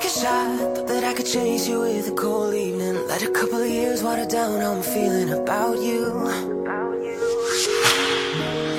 like 0.00 0.08
a 0.08 0.20
shot. 0.20 0.76
Thought 0.76 0.86
that 0.88 1.04
I 1.04 1.12
could 1.14 1.26
chase 1.26 1.68
you 1.68 1.80
with 1.80 2.08
a 2.08 2.12
cold 2.12 2.54
evening. 2.54 3.06
Let 3.06 3.22
a 3.22 3.30
couple 3.30 3.60
of 3.60 3.68
years 3.68 4.02
water 4.02 4.24
down 4.24 4.60
how 4.60 4.72
I'm 4.72 4.82
feeling 4.82 5.30
about 5.30 5.76
you. 5.78 6.06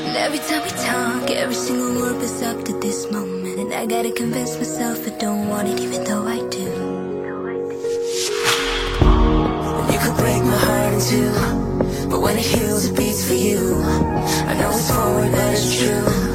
And 0.07 0.17
every 0.17 0.39
time 0.39 0.63
we 0.63 0.69
talk, 0.69 1.29
every 1.29 1.53
single 1.53 1.93
word 2.01 2.17
was 2.17 2.41
up 2.41 2.63
to 2.65 2.79
this 2.79 3.11
moment. 3.11 3.59
And 3.59 3.73
I 3.73 3.85
gotta 3.85 4.11
convince 4.11 4.55
myself 4.57 5.05
I 5.07 5.11
don't 5.19 5.47
want 5.47 5.67
it, 5.67 5.79
even 5.79 6.03
though 6.05 6.25
I 6.25 6.39
do. 6.49 6.67
You 9.91 9.99
could 10.03 10.17
break 10.17 10.41
my 10.43 10.57
heart 10.65 10.93
in 10.93 11.01
two, 11.11 12.09
but 12.09 12.21
when 12.21 12.37
it 12.37 12.45
heals, 12.45 12.85
it 12.85 12.97
beats 12.97 13.27
for 13.27 13.35
you. 13.35 13.75
I 14.49 14.53
know 14.59 14.71
it's 14.71 14.89
forward, 14.89 15.31
but 15.31 15.53
it's 15.53 15.77
true. 15.77 16.30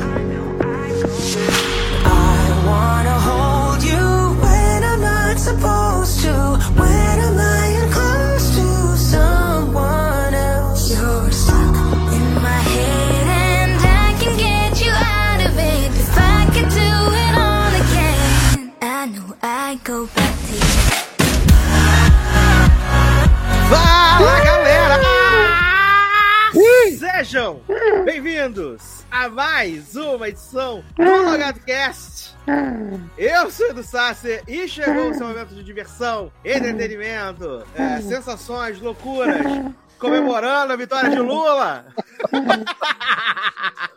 Supposed 5.46 6.22
to. 6.22 6.34
When 6.74 7.16
I'm 7.26 7.36
lying 7.36 7.90
close 7.96 8.46
to 8.56 8.68
someone 8.98 10.34
else. 10.34 10.90
You're 10.90 11.30
stuck 11.30 11.76
in 12.18 12.28
my 12.46 12.60
head, 12.74 13.26
and 13.62 13.78
I 14.02 14.08
can 14.20 14.34
get 14.36 14.72
you 14.84 14.90
out 14.90 15.40
of 15.46 15.54
it 15.56 15.90
if 16.02 16.14
I 16.18 16.38
could 16.54 16.70
do 16.82 16.92
it 17.24 17.32
all 17.46 17.72
again. 17.82 18.72
I 18.82 19.06
know 19.14 19.28
I'd 19.40 19.78
go 19.84 20.06
back 20.16 20.34
to 20.46 20.52
you. 20.52 20.66
Fala 23.70 24.36
galera! 24.48 24.96
Sejam 26.98 27.60
bem-vindos 28.04 29.04
a 29.10 29.28
mais 29.28 29.94
uma 29.94 30.28
edição 30.28 30.82
do 30.96 31.30
Logado 31.30 31.60
Cast. 31.60 32.15
Eu 33.18 33.50
sou 33.50 33.66
o 33.66 33.70
Edu 33.70 33.82
Sasser 33.82 34.44
e 34.46 34.68
chegou 34.68 35.10
o 35.10 35.14
seu 35.14 35.26
momento 35.26 35.54
de 35.54 35.64
diversão, 35.64 36.32
entretenimento, 36.44 37.64
é, 37.74 38.00
sensações, 38.00 38.80
loucuras, 38.80 39.44
comemorando 39.98 40.72
a 40.72 40.76
vitória 40.76 41.10
de 41.10 41.18
Lula. 41.18 41.86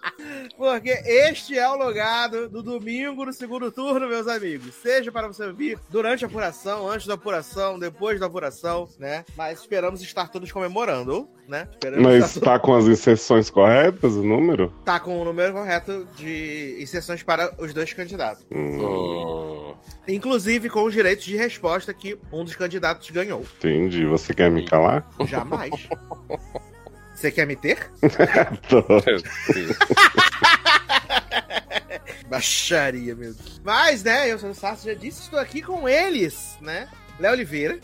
Porque 0.58 0.90
este 1.06 1.58
é 1.58 1.70
o 1.70 1.76
logado 1.76 2.50
do 2.50 2.62
domingo 2.62 3.24
no 3.26 3.32
segundo 3.32 3.72
turno, 3.72 4.08
meus 4.08 4.28
amigos. 4.28 4.76
Seja 4.76 5.12
para 5.12 5.28
você 5.28 5.46
ouvir 5.46 5.80
durante 5.90 6.26
a 6.26 6.28
apuração, 6.28 6.90
antes 6.90 7.08
da 7.08 7.14
apuração, 7.14 7.80
depois 7.80 8.20
da 8.20 8.26
apuração, 8.26 8.90
né? 8.98 9.24
Mas 9.38 9.62
esperamos 9.62 10.02
estar 10.02 10.28
todos 10.30 10.52
comemorando, 10.52 11.30
né? 11.50 11.68
Esperamos 11.72 12.06
Mas 12.06 12.34
tá 12.36 12.60
com 12.60 12.76
as 12.76 12.86
inserções 12.86 13.50
corretas 13.50 14.14
o 14.14 14.24
número? 14.24 14.72
tá 14.86 15.00
com 15.00 15.20
o 15.20 15.26
número 15.26 15.52
correto 15.54 16.08
de 16.16 16.78
inserções 16.80 17.24
para 17.24 17.52
os 17.58 17.74
dois 17.74 17.92
candidatos. 17.92 18.46
Hum, 18.52 19.74
Inclusive 20.08 20.70
com 20.70 20.84
os 20.84 20.94
direitos 20.94 21.26
de 21.26 21.36
resposta 21.36 21.94
que 21.94 22.18
um 22.32 22.44
dos 22.44 22.56
candidatos 22.56 23.10
ganhou. 23.10 23.46
entendi. 23.58 24.06
Você 24.06 24.34
quer 24.34 24.50
me 24.52 24.64
calar? 24.66 25.08
Jamais. 25.26 25.72
Você 27.14 27.32
quer 27.32 27.46
me 27.46 27.56
ter? 27.56 27.90
Tô. 28.70 28.84
Baixaria, 32.30 33.16
meu 33.16 33.34
Deus. 33.34 33.60
Mas, 33.64 34.04
né, 34.04 34.32
eu 34.32 34.38
sou 34.38 34.52
o 34.52 34.56
Sasso, 34.56 34.86
já 34.86 34.94
disse, 34.94 35.22
estou 35.24 35.40
aqui 35.40 35.62
com 35.62 35.90
eles, 35.90 36.58
né? 36.62 36.88
Léo 37.20 37.34
Oliveira. 37.34 37.78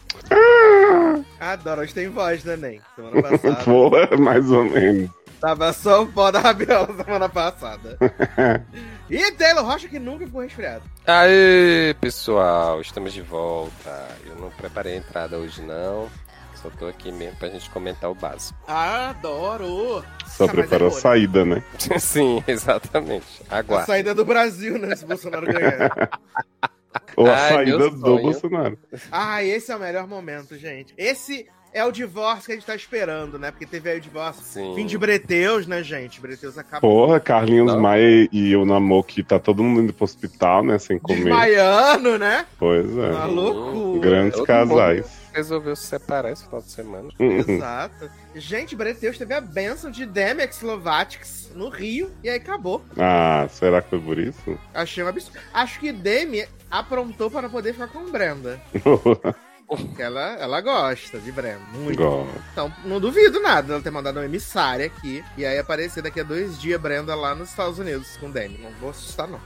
Adoro, 1.40 1.82
hoje 1.82 1.94
tem 1.94 2.10
voz, 2.10 2.44
né, 2.44 2.56
Nen? 2.56 2.82
Semana 2.96 3.22
passada. 3.22 3.64
Boa, 3.66 4.08
mais 4.18 4.50
ou 4.50 4.64
menos. 4.64 5.10
Tava 5.42 5.74
só 5.74 6.04
o 6.04 6.08
pó 6.08 6.32
da 6.32 6.40
rabiola 6.40 6.88
semana 7.04 7.30
passada. 7.30 7.98
E 9.08 9.32
Taylor 9.34 9.64
Rocha, 9.64 9.88
que 9.88 10.00
nunca 10.00 10.26
ficou 10.26 10.42
resfriado. 10.42 10.82
Aê, 11.06 11.94
pessoal, 12.02 12.82
estamos 12.82 13.14
de 13.14 13.22
volta. 13.22 14.08
Eu 14.26 14.36
não 14.38 14.50
preparei 14.50 14.96
a 14.96 14.98
entrada 14.98 15.38
hoje, 15.38 15.62
não. 15.62 16.10
Só 16.56 16.72
tô 16.72 16.88
aqui 16.88 17.12
mesmo 17.12 17.38
pra 17.38 17.50
gente 17.50 17.70
comentar 17.70 18.10
o 18.10 18.16
básico. 18.16 18.58
Adoro! 18.68 20.04
Só 20.26 20.46
Ah, 20.46 20.48
mas 20.48 20.52
preparou 20.56 20.88
é 20.88 20.90
a 20.90 20.90
boa, 20.90 20.96
né? 20.96 21.02
saída, 21.02 21.46
né? 21.46 21.64
Sim, 22.00 22.44
exatamente. 22.48 23.44
A 23.48 23.86
saída 23.86 24.16
do 24.16 24.26
Brasil, 24.26 24.80
né? 24.80 24.96
Se 24.96 25.06
Bolsonaro 25.06 25.46
ganhar. 25.46 25.92
Ou 27.16 27.28
a 27.28 27.36
Ai, 27.36 27.50
saída 27.54 27.78
meu 27.78 27.92
do 27.92 28.00
sonho. 28.00 28.22
Bolsonaro. 28.22 28.78
Ah, 29.12 29.44
esse 29.44 29.72
é 29.72 29.76
o 29.76 29.80
melhor 29.80 30.08
momento, 30.08 30.58
gente. 30.58 30.94
Esse 30.98 31.48
é 31.76 31.84
o 31.84 31.92
divórcio 31.92 32.46
que 32.46 32.52
a 32.54 32.56
gente 32.56 32.66
tá 32.66 32.74
esperando, 32.74 33.38
né? 33.38 33.52
Porque 33.52 33.66
teve 33.66 33.90
aí 33.90 33.98
o 33.98 34.02
divórcio. 34.02 34.42
Sim. 34.46 34.74
Fim 34.76 34.86
de 34.86 34.98
Breteus, 34.98 35.68
né, 35.68 35.84
gente? 35.84 36.22
Breteus 36.22 36.58
acabou. 36.58 37.08
Porra, 37.08 37.20
Carlinhos 37.20 37.74
Não. 37.74 37.82
Maia 37.82 38.30
e 38.32 38.56
o 38.56 38.66
Namor 38.66 39.04
que 39.04 39.22
tá 39.22 39.38
todo 39.40 39.62
mundo 39.62 39.82
indo 39.82 39.94
pro 39.94 40.06
hospital, 40.06 40.64
né? 40.64 40.80
Sem 40.80 40.98
comer. 40.98 41.26
Desmaiando, 41.26 42.18
né? 42.18 42.46
Pois 42.58 42.90
Uma 42.90 43.24
é. 43.24 43.26
loucura. 43.26 44.00
Grandes 44.00 44.38
Todo 44.38 44.48
casais. 44.48 45.26
Resolveu 45.34 45.76
se 45.76 45.88
separar 45.88 46.32
esse 46.32 46.46
final 46.46 46.62
de 46.62 46.72
semana. 46.72 47.10
Exato. 47.20 48.10
Gente, 48.36 48.74
Breteus 48.74 49.18
teve 49.18 49.34
a 49.34 49.42
benção 49.42 49.92
de 49.92 50.06
Demex 50.06 50.56
Slovatics 50.62 51.52
no 51.54 51.68
Rio 51.68 52.10
e 52.24 52.30
aí 52.30 52.38
acabou. 52.38 52.86
Ah, 52.98 53.46
será 53.50 53.82
que 53.82 53.90
foi 53.90 54.00
por 54.00 54.18
isso? 54.18 54.58
Achei 54.74 55.04
um 55.04 55.08
absurdo. 55.10 55.38
Acho 55.54 55.78
que 55.82 55.92
Demi 55.92 56.46
aprontou 56.80 57.30
para 57.30 57.50
poder 57.50 57.74
ficar 57.74 57.88
com 57.88 58.10
Brenda. 58.12 58.62
Porque 59.68 60.02
ela, 60.02 60.34
ela 60.36 60.62
gosta 60.62 61.18
de 61.18 61.32
Brenda. 61.32 61.62
Muito. 61.74 61.98
Gosto. 61.98 62.44
Então, 62.52 62.72
não 62.86 63.00
duvido 63.00 63.40
nada 63.40 63.68
dela 63.68 63.82
ter 63.82 63.90
mandado 63.90 64.18
uma 64.18 64.26
emissária 64.26 64.86
aqui 64.86 65.24
e 65.36 65.46
aí 65.46 65.58
aparecer 65.58 66.04
daqui 66.04 66.20
a 66.20 66.24
dois 66.24 66.60
dias 66.62 66.80
Brenda 66.80 67.16
lá 67.16 67.34
nos 67.34 67.50
Estados 67.50 67.80
Unidos 67.80 68.16
com 68.18 68.30
Demi. 68.30 68.60
Não 68.60 68.72
vou 68.80 68.92
assustar, 68.92 69.28
não. 69.28 69.42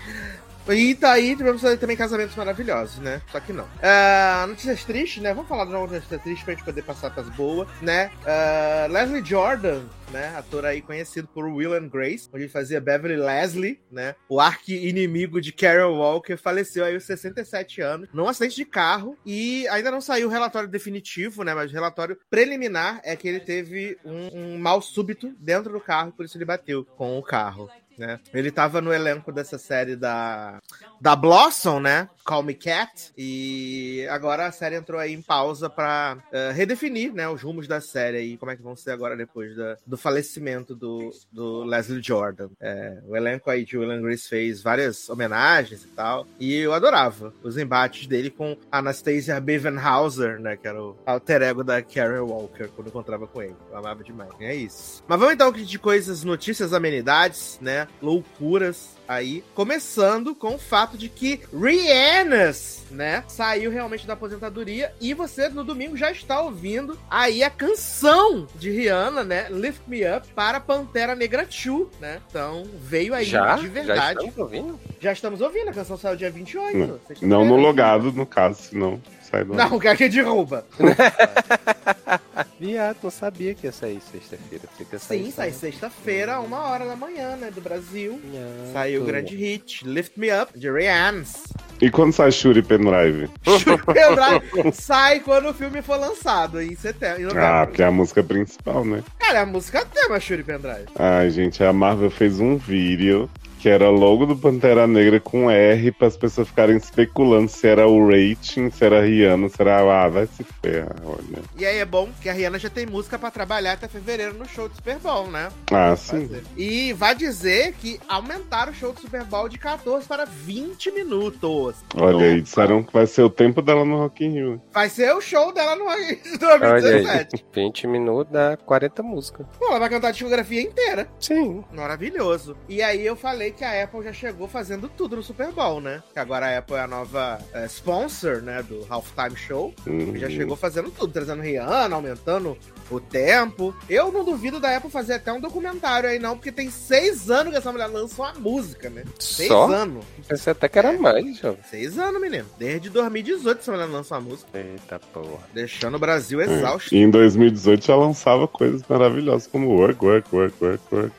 E 0.72 0.94
tá 0.94 1.14
aí, 1.14 1.36
tivemos 1.36 1.62
também 1.80 1.98
casamentos 1.98 2.36
maravilhosos, 2.36 3.00
né? 3.00 3.22
Só 3.32 3.40
que 3.40 3.52
não. 3.52 3.68
Ah, 3.82 4.46
notícias 4.48 4.84
tristes, 4.84 5.22
né? 5.22 5.34
Vamos 5.34 5.50
falar 5.50 5.66
de 5.66 5.72
uma 5.72 5.88
notícia 5.88 6.20
triste 6.20 6.46
pra 6.46 6.54
gente 6.54 6.64
poder 6.64 6.84
passar 6.84 7.10
pras 7.10 7.28
boas, 7.30 7.68
né? 7.82 8.12
Ah, 8.26 8.88
Leslie 8.90 9.26
Jordan, 9.26 9.82
né? 10.12 10.36
Ator 10.38 10.66
aí 10.66 10.82
conhecido 10.82 11.28
por 11.28 11.46
Will 11.46 11.74
and 11.74 11.88
Grace, 11.88 12.30
onde 12.32 12.44
ele 12.44 12.52
fazia 12.52 12.80
Beverly 12.80 13.18
Leslie, 13.18 13.80
né? 13.92 14.16
O 14.28 14.40
arqui-inimigo 14.40 15.42
de 15.42 15.52
Carol 15.52 15.98
Walker, 15.98 16.38
faleceu 16.38 16.86
aí 16.86 16.94
aos 16.94 17.06
67 17.06 17.82
anos, 17.82 18.10
num 18.14 18.28
acidente 18.28 18.56
de 18.56 18.66
carro, 18.66 19.18
e 19.26 19.68
ainda 19.70 19.90
não 19.90 20.02
saiu 20.02 20.28
o 20.28 20.32
relatório 20.32 20.70
definitivo, 20.70 21.44
né? 21.44 21.54
Mas 21.54 21.72
o 21.72 21.74
relatório 21.74 22.18
preliminar 22.30 23.02
é 23.04 23.16
que 23.16 23.28
ele 23.28 23.40
teve 23.40 23.98
um, 24.06 24.54
um 24.54 24.58
mal 24.60 24.82
súbito 24.82 25.34
dentro 25.40 25.74
do 25.74 25.80
carro, 25.80 26.12
por 26.12 26.26
isso 26.26 26.38
ele 26.38 26.46
bateu 26.46 26.86
com 26.86 27.18
o 27.18 27.24
carro. 27.24 27.70
Né? 28.00 28.18
Ele 28.34 28.50
tava 28.50 28.80
no 28.80 28.94
elenco 28.94 29.30
dessa 29.30 29.58
série 29.58 29.94
da, 29.98 30.60
da 31.02 31.18
Blossom, 31.18 31.82
né? 31.82 32.08
Call 32.24 32.44
Me 32.44 32.54
Cat. 32.54 33.12
E 33.18 34.08
agora 34.10 34.46
a 34.48 34.52
série 34.54 34.76
entrou 34.76 34.98
aí 35.02 35.14
em 35.14 35.22
pausa 35.22 35.70
pra 35.70 36.18
eh, 36.32 36.52
redefinir, 36.54 37.14
né? 37.14 37.28
Os 37.28 37.42
rumos 37.42 37.68
da 37.68 37.82
série 37.82 38.18
aí, 38.18 38.38
como 38.38 38.52
é 38.52 38.56
que 38.56 38.62
vão 38.64 38.74
ser 38.74 38.92
agora 38.92 39.18
depois 39.18 39.54
da- 39.54 39.76
do 39.86 39.98
falecimento 39.98 40.74
do, 40.74 41.12
do 41.30 41.64
Leslie 41.66 42.02
Jordan. 42.02 42.48
É, 42.62 43.00
o 43.06 43.18
elenco 43.18 43.50
aí 43.50 43.66
de 43.66 43.78
Will 43.78 43.92
and 43.92 44.02
Grace 44.02 44.30
fez 44.30 44.62
várias 44.62 45.10
homenagens 45.10 45.84
e 45.84 45.88
tal. 45.88 46.26
E 46.40 46.56
eu 46.56 46.74
adorava 46.74 47.34
os 47.44 47.58
embates 47.58 48.08
dele 48.08 48.30
com 48.30 48.56
Anastasia 48.72 49.42
Bevenhauser, 49.42 50.40
né? 50.40 50.56
Que 50.56 50.70
era 50.70 50.82
o 50.82 50.96
alter 51.06 51.42
ego 51.42 51.66
da 51.66 51.82
Karen 51.82 52.22
Walker, 52.22 52.70
quando 52.76 52.88
encontrava 52.88 53.28
com 53.28 53.42
ele. 53.42 53.56
Eu 53.70 53.78
amava 53.78 54.02
demais. 54.06 54.32
É 54.40 54.56
isso. 54.56 55.04
Mas 55.06 55.20
vamos 55.20 55.34
então 55.34 55.52
de 55.52 55.78
coisas, 55.80 56.24
notícias, 56.24 56.74
amenidades, 56.74 57.58
né? 57.62 57.89
Loucuras 58.02 58.90
aí. 59.08 59.44
Começando 59.54 60.34
com 60.36 60.56
o 60.56 60.60
fato 60.60 60.98
de 60.98 61.10
que 61.10 61.42
Rihanna's, 61.54 62.84
né? 62.92 63.24
Saiu 63.28 63.72
realmente 63.72 64.06
da 64.08 64.14
aposentadoria. 64.14 64.94
E 65.02 65.14
você 65.14 65.50
no 65.50 65.64
domingo 65.64 65.98
já 65.98 66.12
está 66.12 66.42
ouvindo 66.42 66.98
aí 67.10 67.44
a 67.44 67.50
canção 67.50 68.48
de 68.56 68.70
Rihanna, 68.72 69.24
né? 69.24 69.48
Lift 69.50 69.82
Me 69.88 70.02
Up 70.10 70.28
para 70.34 70.60
Pantera 70.60 71.16
Negra 71.16 71.44
2, 71.46 71.88
né? 72.00 72.22
Então 72.30 72.64
veio 72.82 73.14
aí 73.14 73.26
Já? 73.26 73.56
de 73.56 73.64
Já 73.64 73.74
verdade. 73.74 74.20
estamos 74.20 74.38
ouvindo? 74.38 74.80
Já 75.00 75.12
estamos 75.12 75.42
ouvindo, 75.42 75.70
a 75.70 75.74
canção 75.74 75.98
saiu 75.98 76.16
dia 76.16 76.32
28. 76.32 76.78
Não. 76.78 77.00
Não 77.22 77.46
no 77.46 77.56
logado, 77.56 78.12
no 78.12 78.26
caso, 78.26 78.62
senão 78.64 79.02
sai 79.30 79.44
do. 79.44 79.54
Não, 79.54 79.76
o 79.76 79.80
cara 79.80 79.96
que 79.96 80.10
derruba. 80.10 80.66
Viado, 82.60 82.98
não 83.04 83.10
sabia 83.10 83.54
que 83.54 83.68
ia 83.68 83.72
sair 83.72 84.02
sexta-feira. 84.12 84.66
Sim, 85.00 85.32
sai 85.32 85.52
sexta-feira, 85.52 86.40
uma 86.42 86.70
hora 86.70 86.86
da 86.86 86.96
manhã, 86.96 87.38
né? 87.38 87.52
Do 87.52 87.62
Brasil. 87.62 88.20
Viado. 88.24 88.74
Saiu 88.74 89.04
o 89.04 89.06
grande 89.06 89.36
hit, 89.36 89.88
Lift 89.88 90.20
Me 90.20 90.28
Up, 90.34 90.58
de 90.58 90.70
Rihanna's. 90.70 91.44
E 91.82 91.90
quando 91.90 92.12
sai 92.12 92.32
Shuri 92.32 92.62
Pendrive? 92.62 93.30
Pendrive 93.46 94.74
sai 94.74 95.22
quando 95.22 95.50
o 95.50 95.54
filme 95.54 95.82
for 95.82 95.98
lançado, 95.98 96.62
em 96.62 96.76
setembro. 96.76 97.34
Em. 97.34 97.38
Ah, 97.38 97.66
porque 97.66 97.82
é 97.82 97.86
a 97.86 97.92
música 97.92 98.22
principal, 98.22 98.84
né? 98.84 99.04
Cara, 99.18 99.40
é 99.40 99.42
a 99.42 99.46
música 99.46 99.86
tema, 99.86 100.20
Shuri 100.20 100.44
Pendrive. 100.44 100.88
Ai, 100.96 101.30
gente, 101.30 101.64
a 101.64 101.72
Marvel 101.72 102.12
fez 102.12 102.40
um 102.42 102.58
vídeo 102.58 103.30
que 103.60 103.68
era 103.68 103.90
logo 103.90 104.26
do 104.26 104.36
Pantera 104.36 104.88
Negra 104.88 105.20
com 105.20 105.52
R, 105.52 105.92
para 105.92 106.08
as 106.08 106.16
pessoas 106.16 106.48
ficarem 106.48 106.78
especulando 106.78 107.50
se 107.50 107.68
era 107.68 107.88
o 107.88 108.08
rating, 108.08 108.70
se 108.72 108.86
era 108.86 109.00
a 109.00 109.02
Rihanna, 109.02 109.50
se 109.50 109.62
era. 109.62 109.80
Ah, 109.80 110.08
vai 110.08 110.28
se 110.28 110.44
ferrar, 110.62 110.96
olha. 111.04 111.44
E 111.58 111.66
aí 111.66 111.78
é 111.78 111.86
bom 111.86 112.10
que 112.22 112.30
a 112.30 112.34
Rihanna 112.34 112.58
já 112.58 112.70
tem 112.70 112.86
música 112.86 113.20
pra 113.20 113.30
trabalhar 113.30 113.74
até 113.74 113.88
fevereiro 113.88 114.34
no 114.34 114.48
show 114.48 114.70
do 114.70 114.76
Super 114.76 114.98
Bowl, 114.98 115.28
né? 115.28 115.50
Ah, 115.72 115.96
sim. 115.96 116.28
Fazer. 116.28 116.44
E 116.56 116.94
vai 116.94 117.14
dizer 117.14 117.74
que 117.74 118.00
aumentaram 118.08 118.72
o 118.72 118.76
show 118.76 118.94
do 118.94 119.02
Super 119.02 119.24
Bowl 119.26 119.50
de 119.50 119.58
14 119.58 120.08
para 120.08 120.26
20 120.26 120.92
minutos. 120.92 121.76
Olha 121.96 122.26
aí, 122.26 122.42
disseram 122.42 122.82
que 122.84 122.94
vai 122.94 123.06
ser 123.06 123.24
o 123.24 123.30
tempo 123.30 123.62
dela 123.62 123.84
no 123.84 123.98
Rock 123.98 124.24
in 124.24 124.32
Rio. 124.32 124.62
Vai 124.74 124.90
ser 124.90 125.14
o 125.14 125.22
show 125.22 125.52
dela 125.54 125.76
no 125.76 125.86
Olha 125.86 125.98
aí, 125.98 126.22
2017. 126.40 127.46
20 127.54 127.88
minutos 127.88 128.32
dá 128.32 128.56
40 128.58 129.04
músicas. 129.04 129.46
Pô, 129.58 129.68
ela 129.68 129.80
vai 129.80 129.90
cantar 129.90 130.10
a 130.10 130.12
discografia 130.12 130.62
inteira. 130.62 131.10
Sim. 131.20 131.64
Maravilhoso. 131.74 132.56
E 132.68 132.82
aí 132.82 133.06
eu 133.06 133.16
falei 133.16 133.49
que 133.52 133.64
a 133.64 133.84
Apple 133.84 134.04
já 134.04 134.14
chegou 134.14 134.48
fazendo 134.48 134.90
tudo 134.90 135.16
no 135.16 135.24
Super 135.24 135.52
Bowl, 135.52 135.82
né? 135.82 136.02
Que 136.14 136.20
agora 136.20 136.48
a 136.48 136.58
Apple 136.58 136.76
é 136.76 136.82
a 136.82 136.88
nova 136.88 137.40
eh, 137.54 137.66
sponsor, 137.66 138.42
né, 138.42 138.64
do 138.64 138.86
Halftime 138.90 139.36
Show. 139.36 139.74
Uhum. 139.86 140.16
Já 140.16 140.30
chegou 140.30 140.56
fazendo 140.56 140.92
tudo, 140.92 141.12
trazendo 141.12 141.42
Rihanna, 141.42 141.96
aumentando 141.96 142.58
o 142.90 143.00
tempo. 143.00 143.76
Eu 143.90 144.12
não 144.12 144.24
duvido 144.24 144.60
da 144.60 144.76
Apple 144.76 144.90
fazer 144.90 145.14
até 145.14 145.32
um 145.32 145.40
documentário 145.40 146.10
aí, 146.10 146.20
não, 146.20 146.36
porque 146.36 146.52
tem 146.52 146.70
seis 146.70 147.30
anos 147.30 147.52
que 147.52 147.58
essa 147.58 147.72
mulher 147.72 147.88
lança 147.88 148.22
uma 148.22 148.34
música, 148.34 148.90
né? 148.90 149.04
Seis 149.20 149.50
Só? 149.50 149.68
anos. 149.68 150.04
Pensei 150.28 150.52
até 150.52 150.68
que 150.68 150.80
era 150.80 150.94
mais, 150.94 151.38
jovem. 151.38 151.60
Seis 151.70 151.98
anos, 151.98 152.20
menino. 152.22 152.46
Desde 152.58 152.90
2018 152.90 153.60
essa 153.60 153.72
mulher 153.72 153.86
lança 153.86 154.16
uma 154.16 154.22
música. 154.22 154.50
Eita 154.58 155.00
porra. 155.14 155.48
Deixando 155.54 155.96
o 155.96 156.00
Brasil 156.00 156.42
exausto. 156.42 156.94
E 156.94 156.98
em 156.98 157.10
2018 157.10 157.86
já 157.86 157.96
lançava 157.96 158.48
coisas 158.48 158.82
maravilhosas 158.88 159.48
como 159.48 159.70
Work, 159.70 160.04
Work, 160.04 160.36
Work, 160.36 160.56
Work, 160.64 160.84
Work. 160.92 161.16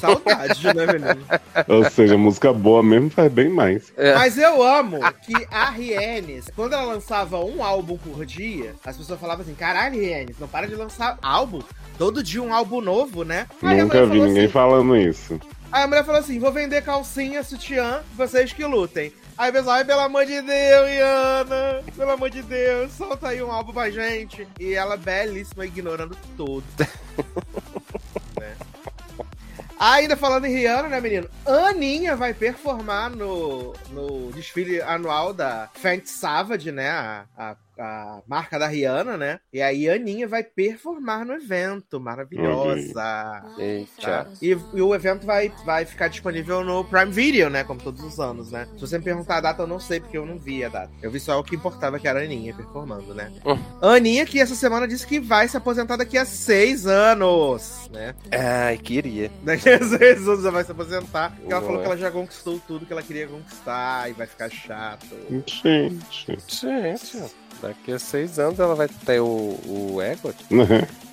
Saudade, 0.00 0.74
né, 0.74 0.86
menino? 0.86 1.26
Ou 1.78 1.90
seja, 1.90 2.16
música 2.16 2.52
boa 2.52 2.82
mesmo 2.82 3.10
faz 3.10 3.30
bem 3.32 3.48
mais. 3.48 3.92
É. 3.96 4.14
Mas 4.14 4.36
eu 4.38 4.62
amo 4.62 4.98
que 5.24 5.34
a 5.50 5.70
Rienes, 5.70 6.46
quando 6.54 6.72
ela 6.74 6.84
lançava 6.84 7.38
um 7.44 7.62
álbum 7.62 7.96
por 7.98 8.24
dia, 8.24 8.74
as 8.84 8.96
pessoas 8.96 9.18
falavam 9.20 9.42
assim: 9.42 9.54
caralho, 9.54 10.00
Rienes, 10.00 10.38
não 10.38 10.48
para 10.48 10.66
de 10.66 10.74
lançar 10.74 11.18
álbum. 11.22 11.60
Todo 11.98 12.22
dia 12.22 12.42
um 12.42 12.52
álbum 12.52 12.80
novo, 12.80 13.24
né? 13.24 13.46
Aí 13.62 13.80
Nunca 13.82 14.04
vi 14.06 14.20
ninguém 14.20 14.44
assim- 14.44 14.52
falando 14.52 14.96
isso. 14.96 15.40
Aí 15.70 15.82
a 15.82 15.86
mulher 15.86 16.04
falou 16.04 16.20
assim: 16.20 16.38
vou 16.38 16.52
vender 16.52 16.82
calcinha, 16.82 17.42
sutiã, 17.42 18.00
vocês 18.16 18.52
que 18.52 18.64
lutem. 18.64 19.12
Aí 19.36 19.50
o 19.50 19.52
pessoal, 19.52 19.76
ai, 19.76 19.84
pelo 19.84 20.00
amor 20.00 20.24
de 20.26 20.40
Deus, 20.40 20.88
Iana, 20.90 21.82
pelo 21.96 22.10
amor 22.12 22.30
de 22.30 22.40
Deus, 22.42 22.92
solta 22.92 23.28
aí 23.30 23.42
um 23.42 23.50
álbum 23.50 23.72
pra 23.72 23.90
gente. 23.90 24.46
E 24.60 24.74
ela, 24.74 24.96
belíssima, 24.96 25.66
ignorando 25.66 26.16
tudo. 26.36 26.64
Ainda 29.78 30.16
falando 30.16 30.44
em 30.44 30.52
Rihanna, 30.54 30.88
né, 30.88 31.00
menino? 31.00 31.28
Aninha 31.46 32.16
vai 32.16 32.32
performar 32.32 33.10
no, 33.10 33.72
no 33.90 34.30
desfile 34.32 34.80
anual 34.80 35.32
da 35.32 35.68
Fenty 35.74 36.08
Savage, 36.08 36.70
né? 36.70 36.90
A, 36.90 37.24
a, 37.36 37.56
a 37.78 38.22
marca 38.26 38.58
da 38.58 38.66
Rihanna, 38.66 39.16
né? 39.16 39.40
E 39.52 39.60
aí 39.60 39.88
a 39.88 39.94
Aninha 39.94 40.26
vai 40.28 40.42
performar 40.42 41.24
no 41.24 41.34
evento. 41.34 42.00
Maravilhosa. 42.00 43.44
Eita. 43.58 44.02
Tá? 44.02 44.26
E, 44.40 44.48
e 44.48 44.82
o 44.82 44.94
evento 44.94 45.26
vai, 45.26 45.52
vai 45.64 45.84
ficar 45.84 46.08
disponível 46.08 46.64
no 46.64 46.84
Prime 46.84 47.10
Video, 47.10 47.50
né? 47.50 47.64
Como 47.64 47.80
todos 47.80 48.02
os 48.02 48.18
anos, 48.18 48.50
né? 48.50 48.68
Se 48.74 48.80
você 48.80 48.98
me 48.98 49.04
perguntar 49.04 49.38
a 49.38 49.40
data, 49.40 49.62
eu 49.62 49.66
não 49.66 49.80
sei, 49.80 50.00
porque 50.00 50.16
eu 50.16 50.26
não 50.26 50.38
vi 50.38 50.64
a 50.64 50.68
data. 50.68 50.90
Eu 51.02 51.10
vi 51.10 51.20
só 51.20 51.38
o 51.38 51.44
que 51.44 51.56
importava, 51.56 51.98
que 51.98 52.08
era 52.08 52.20
a 52.20 52.22
Aninha 52.22 52.54
performando, 52.54 53.14
né? 53.14 53.32
Hum. 53.44 53.58
A 53.80 53.94
Aninha, 53.94 54.26
que 54.26 54.40
essa 54.40 54.54
semana 54.54 54.86
disse 54.86 55.06
que 55.06 55.20
vai 55.20 55.48
se 55.48 55.56
aposentar 55.56 55.96
daqui 55.96 56.18
a 56.18 56.24
seis 56.24 56.86
anos, 56.86 57.90
né? 57.92 58.14
Ai, 58.30 58.78
queria. 58.78 59.30
Daqui 59.42 59.68
a 59.68 59.78
seis 59.78 60.26
anos 60.28 60.40
ela 60.40 60.52
vai 60.52 60.64
se 60.64 60.72
aposentar. 60.72 61.30
Porque 61.30 61.52
ela 61.52 61.60
Ué. 61.60 61.66
falou 61.66 61.80
que 61.80 61.86
ela 61.86 61.96
já 61.96 62.10
conquistou 62.10 62.60
tudo 62.66 62.86
que 62.86 62.92
ela 62.92 63.02
queria 63.02 63.26
conquistar 63.26 64.10
e 64.10 64.12
vai 64.12 64.26
ficar 64.26 64.50
chato. 64.50 65.06
Gente. 65.46 66.38
Gente, 66.48 67.16
daqui 67.68 67.92
a 67.92 67.98
seis 67.98 68.38
anos 68.38 68.58
ela 68.58 68.74
vai 68.74 68.88
ter 68.88 69.20
o, 69.20 69.58
o 69.66 70.02
Egot. 70.02 70.36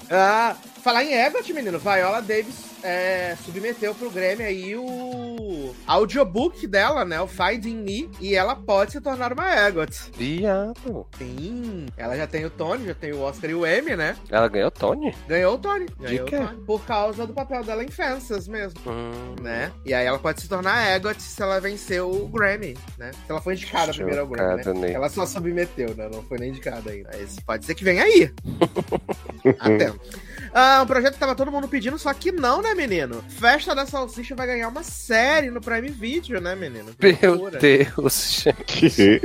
Ah, 0.09 0.55
falar 0.81 1.03
em 1.03 1.13
Egot, 1.13 1.53
menino, 1.53 1.79
Viola 1.79 2.21
Davis 2.21 2.71
é, 2.83 3.35
submeteu 3.45 3.93
pro 3.93 4.09
Grammy 4.09 4.43
aí 4.43 4.75
o 4.75 5.73
audiobook 5.85 6.65
dela, 6.67 7.05
né? 7.05 7.21
O 7.21 7.27
Finding 7.27 7.77
Me, 7.77 8.09
e 8.19 8.35
ela 8.35 8.55
pode 8.55 8.93
se 8.93 9.01
tornar 9.01 9.33
uma 9.33 9.67
Egot. 9.67 10.11
Viado. 10.17 11.05
Sim, 11.17 11.85
ela 11.95 12.15
já 12.15 12.27
tem 12.27 12.45
o 12.45 12.49
Tony, 12.49 12.87
já 12.87 12.95
tem 12.95 13.13
o 13.13 13.21
Oscar 13.21 13.49
e 13.49 13.55
o 13.55 13.65
Emmy, 13.65 13.95
né? 13.95 14.15
Ela 14.29 14.47
ganhou 14.47 14.71
Tony? 14.71 15.15
Ganhou 15.27 15.55
o 15.55 15.57
Tony. 15.57 15.85
Ganhou 15.99 16.25
quê? 16.25 16.35
o 16.35 16.47
Tony. 16.47 16.63
Por 16.65 16.85
causa 16.85 17.27
do 17.27 17.33
papel 17.33 17.63
dela 17.63 17.83
em 17.83 17.89
Fences 17.89 18.47
mesmo. 18.47 18.79
Hum, 18.87 19.35
Né? 19.41 19.71
E 19.85 19.93
aí 19.93 20.05
ela 20.05 20.19
pode 20.19 20.41
se 20.41 20.49
tornar 20.49 20.95
Egot 20.95 21.21
se 21.21 21.41
ela 21.41 21.59
vencer 21.59 22.01
o 22.01 22.27
Grammy, 22.27 22.77
né? 22.97 23.11
Se 23.11 23.29
ela 23.31 23.41
foi 23.41 23.53
indicada 23.53 23.93
primeiro 23.93 24.21
ao 24.21 24.27
Grammy, 24.27 24.63
né? 24.65 24.73
né? 24.73 24.91
Ela 24.93 25.09
só 25.09 25.25
submeteu, 25.25 25.95
né? 25.95 26.09
Não 26.11 26.23
foi 26.23 26.37
nem 26.39 26.49
indicada 26.49 26.91
ainda. 26.91 27.09
Mas 27.13 27.39
pode 27.39 27.65
ser 27.65 27.75
que 27.75 27.83
venha 27.83 28.03
aí. 28.03 28.31
Atento. 29.59 30.30
Ah, 30.53 30.81
um 30.83 30.85
projeto 30.85 31.13
que 31.13 31.19
tava 31.19 31.33
todo 31.35 31.51
mundo 31.51 31.67
pedindo, 31.67 31.97
só 31.97 32.13
que 32.13 32.31
não, 32.31 32.61
né, 32.61 32.73
menino? 32.75 33.23
Festa 33.39 33.73
da 33.73 33.85
Salsicha 33.85 34.35
vai 34.35 34.45
ganhar 34.47 34.67
uma 34.67 34.83
série 34.83 35.49
no 35.49 35.61
Prime 35.61 35.87
Video, 35.89 36.41
né, 36.41 36.55
menino? 36.55 36.93
Que 36.99 37.17
Meu 37.21 37.31
loucura. 37.35 37.59
Deus. 37.59 38.43
Que? 38.67 39.21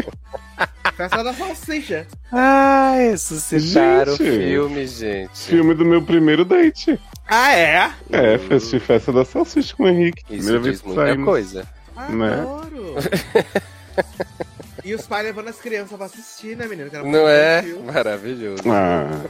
Festa 0.97 1.23
da 1.25 1.35
Salsicha. 1.35 2.07
Ai, 2.33 3.11
ressuscitaram 3.11 4.13
o 4.15 4.17
Gente. 4.17 4.31
filme, 4.31 4.87
gente. 4.87 5.39
Filme 5.39 5.75
do 5.75 5.85
meu 5.85 6.01
primeiro 6.03 6.45
date. 6.45 6.99
Ah, 7.29 7.53
é? 7.53 7.91
É, 8.13 8.39
festi 8.39 8.79
festa 8.79 9.13
da 9.13 9.25
salsicha 9.25 9.75
com 9.77 9.83
o 9.83 9.89
Henrique. 9.89 10.23
Isso 10.31 10.45
Primeira 10.49 10.61
diz 10.61 10.83
muita 10.83 11.03
saímos. 11.07 11.25
coisa. 11.25 11.69
Né? 12.09 12.33
Adoro. 12.35 12.95
e 14.85 14.95
os 14.95 15.07
pais 15.07 15.25
levando 15.27 15.49
as 15.49 15.57
crianças 15.59 15.97
pra 15.97 16.07
assistir, 16.07 16.57
né, 16.57 16.67
menino? 16.67 16.89
Que 16.89 16.97
era 16.97 17.05
Não 17.05 17.29
é? 17.29 17.63
filme. 17.63 17.93
Maravilhoso. 17.93 18.63
Ah, 18.71 19.21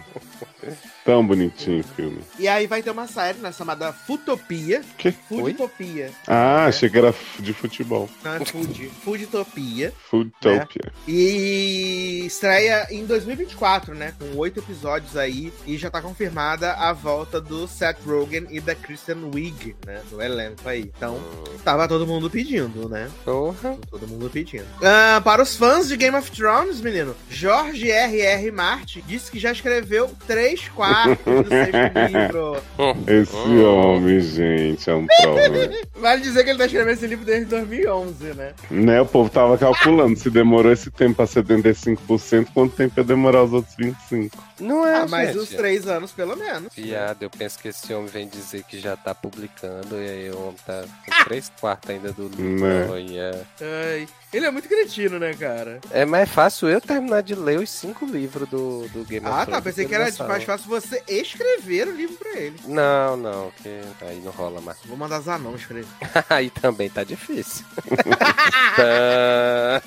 tão 1.07 1.25
bonitinho 1.25 1.81
o 1.81 1.85
filme. 1.85 2.19
E 2.37 2.49
aí 2.49 2.67
vai 2.67 2.83
ter 2.83 2.91
uma 2.91 3.07
série, 3.07 3.39
né, 3.39 3.53
chamada 3.53 3.93
Futopia. 3.93 4.83
Que? 4.99 5.13
Foodtopia. 5.13 6.11
Ah, 6.27 6.67
achei 6.67 6.91
que 6.91 6.99
era 6.99 7.15
de 7.39 7.53
futebol. 7.53 8.11
Não 8.25 8.35
é 8.35 8.45
Food. 8.45 8.91
Foodtopia. 9.05 9.93
Foodtopia. 10.11 10.93
E 11.07 12.25
estreia 12.27 12.89
em 12.91 13.07
2024, 13.07 13.95
né? 13.95 14.15
Com 14.19 14.37
oito 14.37 14.59
episódios 14.59 15.17
aí. 15.17 15.53
E 15.65 15.77
já 15.77 15.89
tá 15.89 16.03
confirmada 16.03 16.73
a 16.73 16.93
volta 16.93 17.41
do 17.41 17.69
Seth 17.69 17.99
Rogen 18.05 18.49
e 18.51 18.61
da 18.61 18.75
Kristen 18.75 19.31
Wiig, 19.33 19.77
né? 19.87 20.03
Do 20.11 20.21
elenco 20.21 20.69
aí. 20.69 20.91
Então, 20.97 21.21
tava 21.63 21.87
todo 21.87 22.07
mundo 22.07 22.29
pedindo, 22.29 22.89
né? 22.89 23.09
Porra. 23.25 23.79
Todo 23.89 24.09
mundo 24.09 24.29
pedindo. 24.29 24.67
Ah, 24.83 25.21
para 25.23 25.43
os 25.43 25.57
fãs 25.57 25.87
de 25.87 25.97
Game 25.97 26.17
of 26.17 26.31
Thrones, 26.33 26.81
menino, 26.81 27.15
George 27.31 27.89
R.R. 27.89 28.51
Martin 28.51 29.05
disse 29.07 29.31
que 29.31 29.39
já 29.39 29.53
escreveu 29.53 30.11
três 30.27 30.69
do 31.05 31.49
sexto 31.49 32.17
livro. 32.19 32.63
Esse 33.07 33.65
homem, 33.65 34.21
gente, 34.21 34.91
é 34.91 34.95
um 34.95 35.07
problema. 35.07 35.75
Vale 35.97 36.23
dizer 36.23 36.45
que 36.45 36.51
ele 36.51 36.59
tá 36.59 36.67
escrevendo 36.67 36.95
esse 36.95 37.07
livro 37.07 37.25
desde 37.25 37.47
2011, 37.47 38.25
né? 38.35 38.53
né, 38.71 39.01
o 39.01 39.07
povo 39.07 39.31
tava 39.31 39.57
calculando 39.59 40.19
se 40.19 40.31
demorou 40.31 40.73
esse 40.73 40.91
tempo 40.91 41.23
a 41.23 41.27
75%, 41.27 42.49
quanto 42.53 42.77
tempo 42.77 42.95
ia 43.01 43.05
demorar 43.05 43.43
os 43.45 43.53
outros 43.53 43.75
25%. 43.77 44.31
Não 44.61 44.87
é, 44.87 45.01
Ah, 45.01 45.07
mais 45.07 45.29
gente. 45.29 45.39
uns 45.41 45.49
três 45.51 45.87
anos, 45.87 46.13
pelo 46.13 46.35
menos. 46.35 46.73
Piada, 46.75 47.19
eu 47.25 47.31
penso 47.31 47.59
que 47.59 47.69
esse 47.69 47.93
homem 47.93 48.09
vem 48.09 48.27
dizer 48.27 48.63
que 48.65 48.79
já 48.81 48.97
tá 48.97 49.15
publicando 49.15 49.97
e 50.01 50.09
aí 50.09 50.31
o 50.31 50.41
homem 50.41 50.57
tá 50.67 50.83
com 51.05 51.25
três 51.25 51.53
quartos 51.61 51.91
ainda 51.91 52.11
do 52.13 52.29
livro. 52.29 52.65
Né. 52.67 52.89
Olha. 52.91 53.47
Ai, 53.61 54.09
ele 54.37 54.47
é 54.47 54.51
muito 54.51 54.69
cretino, 54.69 55.19
né, 55.19 55.35
cara? 55.35 55.81
É 55.91 56.05
mais 56.05 56.29
fácil 56.29 56.69
eu 56.69 56.81
terminar 56.81 57.23
de 57.23 57.35
ler 57.35 57.59
os 57.59 57.71
cinco 57.71 58.05
livros 58.07 58.49
do, 58.49 58.89
do 58.89 59.05
Game 59.05 59.25
of 59.27 59.35
Ah, 59.35 59.45
Thrones. 59.45 59.51
tá. 59.51 59.61
do 59.61 59.65
Pensei 59.65 59.87
que 59.87 59.95
era 59.95 60.05
lançar 60.05 60.29
mais 60.29 60.45
fácil 60.45 60.69
você 60.69 61.03
escrever 61.09 61.89
o 61.89 61.97
livro 61.97 62.17
pra 62.17 62.33
ele. 62.39 62.57
Não, 62.67 63.17
não, 63.17 63.51
que 63.63 63.81
aí 64.03 64.21
não 64.25 64.33
rola 64.33 64.61
mais. 64.61 64.79
Vou 64.85 64.97
mandar 64.97 65.21
Zanon 65.21 65.55
escrever. 65.55 65.89
aí 66.29 66.51
também 66.51 66.89
tá 66.91 67.03
difícil. 67.05 67.65
tá... 68.77 69.83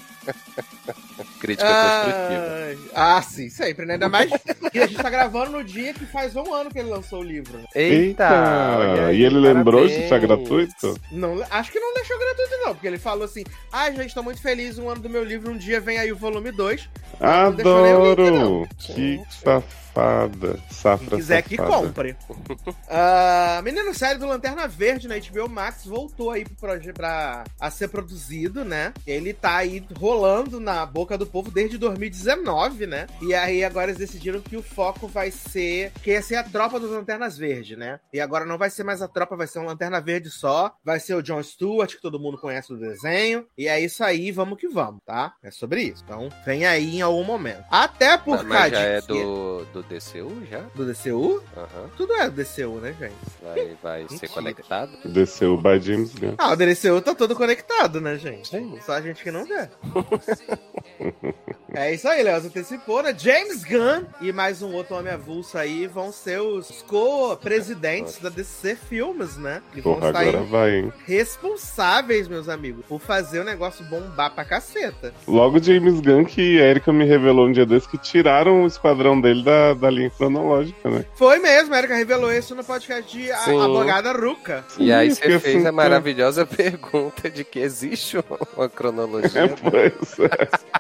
Crítica 1.40 1.68
construtiva. 1.68 2.50
Ai, 2.68 2.78
Ah, 2.94 3.22
sim, 3.22 3.50
sempre, 3.50 3.86
né? 3.86 3.94
Ainda 3.94 4.10
mais 4.10 4.30
que 4.72 4.80
a 4.80 4.86
gente 4.88 5.02
tá 5.02 5.10
gravando 5.10 5.52
no 5.52 5.64
dia 5.64 5.94
que 5.94 6.06
faz 6.06 6.36
um 6.36 6.54
ano 6.54 6.70
que 6.70 6.80
ele 6.80 6.90
lançou 6.90 7.20
o 7.20 7.24
livro. 7.24 7.58
né? 7.58 7.66
Eita! 7.76 9.08
aí, 9.08 9.20
e 9.20 9.26
ele 9.26 9.40
lembrou 9.40 9.88
de 9.88 9.94
parabéns. 9.94 10.00
deixar 10.00 10.20
gratuito? 10.20 11.00
Não, 11.12 11.44
acho 11.50 11.72
que 11.72 11.80
não 11.80 11.94
deixou 11.94 12.18
gratuito, 12.20 12.52
não, 12.66 12.74
porque 12.74 12.88
ele 12.88 12.98
falou 13.00 13.24
assim: 13.26 13.44
Ah, 13.72 13.90
gente, 13.92 14.14
tô 14.14 14.22
muito 14.22 14.42
feliz, 14.42 14.78
um 14.78 14.90
ano 14.90 15.02
do 15.02 15.10
meu 15.10 15.24
livro, 15.24 15.52
um 15.52 15.58
dia 15.58 15.80
vem 15.80 15.98
aí 15.98 16.12
o 16.12 16.16
volume 16.16 16.52
2. 16.52 16.90
Não 17.20 17.52
deixou 17.54 17.82
nem 17.84 17.94
o 17.94 18.04
link, 18.06 18.12
Adoro! 18.20 18.32
não. 18.32 18.68
Que 18.78 19.22
safado. 19.30 19.64
Safada. 19.94 20.60
Safra 20.70 21.08
Quem 21.10 21.18
quiser 21.18 21.42
que 21.44 21.56
safada. 21.56 21.76
compre. 21.88 22.16
Ah, 22.92 23.62
menino, 23.64 23.94
série 23.94 24.18
do 24.18 24.26
Lanterna 24.26 24.68
Verde 24.68 25.08
na 25.08 25.16
HBO 25.18 25.48
Max 25.48 25.86
voltou 25.86 26.32
aí 26.32 26.44
pro 26.44 26.56
projeto 26.56 26.96
pra 26.96 27.44
a 27.60 27.70
ser 27.70 27.88
produzido, 27.90 28.66
né? 28.66 28.94
Ele 29.06 29.34
tá 29.34 29.58
aí 29.58 29.86
rolando 30.00 30.60
na 30.60 30.86
boca 30.86 31.18
do 31.18 31.26
povo 31.26 31.52
desde 31.52 31.78
2019, 31.78 32.88
né? 32.88 33.06
E 33.22 33.34
aí 33.34 33.64
agora 33.64 33.92
eles 33.92 34.00
decidiram 34.00 34.42
que 34.42 34.58
o 34.58 34.64
foco 34.64 35.08
vai 35.08 35.30
ser 35.32 35.92
que 36.02 36.12
ia 36.12 36.22
ser 36.22 36.36
a 36.38 36.44
tropa 36.44 36.80
dos 36.80 36.90
Lanternas 36.92 37.38
Verde, 37.38 37.76
né? 37.76 38.00
E 38.12 38.20
agora 38.20 38.46
não 38.46 38.58
vai 38.58 38.70
ser 38.70 38.84
mais 38.84 39.02
a 39.02 39.08
tropa, 39.08 39.36
vai 39.36 39.48
ser 39.48 39.60
um 39.60 39.66
Lanterna 39.66 40.02
Verde 40.02 40.30
só. 40.30 40.74
Vai 40.84 41.00
ser 41.00 41.14
o 41.16 41.22
John 41.22 41.44
Stewart, 41.44 41.96
que 41.96 42.02
todo 42.02 42.20
mundo 42.20 42.38
conhece 42.40 42.70
do 42.70 42.80
desenho. 42.80 43.46
E 43.58 43.68
é 43.68 43.80
isso 43.80 44.04
aí, 44.04 44.32
vamos 44.32 44.58
que 44.60 44.68
vamos, 44.68 45.02
tá? 45.06 45.34
É 45.44 45.52
sobre 45.52 45.84
isso. 45.84 46.04
Então, 46.04 46.30
vem 46.46 46.66
aí 46.66 46.98
em 46.98 47.02
algum 47.02 47.24
momento. 47.24 47.64
Até 47.70 48.18
por 48.18 48.44
Mas 48.44 48.58
causa 48.58 48.70
já 48.72 48.80
é 48.82 49.02
de- 49.02 49.08
do, 49.08 49.66
do 49.82 49.84
DCU 49.84 50.46
já? 50.50 50.60
do 50.76 50.86
DCU? 50.86 51.42
Aham. 51.56 51.90
Tudo 51.96 52.14
é 52.14 52.30
do 52.30 52.36
DCU, 52.36 52.80
né, 52.80 52.96
gente? 53.00 53.16
Vai, 53.42 53.78
vai 53.82 54.18
ser 54.18 54.28
conectado? 54.30 54.92
Desceu 55.06 55.58
by 55.58 55.80
James 55.80 56.14
Gunn. 56.14 56.36
Ah, 56.38 56.54
o 56.54 56.56
DCU 56.56 57.02
tá 57.02 57.16
todo 57.16 57.36
conectado, 57.36 58.02
né, 58.02 58.18
gente? 58.18 58.50
Sim. 58.50 58.80
Só 58.86 58.94
a 58.94 59.02
gente 59.02 59.24
que 59.24 59.32
não 59.32 59.46
vê. 59.46 59.70
é 61.74 61.94
isso 61.94 62.08
aí, 62.08 62.24
Léo. 62.24 62.38
Antecipou, 62.38 63.04
né? 63.04 63.14
James 63.18 63.64
Gunn 63.64 64.04
e 64.22 64.32
mais 64.32 64.62
um 64.62 64.74
outro 64.74 64.96
homem 64.96 65.14
avulso 65.14 65.58
aí 65.58 65.88
vão 65.88 66.12
ser 66.12 66.40
os 66.42 66.84
co-presidentes 66.88 68.18
da 68.20 68.30
DC 68.30 68.76
Filmes, 68.76 69.38
né? 69.38 69.62
E 69.76 69.82
vão 69.82 69.96
Porra, 69.96 70.10
agora 70.10 70.42
vai, 70.44 70.76
hein? 70.78 70.94
responsáveis, 71.06 72.28
meus 72.28 72.50
amigos, 72.50 72.86
por 72.88 73.00
fazer 73.00 73.40
o 73.40 73.44
negócio 73.44 73.84
bombar 73.86 74.34
pra 74.34 74.46
caceta. 74.46 75.14
Logo 75.28 75.62
James 75.62 76.00
Gunn 76.00 76.26
que 76.26 76.62
a 76.62 76.66
Erika 76.66 76.92
me 76.94 77.06
revelou 77.06 77.48
um 77.48 77.52
dia 77.52 77.66
desse 77.66 77.88
que 77.88 77.98
tiraram 77.98 78.64
o 78.64 78.68
esquadrão 78.68 79.20
dele 79.20 79.44
da, 79.44 79.74
da 79.74 79.90
linha 79.90 80.10
cronológica, 80.10 80.90
né? 80.90 81.06
Foi 81.16 81.40
mesmo, 81.40 81.74
a 81.74 81.78
Erika 81.78 81.96
revelou 81.96 82.32
isso 82.34 82.56
no 82.56 82.64
podcast 82.64 83.12
de 83.18 83.32
A, 83.32 83.38
Sim. 83.40 83.60
a 83.62 83.68
Bogada 83.68 84.12
Ruca. 84.14 84.64
E 84.78 84.92
aí 84.92 85.12
você 85.12 85.40
fez 85.40 85.56
assim, 85.58 85.68
a 85.68 85.72
maravilhosa 85.72 86.46
pergunta 86.48 87.30
de 87.30 87.44
que 87.44 87.60
existe 87.60 88.18
uma 88.56 88.66
É, 88.66 88.70
cronologia. 88.70 89.54
pois 89.62 90.20
é. 90.20 90.79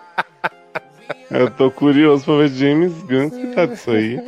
Eu 1.29 1.49
tô 1.51 1.71
curioso 1.71 2.25
pra 2.25 2.37
ver 2.37 2.49
James 2.49 2.93
Gunn 3.03 3.29
que 3.29 3.47
tá 3.55 3.65
disso 3.65 3.91
aí. 3.91 4.19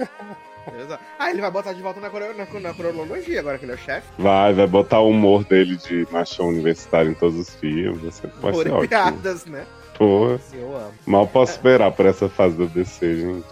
Ah, 1.18 1.30
ele 1.32 1.42
vai 1.42 1.52
botar 1.52 1.74
de 1.74 1.82
volta 1.82 2.00
na, 2.00 2.10
na, 2.10 2.60
na 2.60 2.74
cronologia 2.74 3.40
agora 3.40 3.58
que 3.58 3.66
ele 3.66 3.72
é 3.72 3.76
o 3.76 3.78
chefe. 3.78 4.08
Vai, 4.18 4.54
vai 4.54 4.68
botar 4.68 5.00
o 5.00 5.10
humor 5.10 5.44
dele 5.44 5.76
de 5.78 6.08
machão 6.12 6.50
universitário 6.50 7.12
em 7.12 7.14
todos 7.14 7.38
os 7.38 7.56
filmes. 7.56 8.02
Vai 8.02 8.12
ser, 8.12 8.28
vai 8.42 8.54
ser 8.54 8.72
ótimo. 8.72 8.88
piadas, 8.88 9.46
né? 9.46 9.66
Porra, 10.02 10.40
Eu 10.52 10.76
amo. 10.76 10.94
mal 11.06 11.28
posso 11.28 11.52
esperar 11.52 11.92
por 11.92 12.08
essa 12.08 12.28
fase 12.28 12.58
da 12.58 12.66
DC, 12.66 13.18
gente. 13.18 13.46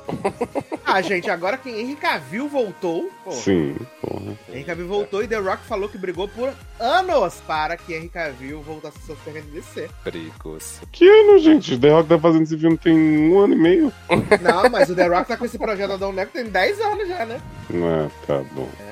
Ah, 0.83 0.99
gente, 0.99 1.29
agora 1.29 1.55
que 1.57 1.69
Henry 1.69 1.95
Cavill 1.95 2.49
voltou, 2.49 3.11
pô, 3.23 3.31
Sim, 3.31 3.75
porra. 4.01 4.35
Henry 4.51 4.63
Cavill 4.63 4.87
voltou 4.87 5.21
e 5.23 5.27
The 5.27 5.35
Rock 5.37 5.63
falou 5.67 5.87
que 5.87 5.99
brigou 5.99 6.27
por 6.27 6.51
anos 6.79 7.35
para 7.45 7.77
que 7.77 7.93
Henry 7.93 8.09
Cavill 8.09 8.63
voltasse 8.63 8.97
a 8.97 9.01
ser 9.01 9.13
Superman 9.13 9.43
de 9.43 9.51
DC. 9.51 9.89
Perigoso. 10.03 10.81
Que 10.91 11.07
ano, 11.07 11.37
gente? 11.37 11.77
The 11.77 11.91
Rock 11.91 12.09
tá 12.09 12.17
fazendo 12.17 12.41
esse 12.41 12.57
filme 12.57 12.79
tem 12.79 12.97
um 12.97 13.37
ano 13.39 13.53
e 13.53 13.57
meio. 13.57 13.93
Não, 14.41 14.67
mas 14.71 14.89
o 14.89 14.95
The 14.95 15.05
Rock 15.05 15.27
tá 15.27 15.37
com 15.37 15.45
esse 15.45 15.59
projeto 15.59 15.99
da 15.99 16.11
Neck 16.11 16.31
tem 16.33 16.45
10 16.45 16.79
anos 16.81 17.07
já, 17.07 17.27
né? 17.27 17.39
Ah, 17.75 18.09
tá 18.25 18.41
bom. 18.53 18.67
Ah, 18.79 18.88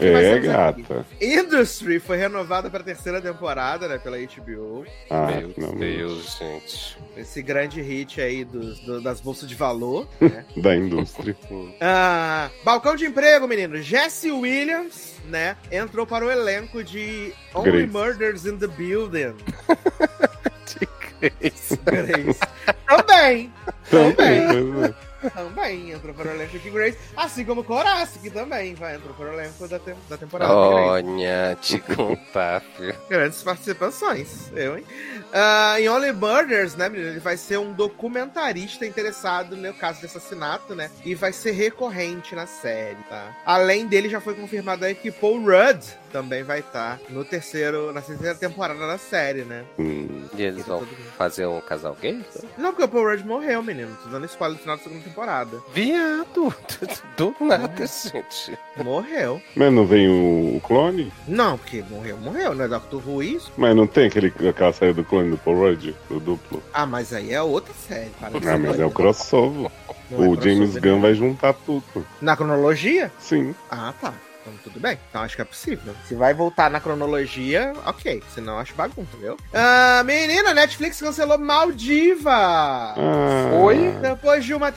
que 0.00 0.10
mais 0.10 0.24
É, 0.26 0.32
aqui? 0.34 0.46
gata. 0.46 1.06
Industry 1.20 1.98
foi 2.00 2.16
renovada 2.16 2.68
para 2.68 2.80
a 2.80 2.84
terceira 2.84 3.20
temporada, 3.20 3.86
né, 3.88 3.98
pela 3.98 4.16
HBO. 4.18 4.84
Ah, 5.08 5.26
Meu 5.26 5.50
finalmente. 5.50 5.96
Deus, 5.98 6.36
gente. 6.38 6.98
Esse 7.16 7.42
grande 7.42 7.80
hit 7.80 8.20
aí 8.20 8.44
dos, 8.44 8.80
do- 8.80 9.00
das 9.00 9.20
bolsas 9.20 9.48
de 9.48 9.54
valor, 9.54 10.08
né? 10.20 10.44
Da 10.56 10.74
indústria. 10.76 11.36
Ah, 11.80 12.50
balcão 12.64 12.96
de 12.96 13.04
emprego, 13.06 13.46
menino. 13.46 13.76
Jesse 13.80 14.30
Williams, 14.30 15.16
né, 15.28 15.56
entrou 15.70 16.06
para 16.06 16.24
o 16.24 16.30
elenco 16.30 16.82
de 16.82 17.32
Only 17.54 17.70
Grace. 17.70 17.86
Murders 17.92 18.46
in 18.46 18.56
the 18.58 18.66
Building. 18.66 19.34
De 20.66 20.88
Grace. 21.20 21.76
Grace. 21.84 22.40
Também. 22.86 23.52
Também. 23.90 24.40
É. 24.88 25.11
Também 25.30 25.90
entrou 25.92 26.14
para 26.14 26.28
o 26.28 26.34
elenco 26.34 26.58
de 26.58 26.70
Grace. 26.70 26.98
Assim 27.16 27.44
como 27.44 27.62
Corace, 27.64 28.18
que 28.18 28.30
também 28.30 28.74
vai 28.74 28.96
entrou 28.96 29.14
para 29.14 29.30
o 29.30 29.32
elenco 29.32 29.68
da, 29.68 29.78
tem- 29.78 29.94
da 30.08 30.16
temporada. 30.16 30.52
Olha, 30.52 31.56
te 31.60 31.78
contar, 31.80 32.60
filho. 32.76 32.94
Grandes 33.08 33.42
participações. 33.42 34.50
Eu, 34.54 34.78
hein? 34.78 34.84
Ah, 35.32 35.76
em 35.80 35.88
Only 35.88 36.12
Murders, 36.12 36.74
né, 36.74 36.88
menino? 36.88 37.10
Ele 37.10 37.20
vai 37.20 37.36
ser 37.36 37.58
um 37.58 37.72
documentarista 37.72 38.84
interessado 38.86 39.56
no 39.56 39.72
caso 39.74 40.00
de 40.00 40.06
assassinato, 40.06 40.74
né? 40.74 40.90
E 41.04 41.14
vai 41.14 41.32
ser 41.32 41.52
recorrente 41.52 42.34
na 42.34 42.46
série, 42.46 42.96
tá? 43.08 43.34
Além 43.44 43.86
dele, 43.86 44.08
já 44.08 44.20
foi 44.20 44.34
confirmado 44.34 44.84
aí 44.84 44.94
que 44.94 45.10
Paul 45.10 45.40
Rudd 45.40 45.82
também 46.12 46.42
vai 46.42 46.60
estar 46.60 47.00
no 47.08 47.24
terceiro, 47.24 47.92
na 47.92 48.00
terceira 48.02 48.34
temporada 48.34 48.86
da 48.86 48.98
série, 48.98 49.42
né? 49.44 49.64
Hum, 49.78 50.22
E 50.36 50.42
eles 50.42 50.64
vão 50.66 50.86
fazer 51.16 51.46
um 51.46 51.60
casal 51.60 51.96
gay? 52.00 52.20
Não, 52.58 52.70
porque 52.70 52.84
o 52.84 52.88
Paul 52.88 53.04
Rudd 53.10 53.24
morreu, 53.24 53.62
menino. 53.62 53.96
Tô 54.02 54.10
dando 54.10 54.26
spoiler 54.26 54.56
no 54.56 54.62
final 54.62 54.76
da 54.76 54.82
segunda 54.82 55.02
temporada. 55.04 55.58
Viado! 55.74 56.54
Do 57.16 57.34
nada, 57.40 57.86
gente. 57.86 58.56
Morreu. 58.84 59.40
Mas 59.56 59.72
não 59.72 59.86
vem 59.86 60.08
o, 60.08 60.60
clone? 60.60 61.12
Não, 61.26 61.56
porque 61.58 61.82
morreu, 61.90 62.16
morreu, 62.18 62.54
né? 62.54 62.68
Doctor 62.68 63.02
Who 63.06 63.22
isso? 63.22 63.52
Mas 63.56 63.74
não 63.74 63.86
tem 63.86 64.06
aquele, 64.06 64.32
aquela 64.48 64.72
saída 64.72 64.94
do 64.94 65.04
clone 65.04 65.30
do 65.30 65.38
Paul 65.38 65.56
Rudd? 65.56 65.94
Do 66.08 66.20
duplo? 66.20 66.62
Ah, 66.72 66.86
mas 66.86 67.12
aí 67.12 67.32
é 67.32 67.42
outra 67.42 67.72
série. 67.74 68.10
Para 68.20 68.38
de 68.38 68.48
Ah, 68.48 68.58
mas 68.58 68.78
é 68.78 68.84
o 68.84 68.90
crossover. 68.90 69.70
Não 70.10 70.24
é 70.24 70.28
o 70.28 70.34
James 70.40 70.58
crossover, 70.72 70.82
Gunn 70.82 70.92
não. 70.94 71.00
vai 71.00 71.14
juntar 71.14 71.52
tudo. 71.54 72.06
Na 72.20 72.36
cronologia? 72.36 73.10
Sim. 73.18 73.54
Ah, 73.70 73.92
tá. 74.00 74.12
Então 74.42 74.52
tudo 74.64 74.80
bem. 74.80 74.98
Então 75.08 75.22
acho 75.22 75.36
que 75.36 75.42
é 75.42 75.44
possível. 75.44 75.94
Se 76.08 76.14
vai 76.16 76.34
voltar 76.34 76.68
na 76.70 76.80
cronologia, 76.80 77.72
ok. 77.86 78.20
Senão 78.34 78.58
acho 78.58 78.74
bagunça, 78.74 79.16
viu? 79.20 79.36
Ah, 79.54 80.02
menina, 80.04 80.52
Netflix 80.52 81.00
cancelou 81.00 81.38
Maldiva! 81.38 82.32
Ah, 82.32 83.50
Foi? 83.52 83.92
Depois 84.02 84.44
de 84.44 84.52
uma 84.52 84.72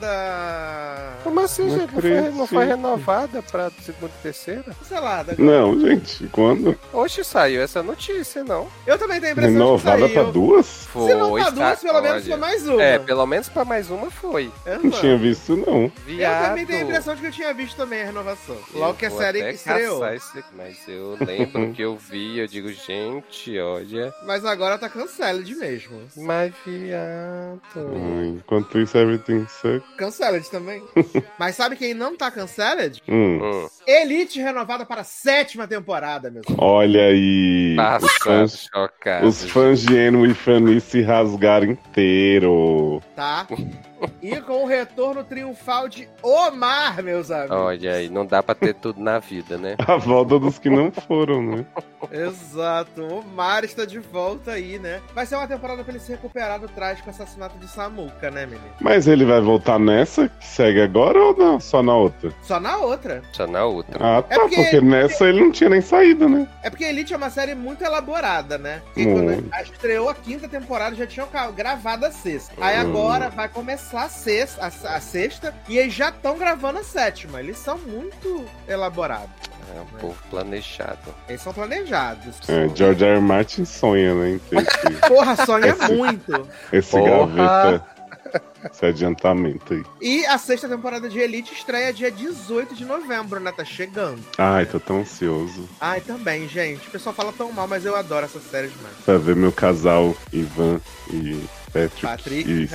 temporada. 0.00 0.08
Como 1.22 1.40
assim, 1.40 1.66
Não 1.66 1.78
gente? 1.78 1.92
Não 1.94 2.00
foi, 2.00 2.30
não 2.30 2.46
foi 2.46 2.66
renovada 2.66 3.42
pra 3.42 3.70
segunda 3.84 4.12
e 4.18 4.22
terceira? 4.22 4.64
Cancelada. 4.78 5.34
Não, 5.38 5.78
gente, 5.80 6.26
quando? 6.28 6.76
Hoje 6.92 7.22
saiu 7.24 7.62
essa 7.62 7.82
notícia, 7.82 8.42
não? 8.44 8.66
Eu 8.86 8.98
também 8.98 9.20
tenho 9.20 9.30
a 9.30 9.32
impressão 9.32 9.52
Renovada 9.52 10.06
que 10.08 10.12
pra 10.14 10.22
saiu. 10.22 10.32
duas? 10.32 10.66
Foi. 10.86 11.06
Se 11.08 11.14
não 11.14 11.32
pra 11.32 11.50
duas, 11.50 11.78
sa- 11.78 11.86
pelo 11.86 12.00
menos 12.02 12.26
foi 12.26 12.36
mais 12.36 12.66
uma. 12.68 12.82
É, 12.82 12.98
pelo 12.98 13.26
menos 13.26 13.48
pra 13.48 13.64
mais 13.64 13.90
uma 13.90 14.10
foi. 14.10 14.50
Não 14.82 14.90
tinha 14.90 15.16
visto, 15.16 15.56
não. 15.56 15.84
Eu 15.84 15.92
Viado. 16.06 16.46
também 16.48 16.66
tenho 16.66 16.80
a 16.80 16.82
impressão 16.82 17.14
de 17.14 17.20
que 17.20 17.26
eu 17.28 17.32
tinha 17.32 17.52
visto 17.54 17.76
também 17.76 18.02
a 18.02 18.06
renovação. 18.06 18.39
Eu 18.48 18.80
Logo 18.80 18.94
que 18.98 19.06
a 19.06 19.10
série 19.10 19.40
até 19.40 19.52
estreou. 19.52 20.06
esse- 20.08 20.44
Mas 20.56 20.88
eu 20.88 21.16
lembro 21.24 21.72
que 21.72 21.82
eu 21.82 21.96
vi, 21.96 22.38
eu 22.38 22.46
digo, 22.46 22.72
gente, 22.72 23.58
olha. 23.58 24.12
Mas 24.24 24.44
agora 24.44 24.78
tá 24.78 24.88
canceled 24.88 25.54
mesmo. 25.56 26.06
Mas 26.16 26.52
viado. 26.64 27.60
Ah, 27.76 28.24
Enquanto 28.26 28.78
isso, 28.78 28.96
everything 28.96 29.46
sucks. 29.48 29.82
Canceled 29.96 30.48
também. 30.50 30.82
Mas 31.38 31.56
sabe 31.56 31.76
quem 31.76 31.94
não 31.94 32.16
tá 32.16 32.30
canceled? 32.30 33.00
Hum. 33.08 33.40
Hum, 33.42 33.68
Elite 33.86 34.40
renovada 34.40 34.84
para 34.84 35.00
a 35.00 35.04
sétima 35.04 35.66
temporada, 35.66 36.30
meus 36.30 36.46
amigos. 36.46 36.64
Olha 36.64 37.02
aí. 37.06 37.72
Os 37.72 37.76
passado, 37.76 38.08
fãs, 38.22 38.68
chocado. 38.72 39.26
os 39.26 39.44
fãs 39.44 39.82
de 39.82 39.96
Eno 39.96 40.26
e 40.26 40.34
Fanny 40.34 40.80
se 40.80 41.02
rasgaram 41.02 41.66
inteiro. 41.66 43.02
Tá? 43.16 43.46
E 44.22 44.40
com 44.40 44.64
o 44.64 44.66
retorno 44.66 45.22
triunfal 45.22 45.88
de 45.88 46.08
Omar, 46.22 47.02
meus 47.02 47.30
amigos. 47.30 47.56
Olha 47.56 47.94
aí, 47.94 48.08
não 48.08 48.24
dá 48.24 48.42
pra 48.42 48.54
ter 48.54 48.74
tudo 48.74 49.00
na 49.00 49.18
vida, 49.18 49.58
né? 49.58 49.76
A 49.86 49.96
volta 49.96 50.38
dos 50.38 50.58
que 50.58 50.70
não 50.70 50.90
foram, 50.90 51.42
né? 51.42 51.66
Exato. 52.10 53.02
Omar 53.02 53.64
está 53.64 53.84
de 53.84 53.98
volta 53.98 54.52
aí, 54.52 54.78
né? 54.78 55.02
Vai 55.14 55.26
ser 55.26 55.36
uma 55.36 55.46
temporada 55.46 55.82
pra 55.84 55.92
ele 55.92 56.00
se 56.00 56.12
recuperar 56.12 56.58
do 56.58 56.68
trágico 56.68 57.10
assassinato 57.10 57.58
de 57.58 57.68
Samuka, 57.68 58.30
né, 58.30 58.46
menino? 58.46 58.70
Mas 58.80 59.06
ele 59.06 59.24
vai 59.24 59.40
voltar 59.40 59.78
nessa 59.78 60.28
que 60.28 60.46
segue 60.46 60.80
agora 60.80 61.18
ou 61.22 61.36
não? 61.36 61.60
Só 61.60 61.82
na 61.82 61.94
outra? 61.94 62.32
Só 62.42 62.58
na 62.58 62.76
outra. 62.78 63.22
Só 63.32 63.46
na 63.46 63.64
outra. 63.64 63.69
Ah, 63.94 64.22
tá, 64.22 64.34
É 64.34 64.38
porque- 64.38 64.56
porque... 64.56 64.80
nessa 64.80 65.24
ele 65.28 65.40
não 65.40 65.50
tinha 65.52 65.70
nem 65.70 65.80
saído, 65.80 66.28
né? 66.28 66.46
É 66.62 66.70
porque 66.70 66.84
Elite 66.84 67.12
é 67.14 67.16
uma 67.16 67.30
série 67.30 67.54
muito 67.54 67.82
elaborada, 67.84 68.58
né? 68.58 68.82
E 68.96 69.06
Muito. 69.06 69.42
quando 69.50 69.62
estreou 69.64 70.08
a 70.08 70.14
quinta 70.14 70.48
temporada, 70.48 70.94
já 70.96 71.06
tinham 71.06 71.28
gravado 71.54 72.06
a 72.06 72.10
sexta. 72.10 72.52
Aí 72.60 72.76
Hum. 72.78 72.80
agora 72.90 73.28
vai 73.30 73.48
começar 73.48 74.02
a 74.04 74.08
sexta, 74.08 74.62
a, 74.62 74.96
a 74.96 75.00
sexta 75.00 75.54
e 75.68 75.78
eles 75.78 75.92
já 75.94 76.08
estão 76.10 76.36
gravando 76.38 76.78
a 76.80 76.84
sétima. 76.84 77.40
Eles 77.40 77.58
são 77.58 77.78
muito 77.78 78.44
elaborados. 78.68 79.30
É 79.76 79.80
um 79.80 79.98
povo 80.00 80.16
planejado. 80.30 81.14
Eles 81.28 81.40
são 81.42 81.52
planejados. 81.52 82.40
É, 82.48 82.68
George 82.74 83.04
R. 83.04 83.12
R. 83.14 83.20
Martin 83.20 83.64
sonha, 83.64 84.14
né? 84.14 84.40
Porra, 85.06 85.36
sonha 85.46 85.66
Esse- 85.68 85.92
muito. 85.94 86.48
esse 86.72 86.90
Porra. 86.90 87.26
gaveta. 87.26 87.86
Esse 88.70 88.86
adiantamento 88.86 89.72
aí. 89.74 89.82
E 90.00 90.24
a 90.26 90.36
sexta 90.38 90.68
temporada 90.68 91.08
de 91.08 91.18
Elite 91.18 91.52
estreia 91.54 91.92
dia 91.92 92.10
18 92.10 92.74
de 92.74 92.84
novembro, 92.84 93.40
né? 93.40 93.52
Tá 93.52 93.64
chegando. 93.64 94.20
Ai, 94.38 94.66
tô 94.66 94.78
tão 94.78 95.00
ansioso 95.00 95.68
Ai, 95.80 96.00
também, 96.00 96.46
gente. 96.48 96.88
O 96.88 96.90
pessoal 96.90 97.14
fala 97.14 97.32
tão 97.32 97.50
mal, 97.52 97.66
mas 97.66 97.84
eu 97.84 97.96
adoro 97.96 98.24
essa 98.26 98.40
série 98.40 98.68
demais. 98.68 98.94
pra 99.04 99.16
ver 99.18 99.34
meu 99.36 99.52
casal 99.52 100.14
Ivan 100.32 100.80
e 101.12 101.42
Patrick, 101.72 102.00
Patrick, 102.02 102.50
e, 102.50 102.68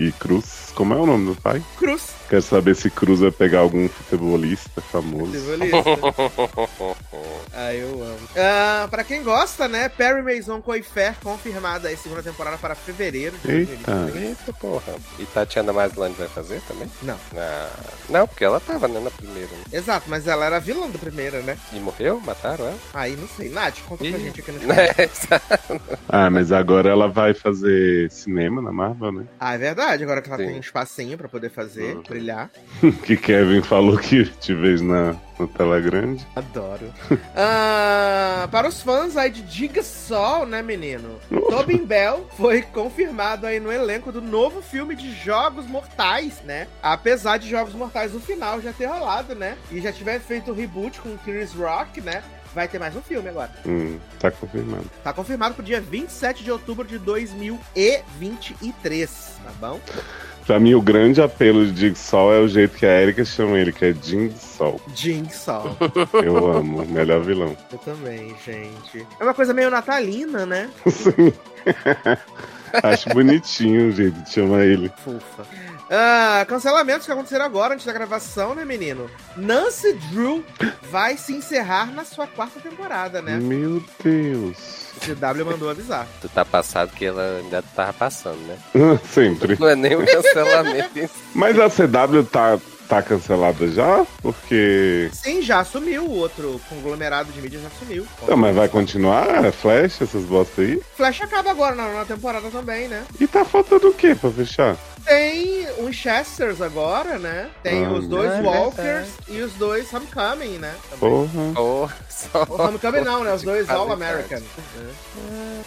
e, 0.00 0.06
e 0.08 0.12
Cruz. 0.12 0.72
Como 0.74 0.94
é 0.94 0.96
o 0.96 1.06
nome 1.06 1.34
do 1.34 1.40
pai? 1.40 1.62
Cruz. 1.78 2.10
Quero 2.28 2.42
saber 2.42 2.74
se 2.74 2.88
Cruz 2.90 3.20
vai 3.20 3.30
pegar 3.30 3.60
algum 3.60 3.88
futebolista 3.88 4.80
famoso. 4.80 5.32
Futebolista. 5.32 6.92
Ah, 7.54 7.74
eu 7.74 8.02
amo. 8.02 8.18
Ah, 8.34 8.88
pra 8.90 9.04
quem 9.04 9.22
gosta, 9.22 9.68
né? 9.68 9.86
Perry 9.90 10.22
Mason 10.22 10.62
Coifer 10.62 11.14
confirmada 11.22 11.88
aí 11.88 11.96
segunda 11.98 12.22
temporada 12.22 12.56
para 12.56 12.74
fevereiro 12.74 13.36
de 13.44 13.50
Eita. 13.52 13.92
2023. 13.92 14.24
Eita 14.30 14.52
porra. 14.54 14.94
E 15.18 15.26
Tatiana 15.26 15.70
Maslany 15.72 16.14
vai 16.16 16.28
fazer 16.28 16.62
também? 16.66 16.90
Não. 17.02 17.16
Ah, 17.36 17.68
não, 18.08 18.26
porque 18.26 18.42
ela 18.44 18.58
tava, 18.58 18.88
né, 18.88 19.00
na 19.00 19.10
primeira. 19.10 19.48
né? 19.50 19.64
Exato, 19.70 20.06
mas 20.08 20.26
ela 20.26 20.46
era 20.46 20.58
vilã 20.58 20.88
da 20.88 20.98
primeira, 20.98 21.40
né? 21.42 21.58
E 21.74 21.78
morreu? 21.78 22.20
Mataram 22.24 22.64
ela? 22.64 22.74
É, 22.74 22.98
Aí 22.98 23.16
não 23.16 23.28
sei. 23.28 23.50
Nath, 23.50 23.76
conta 23.86 24.02
pra 24.04 24.18
Ih. 24.18 24.24
gente 24.24 24.40
aqui 24.40 24.52
no 24.52 24.60
chat. 24.74 25.10
Ah, 26.08 26.30
mas 26.30 26.50
agora 26.52 26.88
ela 26.88 27.06
vai 27.08 27.34
fazer 27.34 28.01
cinema 28.10 28.60
na 28.62 28.72
Marvel, 28.72 29.12
né? 29.12 29.24
Ah, 29.38 29.54
é 29.54 29.58
verdade. 29.58 30.02
Agora 30.02 30.20
que 30.22 30.28
ela 30.28 30.38
Sim. 30.38 30.46
tem 30.46 30.56
um 30.56 30.60
espacinho 30.60 31.16
pra 31.18 31.28
poder 31.28 31.50
fazer, 31.50 31.96
Uhum. 31.96 32.02
brilhar. 32.02 32.50
Que 33.04 33.16
Kevin 33.16 33.62
falou 33.62 33.96
que 33.98 34.24
te 34.24 34.54
vejo 34.54 34.84
na, 34.84 35.14
na 35.38 35.46
tela 35.46 35.80
grande. 35.80 36.26
Adoro. 36.36 36.92
Ah, 37.34 38.48
para 38.50 38.68
os 38.68 38.80
fãs 38.82 39.16
aí 39.16 39.30
de 39.30 39.42
Diga 39.42 39.82
Sol, 39.82 40.46
né, 40.46 40.62
menino? 40.62 41.18
Tobin 41.48 41.84
Bell 41.84 42.26
foi 42.36 42.62
confirmado 42.62 43.46
aí 43.46 43.58
no 43.60 43.70
elenco 43.72 44.12
do 44.12 44.20
novo 44.20 44.62
filme 44.62 44.94
de 44.94 45.12
Jogos 45.12 45.66
Mortais, 45.66 46.40
né? 46.44 46.66
Apesar 46.82 47.38
de 47.38 47.48
Jogos 47.48 47.74
Mortais 47.74 48.12
no 48.12 48.20
final 48.20 48.60
já 48.60 48.72
ter 48.72 48.86
rolado, 48.86 49.34
né? 49.34 49.56
E 49.70 49.80
já 49.80 49.92
tiver 49.92 50.20
feito 50.20 50.50
o 50.50 50.54
reboot 50.54 51.00
com 51.00 51.16
Chris 51.18 51.52
Rock, 51.52 52.00
né? 52.00 52.22
Vai 52.54 52.68
ter 52.68 52.78
mais 52.78 52.94
um 52.94 53.00
filme 53.00 53.26
agora. 53.28 53.50
Hum, 53.66 53.98
tá 54.20 54.30
confirmado. 54.30 54.84
Tá 55.02 55.10
confirmado 55.12 55.54
pro 55.54 55.64
dia 55.64 55.80
27 55.80 56.44
de 56.44 56.50
outubro 56.50 56.86
de 56.86 56.98
2023, 56.98 59.36
tá 59.42 59.50
bom? 59.58 59.80
Pra 60.46 60.60
mim, 60.60 60.74
o 60.74 60.82
grande 60.82 61.22
apelo 61.22 61.66
de 61.70 61.80
Jigsaw 61.80 62.34
é 62.34 62.40
o 62.40 62.48
jeito 62.48 62.76
que 62.76 62.84
a 62.84 63.00
Erika 63.00 63.24
chama 63.24 63.56
ele, 63.58 63.72
que 63.72 63.86
é 63.86 63.94
Jigsaw. 63.94 64.78
Jing 64.94 65.30
Sol. 65.30 65.76
Eu 66.22 66.52
amo, 66.52 66.84
melhor 66.84 67.22
vilão. 67.22 67.56
Eu 67.70 67.78
também, 67.78 68.34
gente. 68.44 69.06
É 69.20 69.24
uma 69.24 69.34
coisa 69.34 69.54
meio 69.54 69.70
natalina, 69.70 70.44
né? 70.44 70.68
Sim. 70.90 71.32
Acho 72.82 73.10
bonitinho 73.10 73.88
o 73.88 73.92
jeito 73.92 74.18
de 74.22 74.30
chamar 74.30 74.64
ele. 74.64 74.90
Fofa. 75.04 75.44
Ah, 75.94 76.46
cancelamentos 76.48 77.04
que 77.04 77.12
aconteceram 77.12 77.44
agora, 77.44 77.74
antes 77.74 77.84
da 77.84 77.92
gravação, 77.92 78.54
né, 78.54 78.64
menino? 78.64 79.10
Nancy 79.36 79.92
Drew 80.10 80.42
vai 80.90 81.18
se 81.18 81.34
encerrar 81.34 81.92
na 81.92 82.02
sua 82.02 82.26
quarta 82.26 82.58
temporada, 82.60 83.20
né? 83.20 83.36
Meu 83.36 83.84
Deus. 84.02 84.86
O 84.96 85.00
CW 85.00 85.44
mandou 85.44 85.68
avisar. 85.68 86.08
Tu 86.22 86.30
tá 86.30 86.46
passado 86.46 86.92
que 86.92 87.04
ela 87.04 87.40
ainda 87.42 87.60
tava 87.76 87.92
passando, 87.92 88.38
né? 88.38 88.56
Sempre. 89.12 89.58
Não 89.60 89.68
é 89.68 89.76
nem 89.76 89.94
um 89.94 90.04
cancelamento. 90.06 91.10
Mas 91.34 91.58
a 91.58 91.68
CW 91.68 92.24
tá, 92.24 92.58
tá 92.88 93.02
cancelada 93.02 93.68
já? 93.68 94.06
Porque. 94.22 95.10
Sim, 95.12 95.42
já 95.42 95.60
assumiu 95.60 96.04
o 96.04 96.12
outro 96.12 96.58
conglomerado 96.70 97.30
de 97.32 97.42
mídia, 97.42 97.60
já 97.60 97.68
assumiu. 97.68 98.06
Não, 98.26 98.36
mas 98.38 98.56
vai 98.56 98.68
continuar? 98.68 99.44
É 99.44 99.52
Flash, 99.52 100.00
essas 100.00 100.24
bosta 100.24 100.62
aí? 100.62 100.80
Flash 100.96 101.20
acaba 101.20 101.50
agora 101.50 101.74
na, 101.74 101.92
na 101.92 102.04
temporada 102.06 102.48
também, 102.50 102.88
né? 102.88 103.04
E 103.20 103.26
tá 103.26 103.44
faltando 103.44 103.88
o 103.88 103.94
quê 103.94 104.14
pra 104.14 104.30
fechar? 104.30 104.74
Tem 105.04 105.66
os 105.84 105.96
Chesters 105.96 106.60
agora, 106.60 107.18
né? 107.18 107.50
Tem 107.62 107.84
Ah, 107.84 107.90
os 107.92 108.06
dois 108.06 108.30
é 108.30 108.40
Walkers 108.40 109.08
e 109.28 109.40
os 109.40 109.52
dois 109.54 109.92
Homecoming, 109.92 110.58
né? 110.58 110.74
Também. 110.90 110.98
Porra. 111.10 111.52
Porra, 111.54 111.96
só. 112.08 112.44
O 112.48 112.62
Homecoming 112.62 113.00
não, 113.00 113.24
né? 113.24 113.34
Os 113.34 113.42
dois 113.42 113.66
Cara, 113.66 113.78
All 113.80 113.92
American. 113.92 114.40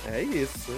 É, 0.08 0.18
é 0.20 0.24
isso. 0.24 0.74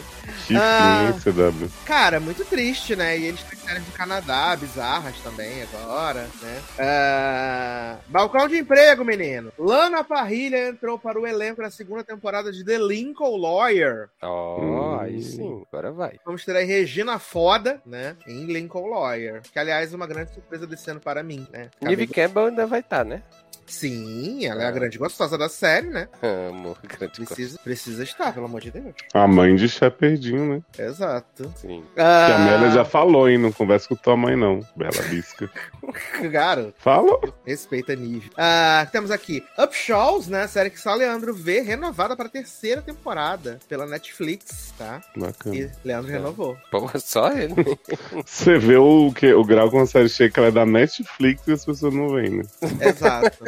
Que 0.48 0.56
Ah. 0.58 1.14
CW. 1.24 1.70
Cara, 1.86 2.20
muito 2.20 2.44
triste, 2.46 2.96
né? 2.96 3.18
E 3.18 3.26
eles 3.28 3.42
têm 3.44 3.60
séries 3.60 3.84
do 3.84 3.92
Canadá, 3.92 4.56
bizarras 4.56 5.16
também 5.24 5.62
agora, 5.64 6.28
né? 6.42 6.62
Ah, 6.80 7.98
Balcão 8.08 8.48
de 8.48 8.58
emprego, 8.58 9.04
menino. 9.06 9.52
Lana 9.58 10.04
Parrilha 10.04 10.68
entrou 10.70 10.98
para 10.98 11.20
o 11.20 11.28
elenco 11.28 11.62
da 11.62 11.70
segunda 11.70 12.04
temporada 12.04 12.52
de 12.52 12.64
The 12.64 12.78
Lincoln 12.80 13.38
Lawyer. 13.38 14.10
Ó, 14.22 14.60
Hum. 14.62 15.00
aí 15.00 15.22
sim, 15.22 15.64
agora 15.72 15.92
vai. 15.92 16.20
Vamos 16.26 16.44
ter 16.44 16.56
aí 16.56 16.66
Regina 16.66 17.20
Foda, 17.20 17.82
né? 17.86 18.16
Em 18.28 18.47
Lincoln 18.48 18.88
Lawyer. 18.88 19.42
Que, 19.52 19.60
aliás, 19.60 19.92
é 19.94 19.96
uma 19.96 20.08
grande 20.08 20.34
surpresa 20.34 20.66
desse 20.66 20.90
ano 20.90 21.00
para 21.00 21.22
mim, 21.24 21.48
né? 21.52 21.70
Acabei 21.76 21.96
Neve 21.96 22.06
de- 22.08 22.14
Campbell 22.14 22.46
ainda 22.48 22.66
vai 22.66 22.80
estar, 22.80 23.06
né? 23.06 23.22
Sim, 23.68 24.46
ela 24.46 24.64
é 24.64 24.66
a 24.66 24.72
grande 24.72 24.98
gostosa 24.98 25.38
da 25.38 25.50
série, 25.50 25.88
né? 25.88 26.08
Amo, 26.22 26.76
grande. 26.84 27.26
Precisa, 27.26 27.60
precisa 27.64 28.04
estar, 28.04 28.34
pelo 28.34 28.46
amor 28.46 28.62
de 28.62 28.72
Deus. 28.72 28.94
A 29.14 29.28
mãe 29.28 29.56
de 29.56 29.68
Shepardinho, 29.70 30.46
né? 30.56 30.62
Exato. 30.84 31.52
Sim. 31.58 31.84
Que 31.94 32.02
a 32.02 32.28
Ah, 32.28 32.36
Amélia 32.36 32.72
já 32.72 32.86
falou, 32.86 33.30
hein? 33.30 33.38
Não 33.38 33.52
conversa 33.52 33.88
com 33.90 33.96
tua 33.96 34.16
mãe, 34.18 34.36
não. 34.36 34.62
Bela 34.76 35.02
bisca. 35.10 35.50
Garoto. 36.32 36.74
Falou? 36.78 37.22
Respeita 37.46 37.96
nível. 37.96 38.30
Ah, 38.38 38.88
temos 38.92 39.12
aqui 39.12 39.44
Upshaws, 39.58 40.28
né? 40.28 40.48
Série 40.48 40.70
que 40.70 40.80
só 40.80 40.96
Leandro 40.96 41.34
vê, 41.34 41.60
renovada 41.62 42.16
para 42.16 42.28
a 42.28 42.32
terceira 42.32 42.82
temporada 42.82 43.60
pela 43.68 43.86
Netflix, 43.86 44.74
tá? 44.78 45.02
Bacana. 45.16 45.56
E 45.56 45.70
Leandro 45.84 46.12
renovou. 46.12 46.58
Porra, 46.72 47.00
só 47.00 47.32
ele. 47.32 47.54
Você 48.26 48.58
vê 48.58 48.78
o, 48.78 49.12
que, 49.14 49.34
o 49.34 49.44
grau 49.44 49.70
com 49.70 49.82
a 49.82 49.86
série 49.86 50.10
chega 50.10 50.34
que 50.34 50.40
ela 50.40 50.50
é 50.50 50.52
da 50.52 50.66
Netflix 50.66 51.48
e 51.48 51.52
as 51.54 51.66
pessoas 51.66 51.94
não 51.94 52.10
veem, 52.10 52.38
né? 52.38 52.44
Exato. 52.82 53.44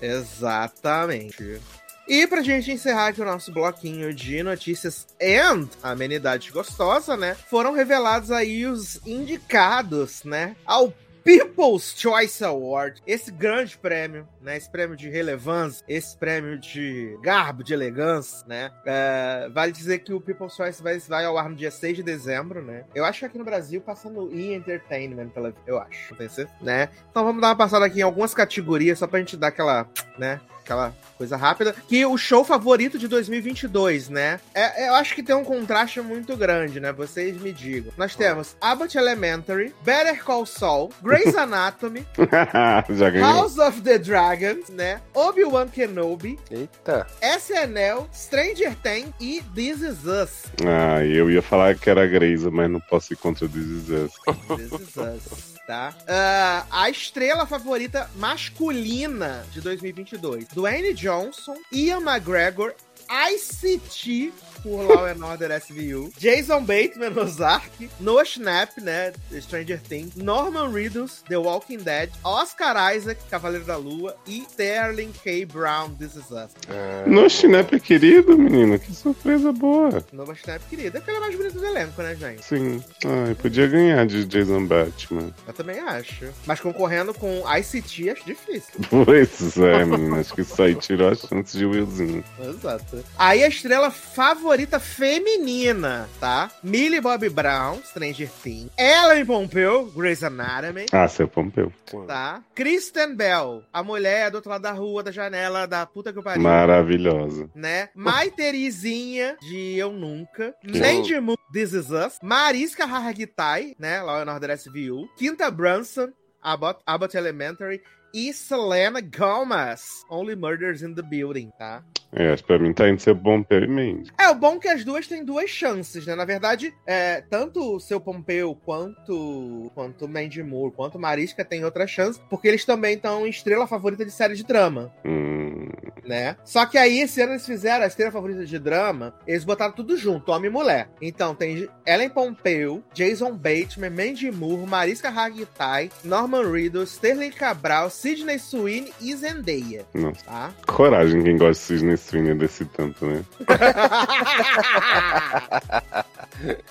Exatamente. 0.00 1.60
E 2.08 2.24
pra 2.26 2.40
gente 2.40 2.70
encerrar 2.70 3.08
aqui 3.08 3.20
o 3.20 3.24
nosso 3.24 3.52
bloquinho 3.52 4.14
de 4.14 4.40
notícias 4.42 5.08
and 5.20 5.68
amenidade 5.82 6.52
gostosa, 6.52 7.16
né? 7.16 7.34
Foram 7.34 7.72
revelados 7.72 8.30
aí 8.30 8.64
os 8.64 9.04
indicados, 9.04 10.22
né? 10.22 10.54
Ao 10.64 10.92
People's 11.26 11.92
Choice 11.98 12.44
Award, 12.44 13.02
esse 13.04 13.32
grande 13.32 13.76
prêmio, 13.76 14.28
né? 14.40 14.56
Esse 14.56 14.70
prêmio 14.70 14.96
de 14.96 15.08
relevância, 15.08 15.84
esse 15.88 16.16
prêmio 16.16 16.56
de 16.56 17.18
garbo, 17.20 17.64
de 17.64 17.74
elegância, 17.74 18.46
né? 18.46 18.70
É, 18.86 19.48
vale 19.52 19.72
dizer 19.72 19.98
que 19.98 20.12
o 20.12 20.20
People's 20.20 20.54
Choice 20.54 20.80
vai, 20.80 21.00
vai 21.00 21.24
ao 21.24 21.36
ar 21.36 21.48
no 21.48 21.56
dia 21.56 21.72
6 21.72 21.96
de 21.96 22.02
dezembro, 22.04 22.62
né? 22.62 22.84
Eu 22.94 23.04
acho 23.04 23.18
que 23.18 23.24
aqui 23.24 23.38
no 23.38 23.44
Brasil 23.44 23.80
passa 23.80 24.08
no 24.08 24.32
E! 24.32 24.54
Entertainment, 24.54 25.32
eu 25.66 25.80
acho, 25.80 26.12
não 26.12 26.18
tenho 26.18 26.30
certeza, 26.30 26.56
né? 26.62 26.90
Então 27.10 27.24
vamos 27.24 27.42
dar 27.42 27.48
uma 27.48 27.56
passada 27.56 27.84
aqui 27.84 27.98
em 27.98 28.02
algumas 28.02 28.32
categorias, 28.32 29.00
só 29.00 29.08
pra 29.08 29.18
gente 29.18 29.36
dar 29.36 29.48
aquela, 29.48 29.88
né? 30.16 30.40
Aquela 30.66 30.92
coisa 31.16 31.36
rápida. 31.36 31.76
Que 31.86 32.04
o 32.04 32.18
show 32.18 32.44
favorito 32.44 32.98
de 32.98 33.06
2022, 33.06 34.08
né? 34.08 34.40
É, 34.52 34.88
eu 34.88 34.94
acho 34.94 35.14
que 35.14 35.22
tem 35.22 35.34
um 35.36 35.44
contraste 35.44 36.00
muito 36.00 36.36
grande, 36.36 36.80
né? 36.80 36.92
Vocês 36.92 37.40
me 37.40 37.52
digam. 37.52 37.92
Nós 37.96 38.16
temos 38.16 38.56
Abbott 38.60 38.98
Elementary, 38.98 39.72
Better 39.84 40.22
Call 40.24 40.44
Saul, 40.44 40.90
Grey's 41.00 41.34
Anatomy. 41.38 42.04
House 43.22 43.58
of 43.58 43.80
the 43.82 43.96
Dragons, 43.96 44.68
né? 44.68 45.00
Obi-Wan 45.14 45.68
Kenobi, 45.68 46.36
Eita. 46.50 47.06
SNL, 47.22 48.08
Stranger 48.12 48.74
Things 48.82 49.14
e 49.20 49.40
This 49.54 49.82
Is 49.82 50.04
Us. 50.04 50.46
Ah, 50.66 51.04
eu 51.04 51.30
ia 51.30 51.42
falar 51.42 51.76
que 51.76 51.88
era 51.88 52.02
a 52.02 52.06
Greisa, 52.06 52.50
mas 52.50 52.68
não 52.68 52.80
posso 52.80 53.12
ir 53.12 53.16
contra 53.16 53.44
o 53.44 53.48
This 53.48 53.66
Is 53.66 53.88
Us. 53.88 54.12
This 54.56 54.80
Is 54.80 54.96
Us, 54.96 55.54
tá? 55.66 55.94
Ah, 56.06 56.66
a 56.70 56.88
estrela 56.88 57.46
favorita 57.46 58.08
masculina 58.16 59.44
de 59.52 59.60
2022. 59.60 60.46
Dwayne 60.48 60.94
Johnson, 60.94 61.56
Ian 61.72 62.00
McGregor, 62.00 62.74
ICT 63.08 64.32
por 64.66 64.82
Law 64.84 65.06
and 65.06 65.24
Order 65.24 65.52
SVU, 65.60 66.10
Jason 66.18 66.64
Bateman, 66.64 67.16
Ozark, 67.22 67.88
Noah 68.00 68.24
Schnapp, 68.24 68.80
né, 68.82 69.12
Stranger 69.40 69.80
Things, 69.80 70.16
Norman 70.16 70.72
Reedus, 70.72 71.22
The 71.28 71.36
Walking 71.36 71.78
Dead, 71.78 72.10
Oscar 72.24 72.92
Isaac, 72.94 73.22
Cavaleiro 73.30 73.64
da 73.64 73.76
Lua 73.76 74.16
e 74.26 74.40
Sterling 74.50 75.12
K. 75.22 75.44
Brown, 75.46 75.90
This 75.94 76.16
Is 76.16 76.30
Us. 76.32 76.50
Ah, 76.68 77.04
No 77.06 77.30
Chinep 77.30 77.76
é 77.76 77.78
querido, 77.78 78.36
menino. 78.36 78.76
Que 78.78 78.92
surpresa 78.92 79.52
boa. 79.52 80.04
Schnapp, 80.34 80.64
querida, 80.68 80.98
é 80.98 81.02
ele 81.10 81.16
é 81.16 81.20
mais 81.20 81.36
bonito 81.36 81.58
do 81.58 81.64
elenco, 81.64 82.02
né, 82.02 82.16
gente? 82.16 82.44
Sim. 82.44 82.82
Ai, 83.04 83.34
podia 83.36 83.68
ganhar 83.68 84.04
de 84.06 84.24
Jason 84.24 84.66
Batman. 84.66 85.32
Eu 85.46 85.54
também 85.54 85.78
acho. 85.78 86.26
Mas 86.44 86.58
concorrendo 86.60 87.14
com 87.14 87.42
ICT, 87.56 88.10
acho 88.10 88.24
difícil. 88.26 88.74
Pois 89.06 89.56
é, 89.56 89.84
menino. 89.84 90.16
Acho 90.16 90.34
que 90.34 90.40
isso 90.40 90.60
aí 90.60 90.74
tirou 90.74 91.10
a 91.10 91.14
chance 91.14 91.56
de 91.56 91.64
Willzinho. 91.64 92.24
Exato. 92.40 93.04
Aí 93.16 93.44
a 93.44 93.48
estrela 93.48 93.90
favorita 93.90 94.55
favorita 94.56 94.80
feminina, 94.80 96.08
tá? 96.18 96.50
Millie 96.62 96.98
Bobby 96.98 97.28
Brown, 97.28 97.78
Stranger 97.84 98.26
Things. 98.42 98.70
Ellen 98.78 99.26
Pompeu, 99.26 99.84
Grey's 99.94 100.22
Anatomy. 100.22 100.86
Ah, 100.92 101.06
seu 101.06 101.28
Pompeu. 101.28 101.70
Tá? 102.06 102.42
Kristen 102.54 103.14
Bell, 103.14 103.62
a 103.70 103.82
mulher 103.82 104.30
do 104.30 104.36
outro 104.36 104.48
lado 104.48 104.62
da 104.62 104.72
rua, 104.72 105.02
da 105.02 105.12
janela, 105.12 105.66
da 105.66 105.84
puta 105.84 106.10
que 106.10 106.18
eu 106.18 106.22
pariu. 106.22 106.42
Maravilhosa. 106.42 107.50
Né? 107.54 107.90
Mai 107.94 108.30
Terizinha, 108.30 109.36
de 109.42 109.76
Eu 109.76 109.92
Nunca. 109.92 110.54
Mandy 110.64 111.20
Moon, 111.20 111.36
This 111.52 111.74
Is 111.74 111.90
Us. 111.90 112.18
Mariska 112.22 112.86
Hargitay, 112.86 113.76
né? 113.78 114.00
Lá 114.00 114.20
no 114.20 114.24
Nordeste 114.24 114.70
View. 114.70 115.06
Quinta 115.18 115.50
Brunson, 115.50 116.08
Abbott, 116.42 116.80
Abbott 116.86 117.14
Elementary. 117.14 117.82
E 118.16 118.32
Selena 118.32 119.02
Gomez, 119.02 120.02
Only 120.08 120.34
Murders 120.34 120.80
in 120.80 120.94
the 120.94 121.02
Building, 121.02 121.50
tá? 121.58 121.84
É, 122.10 122.34
pra 122.36 122.58
mim 122.58 122.72
tá 122.72 122.88
entre 122.88 123.02
seu 123.02 123.14
Pompeu 123.14 123.62
e 123.62 123.66
Mandy. 123.68 124.10
É, 124.18 124.30
o 124.30 124.34
bom 124.34 124.54
é 124.54 124.58
que 124.58 124.68
as 124.68 124.86
duas 124.86 125.06
têm 125.06 125.22
duas 125.22 125.50
chances, 125.50 126.06
né? 126.06 126.14
Na 126.14 126.24
verdade, 126.24 126.72
é, 126.86 127.20
tanto 127.20 127.76
o 127.76 127.78
seu 127.78 128.00
Pompeu 128.00 128.54
quanto 128.54 129.70
quanto 129.74 130.08
Mandy 130.08 130.42
Moore, 130.42 130.72
quanto 130.74 130.98
Marisca 130.98 131.44
tem 131.44 131.62
outra 131.62 131.86
chance, 131.86 132.18
porque 132.30 132.48
eles 132.48 132.64
também 132.64 132.94
estão 132.94 133.26
em 133.26 133.28
estrela 133.28 133.66
favorita 133.66 134.02
de 134.02 134.10
série 134.10 134.34
de 134.34 134.44
drama, 134.44 134.90
Hum, 135.04 135.68
né? 136.06 136.36
Só 136.44 136.66
que 136.66 136.78
aí, 136.78 137.00
esse 137.00 137.20
ano 137.20 137.32
eles 137.32 137.46
fizeram 137.46 137.84
a 137.84 137.88
estrela 137.88 138.12
favorita 138.12 138.44
de 138.44 138.58
drama, 138.58 139.14
eles 139.26 139.44
botaram 139.44 139.72
tudo 139.72 139.96
junto, 139.96 140.30
homem 140.32 140.50
e 140.50 140.52
mulher. 140.52 140.88
Então 141.00 141.34
tem 141.34 141.68
Ellen 141.86 142.10
Pompeu, 142.10 142.82
Jason 142.94 143.32
Bateman, 143.32 143.90
Mandy 143.90 144.30
Moore, 144.30 144.66
Mariska 144.66 145.08
Hargitay, 145.08 145.90
Norman 146.04 146.50
Reedus, 146.50 146.92
Sterling 146.92 147.30
Cabral, 147.30 147.90
Sidney 147.90 148.38
Sweeney 148.38 148.92
e 149.00 149.14
Zendaya, 149.14 149.84
nossa. 149.94 150.24
tá? 150.24 150.52
Coragem 150.66 151.22
quem 151.22 151.36
gosta 151.36 151.74
de 151.74 151.78
Sidney 151.80 151.96
Sweeney 151.96 152.34
desse 152.34 152.64
tanto, 152.66 153.06
né? 153.06 153.24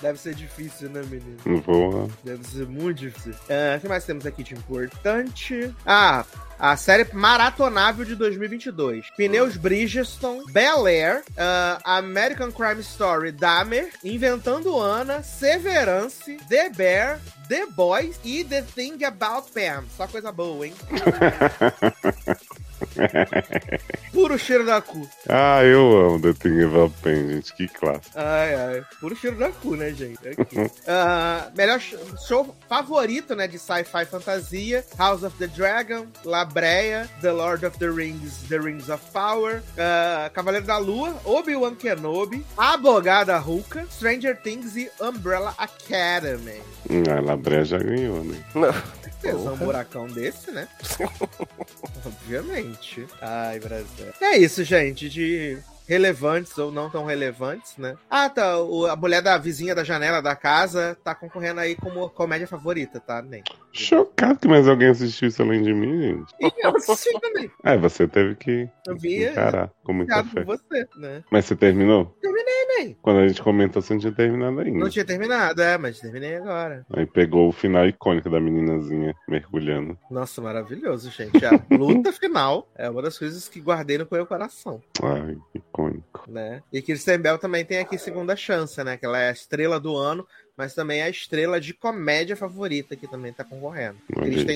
Deve 0.00 0.18
ser 0.18 0.34
difícil, 0.34 0.88
né, 0.90 1.02
menino? 1.02 1.36
Não 1.44 1.60
vou. 1.60 2.10
Deve 2.22 2.44
ser 2.44 2.66
muito 2.66 2.98
difícil. 2.98 3.34
É, 3.48 3.76
o 3.76 3.80
que 3.80 3.88
mais 3.88 4.04
temos 4.04 4.26
aqui 4.26 4.42
de 4.42 4.54
importante? 4.54 5.74
Ah, 5.84 6.24
a 6.58 6.76
série 6.76 7.06
maratonável 7.12 8.04
de 8.04 8.14
2022. 8.14 9.10
Pneus 9.16 9.56
Bridgestone, 9.56 10.44
Bel 10.52 10.86
Air, 10.86 11.22
ah, 11.36 11.78
American 11.84 12.50
Crime 12.50 12.80
Story, 12.80 13.32
Dahmer, 13.32 13.90
Inventando 14.02 14.80
Ana, 14.80 15.22
Severance, 15.22 16.36
The 16.48 16.70
Bear, 16.70 17.20
The 17.48 17.66
Boys 17.66 18.18
e 18.24 18.42
The 18.44 18.62
Thing 18.62 19.04
About 19.04 19.50
Pam. 19.52 19.84
Só 19.96 20.06
coisa 20.06 20.32
boa, 20.32 20.66
hein? 20.66 20.74
Puro 24.12 24.38
cheiro 24.38 24.64
da 24.64 24.80
cu. 24.80 25.08
Ah, 25.28 25.62
eu 25.62 25.96
amo 26.06 26.20
The 26.20 26.32
Thing 26.32 26.62
About 26.64 26.94
Pain, 27.02 27.28
gente. 27.28 27.52
Que 27.54 27.68
classe. 27.68 28.10
Ai, 28.14 28.54
ai. 28.54 28.82
Puro 29.00 29.14
cheiro 29.16 29.36
da 29.36 29.50
cu, 29.50 29.74
né, 29.76 29.92
gente? 29.92 30.18
Aqui. 30.28 30.70
Ah, 30.88 31.50
melhor 31.56 31.80
sh- 31.80 31.96
show 32.26 32.54
favorito, 32.68 33.34
né, 33.34 33.46
de 33.48 33.58
sci-fi 33.58 34.04
fantasia: 34.04 34.84
House 34.98 35.22
of 35.24 35.36
the 35.38 35.46
Dragon, 35.48 36.06
La 36.24 36.44
Breia, 36.44 37.08
The 37.20 37.32
Lord 37.32 37.64
of 37.66 37.76
the 37.78 37.88
Rings, 37.90 38.42
The 38.48 38.58
Rings 38.58 38.88
of 38.88 39.02
Power, 39.12 39.62
ah, 39.78 40.30
Cavaleiro 40.32 40.66
da 40.66 40.78
Lua, 40.78 41.14
Obi-Wan 41.24 41.74
Kenobi, 41.74 42.44
Abogada 42.56 43.36
Ruka, 43.38 43.84
Stranger 43.90 44.36
Things 44.36 44.76
e 44.76 44.90
Umbrella 45.00 45.54
Academy. 45.58 46.60
Hum, 46.88 47.02
A 47.10 47.20
Labrea 47.20 47.64
já 47.64 47.78
ganhou, 47.78 48.22
né? 48.24 48.36
Não. 48.54 48.72
Certeza, 49.20 49.50
um 49.52 49.56
buracão 49.56 50.06
desse, 50.06 50.50
né? 50.50 50.68
Obviamente. 52.04 53.06
Ai, 53.20 53.58
Brasil. 53.58 54.06
É 54.20 54.36
isso, 54.36 54.62
gente, 54.64 55.08
de 55.08 55.58
relevantes 55.88 56.56
ou 56.58 56.70
não 56.72 56.90
tão 56.90 57.04
relevantes, 57.04 57.76
né? 57.76 57.96
Ah, 58.10 58.28
tá. 58.28 58.58
o- 58.58 58.86
a 58.86 58.96
mulher 58.96 59.22
da 59.22 59.38
vizinha 59.38 59.74
da 59.74 59.84
janela 59.84 60.20
da 60.20 60.34
casa 60.34 60.96
tá 61.04 61.14
concorrendo 61.14 61.60
aí 61.60 61.76
como 61.76 62.10
comédia 62.10 62.46
favorita, 62.48 62.98
tá? 63.00 63.22
Nem. 63.22 63.42
Chocado 63.76 64.38
que 64.38 64.48
mais 64.48 64.66
alguém 64.68 64.88
assistiu 64.88 65.28
isso 65.28 65.42
além 65.42 65.62
de 65.62 65.72
mim, 65.74 66.00
gente. 66.00 66.34
E 66.40 66.66
eu 66.66 66.76
assisti 66.76 67.10
também. 67.20 67.50
É, 67.64 67.76
você 67.76 68.06
teve 68.06 68.34
que 68.36 68.68
Eu 68.86 68.96
vi. 68.96 69.24
encarar 69.24 69.70
com 69.84 69.92
muita 69.92 70.22
fé. 70.24 70.44
por 70.44 70.56
você, 70.56 70.86
né? 70.96 71.22
Mas 71.30 71.44
você 71.44 71.56
terminou? 71.56 72.16
Terminei. 72.20 72.96
Quando 73.02 73.18
a 73.20 73.28
gente 73.28 73.42
comentou, 73.42 73.82
você 73.82 73.94
não 73.94 74.00
tinha 74.00 74.12
terminado 74.12 74.60
ainda. 74.60 74.78
Não 74.78 74.88
tinha 74.88 75.04
terminado, 75.04 75.60
é, 75.62 75.76
mas 75.76 75.98
terminei 75.98 76.36
agora. 76.36 76.86
Aí 76.92 77.04
pegou 77.06 77.48
o 77.48 77.52
final 77.52 77.86
icônico 77.86 78.30
da 78.30 78.38
meninazinha 78.40 79.14
mergulhando. 79.28 79.98
Nossa, 80.10 80.40
maravilhoso, 80.40 81.10
gente. 81.10 81.44
A 81.44 81.50
luta 81.76 82.12
final 82.12 82.68
é 82.76 82.88
uma 82.88 83.02
das 83.02 83.18
coisas 83.18 83.48
que 83.48 83.60
guardei 83.60 83.98
no 83.98 84.06
meu 84.10 84.26
coração. 84.26 84.80
Ai, 85.02 85.36
icônico. 85.54 86.24
né? 86.28 86.62
E 86.72 86.80
Kristen 86.80 87.18
Bell 87.18 87.38
também 87.38 87.64
tem 87.64 87.78
aqui 87.78 87.98
segunda 87.98 88.36
chance, 88.36 88.82
né? 88.84 88.96
Que 88.96 89.04
ela 89.06 89.18
é 89.18 89.28
a 89.28 89.32
estrela 89.32 89.80
do 89.80 89.96
ano, 89.96 90.26
mas 90.56 90.74
também 90.74 91.00
é 91.00 91.04
a 91.04 91.10
estrela 91.10 91.60
de 91.60 91.74
comédia 91.74 92.36
favorita 92.36 92.96
que 92.96 93.06
também 93.06 93.32
tá 93.32 93.44
concorrendo. 93.44 93.96
Good 94.12 94.46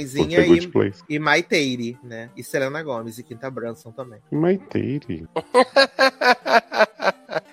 e, 1.08 1.14
e 1.14 1.18
Maiteiri, 1.18 1.98
né? 2.02 2.30
E 2.36 2.42
Selena 2.42 2.82
Gomes 2.82 3.18
e 3.18 3.22
Quinta 3.22 3.50
Branson 3.50 3.90
também. 3.92 4.20
E 4.30 4.34
Maiteiri. 4.36 5.26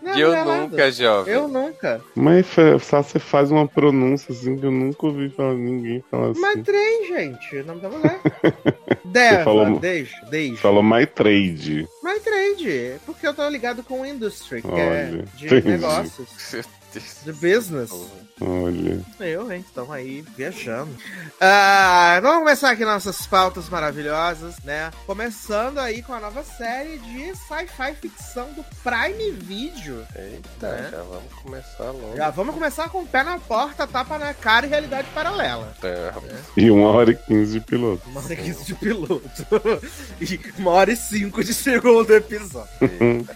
Não, 0.01 0.17
E 0.17 0.21
eu 0.21 0.29
não 0.29 0.35
é 0.37 0.45
nada. 0.45 0.61
nunca, 0.61 0.91
jovem. 0.91 1.33
Eu 1.33 1.47
nunca. 1.47 2.01
Mas 2.15 2.45
só 2.81 3.03
você 3.03 3.19
faz 3.19 3.51
uma 3.51 3.67
pronúncia 3.67 4.31
assim 4.33 4.57
que 4.57 4.65
eu 4.65 4.71
nunca 4.71 5.05
ouvi 5.05 5.29
falar, 5.29 5.53
ninguém 5.53 6.03
falar 6.09 6.31
assim. 6.31 6.39
Maitrei, 6.41 7.07
gente. 7.07 7.57
O 7.57 7.65
nome 7.65 7.81
da 7.81 7.89
mulher. 7.89 8.19
Deva, 9.05 9.43
falou- 9.43 9.79
deixa, 9.79 10.25
deixa. 10.25 10.61
Falou 10.61 10.81
My 10.81 11.05
Trade. 11.05 11.87
Maitrade. 12.01 12.93
Porque 13.05 13.27
eu 13.27 13.33
tô 13.33 13.47
ligado 13.49 13.83
com 13.83 14.01
o 14.01 14.05
industry, 14.05 14.61
que 14.61 14.67
Olha, 14.67 14.79
é 14.81 15.23
de 15.35 15.45
entendi. 15.47 15.67
negócios. 15.67 16.55
De 17.23 17.31
business. 17.33 17.91
Olha. 18.39 19.01
Eu, 19.19 19.51
hein? 19.51 19.63
Estão 19.67 19.91
aí 19.91 20.23
viajando. 20.35 20.95
Ah, 21.41 22.19
vamos 22.21 22.39
começar 22.39 22.69
aqui 22.71 22.85
nossas 22.85 23.25
pautas 23.25 23.67
maravilhosas, 23.69 24.55
né? 24.63 24.91
Começando 25.05 25.79
aí 25.79 26.03
com 26.03 26.13
a 26.13 26.19
nova 26.19 26.43
série 26.43 26.99
de 26.99 27.35
sci-fi 27.35 27.95
ficção 27.99 28.47
do 28.53 28.63
Prime 28.83 29.31
Video. 29.31 30.05
Eita, 30.15 30.67
É. 30.67 30.91
já 30.91 31.01
vamos 31.03 31.33
começar 31.41 31.83
logo. 31.91 32.15
Já 32.15 32.29
vamos 32.29 32.53
começar 32.53 32.89
com 32.89 33.01
o 33.01 33.07
pé 33.07 33.23
na 33.23 33.39
porta, 33.39 33.87
tapa 33.87 34.17
na 34.19 34.33
cara 34.33 34.65
e 34.67 34.69
realidade 34.69 35.07
paralela. 35.15 35.73
É, 35.83 36.13
E 36.55 36.69
uma 36.69 36.89
hora 36.89 37.11
e 37.11 37.15
quinze 37.15 37.53
de 37.53 37.65
piloto. 37.65 38.07
Uma 38.07 38.21
hora 38.23 38.33
e 38.33 38.37
quinze 38.37 38.63
de 38.65 38.75
piloto. 38.75 39.31
e 40.21 40.39
uma 40.59 40.71
hora 40.71 40.91
e 40.91 40.95
cinco 40.95 41.43
de 41.43 41.53
segundo 41.53 42.13
episódio. 42.13 42.69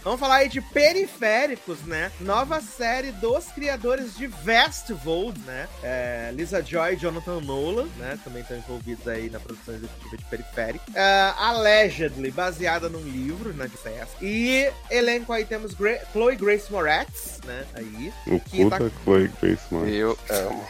Vamos 0.03 0.19
falar 0.19 0.35
aí 0.37 0.49
de 0.49 0.61
Periféricos, 0.61 1.79
né? 1.87 2.11
Nova 2.19 2.61
série 2.61 3.11
dos 3.13 3.45
criadores 3.51 4.15
de 4.17 4.29
Westworld, 4.45 5.39
né? 5.41 5.67
É, 5.83 6.31
Lisa 6.33 6.61
Joy 6.63 6.93
e 6.93 6.97
Jonathan 6.97 7.39
Nolan, 7.41 7.87
né? 7.97 8.17
Também 8.23 8.41
estão 8.41 8.57
envolvidos 8.57 9.07
aí 9.07 9.29
na 9.29 9.39
produção 9.39 9.73
executiva 9.75 10.17
de 10.17 10.23
Periférico. 10.25 10.85
É, 10.95 11.33
Allegedly, 11.37 12.31
baseada 12.31 12.89
num 12.89 13.01
livro, 13.03 13.53
na 13.55 13.67
dissesse. 13.67 14.11
E 14.21 14.69
elenco 14.89 15.31
aí 15.33 15.45
temos 15.45 15.73
Gra 15.73 15.99
Chloe 16.11 16.35
Grace 16.35 16.71
Moretz, 16.71 17.39
né? 17.45 17.63
Aí. 17.75 18.13
O 18.27 18.39
Que 18.39 18.69
tá- 18.69 18.77
Chloe 19.03 19.31
Grace 19.41 19.61
Moretz. 19.71 19.93
Eu 19.95 20.17
amo. 20.29 20.67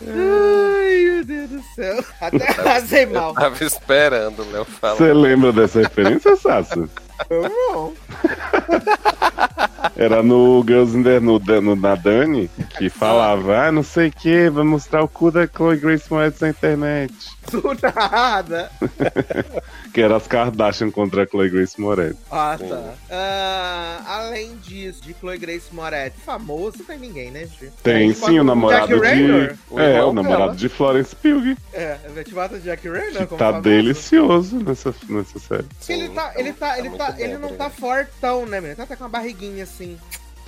Ai, 0.00 1.02
meu 1.04 1.24
Deus 1.24 1.50
do 1.50 1.62
céu. 1.74 2.04
Até 2.20 2.48
arrasei 2.60 3.06
mal. 3.06 3.34
Tava 3.34 3.64
esperando 3.64 4.42
o 4.42 4.50
Léo 4.50 4.64
falar. 4.64 4.96
Você 4.96 5.12
lembra 5.12 5.52
dessa 5.52 5.80
referência, 5.80 6.36
Sassi? 6.36 6.88
Não. 7.30 7.92
Era 9.96 10.22
no 10.22 10.62
Girls 10.66 10.96
in 10.96 11.02
the, 11.02 11.20
no, 11.20 11.38
no, 11.38 11.76
na 11.76 11.94
Dani, 11.94 12.50
que 12.78 12.88
falava, 12.88 13.66
ah, 13.66 13.72
não 13.72 13.82
sei 13.82 14.08
o 14.08 14.12
que, 14.12 14.48
vai 14.50 14.64
mostrar 14.64 15.02
o 15.02 15.08
cu 15.08 15.30
da 15.30 15.46
Chloe 15.46 15.76
Grace 15.76 16.10
Moretz 16.10 16.40
na 16.40 16.50
internet. 16.50 17.12
Do 17.50 17.62
nada. 17.82 18.70
Que 19.92 20.02
era 20.02 20.16
as 20.16 20.26
Kardashian 20.26 20.90
contra 20.90 21.22
a 21.22 21.26
Chloe 21.26 21.48
Grace 21.48 21.80
Moretz. 21.80 22.18
Ah, 22.30 22.58
tá. 22.58 22.94
Ah, 23.10 24.02
além 24.18 24.54
disso, 24.58 25.02
de 25.02 25.14
Chloe 25.14 25.38
Grace 25.38 25.74
Moretz, 25.74 26.14
famoso, 26.24 26.84
tem 26.84 26.98
ninguém, 26.98 27.30
né, 27.30 27.46
gente? 27.46 27.72
Tem 27.82 28.12
sim 28.12 28.38
o 28.38 28.44
namorado 28.44 28.88
Jack 28.88 29.00
Raynor. 29.00 29.48
de. 29.48 29.58
O 29.70 29.80
é, 29.80 30.04
o 30.04 30.12
namorado 30.12 30.42
dela. 30.42 30.56
de 30.56 30.68
Florence 30.68 31.16
Pugh. 31.16 31.56
É, 31.72 31.96
a 32.04 32.08
gente 32.10 32.34
bota 32.34 32.60
Jack 32.60 32.86
Raynor 32.86 33.26
como 33.26 33.38
tá 33.38 33.46
famoso. 33.46 33.62
delicioso 33.62 34.56
nessa, 34.62 34.94
nessa 35.08 35.38
série. 35.38 35.64
Porque 35.64 35.92
ele 35.92 36.08
Sim, 36.08 36.14
tá, 36.14 36.32
ele 36.36 36.52
tá, 36.52 36.78
ele 36.78 36.88
muito 36.90 36.98
tá, 36.98 37.14
ele 37.18 37.38
não 37.38 37.48
tá 37.48 37.66
obrigado. 37.66 37.72
fortão, 37.72 38.40
né, 38.46 38.60
menino? 38.60 38.66
Ele 38.68 38.76
tá 38.76 38.82
até 38.82 38.94
com 38.96 39.04
a 39.04 39.08
barriguinha 39.08 39.64
assim. 39.68 39.98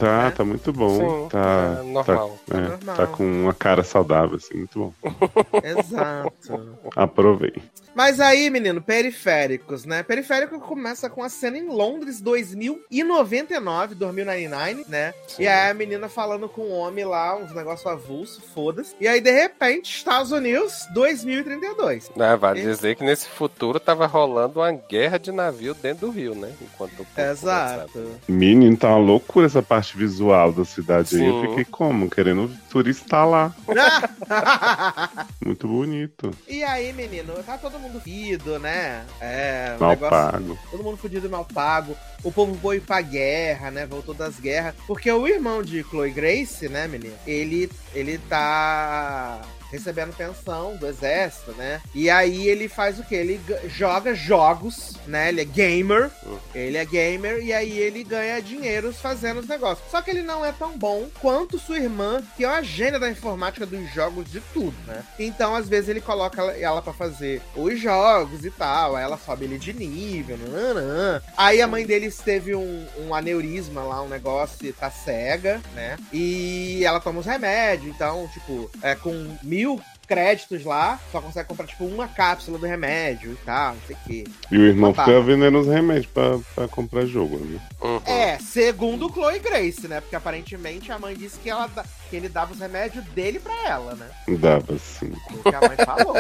Tá, 0.01 0.25
né? 0.25 0.31
tá 0.31 0.45
muito 0.45 0.73
bom. 0.73 1.25
Sim, 1.25 1.29
tá, 1.29 1.79
é 1.81 1.83
normal. 1.85 2.39
Tá, 2.47 2.57
é, 2.57 2.61
normal. 2.61 2.97
tá 2.97 3.07
com 3.07 3.25
uma 3.25 3.55
cara 3.55 3.83
saudável, 3.85 4.37
assim, 4.37 4.57
muito 4.59 4.79
bom. 4.79 4.93
Exato. 5.63 6.77
Aprovei. 6.97 7.53
Mas 7.95 8.21
aí, 8.21 8.49
menino, 8.51 8.81
periféricos, 8.81 9.85
né? 9.85 10.03
Periférico 10.05 10.61
começa 10.61 11.11
com 11.11 11.23
a 11.25 11.29
cena 11.29 11.59
em 11.59 11.67
Londres 11.69 12.21
2099, 12.21 13.95
2099, 13.97 14.85
né? 14.89 15.13
Sim. 15.27 15.43
E 15.43 15.49
aí 15.49 15.71
a 15.71 15.75
menina 15.75 16.09
falando 16.09 16.49
com 16.49 16.63
o 16.63 16.71
homem 16.71 17.05
lá, 17.05 17.37
uns 17.37 17.53
negócios 17.53 17.87
avulso, 17.87 18.41
foda-se. 18.55 18.95
E 19.01 19.09
aí, 19.09 19.21
de 19.21 19.33
repente, 19.33 19.95
Estados 19.95 20.31
Unidos 20.31 20.87
2032. 20.95 22.11
Ah, 22.19 22.37
vale 22.37 22.61
E- 22.61 22.65
dizer 22.65 22.95
que 22.95 23.05
nesse 23.05 23.29
futuro 23.29 23.81
tava 23.81 24.07
rolando 24.07 24.61
uma 24.61 24.71
guerra 24.73 25.19
de 25.19 25.33
navio 25.33 25.75
dentro 25.75 26.07
do 26.07 26.13
rio, 26.13 26.35
né? 26.35 26.53
Enquanto 26.63 27.01
o. 27.01 27.21
Exato. 27.21 28.07
Menino, 28.29 28.77
tá 28.77 28.89
uma 28.89 28.99
loucura 28.99 29.47
essa 29.47 29.63
parte 29.63 29.90
visual 29.97 30.53
da 30.53 30.65
cidade 30.65 31.17
aí. 31.17 31.27
Eu 31.27 31.41
Sim. 31.43 31.49
fiquei 31.49 31.65
como? 31.65 32.09
Querendo 32.11 32.51
turistar 32.71 33.29
lá. 33.29 33.55
Muito 35.45 35.67
bonito. 35.67 36.31
e 36.49 36.63
aí, 36.63 36.93
menino, 36.93 37.33
tá 37.45 37.57
todo 37.59 37.79
mundo 37.79 38.01
fudido, 38.01 38.59
né? 38.59 39.05
É, 39.21 39.75
o 39.77 39.81
Mal 39.81 39.91
negócio- 39.91 40.11
pago. 40.11 40.59
Todo 40.71 40.83
mundo 40.85 40.97
fudido 40.97 41.27
e 41.27 41.31
mal 41.31 41.45
pago. 41.45 41.97
O 42.23 42.31
povo 42.31 42.57
foi 42.61 42.81
pra 42.81 43.01
guerra, 43.01 43.71
né? 43.71 43.87
Voltou 43.87 44.15
das 44.15 44.39
guerras. 44.39 44.75
Porque 44.87 45.11
o 45.11 45.27
irmão 45.27 45.63
de 45.63 45.83
Chloe 45.83 46.11
Grace, 46.11 46.69
né, 46.69 46.87
menino? 46.87 47.15
Ele, 47.27 47.71
ele 47.95 48.19
tá 48.19 49.41
recebendo 49.71 50.15
pensão 50.15 50.77
do 50.77 50.87
exército, 50.87 51.53
né? 51.53 51.81
E 51.95 52.11
aí 52.11 52.49
ele 52.49 52.69
faz 52.69 52.99
o 52.99 53.05
quê? 53.05 53.17
Ele 53.17 53.41
joga 53.69 54.15
jogos, 54.15 54.95
né? 55.07 55.29
Ele 55.29 55.41
é 55.41 55.45
gamer. 55.45 56.11
Ele 56.55 56.77
é 56.77 56.85
gamer 56.85 57.43
e 57.43 57.53
aí 57.53 57.79
ele 57.79 58.05
ganha 58.05 58.41
dinheiro 58.41 58.93
fazendo 58.93 59.41
os 59.41 59.49
negócios. 59.49 59.91
Só 59.91 60.03
que 60.03 60.11
ele 60.11 60.23
não 60.23 60.45
é 60.45 60.53
tão 60.53 60.77
bom 60.77 61.09
quanto 61.21 61.59
sua 61.59 61.79
irmã, 61.79 62.23
que 62.37 62.45
é 62.45 62.49
uma 62.49 62.63
gênia 62.63 62.99
da 62.99 63.11
informática 63.11 63.67
dos 63.67 63.93
jogos 63.93 64.31
de 64.31 64.41
tudo, 64.53 64.77
né? 64.87 65.03
Então, 65.19 65.55
às 65.55 65.69
vezes, 65.69 65.89
ele 65.89 66.01
coloca 66.01 66.43
ela, 66.43 66.83
pra 66.83 66.93
fazer 66.93 67.43
os 67.55 67.79
jogos 67.79 68.45
e 68.45 68.51
tal. 68.51 68.97
Aí 68.97 69.05
ela 69.05 69.19
sobe 69.19 69.45
ele 69.45 69.59
de 69.59 69.73
nível. 69.73 70.39
nananã. 70.39 71.23
Aí 71.37 71.61
a 71.61 71.67
mãe 71.67 71.87
deles 71.87 72.19
teve 72.19 72.55
um, 72.55 72.87
um 72.99 73.15
aneurisma 73.15 73.83
lá, 73.83 74.03
um 74.03 74.09
negócio, 74.09 74.73
tá 74.73 74.91
cega, 74.91 75.61
né? 75.75 75.97
E 76.13 76.83
ela 76.85 77.01
toma 77.01 77.21
os 77.21 77.27
remédios. 77.27 77.95
Então, 77.95 78.29
tipo, 78.33 78.71
é 78.83 78.95
com 78.95 79.37
mil 79.43 79.60
créditos 80.07 80.65
lá, 80.65 80.99
só 81.13 81.21
consegue 81.21 81.49
comprar, 81.49 81.67
tipo, 81.67 81.85
uma 81.85 82.09
cápsula 82.09 82.59
do 82.59 82.67
remédio 82.67 83.33
e 83.33 83.37
tal, 83.45 83.75
não 83.75 83.81
sei 83.87 83.95
o 83.95 83.99
quê. 84.07 84.25
E 84.51 84.59
o 84.59 84.63
irmão 84.67 84.91
Opa. 84.91 85.05
fica 85.05 85.21
vendendo 85.21 85.61
os 85.61 85.69
remédios 85.69 86.07
pra, 86.07 86.39
pra 86.55 86.67
comprar 86.67 87.07
jogo, 87.07 87.39
né? 87.39 87.61
Uhum. 87.81 88.01
É, 88.05 88.37
segundo 88.41 89.09
Chloe 89.13 89.39
Grace, 89.39 89.87
né? 89.87 90.01
Porque 90.01 90.17
aparentemente 90.17 90.91
a 90.91 90.99
mãe 90.99 91.15
disse 91.15 91.39
que, 91.39 91.49
ela, 91.49 91.69
dá- 91.69 91.85
que 92.11 92.17
ele 92.17 92.29
dava 92.29 92.53
os 92.53 92.59
remédios 92.59 93.05
dele 93.07 93.39
pra 93.39 93.55
ela, 93.67 93.95
né? 93.95 94.11
Dava 94.37 94.77
sim. 94.79 95.13
O 95.31 95.43
que 95.43 95.55
a 95.55 95.61
mãe 95.61 95.77
falou. 95.87 96.17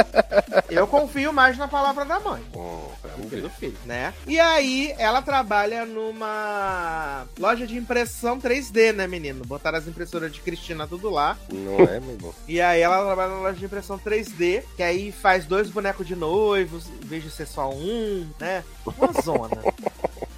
Eu 0.70 0.86
confio 0.86 1.32
mais 1.32 1.58
na 1.58 1.66
palavra 1.66 2.04
da 2.04 2.20
mãe. 2.20 2.42
Hum, 2.54 2.86
vamos 3.02 3.42
do 3.42 3.50
filho, 3.50 3.76
né? 3.84 4.14
E 4.26 4.38
aí, 4.38 4.94
ela 4.96 5.20
trabalha 5.20 5.84
numa 5.84 7.26
loja 7.38 7.66
de 7.66 7.76
impressão 7.76 8.38
3D, 8.38 8.92
né, 8.92 9.08
menino? 9.08 9.44
Botaram 9.44 9.78
as 9.78 9.88
impressoras 9.88 10.32
de 10.32 10.40
Cristina 10.40 10.86
tudo 10.86 11.10
lá. 11.10 11.36
Não 11.52 11.80
é, 11.80 11.98
meu 11.98 12.14
irmão? 12.14 12.34
E 12.46 12.60
aí 12.60 12.80
ela 12.80 13.04
trabalha 13.04 13.30
na 13.30 13.40
loja 13.40 13.58
de 13.58 13.64
impressão 13.64 13.98
3D, 13.98 14.62
que 14.76 14.82
aí 14.82 15.10
faz 15.10 15.44
dois 15.44 15.68
bonecos 15.68 16.06
de 16.06 16.14
noivos, 16.14 16.86
em 17.02 17.06
vez 17.06 17.24
de 17.24 17.30
ser 17.30 17.46
só 17.46 17.68
um, 17.68 18.28
né? 18.38 18.62
Uma 18.86 19.20
zona. 19.20 19.60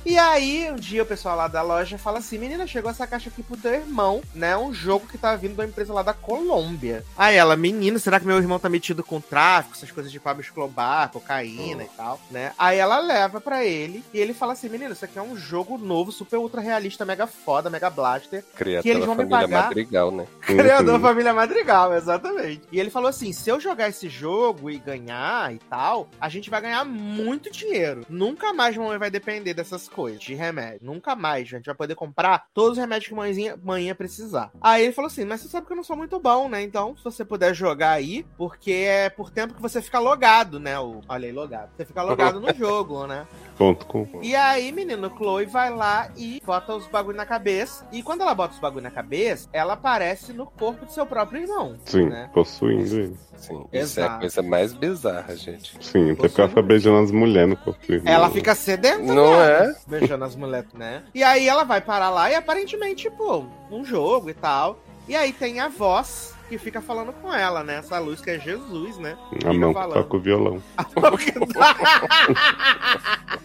E 0.04 0.18
aí, 0.18 0.68
um 0.70 0.74
dia 0.74 1.04
o 1.04 1.06
pessoal 1.06 1.36
lá 1.36 1.46
da 1.46 1.62
loja 1.62 1.96
fala 1.96 2.18
assim: 2.18 2.36
Menina, 2.36 2.66
chegou 2.66 2.90
essa 2.90 3.06
caixa 3.06 3.28
aqui 3.28 3.40
pro 3.40 3.56
teu 3.56 3.72
irmão, 3.72 4.20
né? 4.34 4.56
Um 4.56 4.74
jogo 4.74 5.06
que 5.06 5.16
tá 5.16 5.36
vindo 5.36 5.54
da 5.54 5.64
empresa 5.64 5.92
lá 5.92 6.02
da 6.02 6.12
Colômbia. 6.12 7.04
Aí 7.16 7.36
ela, 7.36 7.54
menino, 7.56 8.00
será 8.00 8.18
que 8.18 8.26
meu 8.26 8.36
irmão 8.36 8.58
tá 8.58 8.68
metido 8.68 9.04
com 9.04 9.20
tráfico, 9.20 9.76
essas 9.76 9.92
coisas 9.92 10.10
de 10.10 10.18
Pablo 10.18 10.42
Escobar, 10.42 11.08
cocaína 11.10 11.84
e 11.84 11.88
tal, 11.96 12.20
né? 12.32 12.52
Aí 12.58 12.78
ela 12.78 12.98
leva 12.98 13.40
pra 13.40 13.64
ele 13.64 14.02
e 14.12 14.18
ele 14.18 14.34
fala 14.34 14.54
assim: 14.54 14.68
Menino, 14.68 14.92
isso 14.92 15.04
aqui 15.04 15.18
é 15.18 15.22
um 15.22 15.36
jogo 15.36 15.78
novo, 15.78 16.10
super 16.10 16.36
ultra 16.38 16.60
realista, 16.60 17.04
mega 17.04 17.28
foda, 17.28 17.70
mega 17.70 17.88
blaster. 17.88 18.44
Criatura 18.56 18.82
Que 18.82 18.88
eles 18.88 19.06
vão 19.06 19.14
me 19.14 19.22
família 19.22 19.46
pagar. 19.48 19.62
Madrigal, 19.66 20.10
né? 20.10 20.26
Criador 20.42 20.96
Uhum. 20.96 21.00
Família 21.00 21.32
Madrigal, 21.32 21.94
exatamente. 21.94 22.62
E 22.72 22.80
ele 22.80 22.90
falou 22.90 23.08
assim: 23.08 23.32
se 23.32 23.48
eu 23.48 23.60
jogar 23.60 23.88
esse 23.88 24.08
jogo 24.08 24.68
e 24.68 24.78
ganhar 24.78 25.54
e 25.54 25.58
tal, 25.70 26.08
a 26.20 26.28
gente 26.28 26.50
vai 26.50 26.60
ganhar 26.60 26.84
muito 26.84 27.52
dinheiro. 27.52 28.04
Nunca 28.08 28.52
mais 28.52 28.76
mamãe 28.76 28.98
vai 28.98 29.10
depender 29.10 29.54
dessas 29.54 29.88
coisas, 29.92 30.20
de 30.20 30.34
remédio. 30.34 30.80
Nunca 30.82 31.14
mais. 31.14 31.46
A 31.48 31.56
gente 31.56 31.66
vai 31.66 31.74
poder 31.74 31.94
comprar 31.94 32.46
todos 32.54 32.72
os 32.72 32.78
remédios 32.78 33.08
que 33.08 33.14
mãezinha, 33.14 33.56
mãinha 33.62 33.94
precisar. 33.94 34.50
Aí 34.60 34.84
ele 34.84 34.92
falou 34.92 35.06
assim: 35.08 35.24
mas 35.24 35.40
você 35.40 35.48
sabe 35.48 35.66
que 35.66 35.72
eu 35.72 35.76
não 35.76 35.84
sou 35.84 35.96
muito 35.96 36.18
bom, 36.18 36.48
né? 36.48 36.62
Então, 36.62 36.96
se 36.96 37.04
você 37.04 37.24
puder 37.24 37.54
jogar 37.54 37.92
aí, 37.92 38.24
porque 38.36 38.72
é 38.72 39.10
por 39.10 39.30
tempo 39.30 39.54
que 39.54 39.62
você 39.62 39.80
fica 39.80 39.98
logado, 39.98 40.58
né? 40.58 40.78
O, 40.78 41.00
olha 41.08 41.26
aí, 41.26 41.32
logado. 41.32 41.70
Você 41.76 41.84
fica 41.84 42.02
logado 42.02 42.40
no 42.40 42.52
jogo, 42.56 43.06
né? 43.06 43.26
Ponto 43.56 43.86
com. 43.86 44.08
E 44.22 44.34
aí, 44.34 44.72
menino, 44.72 45.10
Chloe 45.16 45.46
vai 45.46 45.70
lá 45.70 46.10
e 46.16 46.40
bota 46.44 46.74
os 46.74 46.86
bagulho 46.86 47.16
na 47.16 47.26
cabeça. 47.26 47.86
E 47.92 48.02
quando 48.02 48.22
ela 48.22 48.34
bota 48.34 48.54
os 48.54 48.60
bagulho 48.60 48.82
na 48.82 48.90
cabeça, 48.90 49.48
ela 49.52 49.74
aparece 49.74 50.32
no 50.32 50.46
corpo 50.46 50.86
do 50.86 50.92
seu 50.92 51.04
próprio 51.06 51.42
irmão. 51.42 51.76
Sim, 51.84 52.08
Né? 52.08 52.30
possuindo 52.32 52.82
ele. 52.98 53.16
Sim, 53.36 53.64
isso 53.72 53.98
é 53.98 54.02
a 54.04 54.06
Exato. 54.06 54.20
coisa 54.20 54.42
mais 54.42 54.72
bizarra, 54.72 55.34
gente. 55.36 55.76
Sim, 55.80 56.12
até 56.12 56.14
porque 56.28 56.40
ela 56.40 56.48
fica 56.48 56.62
beijando 56.62 56.98
as 57.02 57.10
mulheres 57.10 57.50
no 57.50 57.56
corpo 57.56 57.86
do 57.86 57.92
irmão. 57.94 58.12
Ela 58.12 58.30
fica 58.30 58.54
sedenta, 58.54 59.02
Não 59.02 59.34
é? 59.42 59.74
Beijando 59.86 60.24
as 60.24 60.36
mulheres, 60.36 60.72
né? 60.74 61.02
E 61.14 61.22
aí 61.22 61.48
ela 61.48 61.64
vai 61.64 61.80
parar 61.80 62.10
lá 62.10 62.30
e 62.30 62.34
aparentemente, 62.34 63.10
pô, 63.10 63.44
um 63.70 63.84
jogo 63.84 64.30
e 64.30 64.34
tal. 64.34 64.78
E 65.08 65.16
aí 65.16 65.32
tem 65.32 65.58
a 65.58 65.68
voz 65.68 66.32
que 66.48 66.58
fica 66.58 66.82
falando 66.82 67.12
com 67.14 67.32
ela, 67.32 67.64
né? 67.64 67.76
Essa 67.76 67.98
luz 67.98 68.20
que 68.20 68.30
é 68.30 68.38
Jesus, 68.38 68.98
né? 68.98 69.16
A 69.44 69.52
mão 69.54 69.72
que 69.72 69.80
toca 69.80 70.16
o 70.16 70.20
violão. 70.20 70.62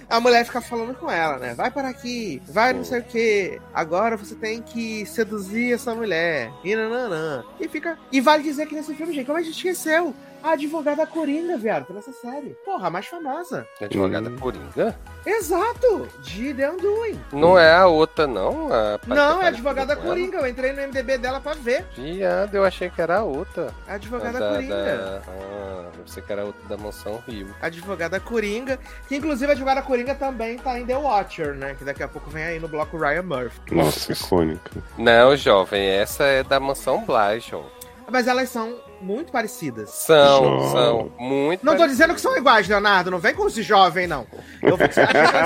a 0.09 0.19
mulher 0.19 0.45
fica 0.45 0.59
falando 0.61 0.93
com 0.93 1.09
ela, 1.09 1.37
né? 1.37 1.55
Vai 1.55 1.71
para 1.71 1.87
aqui, 1.87 2.41
vai 2.47 2.73
não 2.73 2.83
sei 2.83 2.99
o 2.99 3.03
que. 3.03 3.61
Agora 3.73 4.17
você 4.17 4.35
tem 4.35 4.61
que 4.61 5.05
seduzir 5.05 5.73
essa 5.73 5.95
mulher. 5.95 6.51
E 6.63 6.75
nananã. 6.75 7.45
E 7.59 7.67
fica. 7.69 7.97
E 8.11 8.19
vale 8.19 8.43
dizer 8.43 8.67
que 8.67 8.75
nesse 8.75 8.93
filme, 8.93 9.13
gente, 9.13 9.25
como 9.25 9.37
a 9.37 9.41
gente 9.41 9.55
esqueceu? 9.55 10.13
A 10.47 10.51
advogada 10.51 11.05
Coringa, 11.05 11.57
viado, 11.57 11.85
pela 11.85 11.99
essa 11.99 12.13
série. 12.13 12.55
Porra, 12.63 12.87
a 12.87 12.89
mais 12.89 13.05
famosa. 13.05 13.67
Advogada 13.81 14.29
Hum. 14.29 14.37
Coringa? 14.37 14.97
Exato! 15.25 16.07
De 16.21 16.53
The 16.53 16.71
Undoing. 16.71 17.19
Não 17.33 17.59
é 17.59 17.73
a 17.75 17.85
outra, 17.87 18.25
não? 18.25 18.71
A 18.71 18.97
Não, 19.05 19.41
é 19.41 19.45
a 19.45 19.47
advogada? 19.49 19.95
Coringa. 19.95 20.37
Eu 20.37 20.47
entrei 20.47 20.71
no 20.71 20.81
MDB 20.83 21.17
dela 21.17 21.41
pra 21.41 21.53
ver. 21.53 21.85
Viado, 21.97 22.55
eu 22.55 22.63
achei 22.63 22.89
que 22.89 23.01
era 23.01 23.17
a 23.17 23.23
outra. 23.23 23.73
A 23.87 23.95
advogada 23.95 24.39
da, 24.39 24.53
Coringa. 24.55 24.75
da- 24.75 25.21
Ah, 25.27 25.89
eu 25.93 26.03
pensei 26.03 26.23
que 26.23 26.31
era 26.31 26.41
a 26.43 26.45
outra 26.45 26.61
da 26.69 26.77
Mansão 26.77 27.21
Rio. 27.27 27.53
Advogada 27.61 28.19
Coringa. 28.19 28.79
Que 29.09 29.17
inclusive 29.17 29.51
a 29.51 29.53
advogada 29.53 29.81
Coringa 29.81 30.15
também 30.15 30.57
tá 30.57 30.79
em 30.79 30.85
The 30.85 30.95
Watcher, 30.97 31.55
né? 31.55 31.75
Que 31.77 31.83
daqui 31.83 32.03
a 32.03 32.07
pouco 32.07 32.29
vem 32.29 32.43
aí 32.43 32.59
no 32.59 32.69
bloco 32.69 32.97
Ryan 32.97 33.23
Murphy. 33.23 33.75
Nossa, 33.75 34.13
icônica. 34.13 34.71
Não, 34.97 35.35
jovem, 35.35 35.85
essa 35.89 36.23
é 36.23 36.41
da 36.41 36.57
Mansão 36.57 37.03
Bly, 37.05 37.41
jovem. 37.41 37.69
Mas 38.09 38.25
elas 38.27 38.47
são 38.47 38.73
muito 39.01 39.31
parecidas. 39.31 39.89
São, 39.89 40.43
Jovem. 40.43 40.71
são 40.71 41.11
muito 41.19 41.65
Não 41.65 41.75
tô 41.77 41.87
dizendo 41.87 42.13
que 42.15 42.21
são 42.21 42.35
iguais, 42.37 42.67
Leonardo. 42.67 43.11
Não 43.11 43.19
vem 43.19 43.33
com 43.35 43.47
esse 43.47 43.61
jovem, 43.63 44.07
não. 44.07 44.25
Eu, 44.61 44.77
elas 44.77 44.93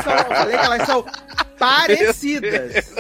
são- 0.04 0.14
eu 0.14 0.36
falei 0.36 0.58
que 0.58 0.66
elas 0.66 0.86
são 0.88 1.06
parecidas. 1.60 2.94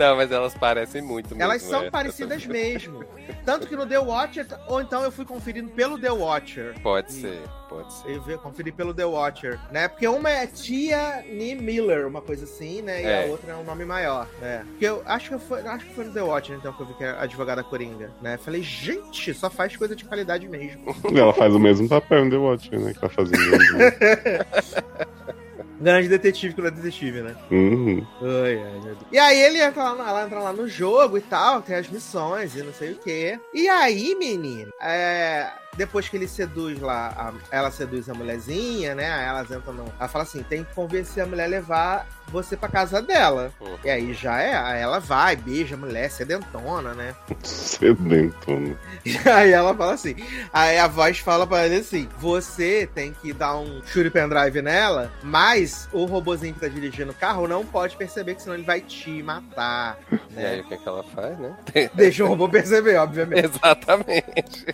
Não, 0.00 0.16
mas 0.16 0.32
elas 0.32 0.54
parecem 0.54 1.02
muito 1.02 1.28
mesmo, 1.28 1.42
Elas 1.42 1.60
são 1.62 1.82
é. 1.82 1.90
parecidas 1.90 2.44
mesmo. 2.46 3.04
Tanto 3.44 3.66
que 3.66 3.76
no 3.76 3.86
The 3.86 3.98
Watcher, 3.98 4.46
ou 4.66 4.80
então 4.80 5.04
eu 5.04 5.12
fui 5.12 5.26
conferindo 5.26 5.70
pelo 5.72 6.00
The 6.00 6.10
Watcher. 6.10 6.74
Pode 6.82 7.12
ser, 7.12 7.38
pode 7.68 7.92
ser. 7.92 8.18
Eu 8.26 8.38
conferi 8.38 8.72
pelo 8.72 8.94
The 8.94 9.04
Watcher, 9.04 9.60
né? 9.70 9.88
Porque 9.88 10.08
uma 10.08 10.30
é 10.30 10.46
Tia 10.46 11.22
Nee 11.28 11.54
Miller, 11.54 12.06
uma 12.06 12.22
coisa 12.22 12.44
assim, 12.44 12.80
né? 12.80 13.02
E 13.02 13.06
É. 13.06 13.24
a 13.24 13.26
outra 13.26 13.52
é 13.52 13.56
um 13.56 13.62
nome 13.64 13.84
maior, 13.84 14.26
né? 14.40 14.64
Porque 14.70 14.86
eu 14.86 15.02
acho 15.04 15.30
que 15.30 15.38
foi, 15.38 15.60
acho 15.66 15.84
que 15.84 15.94
foi 15.94 16.04
no 16.06 16.14
The 16.14 16.22
Watcher, 16.22 16.56
então, 16.56 16.72
que 16.72 16.80
eu 16.80 16.86
vi 16.86 16.94
que 16.94 17.04
é 17.04 17.10
a 17.10 17.22
advogada 17.22 17.62
Coringa, 17.62 18.10
né? 18.22 18.38
Falei, 18.38 18.62
gente, 18.62 19.34
só 19.34 19.50
faz 19.50 19.76
coisa 19.76 19.94
de 19.94 20.04
qualidade 20.06 20.48
mesmo. 20.48 20.96
Ela 21.14 21.34
faz 21.34 21.54
o 21.54 21.58
mesmo 21.58 21.86
papel 21.88 22.24
em 22.24 22.30
The 22.30 22.36
Watcher, 22.36 22.80
né? 22.80 22.94
Que 22.94 23.00
tá 23.00 23.08
fazendo. 23.10 23.36
Grande 25.80 26.08
detetive 26.08 26.52
que 26.54 26.60
não 26.60 26.68
é 26.68 26.70
detetive, 26.70 27.22
né? 27.22 27.34
uhum. 27.50 28.06
Ai, 28.20 28.58
ai, 28.62 28.72
meu 28.72 28.82
Deus. 28.82 28.98
E 29.10 29.18
aí 29.18 29.40
ele 29.40 29.58
entra 29.62 29.92
lá, 29.92 30.08
ela 30.10 30.24
entra 30.26 30.38
lá 30.40 30.52
no 30.52 30.68
jogo 30.68 31.16
e 31.16 31.22
tal, 31.22 31.62
tem 31.62 31.74
as 31.76 31.88
missões 31.88 32.54
e 32.54 32.62
não 32.62 32.72
sei 32.72 32.92
o 32.92 32.96
quê. 32.96 33.40
E 33.54 33.66
aí, 33.68 34.14
menino, 34.14 34.70
é, 34.80 35.50
depois 35.76 36.06
que 36.08 36.16
ele 36.18 36.28
seduz 36.28 36.78
lá, 36.80 37.08
a- 37.16 37.56
ela 37.56 37.70
seduz 37.70 38.10
a 38.10 38.14
mulherzinha, 38.14 38.94
né? 38.94 39.10
Aí 39.10 39.24
elas 39.26 39.50
entram 39.50 39.72
no. 39.72 39.84
Ela 39.98 40.08
fala 40.08 40.24
assim: 40.24 40.42
tem 40.42 40.64
que 40.64 40.74
convencer 40.74 41.22
a 41.22 41.26
mulher 41.26 41.44
a 41.44 41.48
levar 41.48 42.06
você 42.30 42.56
pra 42.56 42.68
casa 42.68 43.00
dela. 43.02 43.50
Uhum. 43.60 43.76
E 43.84 43.90
aí 43.90 44.14
já 44.14 44.40
é, 44.40 44.54
aí 44.56 44.80
ela 44.80 44.98
vai, 44.98 45.36
beija 45.36 45.74
a 45.74 45.78
mulher, 45.78 46.10
sedentona, 46.10 46.94
né? 46.94 47.14
Sedentona. 47.42 48.76
E 49.04 49.16
aí 49.28 49.52
ela 49.52 49.74
fala 49.74 49.94
assim, 49.94 50.14
aí 50.52 50.78
a 50.78 50.86
voz 50.86 51.18
fala 51.18 51.46
pra 51.46 51.66
ele 51.66 51.76
assim, 51.76 52.08
você 52.18 52.88
tem 52.94 53.12
que 53.12 53.32
dar 53.32 53.56
um 53.56 53.80
shuri 53.86 54.10
pendrive 54.10 54.60
nela, 54.62 55.10
mas 55.22 55.88
o 55.92 56.04
robozinho 56.04 56.54
que 56.54 56.60
tá 56.60 56.68
dirigindo 56.68 57.10
o 57.12 57.14
carro 57.14 57.48
não 57.48 57.64
pode 57.64 57.96
perceber 57.96 58.34
que 58.34 58.42
senão 58.42 58.54
ele 58.54 58.64
vai 58.64 58.80
te 58.80 59.22
matar, 59.22 59.98
E 60.36 60.38
aí 60.38 60.56
né? 60.58 60.62
o 60.62 60.68
que, 60.68 60.76
que 60.76 60.88
ela 60.88 61.02
faz, 61.02 61.38
né? 61.38 61.56
Deixa 61.94 62.24
o 62.24 62.28
robô 62.28 62.48
perceber, 62.48 62.96
obviamente. 62.96 63.46
Exatamente. 63.46 64.66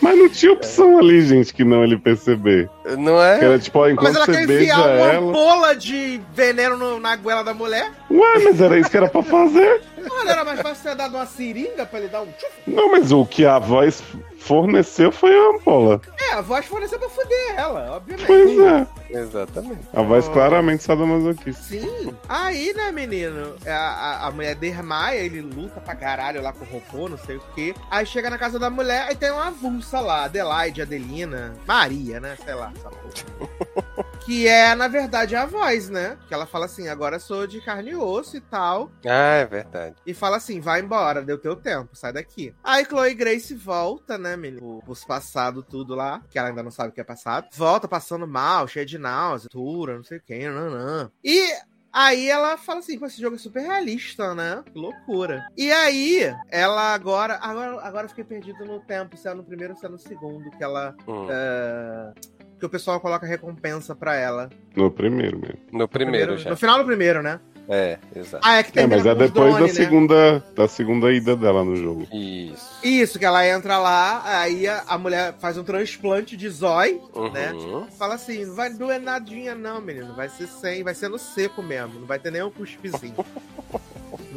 Mas 0.00 0.18
não 0.18 0.28
tinha 0.28 0.52
opção 0.52 0.98
ali, 0.98 1.22
gente, 1.22 1.52
que 1.54 1.64
não 1.64 1.82
ele 1.84 1.96
perceber. 1.98 2.68
Não 2.98 3.16
Que 3.16 3.44
é? 3.44 3.44
era 3.44 3.58
tipo, 3.58 3.78
ó, 3.78 3.82
Mas 3.84 3.92
enquanto 3.92 4.16
ela 4.16 4.26
você 4.26 4.32
quer 4.32 4.46
beija 4.46 4.62
enfiar 4.64 4.78
uma 4.80 5.12
ela. 5.12 5.32
bola 5.32 5.76
de 5.78 6.20
veneno 6.34 6.76
no- 6.76 7.00
na 7.00 7.16
goela 7.16 7.42
da 7.44 7.54
mulher? 7.54 7.90
Ué, 8.10 8.38
mas 8.44 8.60
era 8.60 8.78
isso 8.78 8.90
que 8.90 8.96
era 8.96 9.08
pra 9.08 9.22
fazer. 9.22 9.82
Olha, 10.10 10.30
era 10.30 10.44
mais 10.44 10.60
fácil 10.60 10.82
ter 10.90 10.96
dado 10.96 11.14
uma 11.16 11.26
seringa 11.26 11.84
pra 11.86 11.98
ele 11.98 12.08
dar 12.08 12.22
um 12.22 12.26
tchuf. 12.32 12.52
Não, 12.66 12.90
mas 12.92 13.12
o 13.12 13.24
que 13.26 13.44
a 13.44 13.58
voz 13.58 14.02
forneceu 14.38 15.10
foi 15.12 15.34
a 15.36 15.50
ampola. 15.56 16.00
É, 16.18 16.34
a 16.34 16.40
voz 16.40 16.64
forneceu 16.66 16.98
pra 16.98 17.08
foder 17.08 17.54
ela, 17.56 17.96
obviamente. 17.96 18.26
Pois 18.26 18.58
é. 18.58 18.86
Exatamente. 19.10 19.80
A 19.92 20.02
voz 20.02 20.28
claramente 20.28 20.82
sadomasoquista. 20.84 21.62
Sim. 21.62 22.14
Aí, 22.28 22.72
né, 22.74 22.90
menino, 22.92 23.54
a, 23.66 23.70
a, 23.72 24.26
a 24.26 24.30
mulher 24.30 24.54
desmaia, 24.54 25.18
ele 25.18 25.40
luta 25.40 25.80
pra 25.80 25.94
caralho 25.94 26.42
lá 26.42 26.52
com 26.52 26.64
o 26.64 26.68
robô, 26.68 27.08
não 27.08 27.18
sei 27.18 27.36
o 27.36 27.42
quê. 27.54 27.74
Aí 27.90 28.04
chega 28.06 28.30
na 28.30 28.38
casa 28.38 28.58
da 28.58 28.70
mulher 28.70 29.08
e 29.10 29.14
tem 29.16 29.30
uma 29.30 29.48
avulsa 29.48 30.00
lá, 30.00 30.24
Adelaide, 30.24 30.82
Adelina, 30.82 31.54
Maria, 31.66 32.20
né, 32.20 32.36
sei 32.44 32.54
lá, 32.54 32.70
essa 32.76 32.88
porra. 32.90 34.04
Que 34.28 34.46
é, 34.46 34.74
na 34.74 34.88
verdade, 34.88 35.34
a 35.34 35.46
voz, 35.46 35.88
né? 35.88 36.18
Que 36.28 36.34
ela 36.34 36.44
fala 36.44 36.66
assim, 36.66 36.86
agora 36.86 37.18
sou 37.18 37.46
de 37.46 37.62
carne 37.62 37.92
e 37.92 37.96
osso 37.96 38.36
e 38.36 38.40
tal. 38.42 38.92
Ah, 39.06 39.36
é 39.36 39.46
verdade. 39.46 39.96
E 40.04 40.12
fala 40.12 40.36
assim, 40.36 40.60
vai 40.60 40.82
embora, 40.82 41.22
deu 41.22 41.38
teu 41.38 41.56
tempo, 41.56 41.96
sai 41.96 42.12
daqui. 42.12 42.54
Aí 42.62 42.84
Chloe 42.84 43.14
Grace 43.14 43.54
volta, 43.54 44.18
né, 44.18 44.36
menino? 44.36 44.82
Os 44.86 45.02
passados 45.02 45.64
tudo 45.66 45.94
lá, 45.94 46.20
que 46.28 46.38
ela 46.38 46.48
ainda 46.48 46.62
não 46.62 46.70
sabe 46.70 46.90
o 46.90 46.92
que 46.92 47.00
é 47.00 47.04
passado. 47.04 47.48
Volta 47.54 47.88
passando 47.88 48.28
mal, 48.28 48.68
cheia 48.68 48.84
de 48.84 48.98
náusea, 48.98 49.48
tura, 49.48 49.96
não 49.96 50.04
sei 50.04 50.18
o 50.18 50.22
que, 50.22 50.46
nanã. 50.46 51.10
E 51.24 51.50
Aí 51.90 52.28
ela 52.28 52.58
fala 52.58 52.80
assim, 52.80 53.02
esse 53.02 53.20
jogo 53.20 53.36
é 53.36 53.38
super 53.38 53.62
realista, 53.62 54.34
né? 54.34 54.62
Que 54.70 54.78
loucura. 54.78 55.48
E 55.56 55.72
aí, 55.72 56.20
ela 56.50 56.92
agora. 56.92 57.38
Agora, 57.40 57.80
agora 57.80 58.04
eu 58.04 58.08
fiquei 58.10 58.24
perdido 58.24 58.64
no 58.66 58.78
tempo, 58.80 59.16
se 59.16 59.26
é 59.26 59.32
no 59.32 59.42
primeiro 59.42 59.72
ou 59.72 59.80
se 59.80 59.86
é 59.86 59.88
no 59.88 59.98
segundo, 59.98 60.50
que 60.50 60.62
ela. 60.62 60.94
Hum. 61.08 61.26
é, 61.30 62.12
que 62.58 62.66
o 62.66 62.68
pessoal 62.68 63.00
coloca 63.00 63.26
recompensa 63.26 63.94
pra 63.94 64.14
ela. 64.16 64.50
No 64.74 64.90
primeiro 64.90 65.38
mesmo. 65.38 65.58
No 65.72 65.86
primeiro 65.88 66.36
já. 66.36 66.50
No 66.50 66.56
final 66.56 66.78
do 66.78 66.84
primeiro, 66.84 67.22
né? 67.22 67.38
É, 67.70 67.98
exato. 68.16 68.42
Ah, 68.46 68.56
é 68.56 68.62
que 68.62 68.70
É, 68.70 68.72
termina 68.72 68.96
mas 68.96 69.04
é 69.06 69.14
depois 69.14 69.32
drone, 69.54 69.54
da 69.60 69.60
né? 69.66 69.68
segunda, 69.68 70.44
da 70.56 70.66
segunda 70.66 71.12
ida 71.12 71.36
dela 71.36 71.62
no 71.62 71.76
jogo. 71.76 72.08
Isso. 72.10 72.66
Isso, 72.82 73.18
que 73.18 73.26
ela 73.26 73.46
entra 73.46 73.76
lá, 73.78 74.22
aí 74.40 74.66
a, 74.66 74.84
a 74.88 74.96
mulher 74.96 75.34
faz 75.38 75.58
um 75.58 75.62
transplante 75.64 76.34
de 76.34 76.48
zói, 76.48 76.98
Uhum. 77.14 77.30
né? 77.30 77.52
Fala 77.98 78.14
assim, 78.14 78.46
não 78.46 78.54
vai 78.54 78.70
doer 78.72 78.98
nadinha 78.98 79.54
não, 79.54 79.82
menino. 79.82 80.14
Vai 80.14 80.30
ser 80.30 80.46
sem, 80.46 80.82
vai 80.82 80.94
ser 80.94 81.08
no 81.10 81.18
seco 81.18 81.62
mesmo. 81.62 82.00
Não 82.00 82.06
vai 82.06 82.18
ter 82.18 82.32
nenhum 82.32 82.50
cuspizinho. 82.50 83.14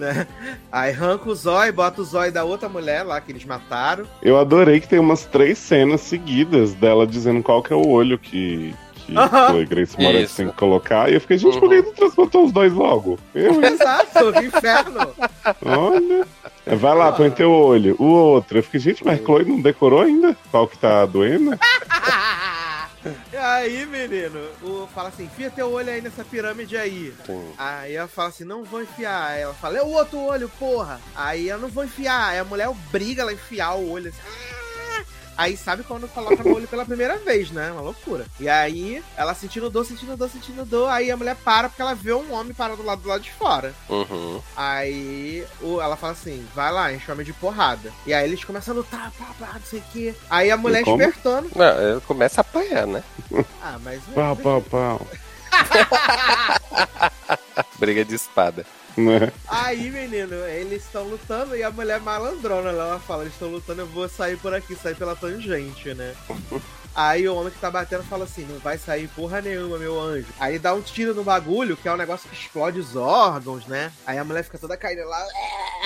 né? 0.01 0.27
Aí 0.71 0.91
arranca 0.91 1.29
o 1.29 1.35
zóio, 1.35 1.71
bota 1.71 2.01
o 2.01 2.03
zóio 2.03 2.31
da 2.31 2.43
outra 2.43 2.67
mulher 2.67 3.03
lá 3.03 3.21
que 3.21 3.31
eles 3.31 3.45
mataram. 3.45 4.05
Eu 4.21 4.37
adorei 4.39 4.79
que 4.79 4.87
tem 4.87 4.99
umas 4.99 5.25
três 5.25 5.57
cenas 5.57 6.01
seguidas 6.01 6.73
dela 6.73 7.05
dizendo 7.07 7.41
qual 7.43 7.61
que 7.63 7.71
é 7.71 7.75
o 7.75 7.87
olho 7.87 8.17
que, 8.17 8.73
que 8.95 9.15
Aham. 9.17 9.47
Chloe 9.49 9.65
Grace 9.65 10.01
Moretz 10.01 10.25
Isso. 10.31 10.37
tem 10.37 10.47
que 10.49 10.55
colocar. 10.57 11.09
E 11.09 11.13
eu 11.13 11.21
fiquei, 11.21 11.37
gente, 11.37 11.59
por 11.59 11.69
que 11.69 11.75
Uhum. 11.77 11.83
não 11.85 11.93
transportou 11.93 12.45
os 12.45 12.51
dois 12.51 12.73
logo? 12.73 13.17
Eu? 13.35 13.63
Exato, 13.63 14.33
que 14.33 14.45
inferno. 14.45 15.07
Olha. 15.65 16.25
É, 16.65 16.75
Vai 16.75 16.95
lá, 16.95 17.11
põe 17.11 17.29
teu 17.31 17.51
olho. 17.51 17.95
O 17.99 18.05
outro. 18.05 18.57
Eu 18.59 18.63
fiquei, 18.63 18.79
gente, 18.79 19.03
mas 19.05 19.19
Chloe 19.23 19.43
não 19.45 19.59
decorou 19.61 20.01
ainda? 20.01 20.35
Qual 20.51 20.67
que 20.67 20.77
tá 20.77 21.05
doendo? 21.05 21.57
E 23.33 23.37
aí, 23.37 23.85
menino, 23.85 24.39
o, 24.61 24.87
fala 24.87 25.09
assim, 25.09 25.23
enfia 25.23 25.49
teu 25.49 25.71
olho 25.71 25.89
aí 25.89 26.01
nessa 26.01 26.23
pirâmide 26.23 26.77
aí. 26.77 27.13
Sim. 27.25 27.53
Aí 27.57 27.95
ela 27.95 28.07
fala 28.07 28.29
assim, 28.29 28.43
não 28.43 28.63
vou 28.63 28.81
enfiar. 28.81 29.31
Aí 29.31 29.41
ela 29.41 29.53
fala, 29.53 29.77
é 29.77 29.81
o 29.81 29.87
outro 29.87 30.19
olho, 30.19 30.49
porra. 30.59 30.99
Aí 31.15 31.47
eu 31.47 31.57
não 31.57 31.69
vou 31.69 31.83
enfiar. 31.83 32.29
Aí 32.29 32.39
a 32.39 32.43
mulher 32.43 32.69
obriga 32.69 33.21
ela 33.21 33.31
a 33.31 33.33
enfiar 33.33 33.73
o 33.75 33.89
olho 33.89 34.09
assim. 34.09 34.60
Aí 35.41 35.57
sabe 35.57 35.81
quando 35.83 36.07
coloca 36.07 36.43
no 36.43 36.53
olho 36.55 36.67
pela 36.67 36.85
primeira 36.85 37.17
vez, 37.17 37.49
né? 37.49 37.71
Uma 37.71 37.81
loucura. 37.81 38.25
E 38.39 38.47
aí, 38.47 39.03
ela 39.17 39.33
sentindo 39.33 39.69
dor, 39.71 39.83
sentindo 39.85 40.15
dor, 40.15 40.29
sentindo 40.29 40.63
dor. 40.63 40.87
Aí 40.89 41.09
a 41.09 41.17
mulher 41.17 41.35
para 41.35 41.67
porque 41.67 41.81
ela 41.81 41.95
vê 41.95 42.13
um 42.13 42.31
homem 42.31 42.53
parado 42.53 42.77
do 42.81 42.85
lado 42.85 43.01
do 43.01 43.09
lado 43.09 43.21
de 43.21 43.31
fora. 43.31 43.73
Uhum. 43.89 44.39
Aí 44.55 45.43
o- 45.61 45.81
ela 45.81 45.95
fala 45.97 46.13
assim: 46.13 46.45
vai 46.53 46.71
lá, 46.71 46.93
enche 46.93 47.09
o 47.09 47.13
homem 47.13 47.25
de 47.25 47.33
porrada. 47.33 47.91
E 48.05 48.13
aí 48.13 48.23
eles 48.27 48.43
começam 48.43 48.73
a 48.73 48.77
lutar, 48.77 49.11
pá, 49.17 49.25
pá, 49.39 49.53
não 49.55 49.61
sei 49.65 49.79
o 49.79 49.83
quê. 49.91 50.15
Aí 50.29 50.51
a 50.51 50.57
mulher 50.57 50.83
como? 50.83 51.01
espertando. 51.01 51.49
Não, 51.55 51.81
ele 51.91 52.01
começa 52.01 52.41
a 52.41 52.43
apanhar, 52.43 52.85
né? 52.85 53.03
Ah, 53.63 53.79
mas. 53.83 54.01
Pau, 54.13 54.35
pau, 54.35 54.61
pau. 54.61 55.07
Briga 57.79 58.05
de 58.05 58.15
espada. 58.15 58.65
Né? 58.97 59.31
Aí, 59.47 59.89
menino, 59.89 60.35
eles 60.47 60.83
estão 60.83 61.03
lutando 61.03 61.55
e 61.55 61.63
a 61.63 61.71
mulher 61.71 61.99
malandrona, 61.99 62.69
ela 62.69 62.99
fala, 62.99 63.23
eles 63.23 63.33
estão 63.33 63.49
lutando, 63.49 63.81
eu 63.81 63.87
vou 63.87 64.07
sair 64.09 64.37
por 64.37 64.53
aqui, 64.53 64.75
sair 64.75 64.95
pela 64.95 65.15
tangente, 65.15 65.93
né? 65.93 66.15
Aí 66.93 67.27
o 67.27 67.35
homem 67.35 67.51
que 67.51 67.59
tá 67.59 67.71
batendo 67.71 68.03
fala 68.03 68.25
assim, 68.25 68.45
não 68.45 68.59
vai 68.59 68.77
sair 68.77 69.07
porra 69.09 69.41
nenhuma, 69.41 69.77
meu 69.77 69.99
anjo. 69.99 70.27
Aí 70.39 70.59
dá 70.59 70.73
um 70.73 70.81
tiro 70.81 71.13
no 71.13 71.23
bagulho, 71.23 71.77
que 71.77 71.87
é 71.87 71.93
um 71.93 71.97
negócio 71.97 72.29
que 72.29 72.35
explode 72.35 72.79
os 72.79 72.95
órgãos, 72.95 73.65
né? 73.65 73.91
Aí 74.05 74.17
a 74.17 74.23
mulher 74.23 74.43
fica 74.43 74.57
toda 74.57 74.75
caída 74.75 75.05
lá, 75.05 75.25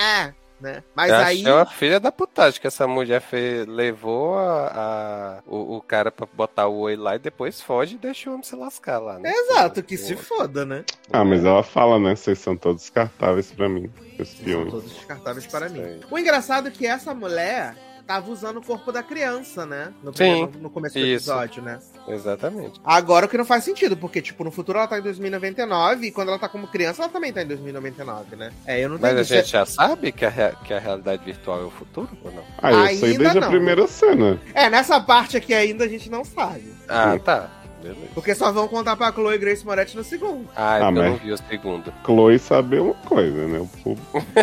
é, 0.00 0.34
né? 0.60 0.82
Mas 0.94 1.10
Eu 1.10 1.16
aí... 1.16 1.40
achei 1.40 1.52
uma 1.52 1.66
filha 1.66 2.00
da 2.00 2.10
putagem 2.10 2.60
que 2.60 2.66
essa 2.66 2.86
mulher 2.86 3.20
fez, 3.20 3.66
levou 3.66 4.38
a, 4.38 4.66
a- 4.74 5.42
o, 5.46 5.76
o 5.76 5.80
cara 5.82 6.10
pra 6.10 6.26
botar 6.32 6.66
o 6.68 6.78
olho 6.78 7.00
lá 7.02 7.16
e 7.16 7.18
depois 7.18 7.60
foge 7.60 7.94
e 7.96 7.98
deixa 7.98 8.28
o 8.30 8.32
homem 8.32 8.42
se 8.44 8.56
lascar 8.56 8.98
lá, 8.98 9.18
né? 9.18 9.30
Exato, 9.30 9.82
que 9.82 9.96
se 9.96 10.16
foda, 10.16 10.64
né? 10.64 10.84
Ah, 11.12 11.24
mas 11.24 11.44
ela 11.44 11.62
fala, 11.62 11.98
né? 11.98 12.14
Vocês 12.16 12.38
são 12.38 12.56
todos 12.56 12.82
descartáveis 12.82 13.50
pra 13.52 13.68
mim. 13.68 13.90
São 14.24 14.70
todos 14.70 14.90
descartáveis 14.92 15.46
para 15.46 15.68
mim. 15.68 16.00
O 16.10 16.18
engraçado 16.18 16.68
é 16.68 16.70
que 16.70 16.86
essa 16.86 17.14
mulher 17.14 17.76
tava 18.06 18.30
usando 18.30 18.58
o 18.58 18.62
corpo 18.64 18.92
da 18.92 19.02
criança, 19.02 19.66
né? 19.66 19.92
No, 20.02 20.10
Sim, 20.12 20.16
primeiro- 20.46 20.58
no 20.60 20.70
começo 20.70 20.94
do 20.94 21.00
isso. 21.04 21.30
episódio, 21.30 21.62
né? 21.62 21.78
Exatamente. 22.08 22.80
Agora 22.84 23.26
o 23.26 23.28
que 23.28 23.36
não 23.36 23.44
faz 23.44 23.64
sentido, 23.64 23.96
porque, 23.96 24.22
tipo, 24.22 24.44
no 24.44 24.50
futuro 24.50 24.78
ela 24.78 24.86
tá 24.86 24.98
em 24.98 25.02
2099 25.02 26.06
e 26.06 26.10
quando 26.12 26.28
ela 26.28 26.38
tá 26.38 26.48
como 26.48 26.66
criança 26.68 27.02
ela 27.02 27.10
também 27.12 27.32
tá 27.32 27.42
em 27.42 27.46
2099, 27.46 28.36
né? 28.36 28.52
É, 28.66 28.84
eu 28.84 28.88
não 28.90 28.98
Mas 29.00 29.16
a 29.18 29.22
gente 29.22 29.48
já 29.50 29.66
sabe 29.66 30.12
que 30.12 30.24
a, 30.24 30.28
rea- 30.28 30.54
que 30.64 30.72
a 30.72 30.78
realidade 30.78 31.24
virtual 31.24 31.60
é 31.60 31.64
o 31.64 31.70
futuro 31.70 32.08
ou 32.22 32.30
não? 32.32 32.44
Ah, 32.62 32.92
eu 32.92 32.98
sei 32.98 33.10
Ainda 33.12 33.18
desde 33.24 33.40
não. 33.40 33.48
a 33.48 33.50
primeira 33.50 33.86
cena. 33.86 34.38
É, 34.54 34.70
nessa 34.70 35.00
parte 35.00 35.36
aqui 35.36 35.52
ainda 35.52 35.84
a 35.84 35.88
gente 35.88 36.08
não 36.10 36.24
sabe. 36.24 36.72
Ah, 36.88 37.12
Sim. 37.12 37.18
tá. 37.18 37.50
Beleza. 37.82 38.00
Porque 38.14 38.34
só 38.34 38.50
vão 38.50 38.66
contar 38.66 38.96
pra 38.96 39.12
Chloe 39.12 39.38
Grace 39.38 39.64
Moretti 39.64 39.96
no 39.96 40.02
segundo. 40.02 40.48
Ah, 40.56 40.74
Ah, 40.74 40.76
então 40.78 40.88
eu 40.88 40.92
mas- 40.94 41.10
não 41.12 41.16
vi 41.18 41.32
o 41.32 41.36
segundo. 41.38 41.92
Chloe 42.04 42.38
sabe 42.38 42.78
uma 42.80 42.94
coisa, 42.94 43.46
né? 43.46 43.58
O 43.58 43.66
público. 43.66 44.24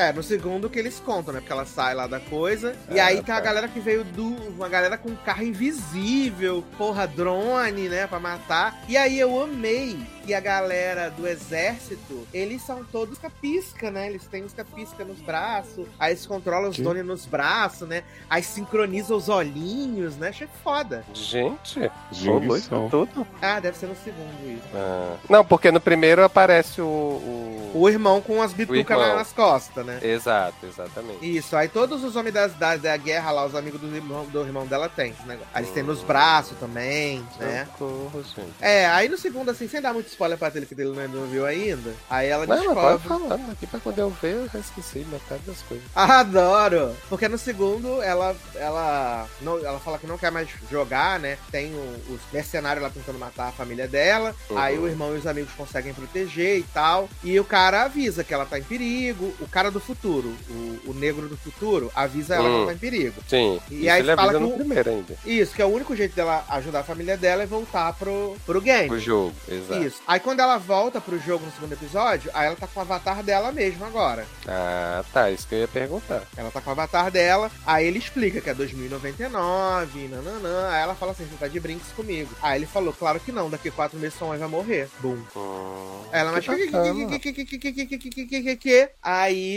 É, 0.00 0.12
no 0.14 0.22
segundo 0.22 0.70
que 0.70 0.78
eles 0.78 0.98
contam, 0.98 1.34
né? 1.34 1.40
Porque 1.40 1.52
ela 1.52 1.66
sai 1.66 1.94
lá 1.94 2.06
da 2.06 2.18
coisa. 2.18 2.74
e 2.90 2.98
Ah, 2.98 3.06
aí 3.06 3.22
tem 3.22 3.34
a 3.34 3.38
tá. 3.38 3.40
galera 3.40 3.68
que 3.68 3.78
veio 3.80 4.02
do. 4.02 4.28
Uma 4.50 4.66
galera 4.68 4.96
com 4.96 5.14
carro 5.16 5.42
invisível, 5.42 6.64
porra, 6.78 7.06
drone, 7.06 7.88
né? 7.88 8.06
Pra 8.06 8.18
matar. 8.18 8.82
E 8.88 8.96
aí 8.96 9.18
eu 9.20 9.42
amei 9.42 9.98
que 10.24 10.32
a 10.32 10.40
galera 10.40 11.10
do 11.10 11.26
exército, 11.26 12.26
eles 12.32 12.62
são 12.62 12.84
todos 12.84 13.18
capisca, 13.18 13.90
né? 13.90 14.06
Eles 14.08 14.24
têm 14.26 14.42
os 14.44 14.52
capisca 14.54 15.04
nos 15.04 15.20
braços. 15.20 15.86
Aí 15.98 16.12
eles 16.12 16.24
controlam 16.24 16.70
os 16.70 16.76
Que? 16.76 16.82
drones 16.82 17.04
nos 17.04 17.26
braços, 17.26 17.86
né? 17.88 18.02
Aí 18.28 18.42
sincronizam 18.42 19.16
os 19.16 19.28
olhinhos, 19.28 20.16
né? 20.16 20.28
Achei 20.28 20.48
foda. 20.64 21.04
Gente, 21.12 21.90
isso 22.12 22.88
tudo. 22.90 23.26
Ah, 23.42 23.60
deve 23.60 23.76
ser 23.76 23.86
no 23.86 23.96
segundo 23.96 24.50
isso. 24.50 24.66
Ah. 24.74 25.16
Não, 25.28 25.44
porque 25.44 25.70
no 25.70 25.80
primeiro 25.80 26.24
aparece 26.24 26.80
o. 26.80 26.86
o- 26.86 27.60
O 27.72 27.88
irmão 27.88 28.20
com 28.20 28.42
as 28.42 28.52
bitucas 28.52 28.98
nas 28.98 29.32
costas, 29.32 29.86
né? 29.86 29.89
Exato, 30.02 30.66
exatamente. 30.66 31.36
Isso, 31.36 31.56
aí 31.56 31.68
todos 31.68 32.02
os 32.04 32.16
homens 32.16 32.34
das, 32.34 32.52
da, 32.54 32.76
da 32.76 32.96
guerra 32.96 33.30
lá, 33.30 33.46
os 33.46 33.54
amigos 33.54 33.80
do 33.80 33.94
irmão, 33.94 34.24
do 34.26 34.40
irmão 34.40 34.66
dela 34.66 34.88
tem 34.88 35.10
esse 35.12 35.22
negócio. 35.26 35.48
Aí 35.54 35.62
eles 35.62 35.74
têm 35.74 35.82
nos 35.82 36.02
braços 36.02 36.56
também, 36.58 37.24
né? 37.38 37.66
Socorro, 37.78 38.22
gente. 38.22 38.52
É, 38.60 38.86
aí 38.86 39.08
no 39.08 39.18
segundo, 39.18 39.50
assim, 39.50 39.68
sem 39.68 39.80
dar 39.80 39.92
muito 39.92 40.08
spoiler 40.08 40.38
pra 40.38 40.50
ele 40.54 40.66
que 40.66 40.74
ele 40.74 40.84
não 40.84 41.08
não 41.20 41.26
viu 41.26 41.44
ainda, 41.46 41.92
aí 42.08 42.28
ela 42.28 42.46
Não, 42.46 42.56
descobre. 42.56 43.08
falando 43.08 43.50
aqui 43.52 43.66
pra 43.66 43.80
quando 43.80 43.98
eu 43.98 44.10
ver, 44.10 44.34
eu 44.34 44.48
já 44.48 44.58
esqueci 44.58 45.00
metade 45.10 45.42
das 45.46 45.62
coisas. 45.62 45.84
Adoro! 45.94 46.94
Porque 47.08 47.28
no 47.28 47.38
segundo, 47.38 48.02
ela 48.02 48.34
ela 48.54 49.26
não, 49.40 49.58
ela 49.58 49.78
fala 49.80 49.98
que 49.98 50.06
não 50.06 50.18
quer 50.18 50.30
mais 50.30 50.48
jogar, 50.70 51.18
né? 51.18 51.38
Tem 51.50 51.72
o- 51.74 52.14
os 52.14 52.20
mercenários 52.32 52.82
lá 52.82 52.90
tentando 52.90 53.18
matar 53.18 53.48
a 53.48 53.52
família 53.52 53.88
dela. 53.88 54.34
Uhum. 54.50 54.58
Aí 54.58 54.78
o 54.78 54.86
irmão 54.88 55.14
e 55.14 55.18
os 55.18 55.26
amigos 55.26 55.52
conseguem 55.54 55.94
proteger 55.94 56.58
e 56.58 56.62
tal. 56.62 57.08
E 57.24 57.38
o 57.40 57.44
cara 57.44 57.84
avisa 57.84 58.22
que 58.22 58.32
ela 58.34 58.44
tá 58.46 58.58
em 58.58 58.62
perigo. 58.62 59.34
O 59.40 59.48
cara 59.48 59.69
cara 59.70 59.72
do 59.72 59.80
futuro, 59.80 60.34
o, 60.50 60.90
o 60.90 60.94
negro 60.94 61.28
do 61.28 61.36
futuro, 61.36 61.90
avisa 61.94 62.34
ela 62.34 62.44
que 62.44 62.50
Hum. 62.50 62.56
ela 62.58 62.66
tá 62.66 62.72
em 62.74 62.78
perigo. 62.78 63.22
Sim. 63.28 63.60
E 63.70 63.88
aí 63.88 64.00
ele 64.00 64.16
fala 64.16 64.34
que 64.34 64.42
o- 64.44 64.50
primeiro 64.56 64.90
ainda. 64.90 65.16
Isso, 65.24 65.54
que 65.54 65.62
é 65.62 65.64
o 65.64 65.68
único 65.68 65.94
jeito 65.94 66.14
dela 66.16 66.44
ajudar 66.48 66.80
a 66.80 66.84
família 66.84 67.16
dela 67.16 67.42
é 67.42 67.46
voltar 67.46 67.92
pro, 67.94 68.36
pro 68.44 68.60
game. 68.60 68.90
O 68.90 68.98
jogo, 68.98 69.32
exato. 69.48 69.82
Isso. 69.82 70.02
Aí 70.06 70.18
quando 70.18 70.40
ela 70.40 70.58
volta 70.58 71.00
pro 71.00 71.18
jogo 71.18 71.44
no 71.46 71.52
segundo 71.52 71.72
episódio, 71.72 72.30
aí 72.34 72.46
ela 72.46 72.56
tá 72.56 72.66
com 72.66 72.80
o 72.80 72.82
avatar 72.82 73.22
dela 73.22 73.52
mesmo 73.52 73.84
agora. 73.84 74.26
Ah, 74.46 75.04
tá. 75.12 75.30
Isso 75.30 75.46
que 75.46 75.54
eu 75.54 75.60
ia 75.60 75.68
perguntar. 75.68 76.22
Ela 76.36 76.50
tá 76.50 76.60
com 76.60 76.70
o 76.70 76.72
avatar 76.72 77.10
dela, 77.10 77.50
aí 77.66 77.86
ele 77.86 77.98
explica 77.98 78.40
que 78.40 78.50
é 78.50 78.54
2099, 78.54 80.08
nananã. 80.08 80.68
Aí 80.70 80.82
ela 80.82 80.94
fala 80.94 81.12
assim: 81.12 81.24
você 81.24 81.36
tá 81.38 81.46
de 81.48 81.60
brinks 81.60 81.92
comigo. 81.94 82.30
Aí 82.42 82.58
ele 82.58 82.66
falou: 82.66 82.92
claro 82.92 83.20
que 83.20 83.30
não, 83.32 83.48
daqui 83.50 83.70
quatro 83.70 83.98
meses 83.98 84.18
sua 84.18 84.28
mãe 84.28 84.38
vai 84.38 84.48
morrer. 84.48 84.88
Bum. 85.00 85.18
Hum, 85.36 86.00
Aí 86.12 86.20
Ela, 86.20 86.32
mas 86.32 86.44
que 86.46 86.56
que, 86.56 86.66
bacana. 86.70 87.06
que, 87.18 87.18
que, 87.18 87.32
que, 87.32 87.44
que, 87.44 87.58
que, 87.58 87.72
que, 87.72 87.86
que, 87.98 88.10
que, 88.10 88.24
que, 88.26 88.42
que, 88.42 88.56
que? 88.56 88.88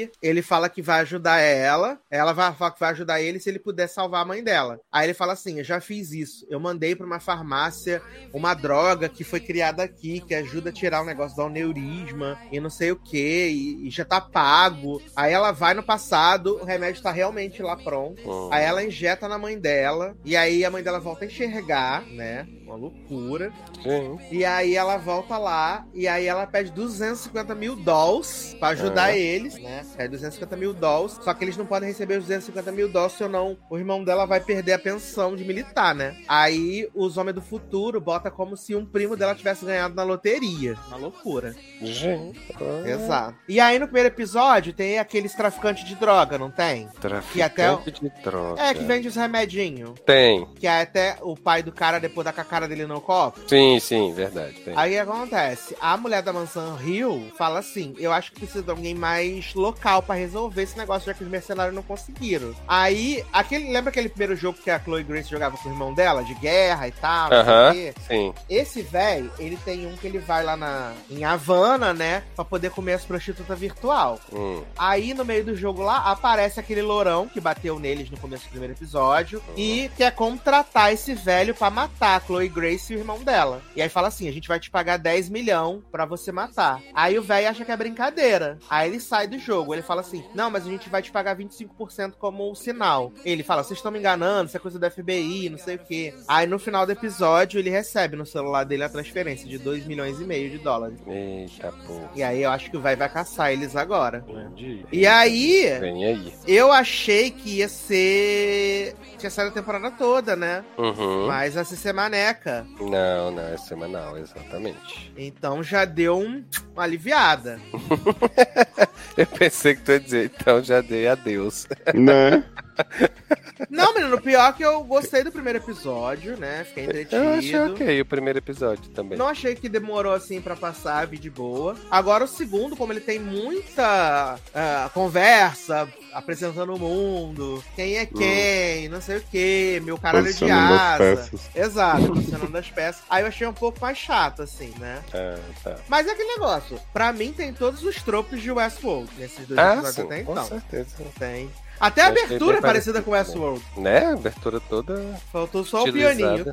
Aí 0.04 0.30
ele 0.30 0.42
fala 0.42 0.70
que 0.70 0.82
vai 0.82 1.02
ajudar 1.02 1.40
ela. 1.40 2.00
Ela 2.10 2.34
vai 2.34 2.54
falar 2.54 2.72
que 2.72 2.80
vai 2.80 2.90
ajudar 2.92 3.22
ele 3.22 3.40
se 3.40 3.50
ele 3.50 3.60
puder 3.60 3.88
salvar 3.88 4.22
a 4.22 4.26
mãe 4.26 4.44
dela. 4.44 4.80
Aí 4.92 5.06
ele 5.06 5.14
fala 5.14 5.34
assim: 5.34 5.60
Eu 5.60 5.64
já 5.64 5.80
fiz 5.80 6.12
isso. 6.12 6.46
Eu 6.50 6.60
mandei 6.60 6.96
pra 6.96 7.06
uma 7.06 7.20
farmácia 7.20 8.02
uma 8.34 8.54
droga 8.54 9.10
que 9.10 9.24
foi 9.24 9.40
criada 9.40 9.84
aqui, 9.84 10.22
que 10.22 10.34
ajuda 10.36 10.70
a 10.70 10.74
tirar 10.74 11.02
o 11.02 11.06
negócio 11.06 11.36
do 11.36 11.44
aneurisma 11.44 12.38
e 12.52 12.60
não 12.60 12.70
sei 12.70 12.92
o 12.92 12.96
que, 12.96 13.48
e, 13.50 13.88
e 13.88 13.90
já 13.90 14.06
tá 14.06 14.20
pago. 14.22 15.02
Aí 15.16 15.32
ela 15.34 15.52
vai 15.52 15.74
no 15.74 15.84
passado, 15.84 16.58
o 16.62 16.66
remédio 16.66 17.02
tá 17.02 17.12
realmente 17.12 17.62
lá 17.62 17.76
pronto. 17.76 18.22
Hum. 18.30 18.50
Aí 18.52 18.64
ela 18.64 18.84
injeta 18.84 19.28
na 19.28 19.38
mãe 19.38 19.58
dela, 19.58 20.16
e 20.26 20.36
aí 20.36 20.64
a 20.66 20.72
mãe 20.72 20.84
dela 20.84 21.00
volta 21.00 21.26
a 21.26 21.28
enxergar, 21.28 22.04
né? 22.08 22.48
Uma 22.66 22.76
loucura. 22.76 23.52
Sim. 23.84 24.18
E 24.32 24.46
aí 24.46 24.76
ela 24.76 24.98
volta 24.98 25.38
lá 25.38 25.86
e 25.94 26.08
aí 26.08 26.26
ela 26.26 26.48
pede 26.48 26.72
250 26.72 27.54
mil 27.54 27.76
dólares 27.76 28.56
pra 28.60 28.70
ajudar 28.70 29.12
É. 29.12 29.20
eles, 29.20 29.58
né? 29.60 29.86
Pede 29.96 30.10
250 30.10 30.56
mil 30.56 30.74
dólares. 30.74 31.20
Só 31.22 31.34
que 31.34 31.44
eles 31.44 31.58
não 31.58 31.66
podem 31.66 31.90
receber 31.90 32.18
os 32.18 32.26
250 32.26 32.72
mil 32.72 32.90
dólares, 32.90 33.18
senão 33.18 33.58
o 33.70 33.78
irmão 33.78 34.04
dela 34.04 34.26
vai 34.26 34.40
perder 34.40 34.74
a 34.74 34.80
pensão 34.80 35.36
de 35.36 35.44
militar, 35.44 35.94
né? 35.94 36.16
Aí 36.28 36.90
os 36.94 37.18
homens 37.18 37.36
do 37.36 37.42
futuro 37.42 38.00
bota 38.00 38.32
como 38.32 38.58
se 38.58 38.76
um 38.76 38.86
primo 38.86 39.16
dela 39.16 39.36
tivesse 39.36 39.66
ganhado 39.66 39.96
na 39.96 40.04
loteria. 40.04 40.78
Uma 40.88 40.98
loucura. 40.98 41.56
Gente. 41.82 42.40
Exato. 42.86 43.38
E 43.48 43.60
aí 43.60 43.80
no 43.80 43.86
primeiro 43.86 44.10
episódio 44.10 44.74
tem 44.74 45.00
aqueles 45.00 45.34
traficantes 45.34 45.86
de 45.86 45.96
droga, 45.96 46.38
não 46.38 46.50
tem? 46.50 46.88
Traficante 47.00 47.34
Que 47.34 47.42
até 47.42 47.92
de 47.92 48.24
droga. 48.24 48.62
É, 48.62 48.74
que 48.74 48.84
vende 48.84 49.08
os 49.08 49.16
remedinhos. 49.16 50.00
Tem. 50.06 50.46
Que 50.56 50.68
é 50.68 50.82
até 50.82 51.18
o 51.22 51.36
pai 51.36 51.62
do 51.62 51.72
cara 51.72 52.00
depois 52.00 52.26
dar 52.26 52.34
com 52.34 52.42
a 52.42 52.46
cara 52.46 52.68
dele 52.68 52.86
no 52.86 53.02
copo. 53.02 53.40
Sim, 53.48 53.80
sim, 53.80 54.14
verdade. 54.14 54.54
Tem. 54.62 54.74
Aí 54.76 54.92
o 54.92 54.94
que 54.94 55.00
acontece? 55.00 55.76
A 55.80 55.96
mulher 55.98 56.22
da 56.22 56.34
mansão 56.34 56.76
Rio 56.76 57.32
fala 57.38 57.60
assim: 57.60 57.94
Eu 57.98 58.12
acho 58.12 58.32
que 58.32 58.40
precisa 58.40 58.64
de 58.64 58.70
alguém 58.70 58.96
mais 58.96 59.54
local 59.54 59.83
pra 60.04 60.16
resolver 60.16 60.64
esse 60.64 60.78
negócio, 60.78 61.08
já 61.08 61.14
que 61.14 61.24
os 61.24 61.30
mercenários 61.30 61.76
não 61.76 61.84
conseguiram. 61.84 62.56
Aí, 62.68 63.24
aquele, 63.34 63.72
lembra 63.72 63.90
aquele 63.90 64.10
primeiro 64.10 64.36
jogo 64.36 64.58
que 64.58 64.72
a 64.72 64.80
Chloe 64.80 65.04
Grace 65.04 65.30
jogava 65.30 65.58
com 65.58 65.68
o 65.68 65.72
irmão 65.72 65.94
dela, 65.94 66.24
de 66.24 66.34
guerra 66.36 66.88
e 66.88 66.92
tal? 66.92 67.34
Aham, 67.34 67.74
quê? 67.74 67.94
sim. 68.08 68.34
Esse 68.50 68.82
velho, 68.82 69.32
ele 69.38 69.58
tem 69.58 69.86
um 69.86 69.96
que 69.98 70.08
ele 70.08 70.20
vai 70.20 70.44
lá 70.44 70.56
na, 70.56 70.94
em 71.10 71.24
Havana, 71.24 71.94
né? 71.94 72.24
Pra 72.36 72.46
poder 72.46 72.72
comer 72.72 72.94
as 72.94 73.06
prostitutas 73.06 73.60
virtual. 73.60 74.20
Hum. 74.32 74.64
Aí, 74.78 75.14
no 75.14 75.26
meio 75.26 75.44
do 75.44 75.56
jogo 75.56 75.82
lá, 75.82 76.12
aparece 76.12 76.60
aquele 76.60 76.82
lourão 76.82 77.28
que 77.28 77.42
bateu 77.42 77.78
neles 77.80 78.10
no 78.10 78.18
começo 78.18 78.46
do 78.46 78.50
primeiro 78.50 78.74
episódio 78.74 79.44
e 79.58 79.92
quer 79.98 80.12
contratar 80.14 80.94
esse 80.94 81.14
velho 81.14 81.54
pra 81.54 81.70
matar 81.70 82.18
a 82.18 82.20
Chloe 82.20 82.48
Grace 82.48 82.94
e 82.94 82.96
o 82.96 83.00
irmão 83.00 83.24
dela. 83.24 83.62
E 83.76 83.82
aí 83.82 83.90
fala 83.90 84.08
assim: 84.08 84.28
a 84.28 84.32
gente 84.32 84.48
vai 84.48 84.60
te 84.60 84.70
pagar 84.70 84.98
10 84.98 85.30
milhão 85.30 85.84
pra 85.92 86.06
você 86.06 86.32
matar. 86.32 86.82
Aí 86.94 87.18
o 87.18 87.24
velho 87.24 87.50
acha 87.50 87.66
que 87.66 87.72
é 87.72 87.78
brincadeira. 87.78 88.60
Aí 88.70 88.90
ele 88.90 89.00
sai 89.00 89.28
do 89.28 89.38
jogo. 89.40 89.73
Ele 89.74 89.82
fala 89.82 90.02
assim: 90.02 90.24
não, 90.34 90.50
mas 90.50 90.66
a 90.66 90.70
gente 90.70 90.90
vai 90.90 91.02
te 91.02 91.12
pagar 91.12 91.36
25% 91.38 92.14
como 92.20 92.50
um 92.50 92.56
sinal. 92.56 93.12
Ele 93.26 93.44
fala: 93.44 93.64
vocês 93.64 93.80
estão 93.80 93.92
me 93.92 94.00
enganando, 94.00 94.48
isso 94.48 94.58
é 94.58 94.60
coisa 94.60 94.80
do 94.80 94.90
FBI, 94.90 95.50
não 95.50 95.58
sei 95.58 95.76
o 95.76 95.80
quê. 95.80 96.14
Aí 96.28 96.48
no 96.48 96.60
final 96.60 96.86
do 96.86 96.92
episódio, 96.92 97.60
ele 97.60 97.70
recebe 97.70 98.16
no 98.16 98.26
celular 98.26 98.64
dele 98.64 98.84
a 98.84 98.90
transferência 98.90 99.48
de 99.48 99.58
2 99.58 99.86
milhões 99.86 100.20
e 100.20 100.24
meio 100.24 100.50
de 100.50 100.58
dólares. 100.58 101.00
Eita, 101.08 101.72
pô. 101.86 102.00
E 102.16 102.24
aí 102.24 102.44
eu 102.44 102.50
acho 102.50 102.70
que 102.70 102.78
o 102.78 102.82
velho 102.82 102.98
vai 102.98 103.10
caçar 103.10 103.52
eles 103.52 103.76
agora. 103.76 104.24
Entendi. 104.28 104.86
E 104.92 105.06
aí, 105.08 105.78
Vem 105.80 106.06
aí. 106.06 106.34
eu 106.48 106.72
achei 106.72 107.32
que 107.32 107.58
ia 107.58 107.70
ser. 107.70 108.96
Tinha 109.18 109.30
saído 109.30 109.52
a 109.52 109.54
temporada 109.54 109.92
toda, 109.92 110.36
né? 110.36 110.64
Uhum. 110.78 111.28
Mas 111.28 111.56
vai 111.56 111.64
ser 111.66 111.94
maneca. 111.94 112.66
Não, 112.80 113.32
não, 113.32 113.44
é 113.48 113.58
semanal, 113.58 114.18
exatamente. 114.18 115.14
Então 115.18 115.64
já 115.64 115.86
deu 115.86 116.18
um, 116.18 116.44
uma 116.74 116.84
aliviada. 116.84 117.60
Eu 119.16 119.28
pensei 119.28 119.63
que 119.64 119.82
tu 119.82 119.92
ia 119.92 120.00
dizer, 120.00 120.32
então 120.34 120.64
já 120.64 120.82
dei 120.82 121.08
adeus. 121.08 121.68
Né? 121.94 122.44
Não, 123.70 123.94
menino, 123.94 124.20
pior 124.22 124.54
que 124.54 124.64
eu 124.64 124.84
gostei 124.84 125.24
do 125.24 125.32
primeiro 125.32 125.60
episódio, 125.60 126.38
né? 126.38 126.64
Fiquei 126.66 126.86
Eu 126.86 126.90
achei 126.90 127.50
entretido. 127.56 127.74
ok 127.74 128.02
o 128.02 128.06
primeiro 128.06 128.40
episódio 128.40 128.90
também. 128.92 129.18
Não 129.18 129.28
achei 129.28 129.56
que 129.56 129.68
demorou 129.70 130.14
assim 130.14 130.42
pra 130.42 130.56
passar, 130.56 131.06
vi 131.08 131.18
de 131.18 131.30
boa. 131.30 131.76
Agora 131.90 132.24
o 132.24 132.28
segundo, 132.28 132.76
como 132.76 132.94
ele 132.94 133.00
tem 133.02 133.20
muita 133.20 134.38
ah, 134.54 134.90
conversa, 134.94 135.88
apresentando 136.14 136.74
o 136.76 136.80
mundo, 136.80 137.64
quem 137.76 137.98
é 137.98 138.06
quem, 138.06 138.88
não 138.90 139.02
sei 139.02 139.18
o 139.18 139.22
que, 139.22 139.82
meu 139.84 139.98
caralho 139.98 140.34
de 140.34 140.50
asa. 140.52 141.30
Exato, 141.56 142.08
posicionando 142.14 142.58
as 142.58 142.70
peças. 142.70 143.02
Aí 143.10 143.24
eu 143.24 143.28
achei 143.28 143.48
um 143.48 143.54
pouco 143.54 143.80
mais 143.82 143.98
chato, 143.98 144.42
assim, 144.44 144.74
né? 144.80 145.02
Ah, 145.14 145.40
tá. 145.64 145.76
Mas 145.88 146.08
é 146.08 146.12
aquele 146.12 146.34
negócio. 146.34 146.80
Pra 146.92 147.12
mim 147.12 147.32
tem 147.34 147.54
todos 147.54 147.84
os 147.84 148.02
tropos 148.02 148.42
de 148.42 148.52
Westworld 148.52 149.10
nesses 149.18 149.48
dois 149.48 149.60
Ah, 149.60 149.74
episódios 149.74 149.96
sim, 149.96 150.02
até 150.04 150.24
com 150.24 150.32
então. 150.34 150.46
certeza. 150.48 150.96
Tem. 151.20 151.50
Até 151.84 152.02
a 152.02 152.08
abertura 152.08 152.60
é 152.60 152.62
parecida 152.62 153.02
com 153.02 153.12
Westworld. 153.12 153.62
Né? 153.76 154.06
A 154.06 154.14
abertura 154.14 154.58
toda. 154.62 155.20
Faltou 155.34 155.66
só 155.66 155.84
o 155.84 155.92
pianinho. 155.92 156.46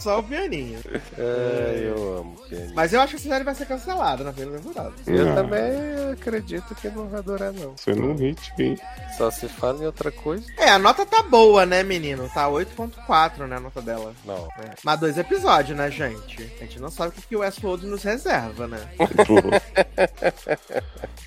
Só 0.00 0.20
o 0.20 0.22
pianinho. 0.22 0.78
Ai, 1.18 1.88
eu 1.88 2.18
amo 2.18 2.36
pianista. 2.48 2.72
Mas 2.74 2.92
eu 2.92 3.00
acho 3.00 3.10
que 3.10 3.16
essa 3.16 3.28
série 3.28 3.44
vai 3.44 3.54
ser 3.54 3.66
cancelada 3.66 4.22
na 4.24 4.32
primeira 4.32 4.60
temporada. 4.60 4.92
Eu 5.06 5.26
Não. 5.26 5.34
também 5.34 6.12
acredito 6.12 6.74
que 6.76 6.88
não 6.90 7.08
vai 7.08 7.22
durar, 7.22 7.52
não. 7.52 7.74
Sendo 7.76 8.06
um 8.06 8.14
hit, 8.14 8.52
hein? 8.58 8.78
Só 9.18 9.30
se 9.30 9.48
fala 9.48 9.82
em 9.82 9.86
outra 9.86 10.10
coisa. 10.12 10.44
É, 10.58 10.68
a 10.70 10.78
nota 10.78 11.04
tá 11.04 11.22
boa, 11.22 11.66
né, 11.66 11.82
menino? 11.82 12.28
Tá 12.32 12.48
8.4, 12.48 13.46
né, 13.46 13.56
a 13.56 13.60
nota 13.60 13.80
dela. 13.82 14.12
Não. 14.24 14.48
É. 14.58 14.70
Mas 14.84 15.00
dois 15.00 15.18
episódios, 15.18 15.76
né, 15.76 15.90
gente? 15.90 16.42
A 16.60 16.64
gente 16.64 16.80
não 16.80 16.90
sabe 16.90 17.08
o 17.16 17.22
que 17.22 17.36
o 17.36 17.40
Westworld 17.40 17.86
nos 17.86 18.02
reserva, 18.02 18.66
né? 18.68 18.80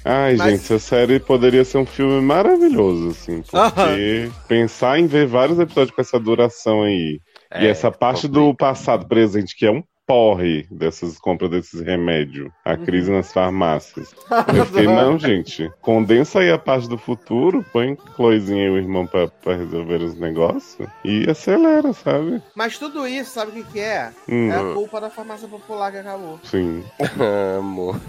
Ai, 0.06 0.36
Mas- 0.38 0.52
gente, 0.52 0.64
essa 0.64 0.80
série 0.80 1.20
poderia 1.20 1.66
ser 1.66 1.80
um 1.80 1.86
filme 1.86 2.22
maravilhoso, 2.22 3.10
assim, 3.10 3.42
porque 3.42 4.32
pensar 4.48 4.98
em 5.00 5.06
ver 5.08 5.28
vários 5.28 5.60
episódios 5.60 5.94
com 5.94 6.02
essa 6.02 6.18
duração 6.20 6.47
aí, 6.84 7.20
e 7.52 7.66
É, 7.66 7.68
essa 7.68 7.92
parte 7.92 8.28
do 8.28 8.54
passado 8.56 9.08
presente, 9.08 9.56
que 9.56 9.66
é 9.66 9.72
um 9.72 9.84
porre 10.06 10.66
dessas 10.72 11.20
compras 11.20 11.52
desses 11.52 11.82
remédios, 11.82 12.50
a 12.64 12.78
crise 12.78 13.12
nas 13.12 13.34
farmácias. 13.34 14.16
Eu 14.56 14.66
fiquei, 14.66 14.88
não, 14.88 15.20
gente, 15.20 15.70
condensa 15.82 16.40
aí 16.40 16.50
a 16.50 16.58
parte 16.58 16.88
do 16.88 16.98
futuro, 16.98 17.66
põe 17.74 17.98
Chloezinha 18.16 18.68
e 18.68 18.70
o 18.70 18.78
irmão 18.78 19.06
pra, 19.06 19.28
pra 19.28 19.58
resolver 19.58 20.02
os 20.02 20.16
negócios 20.18 20.88
e 21.04 21.30
acelera, 21.30 21.92
sabe? 21.92 22.42
Mas 22.56 22.80
tudo 22.80 23.06
isso, 23.06 23.32
sabe 23.32 23.52
o 23.52 23.54
que 23.56 23.64
que 23.74 23.80
é? 23.82 24.12
Hum, 24.30 24.50
É 24.50 24.56
a 24.56 24.74
culpa 24.74 25.02
da 25.02 25.10
farmácia 25.10 25.48
popular 25.48 25.92
que 25.92 25.98
acabou. 25.98 26.40
sim. 26.44 26.86
Amo. 27.58 28.00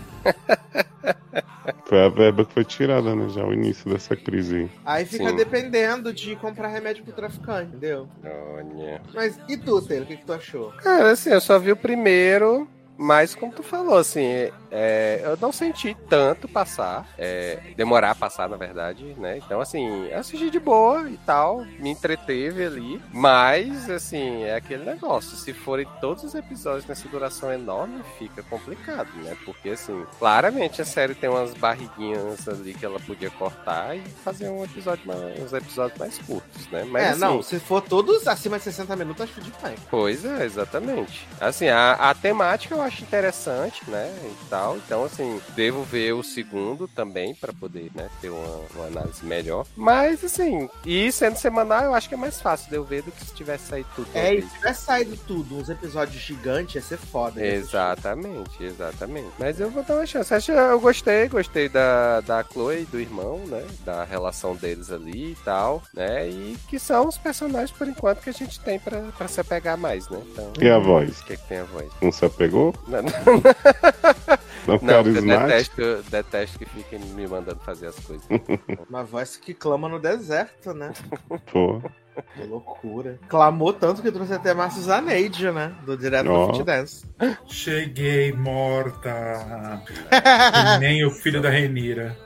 Foi 1.89 2.05
a 2.05 2.09
verba 2.11 2.45
que 2.45 2.53
foi 2.53 2.65
tirada, 2.65 3.17
né? 3.17 3.31
Já 3.31 3.45
o 3.47 3.53
início 3.53 3.91
dessa 3.91 4.15
crise 4.15 4.57
aí. 4.57 4.71
Aí 4.85 5.05
fica 5.07 5.31
Sim. 5.31 5.37
dependendo 5.37 6.13
de 6.13 6.37
comprar 6.37 6.69
remédio 6.69 7.03
pro 7.03 7.15
traficante, 7.15 7.69
entendeu? 7.69 8.07
Olha. 8.23 9.01
Mas 9.15 9.41
e 9.49 9.57
tu, 9.57 9.81
Taylor, 9.81 10.05
o 10.05 10.07
que, 10.07 10.19
que 10.19 10.25
tu 10.25 10.33
achou? 10.35 10.71
Cara, 10.73 11.13
assim, 11.13 11.31
eu 11.31 11.41
só 11.41 11.59
vi 11.59 11.73
o 11.73 11.77
primeiro, 11.77 12.69
mas 12.99 13.33
como 13.33 13.53
tu 13.53 13.63
falou, 13.63 13.97
assim, 13.97 14.51
é, 14.73 15.21
eu 15.23 15.39
não 15.41 15.53
senti 15.53 15.97
tanto 16.09 16.49
passar, 16.49 17.07
é, 17.17 17.61
demorar 17.77 18.11
a 18.11 18.15
passar, 18.15 18.49
na 18.49 18.57
verdade, 18.57 19.15
né? 19.17 19.39
Então, 19.39 19.61
assim, 19.61 20.09
eu 20.09 20.19
assisti 20.19 20.51
de 20.51 20.59
boa 20.59 21.09
e 21.09 21.17
tal, 21.19 21.65
me 21.79 21.91
entreteve 21.91 22.65
ali, 22.67 23.01
mas, 23.13 23.89
assim, 23.89 24.43
é 24.43 24.57
aquele 24.57 24.85
negócio, 24.85 25.37
se 25.37 25.53
forem 25.53 25.87
todos 26.01 26.25
os 26.25 26.35
episódios 26.35 26.87
nessa 26.87 27.09
duração 27.09 27.53
enorme, 27.53 28.03
fica 28.19 28.43
complicado, 28.43 29.11
né? 29.23 29.37
Porque, 29.45 29.71
assim, 29.71 30.05
claramente 30.19 30.83
a 30.83 30.85
série 30.85 31.15
tem 31.15 31.31
umas 31.31 31.55
barriguinhas 31.55 32.49
ali 32.49 32.75
que 32.75 32.85
ela 32.85 32.99
podia 32.99 33.31
cortar 33.31 33.97
e 33.97 34.01
fazer 34.25 34.49
um 34.49 34.65
episódio 34.65 35.07
mais, 35.07 35.41
uns 35.41 35.53
episódios 35.53 35.99
mais 35.99 36.19
curtos, 36.19 36.67
né? 36.73 36.85
Mas, 36.91 37.03
é, 37.05 37.09
assim, 37.11 37.21
não, 37.21 37.43
se 37.43 37.61
for 37.61 37.81
todos 37.81 38.27
acima 38.27 38.59
de 38.59 38.65
60 38.65 38.97
minutos, 38.97 39.23
acho 39.23 39.41
demais. 39.41 39.79
Pois 39.89 40.25
é, 40.25 40.45
exatamente. 40.45 41.29
Assim, 41.41 41.69
a, 41.69 41.93
a 41.93 42.15
temática 42.15 42.75
eu 42.75 42.88
acho 42.89 43.03
interessante, 43.03 43.89
né? 43.89 44.13
E 44.25 44.49
tal. 44.49 44.77
Então, 44.77 45.05
assim, 45.05 45.41
devo 45.55 45.83
ver 45.85 46.13
o 46.15 46.23
segundo 46.23 46.89
também 46.89 47.35
pra 47.35 47.53
poder, 47.53 47.91
né, 47.95 48.09
ter 48.21 48.31
uma, 48.31 48.61
uma 48.75 48.87
análise 48.87 49.25
melhor. 49.25 49.67
Mas, 49.77 50.25
assim, 50.25 50.69
e 50.85 51.11
sendo 51.13 51.37
semanal, 51.37 51.85
eu 51.85 51.95
acho 51.95 52.09
que 52.09 52.15
é 52.15 52.19
mais 52.19 52.41
fácil 52.41 52.69
de 52.71 52.77
eu 52.77 52.85
ver 52.85 53.03
do 53.03 53.13
que 53.13 53.25
se 53.25 53.35
tivesse 53.35 53.69
saído 53.69 53.89
tudo. 53.95 54.09
É, 54.15 54.35
e 54.35 54.43
se 54.43 54.49
tivesse 54.55 54.85
saído 54.85 55.17
tudo, 55.27 55.57
uns 55.59 55.69
episódios 55.69 56.21
gigantes, 56.23 56.75
ia 56.75 56.83
ser 56.83 56.99
foda. 56.99 57.41
né? 57.41 57.55
Exatamente, 57.55 58.63
exatamente. 58.63 59.29
Mas 59.39 59.61
eu 59.61 59.71
vou 59.71 59.83
dar 59.83 59.95
uma 59.97 60.07
chance. 60.07 60.33
Acho, 60.33 60.53
eu 60.53 60.81
gostei, 60.81 61.29
gostei 61.29 61.69
da, 61.69 62.21
da 62.23 62.43
Chloe 62.45 62.83
e 62.83 62.87
do 62.87 63.01
irmão, 63.01 63.39
né? 63.47 63.65
Da 63.85 64.05
relação 64.05 64.55
deles 64.57 64.91
ali 64.91 65.33
e 65.33 65.37
tal, 65.45 65.83
né? 65.95 66.29
E 66.29 66.57
que 66.69 66.79
são 66.79 67.07
os 67.09 67.19
personagens, 67.19 67.71
por 67.71 67.87
enquanto, 67.89 68.21
que 68.23 68.31
a 68.31 68.33
gente 68.33 68.59
tem 68.61 68.79
pra, 68.79 69.01
pra 69.17 69.29
se 69.29 69.41
apegar 69.41 69.77
mais, 69.77 70.09
né? 70.09 70.21
Então, 70.33 70.53
E 70.61 70.69
a 70.69 70.79
voz? 70.79 71.21
o 71.21 71.25
que, 71.25 71.37
que 71.37 71.49
tem 71.49 71.59
a 71.59 71.65
voz? 71.65 71.89
Não 72.01 72.13
se 72.13 72.25
apegou? 72.25 72.75
Não, 72.87 73.03
não, 73.03 74.79
Não, 74.83 74.95
eu 74.95 75.23
detesto, 75.23 76.03
detesto 76.11 76.59
que 76.59 76.67
fiquem 76.67 76.99
me 76.99 77.27
mandando 77.27 77.61
fazer 77.61 77.87
as 77.89 77.99
coisas. 78.01 78.27
Uma 78.89 79.03
voz 79.05 79.37
que 79.37 79.55
clama 79.55 79.89
no 79.89 79.99
deserto, 79.99 80.73
né? 80.75 80.93
Pô. 81.51 81.81
Que 82.35 82.43
loucura. 82.43 83.19
Clamou 83.29 83.73
tanto 83.73 84.03
que 84.03 84.11
trouxe 84.11 84.35
até 84.35 84.53
Márcio 84.53 84.83
Zaneide, 84.83 85.51
né? 85.53 85.73
Do 85.87 85.97
Direto 85.97 86.29
Ó. 86.31 86.47
do 86.47 86.53
Fit 86.53 86.65
Dance. 86.65 87.07
Cheguei 87.47 88.33
morta. 88.33 89.83
Nem 90.81 91.05
o 91.05 91.11
filho 91.11 91.41
da 91.41 91.49
Renira. 91.49 92.17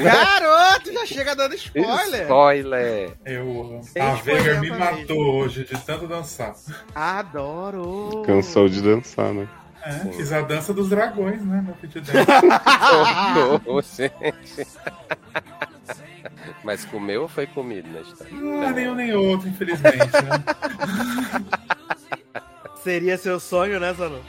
Garoto, 0.00 0.92
já 0.92 1.04
chega 1.04 1.34
dando 1.34 1.54
spoiler. 1.56 2.22
Spoiler! 2.22 3.10
Eu 3.26 3.80
A 4.00 4.14
Veiga 4.14 4.60
me 4.60 4.70
matou 4.70 5.34
hoje 5.34 5.64
de 5.64 5.76
tanto 5.84 6.06
dançar. 6.06 6.54
Adoro. 6.94 8.22
Cansou 8.24 8.68
de 8.68 8.80
dançar, 8.80 9.34
né? 9.34 9.48
É, 9.82 10.12
fiz 10.12 10.32
a 10.32 10.40
dança 10.42 10.74
dos 10.74 10.88
dragões, 10.88 11.44
né? 11.44 11.64
No 11.66 11.74
Fit 11.74 12.00
Dance. 12.00 12.26
Socorro, 13.34 13.82
gente. 13.82 14.66
Mas 16.64 16.84
comeu 16.84 17.22
ou 17.22 17.28
foi 17.28 17.46
comido 17.46 17.88
na 17.90 18.00
história? 18.00 18.32
Ah, 18.66 18.70
nenhum 18.72 18.94
nem 18.94 19.12
outro, 19.14 19.48
infelizmente. 19.48 19.96
Né? 19.96 20.44
Seria 22.82 23.16
seu 23.16 23.38
sonho, 23.40 23.78
né, 23.80 23.92
Zanu? 23.94 24.20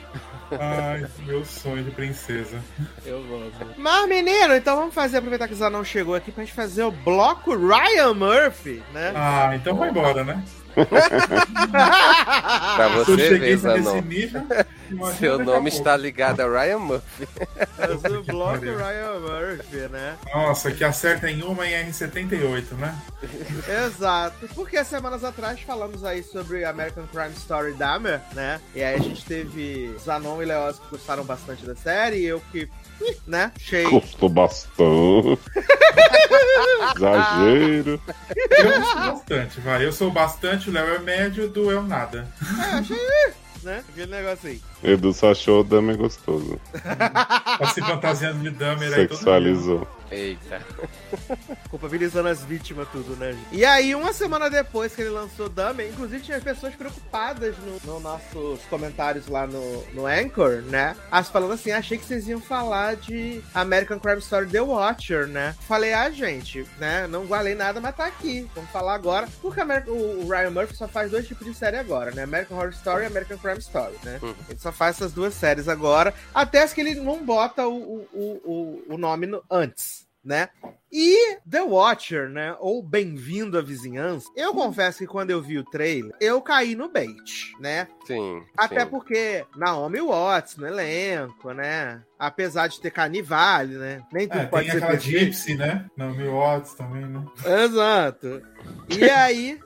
Ai, 0.58 1.06
meu 1.26 1.44
sonho 1.44 1.84
de 1.84 1.90
princesa. 1.92 2.58
Eu 3.06 3.22
gosto. 3.24 3.74
Mas, 3.76 4.08
menino, 4.08 4.54
então 4.54 4.76
vamos 4.76 4.94
fazer, 4.94 5.18
aproveitar 5.18 5.46
que 5.46 5.54
o 5.54 5.56
Zanão 5.56 5.84
chegou 5.84 6.14
aqui 6.14 6.32
pra 6.32 6.42
gente 6.44 6.54
fazer 6.54 6.82
o 6.82 6.90
bloco 6.90 7.54
Ryan 7.54 8.14
Murphy, 8.14 8.82
né? 8.92 9.12
Ah, 9.14 9.52
então 9.54 9.76
vai 9.76 9.90
embora, 9.90 10.24
né? 10.24 10.42
Pra 11.70 12.88
Se 13.04 13.10
eu 13.10 13.16
você 13.16 13.28
cheguei 13.28 13.56
ver, 13.56 13.68
nesse 13.68 13.82
Zanon. 13.84 14.00
nível, 14.02 14.42
Seu 15.18 15.34
a 15.34 15.44
nome 15.44 15.68
está 15.68 15.96
ligado 15.96 16.40
a 16.40 16.46
Ryan 16.46 16.78
Murphy. 16.78 17.28
Fazer 17.76 18.16
o 18.16 18.22
bloco. 18.24 18.60
Ryan 18.60 19.20
Murphy, 19.20 19.88
né? 19.90 20.16
Nossa, 20.32 20.70
que 20.72 20.84
acerta 20.84 21.30
em 21.30 21.42
uma 21.42 21.66
em 21.66 21.90
R78, 21.90 22.72
né? 22.72 22.96
Exato. 23.86 24.48
Porque 24.54 24.82
semanas 24.84 25.24
atrás 25.24 25.60
falamos 25.60 26.04
aí 26.04 26.22
sobre 26.22 26.64
American 26.64 27.06
Crime 27.06 27.34
Story 27.36 27.72
Dahmer, 27.74 28.20
né? 28.32 28.60
E 28.74 28.82
aí 28.82 28.96
a 28.96 28.98
gente 28.98 29.24
teve 29.24 29.94
Zanon 29.98 30.42
e 30.42 30.46
Leoz 30.46 30.78
que 30.78 30.88
gostaram 30.90 31.24
bastante 31.24 31.64
da 31.64 31.74
série, 31.74 32.18
e 32.18 32.26
eu 32.26 32.40
que, 32.52 32.68
né? 33.26 33.52
Achei. 33.56 33.84
Custou 33.84 34.28
bastante. 34.28 35.38
Exagero. 36.96 38.00
Eu 38.50 38.80
gosto 38.80 38.96
bastante, 38.96 39.60
vai. 39.60 39.84
Eu 39.84 39.92
sou 39.92 40.10
bastante, 40.10 40.70
o 40.70 40.72
Léo 40.72 40.94
é 40.94 40.98
médio, 40.98 41.48
do 41.48 41.70
eu 41.70 41.82
nada. 41.82 42.26
É, 42.58 42.78
achei. 42.78 42.96
Né? 43.62 43.84
Aquele 43.88 44.10
negócio 44.10 44.48
aí. 44.48 44.60
Edu 44.82 45.12
só 45.12 45.32
achou 45.32 45.60
o 45.60 45.64
Dame 45.64 45.94
gostoso. 45.96 46.58
Tá 47.60 47.66
se 47.74 47.80
fantasiando 47.82 48.38
de 48.38 48.50
Dahmer 48.50 48.88
aí. 48.88 49.08
Sexualizou. 49.08 49.86
Eita. 50.10 50.60
Culpabilizando 51.68 52.28
as 52.28 52.42
vítimas, 52.42 52.88
tudo, 52.90 53.14
né? 53.16 53.32
gente? 53.32 53.46
E 53.52 53.64
aí, 53.64 53.94
uma 53.94 54.12
semana 54.12 54.50
depois 54.50 54.94
que 54.94 55.02
ele 55.02 55.10
lançou 55.10 55.48
Dahmer, 55.48 55.88
inclusive 55.88 56.22
tinha 56.22 56.40
pessoas 56.40 56.74
preocupadas 56.74 57.54
no, 57.58 57.92
no 57.92 58.00
nossos 58.00 58.60
comentários 58.68 59.28
lá 59.28 59.46
no, 59.46 59.84
no 59.92 60.06
Anchor, 60.06 60.62
né? 60.62 60.96
As 61.10 61.28
falando 61.28 61.52
assim, 61.52 61.70
achei 61.70 61.96
que 61.96 62.04
vocês 62.04 62.26
iam 62.26 62.40
falar 62.40 62.96
de 62.96 63.40
American 63.54 64.00
Crime 64.00 64.18
Story 64.18 64.46
The 64.46 64.60
Watcher, 64.60 65.28
né? 65.28 65.54
Falei, 65.60 65.92
ah, 65.92 66.10
gente, 66.10 66.66
né? 66.78 67.06
Não 67.06 67.26
guardei 67.26 67.54
nada, 67.54 67.80
mas 67.80 67.94
tá 67.94 68.06
aqui. 68.06 68.48
Vamos 68.54 68.70
falar 68.70 68.94
agora. 68.94 69.28
Porque 69.40 69.60
o 69.60 70.28
Ryan 70.28 70.50
Murphy 70.50 70.76
só 70.76 70.88
faz 70.88 71.10
dois 71.10 71.26
tipos 71.26 71.46
de 71.46 71.54
série 71.54 71.76
agora, 71.76 72.10
né? 72.10 72.24
American 72.24 72.58
Horror 72.58 72.70
Story 72.70 73.04
e 73.04 73.06
American 73.06 73.38
Crime 73.38 73.58
Story, 73.58 73.94
né? 74.02 74.18
Uhum. 74.20 74.34
Ele 74.48 74.58
só 74.58 74.69
faz 74.72 74.96
essas 74.96 75.12
duas 75.12 75.34
séries 75.34 75.68
agora. 75.68 76.14
Até 76.34 76.62
as 76.62 76.72
que 76.72 76.80
ele 76.80 76.94
não 76.94 77.24
bota 77.24 77.66
o, 77.66 77.76
o, 77.76 78.08
o, 78.14 78.82
o- 78.94 78.98
nome 78.98 79.26
no- 79.26 79.42
antes, 79.50 80.06
né? 80.24 80.48
E 80.92 81.36
The 81.48 81.62
Watcher, 81.62 82.28
né? 82.28 82.56
Ou 82.58 82.82
Bem-vindo 82.82 83.56
à 83.56 83.62
Vizinhança. 83.62 84.26
Eu 84.34 84.52
confesso 84.52 84.98
que 84.98 85.06
quando 85.06 85.30
eu 85.30 85.40
vi 85.40 85.56
o 85.56 85.64
trailer, 85.64 86.12
eu 86.20 86.42
caí 86.42 86.74
no 86.74 86.90
bait, 86.90 87.52
né? 87.60 87.86
Sim. 88.06 88.42
Até 88.56 88.80
sim. 88.80 88.86
porque 88.86 89.44
Naomi 89.56 90.00
Watts 90.00 90.56
no 90.56 90.66
elenco, 90.66 91.52
né? 91.52 92.02
Apesar 92.18 92.66
de 92.66 92.80
ter 92.80 92.90
canivale, 92.90 93.74
né? 93.76 94.02
Nem 94.12 94.26
tudo 94.26 94.40
É, 94.40 94.46
pode 94.46 94.64
tem 94.64 94.72
ser 94.72 94.76
aquela 94.78 94.92
perfeito. 94.98 95.18
Gypsy, 95.26 95.54
né? 95.54 95.86
Não, 95.96 96.10
Mil 96.12 96.32
Watts 96.32 96.74
também, 96.74 97.06
né? 97.06 97.24
Exato. 97.64 98.42
E 98.88 99.04
aí, 99.08 99.60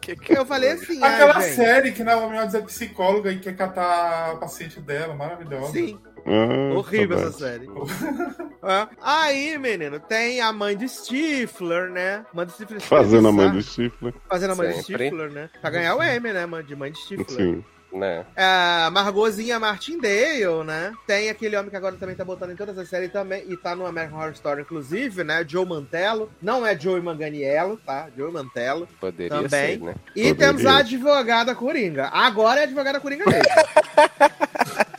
Que 0.00 0.14
que 0.14 0.38
eu 0.38 0.46
falei 0.46 0.70
assim, 0.70 1.02
Aquela 1.02 1.36
ah, 1.36 1.40
gente, 1.40 1.56
série 1.56 1.92
que 1.92 2.04
Naomi 2.04 2.36
Watts 2.36 2.54
é 2.54 2.60
psicóloga 2.60 3.32
e 3.32 3.40
quer 3.40 3.56
catar 3.56 4.30
a 4.32 4.36
paciente 4.36 4.80
dela, 4.80 5.14
maravilhosa. 5.14 5.72
Sim, 5.72 5.98
Ah, 6.26 6.74
horrível 6.78 7.18
essa 7.18 7.32
série. 7.32 7.68
É. 8.62 8.88
Aí, 9.02 9.58
menino, 9.58 10.00
tem 10.00 10.40
a 10.40 10.52
mãe 10.52 10.76
de 10.76 10.88
Stifler, 10.88 11.90
né? 11.90 12.24
Mãe 12.32 12.46
de 12.46 12.52
Stifler. 12.52 12.80
Fazendo 12.80 13.28
a 13.28 13.32
mãe 13.32 13.50
do 13.50 13.60
chifre. 13.62 14.14
Fazendo 14.28 14.52
a 14.52 14.56
mãe 14.56 14.68
de 14.70 14.82
Sempre. 14.82 15.06
Stifler, 15.08 15.30
né? 15.30 15.50
Pra 15.60 15.70
ganhar 15.70 15.94
o 15.96 16.02
M, 16.02 16.32
né? 16.32 16.46
mãe- 16.46 16.64
De 16.64 16.74
mãe 16.74 16.90
de 16.90 16.98
Stifler. 16.98 17.28
Sim. 17.28 17.64
Né? 17.92 18.24
A 18.36 18.90
Margotzinha 18.90 19.60
Martindale, 19.60 20.64
né? 20.66 20.92
Tem 21.06 21.30
aquele 21.30 21.56
homem 21.56 21.70
que 21.70 21.76
agora 21.76 21.94
também 21.94 22.16
tá 22.16 22.24
botando 22.24 22.50
em 22.50 22.56
todas 22.56 22.76
as 22.76 22.88
séries 22.88 23.12
também, 23.12 23.44
e 23.48 23.56
tá 23.56 23.76
no 23.76 23.86
American 23.86 24.18
Horror 24.18 24.32
Story, 24.32 24.62
inclusive, 24.62 25.22
né? 25.22 25.44
Joe 25.46 25.64
Mantello. 25.64 26.28
Não 26.42 26.66
é 26.66 26.76
Joey 26.76 27.00
Manganiello, 27.00 27.76
tá? 27.86 28.08
Joe 28.16 28.32
Mantello. 28.32 28.88
Poderia 28.98 29.30
Também. 29.42 29.50
ser, 29.50 29.78
né? 29.80 29.94
E 30.16 30.22
Poderia. 30.22 30.34
temos 30.34 30.66
a 30.66 30.78
advogada 30.78 31.54
Coringa. 31.54 32.08
Agora 32.12 32.58
é 32.60 32.62
a 32.62 32.66
advogada 32.66 32.98
Coringa 32.98 33.26
mesmo. 33.26 33.44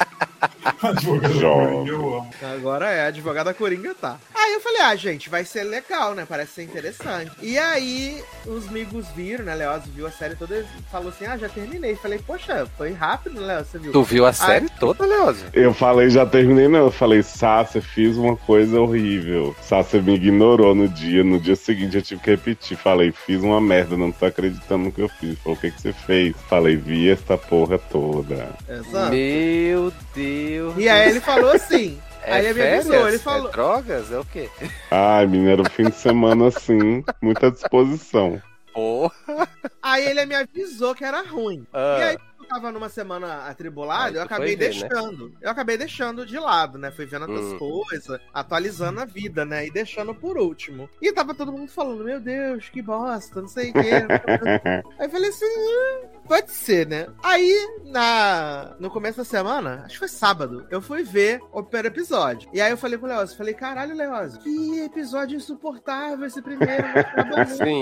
Advogado 0.82 1.40
Jovem. 1.40 1.88
eu 1.88 2.18
amo. 2.18 2.30
Agora 2.42 2.90
é, 2.90 3.06
a 3.06 3.08
advogada 3.08 3.54
Coringa 3.54 3.94
tá. 3.96 4.18
Aí 4.34 4.54
eu 4.54 4.62
falei, 4.62 4.82
ah, 4.82 4.96
gente, 4.96 5.30
vai 5.30 5.44
ser 5.44 5.64
legal, 5.64 6.14
né? 6.14 6.26
Parece 6.28 6.54
ser 6.54 6.64
interessante. 6.64 7.32
E 7.42 7.58
aí, 7.58 8.22
os 8.46 8.68
amigos 8.68 9.08
viram, 9.16 9.46
né? 9.46 9.56
Leoz 9.56 9.84
viu 9.88 10.06
a 10.06 10.12
série 10.12 10.36
toda 10.36 10.58
e 10.60 10.66
falou 10.92 11.10
assim: 11.10 11.26
ah, 11.26 11.38
já 11.38 11.50
terminei. 11.50 11.96
Falei, 11.96 12.20
poxa, 12.20 12.68
foi 12.78 12.92
rápido, 12.92 13.42
né, 13.42 13.48
Leoz? 13.48 13.68
Você 13.68 13.80
viu? 13.80 13.92
Tu 13.92 14.04
viu 14.04 14.26
a 14.26 14.34
série 14.34 14.70
toda, 14.80 15.06
Leoz? 15.06 15.44
Eu 15.54 15.74
falei, 15.74 16.10
já 16.10 16.26
terminei, 16.26 16.68
não. 16.68 16.80
Eu 16.80 16.92
falei, 16.92 17.24
Sácia, 17.24 17.82
fiz 17.82 18.18
uma 18.18 18.38
coisa 18.38 18.80
horrível. 18.80 19.56
Sácia 19.62 20.02
me 20.02 20.14
ignorou 20.16 20.76
no 20.76 20.88
dia. 20.88 21.24
No 21.24 21.40
dia 21.40 21.56
seguinte 21.56 21.96
eu 21.96 22.02
tive 22.02 22.22
que 22.22 22.30
repetir. 22.30 22.78
Falei, 22.78 23.12
fiz 23.12 23.42
uma 23.42 23.60
merda, 23.60 23.98
não 23.98 24.12
tô 24.12 24.26
acreditando 24.26 24.86
no 24.86 24.92
que 24.92 25.02
eu 25.02 25.10
fiz. 25.10 25.40
Falou, 25.40 25.58
o 25.58 25.62
que, 25.62 25.72
que 25.72 25.82
você 25.82 25.94
fez? 25.94 26.36
Falei, 26.48 26.76
vi 26.76 27.10
essa 27.10 27.38
porra 27.38 27.80
toda. 27.80 28.50
Exato. 28.70 29.12
Meu 29.12 29.92
Deus. 30.14 30.35
E 30.78 30.90
aí 30.90 31.10
ele 31.10 31.20
falou 31.20 31.52
assim. 31.52 32.00
É 32.28 32.34
aí 32.34 32.46
ele 32.48 32.54
me 32.56 32.68
avisou, 32.68 33.08
ele 33.08 33.20
falou. 33.20 33.50
É 33.50 33.52
drogas? 33.52 34.12
É 34.12 34.18
o 34.18 34.26
quê? 34.26 34.50
Ai, 34.90 35.28
menina, 35.28 35.52
era 35.52 35.62
o 35.62 35.70
fim 35.70 35.84
de 35.84 35.96
semana 35.96 36.48
assim, 36.48 37.04
muita 37.22 37.52
disposição. 37.52 38.42
Porra. 38.74 39.48
Aí 39.80 40.06
ele 40.06 40.26
me 40.26 40.34
avisou 40.34 40.96
que 40.96 41.06
era 41.06 41.22
ruim. 41.22 41.68
Ah. 41.72 41.98
E 42.00 42.04
aí, 42.04 42.18
eu 42.46 42.50
tava 42.50 42.72
numa 42.72 42.90
semana 42.90 43.48
atribulada, 43.48 44.18
eu 44.18 44.24
acabei 44.24 44.56
ver, 44.56 44.74
né? 44.74 44.88
deixando. 44.88 45.34
Eu 45.42 45.50
acabei 45.50 45.78
deixando 45.78 46.26
de 46.26 46.38
lado, 46.38 46.78
né? 46.78 46.92
Fui 46.92 47.06
vendo 47.06 47.24
outras 47.24 47.46
Hum. 47.54 47.58
coisas, 47.58 48.20
atualizando 48.34 49.02
a 49.02 49.06
vida, 49.06 49.44
né? 49.46 49.66
E 49.68 49.72
deixando 49.72 50.14
por 50.14 50.38
último. 50.38 50.90
E 51.02 51.12
tava 51.12 51.34
todo 51.34 51.52
mundo 51.52 51.70
falando, 51.72 52.04
meu 52.04 52.20
Deus, 52.20 52.70
que 52.70 52.82
bosta, 52.82 53.42
não 53.42 53.48
sei 53.48 53.72
o 53.72 53.74
quê. 53.74 53.80
Aí 55.00 55.08
eu 55.08 55.10
falei 55.10 55.30
assim, 55.30 55.46
"Hum, 55.46 56.08
pode 56.28 56.52
ser, 56.52 56.88
né? 56.88 57.08
Aí, 57.24 57.80
na, 57.86 58.76
no 58.80 58.90
começo 58.90 59.18
da 59.18 59.24
semana, 59.26 59.82
acho 59.86 59.94
que 59.94 60.00
foi 60.00 60.08
sábado, 60.08 60.66
eu 60.70 60.82
fui 60.82 61.04
ver 61.04 61.40
o 61.52 61.64
primeiro 61.64 61.88
episódio. 61.90 62.50
E 62.54 62.62
aí 62.62 62.72
eu 62.72 62.78
falei 62.78 62.98
com 62.98 63.06
o 63.06 63.10
Leoz, 63.10 63.34
falei, 63.34 63.54
caralho, 63.54 63.96
Leoz, 63.96 64.38
que 64.38 64.80
episódio 64.82 65.36
insuportável 65.38 66.26
esse 66.26 66.42
primeiro. 66.42 66.86
Sim. 67.58 67.82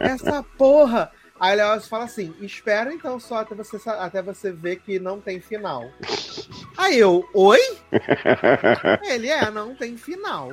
Essa 0.00 0.42
porra. 0.42 1.10
Aí 1.38 1.54
o 1.54 1.56
Leoz 1.56 1.88
fala 1.88 2.04
assim: 2.04 2.34
espera 2.40 2.92
então 2.92 3.18
só 3.20 3.38
até 3.38 3.54
você, 3.54 3.76
até 3.88 4.22
você 4.22 4.52
ver 4.52 4.76
que 4.76 4.98
não 4.98 5.20
tem 5.20 5.40
final. 5.40 5.84
Aí 6.76 6.98
eu, 6.98 7.26
oi? 7.32 7.58
Ele 9.08 9.28
é, 9.28 9.50
não 9.50 9.74
tem 9.74 9.96
final. 9.96 10.50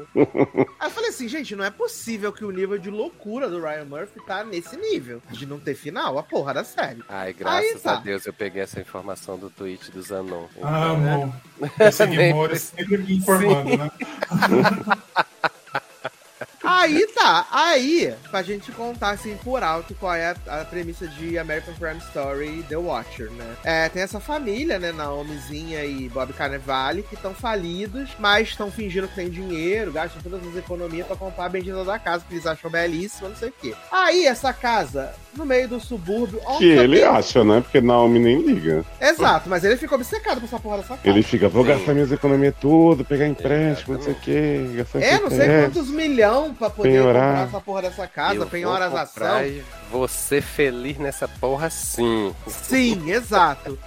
Aí 0.80 0.88
eu 0.88 0.92
falei 0.92 1.10
assim, 1.10 1.28
gente, 1.28 1.56
não 1.56 1.64
é 1.64 1.70
possível 1.70 2.32
que 2.32 2.46
o 2.46 2.52
nível 2.52 2.78
de 2.78 2.90
loucura 2.90 3.50
do 3.50 3.62
Ryan 3.62 3.86
Murphy 3.86 4.20
tá 4.26 4.44
nesse 4.44 4.78
nível. 4.78 5.22
De 5.32 5.46
não 5.46 5.60
ter 5.60 5.76
final, 5.76 6.18
a 6.18 6.24
porra 6.24 6.54
da 6.54 6.64
série. 6.64 7.04
Ai, 7.10 7.34
graças 7.34 7.76
Aí 7.76 7.80
tá. 7.80 7.98
a 7.98 8.00
Deus 8.00 8.26
eu 8.26 8.34
peguei 8.34 8.62
essa 8.62 8.80
informação 8.80 9.38
do 9.38 9.50
tweet 9.50 9.92
do 9.92 10.02
Zanon. 10.02 10.48
Amo. 10.62 11.34
Esse 11.80 12.06
Guimora 12.08 12.56
sempre 12.56 12.98
me 12.98 13.18
informando, 13.18 13.78
né? 13.78 13.92
Aí 16.84 17.08
tá, 17.08 17.48
aí, 17.50 18.14
pra 18.30 18.44
gente 18.44 18.70
contar 18.74 19.12
assim 19.12 19.38
por 19.38 19.64
alto 19.64 19.96
qual 19.96 20.14
é 20.14 20.36
a, 20.46 20.62
a 20.62 20.66
premissa 20.66 21.08
de 21.08 21.38
American 21.38 21.74
Crime 21.76 22.00
Story 22.00 22.66
The 22.68 22.76
Watcher, 22.76 23.32
né? 23.32 23.56
É, 23.64 23.88
tem 23.88 24.02
essa 24.02 24.20
família, 24.20 24.78
né, 24.78 24.92
Naomizinha 24.92 25.86
e 25.86 26.10
Bob 26.10 26.34
Carnevale, 26.34 27.04
que 27.04 27.16
estão 27.16 27.34
falidos, 27.34 28.10
mas 28.20 28.50
estão 28.50 28.70
fingindo 28.70 29.08
que 29.08 29.16
tem 29.16 29.30
dinheiro, 29.30 29.94
gastam 29.94 30.22
todas 30.22 30.46
as 30.46 30.58
economias 30.58 31.08
pra 31.08 31.16
comprar 31.16 31.46
a 31.46 31.50
bendita 31.50 31.86
da 31.86 31.98
casa, 31.98 32.26
que 32.28 32.34
eles 32.34 32.46
acham 32.46 32.70
belíssima, 32.70 33.30
não 33.30 33.36
sei 33.38 33.48
o 33.48 33.54
quê. 33.54 33.74
Aí, 33.90 34.28
essa 34.28 34.52
casa, 34.52 35.16
no 35.36 35.46
meio 35.46 35.68
do 35.68 35.80
subúrbio... 35.80 36.40
onde 36.46 36.58
Que 36.60 36.66
ele 36.70 36.98
tem- 37.00 37.08
acha, 37.08 37.44
né? 37.44 37.62
Porque 37.62 37.82
Naomi 37.82 38.20
nem 38.20 38.42
liga. 38.42 38.84
Exato, 39.02 39.50
mas 39.50 39.64
ele 39.64 39.78
ficou 39.78 39.98
obcecado 39.98 40.40
com 40.40 40.46
essa 40.46 40.60
porra 40.60 40.78
dessa 40.78 40.90
casa. 40.98 41.02
Ele 41.04 41.22
fica, 41.24 41.48
vou 41.50 41.64
Sim. 41.64 41.70
gastar 41.70 41.94
minhas 41.94 42.12
economias 42.12 42.54
tudo, 42.60 43.04
pegar 43.06 43.28
empréstimo, 43.28 43.96
não 43.96 44.02
sei 44.02 44.14
o 44.14 44.16
quê, 44.18 44.70
gastar 44.76 45.00
É, 45.02 45.20
não 45.20 45.30
sei 45.30 45.48
quantos 45.62 45.90
milhão 45.90 46.54
pra 46.54 46.70
poder 46.70 46.90
Penhorar. 46.90 47.30
comprar 47.30 47.44
essa 47.48 47.62
porra 47.62 47.82
dessa 47.84 48.08
casa, 48.08 48.36
Eu 48.36 48.46
penhorar 48.48 48.90
vou 48.90 49.00
as 49.00 49.10
comprar 49.12 49.36
ações. 49.38 49.52
e 49.58 49.64
Você 49.92 50.42
feliz 50.42 50.98
nessa 50.98 51.28
porra 51.28 51.70
sim. 51.70 52.34
Sim, 52.48 53.12
exato. 53.12 53.78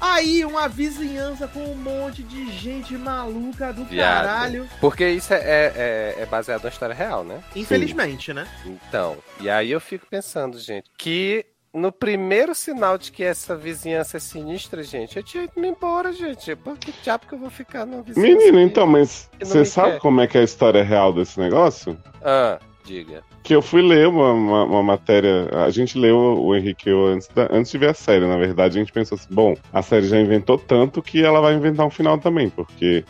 Aí, 0.00 0.44
uma 0.44 0.68
vizinhança 0.68 1.46
com 1.48 1.60
um 1.60 1.74
monte 1.76 2.22
de 2.22 2.50
gente 2.52 2.94
maluca 2.96 3.72
do 3.72 3.84
Viado. 3.84 4.24
caralho. 4.24 4.68
Porque 4.80 5.08
isso 5.08 5.32
é, 5.34 5.38
é, 5.38 6.14
é 6.20 6.26
baseado 6.26 6.62
na 6.64 6.68
história 6.70 6.94
real, 6.94 7.24
né? 7.24 7.42
Infelizmente, 7.54 8.32
né? 8.32 8.46
Então, 8.64 9.16
e 9.40 9.48
aí 9.50 9.70
eu 9.70 9.80
fico 9.80 10.06
pensando, 10.06 10.58
gente, 10.58 10.90
que 10.96 11.44
no 11.72 11.90
primeiro 11.90 12.54
sinal 12.54 12.96
de 12.96 13.10
que 13.10 13.24
essa 13.24 13.56
vizinhança 13.56 14.16
é 14.16 14.20
sinistra, 14.20 14.82
gente, 14.82 15.16
eu 15.16 15.22
tinha 15.24 15.42
ido 15.44 15.52
me 15.56 15.68
embora, 15.68 16.12
gente. 16.12 16.54
Por 16.54 16.78
que 16.78 16.92
diabo 17.02 17.26
que 17.26 17.34
eu 17.34 17.38
vou 17.38 17.50
ficar 17.50 17.84
numa 17.84 18.02
vizinhança? 18.02 18.32
Menino, 18.36 18.58
que- 18.58 18.64
então, 18.64 18.86
mas 18.86 19.28
você 19.42 19.64
sabe 19.64 19.92
quer? 19.92 20.00
como 20.00 20.20
é 20.20 20.26
que 20.26 20.38
é 20.38 20.40
a 20.40 20.44
história 20.44 20.84
real 20.84 21.12
desse 21.12 21.38
negócio? 21.40 21.98
Ah, 22.22 22.58
diga. 22.84 23.22
Que 23.44 23.54
eu 23.54 23.60
fui 23.60 23.82
ler 23.82 24.08
uma, 24.08 24.32
uma, 24.32 24.64
uma 24.64 24.82
matéria. 24.82 25.48
A 25.66 25.68
gente 25.70 25.98
leu 25.98 26.16
o 26.16 26.56
Henrique 26.56 26.88
eu 26.88 27.04
antes, 27.06 27.28
da- 27.28 27.46
antes 27.52 27.70
de 27.70 27.76
ver 27.76 27.90
a 27.90 27.94
série, 27.94 28.26
na 28.26 28.38
verdade. 28.38 28.78
A 28.78 28.80
gente 28.80 28.90
pensou 28.92 29.16
assim: 29.16 29.28
bom, 29.30 29.54
a 29.70 29.82
série 29.82 30.08
já 30.08 30.18
inventou 30.18 30.56
tanto 30.56 31.02
que 31.02 31.22
ela 31.22 31.40
vai 31.42 31.54
inventar 31.54 31.84
um 31.86 31.90
final 31.90 32.16
também, 32.16 32.48
porque 32.48 33.04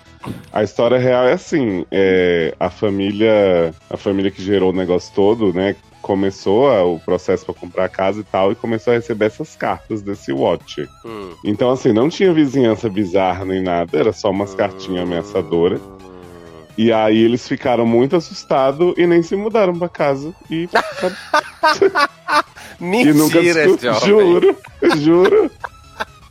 a 0.53 0.64
história 0.64 0.99
real 0.99 1.24
é 1.28 1.35
assim: 1.35 1.87
é, 1.91 2.53
a 2.59 2.68
família. 2.68 3.72
A 3.89 3.97
família 3.97 4.28
que 4.30 4.43
gerou 4.43 4.70
o 4.72 4.76
negócio 4.76 5.14
todo, 5.14 5.53
né? 5.55 5.76
Começou 6.03 6.68
a- 6.68 6.85
o 6.85 6.99
processo 6.99 7.47
para 7.47 7.55
comprar 7.55 7.85
a 7.85 7.89
casa 7.89 8.20
e 8.20 8.24
tal, 8.24 8.51
e 8.51 8.57
começou 8.57 8.93
a 8.93 8.97
receber 8.97 9.26
essas 9.26 9.55
cartas 9.55 10.03
desse 10.03 10.32
Watch. 10.32 10.87
Hum. 11.07 11.30
Então, 11.45 11.70
assim, 11.70 11.93
não 11.93 12.09
tinha 12.09 12.32
vizinhança 12.32 12.91
bizarra 12.91 13.45
nem 13.45 13.62
nada, 13.62 13.97
era 13.99 14.12
só 14.12 14.30
umas 14.30 14.53
cartinhas 14.55 15.05
ameaçadoras. 15.05 15.80
E 16.77 16.93
aí 16.93 17.22
eles 17.22 17.47
ficaram 17.47 17.87
muito 17.87 18.16
assustados 18.16 18.95
e 18.97 19.07
nem 19.07 19.22
se 19.22 19.37
mudaram 19.37 19.79
pra 19.79 19.89
casa. 19.89 20.35
E, 20.51 20.68
e 22.81 23.12
nunca 23.12 23.41
Mentira, 23.41 23.66
desco- 23.66 23.83
jovem. 23.83 24.09
Juro, 24.09 24.57
juro. 24.97 25.51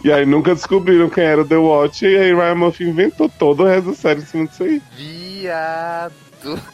E 0.04 0.12
aí 0.12 0.26
nunca 0.26 0.54
descobriram 0.54 1.10
quem 1.10 1.24
era 1.24 1.42
o 1.42 1.48
The 1.48 1.56
Watch. 1.56 2.06
E 2.06 2.18
aí 2.18 2.34
Ryan 2.34 2.56
Murphy 2.56 2.84
inventou 2.90 3.30
todo 3.30 3.64
o 3.64 3.66
resto 3.66 3.92
da 3.92 3.96
série 3.96 4.22
em 4.22 4.26
cima 4.26 4.46
disso 4.48 4.64
aí. 4.64 4.82
Viado. 4.98 6.14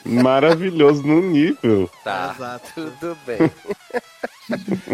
Maravilhoso 0.04 1.04
no 1.06 1.22
nível. 1.22 1.88
Tá, 2.04 2.34
Exato. 2.36 2.92
tudo 3.00 3.16
bem. 3.28 3.38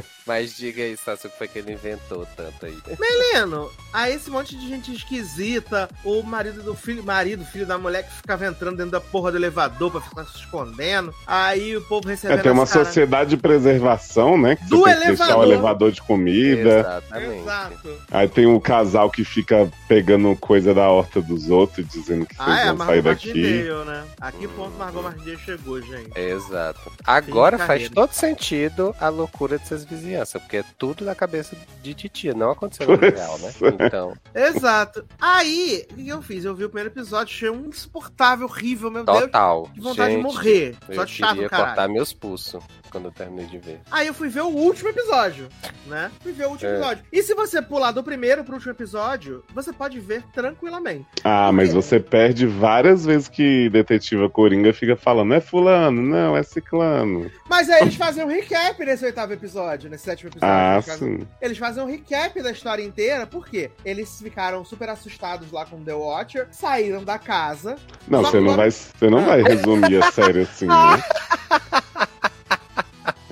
Mas 0.25 0.55
diga 0.57 0.81
aí, 0.81 0.97
Sassi, 0.97 1.27
o 1.27 1.29
que 1.29 1.37
foi 1.37 1.47
que 1.47 1.59
ele 1.59 1.73
inventou 1.73 2.25
tanto 2.35 2.65
aí? 2.65 2.75
Heleno, 2.99 3.69
aí 3.93 4.15
esse 4.15 4.29
monte 4.31 4.55
de 4.57 4.67
gente 4.67 4.91
esquisita, 4.93 5.87
o 6.03 6.23
marido 6.23 6.63
do 6.63 6.73
filho, 6.73 7.03
marido, 7.03 7.45
filho 7.45 7.65
da 7.65 7.77
mulher 7.77 8.03
que 8.07 8.13
ficava 8.15 8.45
entrando 8.45 8.77
dentro 8.77 8.91
da 8.93 8.99
porra 9.01 9.31
do 9.31 9.37
elevador 9.37 9.91
pra 9.91 10.01
ficar 10.01 10.25
se 10.25 10.37
escondendo. 10.37 11.13
Aí 11.27 11.77
o 11.77 11.81
povo 11.81 12.07
recebendo 12.07 12.39
É, 12.39 12.41
tem 12.41 12.51
uma 12.51 12.63
as 12.63 12.71
caras- 12.71 12.87
sociedade 12.87 13.29
de 13.31 13.37
preservação, 13.37 14.35
né? 14.35 14.55
Que 14.55 14.65
Do 14.65 14.77
você 14.79 14.91
tem 14.93 14.99
que 15.01 15.07
deixar 15.09 15.23
o 15.25 15.27
elevador. 15.43 15.53
elevador 15.53 15.91
de 15.91 16.01
comida. 16.01 16.79
Exatamente. 16.79 17.41
Exato. 17.41 17.97
Aí 18.11 18.27
tem 18.27 18.45
o 18.47 18.59
casal 18.59 19.11
que 19.11 19.23
fica 19.23 19.71
pegando 19.87 20.35
coisa 20.37 20.73
da 20.73 20.89
horta 20.89 21.21
dos 21.21 21.49
outros, 21.51 21.87
dizendo 21.87 22.25
que 22.25 22.35
Ah, 22.39 22.45
vocês 22.45 22.57
é, 22.57 22.61
a 22.69 22.73
vão 22.73 22.87
sair 22.87 23.03
Margot 23.03 23.09
daqui. 23.09 23.27
Martindale, 23.27 23.85
né? 23.85 24.03
A 24.19 24.31
que 24.31 24.47
ponto 24.47 24.77
Margot 24.77 25.01
Martindale 25.03 25.37
chegou, 25.37 25.81
gente? 25.81 26.09
Exato. 26.17 26.91
Agora 27.05 27.59
faz 27.59 27.89
todo 27.89 28.11
sentido 28.11 28.95
a 28.99 29.07
loucura 29.09 29.57
dessas 29.59 29.85
vizinhanças, 29.85 30.14
porque 30.39 30.57
é 30.57 30.63
tudo 30.77 31.03
na 31.03 31.13
cabeça 31.15 31.55
de 31.81 31.93
titia, 31.93 32.33
não 32.33 32.51
aconteceu 32.51 32.87
no 32.87 32.95
real, 32.97 33.37
né? 33.39 33.51
é. 33.61 33.85
Então, 33.85 34.13
Exato. 34.33 35.05
Aí, 35.19 35.85
o 35.91 35.95
que 35.95 36.07
eu 36.07 36.21
fiz? 36.21 36.45
Eu 36.45 36.55
vi 36.55 36.65
o 36.65 36.69
primeiro 36.69 36.89
episódio, 36.89 37.33
achei 37.33 37.49
um 37.49 37.65
insuportável, 37.67 38.45
horrível, 38.47 38.89
meu 38.91 39.03
Deus. 39.03 39.19
total. 39.21 39.69
Vontade 39.77 40.11
Gente, 40.13 40.17
de 40.17 40.23
morrer. 40.23 40.75
Só 40.85 40.93
Eu 40.93 41.05
de 41.05 41.11
chato, 41.11 41.33
queria 41.33 41.49
caralho. 41.49 41.67
cortar 41.69 41.87
meus 41.89 42.13
pulsos 42.13 42.63
quando 42.95 43.05
eu 43.05 43.11
terminei 43.11 43.45
de 43.47 43.57
ver. 43.57 43.81
Aí 43.91 44.07
eu 44.07 44.13
fui 44.13 44.29
ver 44.29 44.39
o 44.39 44.47
último 44.47 44.87
episódio, 44.89 45.49
né? 45.85 46.09
Fui 46.23 46.31
ver 46.31 46.45
o 46.45 46.51
último 46.51 46.69
É. 46.71 46.75
episódio. 46.75 47.03
E 47.11 47.21
se 47.21 47.33
você 47.35 47.61
pular 47.61 47.91
do 47.91 48.01
primeiro 48.01 48.41
pro 48.45 48.53
último 48.53 48.71
episódio, 48.71 49.43
você 49.53 49.73
pode 49.73 49.99
ver 49.99 50.23
tranquilamente. 50.33 51.05
Ah, 51.21 51.51
mas 51.51 51.73
você 51.73 51.99
perde 51.99 52.47
várias 52.47 53.05
vezes 53.05 53.27
que 53.27 53.69
detetiva 53.69 54.29
Coringa 54.29 54.71
fica 54.71 54.95
falando, 54.95 55.33
é 55.33 55.41
fulano, 55.41 56.01
não, 56.01 56.37
é 56.37 56.41
ciclano. 56.43 57.29
Mas 57.49 57.69
aí 57.69 57.81
eles 57.81 57.95
fazem 57.95 58.23
um 58.23 58.27
recap 58.29 58.79
nesse 58.85 59.03
oitavo 59.03 59.33
episódio, 59.33 59.89
nesse 59.89 60.05
sétimo 60.05 60.29
episódio. 60.29 60.55
Ah, 60.55 60.75
Eles 60.75 60.85
fazem- 60.85 61.19
sim. 61.19 61.27
Eles 61.41 61.57
fazem 61.57 61.83
um 61.83 61.87
recap 61.87 62.41
da 62.41 62.51
história 62.51 62.81
inteira, 62.83 63.27
por 63.27 63.45
quê? 63.45 63.71
Eles 63.83 64.21
ficaram 64.21 64.63
super 64.63 64.87
assustados 64.87 65.51
lá 65.51 65.65
com 65.65 65.83
The 65.83 65.93
Watcher, 65.93 66.47
saíram 66.51 67.03
da 67.03 67.19
casa. 67.19 67.75
Não, 68.07 68.21
você 68.23 68.39
não 68.39 68.55
vai, 68.55 68.71
você 68.71 69.09
não 69.09 69.25
vai 69.25 69.41
resumir 69.43 70.01
a 70.01 70.11
série 70.13 70.41
assim, 70.43 70.67
né? 70.67 70.73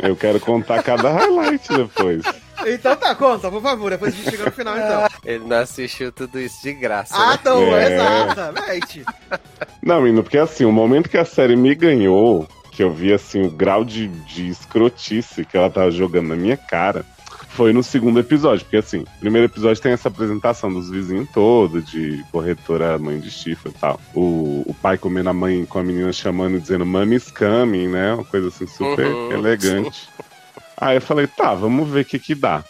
Eu 0.04 0.16
quero 0.16 0.40
contar 0.40 0.84
cada 0.84 1.10
highlight 1.12 1.68
depois. 1.74 2.24
Então 2.66 2.96
tá, 2.96 3.16
conta, 3.16 3.50
por 3.50 3.62
favor, 3.62 3.90
depois 3.90 4.14
a 4.14 4.18
gente 4.18 4.30
chega 4.30 4.46
no 4.46 4.52
final 4.52 4.78
então. 4.78 5.08
Ele 5.26 5.44
não 5.46 5.58
assistiu 5.58 6.12
tudo 6.12 6.40
isso 6.40 6.62
de 6.62 6.74
graça. 6.74 7.16
Ah, 7.16 7.30
né? 7.32 7.38
então, 7.42 7.62
É. 7.76 7.94
exatamente. 8.32 9.06
Não, 9.82 10.02
menino, 10.02 10.24
porque 10.24 10.38
assim, 10.38 10.66
o 10.66 10.72
momento 10.72 11.10
que 11.10 11.18
a 11.18 11.26
série 11.26 11.56
me 11.56 11.74
ganhou, 11.76 12.48
que 12.72 12.84
eu 12.84 12.92
vi 12.92 13.14
assim 13.14 13.42
o 13.42 13.50
grau 13.50 13.84
de, 13.84 14.08
de 14.08 14.50
escrotice 14.50 15.46
que 15.46 15.58
ela 15.58 15.70
tava 15.70 15.92
jogando 15.92 16.30
na 16.30 16.36
minha 16.36 16.58
cara, 16.58 17.06
foi 17.56 17.72
no 17.74 17.84
segundo 17.84 18.20
episódio. 18.20 18.66
Porque 18.66 18.78
assim, 18.78 19.00
o 19.00 19.20
primeiro 19.20 19.48
episódio 19.48 19.82
tem 19.82 19.92
essa 19.92 20.08
apresentação 20.08 20.72
dos 20.72 20.90
vizinhos 20.90 21.30
todo, 21.32 21.82
de 21.82 22.24
corretora 22.32 22.98
mãe 22.98 23.20
de 23.20 23.32
chifre 23.32 23.72
e 23.72 23.74
tal. 23.74 24.00
O, 24.14 24.64
o 24.66 24.76
pai 24.82 24.98
comendo 24.98 25.30
a 25.30 25.34
mãe 25.34 25.66
com 25.66 25.80
a 25.80 25.84
menina 25.84 26.12
chamando 26.12 26.58
e 26.58 26.62
dizendo 26.62 26.86
Mami's 26.86 27.32
coming, 27.32 27.88
né? 27.88 28.14
Uma 28.14 28.26
coisa 28.26 28.48
assim 28.48 28.68
super 28.68 29.06
Uhum, 29.06 29.32
elegante. 29.32 30.10
Aí 30.78 30.98
eu 30.98 31.02
falei, 31.02 31.28
tá, 31.28 31.54
vamos 31.54 31.90
ver 31.90 32.02
o 32.02 32.06
que 32.06 32.20
que 32.20 32.36
dá. 32.36 32.64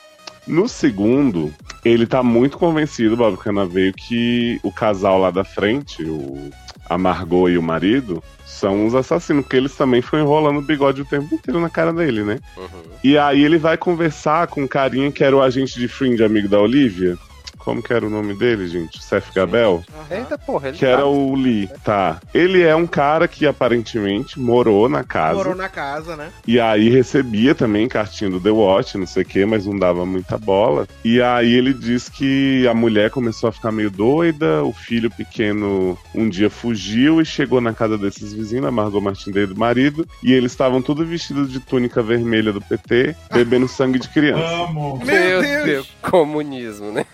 No 0.46 0.68
segundo, 0.68 1.54
ele 1.86 2.06
tá 2.06 2.22
muito 2.22 2.58
convencido, 2.58 3.16
Bob 3.16 3.38
Canaveio, 3.38 3.94
que 3.94 4.60
o 4.64 4.72
casal 4.72 5.20
lá 5.20 5.32
da 5.32 5.44
frente, 5.44 6.04
o 6.04 6.52
a 6.90 6.98
Margot 6.98 7.50
e 7.50 7.58
o 7.58 7.64
marido, 7.64 8.22
são 8.46 8.86
os 8.86 8.94
assassinos, 8.94 9.44
porque 9.44 9.58
eles 9.58 9.76
também 9.76 10.02
foram 10.02 10.24
enrolando 10.24 10.60
o 10.60 10.62
bigode 10.62 11.02
o 11.02 11.06
tempo 11.06 11.34
inteiro 11.34 11.60
na 11.60 11.70
cara 11.70 11.94
dele, 11.94 12.24
né? 12.24 12.40
Uhum. 12.58 12.84
E 13.04 13.18
aí 13.18 13.44
ele 13.44 13.58
vai 13.58 13.78
conversar 13.78 14.48
com 14.48 14.64
um 14.64 14.68
carinha 14.68 15.12
que 15.12 15.24
era 15.24 15.36
o 15.36 15.42
agente 15.42 15.80
de 15.80 15.88
Fringe, 15.88 16.24
amigo 16.24 16.48
da 16.48 16.60
Olivia. 16.60 17.18
Como 17.64 17.82
que 17.82 17.94
era 17.94 18.06
o 18.06 18.10
nome 18.10 18.34
dele, 18.34 18.68
gente? 18.68 19.02
Seth 19.02 19.34
Gabel? 19.34 19.84
Eita 20.12 20.38
porra, 20.38 20.68
ele 20.68 20.78
Que 20.78 20.86
era 20.86 20.98
tá- 20.98 21.06
o 21.06 21.34
Lee, 21.34 21.70
tá. 21.84 22.20
Ele 22.34 22.62
é 22.62 22.76
um 22.76 22.86
cara 22.86 23.26
que 23.28 23.48
aparentemente 23.48 24.38
morou 24.40 24.90
na 24.90 25.04
casa. 25.04 25.36
Morou 25.36 25.56
na 25.56 25.70
casa, 25.70 26.18
né? 26.18 26.30
E 26.46 26.60
aí 26.60 26.90
recebia 26.90 27.56
também 27.56 27.88
cartinha 27.88 28.30
do 28.30 28.40
The 28.40 28.50
Watch, 28.52 28.98
não 28.98 29.08
sei 29.08 29.24
o 29.24 29.26
que, 29.26 29.46
mas 29.46 29.66
não 29.66 29.80
dava 29.80 30.06
muita 30.06 30.38
bola. 30.38 30.88
E 31.06 31.22
aí 31.22 31.54
ele 31.54 31.74
diz 31.74 32.10
que 32.10 32.68
a 32.68 32.74
mulher 32.74 33.10
começou 33.10 33.48
a 33.48 33.52
ficar 33.54 33.72
meio 33.72 33.90
doida, 33.90 34.62
o 34.64 34.74
filho 34.74 35.10
pequeno 35.10 35.98
um 36.14 36.28
dia 36.28 36.50
fugiu 36.50 37.22
e 37.22 37.26
chegou 37.26 37.62
na 37.62 37.74
casa 37.74 37.98
desses 37.98 38.34
vizinhos, 38.34 38.66
a 38.66 38.72
Margot 38.72 39.00
Martindale 39.00 39.48
do 39.48 39.56
marido, 39.58 40.06
e 40.22 40.34
eles 40.34 40.52
estavam 40.52 40.82
tudo 40.82 41.06
vestidos 41.06 41.50
de 41.52 41.60
túnica 41.62 42.04
vermelha 42.04 42.52
do 42.52 42.62
PT, 42.62 43.16
bebendo 43.34 43.68
sangue 43.70 44.00
de 44.00 44.10
criança. 44.10 44.44
Amo. 44.66 44.98
Meu 45.04 45.24
Meu 45.24 45.42
Deus. 45.42 45.66
Deus, 45.66 45.92
comunismo, 46.02 46.92
né? 46.92 47.06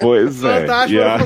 Pois 0.00 0.42
é. 0.44 0.60
Fantástico 0.60 1.00
E, 1.00 1.02
a- 1.02 1.18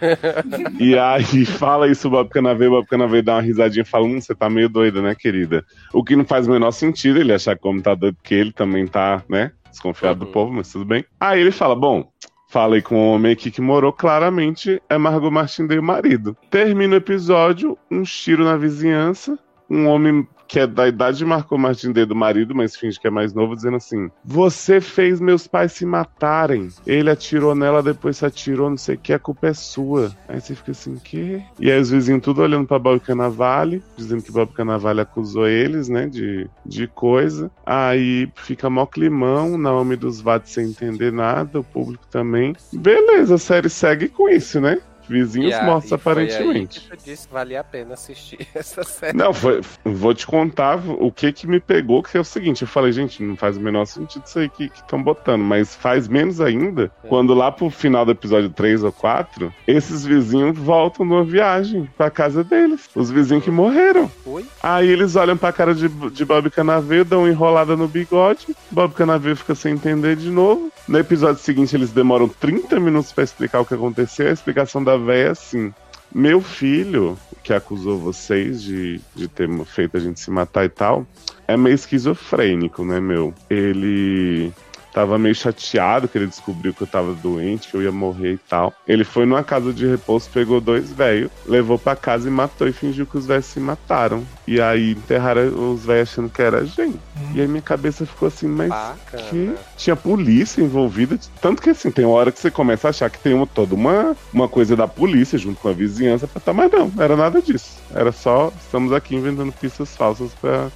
e 0.80 0.98
aí 0.98 1.44
fala 1.44 1.88
isso 1.88 2.08
o 2.08 2.10
Bob 2.10 2.28
Canavê, 2.28 2.66
o 2.66 2.70
Bob 2.70 2.86
Canavê 2.86 3.22
dá 3.22 3.34
uma 3.34 3.42
risadinha 3.42 3.82
e 3.82 3.86
fala, 3.86 4.04
hum, 4.06 4.20
você 4.20 4.34
tá 4.34 4.48
meio 4.48 4.68
doida, 4.68 5.00
né, 5.02 5.14
querida? 5.14 5.64
O 5.92 6.02
que 6.04 6.16
não 6.16 6.24
faz 6.24 6.46
o 6.46 6.50
menor 6.50 6.70
sentido 6.70 7.18
ele 7.20 7.32
achar 7.32 7.54
que 7.56 7.62
como 7.62 7.82
tá 7.82 7.94
doido, 7.94 8.16
porque 8.16 8.34
ele 8.34 8.52
também 8.52 8.86
tá, 8.86 9.22
né, 9.28 9.52
desconfiado 9.70 10.20
do 10.20 10.26
Uhum. 10.26 10.32
povo, 10.32 10.52
mas 10.52 10.70
tudo 10.70 10.84
bem. 10.84 11.04
Aí 11.18 11.40
ele 11.40 11.50
fala, 11.50 11.74
bom, 11.74 12.10
Falei 12.52 12.82
com 12.82 12.96
um 12.96 13.10
homem 13.14 13.30
aqui 13.30 13.48
que 13.48 13.60
morou, 13.60 13.92
claramente 13.92 14.82
é 14.88 14.98
Margot 14.98 15.30
Martindale 15.30 15.78
o 15.78 15.82
marido. 15.84 16.36
Termina 16.50 16.94
o 16.94 16.96
episódio, 16.96 17.78
um 17.88 18.02
tiro 18.02 18.42
na 18.44 18.56
vizinhança, 18.56 19.38
um 19.70 19.86
homem 19.86 20.26
que 20.50 20.58
é 20.58 20.66
da 20.66 20.88
idade 20.88 21.18
de 21.18 21.24
Margot 21.24 21.56
Martindale 21.56 22.06
do 22.06 22.14
marido, 22.16 22.56
mas 22.56 22.74
finge 22.74 22.98
que 22.98 23.06
é 23.06 23.10
mais 23.10 23.32
novo, 23.32 23.54
dizendo 23.54 23.76
assim: 23.76 24.10
Você 24.24 24.80
fez 24.80 25.20
meus 25.20 25.46
pais 25.46 25.70
se 25.70 25.86
matarem. 25.86 26.68
Ele 26.84 27.08
atirou 27.08 27.54
nela, 27.54 27.80
depois 27.80 28.16
se 28.16 28.26
atirou, 28.26 28.68
não 28.68 28.76
sei 28.76 28.96
o 28.96 28.98
que, 28.98 29.12
a 29.12 29.18
culpa 29.18 29.46
é 29.46 29.54
sua. 29.54 30.10
Aí 30.28 30.40
você 30.40 30.56
fica 30.56 30.72
assim, 30.72 30.96
que? 30.96 31.40
E 31.60 31.70
aí 31.70 31.80
os 31.80 31.90
vizinhos 31.90 32.22
tudo 32.22 32.42
olhando 32.42 32.66
pra 32.66 32.80
Bob 32.80 32.98
Cannavale, 32.98 33.80
dizendo 33.96 34.24
que 34.24 34.32
Bob 34.32 34.52
Cannavale 34.52 35.00
acusou 35.00 35.46
eles, 35.46 35.88
né, 35.88 36.08
de, 36.08 36.50
de 36.66 36.88
coisa. 36.88 37.48
Aí 37.64 38.28
fica 38.34 38.68
mó 38.68 38.86
climão, 38.86 39.56
Naomi 39.56 39.94
dos 39.94 40.20
Vades 40.20 40.50
sem 40.50 40.66
entender 40.66 41.12
nada, 41.12 41.60
o 41.60 41.64
público 41.64 42.08
também. 42.10 42.56
Beleza, 42.72 43.36
a 43.36 43.38
série 43.38 43.70
segue 43.70 44.08
com 44.08 44.28
isso, 44.28 44.60
né? 44.60 44.78
Vizinhos 45.10 45.50
E 45.50 45.54
a- 45.54 45.64
mortos, 45.64 45.90
e 45.90 45.98
foi 45.98 46.12
aí 46.12 46.28
aparentemente. 46.28 46.88
disse 47.04 47.26
que 47.26 47.34
valia 47.34 47.60
a 47.60 47.64
pena 47.64 47.94
assistir 47.94 48.46
essa 48.54 48.84
série. 48.84 49.16
Não, 49.16 49.34
foi, 49.34 49.60
vou 49.84 50.14
te 50.14 50.26
contar 50.26 50.78
o 50.86 51.10
que 51.10 51.32
que 51.32 51.46
me 51.46 51.58
pegou, 51.60 52.02
que 52.02 52.16
é 52.16 52.20
o 52.20 52.24
seguinte, 52.24 52.62
eu 52.62 52.68
falei, 52.68 52.92
gente, 52.92 53.22
não 53.22 53.36
faz 53.36 53.56
o 53.56 53.60
menor 53.60 53.84
sentido 53.86 54.22
isso 54.26 54.38
aí 54.38 54.48
que 54.48 54.64
estão 54.74 55.02
botando, 55.02 55.42
mas 55.42 55.74
faz 55.74 56.06
menos 56.08 56.40
ainda 56.40 56.90
quando 57.08 57.34
lá 57.34 57.50
pro 57.50 57.68
final 57.70 58.04
do 58.04 58.12
episódio 58.12 58.48
3 58.50 58.84
ou 58.84 58.92
4, 58.92 59.52
esses 59.66 60.04
vizinhos 60.04 60.56
voltam 60.58 61.04
numa 61.04 61.24
viagem 61.24 61.88
pra 61.96 62.10
casa 62.10 62.44
deles, 62.44 62.88
os 62.94 63.10
vizinhos 63.10 63.42
que 63.44 63.50
morreram. 63.50 64.10
Oi? 64.24 64.44
Aí 64.62 64.88
eles 64.88 65.16
olham 65.16 65.36
pra 65.36 65.52
cara 65.52 65.74
de, 65.74 65.88
de 65.88 66.24
Bob 66.24 66.50
Canaveio, 66.50 67.04
dão 67.04 67.20
uma 67.20 67.28
enrolada 67.28 67.76
no 67.76 67.88
bigode, 67.88 68.46
Bob 68.70 68.94
Canaveio 68.94 69.34
fica 69.36 69.54
sem 69.54 69.74
entender 69.74 70.14
de 70.16 70.30
novo. 70.30 70.70
No 70.86 70.98
episódio 70.98 71.40
seguinte 71.42 71.74
eles 71.74 71.90
demoram 71.90 72.28
30 72.28 72.78
minutos 72.78 73.12
pra 73.12 73.24
explicar 73.24 73.60
o 73.60 73.64
que 73.64 73.74
aconteceu, 73.74 74.28
a 74.28 74.32
explicação 74.32 74.82
da 74.82 74.96
véia 75.04 75.32
assim... 75.32 75.72
Meu 76.12 76.40
filho, 76.40 77.16
que 77.40 77.52
acusou 77.52 77.96
vocês 77.96 78.60
de, 78.60 79.00
de 79.14 79.28
ter 79.28 79.48
feito 79.64 79.96
a 79.96 80.00
gente 80.00 80.18
se 80.18 80.28
matar 80.28 80.64
e 80.64 80.68
tal, 80.68 81.06
é 81.46 81.56
meio 81.56 81.74
esquizofrênico, 81.74 82.84
né, 82.84 82.98
meu? 82.98 83.32
Ele 83.48 84.52
tava 84.92 85.18
meio 85.18 85.34
chateado 85.34 86.08
que 86.08 86.18
ele 86.18 86.26
descobriu 86.26 86.74
que 86.74 86.82
eu 86.82 86.86
tava 86.86 87.12
doente, 87.14 87.68
que 87.68 87.76
eu 87.76 87.82
ia 87.82 87.92
morrer 87.92 88.34
e 88.34 88.38
tal. 88.38 88.72
Ele 88.86 89.04
foi 89.04 89.26
numa 89.26 89.42
casa 89.42 89.72
de 89.72 89.86
repouso, 89.86 90.28
pegou 90.32 90.60
dois 90.60 90.92
velhos, 90.92 91.30
levou 91.46 91.78
pra 91.78 91.96
casa 91.96 92.28
e 92.28 92.30
matou 92.30 92.68
e 92.68 92.72
fingiu 92.72 93.06
que 93.06 93.16
os 93.16 93.26
velhos 93.26 93.46
se 93.46 93.60
mataram. 93.60 94.24
E 94.46 94.60
aí 94.60 94.92
enterraram 94.92 95.72
os 95.72 95.84
velhos 95.84 96.10
achando 96.10 96.30
que 96.30 96.42
era 96.42 96.58
a 96.58 96.64
gente. 96.64 96.98
E 97.34 97.40
aí 97.40 97.46
minha 97.46 97.62
cabeça 97.62 98.04
ficou 98.04 98.28
assim, 98.28 98.48
mas 98.48 98.68
Bacana. 98.68 99.22
que 99.28 99.54
tinha 99.76 99.94
polícia 99.94 100.60
envolvida. 100.60 101.18
Tanto 101.40 101.62
que 101.62 101.70
assim, 101.70 101.90
tem 101.90 102.04
hora 102.04 102.32
que 102.32 102.40
você 102.40 102.50
começa 102.50 102.88
a 102.88 102.90
achar 102.90 103.10
que 103.10 103.18
tem 103.18 103.34
uma, 103.34 103.46
toda 103.46 103.74
uma, 103.74 104.16
uma 104.32 104.48
coisa 104.48 104.74
da 104.74 104.88
polícia 104.88 105.38
junto 105.38 105.60
com 105.60 105.68
a 105.68 105.72
vizinhança 105.72 106.26
pra 106.26 106.40
tá, 106.40 106.52
mas 106.52 106.70
não, 106.70 106.92
era 106.98 107.16
nada 107.16 107.40
disso. 107.40 107.78
Era 107.94 108.12
só, 108.12 108.52
estamos 108.60 108.92
aqui 108.92 109.14
inventando 109.14 109.52
pistas 109.52 109.96
falsas 109.96 110.32
pra, 110.40 110.70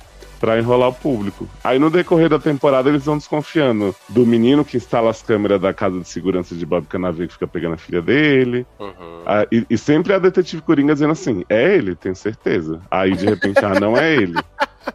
pra 0.45 0.59
enrolar 0.59 0.91
o 0.91 0.95
público. 0.95 1.49
Aí 1.65 1.79
no 1.79 1.89
decorrer 1.89 2.29
da 2.29 2.39
temporada 2.39 2.91
eles 2.91 3.07
vão 3.07 3.17
desconfiando 3.17 3.97
do 4.11 4.27
menino 4.27 4.63
que 4.63 4.77
instala 4.77 5.09
as 5.09 5.23
câmeras 5.23 5.59
da 5.59 5.73
casa 5.73 5.99
de 5.99 6.07
segurança 6.07 6.55
de 6.55 6.67
Bob 6.67 6.87
Canaveiro 6.87 7.29
que 7.29 7.33
fica 7.33 7.47
pegando 7.47 7.73
a 7.73 7.79
filha 7.79 8.03
dele. 8.03 8.67
Uhum. 8.79 9.23
Ah, 9.25 9.47
e, 9.51 9.65
e 9.71 9.79
sempre 9.79 10.13
a 10.13 10.19
detetive 10.19 10.61
Coringa 10.61 10.93
dizendo 10.93 11.13
assim: 11.13 11.45
é 11.49 11.75
ele, 11.75 11.95
tenho 11.95 12.15
certeza. 12.15 12.79
Aí 12.91 13.13
de 13.17 13.25
repente, 13.25 13.65
ah, 13.65 13.81
não 13.81 13.97
é 13.97 14.13
ele. 14.13 14.35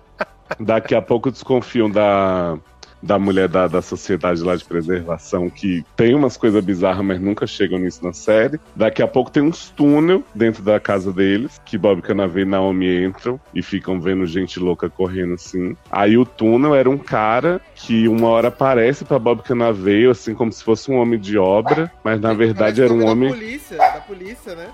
Daqui 0.60 0.94
a 0.94 1.02
pouco 1.02 1.32
desconfiam 1.32 1.90
da, 1.90 2.56
da 3.02 3.18
mulher 3.18 3.48
da, 3.48 3.68
da 3.68 3.82
sociedade 3.82 4.42
lá 4.42 4.56
de 4.56 4.66
preservação, 4.66 5.50
que 5.50 5.84
tem 5.96 6.14
umas 6.14 6.38
coisas 6.38 6.64
bizarras, 6.64 7.06
mas 7.06 7.20
nunca 7.20 7.48
chegam 7.48 7.80
nisso 7.80 8.04
na 8.04 8.14
série. 8.14 8.60
Daqui 8.76 9.02
a 9.02 9.08
pouco 9.08 9.32
tem 9.32 9.44
uns 9.44 9.70
túnel 9.70 10.24
dentro 10.34 10.62
da 10.64 10.80
casa 10.80 11.12
deles, 11.12 11.60
que 11.66 11.78
Bob 11.78 12.02
Canaveiro 12.02 12.48
e 12.48 12.52
Naomi 12.52 13.04
entram 13.04 13.40
e 13.54 13.62
ficam 13.62 14.00
vendo 14.00 14.26
gente 14.26 14.60
louca 14.60 14.90
correndo 14.90 15.34
assim. 15.34 15.76
Aí 15.92 16.18
o 16.18 16.26
túnel 16.26 16.76
era 16.76 16.90
um 16.90 16.98
cara 16.98 17.62
que 17.76 18.08
uma 18.08 18.28
hora 18.28 18.50
aparece 18.50 19.06
pra 19.06 19.20
Bob 19.20 19.42
Canaveiro, 19.44 20.12
assim, 20.12 20.34
como 20.34 20.52
se 20.52 20.64
fosse 20.64 20.92
um 20.92 20.96
homem 20.96 21.20
de 21.20 21.38
obra, 21.38 21.92
mas 22.04 22.20
na 22.20 22.34
verdade 22.34 22.82
era 22.82 22.94
um 22.94 23.06
homem. 23.06 23.30
Da 23.30 23.36
polícia, 23.36 23.78
da 23.78 24.02
polícia, 24.02 24.56
né? 24.56 24.68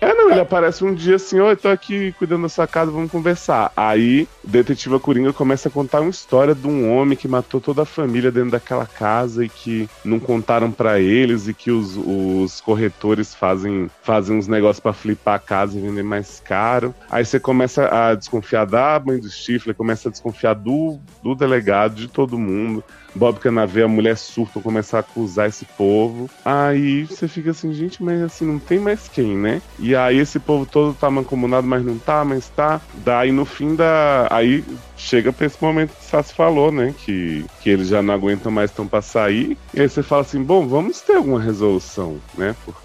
É, 0.00 0.12
não, 0.14 0.30
ele 0.30 0.40
aparece 0.40 0.84
um 0.84 0.94
dia 0.94 1.16
assim, 1.16 1.38
oi, 1.38 1.54
tô 1.54 1.68
aqui 1.68 2.12
cuidando 2.18 2.42
da 2.42 2.48
sua 2.48 2.66
casa, 2.66 2.90
vamos 2.90 3.10
conversar. 3.10 3.72
Aí, 3.76 4.28
o 4.42 4.48
detetive 4.48 4.98
Coringa 4.98 5.32
começa 5.32 5.68
a 5.68 5.72
contar 5.72 6.00
uma 6.00 6.10
história 6.10 6.54
de 6.54 6.66
um 6.66 6.92
homem 6.92 7.16
que 7.16 7.28
matou 7.28 7.60
toda 7.60 7.82
a 7.82 7.86
família 7.86 8.30
dentro 8.30 8.50
daquela 8.50 8.86
casa 8.86 9.44
e 9.44 9.48
que 9.48 9.88
não 10.04 10.18
contaram 10.18 10.70
pra 10.70 10.98
eles 10.98 11.46
e 11.46 11.54
que 11.54 11.70
os, 11.70 11.96
os 11.96 12.60
corretores 12.60 13.34
fazem, 13.34 13.88
fazem 14.02 14.36
uns 14.36 14.48
negócios 14.48 14.80
pra 14.80 14.92
flipar 14.92 15.34
a 15.34 15.38
casa 15.38 15.78
e 15.78 15.80
vender 15.80 16.02
mais 16.02 16.40
caro. 16.40 16.94
Aí 17.10 17.24
você 17.24 17.38
começa 17.38 17.88
a 17.88 18.14
desconfiar 18.14 18.66
da 18.66 19.00
mãe 19.04 19.18
do 19.18 19.30
Stifler, 19.30 19.74
começa 19.74 20.08
a 20.08 20.12
desconfiar 20.12 20.54
do, 20.54 20.98
do 21.22 21.34
delegado, 21.34 21.94
de 21.94 22.08
todo 22.08 22.38
mundo. 22.38 22.82
Bob 23.14 23.38
Canaveiro, 23.38 23.88
a 23.88 23.92
mulher 23.92 24.16
surta, 24.16 24.60
começar 24.60 24.98
a 24.98 25.00
acusar 25.00 25.48
esse 25.48 25.64
povo. 25.64 26.30
Aí 26.44 27.04
você 27.04 27.28
fica 27.28 27.50
assim, 27.50 27.72
gente, 27.72 28.02
mas 28.02 28.20
assim, 28.22 28.46
não 28.46 28.58
tem 28.58 28.78
mais 28.78 29.08
quem, 29.08 29.36
né? 29.36 29.60
E 29.78 29.94
aí 29.94 30.18
esse 30.18 30.38
povo 30.38 30.66
todo 30.66 30.94
tá 30.94 31.10
mancomunado, 31.10 31.66
mas 31.66 31.84
não 31.84 31.98
tá, 31.98 32.24
mas 32.24 32.48
tá. 32.48 32.80
Daí 32.94 33.32
no 33.32 33.44
fim 33.44 33.74
da. 33.74 34.28
Aí 34.30 34.64
chega 34.96 35.32
pra 35.32 35.46
esse 35.46 35.62
momento 35.62 35.94
que 35.94 36.04
Sassi 36.04 36.34
falou, 36.34 36.70
né? 36.70 36.94
Que, 37.04 37.44
que 37.60 37.70
eles 37.70 37.88
já 37.88 38.02
não 38.02 38.14
aguentam 38.14 38.52
mais 38.52 38.70
tão 38.70 38.86
pra 38.86 39.02
sair. 39.02 39.58
E 39.74 39.80
aí 39.80 39.88
você 39.88 40.02
fala 40.02 40.22
assim, 40.22 40.42
bom, 40.42 40.66
vamos 40.66 41.00
ter 41.00 41.16
alguma 41.16 41.40
resolução, 41.40 42.20
né? 42.36 42.54
Porque 42.64 42.81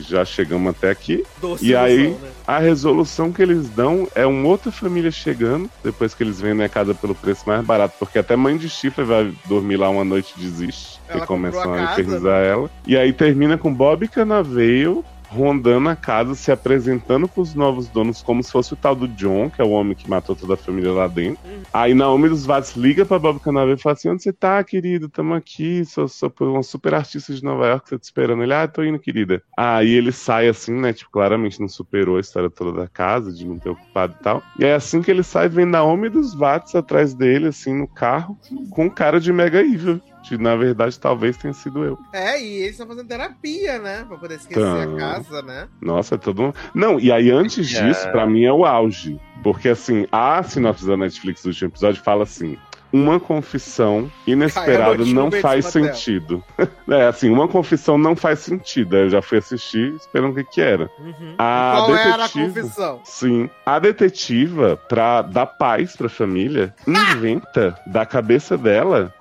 já 0.00 0.24
chegamos 0.24 0.70
até 0.70 0.90
aqui. 0.90 1.24
Doce 1.40 1.66
E 1.66 1.74
aí, 1.74 2.10
né? 2.10 2.18
a 2.46 2.58
resolução 2.58 3.32
que 3.32 3.42
eles 3.42 3.68
dão 3.70 4.08
é 4.14 4.26
uma 4.26 4.48
outra 4.48 4.70
família 4.70 5.10
chegando, 5.10 5.70
depois 5.82 6.14
que 6.14 6.22
eles 6.22 6.40
vendem 6.40 6.64
a 6.64 6.68
casa 6.68 6.94
pelo 6.94 7.14
preço 7.14 7.44
mais 7.46 7.64
barato, 7.64 7.94
porque 7.98 8.18
até 8.18 8.36
mãe 8.36 8.56
de 8.56 8.68
chifre 8.68 9.04
vai 9.04 9.32
dormir 9.46 9.76
lá 9.76 9.88
uma 9.88 10.04
noite 10.04 10.34
e 10.36 10.40
desiste, 10.40 11.00
Ela 11.08 11.24
e 11.24 11.26
começam 11.26 11.72
a 11.72 11.76
a 11.76 11.86
casa, 11.86 12.00
infernizar 12.00 12.42
ela. 12.42 12.70
E 12.86 12.96
aí 12.96 13.12
termina 13.12 13.56
com 13.56 13.72
Bob 13.72 14.06
Canaveio 14.08 15.04
rondando 15.28 15.88
a 15.88 15.96
casa, 15.96 16.34
se 16.34 16.50
apresentando 16.50 17.28
pros 17.28 17.54
novos 17.54 17.88
donos 17.88 18.22
como 18.22 18.42
se 18.42 18.50
fosse 18.50 18.72
o 18.72 18.76
tal 18.76 18.94
do 18.94 19.06
John, 19.08 19.50
que 19.50 19.60
é 19.60 19.64
o 19.64 19.70
homem 19.70 19.94
que 19.94 20.08
matou 20.08 20.34
toda 20.34 20.54
a 20.54 20.56
família 20.56 20.92
lá 20.92 21.06
dentro. 21.06 21.38
Aí 21.72 21.94
Naomi 21.94 22.28
dos 22.28 22.46
Vados 22.46 22.74
liga 22.74 23.04
pra 23.04 23.18
Bob 23.18 23.38
Canaveiro 23.40 23.78
e 23.78 23.82
fala 23.82 23.92
assim, 23.92 24.08
onde 24.08 24.22
você 24.22 24.32
tá, 24.32 24.62
querido? 24.64 25.08
Tamo 25.08 25.34
aqui, 25.34 25.84
sou, 25.84 26.08
sou 26.08 26.32
uma 26.40 26.62
super 26.62 26.94
artista 26.94 27.34
de 27.34 27.44
Nova 27.44 27.66
York, 27.66 27.90
tô 27.90 27.98
te 27.98 28.04
esperando. 28.04 28.42
Ele, 28.42 28.54
ah, 28.54 28.66
tô 28.66 28.82
indo, 28.82 28.98
querida. 28.98 29.42
Aí 29.56 29.92
ele 29.92 30.12
sai 30.12 30.48
assim, 30.48 30.72
né, 30.72 30.92
tipo, 30.92 31.10
claramente 31.10 31.60
não 31.60 31.68
superou 31.68 32.16
a 32.16 32.20
história 32.20 32.50
toda 32.50 32.72
da 32.72 32.88
casa, 32.88 33.32
de 33.32 33.46
não 33.46 33.58
ter 33.58 33.68
ocupado 33.68 34.16
e 34.18 34.22
tal. 34.22 34.42
E 34.58 34.64
é 34.64 34.74
assim 34.74 35.02
que 35.02 35.10
ele 35.10 35.22
sai, 35.22 35.48
vem 35.48 35.66
Naomi 35.66 36.08
dos 36.08 36.34
Vados 36.34 36.74
atrás 36.74 37.14
dele, 37.14 37.48
assim, 37.48 37.74
no 37.74 37.86
carro, 37.86 38.38
com 38.70 38.90
cara 38.90 39.20
de 39.20 39.32
mega 39.32 39.60
evil. 39.60 40.00
Que 40.28 40.36
na 40.36 40.54
verdade 40.56 40.98
talvez 40.98 41.36
tenha 41.36 41.54
sido 41.54 41.82
eu. 41.84 41.98
É, 42.12 42.38
e 42.42 42.58
eles 42.58 42.72
estão 42.72 42.86
fazendo 42.86 43.08
terapia, 43.08 43.78
né? 43.78 44.04
Pra 44.06 44.18
poder 44.18 44.34
esquecer 44.36 44.60
Tão. 44.60 44.94
a 44.96 44.98
casa, 44.98 45.40
né? 45.42 45.68
Nossa, 45.80 46.16
é 46.16 46.18
todo 46.18 46.42
um. 46.42 46.52
Não, 46.74 47.00
e 47.00 47.10
aí 47.10 47.30
antes 47.30 47.74
É. 47.74 47.82
disso, 47.86 48.10
pra 48.10 48.26
mim 48.26 48.44
é 48.44 48.52
o 48.52 48.66
auge. 48.66 49.18
Porque 49.42 49.68
assim, 49.70 50.06
a 50.12 50.42
sinopse 50.42 50.86
da 50.86 50.96
Netflix 50.96 51.42
do 51.42 51.46
último 51.48 51.70
episódio 51.70 52.02
fala 52.02 52.24
assim. 52.24 52.58
Uma 52.90 53.20
confissão 53.20 54.10
inesperada 54.26 55.04
não 55.04 55.30
faz 55.30 55.66
sentido. 55.66 56.42
é, 56.88 57.02
assim, 57.06 57.28
uma 57.28 57.46
confissão 57.46 57.98
não 57.98 58.16
faz 58.16 58.38
sentido. 58.38 58.96
Eu 58.96 59.10
já 59.10 59.20
fui 59.20 59.36
assistir 59.36 59.94
esperando 59.96 60.32
o 60.32 60.34
que 60.36 60.44
que 60.44 60.60
era. 60.62 60.88
Uhum. 60.98 61.34
A 61.36 61.74
Qual 61.84 61.94
era 61.94 62.14
a 62.14 62.16
detetive- 62.26 62.46
confissão? 62.62 63.00
Sim. 63.04 63.50
A 63.66 63.78
detetiva, 63.78 64.78
pra 64.88 65.20
dar 65.20 65.44
paz 65.44 65.94
pra 65.96 66.08
família, 66.08 66.74
inventa 66.86 67.78
da 67.86 68.06
cabeça 68.06 68.56
dela 68.56 69.12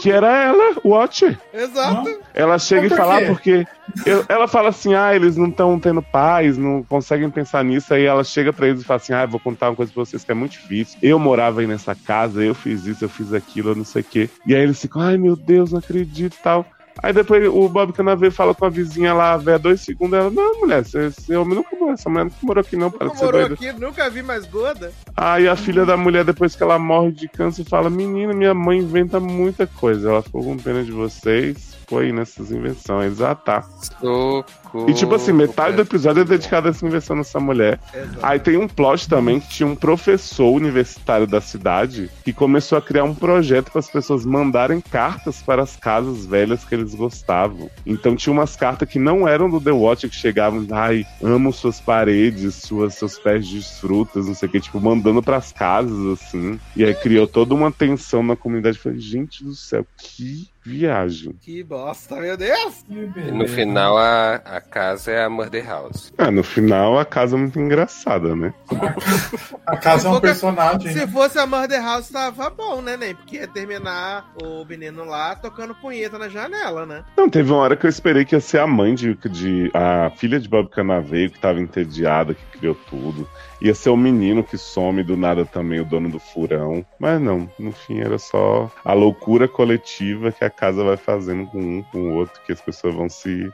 Que 0.00 0.10
era 0.10 0.28
ela, 0.44 0.76
o 0.84 0.90
Watcher. 0.90 1.38
Exato. 1.52 2.18
Ela 2.34 2.58
chega 2.58 2.86
e 2.86 2.90
fala, 2.90 3.20
porque. 3.26 3.66
eu- 4.06 4.24
ela 4.28 4.46
fala 4.46 4.68
assim, 4.68 4.94
ah, 4.94 5.14
eles 5.14 5.36
não 5.36 5.48
estão 5.48 5.78
tendo 5.80 6.00
paz, 6.02 6.56
não 6.56 6.82
conseguem 6.82 7.28
pensar 7.30 7.64
nisso. 7.64 7.92
Aí 7.92 8.04
ela 8.04 8.22
chega 8.24 8.52
pra 8.52 8.68
eles 8.68 8.82
e 8.82 8.84
fala 8.84 8.96
assim, 9.00 9.12
ah, 9.12 9.22
eu 9.22 9.28
vou 9.28 9.40
contar 9.40 9.70
uma 9.70 9.76
coisa 9.76 9.92
pra 9.92 10.04
vocês 10.04 10.22
que 10.24 10.30
é 10.30 10.34
muito 10.34 10.52
difícil. 10.52 10.98
Eu 11.02 11.18
morava 11.18 11.60
aí 11.60 11.66
nessa 11.66 11.94
casa, 11.94 12.42
eu 12.42 12.54
fiz 12.54 12.86
isso, 12.86 13.04
eu 13.04 13.08
fiz 13.08 13.32
aquilo, 13.32 13.70
eu 13.70 13.76
não 13.76 13.84
sei 13.84 14.02
o 14.02 14.04
quê. 14.04 14.30
E 14.46 14.54
aí 14.54 14.62
eles 14.62 14.80
ficam, 14.80 15.02
ai 15.02 15.16
meu 15.18 15.34
Deus, 15.36 15.72
não 15.72 15.78
acredito 15.80 16.34
e 16.34 16.42
tal. 16.42 16.64
Aí 17.02 17.12
depois 17.12 17.46
o 17.48 17.68
Bob 17.68 17.92
Canaveiro 17.92 18.34
fala 18.34 18.54
com 18.54 18.64
a 18.66 18.68
vizinha 18.70 19.14
lá, 19.14 19.36
véia, 19.36 19.58
dois 19.58 19.80
segundos, 19.80 20.18
ela, 20.18 20.30
não, 20.30 20.60
mulher, 20.60 20.82
esse, 20.82 20.98
esse 20.98 21.34
homem 21.34 21.54
nunca 21.54 21.74
morou, 21.76 21.94
essa 21.94 22.08
mulher 22.10 22.24
nunca 22.24 22.36
morou 22.42 22.60
aqui 22.60 22.76
não, 22.76 22.90
Nunca 22.90 23.04
morou 23.06 23.32
doida. 23.32 23.54
aqui, 23.54 23.72
nunca 23.72 24.10
vi 24.10 24.22
mais 24.22 24.44
gorda. 24.46 24.92
Aí 25.16 25.48
a 25.48 25.56
filha 25.56 25.86
da 25.86 25.96
mulher, 25.96 26.24
depois 26.24 26.54
que 26.54 26.62
ela 26.62 26.78
morre 26.78 27.12
de 27.12 27.28
câncer, 27.28 27.64
fala: 27.64 27.88
Menina, 27.88 28.32
minha 28.32 28.54
mãe 28.54 28.78
inventa 28.78 29.18
muita 29.18 29.66
coisa. 29.66 30.10
Ela 30.10 30.22
ficou 30.22 30.42
com 30.42 30.56
pena 30.56 30.82
de 30.84 30.92
vocês. 30.92 31.76
Foi 31.88 32.12
nessas 32.12 32.52
invenções. 32.52 33.20
Ah, 33.20 33.34
tá. 33.34 33.64
E 34.88 34.94
tipo 34.94 35.14
assim, 35.14 35.32
metade 35.32 35.76
do 35.76 35.82
episódio 35.82 36.22
é 36.22 36.24
dedicado 36.24 36.68
a 36.68 36.70
essa 36.70 36.86
inversão 36.86 37.16
nessa 37.16 37.40
mulher. 37.40 37.78
Exato. 37.92 38.18
Aí 38.22 38.38
tem 38.38 38.56
um 38.56 38.68
plot 38.68 39.08
também 39.08 39.40
que 39.40 39.48
tinha 39.48 39.66
um 39.66 39.74
professor 39.74 40.50
universitário 40.50 41.26
da 41.26 41.40
cidade 41.40 42.10
que 42.24 42.32
começou 42.32 42.78
a 42.78 42.82
criar 42.82 43.04
um 43.04 43.14
projeto 43.14 43.70
para 43.70 43.80
as 43.80 43.90
pessoas 43.90 44.24
mandarem 44.24 44.80
cartas 44.80 45.42
para 45.42 45.62
as 45.62 45.76
casas 45.76 46.26
velhas 46.26 46.64
que 46.64 46.74
eles 46.74 46.94
gostavam. 46.94 47.70
Então 47.84 48.16
tinha 48.16 48.32
umas 48.32 48.56
cartas 48.56 48.88
que 48.88 48.98
não 48.98 49.26
eram 49.26 49.48
do 49.48 49.60
The 49.60 49.72
Watch 49.72 50.08
que 50.08 50.14
chegavam, 50.14 50.66
ai, 50.70 51.06
amo 51.22 51.52
suas 51.52 51.80
paredes, 51.80 52.54
suas, 52.56 52.94
seus 52.94 53.18
pés 53.18 53.46
de 53.46 53.62
frutas, 53.80 54.26
não 54.26 54.34
sei 54.34 54.48
o 54.48 54.52
que, 54.52 54.60
tipo, 54.60 54.80
mandando 54.80 55.22
para 55.22 55.36
as 55.36 55.52
casas 55.52 56.20
assim. 56.20 56.58
E 56.76 56.84
aí 56.84 56.94
criou 56.94 57.26
toda 57.26 57.54
uma 57.54 57.70
tensão 57.72 58.22
na 58.22 58.36
comunidade. 58.36 58.76
Eu 58.76 58.82
Falei, 58.82 58.98
gente 58.98 59.44
do 59.44 59.54
céu, 59.54 59.86
que 59.96 60.48
viagem. 60.64 61.34
Que 61.40 61.62
bosta, 61.62 62.16
meu 62.16 62.36
Deus! 62.36 62.82
Que 62.86 62.94
E 62.94 63.06
beleza. 63.06 63.34
no 63.34 63.48
final, 63.48 63.96
a, 63.96 64.34
a 64.36 64.59
casa 64.60 65.10
é 65.10 65.24
a 65.24 65.30
Murder 65.30 65.66
House. 65.66 66.12
Ah, 66.18 66.30
no 66.30 66.42
final 66.42 66.98
a 66.98 67.04
casa 67.04 67.36
é 67.36 67.38
muito 67.38 67.58
engraçada, 67.58 68.34
né? 68.34 68.52
A 69.66 69.76
casa 69.76 70.08
é 70.08 70.10
um 70.10 70.20
personagem. 70.20 70.92
Se 70.92 71.06
fosse 71.06 71.38
a 71.38 71.46
Murder 71.46 71.82
House, 71.82 72.08
tava 72.08 72.50
bom, 72.50 72.80
né, 72.80 72.96
nem? 72.96 73.14
Porque 73.14 73.36
ia 73.36 73.48
terminar 73.48 74.32
o 74.42 74.64
menino 74.64 75.04
lá 75.04 75.34
tocando 75.34 75.74
punheta 75.74 76.18
na 76.18 76.28
janela, 76.28 76.86
né? 76.86 77.04
Não, 77.16 77.28
teve 77.28 77.50
uma 77.50 77.60
hora 77.60 77.76
que 77.76 77.86
eu 77.86 77.90
esperei 77.90 78.24
que 78.24 78.34
ia 78.34 78.40
ser 78.40 78.58
a 78.58 78.66
mãe 78.66 78.94
de, 78.94 79.14
de 79.14 79.70
a 79.74 80.10
filha 80.16 80.38
de 80.38 80.48
Bob 80.48 80.68
Canaveio, 80.68 81.30
que 81.30 81.40
tava 81.40 81.60
entediada, 81.60 82.34
que 82.34 82.58
criou 82.58 82.74
tudo. 82.88 83.28
Ia 83.60 83.74
ser 83.74 83.90
o 83.90 83.96
menino 83.96 84.42
que 84.42 84.56
some 84.56 85.02
do 85.02 85.16
nada 85.16 85.44
também, 85.44 85.80
o 85.80 85.84
dono 85.84 86.08
do 86.08 86.18
furão. 86.18 86.84
Mas 86.98 87.20
não, 87.20 87.50
no 87.58 87.72
fim 87.72 88.00
era 88.00 88.18
só 88.18 88.70
a 88.84 88.92
loucura 88.92 89.46
coletiva 89.46 90.32
que 90.32 90.44
a 90.44 90.50
casa 90.50 90.82
vai 90.82 90.96
fazendo 90.96 91.46
com 91.46 91.58
um, 91.58 91.82
com 91.82 91.98
o 91.98 92.14
outro, 92.14 92.40
que 92.46 92.52
as 92.52 92.60
pessoas 92.60 92.94
vão 92.94 93.08
se 93.08 93.50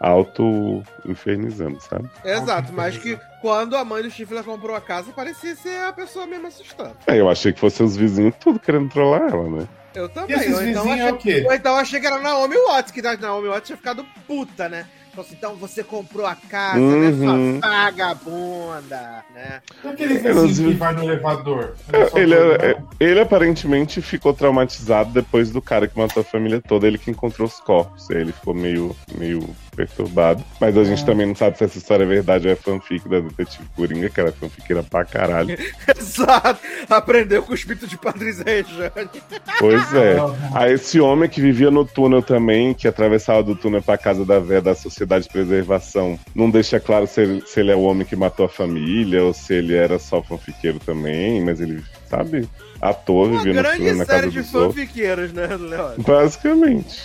auto-infernizando, 0.00 1.78
sabe? 1.80 2.08
Exato, 2.24 2.72
mas 2.72 2.96
que 2.96 3.18
quando 3.40 3.76
a 3.76 3.84
mãe 3.84 4.02
do 4.02 4.10
Stifler 4.10 4.42
comprou 4.44 4.74
a 4.74 4.80
casa, 4.80 5.12
parecia 5.12 5.54
ser 5.54 5.76
a 5.86 5.92
pessoa 5.92 6.26
mesmo 6.26 6.46
assustando. 6.48 6.96
Aí 7.06 7.18
eu 7.18 7.28
achei 7.30 7.52
que 7.52 7.60
fossem 7.60 7.84
os 7.86 7.96
vizinhos 7.96 8.34
tudo 8.40 8.58
querendo 8.58 8.88
trollar 8.90 9.22
ela, 9.22 9.48
né? 9.48 9.68
Eu 9.94 10.06
E 10.06 10.08
também. 10.08 10.36
esses 10.36 10.54
Ou 10.54 10.62
então, 10.62 10.82
vizinhos 10.84 11.00
é 11.00 11.02
achei, 11.02 11.12
o 11.12 11.18
quê? 11.18 11.44
ou 11.48 11.54
então 11.54 11.76
achei 11.76 12.00
que 12.00 12.06
era 12.06 12.18
Naomi 12.18 12.56
Watts, 12.56 12.92
que 12.92 13.02
Naomi 13.02 13.48
Watts 13.48 13.66
tinha 13.66 13.76
ficado 13.76 14.04
puta, 14.26 14.68
né? 14.68 14.86
Falou 15.10 15.26
assim, 15.26 15.34
então 15.36 15.56
você 15.56 15.82
comprou 15.82 16.24
a 16.24 16.36
casa, 16.36 16.78
Uhum. 16.78 17.00
né, 17.00 17.58
sua 17.60 17.68
vagabunda, 17.68 19.24
né? 19.34 19.60
E 19.82 19.88
aquele 19.88 20.14
vizinho 20.18 20.68
vi. 20.68 20.74
que 20.74 20.78
vai 20.78 20.94
no 20.94 21.02
elevador? 21.02 21.74
só 22.10 22.16
Ele, 22.16 22.36
doido, 22.36 22.64
é- 22.64 22.76
ele 23.00 23.20
aparentemente 23.20 24.00
ficou 24.00 24.32
traumatizado 24.32 25.10
depois 25.10 25.50
do 25.50 25.60
cara 25.60 25.88
que 25.88 25.98
matou 25.98 26.20
a 26.20 26.24
família 26.24 26.62
toda, 26.64 26.86
ele 26.86 26.96
que 26.96 27.10
encontrou 27.10 27.48
os 27.48 27.58
corpos. 27.58 28.08
Aí 28.12 28.18
ele 28.18 28.30
ficou 28.30 28.54
meio, 28.54 28.94
meio 29.18 29.40
perturbado. 29.86 30.44
Mas 30.60 30.76
a 30.76 30.84
gente 30.84 31.02
Ah. 31.02 31.06
também 31.06 31.26
não 31.26 31.34
sabe 31.34 31.56
se 31.56 31.64
essa 31.64 31.78
história 31.78 32.04
é 32.04 32.06
verdade 32.06 32.46
ou 32.46 32.52
é 32.52 32.56
fanfic 32.56 33.08
da 33.08 33.20
Detetive 33.20 33.64
Coringa, 33.74 34.08
que 34.10 34.20
era 34.20 34.32
fanfiqueira 34.32 34.82
pra 34.82 35.04
caralho. 35.04 35.56
Exato. 35.98 36.60
Aprendeu 36.88 37.42
com 37.42 37.52
o 37.52 37.54
espírito 37.54 37.86
de 37.86 37.96
Patrícia 37.96 38.44
Rejane. 38.44 39.10
Pois 39.58 39.94
é. 39.94 40.16
Não, 40.16 40.28
não. 40.36 40.56
Aí 40.56 40.72
esse 40.74 41.00
homem 41.00 41.28
que 41.28 41.40
vivia 41.40 41.70
no 41.70 41.84
túnel 41.84 42.22
também, 42.22 42.74
que 42.74 42.86
atravessava 42.88 43.42
do 43.42 43.54
túnel 43.54 43.82
pra 43.82 43.96
casa 43.96 44.24
da 44.24 44.38
véia 44.38 44.60
da 44.60 44.74
Sociedade 44.74 45.24
de 45.24 45.30
Preservação, 45.32 46.18
não 46.34 46.50
deixa 46.50 46.78
claro 46.80 47.06
se 47.06 47.20
ele, 47.22 47.42
se 47.46 47.60
ele 47.60 47.70
é 47.70 47.76
o 47.76 47.82
homem 47.82 48.06
que 48.06 48.16
matou 48.16 48.46
a 48.46 48.48
família 48.48 49.22
ou 49.24 49.32
se 49.32 49.54
ele 49.54 49.74
era 49.74 49.98
só 49.98 50.22
fanfiqueiro 50.22 50.78
também, 50.78 51.42
mas 51.44 51.60
ele, 51.60 51.82
sabe, 52.08 52.48
ator, 52.80 53.28
Uma 53.28 53.38
vivia 53.38 53.54
no 53.54 53.62
túnel 53.62 53.78
grande 53.78 53.98
na 53.98 54.04
casa 54.06 54.20
série 54.20 54.30
de 54.32 54.40
dos 54.42 54.54
outros. 54.54 54.74
fanfiqueiros, 54.74 55.32
né, 55.32 55.46
Leon? 55.56 55.92
Basicamente. 55.98 57.00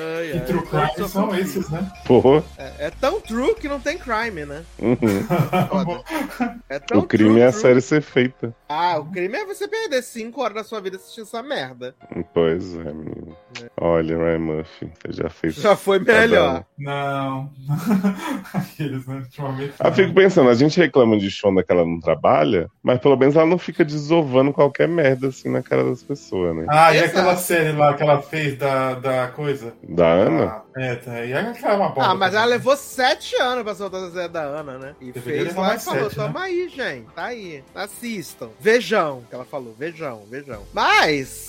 Ai, 0.00 0.30
Que 0.32 0.38
ai, 0.38 0.44
true 0.44 0.62
crime 0.62 1.08
são 1.08 1.34
esses, 1.34 1.68
né? 1.70 1.90
Porra. 2.06 2.44
É, 2.56 2.86
é 2.86 2.90
tão 2.90 3.20
true 3.20 3.54
que 3.54 3.68
não 3.68 3.80
tem 3.80 3.98
crime, 3.98 4.44
né? 4.46 4.64
Uhum. 4.78 4.96
É 6.68 6.78
tão 6.78 6.98
O 7.00 7.06
crime 7.06 7.30
true, 7.30 7.40
é 7.40 7.46
a 7.46 7.50
true. 7.50 7.62
série 7.62 7.80
ser 7.80 8.02
feita. 8.02 8.54
Ah, 8.68 8.98
o 8.98 9.06
crime 9.10 9.36
é 9.36 9.44
você 9.44 9.66
perder 9.66 10.02
5 10.02 10.40
horas 10.40 10.54
da 10.54 10.64
sua 10.64 10.80
vida 10.80 10.96
assistindo 10.96 11.24
essa 11.24 11.42
merda. 11.42 11.94
Pois 12.32 12.74
é, 12.74 12.84
menino. 12.92 13.36
Olha, 13.80 14.16
Ryan 14.16 14.38
Murphy, 14.38 14.90
você 15.00 15.22
já 15.22 15.28
fez. 15.28 15.54
Já 15.54 15.76
foi 15.76 15.98
melhor. 15.98 16.64
Não. 16.76 17.50
Aqueles, 18.52 19.06
né? 19.06 19.16
Ultimamente. 19.16 19.74
Ah, 19.78 19.92
fico 19.92 20.12
pensando, 20.14 20.50
a 20.50 20.54
gente 20.54 20.78
reclama 20.78 21.18
de 21.18 21.30
Shonda 21.30 21.62
que 21.62 21.72
ela 21.72 21.84
não 21.84 22.00
trabalha, 22.00 22.68
mas 22.82 23.00
pelo 23.00 23.16
menos 23.16 23.36
ela 23.36 23.46
não 23.46 23.58
fica 23.58 23.84
desovando 23.84 24.52
qualquer 24.52 24.88
merda 24.88 25.28
assim 25.28 25.48
na 25.48 25.62
cara 25.62 25.84
das 25.84 26.02
pessoas, 26.02 26.56
né? 26.56 26.66
Ah, 26.68 26.94
e 26.94 26.98
Exato. 26.98 27.10
aquela 27.10 27.36
série 27.36 27.72
lá 27.72 27.94
que 27.94 28.02
ela 28.02 28.22
fez 28.22 28.56
da, 28.58 28.94
da 28.94 29.28
coisa? 29.28 29.72
Da 29.82 30.06
Ana? 30.06 30.44
Ah, 30.44 30.62
é, 30.76 30.94
tá. 30.96 31.24
E 31.24 31.32
aquela 31.32 31.72
é 31.72 31.76
uma 31.76 31.88
bosta. 31.88 32.10
Ah, 32.10 32.14
mas 32.14 32.34
ela 32.34 32.44
levou 32.44 32.76
7 32.76 33.36
anos 33.36 33.64
pra 33.64 33.74
soltar 33.74 34.02
a 34.02 34.08
Zé 34.10 34.28
da 34.28 34.42
Ana, 34.42 34.78
né? 34.78 34.94
E 35.00 35.12
Deveria 35.12 35.44
fez 35.44 35.56
lá 35.56 35.62
e 35.62 35.66
mais 35.68 35.84
falou: 35.84 36.04
sete, 36.04 36.18
né? 36.18 36.24
tamo 36.26 36.38
aí, 36.38 36.68
gente. 36.68 37.06
Tá 37.14 37.24
aí. 37.24 37.64
Assistam. 37.74 38.48
Vejam, 38.60 39.22
que 39.28 39.34
ela 39.34 39.44
falou. 39.44 39.74
Vejam, 39.78 40.22
vejam. 40.30 40.62
Mas. 40.72 41.47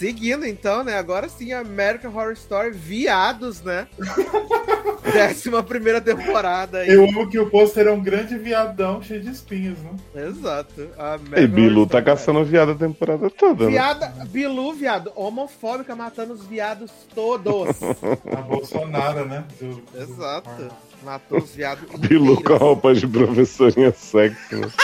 Seguindo 0.00 0.46
então, 0.46 0.82
né? 0.82 0.96
Agora 0.96 1.28
sim, 1.28 1.52
American 1.52 2.10
Horror 2.10 2.32
Story 2.32 2.70
Viados, 2.70 3.60
né? 3.60 3.86
Décima 5.12 5.62
primeira 5.62 6.00
temporada 6.00 6.78
aí. 6.78 6.88
Eu 6.88 7.04
amo 7.06 7.28
que 7.28 7.38
o 7.38 7.50
pôster 7.50 7.86
é 7.86 7.90
um 7.92 8.00
grande 8.02 8.38
viadão 8.38 9.02
cheio 9.02 9.20
de 9.20 9.28
espinhos, 9.28 9.78
né? 9.80 9.90
Exato. 10.26 10.88
American 10.96 11.42
E 11.42 11.46
Bilu 11.46 11.86
tá 11.86 12.00
caçando 12.00 12.42
viado 12.46 12.72
a 12.72 12.74
temporada 12.74 13.28
toda, 13.28 13.66
né? 13.66 13.72
Viada, 13.72 14.06
Bilu, 14.30 14.72
viado, 14.72 15.12
homofóbica 15.14 15.94
matando 15.94 16.32
os 16.32 16.46
viados 16.46 16.90
todos. 17.14 17.68
A 18.34 18.40
Bolsonaro, 18.40 19.26
né? 19.26 19.44
Do- 19.60 19.74
do- 19.82 20.00
Exato. 20.02 20.68
Matou 21.04 21.40
os 21.40 21.54
viados. 21.54 21.84
Bilu 22.00 22.42
com 22.42 22.54
a 22.54 22.56
roupa 22.56 22.94
de 22.94 23.06
professorinha 23.06 23.92
sexy, 23.92 24.54
né? 24.56 24.66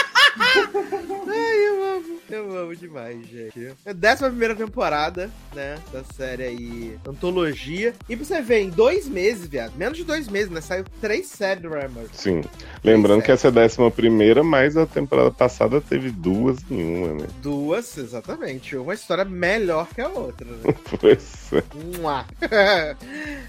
Ai, 1.27 1.67
eu 1.67 1.83
amo. 1.95 2.16
Eu 2.29 2.57
amo 2.57 2.75
demais, 2.75 3.25
gente. 3.25 3.73
É 3.85 3.91
a 3.91 3.93
décima 3.93 4.29
primeira 4.29 4.55
temporada, 4.55 5.29
né? 5.53 5.77
Da 5.91 6.03
série 6.03 6.43
aí, 6.43 6.97
Antologia. 7.07 7.93
E 8.09 8.15
pra 8.15 8.25
você 8.25 8.41
ver, 8.41 8.61
em 8.61 8.69
dois 8.69 9.07
meses, 9.07 9.47
viado, 9.47 9.73
menos 9.75 9.97
de 9.97 10.03
dois 10.03 10.27
meses, 10.27 10.49
né? 10.49 10.59
Saiu 10.59 10.83
três 10.99 11.27
séries 11.27 11.63
do 11.63 11.69
Ryan 11.69 11.87
Murphy. 11.89 12.17
Sim. 12.17 12.41
Lembrando 12.83 13.23
que 13.23 13.31
essa 13.31 13.47
é 13.47 13.49
a 13.49 13.53
décima 13.53 13.89
primeira, 13.89 14.43
mas 14.43 14.75
a 14.75 14.85
temporada 14.85 15.31
passada 15.31 15.79
teve 15.79 16.11
duas 16.11 16.57
em 16.69 16.83
uma, 16.83 17.13
né? 17.13 17.27
Duas, 17.41 17.97
exatamente. 17.97 18.75
Uma 18.75 18.93
história 18.93 19.23
melhor 19.23 19.87
que 19.87 20.01
a 20.01 20.09
outra, 20.09 20.47
né? 20.47 20.75
Pois 20.99 21.53
é. 21.53 21.63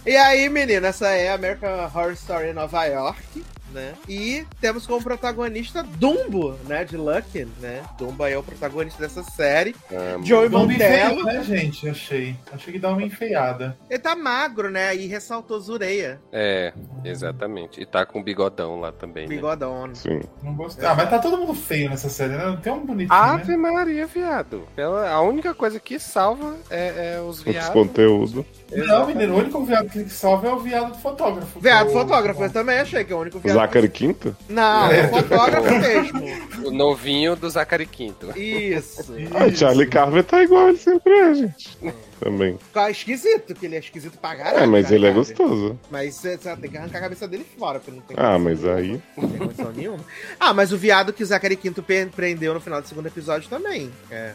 E 0.06 0.16
aí, 0.16 0.48
menino, 0.48 0.86
essa 0.86 1.08
é 1.08 1.30
a 1.30 1.34
American 1.34 1.84
Horror 1.84 2.12
Story 2.12 2.48
em 2.48 2.52
Nova 2.52 2.84
York. 2.84 3.44
Né? 3.72 3.94
E 4.08 4.46
temos 4.60 4.86
como 4.86 5.02
protagonista 5.02 5.82
Dumbo, 5.82 6.56
né? 6.66 6.84
De 6.84 6.96
Lucky, 6.96 7.46
né? 7.60 7.82
Dumbo 7.98 8.22
aí 8.24 8.32
é 8.32 8.38
o 8.38 8.42
protagonista 8.42 9.00
dessa 9.00 9.22
série. 9.22 9.74
Amo. 9.92 10.24
Joey 10.24 10.48
Montelo. 10.48 11.22
né, 11.24 11.42
gente? 11.42 11.88
Achei. 11.88 12.34
Achei 12.52 12.72
que 12.72 12.78
dá 12.78 12.90
uma 12.90 13.02
enfeiada. 13.02 13.76
Ele 13.90 13.98
tá 13.98 14.16
magro, 14.16 14.70
né? 14.70 14.94
E 14.96 15.06
ressaltou 15.06 15.60
Zureia. 15.60 16.20
É, 16.32 16.72
exatamente. 17.04 17.80
E 17.80 17.86
tá 17.86 18.06
com 18.06 18.22
bigodão 18.22 18.80
lá 18.80 18.90
também. 18.92 19.28
Né? 19.28 19.34
Bigodão. 19.34 19.94
Sim. 19.94 20.20
Não 20.42 20.54
gostei. 20.54 20.86
Ah, 20.86 20.94
mas 20.94 21.10
tá 21.10 21.18
todo 21.18 21.36
mundo 21.36 21.54
feio 21.54 21.90
nessa 21.90 22.08
série, 22.08 22.32
né? 22.32 22.46
Não 22.46 22.56
tem 22.56 22.72
um 22.72 22.84
bonitinho, 22.84 23.12
Ave 23.18 23.56
né? 23.56 23.70
Maria, 23.70 24.06
viado. 24.06 24.66
Ela, 24.76 25.10
a 25.10 25.20
única 25.20 25.54
coisa 25.54 25.78
que 25.78 25.98
salva 25.98 26.56
é, 26.70 27.16
é 27.16 27.20
os 27.20 27.38
Os 27.38 27.42
viados. 27.42 28.44
Não, 28.70 29.06
menino, 29.06 29.34
o 29.34 29.38
único 29.38 29.64
viado 29.64 29.88
que 29.88 30.08
salva 30.10 30.48
é 30.48 30.52
o 30.52 30.58
viado 30.58 30.92
do 30.92 30.98
fotógrafo. 30.98 31.58
Viado 31.60 31.88
O- 31.88 31.92
fotógrafo, 31.92 32.42
eu 32.42 32.50
também 32.50 32.78
achei 32.78 33.02
que 33.04 33.12
é 33.12 33.16
o 33.16 33.20
único 33.20 33.38
viado. 33.38 33.56
Zachary 33.56 33.88
Quinto? 33.88 34.36
Não, 34.48 34.90
É. 34.90 35.00
é 35.00 35.08
fotógrafo 35.08 35.74
mesmo. 35.74 36.66
O 36.66 36.70
novinho 36.70 37.34
do 37.36 37.48
Zacari 37.48 37.86
Quinto. 37.86 38.38
Isso. 38.38 39.04
Ah, 39.34 39.50
Charlie 39.54 39.86
Carver 39.86 40.22
tá 40.24 40.42
igual 40.42 40.68
ele 40.68 40.78
sempre 40.78 41.12
é, 41.12 41.34
gente. 41.34 41.78
Também. 42.20 42.58
Fica 42.58 42.90
esquisito, 42.90 43.54
que 43.54 43.66
ele 43.66 43.76
é 43.76 43.78
esquisito 43.78 44.18
pra 44.18 44.34
caralho. 44.34 44.64
É, 44.64 44.66
mas 44.66 44.84
cara, 44.86 44.96
ele 44.96 45.06
é 45.06 45.12
gostoso. 45.12 45.78
Mas 45.88 46.16
você 46.16 46.36
você 46.36 46.56
tem 46.56 46.68
que 46.70 46.76
arrancar 46.76 46.98
a 46.98 47.02
cabeça 47.02 47.28
dele 47.28 47.46
fora, 47.56 47.78
porque 47.78 47.92
não 47.92 48.00
tem 48.00 48.16
Ah, 48.18 48.32
condição 48.36 48.40
mas 48.40 48.60
nenhuma. 48.60 48.76
aí. 48.76 49.02
Não 49.16 49.28
tem 49.28 49.38
condição 49.38 49.72
nenhuma. 49.72 49.98
Ah, 50.40 50.52
mas 50.52 50.72
o 50.72 50.76
viado 50.76 51.12
que 51.12 51.22
o 51.22 51.26
Zachary 51.26 51.54
Quinto 51.56 51.82
prendeu 52.14 52.52
no 52.54 52.60
final 52.60 52.82
do 52.82 52.88
segundo 52.88 53.06
episódio 53.06 53.48
também. 53.48 53.90
É. 54.10 54.32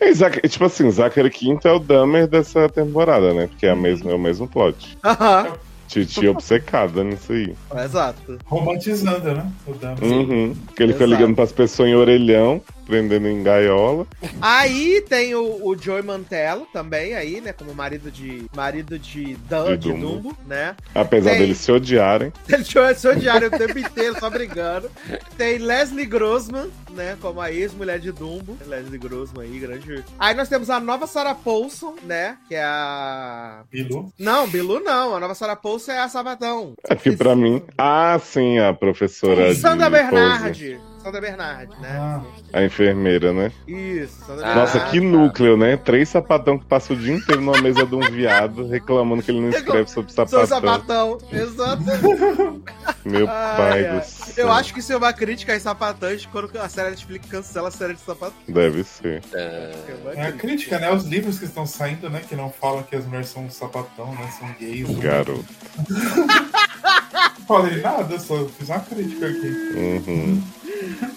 É, 0.00 0.12
Zac- 0.12 0.40
tipo 0.48 0.64
assim, 0.64 0.90
Zachary 0.90 1.30
Quinto 1.30 1.66
é 1.68 1.72
o 1.72 1.78
Dahmer 1.78 2.26
dessa 2.26 2.68
temporada, 2.68 3.32
né? 3.34 3.46
Porque 3.46 3.66
é, 3.66 3.70
a 3.70 3.76
mesma, 3.76 4.10
é 4.10 4.14
o 4.14 4.18
mesmo 4.18 4.46
plot. 4.48 4.96
Aham, 5.04 5.52
Titi 5.88 6.26
obcecada 6.26 7.04
nisso 7.04 7.32
aí. 7.32 7.54
exato. 7.84 8.38
Romantizando, 8.46 9.34
né? 9.34 9.46
O 9.66 9.74
Dama. 9.74 9.96
Uhum. 10.02 10.54
Que 10.74 10.82
ele 10.82 10.92
fica 10.94 11.04
Exato. 11.04 11.20
ligando 11.20 11.34
pras 11.36 11.52
pessoas 11.52 11.88
em 11.90 11.94
orelhão. 11.94 12.62
Prendendo 12.86 13.28
em 13.28 13.42
gaiola. 13.42 14.06
Aí 14.40 15.04
tem 15.08 15.34
o, 15.34 15.66
o 15.66 15.76
Joey 15.76 16.02
Mantello 16.02 16.66
também 16.72 17.14
aí, 17.14 17.40
né? 17.40 17.52
Como 17.52 17.74
marido 17.74 18.10
de 18.10 18.46
marido 18.54 18.98
de, 18.98 19.36
Dan, 19.48 19.64
De 19.64 19.76
de 19.76 19.92
Dumbo. 19.92 20.06
Dumbo, 20.06 20.36
né? 20.46 20.76
Apesar 20.94 21.30
Tem. 21.30 21.40
deles 21.40 21.58
se 21.58 21.72
odiarem. 21.72 22.32
Eles 22.48 22.68
seu 22.98 23.14
diário 23.14 23.48
o 23.48 23.50
tempo 23.50 23.78
inteiro 23.78 24.18
só 24.18 24.28
brigando. 24.28 24.90
Tem 25.36 25.58
Leslie 25.58 26.06
Grossman, 26.06 26.70
né? 26.90 27.16
Como 27.20 27.40
a 27.40 27.50
ex-mulher 27.50 27.98
de 27.98 28.12
Dumbo. 28.12 28.56
Leslie 28.66 28.98
Grossman 28.98 29.44
aí, 29.44 29.58
grande. 29.58 30.04
Aí 30.18 30.34
nós 30.34 30.48
temos 30.48 30.70
a 30.70 30.80
nova 30.80 31.06
Sarah 31.06 31.34
Paulson, 31.34 31.94
né? 32.04 32.36
Que 32.48 32.54
é 32.54 32.64
a. 32.64 33.62
Bilu. 33.70 34.12
Não, 34.18 34.48
Bilu 34.48 34.80
não. 34.80 35.14
A 35.14 35.20
nova 35.20 35.34
Sarah 35.34 35.56
Paulson 35.56 35.92
é 35.92 35.98
a 35.98 36.08
Sabatão. 36.08 36.74
É 36.88 36.94
que 36.94 37.12
pra 37.12 37.34
mim. 37.34 37.62
Ah, 37.76 38.18
sim, 38.22 38.58
a 38.58 38.72
professora. 38.72 39.54
Sandra 39.54 39.90
de 39.90 40.10
Pose. 40.10 40.91
Sandra 41.02 41.20
Bernardi, 41.20 41.72
né? 41.80 41.88
Ah, 41.98 42.22
A 42.52 42.64
enfermeira, 42.64 43.32
né? 43.32 43.50
Isso, 43.66 44.24
Sandra 44.26 44.46
Ah, 44.52 44.54
Nossa, 44.54 44.80
que 44.86 45.00
núcleo, 45.00 45.56
né? 45.56 45.76
Três 45.76 46.08
sapatão 46.08 46.58
que 46.58 46.64
passam 46.64 46.96
o 46.96 46.98
dia 46.98 47.14
inteiro 47.14 47.40
numa 47.40 47.60
mesa 47.60 47.84
de 47.84 47.94
um 47.94 48.00
viado 48.00 48.66
reclamando 48.68 49.22
que 49.22 49.30
ele 49.30 49.40
não 49.40 49.50
escreve 49.50 49.90
sobre 49.90 50.12
Sou 50.12 50.26
sapatão. 50.26 50.46
sapatão, 50.46 51.18
exato. 51.32 51.82
Meu 53.04 53.28
Ai, 53.28 53.56
pai 53.56 53.86
ai. 53.86 53.98
do 54.00 54.04
céu. 54.06 54.46
Eu 54.46 54.52
acho 54.52 54.72
que 54.72 54.80
isso 54.80 54.92
é 54.92 54.96
uma 54.96 55.12
crítica 55.12 55.52
aos 55.52 55.62
sapatões 55.62 56.24
quando 56.26 56.56
a 56.58 56.68
série 56.68 56.90
Netflix 56.90 57.28
cancela 57.28 57.68
a 57.68 57.70
série 57.72 57.94
de 57.94 58.00
sapatão. 58.00 58.34
Deve 58.46 58.84
ser. 58.84 59.22
É 59.32 59.72
uma 60.02 60.12
é 60.14 60.26
a 60.28 60.32
crítica, 60.32 60.78
né? 60.78 60.90
Os 60.92 61.04
livros 61.04 61.38
que 61.38 61.44
estão 61.44 61.66
saindo, 61.66 62.08
né? 62.08 62.22
Que 62.28 62.36
não 62.36 62.50
falam 62.50 62.82
que 62.84 62.94
as 62.94 63.04
mulheres 63.04 63.28
são 63.28 63.44
um 63.44 63.50
sapatão, 63.50 64.12
né? 64.14 64.28
São 64.38 64.48
gays. 64.60 64.88
Garoto. 64.98 65.44
Não 65.88 67.46
falei 67.46 67.80
nada, 67.80 68.18
só 68.18 68.46
fiz 68.46 68.68
uma 68.68 68.80
crítica 68.80 69.26
aqui. 69.26 69.48
Uhum. 69.76 70.42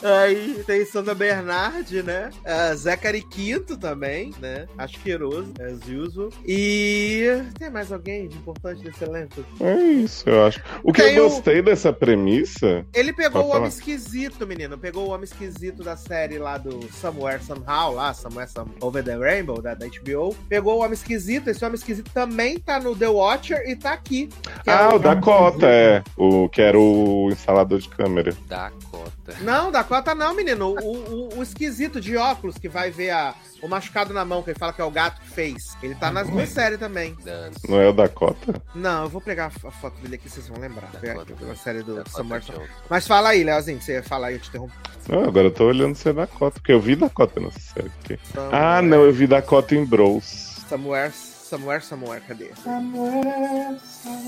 Aí 0.03 0.63
tem 0.66 0.86
Sandra 0.86 1.13
Bernardi, 1.16 2.01
né? 2.03 2.30
Uh, 2.45 2.76
Zachary 2.76 3.22
Quinto 3.24 3.78
também, 3.78 4.34
né? 4.39 4.68
Asqueroso, 4.78 5.51
as 5.59 5.88
usual. 5.88 6.30
E 6.45 7.41
tem 7.57 7.70
mais 7.70 7.91
alguém 7.91 8.28
de 8.28 8.38
importante 8.38 8.84
nesse 8.84 9.03
elenco? 9.03 9.43
É 9.59 9.76
isso, 9.84 10.30
eu 10.30 10.45
acho. 10.45 10.61
O 10.84 10.91
que 10.93 11.01
Tem 11.01 11.16
eu 11.16 11.26
o- 11.26 11.30
gostei 11.30 11.61
dessa 11.61 11.91
premissa. 11.91 12.86
Ele 12.93 13.11
pegou 13.13 13.41
Pode 13.41 13.45
o 13.45 13.49
Homem 13.49 13.57
falar. 13.57 13.68
Esquisito, 13.70 14.45
menino. 14.47 14.78
Pegou 14.78 15.07
o 15.07 15.09
Homem 15.11 15.24
Esquisito 15.26 15.84
da 15.84 15.95
série 15.97 16.38
lá 16.38 16.57
do 16.57 16.88
Somewhere 16.93 17.41
Somehow, 17.43 17.93
lá, 17.93 18.13
Somewhere 18.13 18.49
Some 18.49 18.72
Over 18.82 19.03
the 19.03 19.16
Rainbow, 19.18 19.61
da, 19.61 19.74
da 19.74 19.86
HBO. 19.88 20.36
Pegou 20.47 20.76
o 20.78 20.80
Homem 20.80 20.93
Esquisito. 20.93 21.49
Esse 21.49 21.63
Homem 21.66 21.76
Esquisito 21.76 22.11
também 22.13 22.59
tá 22.59 22.80
no 22.80 22.95
The 22.95 23.07
Watcher 23.09 23.63
e 23.68 23.76
tá 23.76 23.93
aqui. 23.93 24.30
é 24.66 24.72
Ah, 24.72 24.89
o 24.93 24.95
o- 24.95 24.99
Dakota, 24.99 25.66
é. 25.68 26.03
O 26.18 26.47
que 26.49 26.61
era 26.61 26.80
o 26.80 27.30
instalador 27.32 27.80
de 27.80 27.89
câmera. 27.89 28.34
Dakota. 28.47 29.24
Não, 29.41 29.71
Dakota 29.71 30.13
não, 30.13 30.36
menino. 30.36 30.69
O, 30.69 30.95
o, 30.95 31.39
o 31.39 31.43
esquisito 31.43 31.99
de 31.99 32.15
óculos 32.15 32.57
que 32.57 32.69
vai 32.69 32.91
ver 32.91 33.11
a, 33.11 33.34
o 33.61 33.67
machucado 33.67 34.13
na 34.13 34.23
mão, 34.23 34.43
que 34.43 34.51
ele 34.51 34.59
fala 34.59 34.73
que 34.73 34.82
é 34.82 34.84
o 34.84 34.91
gato 34.91 35.21
que 35.21 35.30
fez. 35.30 35.76
Ele 35.82 35.95
tá 35.95 36.11
nas 36.11 36.30
duas 36.30 36.49
séries 36.49 36.80
também. 36.80 37.15
Dance. 37.23 37.69
Não 37.69 37.80
é 37.80 37.88
o 37.88 37.93
Dakota? 37.93 38.61
Não, 38.73 39.03
eu 39.03 39.09
vou 39.09 39.21
pegar 39.21 39.47
a 39.47 39.49
foto 39.49 39.99
dele 40.01 40.15
aqui, 40.15 40.30
vocês 40.30 40.47
vão 40.47 40.59
lembrar. 40.59 40.89
Vou 40.91 41.01
pegar 41.01 41.13
Dakota 41.15 41.45
Johnson. 41.45 41.63
série 41.63 41.84
do 41.84 42.03
Johnson. 42.03 42.61
Mas 42.89 43.07
fala 43.07 43.30
aí, 43.30 43.43
Leozinho, 43.43 43.82
você 43.82 43.93
ia 43.93 44.03
falar 44.03 44.28
aí, 44.28 44.36
eu 44.36 44.39
te 44.39 44.49
interrompi. 44.49 44.76
Não, 45.09 45.23
agora 45.23 45.47
eu 45.47 45.51
tô 45.51 45.65
olhando 45.65 45.95
se 45.95 46.09
é 46.09 46.13
Dakota, 46.13 46.59
porque 46.59 46.71
eu 46.71 46.80
vi 46.80 46.95
Dakota 46.95 47.39
nessa 47.39 47.59
série 47.59 47.91
aqui. 48.03 48.19
Ah, 48.51 48.82
não, 48.82 49.03
eu 49.03 49.13
vi 49.13 49.28
Dakota 49.28 49.76
em 49.76 49.86
Bros. 49.86 50.63
Somewhere, 50.69 51.11
somewhere, 51.46 51.82
somewhere, 51.82 52.22
cadê? 52.28 52.50
Samuel, 52.64 53.78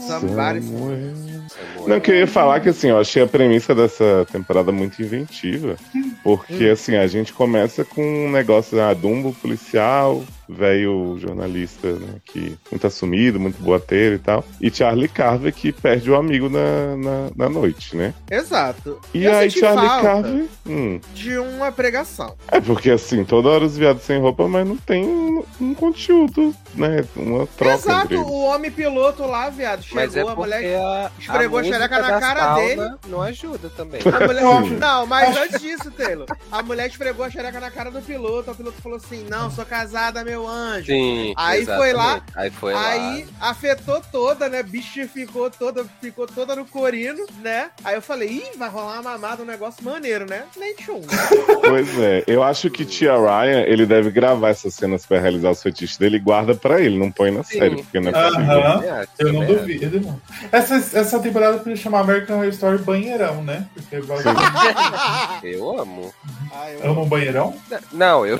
Somebody. 0.07 0.61
Samuel. 0.61 0.61
Samuel. 0.61 1.87
Não, 1.87 1.99
que 1.99 2.11
eu 2.11 2.15
ia 2.15 2.27
falar 2.27 2.59
que 2.59 2.69
assim, 2.69 2.89
eu 2.89 2.99
achei 2.99 3.23
a 3.23 3.27
premissa 3.27 3.73
dessa 3.73 4.25
temporada 4.31 4.71
muito 4.71 5.01
inventiva. 5.01 5.75
Porque 6.23 6.65
assim, 6.65 6.95
a 6.95 7.07
gente 7.07 7.33
começa 7.33 7.83
com 7.83 8.01
um 8.01 8.31
negócio, 8.31 8.79
ah, 8.81 8.93
Dumbo 8.93 9.33
policial, 9.33 10.23
velho 10.49 11.17
jornalista, 11.19 11.91
né? 11.93 12.15
Que 12.25 12.57
muito 12.71 12.85
assumido, 12.87 13.39
muito 13.39 13.61
boateiro 13.61 14.15
e 14.15 14.19
tal. 14.19 14.43
E 14.61 14.69
Charlie 14.71 15.07
Carver 15.07 15.53
que 15.53 15.71
perde 15.71 16.09
o 16.09 16.15
amigo 16.15 16.49
na, 16.49 16.95
na, 16.97 17.29
na 17.35 17.49
noite, 17.49 17.95
né? 17.95 18.13
Exato. 18.29 18.99
E 19.13 19.25
Eu 19.25 19.35
aí 19.35 19.49
Charlie 19.51 19.87
falta 19.87 20.03
Carver. 20.03 20.45
Hum, 20.65 20.99
De 21.13 21.37
uma 21.37 21.71
pregação. 21.71 22.35
é 22.49 22.59
porque 22.59 22.91
assim, 22.91 23.23
toda 23.23 23.49
hora 23.49 23.65
os 23.65 23.77
viados 23.77 24.03
sem 24.03 24.19
roupa, 24.19 24.47
mas 24.47 24.67
não 24.67 24.77
tem 24.77 25.05
um, 25.05 25.43
um 25.61 25.73
conteúdo, 25.73 26.53
né? 26.75 27.03
Uma 27.15 27.45
troca 27.47 27.73
Exato, 27.75 28.03
entre 28.05 28.15
eles. 28.17 28.27
o 28.27 28.33
homem 28.43 28.71
piloto 28.71 29.23
lá, 29.25 29.49
viado, 29.49 29.83
chegou, 29.83 30.03
Mas 30.03 30.15
é 30.15 30.21
a 30.21 30.35
mulher. 30.35 30.75
a, 30.79 31.11
esfregou 31.19 31.59
a 31.59 31.61
música 31.63 31.77
xereca 31.77 32.01
na 32.01 32.19
cara 32.19 32.39
sauna 32.39 32.55
dele. 32.61 32.95
Não 33.07 33.21
ajuda 33.21 33.69
também. 33.75 34.01
A 34.05 34.25
mulher... 34.27 34.77
Não, 34.79 35.05
mas 35.05 35.35
antes 35.37 35.61
disso, 35.61 35.89
Taylor, 35.91 36.27
a 36.51 36.63
mulher 36.63 36.87
esfregou 36.87 37.25
a 37.25 37.29
xereca 37.29 37.59
na 37.59 37.71
cara 37.71 37.89
do 37.91 38.01
piloto. 38.01 38.51
O 38.51 38.55
piloto 38.55 38.81
falou 38.81 38.97
assim: 38.97 39.25
Não, 39.29 39.49
sou 39.51 39.65
casada, 39.65 40.23
meu 40.23 40.36
anjo. 40.45 40.87
Sim. 40.87 41.33
Aí 41.37 41.65
foi 41.65 41.93
lá, 41.93 42.17
exatamente. 42.17 42.23
Aí 42.35 42.49
foi 42.51 42.73
Aí 42.73 43.27
lá. 43.39 43.49
afetou 43.49 44.01
toda, 44.11 44.49
né? 44.49 44.61
Bichificou 44.61 45.49
toda, 45.49 45.85
ficou 46.01 46.27
toda 46.27 46.53
no 46.55 46.65
corino, 46.65 47.25
né? 47.41 47.69
Aí 47.83 47.95
eu 47.95 48.01
falei, 48.01 48.27
ih, 48.29 48.57
vai 48.57 48.69
rolar 48.69 48.99
uma 48.99 49.11
mamada, 49.13 49.43
um 49.43 49.45
negócio 49.45 49.83
maneiro, 49.83 50.25
né? 50.29 50.43
Nem 50.57 50.75
tchum. 50.75 51.01
Pois 51.67 51.97
é, 51.99 52.23
eu 52.27 52.43
acho 52.43 52.69
que 52.69 52.85
Tia 52.85 53.15
Ryan, 53.15 53.61
ele 53.61 53.85
deve 53.85 54.09
gravar 54.09 54.49
essas 54.49 54.73
cenas 54.73 55.05
pra 55.05 55.19
realizar 55.19 55.51
os 55.51 55.61
fetiches 55.61 55.97
dele 55.97 56.17
e 56.17 56.19
guarda 56.19 56.55
pra 56.55 56.79
ele, 56.81 56.97
não 56.97 57.11
põe 57.11 57.31
na 57.31 57.43
Sim. 57.43 57.59
série, 57.59 57.75
porque 57.77 57.99
não 57.99 58.09
é 58.09 58.29
possível. 58.29 58.51
Aham. 58.51 58.83
É, 58.83 59.07
Eu 59.19 59.33
não 59.33 59.39
também 59.41 59.55
duvido, 59.57 60.01
não. 60.01 60.21
Essa, 60.51 60.75
essa 60.75 61.19
temporada 61.19 61.57
podia 61.59 61.75
chamar 61.75 62.01
American 62.01 62.37
Horror 62.37 62.49
Story 62.49 62.77
Banheirão, 62.79 63.43
né? 63.43 63.67
Porque. 63.73 63.97
Eu 65.43 65.79
amo. 65.79 66.13
Ai, 66.53 66.75
eu... 66.81 66.91
ama 66.91 67.01
um 67.01 67.07
banheirão. 67.07 67.55
Não, 67.91 68.25
eu. 68.25 68.39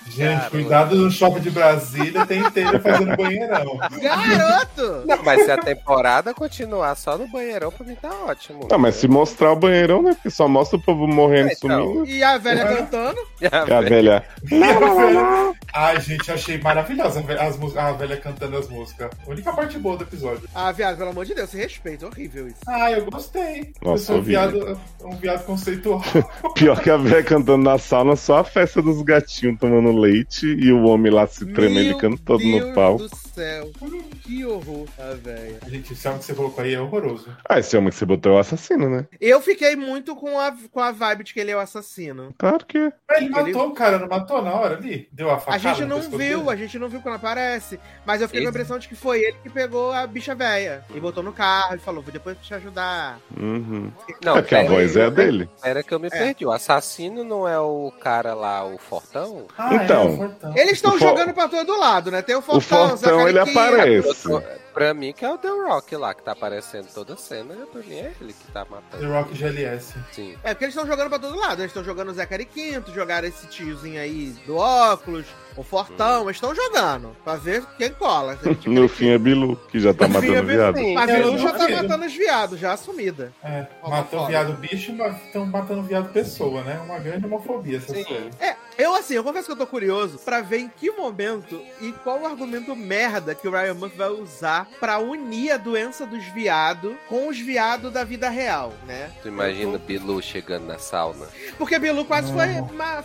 Gente, 0.11 0.29
Caramba. 0.37 0.49
cuidado 0.49 0.95
no 0.95 1.09
shopping 1.09 1.39
de 1.39 1.51
Brasília, 1.51 2.25
tem 2.25 2.39
inteira 2.39 2.79
fazendo 2.79 3.15
banheirão. 3.15 3.77
Garoto! 4.01 5.03
Não, 5.07 5.23
mas 5.23 5.45
se 5.45 5.51
a 5.51 5.57
temporada 5.57 6.33
continuar 6.33 6.95
só 6.95 7.17
no 7.17 7.27
banheirão, 7.29 7.71
pra 7.71 7.85
mim 7.85 7.95
tá 7.95 8.09
ótimo. 8.25 8.67
Não, 8.69 8.77
mas 8.77 8.95
se 8.95 9.07
mostrar 9.07 9.53
o 9.53 9.55
banheirão, 9.55 10.01
né? 10.01 10.13
Porque 10.13 10.29
só 10.29 10.47
mostra 10.47 10.77
o 10.77 10.81
povo 10.81 11.07
morrendo, 11.07 11.49
É, 11.49 11.53
então. 11.53 11.85
sumindo. 11.85 12.05
E 12.07 12.21
a 12.23 12.37
velha 12.37 12.65
cantando? 12.65 13.19
E 13.41 13.45
a 13.47 13.81
velha. 13.81 14.23
Ai, 15.73 15.99
gente, 16.01 16.29
achei 16.31 16.57
maravilhosa 16.57 17.19
a 17.19 17.23
velha, 17.23 17.41
as 17.43 17.77
a 17.77 17.91
velha 17.93 18.17
cantando 18.17 18.57
as 18.57 18.67
músicas. 18.67 19.09
Única 19.25 19.53
parte 19.53 19.77
boa 19.79 19.95
do 19.97 20.03
episódio. 20.03 20.47
Ah, 20.53 20.71
viado, 20.71 20.97
pelo 20.97 21.11
amor 21.11 21.25
de 21.25 21.33
Deus, 21.33 21.49
se 21.49 21.57
respeita, 21.57 22.07
horrível 22.07 22.47
isso. 22.47 22.57
Ah, 22.67 22.91
eu 22.91 23.05
gostei. 23.05 23.73
eu 23.81 23.91
Nossa, 23.91 24.05
sou 24.05 24.17
um 24.17 24.21
viado, 24.21 24.77
um 25.03 25.15
viado 25.15 25.45
conceitual. 25.45 26.01
Pior 26.55 26.79
que 26.81 26.89
a 26.89 26.97
velha 26.97 27.23
cantando 27.23 27.63
na 27.63 27.77
sauna, 27.77 28.15
só 28.15 28.39
a 28.39 28.43
festa 28.43 28.81
dos 28.81 29.01
gatinhos 29.01 29.57
tomando 29.59 30.00
leite 30.01 30.45
e 30.45 30.71
o 30.71 30.83
homem 30.83 31.11
lá 31.11 31.27
se 31.27 31.45
tremelicando 31.45 32.17
todo 32.17 32.39
Deus 32.39 32.67
no 32.67 32.73
pau. 32.73 32.99
Céu, 33.33 33.71
que 34.23 34.45
horror, 34.45 34.87
a 34.99 35.13
velha. 35.15 35.59
Gente, 35.67 35.93
esse 35.93 36.07
homem 36.07 36.19
que 36.19 36.25
você 36.25 36.33
colocou 36.33 36.63
aí 36.63 36.73
é 36.73 36.79
horroroso. 36.79 37.29
Ah, 37.47 37.59
esse 37.59 37.75
homem 37.77 37.89
que 37.89 37.95
você 37.95 38.05
botou 38.05 38.33
é 38.33 38.35
o 38.35 38.39
assassino, 38.39 38.89
né? 38.89 39.07
Eu 39.19 39.41
fiquei 39.41 39.75
muito 39.75 40.15
com 40.15 40.39
a, 40.39 40.53
com 40.71 40.79
a 40.79 40.91
vibe 40.91 41.23
de 41.23 41.33
que 41.33 41.39
ele 41.39 41.51
é 41.51 41.55
o 41.55 41.59
assassino. 41.59 42.33
Claro 42.37 42.65
que 42.65 42.77
é. 42.77 42.91
Mas 43.07 43.17
ele 43.17 43.25
Ele- 43.27 43.29
matou 43.53 43.67
o 43.69 43.73
cara, 43.73 43.97
não 43.99 44.07
matou 44.07 44.41
na 44.41 44.53
hora 44.53 44.75
ali? 44.77 45.07
Deu 45.11 45.29
a 45.29 45.35
A 45.35 45.39
facada 45.39 45.59
gente 45.59 45.81
no 45.81 45.87
não 45.87 46.01
viu, 46.01 46.39
dele? 46.39 46.49
a 46.49 46.55
gente 46.55 46.77
não 46.79 46.89
viu 46.89 47.01
quando 47.01 47.15
aparece. 47.15 47.79
Mas 48.05 48.21
eu 48.21 48.27
fiquei 48.27 48.41
com 48.41 48.47
a 48.47 48.49
Esse- 48.49 48.57
impressão 48.57 48.79
de 48.79 48.87
que 48.87 48.95
foi 48.95 49.19
ele 49.21 49.37
que 49.43 49.49
pegou 49.49 49.91
a 49.91 50.05
bicha 50.05 50.35
velha. 50.35 50.83
E 50.93 50.99
botou 50.99 51.23
no 51.23 51.33
carro 51.33 51.75
e 51.75 51.79
falou, 51.79 52.01
vou 52.01 52.11
depois 52.11 52.37
te 52.41 52.53
ajudar. 52.53 53.19
Uhum. 53.37 53.91
Não, 54.23 54.37
é 54.37 54.41
que 54.41 54.55
a 54.55 54.63
voz 54.63 54.95
é 54.95 55.05
a 55.05 55.09
dele. 55.09 55.49
Era 55.63 55.81
que 55.83 55.93
eu 55.93 55.99
me 55.99 56.09
perdi. 56.09 56.45
O 56.45 56.51
assassino 56.51 57.23
não 57.23 57.47
é 57.47 57.59
o 57.59 57.91
cara 57.99 58.33
lá, 58.33 58.65
o 58.65 58.77
Fortão? 58.77 59.45
Ah, 59.57 59.75
Então, 59.75 60.01
é, 60.03 60.05
o 60.09 60.17
Fortão. 60.17 60.57
Eles 60.57 60.73
estão 60.73 60.91
For- 60.91 60.99
jogando 60.99 61.33
pra 61.33 61.47
todo 61.47 61.77
lado, 61.77 62.11
né? 62.11 62.21
Tem 62.21 62.35
o 62.35 62.41
Fortão, 62.41 62.85
O 62.85 62.97
Fortão, 62.97 63.27
ele 63.31 63.39
Zacariquinha. 64.01 64.60
Pra 64.73 64.93
mim, 64.93 65.11
que 65.13 65.25
é 65.25 65.29
o 65.29 65.37
The 65.37 65.49
Rock 65.49 65.95
lá, 65.95 66.13
que 66.13 66.23
tá 66.23 66.31
aparecendo 66.31 66.87
toda 66.93 67.15
cena. 67.17 67.53
Pra 67.71 67.81
mim 67.81 67.95
é 67.95 68.13
ele 68.21 68.33
que 68.33 68.51
tá 68.51 68.63
The 68.65 68.71
matando. 68.71 69.11
Rock 69.11 69.33
GLS. 69.35 69.93
Sim. 70.11 70.35
É 70.43 70.53
porque 70.53 70.65
eles 70.65 70.75
estão 70.75 70.87
jogando 70.89 71.09
pra 71.09 71.19
todo 71.19 71.37
lado. 71.37 71.59
Eles 71.61 71.71
estão 71.71 71.83
jogando 71.83 72.09
o 72.09 72.13
Zé 72.13 72.25
Cariquinto, 72.25 72.93
jogaram 72.93 73.27
esse 73.27 73.47
tiozinho 73.47 73.99
aí 73.99 74.27
do 74.45 74.55
óculos, 74.55 75.25
o 75.57 75.63
Fortão. 75.63 76.23
Eles 76.23 76.37
estão 76.37 76.55
jogando 76.55 77.15
pra 77.23 77.35
ver 77.35 77.65
quem 77.77 77.91
cola. 77.91 78.37
No 78.65 78.87
fim 78.87 79.09
é 79.09 79.17
Bilu, 79.17 79.55
que 79.69 79.79
já 79.79 79.93
tá 79.93 80.05
é 80.05 80.07
matando 80.07 80.43
viado. 80.47 80.77
Sim. 80.77 80.93
Mas 80.93 81.11
Bilu 81.11 81.37
já 81.37 81.51
tá 81.51 81.57
duvido. 81.57 81.83
matando 81.83 82.05
os 82.05 82.13
viados, 82.13 82.59
já 82.59 82.73
assumida. 82.73 83.33
É, 83.43 83.67
matou 83.87 84.27
viado 84.27 84.53
bicho, 84.53 84.93
mas 84.93 85.21
estão 85.25 85.45
matando 85.45 85.83
viado 85.83 86.11
pessoa, 86.13 86.63
né? 86.63 86.79
Uma 86.85 86.99
grande 86.99 87.25
homofobia 87.25 87.77
essa 87.77 87.93
Sim. 87.93 88.03
série. 88.03 88.29
É, 88.39 88.55
eu 88.77 88.95
assim, 88.95 89.15
eu 89.15 89.23
confesso 89.23 89.47
que 89.47 89.51
eu 89.51 89.57
tô 89.57 89.67
curioso 89.67 90.17
pra 90.19 90.41
ver 90.41 90.59
em 90.59 90.69
que 90.69 90.89
momento 90.91 91.61
e 91.81 91.91
qual 92.03 92.21
o 92.21 92.25
argumento 92.25 92.75
merda 92.75 93.35
que 93.35 93.47
o 93.47 93.51
Ryan 93.51 93.73
Murphy 93.73 93.97
vai 93.97 94.09
usar 94.09 94.60
pra 94.79 94.99
unir 94.99 95.51
a 95.51 95.57
doença 95.57 96.05
dos 96.05 96.23
viados 96.25 96.93
com 97.07 97.27
os 97.27 97.39
viados 97.39 97.91
da 97.91 98.03
vida 98.03 98.29
real, 98.29 98.73
né? 98.87 99.09
Tu 99.21 99.27
imagina 99.27 99.75
o 99.75 99.79
Bilu 99.79 100.21
chegando 100.21 100.65
na 100.67 100.77
sauna. 100.77 101.25
Porque 101.57 101.77
Bilu 101.79 102.05
quase 102.05 102.31
foi, 102.31 102.47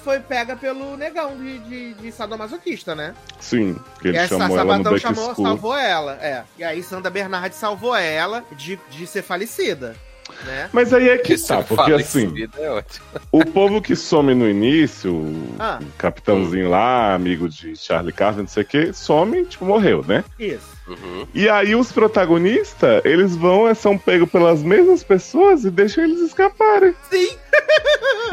foi 0.03 0.21
pega 0.21 0.57
pelo 0.57 0.97
negão 0.97 1.37
de, 1.37 1.59
de, 1.61 1.95
de 1.95 2.13
sadomasoquista, 2.13 2.95
né? 2.95 3.15
Sim, 3.41 3.77
que 4.01 4.09
ele 4.09 4.17
e 4.17 4.21
essa 4.21 4.39
chamou 4.39 4.59
ela 4.59 4.79
no 4.79 4.85
Sabatão 4.85 4.99
chamou, 4.99 5.35
School. 5.35 5.47
salvou 5.47 5.77
ela, 5.77 6.13
é. 6.21 6.43
E 6.59 6.65
aí 6.65 6.83
Sandra 6.83 7.11
Bernard 7.11 7.55
salvou 7.55 7.95
ela 7.97 8.45
de, 8.53 8.79
de 8.91 9.07
ser 9.07 9.23
falecida. 9.23 9.95
né? 10.45 10.69
Mas 10.73 10.93
aí 10.93 11.09
é 11.09 11.19
que 11.19 11.35
Esse 11.35 11.47
tá, 11.49 11.59
porque 11.63 11.75
fala 11.77 11.91
em 12.01 12.03
assim, 12.03 12.35
é 12.59 12.85
o 13.31 13.45
povo 13.45 13.81
que 13.81 13.95
some 13.95 14.35
no 14.35 14.49
início, 14.49 15.15
o 15.15 15.55
Ah. 15.59 15.79
capitãozinho 15.97 16.69
lá, 16.69 17.15
amigo 17.15 17.49
de 17.49 17.77
Charlie 17.77 18.13
Carter, 18.13 18.41
não 18.43 18.49
sei 18.49 18.63
o 18.63 18.67
que, 18.67 18.93
some, 18.93 19.45
tipo, 19.47 19.65
morreu, 19.65 20.05
né? 20.07 20.25
Isso. 20.39 20.76
Uhum. 20.87 21.27
E 21.35 21.49
aí 21.49 21.75
os 21.75 21.91
protagonistas, 21.91 23.05
eles 23.05 23.35
vão, 23.35 23.69
é, 23.69 23.75
são 23.75 23.99
pegos 23.99 24.31
pelas 24.31 24.63
mesmas 24.63 25.03
pessoas 25.03 25.65
e 25.65 25.71
deixam 25.71 26.05
eles 26.05 26.21
escaparem. 26.21 26.95
Sim. 27.11 27.37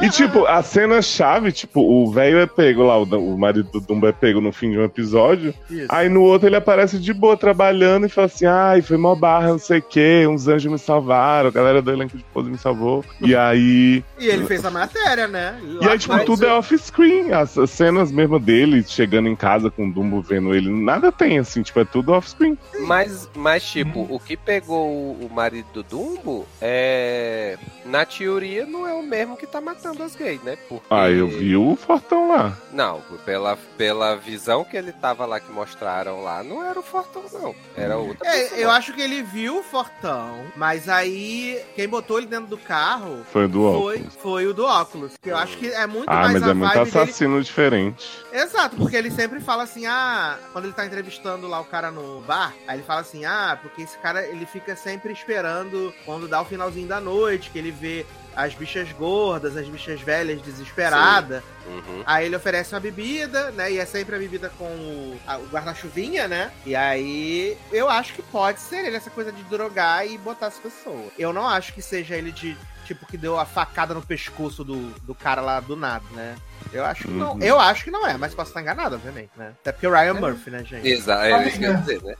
E 0.01 0.09
tipo, 0.09 0.45
a 0.45 0.61
cena 0.61 1.01
chave, 1.01 1.51
tipo, 1.51 1.79
o 1.79 2.11
velho 2.11 2.39
é 2.39 2.45
pego 2.45 2.83
lá, 2.83 2.97
o, 2.97 3.03
o 3.03 3.37
marido 3.37 3.69
do 3.71 3.79
Dumbo 3.79 4.07
é 4.07 4.11
pego 4.11 4.41
no 4.41 4.51
fim 4.51 4.71
de 4.71 4.77
um 4.77 4.83
episódio, 4.83 5.53
Isso. 5.69 5.87
aí 5.87 6.09
no 6.09 6.21
outro 6.21 6.47
ele 6.47 6.55
aparece 6.55 6.99
de 6.99 7.13
boa 7.13 7.37
trabalhando 7.37 8.05
e 8.05 8.09
fala 8.09 8.25
assim, 8.25 8.45
ai, 8.45 8.81
foi 8.81 8.97
mó 8.97 9.15
barra, 9.15 9.49
não 9.49 9.59
sei 9.59 9.79
o 9.79 9.81
que, 9.81 10.27
uns 10.27 10.47
anjos 10.47 10.71
me 10.71 10.77
salvaram, 10.77 11.47
a 11.47 11.51
galera 11.51 11.81
do 11.81 11.91
elenco 11.91 12.17
de 12.17 12.23
pose 12.33 12.49
me 12.49 12.57
salvou. 12.57 13.05
E 13.21 13.33
aí... 13.33 14.03
E 14.19 14.27
ele 14.27 14.45
fez 14.45 14.65
a 14.65 14.71
matéria, 14.71 15.27
né? 15.27 15.57
E 15.81 15.87
aí, 15.87 15.97
tipo, 15.97 16.19
tudo 16.25 16.45
é 16.45 16.53
off-screen. 16.53 17.31
As, 17.31 17.57
as 17.57 17.69
cenas 17.69 18.11
mesmo 18.11 18.39
dele 18.39 18.83
chegando 18.85 19.29
em 19.29 19.35
casa 19.35 19.69
com 19.69 19.87
o 19.87 19.91
Dumbo 19.91 20.21
vendo 20.21 20.53
ele, 20.53 20.69
nada 20.69 21.11
tem, 21.11 21.39
assim, 21.39 21.61
tipo, 21.61 21.79
é 21.79 21.85
tudo 21.85 22.11
off-screen. 22.11 22.42
Mas, 22.81 23.29
mas, 23.35 23.63
tipo, 23.63 24.01
o 24.09 24.19
que 24.19 24.35
pegou 24.37 24.87
o, 24.89 25.29
marido 25.33 25.67
do 25.73 25.83
Dumbo 25.83 26.45
é. 26.61 27.57
Na 27.85 28.05
teoria, 28.05 28.65
não 28.65 28.87
é 28.87 28.93
o 28.93 29.03
mesmo 29.03 29.35
que 29.35 29.45
tá 29.45 29.59
matando 29.59 30.03
as 30.03 30.15
gays, 30.15 30.41
né? 30.43 30.57
Porque... 30.69 30.85
Ah, 30.89 31.09
eu 31.09 31.27
vi 31.27 31.55
o 31.55 31.75
Fortão 31.75 32.29
lá. 32.29 32.57
Não, 32.71 33.01
pela, 33.25 33.57
pela 33.77 34.15
visão 34.15 34.63
que 34.63 34.77
ele 34.77 34.91
tava 34.91 35.25
lá, 35.25 35.39
que 35.39 35.51
mostraram 35.51 36.21
lá, 36.23 36.43
não 36.43 36.63
era 36.63 36.79
o 36.79 36.83
Fortão, 36.83 37.23
não. 37.33 37.53
Era 37.75 37.97
outra 37.97 38.29
pessoa. 38.29 38.59
É, 38.59 38.63
eu 38.63 38.71
acho 38.71 38.93
que 38.93 39.01
ele 39.01 39.21
viu 39.21 39.59
o 39.59 39.63
Fortão, 39.63 40.45
mas 40.55 40.87
aí 40.87 41.61
quem 41.75 41.87
botou 41.87 42.17
ele 42.17 42.27
dentro 42.27 42.47
do 42.47 42.57
carro 42.57 43.23
Foi 43.31 43.47
do 43.47 43.59
foi, 43.59 43.95
óculos. 43.97 44.15
foi 44.21 44.47
o 44.47 44.53
do 44.53 44.65
óculos. 44.65 45.13
Que 45.21 45.29
eu 45.29 45.37
acho 45.37 45.57
que 45.57 45.67
é 45.67 45.85
muito 45.85 46.09
Ah, 46.09 46.21
mais 46.21 46.33
mas 46.33 46.43
a 46.43 46.49
é 46.51 46.53
muito 46.53 46.73
vibe 46.73 46.85
dele. 46.91 47.03
assassino 47.03 47.43
diferente. 47.43 48.07
Exato, 48.31 48.75
porque 48.77 48.95
ele 48.95 49.11
sempre 49.11 49.39
fala 49.41 49.63
assim, 49.63 49.85
ah, 49.85 50.37
quando 50.51 50.65
ele 50.65 50.73
tá 50.73 50.85
entrevistando 50.85 51.47
lá 51.47 51.59
o 51.59 51.65
cara 51.65 51.91
no 51.91 52.21
aí 52.67 52.77
ele 52.77 52.83
fala 52.83 53.01
assim, 53.01 53.25
ah, 53.25 53.57
porque 53.61 53.81
esse 53.81 53.97
cara, 53.97 54.25
ele 54.25 54.45
fica 54.45 54.75
sempre 54.75 55.11
esperando 55.11 55.93
quando 56.05 56.27
dá 56.27 56.41
o 56.41 56.45
finalzinho 56.45 56.87
da 56.87 56.99
noite, 56.99 57.49
que 57.49 57.57
ele 57.57 57.71
vê 57.71 58.05
as 58.35 58.53
bichas 58.53 58.91
gordas, 58.91 59.55
as 59.55 59.67
bichas 59.67 60.01
velhas 60.01 60.41
desesperadas. 60.41 61.43
Uhum. 61.65 62.03
Aí 62.05 62.25
ele 62.25 62.35
oferece 62.35 62.73
uma 62.73 62.79
bebida, 62.79 63.51
né? 63.51 63.71
E 63.71 63.77
é 63.77 63.85
sempre 63.85 64.15
a 64.15 64.19
bebida 64.19 64.49
com 64.57 64.65
o, 64.65 65.19
o 65.27 65.47
guarda-chuvinha, 65.47 66.27
né? 66.27 66.51
E 66.65 66.75
aí 66.75 67.57
eu 67.71 67.89
acho 67.89 68.13
que 68.13 68.21
pode 68.21 68.59
ser 68.59 68.85
ele, 68.85 68.97
essa 68.97 69.09
coisa 69.09 69.31
de 69.31 69.43
drogar 69.43 70.07
e 70.07 70.17
botar 70.17 70.47
as 70.47 70.57
pessoas. 70.57 71.11
Eu 71.17 71.31
não 71.31 71.47
acho 71.47 71.73
que 71.73 71.81
seja 71.81 72.15
ele 72.15 72.31
de, 72.31 72.57
tipo, 72.85 73.05
que 73.05 73.17
deu 73.17 73.39
a 73.39 73.45
facada 73.45 73.93
no 73.93 74.01
pescoço 74.01 74.63
do, 74.63 74.89
do 75.01 75.15
cara 75.15 75.41
lá 75.41 75.59
do 75.59 75.75
nada, 75.75 76.05
né? 76.11 76.35
Eu 76.71 76.83
acho 76.85 77.03
que 77.03 77.11
não. 77.11 77.33
Uhum. 77.33 77.39
Eu 77.41 77.59
acho 77.59 77.83
que 77.83 77.91
não 77.91 78.07
é, 78.07 78.17
mas 78.17 78.33
posso 78.33 78.49
estar 78.49 78.59
enganado, 78.61 78.95
obviamente, 78.95 79.29
né? 79.37 79.53
Até 79.61 79.71
porque 79.71 79.85
o 79.85 79.91
Ryan 79.91 80.15
Murphy, 80.15 80.49
né, 80.49 80.63
gente? 80.63 80.87
Exato, 80.87 81.21
é 81.23 81.47
isso 81.47 81.59
que 81.59 81.65
eu 81.65 81.71
ia 81.71 81.77
dizer, 81.77 82.01
né? 82.03 82.15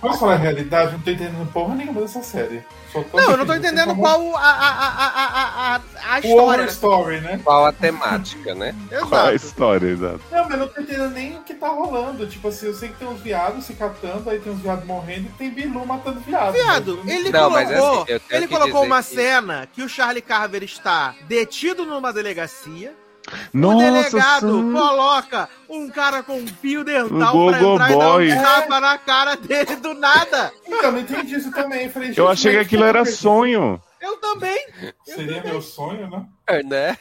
Posso 0.00 0.20
falar 0.20 0.32
a 0.34 0.36
realidade? 0.38 0.92
Não 0.92 1.00
tô 1.00 1.10
entendendo 1.10 1.52
porra 1.52 1.74
nenhuma 1.74 2.00
dessa 2.00 2.22
série. 2.22 2.62
Não, 3.12 3.30
eu 3.30 3.36
não 3.36 3.44
tô 3.46 3.54
entendendo 3.54 3.88
como- 3.88 4.00
qual 4.02 4.36
a, 4.36 4.40
a, 4.40 4.68
a, 4.68 5.74
a, 5.76 5.80
a, 6.14 6.18
história. 6.20 6.42
over 6.42 6.58
né? 6.60 6.66
story, 6.66 7.20
né? 7.20 7.40
Qual 7.44 7.66
a 7.66 7.72
temática, 7.72 8.54
né? 8.54 8.74
Qual 8.88 9.00
é 9.00 9.04
a 9.30 9.34
Exato. 9.34 9.34
história, 9.36 9.86
exato? 9.88 10.20
Não, 10.30 10.42
mas 10.44 10.50
eu 10.52 10.56
não 10.58 10.68
tô 10.68 10.80
entendendo 10.80 11.10
nem 11.10 11.36
o 11.36 11.42
que 11.42 11.54
tá 11.54 11.68
rolando. 11.68 12.26
Tipo 12.26 12.48
assim, 12.48 12.66
eu 12.66 12.74
sei 12.74 12.88
que 12.90 12.96
tem 12.96 13.08
uns 13.08 13.20
viados 13.20 13.64
se 13.64 13.74
catando, 13.74 14.28
aí 14.30 14.38
tem 14.40 14.52
uns 14.52 14.60
viados 14.60 14.84
morrendo 14.86 15.26
e 15.26 15.32
tem 15.38 15.50
Bilu 15.50 15.84
matando 15.86 16.20
viados. 16.20 16.54
Viado, 16.54 16.98
eu 17.04 17.12
ele 17.12 17.30
Não, 17.30 17.50
mas 17.50 17.68
colocou, 17.68 18.02
assim, 18.02 18.20
ele 18.30 18.48
colocou 18.48 18.84
uma 18.84 19.02
que- 19.02 19.14
cena 19.14 19.68
que 19.70 19.82
o 19.82 19.88
Charlie 19.88 20.22
Carver 20.22 20.62
está 20.62 21.14
detido 21.28 21.84
numa 21.84 22.10
delegacia. 22.12 22.94
O 23.52 23.56
Nossa, 23.58 23.84
delegado 24.10 24.58
sim. 24.62 24.72
coloca 24.72 25.48
um 25.68 25.88
cara 25.88 26.22
com 26.22 26.38
um 26.38 26.46
fio 26.46 26.84
dental 26.84 27.36
Um 27.36 27.48
pra 27.48 27.62
entrar 27.62 27.90
e 27.90 27.98
dar 27.98 28.08
um 28.08 28.12
boy. 28.12 28.28
tapa 28.36 28.80
na 28.80 28.98
cara 28.98 29.36
dele 29.36 29.76
do 29.76 29.94
nada. 29.94 30.52
Então, 30.66 30.92
não 30.92 31.00
entendi 31.00 31.36
isso 31.36 31.50
também. 31.52 31.88
Falei, 31.88 32.12
Eu 32.16 32.28
achei 32.28 32.52
que 32.52 32.58
aquilo 32.58 32.84
era 32.84 33.04
sonho. 33.04 33.80
Eu 34.00 34.16
também. 34.16 34.58
Seria 35.04 35.42
meu 35.42 35.62
sonho, 35.62 36.10
né? 36.10 36.24
Né? 36.64 36.96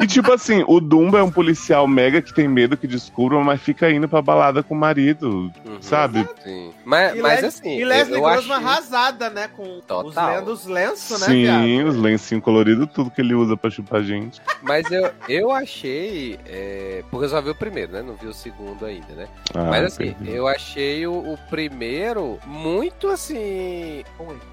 E 0.00 0.06
tipo 0.06 0.32
assim, 0.32 0.64
o 0.66 0.80
Dumbo 0.80 1.16
é 1.16 1.22
um 1.22 1.30
policial 1.30 1.86
mega 1.86 2.20
que 2.22 2.32
tem 2.34 2.48
medo 2.48 2.76
que 2.76 2.86
descubram, 2.86 3.42
mas 3.42 3.60
fica 3.60 3.90
indo 3.90 4.08
pra 4.08 4.20
balada 4.22 4.62
com 4.62 4.74
o 4.74 4.78
marido, 4.78 5.52
Uhum. 5.64 5.80
sabe? 5.80 6.26
Sim. 6.42 6.72
Mas, 6.84 7.14
E, 7.16 7.20
mas 7.22 7.42
Les- 7.42 7.44
assim, 7.54 7.78
e 7.78 7.84
Leslie 7.84 8.20
Grossman 8.20 8.56
achei... 8.56 8.66
arrasada, 8.68 9.30
né? 9.30 9.48
Com 9.48 9.78
os, 9.78 9.84
Total. 9.84 10.42
os 10.44 10.66
lenços, 10.66 11.20
né, 11.20 11.26
viado? 11.28 11.62
Sim, 11.62 11.82
os 11.84 11.96
lencinhos 11.96 12.42
coloridos, 12.44 12.88
tudo 12.92 13.10
que 13.10 13.20
ele 13.20 13.34
usa 13.34 13.56
pra 13.56 13.70
chupar 13.70 14.02
gente. 14.02 14.40
Mas 14.62 14.90
eu, 14.90 15.10
eu 15.28 15.50
achei. 15.52 16.38
é, 16.46 17.04
Porque 17.10 17.26
eu 17.26 17.30
só 17.30 17.40
vi 17.40 17.50
o 17.50 17.54
primeiro, 17.54 17.92
né? 17.92 18.02
Não 18.02 18.14
vi 18.14 18.26
o 18.26 18.32
segundo 18.34 18.84
ainda, 18.84 19.12
né? 19.14 19.28
Ah, 19.54 19.64
Mas 19.64 19.84
assim, 19.84 20.12
perdi. 20.14 20.30
eu 20.32 20.46
achei 20.48 21.06
o, 21.06 21.12
o 21.12 21.38
primeiro 21.50 22.38
muito 22.46 23.08
assim. 23.08 24.04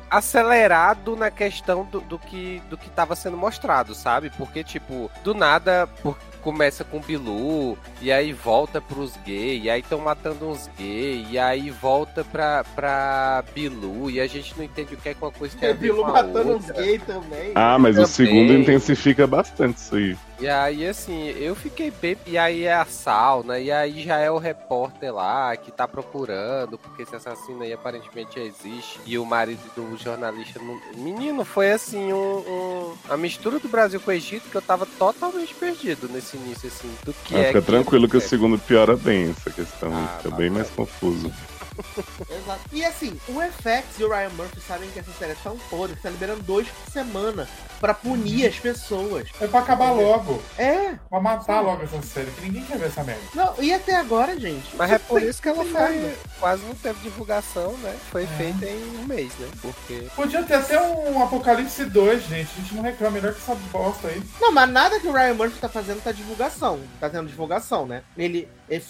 acelerado 0.09 1.15
na 1.15 1.29
questão 1.31 1.85
do, 1.85 2.01
do 2.01 2.17
que 2.17 2.61
do 2.69 2.77
que 2.77 2.89
tava 2.89 3.15
sendo 3.15 3.37
mostrado, 3.37 3.93
sabe? 3.99 4.31
Porque, 4.37 4.63
tipo, 4.63 5.11
do 5.23 5.33
nada. 5.33 5.87
por- 6.01 6.17
Começa 6.41 6.83
com 6.83 6.97
o 6.97 7.01
Bilu, 7.01 7.77
e 8.01 8.11
aí 8.11 8.31
volta 8.31 8.79
pros 8.79 9.13
gays, 9.25 9.63
e 9.63 9.69
aí 9.69 9.81
estão 9.81 9.99
matando 9.99 10.47
uns 10.49 10.69
gays, 10.77 11.27
e 11.29 11.37
aí 11.37 11.69
volta 11.69 12.23
pra, 12.23 12.63
pra 12.75 13.43
Bilu, 13.53 14.09
e 14.09 14.19
a 14.21 14.27
gente 14.27 14.53
não 14.57 14.63
entende 14.63 14.93
o 14.93 14.97
que 14.97 15.09
é 15.09 15.13
que 15.13 15.21
uma 15.21 15.31
coisa 15.31 15.57
tem 15.57 15.69
a 15.69 15.71
E 15.71 15.75
ver 15.75 15.79
Bilu 15.91 16.03
matando 16.03 16.55
uns 16.55 16.69
gays 16.71 17.03
também. 17.03 17.51
Ah, 17.55 17.77
mas 17.77 17.95
o 17.97 18.01
Também. 18.01 18.07
segundo 18.13 18.53
intensifica 18.53 19.27
bastante 19.27 19.77
isso 19.77 19.95
aí. 19.95 20.17
E 20.41 20.47
aí, 20.47 20.87
assim, 20.87 21.27
eu 21.31 21.53
fiquei 21.53 21.91
bem. 21.91 22.15
E 22.25 22.37
aí 22.37 22.63
é 22.63 22.73
a 22.73 22.85
sauna, 22.85 23.59
e 23.59 23.69
aí 23.69 24.01
já 24.03 24.17
é 24.19 24.31
o 24.31 24.37
repórter 24.37 25.13
lá 25.13 25.53
que 25.57 25.69
tá 25.69 25.85
procurando, 25.85 26.77
porque 26.77 27.03
esse 27.03 27.13
assassino 27.13 27.61
aí 27.61 27.73
aparentemente 27.73 28.39
já 28.39 28.45
existe. 28.45 29.01
E 29.05 29.17
o 29.17 29.25
marido 29.25 29.59
do 29.75 29.97
jornalista. 29.97 30.57
Não... 30.61 30.79
Menino, 30.95 31.43
foi 31.43 31.73
assim, 31.73 32.13
um, 32.13 32.37
um- 32.37 32.93
a 33.09 33.17
mistura 33.17 33.59
do 33.59 33.67
Brasil 33.67 33.99
com 33.99 34.11
o 34.11 34.13
Egito 34.13 34.49
que 34.49 34.55
eu 34.55 34.61
tava 34.61 34.85
totalmente 34.85 35.53
perdido 35.53 36.07
nesse 36.07 36.37
início, 36.45 36.67
assim, 36.67 36.89
do 37.05 37.13
que 37.13 37.35
Ah, 37.35 37.39
é. 37.39 37.47
fica 37.47 37.61
que- 37.61 37.67
tranquilo 37.67 38.07
que 38.09 38.17
o 38.17 38.21
segundo 38.21 38.57
piora 38.59 38.95
bem 38.95 39.29
essa 39.31 39.49
questão, 39.49 39.91
Ah, 39.93 40.17
fica 40.17 40.29
tá 40.29 40.35
bem 40.35 40.49
bom. 40.49 40.55
mais 40.55 40.69
confuso. 40.69 41.31
Exato. 42.29 42.59
E 42.71 42.83
assim, 42.85 43.19
o 43.27 43.41
FX 43.41 43.99
e 43.99 44.03
o 44.03 44.09
Ryan 44.09 44.29
Murphy 44.29 44.61
sabem 44.61 44.89
que 44.91 44.99
essa 44.99 45.11
série 45.13 45.31
é 45.31 45.37
tão 45.43 45.57
podre 45.69 45.95
que 45.95 46.01
tá 46.01 46.09
liberando 46.09 46.43
dois 46.43 46.67
por 46.67 46.91
semana 46.91 47.47
pra 47.79 47.93
punir 47.93 48.47
as 48.47 48.55
pessoas. 48.59 49.27
É 49.39 49.47
pra 49.47 49.59
acabar 49.59 49.91
logo. 49.91 50.41
É. 50.57 50.95
Pra 51.09 51.19
matar 51.19 51.61
logo 51.61 51.83
essa 51.83 52.01
série, 52.01 52.31
que 52.31 52.41
ninguém 52.41 52.65
quer 52.65 52.77
ver 52.77 52.87
essa 52.87 53.03
merda. 53.03 53.21
Não, 53.33 53.53
e 53.59 53.73
até 53.73 53.95
agora, 53.95 54.39
gente. 54.39 54.75
Mas 54.75 54.91
é 54.91 54.99
por 54.99 55.21
isso 55.21 55.41
que 55.41 55.49
ela 55.49 55.63
foi. 55.65 56.15
Quase 56.39 56.63
não 56.63 56.75
teve 56.75 56.99
divulgação, 57.01 57.73
né? 57.77 57.95
Foi 58.11 58.23
É. 58.23 58.27
feita 58.27 58.65
em 58.65 58.97
um 58.99 59.05
mês, 59.05 59.31
né? 59.39 59.47
Porque. 59.61 60.07
Podia 60.15 60.43
ter 60.43 60.55
até 60.55 60.81
um 60.81 61.21
Apocalipse 61.23 61.85
2, 61.85 62.23
gente. 62.23 62.49
A 62.57 62.61
gente 62.61 62.75
não 62.75 62.83
reclama 62.83 63.13
melhor 63.13 63.33
que 63.33 63.39
essa 63.41 63.55
bosta 63.71 64.07
aí. 64.07 64.21
Não, 64.39 64.51
mas 64.51 64.69
nada 64.69 64.99
que 64.99 65.07
o 65.07 65.11
Ryan 65.13 65.33
Murphy 65.33 65.59
tá 65.59 65.69
fazendo 65.69 66.01
tá 66.03 66.11
divulgação. 66.11 66.79
Tá 66.99 67.09
tendo 67.09 67.27
divulgação, 67.27 67.85
né? 67.85 68.03
Ele. 68.17 68.47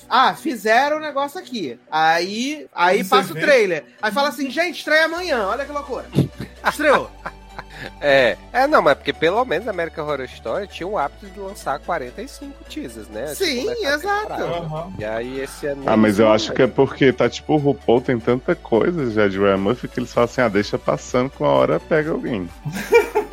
Ah, 0.09 0.35
fizeram 0.35 0.97
o 0.97 0.99
negócio 0.99 1.39
aqui. 1.39 1.79
Aí. 1.89 2.67
Aí 2.73 3.03
Você 3.03 3.09
passa 3.09 3.33
o 3.33 3.35
trailer. 3.35 3.85
Aí 4.01 4.11
fala 4.11 4.29
assim, 4.29 4.49
gente, 4.49 4.79
estreia 4.79 5.05
amanhã. 5.05 5.47
Olha 5.47 5.65
que 5.65 5.71
loucura. 5.71 6.05
Estreou. 6.67 7.09
É, 8.01 8.37
é, 8.51 8.67
não, 8.67 8.81
mas 8.81 8.95
porque 8.95 9.13
pelo 9.13 9.43
menos 9.45 9.67
a 9.67 9.71
American 9.71 10.05
Horror 10.05 10.25
Story 10.25 10.67
tinha 10.67 10.87
o 10.87 10.97
hábito 10.97 11.27
de 11.27 11.39
lançar 11.39 11.79
45 11.79 12.63
teasers, 12.65 13.07
né? 13.07 13.25
de 13.25 13.35
Sim, 13.35 13.69
exato. 13.85 14.33
Aham. 14.33 14.93
E 14.97 15.05
aí 15.05 15.39
esse 15.41 15.67
ano. 15.67 15.83
Ah, 15.85 15.97
mas 15.97 16.19
eu 16.19 16.31
acho 16.31 16.53
que 16.53 16.61
é 16.61 16.67
porque 16.67 17.11
tá 17.11 17.29
tipo, 17.29 17.53
o 17.53 17.57
RuPaul 17.57 18.01
tem 18.01 18.19
tanta 18.19 18.55
coisa 18.55 19.09
já 19.11 19.27
de 19.27 19.37
Ryan 19.37 19.57
Murphy 19.57 19.87
que 19.87 19.99
eles 19.99 20.13
falam 20.13 20.25
assim, 20.25 20.41
ah, 20.41 20.49
deixa 20.49 20.77
passando 20.77 21.29
com 21.29 21.45
a 21.45 21.49
hora 21.49 21.79
pega 21.79 22.11
alguém. 22.11 22.49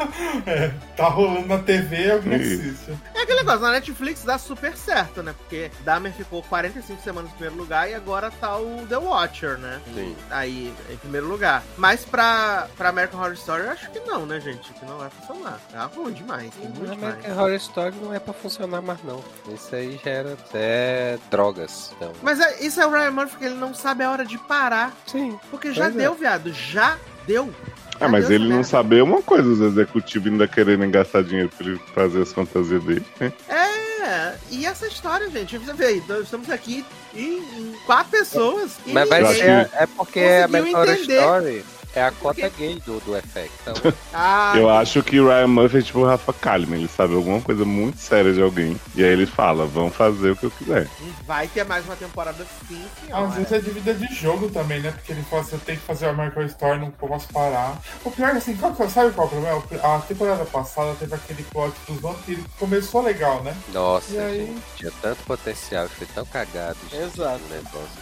É, 0.46 0.70
tá 0.96 1.08
rolando 1.08 1.46
na 1.46 1.58
TV, 1.58 2.10
alguém 2.10 2.40
Isso. 2.40 2.60
assiste. 2.60 2.98
É 3.14 3.22
aquele 3.22 3.38
negócio, 3.38 3.60
na 3.60 3.72
Netflix 3.72 4.22
dá 4.22 4.38
super 4.38 4.76
certo, 4.76 5.22
né? 5.22 5.34
Porque 5.36 5.70
Dahmer 5.80 6.12
ficou 6.12 6.42
45 6.42 7.02
semanas 7.02 7.30
em 7.30 7.34
primeiro 7.34 7.56
lugar 7.56 7.90
e 7.90 7.94
agora 7.94 8.30
tá 8.30 8.56
o 8.56 8.86
The 8.88 8.96
Watcher, 8.96 9.58
né? 9.58 9.80
Sim. 9.94 10.14
Aí, 10.30 10.72
em 10.90 10.96
primeiro 10.96 11.26
lugar. 11.26 11.62
Mas 11.76 12.04
pra, 12.04 12.68
pra 12.76 12.90
American 12.90 13.20
Horror 13.20 13.34
Story, 13.34 13.64
eu 13.64 13.70
acho 13.70 13.90
que 13.90 14.00
não, 14.00 14.26
né, 14.26 14.35
gente? 14.40 14.72
Que 14.72 14.84
não 14.84 14.98
vai 14.98 15.10
funcionar. 15.10 15.60
Tá 15.70 15.86
ruim 15.86 16.12
demais. 16.12 16.50
Tem 16.54 16.66
A 16.66 16.70
muito 16.70 16.90
demais. 16.90 17.14
American 17.14 17.36
Horror 17.36 17.54
Story 17.54 17.96
não 18.00 18.14
é 18.14 18.18
pra 18.18 18.32
funcionar 18.34 18.82
mais, 18.82 19.02
não. 19.04 19.22
Isso 19.52 19.74
aí 19.74 20.00
já 20.04 20.10
era 20.10 20.36
é 20.54 21.18
drogas. 21.30 21.92
Então. 21.96 22.12
Mas 22.22 22.40
é- 22.40 22.64
isso 22.64 22.80
é 22.80 22.86
o 22.86 22.90
Ryan 22.90 23.10
Murphy, 23.10 23.36
que 23.36 23.44
ele 23.44 23.54
não 23.54 23.74
sabe 23.74 24.04
a 24.04 24.10
hora 24.10 24.24
de 24.24 24.38
parar. 24.38 24.92
Sim. 25.06 25.38
Porque 25.50 25.72
já 25.72 25.86
é. 25.86 25.90
deu, 25.90 26.14
viado. 26.14 26.52
Já 26.52 26.96
deu. 27.26 27.52
Ah, 27.98 28.08
mas 28.08 28.28
Deus 28.28 28.40
ele 28.40 28.52
não 28.52 28.62
sabe 28.62 29.00
uma 29.00 29.22
coisa, 29.22 29.48
os 29.48 29.60
executivos 29.60 30.30
ainda 30.30 30.46
querendo 30.46 30.86
gastar 30.90 31.22
dinheiro 31.22 31.50
pra 31.56 31.66
ele 31.66 31.80
fazer 31.94 32.22
as 32.22 32.32
fantasias 32.32 32.82
dele, 32.84 33.06
né? 33.18 33.32
É, 33.48 34.34
e 34.50 34.66
essa 34.66 34.86
história, 34.86 35.28
gente, 35.30 35.56
você 35.58 35.72
vê 35.72 35.86
aí, 35.86 36.02
nós 36.06 36.24
estamos 36.24 36.50
aqui 36.50 36.84
em, 37.14 37.38
em 37.38 37.74
quatro 37.86 38.10
pessoas 38.10 38.72
e 38.86 38.92
Mas 38.92 39.08
vai 39.08 39.24
ser. 39.34 39.70
É 39.72 39.86
porque 39.96 40.20
conseguiu 40.46 40.78
a. 40.78 40.96
Story. 40.96 41.64
É 41.96 42.02
a 42.04 42.10
cota 42.12 42.48
gay 42.50 42.80
do, 42.84 43.00
do 43.00 43.14
FX. 43.16 43.50
Então, 43.66 43.92
Ah, 44.12 44.52
Eu 44.56 44.70
acho 44.70 45.02
que 45.02 45.18
o 45.18 45.28
Ryan 45.28 45.46
Murphy 45.48 45.78
é 45.78 45.82
tipo 45.82 46.00
o 46.00 46.04
Rafa 46.06 46.32
Kalimann, 46.32 46.78
ele 46.80 46.88
sabe 46.88 47.14
alguma 47.14 47.40
coisa 47.40 47.64
muito 47.64 47.98
séria 47.98 48.32
de 48.32 48.40
alguém. 48.42 48.78
E 48.94 49.02
aí 49.02 49.10
ele 49.10 49.26
fala, 49.26 49.66
vão 49.66 49.90
fazer 49.90 50.30
o 50.32 50.36
que 50.36 50.44
eu 50.44 50.50
quiser. 50.50 50.88
vai 51.26 51.48
ter 51.48 51.64
mais 51.64 51.84
uma 51.84 51.96
temporada 51.96 52.46
sim, 52.68 52.84
senhora. 53.04 53.26
Às 53.28 53.34
vezes 53.34 53.52
é 53.52 53.58
dívida 53.60 53.94
de 53.94 54.14
jogo 54.14 54.48
também, 54.50 54.80
né? 54.80 54.90
Porque 54.92 55.12
ele 55.12 55.22
fala 55.28 55.42
assim, 55.42 55.56
eu 55.56 55.60
tenho 55.60 55.78
que 55.78 55.84
fazer 55.84 56.06
a 56.06 56.10
American 56.10 56.44
Story, 56.44 56.78
não 56.80 56.90
posso 56.90 57.28
parar. 57.28 57.80
O 58.04 58.10
pior 58.10 58.28
é 58.28 58.32
assim, 58.38 58.54
que- 58.56 58.88
sabe 58.90 59.12
qual 59.12 59.26
é 59.26 59.30
o 59.54 59.62
problema? 59.62 59.62
A 59.96 59.98
temporada 60.00 60.44
passada 60.44 60.94
teve 60.98 61.14
aquele 61.14 61.42
plot 61.44 61.74
dos 61.88 62.00
vampiros 62.00 62.44
que 62.44 62.50
começou 62.58 63.02
legal, 63.02 63.42
né? 63.42 63.56
nossa, 63.72 64.12
E 64.12 64.18
aí? 64.18 64.38
gente, 64.46 64.62
tinha 64.76 64.92
tanto 65.02 65.22
potencial, 65.24 65.88
foi 65.88 66.06
tão 66.14 66.24
cagado. 66.26 66.76
Exato. 66.92 67.40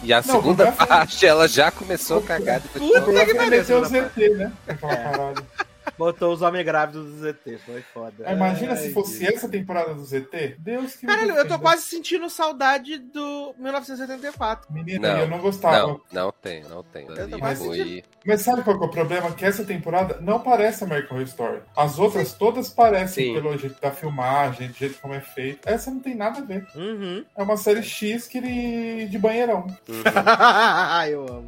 E 0.03 0.13
a 0.13 0.17
Não, 0.17 0.35
segunda 0.35 0.67
é 0.67 0.71
parte, 0.71 1.25
ela 1.25 1.47
já 1.47 1.71
começou 1.71 2.21
cagada. 2.21 2.63
e 2.75 2.79
Puta 2.79 3.25
que 3.25 3.33
pariu, 3.35 3.63
meteu 3.89 4.07
o 4.07 4.09
segunda 4.09 4.09
ZT, 4.09 4.29
né? 4.37 4.53
Aquela 4.67 4.97
parada. 4.97 5.43
Botou 5.97 6.33
os 6.33 6.41
homens 6.41 6.65
grávidos 6.65 7.05
do 7.05 7.17
ZT, 7.19 7.57
foi 7.65 7.81
foda. 7.93 8.23
Aí 8.25 8.35
Imagina 8.35 8.71
Ai, 8.71 8.77
se 8.77 8.91
fosse 8.91 9.19
Deus. 9.19 9.35
essa 9.35 9.47
temporada 9.47 9.93
do 9.93 10.03
ZT. 10.03 10.55
Deus 10.59 10.95
que 10.95 11.05
me 11.05 11.13
Caralho, 11.13 11.31
eu 11.31 11.35
tô 11.37 11.43
defenda. 11.43 11.59
quase 11.59 11.83
sentindo 11.83 12.29
saudade 12.29 12.97
do 12.97 13.55
1974. 13.57 14.73
Menina, 14.73 15.13
Não, 15.13 15.19
eu 15.19 15.27
não 15.27 15.39
gostava. 15.39 15.87
Não, 15.87 16.01
não 16.11 16.31
tem, 16.41 16.63
não 16.63 16.83
tem. 16.83 17.05
Quase 17.39 17.65
foi... 17.65 18.03
Mas 18.25 18.41
sabe 18.41 18.63
qual 18.63 18.77
que 18.77 18.83
é 18.83 18.87
o 18.87 18.91
problema? 18.91 19.31
Que 19.31 19.45
essa 19.45 19.63
temporada 19.63 20.19
não 20.19 20.39
parece 20.39 20.83
American 20.83 21.17
Horror 21.17 21.27
Story. 21.27 21.61
As 21.75 21.97
outras 21.97 22.33
todas 22.33 22.69
parecem 22.69 23.27
Sim. 23.27 23.33
pelo 23.33 23.57
jeito 23.57 23.79
da 23.79 23.91
filmagem, 23.91 24.69
do 24.69 24.77
jeito 24.77 24.99
como 24.99 25.13
é 25.13 25.21
feito. 25.21 25.67
Essa 25.67 25.91
não 25.91 25.99
tem 25.99 26.15
nada 26.15 26.39
a 26.39 26.43
ver. 26.43 26.67
Uhum. 26.75 27.23
É 27.35 27.43
uma 27.43 27.57
série 27.57 27.83
X 27.83 28.27
que 28.27 28.39
ele... 28.39 29.05
de 29.07 29.17
banheirão. 29.17 29.67
eu 31.09 31.25
amo. 31.25 31.45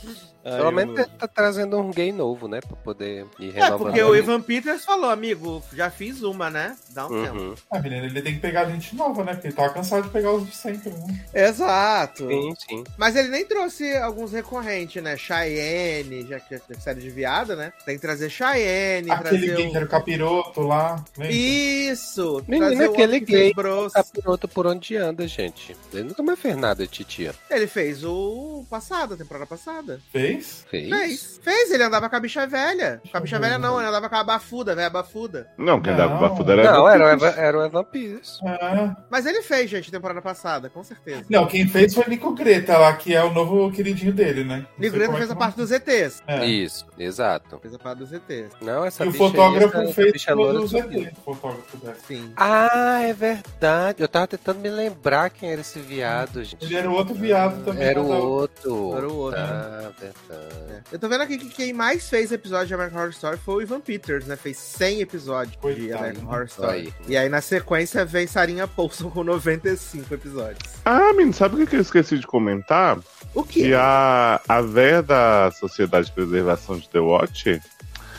Pelo 0.55 0.69
eu 0.69 0.71
menos 0.71 0.97
ele 0.99 1.09
tá 1.17 1.27
trazendo 1.27 1.77
um 1.79 1.91
gay 1.91 2.11
novo, 2.11 2.47
né? 2.47 2.59
Pra 2.61 2.75
poder 2.77 3.25
ir 3.39 3.49
É, 3.49 3.63
renovando. 3.63 3.79
porque 3.87 4.01
o 4.03 4.15
Ivan 4.15 4.41
Peters 4.41 4.85
falou, 4.85 5.09
amigo, 5.09 5.63
já 5.73 5.89
fiz 5.89 6.21
uma, 6.23 6.49
né? 6.49 6.75
Dá 6.91 7.05
um 7.07 7.23
tempo. 7.23 7.37
Uhum. 7.37 7.55
Ah, 7.71 7.79
menina, 7.79 8.05
ele 8.05 8.21
tem 8.21 8.33
que 8.35 8.39
pegar 8.39 8.65
gente 8.65 8.95
nova, 8.95 9.23
né? 9.23 9.33
Porque 9.33 9.47
ele 9.47 9.55
tava 9.55 9.69
cansado 9.73 10.03
de 10.03 10.09
pegar 10.09 10.31
os 10.31 10.45
de 10.47 10.55
sempre, 10.55 10.89
né? 10.89 11.25
Exato. 11.33 12.27
Sim, 12.27 12.53
sim. 12.67 12.83
Mas 12.97 13.15
ele 13.15 13.29
nem 13.29 13.45
trouxe 13.45 13.95
alguns 13.97 14.31
recorrentes, 14.31 15.01
né? 15.01 15.17
Cheyenne, 15.17 16.25
já 16.27 16.39
que 16.39 16.55
é 16.55 16.61
série 16.79 17.01
de 17.01 17.09
viado, 17.09 17.55
né? 17.55 17.71
Tem 17.85 17.95
que 17.95 18.01
trazer 18.01 18.29
Cheyenne, 18.29 19.11
Aquele 19.11 19.47
gay 19.55 19.67
o... 19.67 19.71
que 19.71 19.75
era 19.77 19.85
o 19.85 19.89
capiroto 19.89 20.61
lá. 20.61 21.03
lembra? 21.17 21.33
Isso! 21.35 22.43
Menina, 22.47 22.67
trazer 22.67 22.87
o 22.89 22.93
aquele 22.93 23.19
gay 23.19 23.53
Bros. 23.53 23.93
Capiroto 23.93 24.47
por 24.47 24.67
onde 24.67 24.95
anda, 24.95 25.27
gente. 25.27 25.75
Ele 25.93 26.03
nunca 26.03 26.23
mais 26.23 26.39
fez 26.39 26.55
nada, 26.57 26.85
titia. 26.87 27.33
Ele 27.49 27.67
fez 27.67 28.03
o 28.03 28.65
passado, 28.69 29.13
a 29.13 29.17
temporada 29.17 29.45
passada. 29.45 29.99
Fez? 30.11 30.36
Fez? 30.37 30.65
Fez. 30.69 31.39
Fez, 31.41 31.71
ele 31.71 31.83
andava 31.83 32.09
com 32.09 32.15
a 32.15 32.19
bicha 32.19 32.45
velha. 32.45 33.01
Com 33.09 33.17
a 33.17 33.19
bicha 33.21 33.39
velha 33.39 33.57
não, 33.57 33.79
ele 33.79 33.87
andava 33.87 34.09
com 34.09 34.15
a 34.15 34.23
bafuda, 34.23 34.73
a 34.73 34.75
velha 34.75 34.89
bafuda. 34.89 35.47
Não, 35.57 35.81
quem 35.81 35.95
dava 35.95 36.13
Não. 36.15 36.21
bafuda 36.21 36.53
era 36.53 36.71
Não, 36.71 36.89
era 36.89 37.05
o. 37.05 37.09
Evan, 37.09 37.33
era 37.37 37.57
o 37.57 37.65
Evan 37.65 37.83
Peters. 37.83 38.39
Ah. 38.45 38.95
Mas 39.09 39.25
ele 39.25 39.41
fez, 39.41 39.69
gente, 39.69 39.89
temporada 39.91 40.21
passada, 40.21 40.69
com 40.69 40.83
certeza. 40.83 41.25
Não, 41.29 41.47
quem 41.47 41.67
fez 41.67 41.93
foi 41.93 42.05
Nico 42.07 42.33
Greta 42.33 42.77
lá, 42.77 42.93
que 42.93 43.15
é 43.15 43.23
o 43.23 43.31
novo 43.33 43.71
queridinho 43.71 44.13
dele, 44.13 44.43
né? 44.43 44.65
Nico 44.77 44.95
Greta 44.95 45.13
é 45.13 45.15
fez 45.15 45.27
que 45.27 45.33
a 45.33 45.35
parte 45.35 45.55
dos 45.55 45.71
ETs. 45.71 46.21
É. 46.27 46.45
Isso, 46.45 46.85
exato. 46.97 47.57
Fez 47.59 47.73
a 47.73 47.79
parte 47.79 47.99
dos 47.99 48.11
ETs. 48.11 48.51
Não, 48.61 48.83
essa 48.85 49.05
E 49.05 49.07
o 49.07 49.11
bicha 49.11 49.23
aí, 49.23 49.29
fotógrafo 49.31 49.77
essa 49.77 49.93
fez 49.93 50.11
bicha 50.13 50.33
loura 50.33 50.59
o 50.59 50.67
sumiu. 50.67 51.01
ZT, 51.01 51.13
o 51.25 51.33
fotógrafo. 51.33 51.77
Sim. 52.07 52.31
Ah, 52.35 52.99
é 53.03 53.13
verdade. 53.13 54.01
Eu 54.03 54.07
tava 54.07 54.27
tentando 54.27 54.59
me 54.59 54.69
lembrar 54.69 55.29
quem 55.29 55.51
era 55.51 55.61
esse 55.61 55.79
viado, 55.79 56.43
gente. 56.43 56.65
Ele 56.65 56.75
era 56.75 56.89
o 56.89 56.93
outro 56.93 57.13
viado 57.15 57.63
também. 57.63 57.83
Era 57.87 58.01
o 58.01 58.13
é 58.13 58.17
outro. 58.17 58.97
Era 58.97 59.07
o 59.07 59.15
outro. 59.15 59.39
Ah, 59.39 59.91
verdade. 59.99 60.26
É. 60.29 60.77
Eu 60.91 60.99
tô 60.99 61.07
vendo 61.07 61.21
aqui 61.21 61.37
que 61.37 61.49
quem 61.49 61.73
mais 61.73 62.09
fez 62.09 62.31
episódio 62.31 62.67
de 62.67 62.73
American 62.73 62.99
Horror 62.99 63.11
Story 63.11 63.37
foi 63.37 63.55
o 63.55 63.61
Ivan 63.61 63.79
Peters, 63.79 64.25
né? 64.25 64.35
Fez 64.35 64.57
100 64.57 65.01
episódios 65.01 65.51
de 65.53 65.57
Coitado, 65.57 65.97
American 65.97 66.23
né? 66.23 66.29
Horror 66.29 66.45
Story. 66.45 66.71
Aí. 66.77 66.93
E 67.07 67.17
aí, 67.17 67.29
na 67.29 67.41
sequência, 67.41 68.03
vem 68.05 68.27
Sarinha 68.27 68.67
Paulson 68.67 69.09
com 69.09 69.23
95 69.23 70.13
episódios. 70.13 70.59
Ah, 70.85 71.11
menino, 71.13 71.33
sabe 71.33 71.55
o 71.55 71.57
que 71.59 71.67
que 71.67 71.75
eu 71.77 71.81
esqueci 71.81 72.17
de 72.19 72.27
comentar? 72.27 72.99
O 73.33 73.43
quê? 73.43 73.63
Que 73.63 73.73
a, 73.73 74.41
a 74.47 74.61
véia 74.61 75.01
da 75.01 75.51
Sociedade 75.51 76.07
de 76.07 76.11
Preservação 76.13 76.77
de 76.77 76.89
The 76.89 76.99
Watch, 76.99 77.61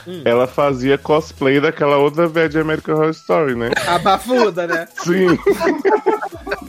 Hum. 0.07 0.23
ela 0.25 0.47
fazia 0.47 0.97
cosplay 0.97 1.61
daquela 1.61 1.99
outra 1.99 2.27
véia 2.27 2.49
de 2.49 2.59
American 2.59 2.95
Horror 2.95 3.11
Story, 3.11 3.55
né? 3.55 3.69
A 3.87 3.99
bafuda, 3.99 4.67
né? 4.67 4.89
Sim. 5.05 5.37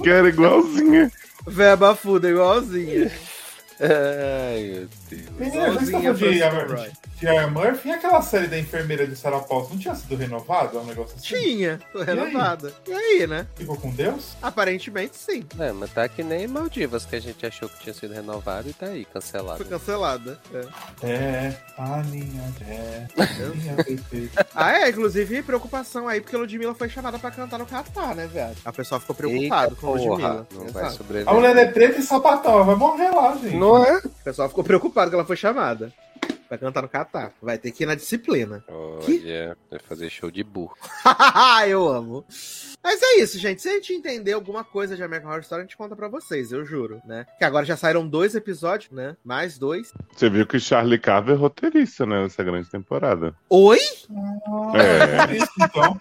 que 0.04 0.10
era 0.10 0.28
igualzinha. 0.28 1.10
Véia 1.48 1.78
bafuda, 1.78 2.30
igualzinha. 2.30 3.10
Ai, 3.80 4.64
meu 4.64 4.74
Deus. 4.88 4.99
Menina, 5.16 5.72
vocês 5.72 5.90
Igualzinha 5.90 6.12
estão 6.12 6.76
de, 7.20 7.26
Iron 7.26 7.50
Murphy 7.52 7.90
e 7.90 7.92
aquela 7.92 8.22
série 8.22 8.48
da 8.48 8.58
enfermeira 8.58 9.06
de 9.06 9.16
Sarah 9.16 9.40
Paulson 9.40 9.74
não 9.74 9.80
tinha 9.80 9.96
sido 9.96 10.16
renovada? 10.16 10.80
Um 10.80 10.86
negócio 10.86 11.16
assim? 11.18 11.36
Tinha, 11.36 11.80
tô 11.92 12.02
renovada. 12.02 12.74
E 12.88 12.94
aí, 12.94 13.28
né? 13.28 13.48
Ficou 13.56 13.76
com 13.76 13.92
Deus? 13.92 14.36
Aparentemente, 14.42 15.18
sim. 15.18 15.46
É, 15.60 15.72
mas 15.72 15.92
tá 15.92 16.08
que 16.08 16.24
nem 16.24 16.48
Maldivas, 16.48 17.06
que 17.06 17.16
a 17.16 17.20
gente 17.20 17.46
achou 17.46 17.68
que 17.68 17.80
tinha 17.82 17.94
sido 17.94 18.14
renovado 18.14 18.70
e 18.70 18.74
tá 18.74 18.88
aí, 18.88 19.06
cancelado. 19.06 19.58
Foi 19.58 19.66
cancelada. 19.66 20.40
É. 20.54 21.08
É, 21.08 21.58
Aninha, 21.78 22.54
é. 22.68 23.08
Aninha 23.18 23.76
perfeita. 23.84 24.48
Ah, 24.56 24.72
é, 24.80 24.90
inclusive, 24.90 25.44
preocupação 25.44 26.08
aí, 26.08 26.22
porque 26.22 26.36
a 26.36 26.40
Ludmilla 26.40 26.76
foi 26.76 26.90
chamada 26.90 27.20
pra 27.20 27.32
cantar 27.32 27.60
no 27.60 27.66
Catar, 27.66 28.16
né, 28.16 28.28
velho? 28.28 28.56
A 28.64 28.72
pessoa 28.72 29.00
ficou 29.00 29.16
preocupada 29.16 29.76
com 29.76 29.88
a 29.88 29.92
Ludmilla. 29.92 30.48
não 30.54 30.68
vai 30.68 30.90
sobreviver. 30.92 31.30
A 31.30 31.34
mulher 31.34 31.56
é 31.58 31.66
preta 31.66 32.00
e 32.00 32.04
sapatão, 32.04 32.54
ela 32.54 32.64
vai 32.64 32.76
morrer 32.76 33.10
lá, 33.10 33.36
gente. 33.36 33.56
Não 33.56 33.84
é? 33.84 33.98
O 33.98 34.10
pessoal 34.24 34.50
ficou 34.50 34.64
preocupado 34.64 34.99
que 35.08 35.16
ela 35.16 35.26
foi 35.26 35.38
chamada. 35.38 35.94
Vai 36.50 36.58
cantar 36.58 36.82
no 36.82 36.90
Catar. 36.90 37.32
Vai 37.42 37.58
ter 37.60 37.72
que 37.72 37.84
ir 37.84 37.86
na 37.86 37.94
disciplina. 37.96 38.64
Olha, 38.68 39.56
vai 39.70 39.80
fazer 39.80 40.10
show 40.10 40.32
de 40.32 40.44
burro. 40.44 40.76
eu 41.68 41.88
amo. 41.88 42.26
Mas 42.84 43.02
é 43.02 43.20
isso, 43.20 43.38
gente. 43.38 43.62
Se 43.62 43.70
a 43.70 43.74
gente 43.74 43.94
entender 43.94 44.34
alguma 44.34 44.64
coisa 44.64 44.96
de 44.96 45.04
American 45.04 45.30
Horror 45.30 45.42
Story, 45.42 45.62
a 45.62 45.66
gente 45.66 45.78
conta 45.78 45.96
pra 45.96 46.08
vocês, 46.08 46.52
eu 46.52 46.64
juro, 46.66 47.02
né? 47.06 47.26
Que 47.38 47.44
agora 47.44 47.66
já 47.66 47.76
saíram 47.76 48.08
dois 48.08 48.36
episódios, 48.36 48.92
né? 48.92 49.16
Mais 49.24 49.58
dois. 49.58 49.94
Você 50.16 50.30
viu 50.30 50.48
que 50.48 50.60
Charlie 50.60 51.00
Carver 51.00 51.36
é 51.36 51.38
roteirista, 51.38 52.06
né? 52.06 52.24
Nessa 52.24 52.44
grande 52.44 52.70
temporada. 52.70 53.36
Oi? 53.50 53.80
É. 54.76 55.36
Isso, 55.36 55.52
então. 55.62 55.98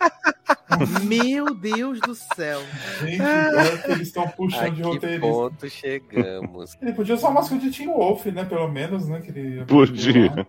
Meu 1.04 1.54
Deus 1.54 1.98
do 2.00 2.14
céu. 2.14 2.60
Gente, 3.00 3.82
que 3.84 3.90
eles 3.90 4.08
estão 4.08 4.28
puxando 4.28 4.74
de 4.74 4.82
que 4.82 4.82
roteirista. 4.82 5.26
ponto 5.26 5.68
chegamos? 5.68 6.76
Ele 6.80 6.92
podia 6.92 7.14
usar 7.14 7.28
uma 7.28 7.40
música 7.40 7.58
de 7.58 7.70
Tim 7.70 7.86
Wolf, 7.86 8.26
né? 8.26 8.44
Pelo 8.44 8.68
menos, 8.68 9.08
né? 9.08 9.20
Que 9.20 9.30
ele 9.30 9.64
Podia. 9.64 10.46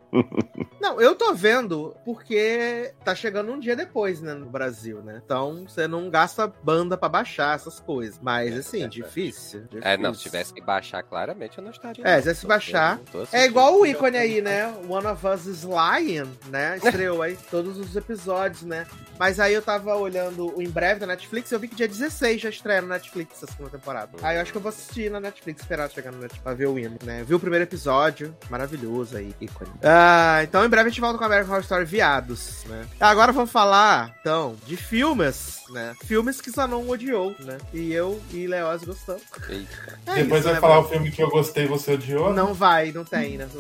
Não, 0.80 1.00
eu 1.02 1.16
tô 1.16 1.34
vendo 1.34 1.96
porque 2.06 2.94
tá 3.04 3.16
chegando 3.16 3.52
um 3.52 3.60
dia 3.60 3.76
depois, 3.76 4.22
né, 4.22 4.34
no 4.34 4.46
Brasil, 4.46 5.02
né? 5.02 5.22
Então 5.24 5.66
você 5.68 5.88
não 5.88 6.10
gasta 6.10 6.19
banda 6.64 6.98
pra 6.98 7.10
baixar 7.10 7.56
essas 7.56 7.80
coisas. 7.80 8.20
Mas, 8.22 8.56
assim, 8.58 8.88
difícil, 8.88 9.62
difícil. 9.62 9.82
É, 9.82 9.98
não, 9.98 10.14
se 10.14 10.22
tivesse 10.22 10.54
que 10.54 10.62
baixar, 10.62 11.04
claramente 11.04 11.58
eu 11.58 11.64
não 11.64 11.72
estaria. 11.72 12.06
É, 12.06 12.16
se 12.18 12.22
tivesse 12.22 12.42
que 12.42 12.48
baixar. 12.48 13.00
É 13.32 13.46
igual 13.46 13.80
o 13.80 13.86
ícone 13.86 14.18
aí, 14.18 14.42
né? 14.42 14.68
One 14.88 15.08
of 15.08 15.26
Us 15.26 15.46
is 15.46 15.64
Lying, 15.64 16.30
né? 16.48 16.78
Estreou 16.84 17.22
aí 17.22 17.38
todos 17.50 17.78
os 17.78 17.96
episódios, 17.96 18.64
né? 18.64 18.86
Mas 19.18 19.40
aí 19.40 19.54
eu 19.54 19.62
tava 19.62 19.96
olhando 19.96 20.56
o 20.56 20.62
em 20.62 20.70
breve 20.70 21.00
da 21.00 21.08
Netflix 21.08 21.52
e 21.52 21.56
eu 21.56 21.60
vi 21.60 21.68
que 21.68 21.76
dia 21.76 21.88
16 21.88 22.42
já 22.42 22.50
estreia 22.50 22.82
no 22.82 22.88
Netflix 22.88 23.44
a 23.44 23.48
segunda 23.48 23.70
temporada. 23.70 24.12
Aí 24.22 24.38
eu 24.38 24.42
acho 24.42 24.52
que 24.52 24.58
eu 24.58 24.62
vou 24.62 24.70
assistir 24.70 25.10
na 25.12 25.20
Netflix, 25.20 25.62
esperar 25.62 25.90
chegar 25.90 26.12
no 26.12 26.20
Netflix 26.20 26.44
pra 26.44 26.54
ver 26.54 26.68
o 26.68 26.78
hino, 26.78 26.98
né? 27.04 27.24
Vi 27.26 27.34
o 27.34 27.40
primeiro 27.40 27.64
episódio, 27.64 28.36
maravilhoso 28.50 29.18
aí, 29.18 29.34
ícone. 29.42 29.72
Ah, 29.84 30.40
então 30.44 30.64
em 30.66 30.70
breve 30.70 30.88
a 30.88 30.90
gente 30.90 31.02
volta 31.02 31.18
com 31.18 31.24
a 31.24 31.28
American 31.28 31.52
Horror 31.52 31.64
Story 31.64 31.86
Viados, 31.86 32.64
né? 32.66 32.86
Agora 33.00 33.32
vamos 33.32 33.52
falar, 33.52 34.16
então, 34.22 34.56
de 34.66 34.78
filmes, 34.78 35.60
né? 35.72 35.94
Filmes 36.10 36.42
que 36.42 36.50
só 36.52 36.66
não 36.68 36.90
odiou, 36.90 37.36
né? 37.38 37.60
E 37.72 37.94
eu 37.94 38.20
e 38.34 38.48
Leoz 38.48 38.84
gostamos. 38.84 39.22
Eita. 39.48 40.00
É 40.08 40.16
Depois 40.24 40.40
isso, 40.40 40.44
vai 40.46 40.54
né, 40.56 40.60
falar 40.60 40.76
mano? 40.78 40.88
o 40.88 40.90
filme 40.90 41.12
que 41.12 41.22
eu 41.22 41.30
gostei 41.30 41.66
e 41.66 41.68
você 41.68 41.94
odiou. 41.94 42.34
Não 42.34 42.52
vai, 42.52 42.92
não 42.92 43.06
tem, 43.06 43.38
né? 43.38 43.48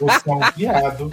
Você 0.00 0.28
é 0.28 0.32
um 0.32 0.40
viado. 0.56 1.10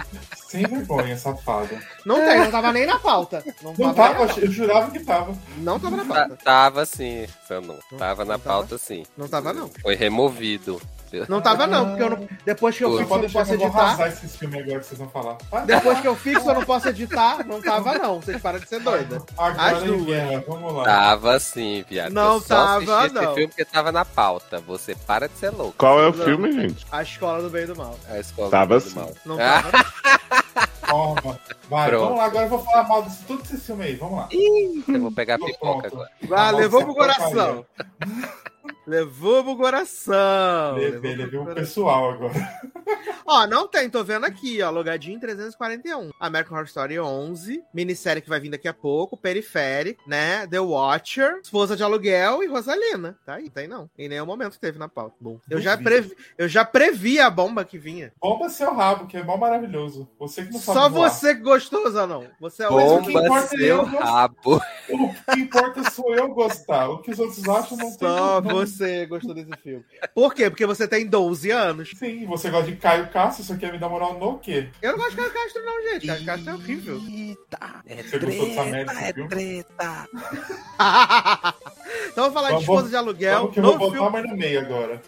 Sem 0.48 0.66
vergonha, 0.66 1.16
safada. 1.16 1.80
Não 2.04 2.16
tem, 2.16 2.40
não 2.40 2.50
tava 2.50 2.72
nem 2.72 2.84
na 2.84 2.98
pauta. 2.98 3.44
Não, 3.62 3.72
Não 3.78 3.94
tava, 3.94 4.26
tava, 4.26 4.40
eu 4.40 4.50
jurava 4.50 4.90
que 4.90 4.98
tava. 5.04 5.36
Não 5.58 5.78
tava 5.78 5.96
na 5.98 6.04
Tá- 6.04 6.14
pauta. 6.14 6.36
Tava 6.44 6.84
sim, 6.86 7.26
Sanu. 7.46 7.78
Não- 7.92 7.98
Tava 7.98 8.24
na 8.24 8.32
não 8.34 8.40
tava? 8.40 8.56
pauta 8.58 8.76
sim. 8.78 9.04
Não 9.16 9.28
tava, 9.28 9.52
não. 9.52 9.70
Foi 9.82 9.94
removido. 9.94 10.82
Não 11.28 11.40
tava, 11.40 11.66
não, 11.66 11.88
porque 11.88 12.02
eu 12.02 12.10
não, 12.10 12.28
depois 12.44 12.76
que 12.76 12.84
eu 12.84 12.90
Pô, 12.90 12.98
fixo, 12.98 13.04
eu 13.04 13.08
Pode 13.08 13.22
não 13.26 13.30
posso 13.32 13.50
eu 13.52 13.54
editar. 13.54 13.96
filmes 14.38 14.60
agora 14.62 14.80
que 14.80 14.86
vocês 14.86 14.98
vão 14.98 15.08
falar. 15.08 15.38
Vai. 15.50 15.66
Depois 15.66 16.00
que 16.00 16.08
eu 16.08 16.16
fixo, 16.16 16.48
eu 16.50 16.54
não 16.54 16.64
posso 16.64 16.88
editar. 16.88 17.46
Não 17.46 17.60
tava, 17.62 17.94
não. 17.98 18.20
Vocês 18.20 18.40
param 18.40 18.58
de 18.58 18.68
ser 18.68 18.80
doida. 18.80 19.22
As 19.38 19.58
Agora 19.58 19.84
em 19.84 19.86
duas. 19.88 20.04
guerra, 20.04 20.44
vamos 20.46 20.74
lá. 20.74 20.84
Tava 20.84 21.40
sim, 21.40 21.84
viado. 21.88 22.12
Não 22.12 22.34
Eu 22.34 22.40
tava, 22.40 22.76
assisti 22.98 23.06
esse 23.06 23.14
não. 23.14 23.34
filme 23.34 23.48
porque 23.48 23.64
tava 23.64 23.92
na 23.92 24.04
pauta. 24.04 24.60
Você 24.66 24.94
para 24.94 25.28
de 25.28 25.36
ser 25.38 25.50
louco. 25.50 25.74
Qual 25.78 26.00
é 26.00 26.08
o 26.08 26.14
Não. 26.14 26.24
filme, 26.24 26.52
gente? 26.52 26.86
A 26.90 27.02
escola 27.02 27.42
do 27.42 27.50
bem 27.50 27.64
e 27.64 27.66
do 27.66 27.76
mal. 27.76 27.98
A 28.08 28.18
escola 28.18 28.50
Tava 28.50 28.78
do 28.78 28.88
sim. 28.88 28.94
mal. 28.96 29.12
Não 29.24 29.36
tava. 29.36 29.70
Toma. 30.88 31.40
Vai, 31.68 31.88
Pronto. 31.88 32.02
vamos 32.04 32.18
lá. 32.18 32.24
Agora 32.26 32.44
eu 32.46 32.50
vou 32.50 32.58
falar 32.60 32.88
mal 32.88 33.02
desse 33.02 33.24
tudo 33.24 33.42
esse 33.42 33.58
filme 33.58 33.84
aí. 33.84 33.94
Vamos 33.96 34.16
lá. 34.18 34.28
eu 34.32 35.00
vou 35.00 35.12
pegar 35.12 35.36
a 35.36 35.38
Tô 35.38 35.46
pipoca 35.46 35.88
pronto. 35.90 35.94
agora. 35.94 36.10
Vai, 36.22 36.52
levou 36.52 36.84
pro 36.84 36.94
coração. 36.94 37.66
Levou 38.86 39.42
pro 39.42 39.56
coração. 39.56 40.74
Levei, 40.74 41.14
levou 41.14 41.24
levei 41.24 41.38
o 41.38 41.42
coração. 41.44 41.54
pessoal 41.64 42.10
agora. 42.10 42.34
Ó, 43.26 43.46
não 43.46 43.66
tem, 43.66 43.88
tô 43.88 44.04
vendo 44.04 44.26
aqui, 44.26 44.60
ó, 44.60 44.68
logadinho 44.70 45.18
341. 45.18 46.10
American 46.20 46.52
Horror 46.54 46.66
Story 46.66 47.00
11, 47.00 47.64
minissérie 47.72 48.20
que 48.20 48.28
vai 48.28 48.38
vir 48.38 48.50
daqui 48.50 48.68
a 48.68 48.74
pouco, 48.74 49.16
Periférico, 49.16 50.02
né? 50.06 50.46
The 50.46 50.60
Watcher, 50.60 51.40
Esposa 51.42 51.74
de 51.74 51.82
Aluguel 51.82 52.42
e 52.42 52.46
Rosalina. 52.46 53.16
Tá 53.24 53.36
aí, 53.36 53.48
tem 53.48 53.66
não. 53.66 53.88
Em 53.98 54.08
nenhum 54.10 54.26
momento 54.26 54.60
teve 54.60 54.78
na 54.78 54.88
pauta. 54.88 55.16
Bom, 55.18 55.40
eu 55.48 55.58
já, 55.58 55.78
previ, 55.78 56.14
eu 56.36 56.46
já 56.46 56.62
previ 56.66 57.18
a 57.18 57.30
bomba 57.30 57.64
que 57.64 57.78
vinha. 57.78 58.12
Bomba 58.20 58.50
seu 58.50 58.74
rabo, 58.74 59.06
que 59.06 59.16
é 59.16 59.22
mó 59.24 59.38
maravilhoso. 59.38 60.06
Você 60.18 60.44
que 60.44 60.52
não 60.52 60.60
sabe 60.60 60.78
Só 60.78 60.88
voar. 60.90 61.08
você 61.08 61.34
que 61.34 61.40
gostou, 61.54 61.90
Zanão. 61.90 62.26
Você 62.40 62.62
é 62.64 62.68
o 62.68 62.70
Bom, 62.70 62.96
único 62.98 63.06
que 63.06 63.12
Bomba 63.12 63.26
importa 63.26 63.54
é 63.54 63.58
seu 63.58 63.66
eu, 63.66 63.86
né? 63.86 63.98
rabo. 63.98 64.60
O 64.90 65.32
que 65.34 65.40
importa 65.40 65.90
sou 65.90 66.14
eu 66.14 66.28
gostar. 66.28 66.88
O 66.90 66.98
que 66.98 67.10
os 67.10 67.18
outros 67.18 67.48
acham 67.48 67.76
não 67.78 67.88
tem 67.96 67.98
Só 68.08 68.40
não- 68.40 68.50
você 68.50 69.06
gostou 69.06 69.34
desse 69.34 69.50
filme. 69.62 69.84
Por 70.14 70.34
quê? 70.34 70.50
Porque 70.50 70.66
você 70.66 70.86
tem 70.86 71.06
12 71.06 71.50
anos. 71.50 71.90
Sim, 71.96 72.26
você 72.26 72.50
gosta 72.50 72.70
de 72.70 72.76
Caio 72.76 73.08
Castro, 73.10 73.44
você 73.44 73.56
quer 73.56 73.72
me 73.72 73.78
dar 73.78 73.88
moral 73.88 74.18
no 74.18 74.38
quê? 74.38 74.68
Eu 74.82 74.92
não 74.92 74.98
gosto 74.98 75.10
de 75.12 75.16
Caio 75.16 75.32
Castro, 75.32 75.64
não, 75.64 75.82
gente. 75.82 76.06
Caio 76.06 76.24
Castro 76.26 76.50
é 76.50 76.54
horrível. 76.54 77.00
Eita, 77.08 77.82
é 77.86 78.02
Você 78.02 78.18
gostou 78.18 78.46
dessa 78.48 78.64
merda, 78.64 78.92
treta, 78.92 79.08
é 79.08 79.12
viu? 79.12 79.28
treta. 79.28 80.08
então 82.08 82.24
vamos 82.24 82.34
falar 82.34 82.48
de 82.48 82.52
Vamos- 82.54 82.62
Esposa 82.62 82.88
de 82.88 82.96
Aluguel. 82.96 83.38
Vamos 83.38 83.52
que 83.54 83.58
eu 83.60 83.62
vou 83.62 83.72
novo 83.72 83.84
botar 83.86 83.96
filme- 83.96 84.10
mais 84.12 84.28
no 84.30 84.36
meio 84.36 84.60
agora. 84.60 85.02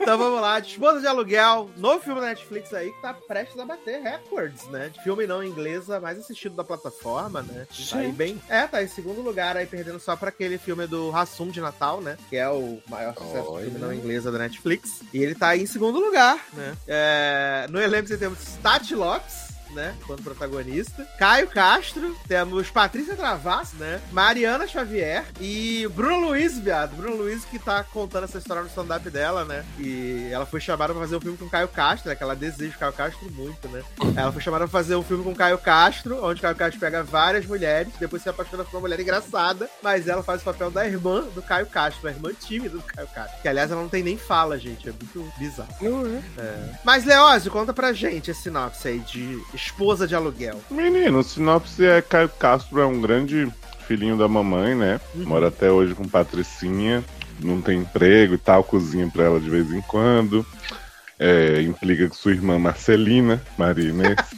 Então 0.00 0.18
vamos 0.18 0.40
lá, 0.40 0.60
de 0.60 0.68
Esposa 0.72 1.00
de 1.00 1.06
Aluguel, 1.06 1.70
novo 1.76 2.00
filme 2.02 2.20
da 2.20 2.28
Netflix 2.28 2.72
aí 2.72 2.90
que 2.92 3.02
tá 3.02 3.14
prestes 3.14 3.58
a 3.58 3.64
bater 3.64 4.00
recordes, 4.00 4.66
né? 4.68 4.88
De 4.88 5.02
filme 5.02 5.26
não 5.26 5.42
inglesa 5.48 6.00
mais 6.00 6.18
assistido 6.18 6.54
da 6.54 6.64
plataforma, 6.64 7.42
né? 7.42 7.66
Tá 7.90 7.98
aí 7.98 8.12
bem. 8.12 8.40
É, 8.48 8.66
tá 8.66 8.82
em 8.82 8.88
segundo 8.88 9.20
lugar 9.20 9.56
aí, 9.56 9.66
perdendo 9.66 9.98
só 9.98 10.14
pra 10.16 10.28
aquele 10.28 10.58
filme 10.58 10.86
do 10.86 11.14
Hassum 11.14 11.48
de 11.48 11.60
Natal, 11.60 12.00
né? 12.00 12.16
Que 12.28 12.36
é 12.36 12.48
o 12.48 12.80
maior 12.88 13.14
sucesso 13.14 13.44
do 13.44 13.52
Olha. 13.52 13.64
filme 13.64 13.78
não 13.78 13.92
inglesa 13.92 14.30
da 14.30 14.38
Netflix. 14.38 15.00
E 15.12 15.22
ele 15.22 15.34
tá 15.34 15.48
aí 15.48 15.62
em 15.62 15.66
segundo 15.66 15.98
lugar, 15.98 16.38
né? 16.52 16.76
É, 16.86 17.66
no 17.70 17.80
elenco 17.80 18.08
você 18.08 18.16
temos 18.16 18.38
Tati 18.62 18.94
Lopes. 18.94 19.47
Né, 19.74 19.94
quando 20.06 20.22
protagonista. 20.22 21.06
Caio 21.18 21.46
Castro, 21.46 22.16
temos 22.26 22.70
Patrícia 22.70 23.14
Travas, 23.14 23.74
né? 23.74 24.00
Mariana 24.10 24.66
Xavier 24.66 25.24
e 25.40 25.86
Bruno 25.94 26.28
Luiz, 26.28 26.58
viado. 26.58 26.96
Bruno 26.96 27.16
Luiz 27.16 27.44
que 27.44 27.58
tá 27.58 27.84
contando 27.84 28.24
essa 28.24 28.38
história 28.38 28.62
no 28.62 28.68
stand-up 28.68 29.08
dela, 29.10 29.44
né? 29.44 29.64
E 29.78 30.30
ela 30.32 30.46
foi 30.46 30.58
chamada 30.60 30.94
pra 30.94 31.02
fazer 31.02 31.16
um 31.16 31.20
filme 31.20 31.36
com 31.36 31.48
Caio 31.48 31.68
Castro, 31.68 32.08
né? 32.08 32.16
Que 32.16 32.22
ela 32.22 32.34
deseja 32.34 32.74
o 32.74 32.78
Caio 32.78 32.92
Castro 32.94 33.30
muito, 33.30 33.68
né? 33.68 33.82
Ela 34.16 34.32
foi 34.32 34.40
chamada 34.40 34.66
pra 34.66 34.72
fazer 34.72 34.96
um 34.96 35.02
filme 35.02 35.22
com 35.22 35.34
Caio 35.34 35.58
Castro, 35.58 36.24
onde 36.24 36.40
Caio 36.40 36.56
Castro 36.56 36.80
pega 36.80 37.02
várias 37.02 37.44
mulheres, 37.44 37.92
depois 38.00 38.22
se 38.22 38.28
apaixona 38.28 38.64
por 38.64 38.74
uma 38.74 38.80
mulher 38.80 38.98
engraçada, 38.98 39.68
mas 39.82 40.08
ela 40.08 40.22
faz 40.22 40.40
o 40.40 40.44
papel 40.44 40.70
da 40.70 40.86
irmã 40.86 41.20
do 41.34 41.42
Caio 41.42 41.66
Castro, 41.66 42.08
a 42.08 42.10
irmã 42.10 42.32
tímida 42.32 42.76
do 42.76 42.82
Caio 42.82 43.08
Castro. 43.08 43.42
Que 43.42 43.48
aliás 43.48 43.70
ela 43.70 43.82
não 43.82 43.88
tem 43.88 44.02
nem 44.02 44.16
fala, 44.16 44.58
gente. 44.58 44.88
É 44.88 44.92
muito 44.92 45.32
bizarro. 45.38 45.68
Mas, 46.82 47.04
Leózio, 47.04 47.52
conta 47.52 47.72
pra 47.72 47.92
gente 47.92 48.30
esse 48.30 48.42
sinopse 48.42 48.88
aí 48.88 48.98
de 49.00 49.42
esposa 49.58 50.06
de 50.06 50.14
aluguel. 50.14 50.60
Menino, 50.70 51.18
o 51.18 51.22
sinopse 51.22 51.84
é 51.84 52.00
Caio 52.00 52.28
Castro 52.28 52.80
é 52.80 52.86
um 52.86 53.00
grande 53.00 53.48
filhinho 53.86 54.16
da 54.16 54.28
mamãe, 54.28 54.74
né? 54.74 55.00
Uhum. 55.14 55.24
Mora 55.24 55.48
até 55.48 55.70
hoje 55.70 55.94
com 55.94 56.06
Patricinha, 56.06 57.04
não 57.40 57.60
tem 57.60 57.80
emprego 57.80 58.34
e 58.34 58.38
tal, 58.38 58.62
cozinha 58.62 59.08
pra 59.12 59.24
ela 59.24 59.40
de 59.40 59.50
vez 59.50 59.70
em 59.72 59.80
quando. 59.82 60.46
É, 61.18 61.60
implica 61.62 62.08
com 62.08 62.14
sua 62.14 62.32
irmã 62.32 62.58
Marcelina, 62.58 63.42
Maria 63.56 63.90
Inês. 63.90 64.16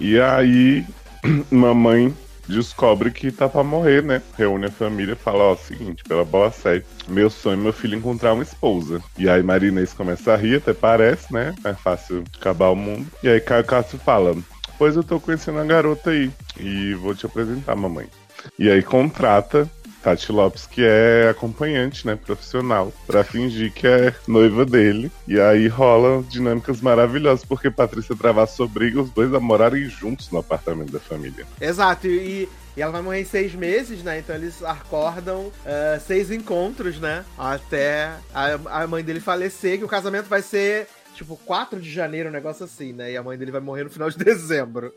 E 0.00 0.18
aí, 0.18 0.82
mamãe 1.50 2.16
descobre 2.48 3.10
que 3.10 3.30
tá 3.30 3.48
pra 3.48 3.62
morrer, 3.62 4.02
né? 4.02 4.22
Reúne 4.36 4.66
a 4.66 4.70
família 4.70 5.12
e 5.12 5.16
fala, 5.16 5.44
ó, 5.44 5.56
seguinte, 5.56 6.04
pela 6.04 6.24
bola 6.24 6.50
séria, 6.50 6.84
meu 7.08 7.30
sonho 7.30 7.60
é 7.60 7.62
meu 7.62 7.72
filho 7.72 7.96
encontrar 7.96 8.34
uma 8.34 8.42
esposa. 8.42 9.02
E 9.18 9.28
aí 9.28 9.42
Maria 9.42 9.68
Inês 9.68 9.92
começa 9.92 10.32
a 10.32 10.36
rir, 10.36 10.56
até 10.56 10.72
parece, 10.72 11.32
né? 11.32 11.54
É 11.64 11.74
fácil 11.74 12.24
acabar 12.38 12.70
o 12.70 12.76
mundo. 12.76 13.06
E 13.22 13.28
aí 13.28 13.40
Caio 13.40 13.64
Castro 13.64 13.98
fala, 13.98 14.36
pois 14.78 14.96
eu 14.96 15.04
tô 15.04 15.20
conhecendo 15.20 15.58
a 15.58 15.64
garota 15.64 16.10
aí, 16.10 16.30
e 16.58 16.94
vou 16.94 17.14
te 17.14 17.26
apresentar, 17.26 17.76
mamãe. 17.76 18.06
E 18.58 18.70
aí 18.70 18.82
contrata 18.82 19.70
Tati 20.02 20.32
Lopes, 20.32 20.66
que 20.66 20.82
é 20.84 21.28
acompanhante, 21.30 22.06
né, 22.06 22.16
profissional, 22.16 22.92
pra 23.06 23.24
fingir 23.24 23.72
que 23.72 23.86
é 23.86 24.14
noiva 24.26 24.64
dele. 24.64 25.10
E 25.26 25.40
aí 25.40 25.68
rola 25.68 26.22
dinâmicas 26.28 26.80
maravilhosas, 26.80 27.44
porque 27.44 27.70
Patrícia 27.70 28.16
Travasso 28.16 28.64
obriga 28.64 29.00
os 29.00 29.10
dois 29.10 29.32
a 29.32 29.40
morarem 29.40 29.84
juntos 29.84 30.30
no 30.30 30.38
apartamento 30.38 30.92
da 30.92 31.00
família. 31.00 31.46
Exato, 31.60 32.06
e, 32.06 32.48
e 32.76 32.82
ela 32.82 32.92
vai 32.92 33.02
morrer 33.02 33.20
em 33.20 33.24
seis 33.24 33.54
meses, 33.54 34.02
né? 34.02 34.18
Então 34.18 34.34
eles 34.34 34.62
acordam 34.62 35.50
eh, 35.64 36.00
seis 36.06 36.30
encontros, 36.30 36.98
né? 36.98 37.24
Até 37.38 38.10
a, 38.34 38.82
a 38.82 38.86
mãe 38.86 39.04
dele 39.04 39.20
falecer, 39.20 39.78
que 39.78 39.84
o 39.84 39.88
casamento 39.88 40.28
vai 40.28 40.42
ser, 40.42 40.88
tipo, 41.14 41.36
4 41.44 41.80
de 41.80 41.90
janeiro, 41.90 42.28
um 42.28 42.32
negócio 42.32 42.64
assim, 42.64 42.92
né? 42.92 43.12
E 43.12 43.16
a 43.16 43.22
mãe 43.22 43.36
dele 43.36 43.50
vai 43.50 43.60
morrer 43.60 43.84
no 43.84 43.90
final 43.90 44.10
de 44.10 44.18
dezembro. 44.22 44.92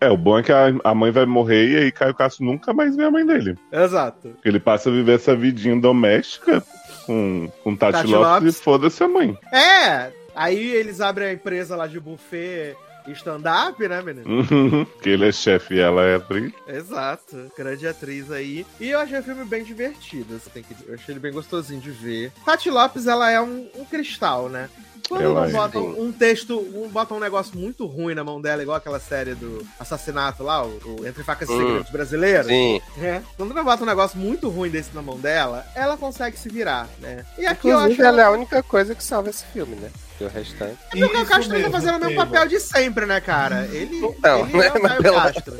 É, 0.00 0.08
o 0.10 0.16
bom 0.16 0.38
é 0.38 0.42
que 0.42 0.52
a, 0.52 0.66
a 0.84 0.94
mãe 0.94 1.10
vai 1.10 1.26
morrer 1.26 1.68
e 1.68 1.76
aí 1.76 1.92
Caio 1.92 2.14
Castro 2.14 2.44
nunca 2.44 2.72
mais 2.72 2.96
vê 2.96 3.04
a 3.04 3.10
mãe 3.10 3.24
dele. 3.24 3.56
Exato. 3.72 4.36
Ele 4.44 4.60
passa 4.60 4.88
a 4.88 4.92
viver 4.92 5.14
essa 5.14 5.34
vidinha 5.34 5.76
doméstica 5.76 6.62
com, 7.06 7.50
com 7.62 7.76
Tati, 7.76 7.92
Tati 7.92 8.06
Lopes, 8.08 8.30
Lopes. 8.30 8.56
e 8.56 8.62
foda-se 8.62 9.02
a 9.02 9.08
mãe. 9.08 9.36
É! 9.52 10.12
Aí 10.34 10.70
eles 10.72 11.00
abrem 11.00 11.28
a 11.28 11.32
empresa 11.32 11.76
lá 11.76 11.86
de 11.86 11.98
buffet 11.98 12.76
stand-up, 13.08 13.88
né, 13.88 14.02
menino? 14.02 14.28
Uhum, 14.28 14.84
que 15.02 15.08
ele 15.08 15.28
é 15.28 15.32
chefe 15.32 15.74
e 15.74 15.80
ela 15.80 16.02
é 16.02 16.16
atriz. 16.16 16.52
Exato, 16.68 17.50
grande 17.56 17.86
atriz 17.86 18.30
aí. 18.30 18.66
E 18.78 18.90
eu 18.90 19.00
achei 19.00 19.18
o 19.18 19.22
filme 19.22 19.44
bem 19.44 19.64
divertido, 19.64 20.38
você 20.38 20.50
tem 20.50 20.62
que 20.62 20.74
Eu 20.86 20.94
achei 20.94 21.12
ele 21.12 21.20
bem 21.20 21.32
gostosinho 21.32 21.80
de 21.80 21.90
ver. 21.90 22.32
Tati 22.44 22.70
Lopes, 22.70 23.06
ela 23.06 23.30
é 23.30 23.40
um, 23.40 23.68
um 23.76 23.84
cristal, 23.84 24.48
né? 24.48 24.68
Quando 25.08 25.22
Ela 25.22 25.34
não 25.34 25.44
é. 25.44 25.50
botam 25.50 25.82
um 26.00 26.12
texto, 26.12 26.58
um, 26.58 26.88
botam 26.88 27.16
um 27.16 27.20
negócio 27.20 27.56
muito 27.58 27.86
ruim 27.86 28.14
na 28.14 28.22
mão 28.24 28.40
dela, 28.40 28.62
igual 28.62 28.76
aquela 28.76 29.00
série 29.00 29.34
do 29.34 29.66
assassinato 29.78 30.42
lá, 30.42 30.64
o, 30.64 30.78
o 31.00 31.06
Entre 31.06 31.22
Facas 31.24 31.48
e 31.48 31.52
Hum. 31.52 31.58
Segredos 31.58 31.90
brasileiro. 31.90 32.44
Sim. 32.48 32.80
É. 33.00 33.20
Quando 33.36 33.52
não 33.54 33.64
bota 33.64 33.82
um 33.82 33.86
negócio 33.86 34.18
muito 34.18 34.48
ruim 34.48 34.70
desse 34.70 34.94
na 34.94 35.02
mão 35.02 35.18
dela, 35.18 35.64
ela 35.74 35.96
consegue 35.96 36.38
se 36.38 36.48
virar, 36.48 36.88
né? 37.00 37.24
E 37.38 37.46
aqui 37.46 37.68
eu 37.68 37.76
Inclusive, 37.78 38.02
acho 38.02 38.02
ela 38.08 38.22
é 38.22 38.24
a 38.24 38.30
única 38.30 38.62
coisa 38.62 38.94
que 38.94 39.02
salva 39.02 39.30
esse 39.30 39.44
filme, 39.46 39.76
né? 39.76 39.90
E 40.20 40.24
o 40.24 40.28
restante. 40.28 40.76
que 40.90 41.02
o 41.04 41.08
Caio 41.08 41.22
Isso 41.22 41.30
Castro 41.30 41.48
tá 41.52 41.58
mesmo, 41.58 41.72
fazendo 41.72 41.96
o 41.96 42.00
mesmo 42.06 42.16
papel 42.16 42.46
de 42.46 42.60
sempre, 42.60 43.06
né, 43.06 43.20
cara? 43.20 43.66
Ele, 43.72 43.96
Então, 44.04 44.46
ele 44.46 44.58
né, 44.58 44.66
é 44.66 44.70
o 44.70 44.82
mas 44.82 44.90
Caio 44.92 45.02
pela- 45.02 45.32
Castro. 45.32 45.56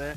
Né? 0.00 0.16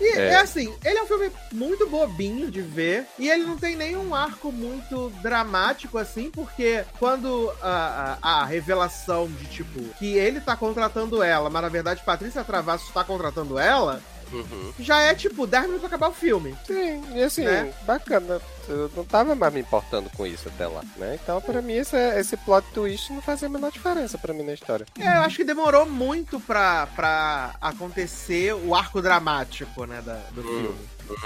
E 0.00 0.18
é. 0.18 0.28
É. 0.30 0.36
assim, 0.36 0.74
ele 0.84 0.98
é 0.98 1.02
um 1.02 1.06
filme 1.06 1.30
muito 1.52 1.88
bobinho 1.88 2.50
de 2.50 2.60
ver 2.60 3.06
e 3.18 3.30
ele 3.30 3.44
não 3.44 3.56
tem 3.56 3.76
nenhum 3.76 4.14
arco 4.14 4.50
muito 4.50 5.10
dramático 5.22 5.96
assim, 5.96 6.30
porque 6.30 6.84
quando 6.98 7.50
a, 7.62 8.18
a, 8.20 8.40
a 8.40 8.44
revelação 8.44 9.28
de 9.28 9.46
tipo 9.46 9.80
que 9.98 10.14
ele 10.14 10.40
tá 10.40 10.56
contratando 10.56 11.22
ela, 11.22 11.48
mas 11.48 11.62
na 11.62 11.68
verdade 11.68 12.02
Patrícia 12.04 12.44
Travasso 12.44 12.92
tá 12.92 13.04
contratando 13.04 13.58
ela, 13.58 14.02
Uhum. 14.32 14.72
já 14.78 15.00
é 15.00 15.14
tipo 15.14 15.46
10 15.46 15.64
minutos 15.64 15.80
pra 15.80 15.88
acabar 15.88 16.08
o 16.08 16.14
filme. 16.14 16.54
Sim, 16.66 17.02
e 17.14 17.22
assim, 17.22 17.44
Né? 17.44 17.72
bacana. 17.86 18.40
Eu 18.68 18.88
não 18.94 19.04
tava 19.04 19.34
mais 19.34 19.52
me 19.52 19.60
importando 19.60 20.08
com 20.16 20.24
isso 20.24 20.48
até 20.48 20.64
lá, 20.66 20.82
né? 20.96 21.18
Então, 21.20 21.40
pra 21.40 21.60
mim, 21.60 21.72
esse, 21.72 21.96
esse 22.16 22.36
plot 22.36 22.64
twist 22.72 23.12
não 23.12 23.20
fazia 23.20 23.48
a 23.48 23.50
menor 23.50 23.72
diferença 23.72 24.16
pra 24.16 24.32
mim 24.32 24.44
na 24.44 24.52
história. 24.54 24.86
É, 24.98 25.16
eu 25.16 25.22
acho 25.22 25.36
que 25.38 25.44
demorou 25.44 25.84
muito 25.86 26.38
pra, 26.38 26.86
pra 26.94 27.56
acontecer 27.60 28.54
o 28.54 28.72
arco 28.74 29.02
dramático, 29.02 29.84
né, 29.86 30.00
da, 30.04 30.14
do 30.30 30.40
Hum. 30.42 30.44
filme. 30.44 30.78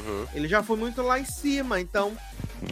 Uhum. 0.09 0.27
Ele 0.35 0.49
já 0.49 0.63
foi 0.63 0.79
muito 0.79 1.03
lá 1.03 1.19
em 1.21 1.27
cima, 1.27 1.79
então 1.79 2.17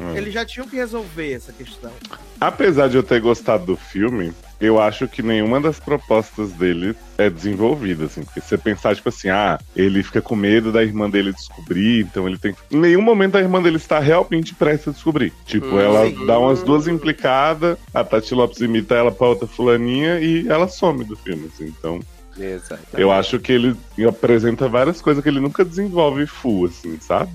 Hum. 0.01 0.17
eles 0.17 0.33
já 0.33 0.47
tinham 0.47 0.67
que 0.67 0.77
resolver 0.77 1.33
essa 1.35 1.53
questão. 1.53 1.93
Apesar 2.41 2.89
de 2.89 2.97
eu 2.97 3.03
ter 3.03 3.21
gostado 3.21 3.67
do 3.67 3.77
filme, 3.77 4.33
eu 4.63 4.81
acho 4.81 5.09
que 5.09 5.23
nenhuma 5.23 5.61
das 5.61 5.81
propostas 5.81 6.53
dele 6.53 6.95
é 7.19 7.29
desenvolvida, 7.29 8.05
assim. 8.05 8.23
Porque 8.23 8.41
se 8.41 8.47
você 8.49 8.57
pensar, 8.59 8.95
tipo 8.95 9.09
assim, 9.09 9.29
ah, 9.29 9.59
ele 9.75 10.03
fica 10.03 10.23
com 10.23 10.37
medo 10.37 10.71
da 10.71 10.83
irmã 10.83 11.11
dele 11.11 11.33
descobrir, 11.33 12.01
então 12.03 12.29
ele 12.29 12.39
tem. 12.39 12.55
Em 12.71 12.77
nenhum 12.79 13.03
momento 13.03 13.37
a 13.37 13.41
irmã 13.41 13.61
dele 13.61 13.77
está 13.77 13.99
realmente 13.99 14.55
prestes 14.55 14.89
a 14.89 14.93
descobrir. 14.93 15.33
Tipo, 15.45 15.67
Hum, 15.67 15.81
ela 15.81 16.07
sim. 16.09 16.27
dá 16.27 16.39
umas 16.39 16.63
duas 16.63 16.87
implicadas, 16.87 17.77
a 17.93 18.05
Tati 18.05 18.35
Lopes 18.35 18.61
imita 18.61 18.95
ela 18.95 19.11
pra 19.11 19.27
outra 19.27 19.47
fulaninha 19.49 20.21
e 20.21 20.47
ela 20.49 20.69
some 20.69 21.03
do 21.05 21.17
filme, 21.17 21.51
assim. 21.53 21.67
Então, 21.77 21.99
Exato. 22.39 22.81
eu 22.95 23.11
acho 23.11 23.39
que 23.41 23.53
ele 23.53 23.77
apresenta 24.09 24.69
várias 24.69 25.03
coisas 25.03 25.23
que 25.23 25.29
ele 25.29 25.41
nunca 25.41 25.65
desenvolve 25.65 26.25
full, 26.27 26.67
assim, 26.67 26.99
sabe? 27.01 27.31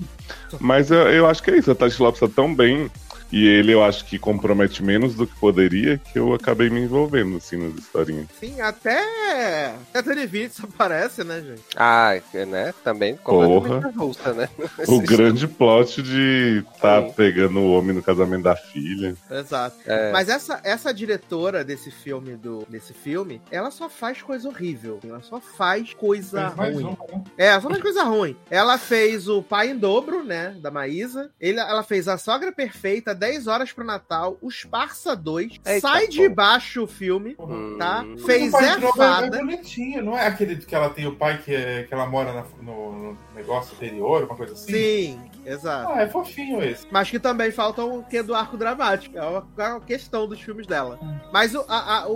Mas 0.58 0.90
eu, 0.90 0.98
eu 1.08 1.26
acho 1.26 1.42
que 1.42 1.50
é 1.50 1.58
isso, 1.58 1.70
a 1.70 1.74
Tati 1.74 2.00
Lopes 2.00 2.20
tá 2.20 2.28
tão 2.28 2.54
bem. 2.54 2.90
E 3.30 3.46
ele 3.46 3.72
eu 3.72 3.82
acho 3.82 4.04
que 4.04 4.18
compromete 4.18 4.82
menos 4.82 5.14
do 5.14 5.26
que 5.26 5.38
poderia, 5.38 5.98
que 5.98 6.18
eu 6.18 6.32
acabei 6.32 6.70
me 6.70 6.80
envolvendo, 6.80 7.36
assim, 7.36 7.56
nas 7.56 7.74
historinhas. 7.74 8.26
Sim, 8.38 8.60
até. 8.60 9.74
Até 9.90 10.02
Tony 10.02 10.26
Vinicius 10.26 10.64
aparece, 10.64 11.24
né, 11.24 11.40
gente? 11.40 11.62
Ah, 11.76 12.12
né? 12.46 12.72
Também 12.82 13.16
completamente 13.16 13.86
avulsa, 13.86 14.32
né? 14.32 14.48
O 14.86 15.00
grande 15.00 15.46
plot 15.46 16.02
de 16.02 16.64
tá 16.80 17.02
Sim. 17.02 17.12
pegando 17.12 17.58
o 17.60 17.72
homem 17.72 17.94
no 17.94 18.02
casamento 18.02 18.44
da 18.44 18.56
filha. 18.56 19.14
Exato. 19.30 19.76
É. 19.86 20.10
Mas 20.12 20.28
essa, 20.28 20.60
essa 20.64 20.92
diretora 20.92 21.64
desse 21.64 21.90
filme, 21.90 22.36
do, 22.36 22.64
desse 22.68 22.92
filme, 22.92 23.40
ela 23.50 23.70
só 23.70 23.88
faz 23.88 24.22
coisa 24.22 24.48
horrível. 24.48 25.00
Ela 25.04 25.20
só 25.22 25.40
faz 25.40 25.92
coisa 25.94 26.48
ruim. 26.48 26.80
uma, 26.80 26.90
né? 26.90 27.24
É, 27.36 27.46
ela 27.48 27.60
só 27.60 27.68
faz 27.68 27.82
coisa 27.82 28.02
ruim. 28.04 28.36
Ela 28.50 28.78
fez 28.78 29.28
o 29.28 29.42
Pai 29.42 29.70
em 29.70 29.76
Dobro, 29.76 30.24
né? 30.24 30.56
Da 30.60 30.70
Maísa. 30.70 31.30
Ele, 31.40 31.58
ela 31.58 31.82
fez 31.82 32.08
A 32.08 32.16
Sogra 32.16 32.52
Perfeita, 32.52 33.14
10 33.18 33.46
horas 33.46 33.72
pro 33.72 33.84
Natal, 33.84 34.38
Os 34.40 34.64
Parça 34.64 35.14
2, 35.16 35.60
Eita, 35.66 35.80
sai 35.80 36.06
pô. 36.06 36.12
de 36.12 36.28
baixo 36.28 36.84
o 36.84 36.86
filme, 36.86 37.36
tá? 37.78 38.02
Hum. 38.06 38.16
Fez 38.18 38.48
o 38.48 38.52
pai 38.52 38.64
é 38.68 38.92
fada. 38.92 39.36
É 39.36 39.40
bonitinho, 39.40 40.02
não 40.04 40.16
é 40.16 40.26
aquele 40.26 40.56
que 40.56 40.74
ela 40.74 40.88
tem 40.90 41.06
o 41.06 41.14
pai 41.16 41.38
que, 41.38 41.54
é, 41.54 41.82
que 41.82 41.92
ela 41.92 42.06
mora 42.06 42.32
na- 42.32 42.44
no, 42.62 42.92
no 43.12 43.18
negócio 43.34 43.74
anterior, 43.76 44.24
uma 44.24 44.36
coisa 44.36 44.52
assim? 44.54 44.72
Sim, 44.72 45.20
exato. 45.52 45.92
Ah, 45.92 46.02
é 46.02 46.08
fofinho 46.08 46.62
esse. 46.62 46.86
Mas 46.90 47.10
que 47.10 47.18
também 47.18 47.50
falta 47.50 47.84
o 47.84 48.02
que 48.04 48.22
do 48.22 48.34
arco 48.34 48.56
dramático. 48.56 49.16
É 49.16 49.22
uma, 49.22 49.46
é 49.58 49.68
uma 49.68 49.80
questão 49.80 50.26
dos 50.26 50.40
filmes 50.40 50.66
dela. 50.66 50.98
Mas 51.32 51.54
o, 51.54 51.64
a- 51.68 51.98
a- 52.02 52.08
o, 52.08 52.12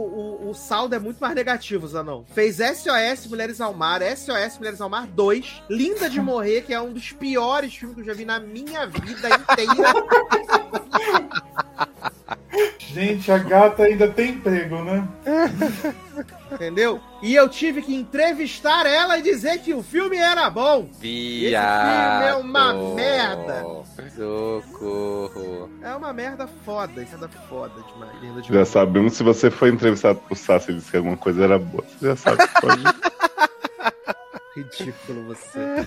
o, 0.46 0.50
o 0.50 0.54
saldo 0.54 0.94
é 0.94 0.98
muito 0.98 1.18
mais 1.20 1.34
negativo, 1.34 1.86
Zanon. 1.86 2.24
Fez 2.32 2.56
SOS 2.58 3.26
Mulheres 3.28 3.60
ao 3.60 3.72
Mar, 3.74 4.00
SOS 4.02 4.58
Mulheres 4.58 4.80
ao 4.80 4.88
Mar 4.88 5.06
2, 5.06 5.62
Linda 5.68 6.08
de 6.10 6.20
Morrer, 6.20 6.62
que 6.62 6.72
é 6.74 6.80
um 6.80 6.92
dos 6.92 7.12
piores 7.12 7.74
filmes 7.74 7.94
que 7.96 8.02
eu 8.02 8.06
já 8.06 8.12
vi 8.14 8.24
na 8.24 8.38
minha 8.40 8.86
vida 8.86 9.28
inteira. 9.28 9.92
Gente, 12.78 13.32
a 13.32 13.38
gata 13.38 13.84
ainda 13.84 14.08
tem 14.08 14.32
emprego, 14.32 14.82
né? 14.84 15.08
entendeu? 16.52 17.00
E 17.22 17.34
eu 17.34 17.48
tive 17.48 17.80
que 17.80 17.94
entrevistar 17.94 18.84
ela 18.84 19.18
e 19.18 19.22
dizer 19.22 19.58
que 19.60 19.72
o 19.72 19.82
filme 19.82 20.16
era 20.16 20.50
bom. 20.50 20.88
Viado. 21.00 22.20
filme 22.20 22.26
é 22.26 22.34
uma 22.34 22.94
merda. 22.94 23.64
Socorro. 24.14 25.70
É 25.82 25.94
uma 25.94 26.12
merda 26.12 26.46
foda, 26.64 27.02
isso 27.02 27.14
é 27.14 27.18
da 27.18 27.28
foda 27.28 27.74
demais. 27.92 28.12
Linda 28.20 28.42
de 28.42 28.52
Já 28.52 28.64
sabemos 28.64 29.14
se 29.14 29.22
você 29.22 29.50
foi 29.50 29.70
entrevistado 29.70 30.20
por 30.28 30.36
Sassi 30.36 30.72
e 30.72 30.74
disse 30.74 30.90
que 30.90 30.96
alguma 30.98 31.16
coisa 31.16 31.44
era 31.44 31.58
boa. 31.58 31.84
Você 31.84 32.06
já 32.06 32.16
sabe 32.16 32.46
que 32.46 32.60
pode. 32.60 32.82
Ridículo 34.54 35.22
você. 35.24 35.86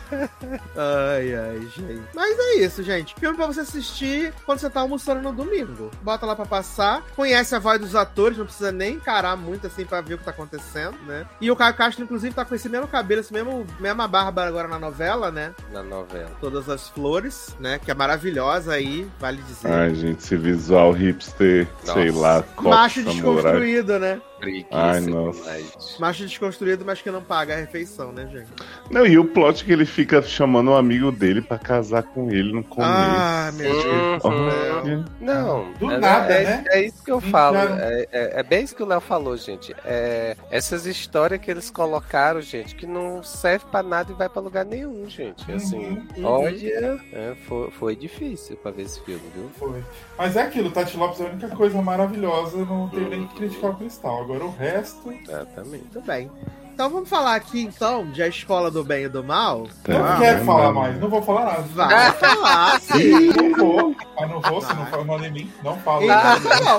Ai, 0.76 1.36
ai, 1.36 1.60
gente. 1.76 2.02
Mas 2.14 2.38
é 2.40 2.56
isso, 2.56 2.82
gente. 2.82 3.14
Filme 3.16 3.38
pra 3.38 3.46
você 3.46 3.62
assistir 3.62 4.34
quando 4.46 4.60
você 4.60 4.70
tá 4.70 4.80
almoçando 4.82 5.22
no 5.22 5.32
domingo. 5.32 5.92
Bota 6.02 6.26
lá 6.26 6.36
pra 6.36 6.46
passar. 6.46 7.04
Conhece 7.16 7.54
a 7.56 7.60
voz 7.60 7.80
dos 7.80 7.96
atores, 7.96 8.38
não 8.38 8.46
precisa 8.46 8.72
nem 8.72 8.96
encarar 8.96 9.38
muito 9.38 9.68
assim 9.68 9.86
pra 9.86 10.02
ver 10.02 10.16
o 10.16 10.18
que 10.18 10.24
tá 10.24 10.32
acontecendo, 10.32 10.98
né? 11.06 11.26
E 11.40 11.52
o 11.52 11.56
Caio 11.56 11.76
Castro, 11.76 12.04
inclusive, 12.04 12.34
tá 12.34 12.44
com 12.44 12.56
esse 12.56 12.68
mesmo 12.68 12.88
cabelo, 12.88 13.22
esse 13.22 13.32
mesmo, 13.32 13.66
mesma 13.80 14.08
barba 14.08 14.44
agora 14.46 14.68
na 14.68 14.80
novela, 14.80 15.32
né? 15.32 15.54
Na 15.72 15.84
novela. 15.84 16.32
Todas 16.42 16.68
as 16.68 16.90
flores, 16.90 17.56
né? 17.60 17.80
Que 17.80 17.92
é 17.92 17.94
maravilhosa 17.94 18.74
aí, 18.74 19.08
vale 19.20 19.42
dizer. 19.44 19.72
Ai, 19.72 19.94
gente, 19.94 20.24
esse 20.24 20.36
visual 20.36 20.92
hipster, 20.92 21.68
sei 21.84 22.08
Nossa. 22.08 22.20
lá, 22.20 22.44
copo 22.56 22.70
Macho 22.70 23.04
desconstruído, 23.04 24.00
né? 24.00 24.20
Preguiça 24.40 24.68
Ai, 24.72 25.02
nossa. 25.02 25.40
demais. 25.40 25.98
Macho 26.00 26.26
desconstruído, 26.26 26.84
mas 26.86 27.02
que 27.02 27.10
não 27.10 27.24
paga 27.24 27.54
a 27.54 27.58
refeição, 27.58 28.12
né, 28.12 28.28
gente? 28.32 28.52
Não, 28.92 29.06
e 29.06 29.18
o 29.18 29.26
plot 29.26 29.66
que 29.66 29.72
ele 29.74 29.86
fica 29.86 30.22
chamando 30.22 30.70
um 30.72 30.76
amigo 30.76 31.12
dele 31.12 31.42
pra 31.42 31.58
casar 31.58 32.04
com 32.04 32.30
ele 32.30 32.54
no 32.54 32.64
começo. 32.64 32.92
Ah, 32.94 33.52
meu 33.56 33.72
Deus. 33.84 34.24
Olha. 34.26 35.06
Não, 35.20 35.72
Do 35.74 35.92
é, 35.92 35.98
nada, 35.98 36.34
é, 36.34 36.44
né? 36.44 36.64
É 36.68 36.82
isso 36.86 37.04
que 37.04 37.12
eu 37.12 37.20
falo. 37.20 37.58
É, 37.58 38.06
é- 38.12 38.40
é 38.40 38.44
bem 38.44 38.64
isso 38.64 38.76
que 38.76 38.84
o 38.84 38.86
Léo 38.86 39.02
falou, 39.02 39.36
gente. 39.38 39.76
É, 39.84 40.38
essas 40.52 40.86
histórias 40.86 41.40
que 41.42 41.50
eles 41.50 41.72
colocaram, 41.72 42.40
gente, 42.42 42.76
que 42.76 42.86
não 42.86 43.24
serve 43.24 43.66
pra 43.72 43.82
nada 43.82 44.12
e 44.12 44.16
vai 44.16 44.30
pra 44.30 44.42
lugar 44.42 44.64
nenhum, 44.64 45.10
gente. 45.10 45.52
Assim, 45.52 46.04
Uhum. 46.18 46.24
olha, 46.26 47.00
é, 47.12 47.36
foi, 47.48 47.72
foi 47.72 47.96
difícil 47.96 48.56
pra 48.58 48.70
ver 48.72 48.84
esse 48.84 49.02
filme, 49.02 49.22
viu? 49.36 49.50
Foi. 49.58 49.84
Mas 50.18 50.36
é 50.36 50.44
aquilo, 50.44 50.70
Tati 50.70 50.96
Lopes 50.96 51.20
é 51.22 51.26
a 51.26 51.30
única 51.32 51.50
coisa 51.50 51.82
maravilhosa, 51.82 52.58
eu 52.60 52.66
não 52.66 52.88
tenho 52.90 53.10
nem 53.10 53.26
que 53.28 53.36
criticar 53.36 53.72
o 53.72 53.76
cristal. 53.76 54.22
Agora 54.22 54.46
o 54.46 54.52
resto. 54.56 55.12
Exatamente. 55.12 55.86
Muito 55.92 56.02
bem. 56.02 56.30
Então 56.76 56.90
vamos 56.90 57.08
falar 57.08 57.36
aqui, 57.36 57.62
então, 57.62 58.12
de 58.12 58.22
A 58.22 58.28
Escola 58.28 58.70
do 58.70 58.84
Bem 58.84 59.06
e 59.06 59.08
do 59.08 59.24
Mal. 59.24 59.66
Não 59.88 60.06
Ah, 60.06 60.18
quero 60.20 60.40
não, 60.40 60.46
falar 60.46 60.66
não. 60.66 60.74
mais, 60.74 61.00
não 61.00 61.10
vou 61.10 61.22
falar 61.22 61.46
nada. 61.46 61.62
Vai 61.74 62.12
falar, 62.12 62.82
sim. 62.84 63.30
Não 63.30 63.56
vou, 63.56 63.96
mas 64.20 64.30
não 64.30 64.42
vou, 64.42 64.62
se 64.62 64.74
não 64.74 64.86
for 64.88 65.24
em 65.24 65.32
mim, 65.32 65.54
não 65.64 65.78
falo. 65.80 66.04
Então, 66.04 66.78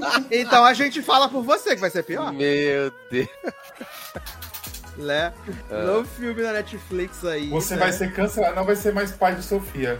tá 0.00 0.22
então 0.30 0.64
a 0.64 0.72
gente 0.72 1.02
fala 1.02 1.28
por 1.28 1.42
você, 1.42 1.74
que 1.74 1.80
vai 1.82 1.90
ser 1.90 2.04
pior. 2.04 2.32
Meu 2.32 2.90
Deus. 3.10 3.28
Né? 4.98 5.32
No 5.70 6.04
filme 6.04 6.42
da 6.42 6.52
Netflix 6.52 7.24
aí. 7.24 7.48
Você 7.50 7.74
né? 7.74 7.80
vai 7.80 7.92
ser 7.92 8.12
cancelado, 8.12 8.56
não 8.56 8.64
vai 8.64 8.76
ser 8.76 8.92
mais 8.92 9.12
pai 9.12 9.34
de 9.34 9.42
Sofia. 9.42 9.98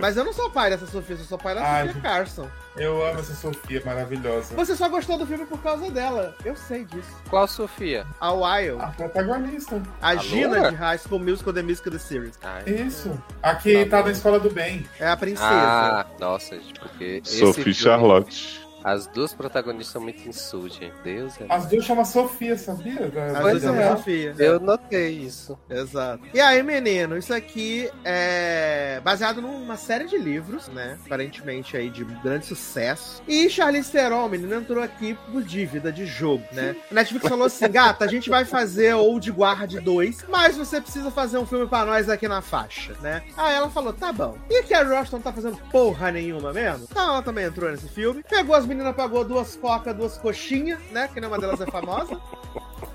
Mas 0.00 0.16
eu 0.16 0.24
não 0.24 0.32
sou 0.32 0.50
pai 0.50 0.70
dessa 0.70 0.86
Sofia, 0.86 1.16
eu 1.16 1.24
sou 1.24 1.36
pai 1.38 1.54
da 1.54 1.62
Ai, 1.62 1.86
Sofia 1.88 2.02
Carson. 2.02 2.48
Eu 2.76 3.04
amo 3.04 3.18
essa 3.18 3.34
Sofia 3.34 3.82
maravilhosa. 3.84 4.54
Você 4.54 4.76
só 4.76 4.88
gostou 4.88 5.18
do 5.18 5.26
filme 5.26 5.44
por 5.44 5.60
causa 5.60 5.90
dela. 5.90 6.34
Eu 6.44 6.54
sei 6.54 6.84
disso. 6.84 7.10
Qual 7.28 7.46
Sofia? 7.48 8.06
A 8.20 8.32
Wild. 8.32 8.80
A 8.80 8.86
protagonista. 8.88 9.82
A 10.00 10.10
a 10.10 10.16
Gina 10.16 10.54
loura? 10.54 10.70
de 10.70 10.76
High 10.76 10.98
School 10.98 11.20
Musical, 11.20 11.52
The 11.52 11.62
Musical, 11.62 11.92
The 11.92 11.98
Series. 11.98 12.38
Ai, 12.42 12.64
Isso. 12.64 13.20
Aqui 13.42 13.84
tá 13.86 14.02
na 14.02 14.12
escola 14.12 14.38
do 14.38 14.50
bem. 14.50 14.86
É 14.98 15.08
a 15.08 15.16
princesa. 15.16 15.48
Ah, 15.50 16.06
nossa, 16.20 16.56
gente, 16.58 16.78
porque. 16.78 17.20
esse 17.24 17.40
Sophie 17.40 17.64
filme, 17.64 17.74
Charlotte. 17.74 18.69
As 18.82 19.06
duas 19.06 19.34
protagonistas 19.34 19.92
são 19.92 20.02
muito 20.02 20.26
insultas, 20.28 20.74
gente. 20.74 20.94
Deus 21.02 21.40
é. 21.40 21.46
As 21.48 21.66
duas 21.66 21.84
chamam 21.84 22.04
Sofia, 22.04 22.56
sabia? 22.56 23.10
Pois 23.40 23.64
é. 23.64 23.96
Sofia. 23.96 24.34
Eu 24.38 24.60
notei 24.60 25.10
isso. 25.10 25.58
Exato. 25.68 26.24
E 26.32 26.40
aí, 26.40 26.62
menino, 26.62 27.16
isso 27.16 27.32
aqui 27.34 27.90
é 28.04 29.00
baseado 29.04 29.40
numa 29.40 29.76
série 29.76 30.06
de 30.06 30.16
livros, 30.16 30.68
né? 30.68 30.98
Aparentemente 31.04 31.76
aí 31.76 31.90
de 31.90 32.04
grande 32.04 32.46
sucesso. 32.46 33.22
E 33.28 33.48
Charlize 33.48 33.90
Theron, 33.90 34.28
menino, 34.28 34.54
entrou 34.54 34.82
aqui 34.82 35.16
por 35.30 35.42
dívida 35.42 35.92
de 35.92 36.06
jogo, 36.06 36.44
né? 36.52 36.76
A 36.90 36.94
Netflix 36.94 37.28
falou 37.28 37.46
assim, 37.46 37.68
gata, 37.70 38.04
a 38.04 38.08
gente 38.08 38.30
vai 38.30 38.44
fazer 38.44 38.94
Old 38.94 39.30
Guard 39.30 39.74
2, 39.80 40.26
mas 40.28 40.56
você 40.56 40.80
precisa 40.80 41.10
fazer 41.10 41.38
um 41.38 41.46
filme 41.46 41.66
pra 41.66 41.84
nós 41.84 42.08
aqui 42.08 42.26
na 42.28 42.40
faixa, 42.40 42.94
né? 43.00 43.22
Aí 43.36 43.54
ela 43.54 43.70
falou, 43.70 43.92
tá 43.92 44.12
bom. 44.12 44.36
E 44.48 44.62
que 44.62 44.74
a 44.74 44.82
Rush 44.82 45.10
não 45.10 45.20
tá 45.20 45.32
fazendo 45.32 45.56
porra 45.70 46.10
nenhuma 46.10 46.52
mesmo? 46.52 46.86
Então 46.90 47.02
ela 47.02 47.22
também 47.22 47.44
entrou 47.44 47.70
nesse 47.70 47.88
filme. 47.88 48.22
Pegou 48.28 48.54
as 48.54 48.66
meninas, 48.70 48.94
pagou 48.94 49.24
duas 49.24 49.56
cocas, 49.56 49.94
duas 49.94 50.16
coxinhas, 50.16 50.80
né? 50.92 51.08
Que 51.08 51.20
nenhuma 51.20 51.38
delas 51.38 51.60
é 51.60 51.66
famosa. 51.66 52.20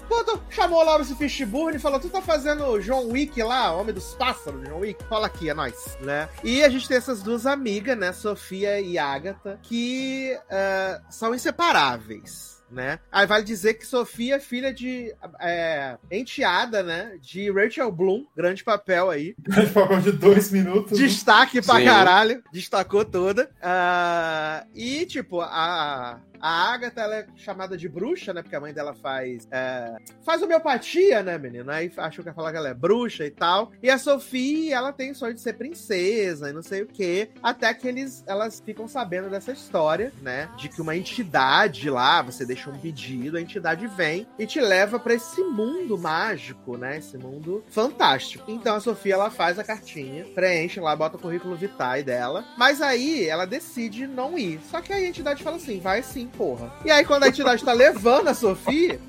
Botou- 0.08 0.42
chamou 0.50 0.84
lá 0.84 1.00
esse 1.02 1.16
Fishburne 1.16 1.78
e 1.78 1.80
falou: 1.80 2.00
Tu 2.00 2.10
tá 2.10 2.22
fazendo 2.22 2.80
John 2.80 3.08
Wick 3.12 3.42
lá, 3.44 3.72
Homem 3.76 3.94
dos 3.94 4.14
Pássaros, 4.16 4.64
John 4.64 4.80
Wick? 4.80 5.04
Fala 5.06 5.28
aqui, 5.28 5.50
é 5.50 5.54
nóis, 5.54 5.98
né? 6.02 6.30
E 6.44 6.64
a 6.64 6.70
gente 6.70 6.88
tem 6.88 6.98
essas 6.98 7.22
duas 7.22 7.46
amigas, 7.46 7.98
né? 7.98 8.14
Sofia 8.14 8.80
e 8.80 8.98
Agatha, 8.98 9.60
que 9.62 10.38
ah, 10.50 11.02
são 11.10 11.36
inseparáveis. 11.36 12.55
Né? 12.70 13.00
Aí 13.12 13.28
vale 13.28 13.44
dizer 13.44 13.76
que 13.76 13.86
Sofia 13.86 14.36
é 14.36 14.40
filha 14.40 14.74
de 14.74 15.14
é, 15.40 15.98
enteada, 16.12 16.82
né? 16.82 17.18
De 17.22 17.52
Rachel 17.52 17.92
Bloom, 17.92 18.26
grande 18.36 18.64
papel 18.64 19.10
aí. 19.10 19.36
Grande 19.40 19.72
papel 19.72 20.02
de 20.02 20.12
dois 20.12 20.52
minutos. 20.52 20.98
Destaque 20.98 21.62
pra 21.62 21.76
Sim. 21.76 21.86
caralho. 21.86 22.44
Destacou 22.52 23.06
toda. 23.06 23.50
Ah, 23.62 24.66
e, 24.74 25.06
tipo, 25.06 25.42
a, 25.42 26.20
a 26.46 26.74
Agatha, 26.76 27.02
ela 27.02 27.16
é 27.16 27.28
chamada 27.36 27.76
de 27.76 27.90
bruxa, 27.90 28.32
né? 28.32 28.44
Porque 28.44 28.56
a 28.56 28.60
mãe 28.60 28.72
dela 28.72 28.94
faz. 28.94 29.48
é, 29.50 29.96
faz 30.24 30.44
homeopatia, 30.44 31.24
né, 31.24 31.40
menina? 31.40 31.74
Aí 31.74 31.92
achou 31.98 32.24
que 32.24 32.30
ia 32.30 32.36
falar 32.36 32.52
que 32.52 32.58
ela 32.58 32.70
é 32.70 32.74
bruxa 32.74 33.26
e 33.26 33.32
tal. 33.32 33.72
E 33.82 33.90
a 33.90 33.98
Sophie, 33.98 34.72
ela 34.72 34.94
tem 34.94 35.10
o 35.10 35.16
sonho 35.16 35.34
de 35.34 35.42
ser 35.42 35.54
princesa 35.54 36.52
e 36.52 36.54
não 36.54 36.62
sei 36.62 36.84
o 36.84 36.86
quê. 36.86 37.32
Até 37.42 37.74
que 37.74 37.88
eles, 37.88 38.24
elas 38.28 38.62
ficam 38.64 38.88
sabendo 38.88 39.28
dessa 39.28 39.52
história, 39.52 40.14
né? 40.22 40.48
De 40.56 40.70
que 40.70 40.80
uma 40.80 40.96
entidade 40.96 41.90
lá, 41.90 42.22
você 42.22 42.46
deixa 42.46 42.70
um 42.70 42.78
pedido, 42.78 43.38
a 43.38 43.42
entidade 43.42 43.88
vem 43.88 44.28
e 44.38 44.46
te 44.46 44.62
leva 44.62 45.00
pra 45.00 45.16
esse 45.16 45.42
mundo 45.42 45.98
mágico, 45.98 46.78
né? 46.78 47.00
Esse 47.00 47.18
mundo 47.18 47.64
fantástico. 47.72 48.52
Então 48.52 48.76
a 48.76 48.80
Sofia, 48.80 49.16
ela 49.16 49.32
faz 49.32 49.58
a 49.58 49.64
cartinha, 49.64 50.26
preenche 50.26 50.80
lá, 50.80 50.96
bota 50.96 51.18
o 51.18 51.20
currículo 51.20 51.56
vitae 51.56 52.04
dela. 52.04 52.46
Mas 52.56 52.84
aí 52.84 53.26
ela 53.28 53.48
decide 53.48 54.06
não 54.06 54.38
ir. 54.38 54.60
Só 54.70 54.80
que 54.80 54.94
aí 54.94 55.06
a 55.06 55.10
entidade 55.10 55.42
fala 55.42 55.56
assim: 55.56 55.80
vai 55.80 56.04
sim, 56.04 56.30
porra. 56.38 56.72
E 56.84 56.92
aí 56.92 57.06
quando 57.06 57.24
a 57.24 57.28
entidade 57.28 57.64
tá 57.64 57.74
levando 57.74 58.28
a 58.28 58.34
Sofia. 58.34 59.00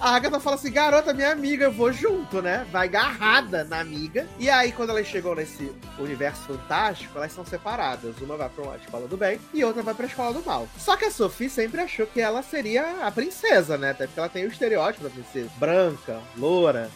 A 0.00 0.14
Agatha 0.14 0.40
fala 0.40 0.56
assim, 0.56 0.72
garota, 0.72 1.12
minha 1.12 1.30
amiga, 1.30 1.66
eu 1.66 1.72
vou 1.72 1.92
junto, 1.92 2.40
né? 2.40 2.66
Vai 2.72 2.86
agarrada 2.86 3.64
na 3.64 3.80
amiga. 3.80 4.26
E 4.38 4.48
aí, 4.48 4.72
quando 4.72 4.90
elas 4.90 5.06
chegam 5.06 5.34
nesse 5.34 5.70
universo 5.98 6.40
fantástico, 6.44 7.18
elas 7.18 7.32
são 7.32 7.44
separadas. 7.44 8.16
Uma 8.18 8.34
vai 8.34 8.48
pra 8.48 8.64
uma 8.64 8.76
escola 8.76 9.06
do 9.06 9.18
bem 9.18 9.38
e 9.52 9.62
outra 9.62 9.82
vai 9.82 9.92
pra 9.92 10.06
escola 10.06 10.32
do 10.32 10.42
mal. 10.42 10.66
Só 10.78 10.96
que 10.96 11.04
a 11.04 11.10
Sophie 11.10 11.50
sempre 11.50 11.82
achou 11.82 12.06
que 12.06 12.18
ela 12.18 12.42
seria 12.42 13.06
a 13.06 13.10
princesa, 13.10 13.76
né? 13.76 13.90
Até 13.90 14.06
porque 14.06 14.20
ela 14.20 14.28
tem 14.30 14.46
o 14.46 14.48
estereótipo 14.48 15.04
da 15.04 15.10
princesa. 15.10 15.50
Branca, 15.58 16.18
loura. 16.34 16.90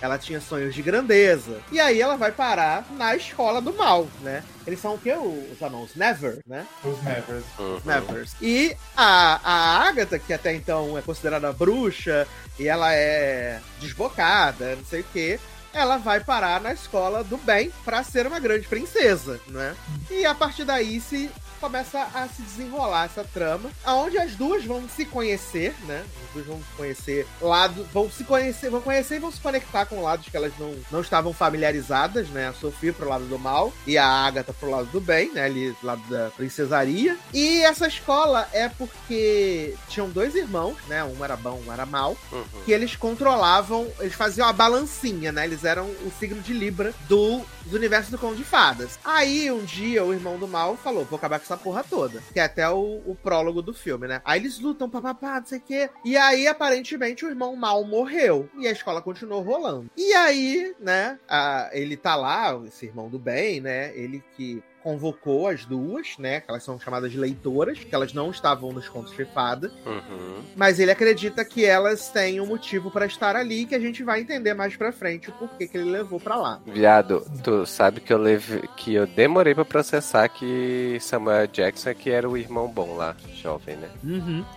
Ela 0.00 0.18
tinha 0.18 0.40
sonhos 0.40 0.74
de 0.74 0.82
grandeza. 0.82 1.60
E 1.70 1.80
aí 1.80 2.00
ela 2.00 2.16
vai 2.16 2.32
parar 2.32 2.84
na 2.96 3.14
escola 3.16 3.60
do 3.60 3.72
mal, 3.72 4.08
né? 4.20 4.42
Eles 4.66 4.80
são 4.80 4.94
o 4.94 4.98
quê? 4.98 5.12
Os 5.14 5.62
anãos? 5.62 5.94
Never, 5.94 6.38
né? 6.46 6.66
Os 6.84 7.02
Nevers. 7.02 7.44
Uhum. 7.58 7.80
Nevers. 7.84 8.34
E 8.40 8.76
a, 8.96 9.40
a 9.42 9.88
Agatha, 9.88 10.18
que 10.18 10.32
até 10.32 10.54
então 10.54 10.96
é 10.96 11.02
considerada 11.02 11.52
bruxa, 11.52 12.26
e 12.58 12.68
ela 12.68 12.92
é 12.92 13.60
desbocada, 13.80 14.76
não 14.76 14.84
sei 14.84 15.00
o 15.00 15.06
quê, 15.12 15.40
ela 15.72 15.96
vai 15.96 16.20
parar 16.20 16.60
na 16.60 16.72
escola 16.72 17.24
do 17.24 17.36
bem 17.38 17.72
pra 17.84 18.04
ser 18.04 18.26
uma 18.26 18.38
grande 18.38 18.66
princesa, 18.68 19.40
né? 19.48 19.74
E 20.10 20.24
a 20.24 20.34
partir 20.34 20.64
daí 20.64 21.00
se 21.00 21.30
começa 21.62 22.02
a 22.12 22.26
se 22.26 22.42
desenrolar 22.42 23.04
essa 23.04 23.22
trama, 23.22 23.70
aonde 23.84 24.18
as 24.18 24.34
duas 24.34 24.64
vão 24.64 24.88
se 24.88 25.04
conhecer, 25.04 25.72
né? 25.86 26.04
As 26.26 26.32
duas 26.34 26.46
vão 26.46 26.58
se 26.58 26.76
conhecer 26.76 27.26
lado, 27.40 27.86
vão 27.92 28.10
se 28.10 28.24
conhecer, 28.24 28.68
vão 28.68 28.80
conhecer 28.80 29.14
e 29.14 29.18
vão 29.20 29.30
se 29.30 29.40
conectar 29.40 29.86
com 29.86 30.02
lados 30.02 30.28
que 30.28 30.36
elas 30.36 30.52
não, 30.58 30.74
não 30.90 31.00
estavam 31.00 31.32
familiarizadas, 31.32 32.28
né? 32.30 32.48
A 32.48 32.52
Sofia 32.52 32.92
pro 32.92 33.08
lado 33.08 33.24
do 33.26 33.38
mal 33.38 33.72
e 33.86 33.96
a 33.96 34.04
Agatha 34.06 34.52
pro 34.52 34.70
lado 34.70 34.86
do 34.86 35.00
bem, 35.00 35.32
né? 35.32 35.44
Ali 35.44 35.70
do 35.80 35.86
lado 35.86 36.02
da 36.10 36.30
princesaria. 36.30 37.16
E 37.32 37.62
essa 37.62 37.86
escola 37.86 38.48
é 38.52 38.68
porque 38.68 39.74
tinham 39.88 40.10
dois 40.10 40.34
irmãos, 40.34 40.76
né? 40.88 41.04
Um 41.04 41.24
era 41.24 41.36
bom, 41.36 41.62
um 41.64 41.72
era 41.72 41.86
mal, 41.86 42.16
Uhum. 42.32 42.44
que 42.64 42.72
eles 42.72 42.96
controlavam, 42.96 43.86
eles 44.00 44.14
faziam 44.14 44.48
a 44.48 44.52
balancinha, 44.52 45.30
né? 45.30 45.44
Eles 45.44 45.64
eram 45.64 45.84
o 45.86 46.12
signo 46.18 46.40
de 46.42 46.52
Libra 46.52 46.92
do, 47.08 47.40
do 47.66 47.76
universo 47.76 48.10
do 48.10 48.18
Conto 48.18 48.36
de 48.36 48.44
Fadas. 48.44 48.98
Aí, 49.04 49.50
um 49.52 49.64
dia, 49.64 50.02
o 50.04 50.12
irmão 50.12 50.38
do 50.38 50.48
mal 50.48 50.76
falou, 50.76 51.04
vou 51.04 51.16
acabar 51.16 51.38
com 51.38 51.44
essa 51.52 51.62
porra 51.62 51.84
toda. 51.84 52.22
Que 52.32 52.40
é 52.40 52.44
até 52.44 52.68
o, 52.68 53.02
o 53.06 53.14
prólogo 53.14 53.60
do 53.62 53.74
filme, 53.74 54.06
né? 54.08 54.20
Aí 54.24 54.40
eles 54.40 54.58
lutam, 54.58 54.88
papapá, 54.88 55.40
não 55.40 55.46
sei 55.46 55.58
o 55.58 55.62
quê. 55.62 55.90
E 56.04 56.16
aí, 56.16 56.46
aparentemente, 56.46 57.24
o 57.24 57.28
irmão 57.28 57.54
mal 57.56 57.84
morreu. 57.84 58.48
E 58.58 58.66
a 58.66 58.72
escola 58.72 59.02
continuou 59.02 59.42
rolando. 59.42 59.90
E 59.96 60.12
aí, 60.14 60.74
né, 60.80 61.18
a- 61.28 61.68
ele 61.72 61.96
tá 61.96 62.16
lá, 62.16 62.58
esse 62.66 62.86
irmão 62.86 63.08
do 63.08 63.18
bem, 63.18 63.60
né? 63.60 63.94
Ele 63.96 64.22
que 64.36 64.62
convocou 64.82 65.48
as 65.48 65.64
duas, 65.64 66.16
né? 66.18 66.40
Que 66.40 66.50
elas 66.50 66.62
são 66.62 66.78
chamadas 66.78 67.10
de 67.10 67.18
leitoras, 67.18 67.78
que 67.78 67.94
elas 67.94 68.12
não 68.12 68.30
estavam 68.30 68.72
nos 68.72 68.88
contos 68.88 69.16
de 69.16 69.24
fada. 69.24 69.70
Uhum. 69.86 70.42
Mas 70.56 70.78
ele 70.78 70.90
acredita 70.90 71.44
que 71.44 71.64
elas 71.64 72.08
têm 72.08 72.40
um 72.40 72.46
motivo 72.46 72.90
pra 72.90 73.06
estar 73.06 73.36
ali 73.36 73.62
e 73.62 73.66
que 73.66 73.74
a 73.74 73.80
gente 73.80 74.02
vai 74.02 74.20
entender 74.20 74.54
mais 74.54 74.76
pra 74.76 74.92
frente 74.92 75.30
o 75.30 75.32
porquê 75.32 75.66
que 75.66 75.76
ele 75.76 75.90
levou 75.90 76.18
pra 76.18 76.36
lá. 76.36 76.60
Viado, 76.66 77.24
tu 77.42 77.64
sabe 77.66 78.00
que 78.00 78.12
eu 78.12 78.18
leve... 78.18 78.68
que 78.76 78.94
eu 78.94 79.06
demorei 79.06 79.54
pra 79.54 79.64
processar 79.64 80.28
que 80.28 80.98
Samuel 81.00 81.46
Jackson 81.46 81.90
é 81.90 81.94
que 81.94 82.10
era 82.10 82.28
o 82.28 82.36
irmão 82.36 82.68
bom 82.68 82.96
lá, 82.96 83.16
jovem, 83.34 83.76
né? 83.76 83.88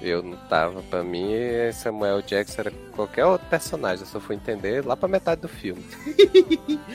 Eu 0.01 0.23
não 0.23 0.37
tava, 0.47 0.81
pra 0.83 1.03
mim, 1.03 1.31
Samuel 1.73 2.21
Jackson 2.21 2.61
era 2.61 2.71
qualquer 2.95 3.25
outro 3.25 3.47
personagem, 3.47 4.05
eu 4.05 4.09
só 4.09 4.19
fui 4.19 4.35
entender 4.35 4.85
lá 4.85 4.95
pra 4.95 5.07
metade 5.07 5.41
do 5.41 5.47
filme. 5.47 5.83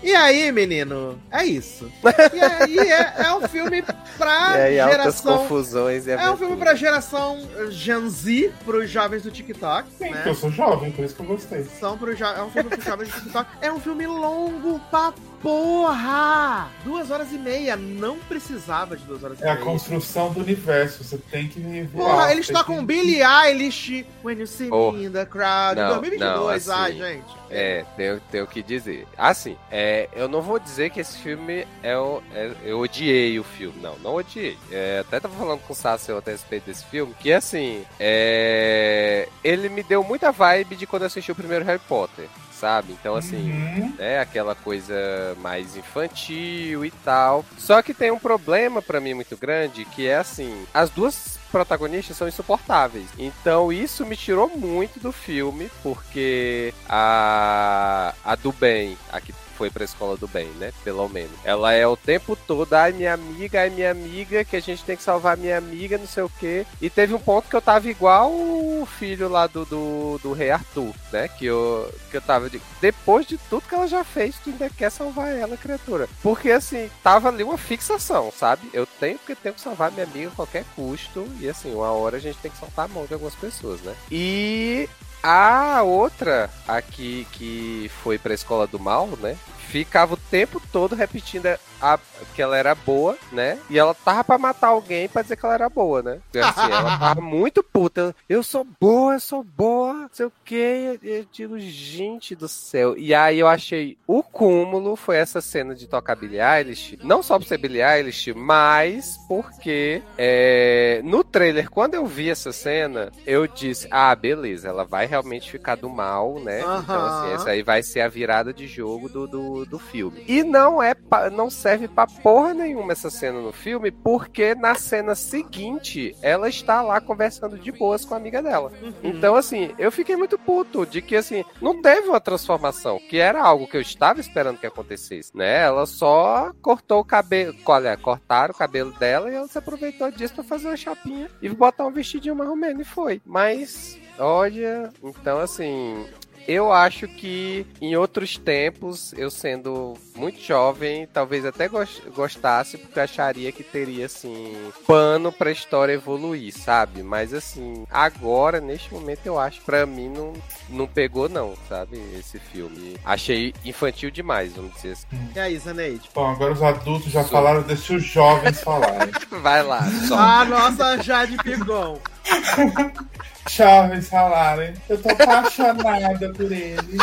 E 0.00 0.14
aí, 0.14 0.52
menino? 0.52 1.20
É 1.30 1.44
isso. 1.44 1.90
E 2.32 2.40
aí 2.40 2.67
é, 2.76 3.14
é 3.18 3.32
um 3.34 3.46
filme 3.46 3.82
pra 4.16 4.58
e 4.58 4.62
aí, 4.62 4.80
altas 4.80 4.98
geração. 4.98 5.38
confusões 5.38 6.06
e 6.08 6.10
É 6.10 6.28
um 6.30 6.36
filme 6.36 6.56
pra 6.56 6.74
geração 6.74 7.38
Gen 7.70 8.08
Z, 8.10 8.52
pros 8.64 8.90
jovens 8.90 9.22
do 9.22 9.30
TikTok, 9.30 9.88
Sim, 9.96 10.04
né? 10.06 10.12
porque 10.14 10.28
eu 10.30 10.34
sou 10.34 10.50
jovem, 10.50 10.90
por 10.90 11.04
isso 11.04 11.14
que 11.14 11.20
eu 11.22 11.26
gostei. 11.26 11.62
São 11.78 11.96
pro 11.96 12.16
jo... 12.16 12.24
É 12.24 12.42
um 12.42 12.50
filme 12.50 12.70
pros 12.70 12.84
jovens 12.84 13.08
do 13.08 13.20
TikTok. 13.20 13.50
É 13.60 13.70
um 13.72 13.78
filme 13.78 14.06
longo 14.06 14.80
pra 14.90 15.12
porra! 15.42 16.68
Duas 16.84 17.10
horas 17.10 17.32
e 17.32 17.38
meia. 17.38 17.76
Não 17.76 18.18
precisava 18.18 18.96
de 18.96 19.04
duas 19.04 19.22
horas 19.22 19.40
e 19.40 19.44
É 19.44 19.50
a 19.50 19.54
meia. 19.54 19.64
construção 19.64 20.32
do 20.32 20.40
universo, 20.40 21.02
você 21.04 21.18
tem 21.18 21.48
que 21.48 21.60
ver. 21.60 21.88
Porra, 21.88 22.32
eles 22.32 22.48
tocam 22.48 22.78
que- 22.78 22.84
Billie 22.84 23.22
Eilish, 23.22 24.06
When 24.24 24.38
You 24.40 24.46
See 24.46 24.68
Oh. 24.70 24.92
Me 24.92 25.04
in 25.06 25.10
the 25.12 25.24
Crowd, 25.26 25.80
Não, 25.80 25.88
2022, 26.00 26.66
não, 26.66 26.74
ai, 26.76 26.90
assim, 26.90 26.98
gente. 26.98 27.38
É, 27.50 27.84
tenho, 27.96 28.20
tenho 28.30 28.46
que 28.46 28.62
dizer. 28.62 29.06
Assim, 29.16 29.56
é, 29.70 30.08
eu 30.14 30.28
não 30.28 30.42
vou 30.42 30.58
dizer 30.58 30.90
que 30.90 31.00
esse 31.00 31.16
filme 31.18 31.66
é, 31.82 31.96
o, 31.96 32.22
é- 32.34 32.52
Eu 32.64 32.80
odiei 32.80 33.38
o 33.38 33.44
filme. 33.44 33.78
Não, 33.80 33.96
não 33.98 34.14
odiei. 34.16 34.58
É, 34.70 34.98
até 35.00 35.18
tava 35.20 35.34
falando 35.34 35.60
com 35.60 35.72
o 35.72 35.76
Sassi 35.76 36.12
ontem 36.12 36.30
a 36.30 36.34
respeito 36.34 36.64
desse 36.66 36.84
filme. 36.86 37.14
Que 37.18 37.32
assim, 37.32 37.84
é, 37.98 39.28
ele 39.42 39.68
me 39.68 39.82
deu 39.82 40.02
muita 40.04 40.30
vibe 40.30 40.76
de 40.76 40.86
quando 40.86 41.02
eu 41.02 41.06
assisti 41.06 41.32
o 41.32 41.34
primeiro 41.34 41.64
Harry 41.64 41.80
Potter. 41.88 42.28
Sabe? 42.58 42.92
Então, 42.92 43.14
assim. 43.14 43.50
Uhum. 43.50 43.94
É 43.98 44.20
aquela 44.20 44.54
coisa 44.54 44.94
mais 45.40 45.76
infantil 45.76 46.84
e 46.84 46.90
tal. 46.90 47.44
Só 47.56 47.82
que 47.82 47.94
tem 47.94 48.10
um 48.10 48.18
problema 48.18 48.80
pra 48.82 49.00
mim 49.00 49.14
muito 49.14 49.36
grande, 49.36 49.84
que 49.84 50.06
é 50.06 50.16
assim, 50.16 50.66
as 50.72 50.90
duas 50.90 51.38
protagonistas 51.50 52.16
são 52.16 52.28
insuportáveis. 52.28 53.06
Então 53.18 53.72
isso 53.72 54.04
me 54.04 54.16
tirou 54.16 54.48
muito 54.48 55.00
do 55.00 55.12
filme, 55.12 55.70
porque 55.82 56.72
a 56.88 58.14
a 58.24 58.34
do 58.36 58.52
bem, 58.52 58.96
a 59.10 59.20
que 59.20 59.32
foi 59.58 59.70
pra 59.70 59.84
escola 59.84 60.16
do 60.16 60.28
bem, 60.28 60.46
né? 60.52 60.72
Pelo 60.84 61.08
menos. 61.08 61.32
Ela 61.44 61.72
é 61.72 61.84
o 61.84 61.96
tempo 61.96 62.36
todo, 62.46 62.72
ai 62.74 62.92
minha 62.92 63.12
amiga, 63.12 63.60
ai 63.60 63.70
minha 63.70 63.90
amiga, 63.90 64.44
que 64.44 64.56
a 64.56 64.60
gente 64.60 64.84
tem 64.84 64.96
que 64.96 65.02
salvar 65.02 65.36
minha 65.36 65.58
amiga, 65.58 65.98
não 65.98 66.06
sei 66.06 66.22
o 66.22 66.30
quê. 66.38 66.64
E 66.80 66.88
teve 66.88 67.12
um 67.12 67.18
ponto 67.18 67.48
que 67.48 67.56
eu 67.56 67.60
tava 67.60 67.90
igual 67.90 68.30
o 68.30 68.86
filho 68.86 69.28
lá 69.28 69.48
do, 69.48 69.64
do, 69.64 70.20
do 70.22 70.32
rei 70.32 70.52
Arthur, 70.52 70.94
né? 71.12 71.26
Que 71.26 71.46
eu, 71.46 71.92
que 72.08 72.16
eu 72.16 72.22
tava 72.22 72.48
de, 72.48 72.62
depois 72.80 73.26
de 73.26 73.36
tudo 73.36 73.66
que 73.68 73.74
ela 73.74 73.88
já 73.88 74.04
fez, 74.04 74.36
tu 74.36 74.50
ainda 74.50 74.70
quer 74.70 74.90
salvar 74.90 75.36
ela, 75.36 75.56
criatura. 75.56 76.08
Porque 76.22 76.52
assim, 76.52 76.88
tava 77.02 77.28
ali 77.28 77.42
uma 77.42 77.58
fixação, 77.58 78.32
sabe? 78.34 78.70
Eu 78.72 78.86
tenho 78.86 79.18
porque 79.18 79.34
tenho 79.34 79.56
que 79.56 79.60
salvar 79.60 79.90
minha 79.90 80.04
amiga 80.04 80.28
a 80.28 80.36
qualquer 80.36 80.64
custo. 80.76 81.26
E 81.40 81.48
assim, 81.48 81.74
uma 81.74 81.90
hora 81.90 82.18
a 82.18 82.20
gente 82.20 82.38
tem 82.38 82.50
que 82.50 82.58
soltar 82.58 82.84
a 82.84 82.88
mão 82.88 83.06
de 83.06 83.12
algumas 83.12 83.34
pessoas, 83.34 83.80
né? 83.80 83.94
E 84.10 84.88
a 85.22 85.82
outra 85.82 86.50
aqui 86.66 87.26
que 87.32 87.90
foi 88.02 88.18
pra 88.18 88.34
escola 88.34 88.66
do 88.66 88.78
mal, 88.78 89.06
né? 89.20 89.36
Ficava 89.68 90.14
o 90.14 90.16
tempo 90.30 90.60
todo 90.72 90.94
repetindo 90.94 91.46
a, 91.80 91.98
que 92.34 92.42
ela 92.42 92.56
era 92.56 92.74
boa, 92.74 93.16
né? 93.32 93.58
E 93.70 93.78
ela 93.78 93.94
tava 93.94 94.24
pra 94.24 94.38
matar 94.38 94.68
alguém 94.68 95.08
pra 95.08 95.22
dizer 95.22 95.36
que 95.36 95.44
ela 95.44 95.54
era 95.54 95.68
boa, 95.68 96.02
né? 96.02 96.18
Assim, 96.42 96.70
ela 96.72 96.98
tava 96.98 97.20
muito 97.20 97.62
puta. 97.62 98.14
Eu 98.28 98.42
sou 98.42 98.66
boa, 98.80 99.14
eu 99.14 99.20
sou 99.20 99.42
boa, 99.42 99.92
não 99.92 100.10
sei 100.12 100.26
o 100.26 100.32
que. 100.44 100.98
Eu 101.02 101.26
digo, 101.32 101.58
gente 101.58 102.34
do 102.34 102.48
céu. 102.48 102.96
E 102.96 103.14
aí 103.14 103.38
eu 103.38 103.46
achei 103.46 103.96
o 104.06 104.22
cúmulo 104.22 104.96
foi 104.96 105.16
essa 105.16 105.40
cena 105.40 105.74
de 105.74 105.86
tocar 105.86 106.16
Billie 106.16 106.40
Eilish. 106.40 106.98
Não 107.02 107.22
só 107.22 107.38
por 107.38 107.46
ser 107.46 107.58
Billie 107.58 107.82
Eilish, 107.82 108.32
mas 108.34 109.18
porque 109.28 110.02
é, 110.16 111.00
no 111.04 111.22
trailer, 111.22 111.70
quando 111.70 111.94
eu 111.94 112.06
vi 112.06 112.30
essa 112.30 112.52
cena, 112.52 113.12
eu 113.26 113.46
disse: 113.46 113.86
Ah, 113.90 114.14
beleza, 114.14 114.68
ela 114.68 114.84
vai 114.84 115.06
realmente 115.06 115.50
ficar 115.50 115.76
do 115.76 115.88
mal, 115.88 116.40
né? 116.40 116.60
Então, 116.60 117.06
assim, 117.06 117.32
essa 117.34 117.50
aí 117.50 117.62
vai 117.62 117.82
ser 117.82 118.00
a 118.00 118.08
virada 118.08 118.52
de 118.52 118.66
jogo 118.66 119.08
do, 119.08 119.26
do, 119.26 119.57
do 119.66 119.78
filme. 119.78 120.24
E 120.26 120.42
não 120.42 120.82
é 120.82 120.94
não 121.32 121.50
serve 121.50 121.88
pra 121.88 122.06
porra 122.06 122.54
nenhuma 122.54 122.92
essa 122.92 123.10
cena 123.10 123.40
no 123.40 123.52
filme, 123.52 123.90
porque 123.90 124.54
na 124.54 124.74
cena 124.74 125.14
seguinte 125.14 126.14
ela 126.22 126.48
está 126.48 126.82
lá 126.82 127.00
conversando 127.00 127.58
de 127.58 127.72
boas 127.72 128.04
com 128.04 128.14
a 128.14 128.16
amiga 128.16 128.42
dela. 128.42 128.72
Então, 129.02 129.34
assim, 129.34 129.74
eu 129.78 129.90
fiquei 129.90 130.16
muito 130.16 130.38
puto 130.38 130.84
de 130.84 131.00
que, 131.00 131.16
assim, 131.16 131.44
não 131.60 131.80
teve 131.80 132.08
uma 132.08 132.20
transformação, 132.20 132.98
que 132.98 133.18
era 133.18 133.42
algo 133.42 133.66
que 133.66 133.76
eu 133.76 133.80
estava 133.80 134.20
esperando 134.20 134.58
que 134.58 134.66
acontecesse, 134.66 135.36
né? 135.36 135.64
Ela 135.64 135.86
só 135.86 136.52
cortou 136.60 137.00
o 137.00 137.04
cabelo, 137.04 137.54
olha, 137.66 137.96
cortaram 137.96 138.52
o 138.54 138.56
cabelo 138.56 138.92
dela 138.92 139.30
e 139.30 139.34
ela 139.34 139.48
se 139.48 139.58
aproveitou 139.58 140.10
disso 140.10 140.34
pra 140.34 140.44
fazer 140.44 140.68
uma 140.68 140.76
chapinha 140.76 141.30
e 141.40 141.48
botar 141.48 141.86
um 141.86 141.92
vestidinho 141.92 142.36
marromeno 142.36 142.80
e 142.80 142.84
foi. 142.84 143.20
Mas, 143.24 143.98
olha, 144.18 144.92
então, 145.02 145.38
assim, 145.38 146.06
eu 146.48 146.72
acho 146.72 147.06
que 147.06 147.66
em 147.80 147.94
outros 147.94 148.38
tempos, 148.38 149.12
eu 149.12 149.30
sendo 149.30 149.94
muito 150.16 150.40
jovem, 150.40 151.06
talvez 151.12 151.44
até 151.44 151.68
gos- 151.68 152.00
gostasse, 152.16 152.78
porque 152.78 152.98
acharia 152.98 153.52
que 153.52 153.62
teria, 153.62 154.06
assim, 154.06 154.56
pano 154.86 155.30
pra 155.30 155.50
história 155.52 155.92
evoluir, 155.92 156.52
sabe? 156.56 157.02
Mas, 157.02 157.34
assim, 157.34 157.84
agora, 157.90 158.60
neste 158.62 158.92
momento, 158.94 159.20
eu 159.26 159.38
acho, 159.38 159.60
pra 159.60 159.84
mim, 159.84 160.08
não, 160.08 160.32
não 160.70 160.86
pegou, 160.86 161.28
não, 161.28 161.54
sabe? 161.68 162.02
Esse 162.18 162.38
filme. 162.38 162.96
Achei 163.04 163.52
infantil 163.64 164.10
demais, 164.10 164.54
vamos 164.54 164.72
dizer 164.74 164.92
assim. 164.92 165.06
E 165.36 165.38
aí, 165.38 165.58
Zaneide? 165.58 166.08
Bom, 166.14 166.26
agora 166.30 166.52
os 166.54 166.62
adultos 166.62 167.12
já 167.12 167.22
Sim. 167.24 167.30
falaram, 167.30 167.60
deixa 167.62 167.94
os 167.94 168.02
jovens 168.04 168.60
falarem. 168.62 169.12
Vai 169.42 169.62
lá, 169.62 169.82
só. 170.08 170.16
A 170.18 170.44
nossa 170.46 171.02
Jade 171.02 171.36
Pigon. 171.36 171.98
jovens 173.48 174.08
falarem. 174.08 174.74
Eu 174.88 175.00
tô 175.00 175.10
apaixonada 175.10 176.32
por 176.32 176.50
ele. 176.50 176.98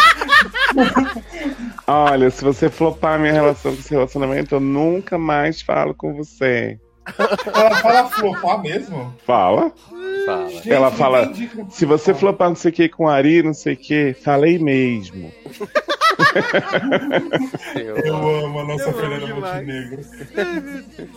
Olha, 1.88 2.30
se 2.30 2.44
você 2.44 2.70
flopar 2.70 3.20
minha 3.20 3.34
relação 3.34 3.74
com 3.74 3.80
esse 3.80 3.92
relacionamento, 3.92 4.56
eu 4.56 4.60
nunca 4.60 5.18
mais 5.18 5.62
falo 5.62 5.94
com 5.94 6.14
você. 6.14 6.80
Ela 7.54 7.76
fala 7.78 8.10
flopar 8.10 8.62
mesmo? 8.62 9.14
Fala. 9.26 9.72
Fala. 10.26 10.50
Gente, 10.50 10.72
Ela 10.72 10.92
fala, 10.92 11.32
Se 11.70 11.86
você 11.86 12.14
flopar 12.14 12.50
não 12.50 12.56
sei 12.56 12.72
o 12.72 12.74
que 12.74 12.90
com 12.90 13.08
Ari, 13.08 13.44
não 13.44 13.54
sei 13.54 13.74
o 13.74 13.78
que, 13.78 14.14
falei 14.14 14.58
mesmo. 14.58 15.32
Eu- 17.76 17.98
Eu 17.98 18.16
amo 18.46 18.60
a 18.60 18.64
nossa 18.66 18.92
Fernanda. 18.94 19.36
Montenegro. 19.36 20.00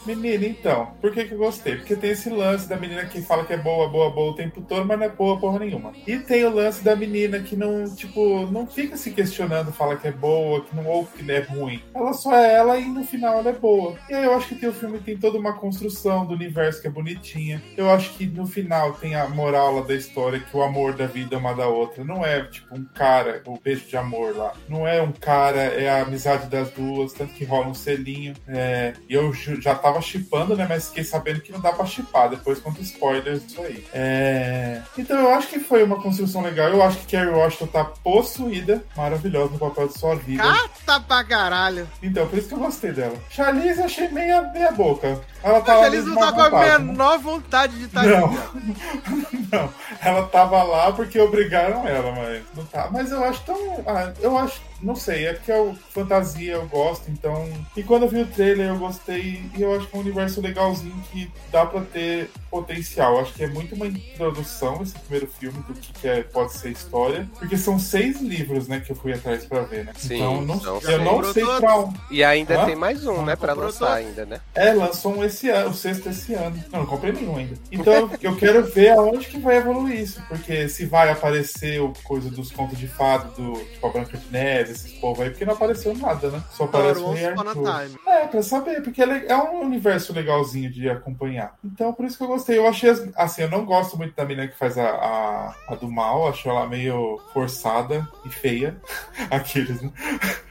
Menina, 0.07 0.47
então, 0.47 0.89
por 1.01 1.13
que, 1.13 1.25
que 1.25 1.33
eu 1.35 1.39
gostei? 1.39 1.77
Porque 1.77 1.97
tem 1.97 2.11
esse 2.11 2.29
lance 2.31 2.69
da 2.69 2.77
menina 2.77 3.05
que 3.05 3.21
fala 3.23 3.45
que 3.45 3.53
é 3.53 3.57
boa, 3.57 3.89
boa, 3.89 4.11
boa 4.11 4.33
o 4.33 4.35
tempo 4.35 4.61
todo, 4.61 4.85
mas 4.85 4.99
não 4.99 5.07
é 5.07 5.09
boa 5.09 5.39
porra 5.39 5.59
nenhuma. 5.61 5.93
E 6.07 6.19
tem 6.19 6.45
o 6.45 6.55
lance 6.55 6.83
da 6.85 6.95
menina 6.97 7.39
que 7.41 7.57
não, 7.57 7.85
tipo, 7.95 8.47
não 8.51 8.67
fica 8.67 8.97
se 8.97 9.11
questionando, 9.11 9.73
fala 9.73 9.97
que 9.97 10.09
é 10.09 10.13
boa, 10.13 10.63
que 10.65 10.75
não 10.75 10.87
ouve 10.87 11.09
que 11.17 11.31
é 11.31 11.41
ruim. 11.41 11.83
Ela 11.95 12.13
só 12.13 12.35
é 12.35 12.55
ela 12.55 12.79
e 12.79 12.85
no 12.87 13.05
final 13.05 13.39
ela 13.39 13.51
é 13.51 13.55
boa. 13.55 13.97
E 14.09 14.15
aí 14.15 14.25
eu 14.25 14.35
acho 14.35 14.49
que 14.49 14.55
tem 14.57 14.69
o 14.69 14.73
filme 14.73 14.99
tem 14.99 15.17
toda 15.17 15.39
uma 15.39 15.53
construção 15.55 16.27
do 16.27 16.35
universo 16.35 16.81
que 16.81 16.87
é 16.87 16.91
bonitinha. 16.91 17.63
Eu 17.77 17.91
acho 17.91 18.11
que 18.15 18.27
no 18.27 18.47
final 18.47 18.78
tem 19.01 19.15
a 19.17 19.29
moral 19.29 19.75
lá 19.75 19.83
da 19.83 19.95
história 19.95 20.39
que 20.39 20.57
o 20.57 20.63
amor 20.63 20.93
da 20.95 21.07
vida 21.07 21.35
é 21.35 21.39
uma 21.39 21.55
da 21.55 21.67
outra. 21.67 22.05
Não 22.05 22.25
é 22.25 22.45
tipo 22.45 22.75
um 22.75 22.85
cara, 22.85 23.43
o 23.47 23.59
beijo 23.59 23.87
de 23.87 23.97
amor 23.97 24.37
lá. 24.37 24.53
Não 24.69 24.87
é 24.87 25.03
um 25.03 25.09
um 25.09 25.13
cara, 25.13 25.61
é 25.61 25.89
a 25.89 26.03
amizade 26.03 26.47
das 26.47 26.71
duas, 26.71 27.13
tanto 27.13 27.33
que 27.35 27.45
rola 27.45 27.69
um 27.69 27.75
selinho. 27.75 28.35
É, 28.47 28.93
e 29.09 29.15
eu 29.15 29.33
já 29.33 29.75
tava 29.75 30.01
chipando, 30.01 30.55
né? 30.55 30.67
Mas 30.69 30.89
fiquei 30.89 31.05
sabendo 31.05 31.41
que 31.41 31.51
não 31.51 31.61
dá 31.61 31.73
pra 31.73 31.87
chipar. 31.87 32.29
Depois 32.29 32.61
conta 32.61 32.81
spoilers 32.83 33.47
disso 33.47 33.63
aí. 33.63 33.85
É, 33.93 34.83
então 34.97 35.19
eu 35.19 35.31
acho 35.35 35.49
que 35.49 35.59
foi 35.59 35.83
uma 35.83 36.01
construção 36.01 36.43
legal. 36.43 36.69
Eu 36.69 36.83
acho 36.83 36.99
que 36.99 37.17
Carrie 37.17 37.31
Washington 37.31 37.67
tá 37.67 37.85
possuída, 37.85 38.85
maravilhosa 38.97 39.53
no 39.53 39.59
papel 39.59 39.89
de 39.89 39.99
sua 39.99 40.15
vida. 40.17 40.43
Cata 40.43 41.01
pra 41.01 41.25
caralho. 41.25 41.89
Então, 42.03 42.27
por 42.27 42.39
isso 42.39 42.49
que 42.49 42.55
eu 42.55 42.59
gostei 42.59 42.93
dela. 42.93 43.17
Charlize 43.31 43.79
eu 43.79 43.87
achei 43.87 44.09
meia, 44.09 44.43
meia 44.53 44.73
boca. 44.73 45.21
Ela 45.43 45.65
Feliz 45.65 46.01
ali 46.05 46.11
não 46.11 46.17
tá 46.17 46.33
com 46.33 46.57
a 46.57 46.79
menor 46.79 47.19
vontade 47.19 47.77
de 47.79 47.85
estar 47.85 48.03
Não. 48.03 48.27
aqui. 48.27 48.68
Não, 49.51 49.73
ela 50.03 50.27
tava 50.27 50.63
lá 50.63 50.93
porque 50.93 51.19
obrigaram 51.19 51.87
ela, 51.87 52.13
mas 52.13 52.43
não 52.55 52.65
tá. 52.67 52.89
Mas 52.91 53.11
eu 53.11 53.25
acho 53.25 53.43
tão. 53.45 53.57
ah, 53.87 54.13
eu 54.21 54.37
acho. 54.37 54.61
Não 54.81 54.95
sei, 54.95 55.27
é 55.27 55.33
porque 55.33 55.51
é 55.51 55.75
fantasia, 55.91 56.53
eu 56.55 56.67
gosto, 56.67 57.11
então. 57.11 57.49
E 57.77 57.83
quando 57.83 58.03
eu 58.05 58.09
vi 58.09 58.23
o 58.23 58.27
trailer, 58.27 58.69
eu 58.69 58.79
gostei. 58.79 59.43
E 59.57 59.63
eu 59.63 59.75
acho 59.77 59.87
que 59.87 59.97
é 59.97 59.99
um 59.99 60.03
universo 60.03 60.41
legalzinho 60.41 61.03
que 61.11 61.31
dá 61.51 61.67
pra 61.67 61.81
ter 61.81 62.31
potencial. 62.51 63.15
Eu 63.15 63.21
acho 63.21 63.35
que 63.35 63.45
é 63.45 63.49
muito 63.49 63.75
uma 63.75 63.87
introdução 63.87 64.83
esse 64.83 64.99
primeiro 64.99 65.27
filme 65.27 65.59
do 65.67 65.75
que, 65.75 65.93
que 65.93 66.09
é, 66.09 66.23
pode 66.23 66.53
ser 66.53 66.71
história. 66.71 67.29
Porque 67.39 67.57
são 67.57 67.79
seis 67.79 68.21
livros, 68.21 68.69
né, 68.69 68.81
que 68.81 68.93
eu 68.93 68.97
fui 68.97 69.13
atrás 69.13 69.45
pra 69.45 69.63
ver, 69.63 69.85
né? 69.85 69.93
Sim, 69.97 70.17
então 70.17 70.41
não, 70.43 70.61
são 70.61 70.75
eu 70.77 70.81
seis. 70.81 71.05
não 71.05 71.33
sei 71.33 71.45
pra 71.45 71.81
um. 71.81 71.93
E 72.11 72.25
ainda 72.25 72.63
Hã? 72.63 72.67
tem 72.67 72.77
mais 72.77 73.07
um, 73.07 73.25
né, 73.25 73.37
pra 73.37 73.49
Comprou 73.49 73.67
lançar 73.67 73.95
ainda, 73.95 74.25
né? 74.25 74.41
É, 74.55 74.73
lançou 74.73 75.17
um 75.17 75.25
esse 75.25 75.49
ano, 75.51 75.71
o 75.71 75.75
sexto 75.75 76.09
esse 76.09 76.35
ano. 76.35 76.63
Não, 76.73 76.81
não 76.81 76.87
comprei 76.87 77.13
nenhum 77.13 77.37
ainda. 77.37 77.57
Então 77.71 78.11
eu 78.23 78.37
quero 78.37 78.65
ver 78.65 78.91
aonde 78.91 79.27
que 79.27 79.39
vai 79.39 79.57
evoluir 79.57 80.01
isso. 80.01 80.23
Porque 80.29 80.69
se 80.69 80.87
vai 80.87 81.11
aparecer 81.11 81.81
o 81.81 81.93
coisa 82.05 82.31
dos 82.31 82.51
contos 82.51 82.79
de 82.79 82.87
fado, 82.87 83.35
do, 83.35 83.59
tipo 83.65 83.87
a 83.87 83.91
Branca 83.91 84.17
de 84.17 84.31
Neve, 84.31 84.68
esses 84.71 84.93
povos 84.95 85.21
aí, 85.21 85.31
porque 85.31 85.45
não 85.45 85.55
apareceu 85.55 85.95
nada, 85.97 86.31
né? 86.31 86.43
Só 86.51 86.65
aparece 86.65 87.01
o 87.01 87.13
Rei 87.13 87.27
Arthur. 87.51 87.63
É, 88.07 88.27
pra 88.27 88.43
saber, 88.43 88.83
porque 88.83 89.03
é 89.03 89.37
um 89.37 89.61
universo 89.63 90.13
legalzinho 90.13 90.71
de 90.71 90.89
acompanhar. 90.89 91.55
Então, 91.65 91.93
por 91.93 92.05
isso 92.05 92.17
que 92.19 92.25
eu 92.25 92.29
gostei. 92.29 92.59
Eu 92.59 92.67
achei, 92.67 92.91
as- 92.91 93.09
assim, 93.17 93.43
eu 93.43 93.51
não 93.51 93.65
gosto 93.65 93.97
muito 93.97 94.15
da 94.15 94.25
menina 94.25 94.49
que 94.49 94.57
faz 94.59 94.77
a, 94.79 94.89
a, 94.89 95.55
a 95.69 95.75
do 95.75 95.91
mal, 95.91 96.29
acho 96.29 96.49
ela 96.49 96.67
meio 96.67 97.21
forçada 97.33 98.07
e 98.25 98.29
feia. 98.31 98.77
Aqueles, 99.31 99.81
né? 99.83 99.91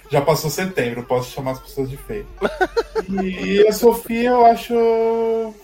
Já 0.10 0.22
passou 0.22 0.50
setembro, 0.50 1.04
posso 1.04 1.32
chamar 1.32 1.52
as 1.52 1.60
pessoas 1.60 1.90
de 1.90 1.98
feia. 1.98 2.26
E 3.10 3.68
a 3.68 3.72
Sofia 3.72 4.30
eu 4.30 4.46
acho 4.46 4.74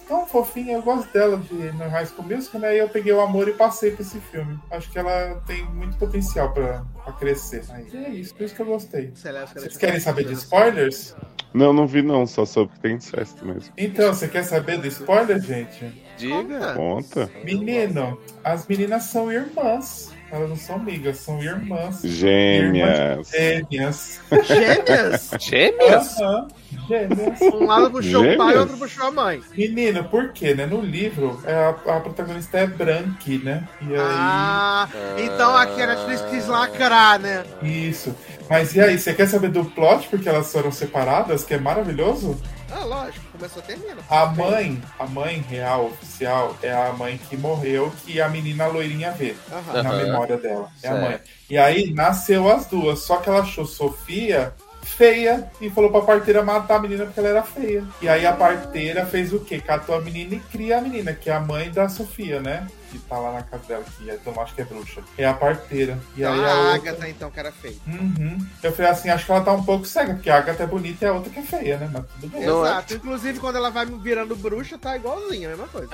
tão 0.08 0.26
fofinha, 0.26 0.74
eu 0.74 0.82
gosto 0.82 1.12
dela 1.12 1.38
de 1.38 1.54
no 1.54 1.90
High 1.90 2.06
School 2.06 2.28
Musical, 2.28 2.62
né? 2.62 2.76
E 2.76 2.80
eu 2.80 2.90
peguei 2.90 3.14
o 3.14 3.22
amor 3.22 3.48
e 3.48 3.54
passei 3.54 3.92
pra 3.92 4.02
esse 4.02 4.20
filme. 4.20 4.60
Acho 4.70 4.90
que 4.92 5.00
ela 5.00 5.42
tem 5.48 5.64
muito 5.66 5.98
potencial 5.98 6.52
pra, 6.52 6.84
pra 7.04 7.14
crescer. 7.14 7.64
Aí. 7.70 7.88
E 7.92 7.98
é 7.98 8.10
isso, 8.10 8.36
por 8.36 8.44
isso 8.44 8.56
que 8.56 8.62
eu 8.62 8.66
gostei. 8.66 9.12
Vocês 9.14 9.78
querem 9.78 10.00
saber 10.00 10.26
de 10.26 10.34
spoilers? 10.34 11.16
Não, 11.54 11.72
não 11.72 11.86
vi 11.86 12.02
não, 12.02 12.26
só 12.26 12.46
soube 12.46 12.74
que 12.74 12.80
tem 12.80 12.96
incesto 12.96 13.46
mesmo. 13.46 13.72
Então, 13.78 14.12
você 14.12 14.28
quer 14.28 14.44
saber 14.44 14.80
do 14.80 14.88
spoiler, 14.88 15.40
gente? 15.40 15.86
Diga. 16.18 16.74
Conta. 16.74 17.30
Menino, 17.44 18.20
as 18.44 18.68
meninas 18.68 19.04
são 19.04 19.32
irmãs. 19.32 20.12
Elas 20.34 20.50
não 20.50 20.56
são 20.56 20.78
amigas, 20.78 21.18
são 21.18 21.40
irmãs. 21.44 22.02
Gêmeas. 22.04 23.30
Gêmeas. 23.30 24.20
Gêmeas? 24.44 25.30
Gêmeas? 25.40 26.20
Aham, 26.20 26.48
Gêmeas. 26.88 27.40
Um 27.54 27.68
lado 27.68 27.92
puxou 27.92 28.22
o 28.22 28.26
pai, 28.26 28.48
Gêmeas? 28.48 28.60
outro 28.62 28.78
puxou 28.78 29.08
a 29.10 29.12
mãe. 29.12 29.42
Menino, 29.56 30.04
por 30.06 30.34
quê, 30.34 30.56
né? 30.56 30.66
No 30.66 30.82
livro, 30.82 31.40
é, 31.46 31.54
a, 31.54 31.70
a 31.70 32.00
protagonista 32.00 32.58
é 32.58 32.66
branque, 32.66 33.38
né? 33.38 33.68
E 33.80 33.94
aí. 33.94 34.00
Ah, 34.00 34.90
então 35.20 35.56
aqui 35.56 35.80
a 35.80 35.86
Netflix 35.86 36.22
quis 36.32 36.48
lacrar, 36.48 37.20
né? 37.20 37.44
Isso. 37.62 38.16
Mas 38.50 38.74
e 38.74 38.82
aí, 38.82 38.98
você 38.98 39.14
quer 39.14 39.28
saber 39.28 39.52
do 39.52 39.64
plot 39.64 40.08
porque 40.10 40.28
elas 40.28 40.52
foram 40.52 40.72
separadas, 40.72 41.44
que 41.44 41.54
é 41.54 41.60
maravilhoso? 41.60 42.42
Ah, 42.76 42.84
lógico, 42.86 43.26
começou 43.32 43.62
termina. 43.62 43.98
A 44.10 44.26
mãe, 44.26 44.82
a 44.98 45.06
mãe 45.06 45.40
real, 45.48 45.86
oficial, 45.86 46.58
é 46.64 46.74
a 46.74 46.92
mãe 46.94 47.20
que 47.30 47.38
morreu, 47.38 47.94
que 48.04 48.20
a 48.20 48.28
menina 48.28 48.66
loirinha 48.68 49.12
vê. 49.12 49.36
Aham. 49.52 49.84
na 49.84 49.94
memória 49.94 50.38
dela. 50.38 50.70
É 50.82 50.88
a 50.88 50.92
Certo. 50.92 51.02
mãe. 51.02 51.20
E 51.50 51.58
aí 51.58 51.94
nasceu 51.94 52.50
as 52.52 52.66
duas, 52.66 53.00
só 53.00 53.18
que 53.18 53.30
ela 53.30 53.42
achou 53.42 53.66
Sofia 53.66 54.54
feia 54.84 55.50
e 55.62 55.70
falou 55.70 55.92
pra 55.92 56.02
parteira 56.02 56.44
matar 56.44 56.76
a 56.76 56.80
menina 56.80 57.06
porque 57.06 57.20
ela 57.20 57.30
era 57.30 57.44
feia. 57.44 57.84
E 58.02 58.08
aí 58.08 58.26
a 58.26 58.34
parteira 58.34 59.06
fez 59.06 59.34
o 59.34 59.40
quê? 59.40 59.60
Catou 59.60 59.96
a 59.96 60.02
menina 60.02 60.36
e 60.36 60.40
cria 60.40 60.78
a 60.78 60.82
menina, 60.82 61.14
que 61.14 61.30
é 61.30 61.34
a 61.34 61.40
mãe 61.40 61.72
da 61.72 61.90
Sofia, 61.90 62.40
né? 62.40 62.68
Que 62.92 63.00
tá 63.00 63.18
lá 63.18 63.34
na 63.34 63.42
casa 63.42 63.64
dela, 63.68 63.84
que 63.98 64.10
é, 64.10 64.14
então 64.16 64.40
acho 64.42 64.54
que 64.54 64.62
é 64.62 64.66
bruxa. 64.66 65.02
É 65.18 65.26
a 65.26 65.34
parteira. 65.34 65.98
E 66.16 66.24
aí 66.24 66.32
Então, 66.32 66.46
a 66.46 66.52
a 66.52 66.74
outra... 66.74 66.92
Agatha, 66.92 67.10
então, 67.10 67.32
que 67.32 67.40
era 67.40 67.52
feia. 67.52 67.76
Uhum. 67.88 68.38
Eu 68.62 68.72
falei 68.72 68.92
assim, 68.92 69.10
acho 69.10 69.26
que 69.26 69.32
ela 69.32 69.42
tá 69.42 69.52
um 69.54 69.64
pouco 69.64 69.86
cega, 69.86 70.14
porque 70.14 70.30
a 70.30 70.38
Agatha 70.38 70.64
é 70.64 70.68
bonita 70.68 71.06
e 71.06 71.08
a 71.08 71.14
outra 71.14 71.32
que 71.32 71.40
é 71.40 71.44
feia, 71.44 71.78
né? 71.78 71.90
Mas 71.92 72.04
tudo 72.06 72.28
bem. 72.32 72.46
Não 72.46 72.66
é? 72.66 72.70
Exato. 72.70 72.94
Inclusive, 72.94 73.40
quando 73.40 73.56
ela 73.56 73.72
vai 73.72 73.86
virando 73.86 74.36
bruxa, 74.36 74.78
tá 74.78 74.96
igualzinha, 74.96 75.48
a 75.48 75.52
mesma 75.52 75.68
coisa. 75.68 75.90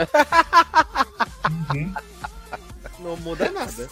Uhum. 1.73 1.93
Não 3.01 3.15
muda 3.17 3.49
nada. 3.51 3.87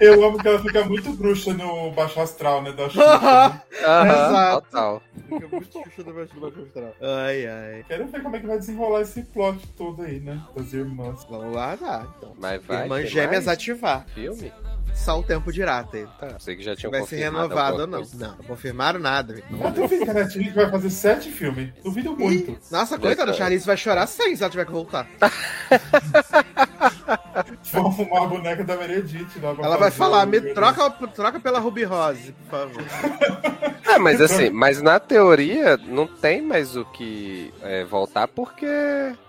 Eu 0.00 0.24
amo 0.24 0.38
que 0.38 0.48
ela 0.48 0.58
fica 0.60 0.84
muito 0.84 1.12
bruxa 1.12 1.52
no 1.54 1.90
Baixo 1.92 2.20
Astral, 2.20 2.62
né? 2.62 2.72
Da 2.72 2.88
Xuxa. 2.88 3.02
Aham, 3.04 3.60
Exato. 4.06 4.62
total. 4.62 5.02
Fica 5.28 5.48
muito 5.48 5.82
xuxa 5.84 6.02
do 6.02 6.12
baixo 6.12 6.62
astral. 6.62 6.94
Ai, 7.00 7.46
ai. 7.46 7.84
Quero 7.86 8.06
ver 8.08 8.22
como 8.22 8.36
é 8.36 8.40
que 8.40 8.46
vai 8.46 8.58
desenrolar 8.58 9.00
esse 9.02 9.22
plot 9.22 9.66
todo 9.76 10.02
aí, 10.02 10.20
né? 10.20 10.42
Das 10.54 10.72
irmãs. 10.72 11.24
Vamos 11.30 11.54
lá, 11.54 11.76
tá. 11.76 12.06
Então. 12.18 12.32
Mas 12.38 12.64
vai. 12.64 12.82
Irmã 12.82 12.96
tem 12.98 13.06
Gêmeas 13.06 13.44
mais 13.46 13.48
ativar. 13.48 14.06
Filme? 14.14 14.52
Só 14.94 15.18
o 15.18 15.22
tempo 15.22 15.52
dirá. 15.52 15.82
Tá, 15.82 16.38
sei 16.38 16.54
que 16.56 16.62
já 16.62 16.76
tinham 16.76 16.90
Vai 16.92 17.02
ser 17.04 17.16
renovado 17.16 17.80
ou 17.80 17.86
não. 17.86 17.98
coisa. 17.98 18.16
Não, 18.26 18.36
não 18.36 18.44
confirmaram 18.44 19.00
nada. 19.00 19.42
Eu 19.50 19.70
duvido 19.72 20.04
que 20.04 20.10
a 20.10 20.14
Netflix 20.14 20.54
vai 20.54 20.70
fazer 20.70 20.90
sete 20.90 21.30
filmes. 21.30 21.70
Duvido 21.82 22.16
muito. 22.16 22.56
Nossa, 22.70 22.96
coitada, 22.98 23.32
a 23.32 23.34
Charlize 23.34 23.66
vai 23.66 23.76
chorar 23.76 24.06
sem 24.06 24.36
se 24.36 24.42
ela 24.42 24.50
tiver 24.50 24.64
que 24.66 24.72
voltar. 24.72 25.06
Vão 27.72 27.86
arrumar 27.86 28.22
a 28.22 28.26
boneca 28.26 28.64
da 28.64 28.76
Meredith 28.76 29.26
Ela 29.42 29.54
vai 29.76 29.90
fazer 29.90 29.96
falar, 29.96 30.26
o- 30.26 30.28
me 30.28 30.40
troca, 30.52 30.90
troca 31.08 31.40
pela 31.40 31.58
Ruby 31.58 31.84
Rose, 31.84 32.32
por 32.32 32.50
favor. 32.50 32.82
É, 33.88 33.96
mas 33.98 34.20
assim, 34.20 34.50
mas 34.50 34.82
na 34.82 35.00
teoria 35.00 35.76
não 35.78 36.06
tem 36.06 36.42
mais 36.42 36.76
o 36.76 36.84
que 36.84 37.52
é, 37.62 37.84
voltar 37.84 38.28
porque 38.28 38.66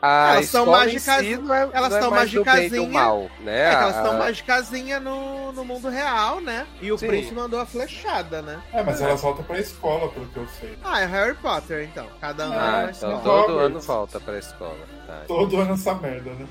a 0.01 0.33
Elas 0.33 0.45
são 0.49 0.63
escola 0.63 0.77
em 0.83 0.85
mágicas- 0.93 1.19
si 1.25 1.37
não 1.37 1.55
é, 1.55 1.69
elas 1.71 1.89
não 1.91 1.97
é 1.97 2.01
são 2.01 2.11
mais 2.11 2.31
do 2.31 2.43
bem 2.43 2.53
e 2.53 2.69
do 2.69 2.75
magicazinha. 2.75 2.89
mal, 2.91 3.29
né? 3.41 3.65
É 3.67 3.69
que 3.69 3.75
elas 3.83 3.95
A- 3.95 3.99
estão 4.01 4.17
mais 4.19 4.41
casinha 4.41 4.99
no, 4.99 5.52
no 5.53 5.63
mundo 5.65 5.89
real, 5.89 6.41
né? 6.41 6.67
E 6.81 6.91
o 6.91 6.97
Sim. 6.97 7.07
príncipe 7.07 7.35
mandou 7.35 7.59
a 7.59 7.65
flechada, 7.65 8.41
né? 8.41 8.61
É, 8.73 8.83
mas 8.83 9.01
elas 9.01 9.21
voltam 9.21 9.43
pra 9.45 9.59
escola, 9.59 10.09
pelo 10.09 10.25
que 10.27 10.37
eu 10.37 10.47
sei. 10.59 10.77
Ah, 10.83 11.01
é 11.01 11.05
Harry 11.05 11.35
Potter, 11.35 11.83
então. 11.89 12.07
Cada 12.19 12.43
ano 12.45 12.55
Ah, 12.57 12.91
então 12.95 13.19
todo 13.21 13.51
Hogwarts. 13.53 13.65
ano 13.65 13.79
volta 13.81 14.19
pra 14.19 14.37
escola. 14.39 14.85
Tá. 15.07 15.21
Todo 15.27 15.59
ano 15.59 15.73
essa 15.73 15.93
merda, 15.95 16.31
né? 16.31 16.47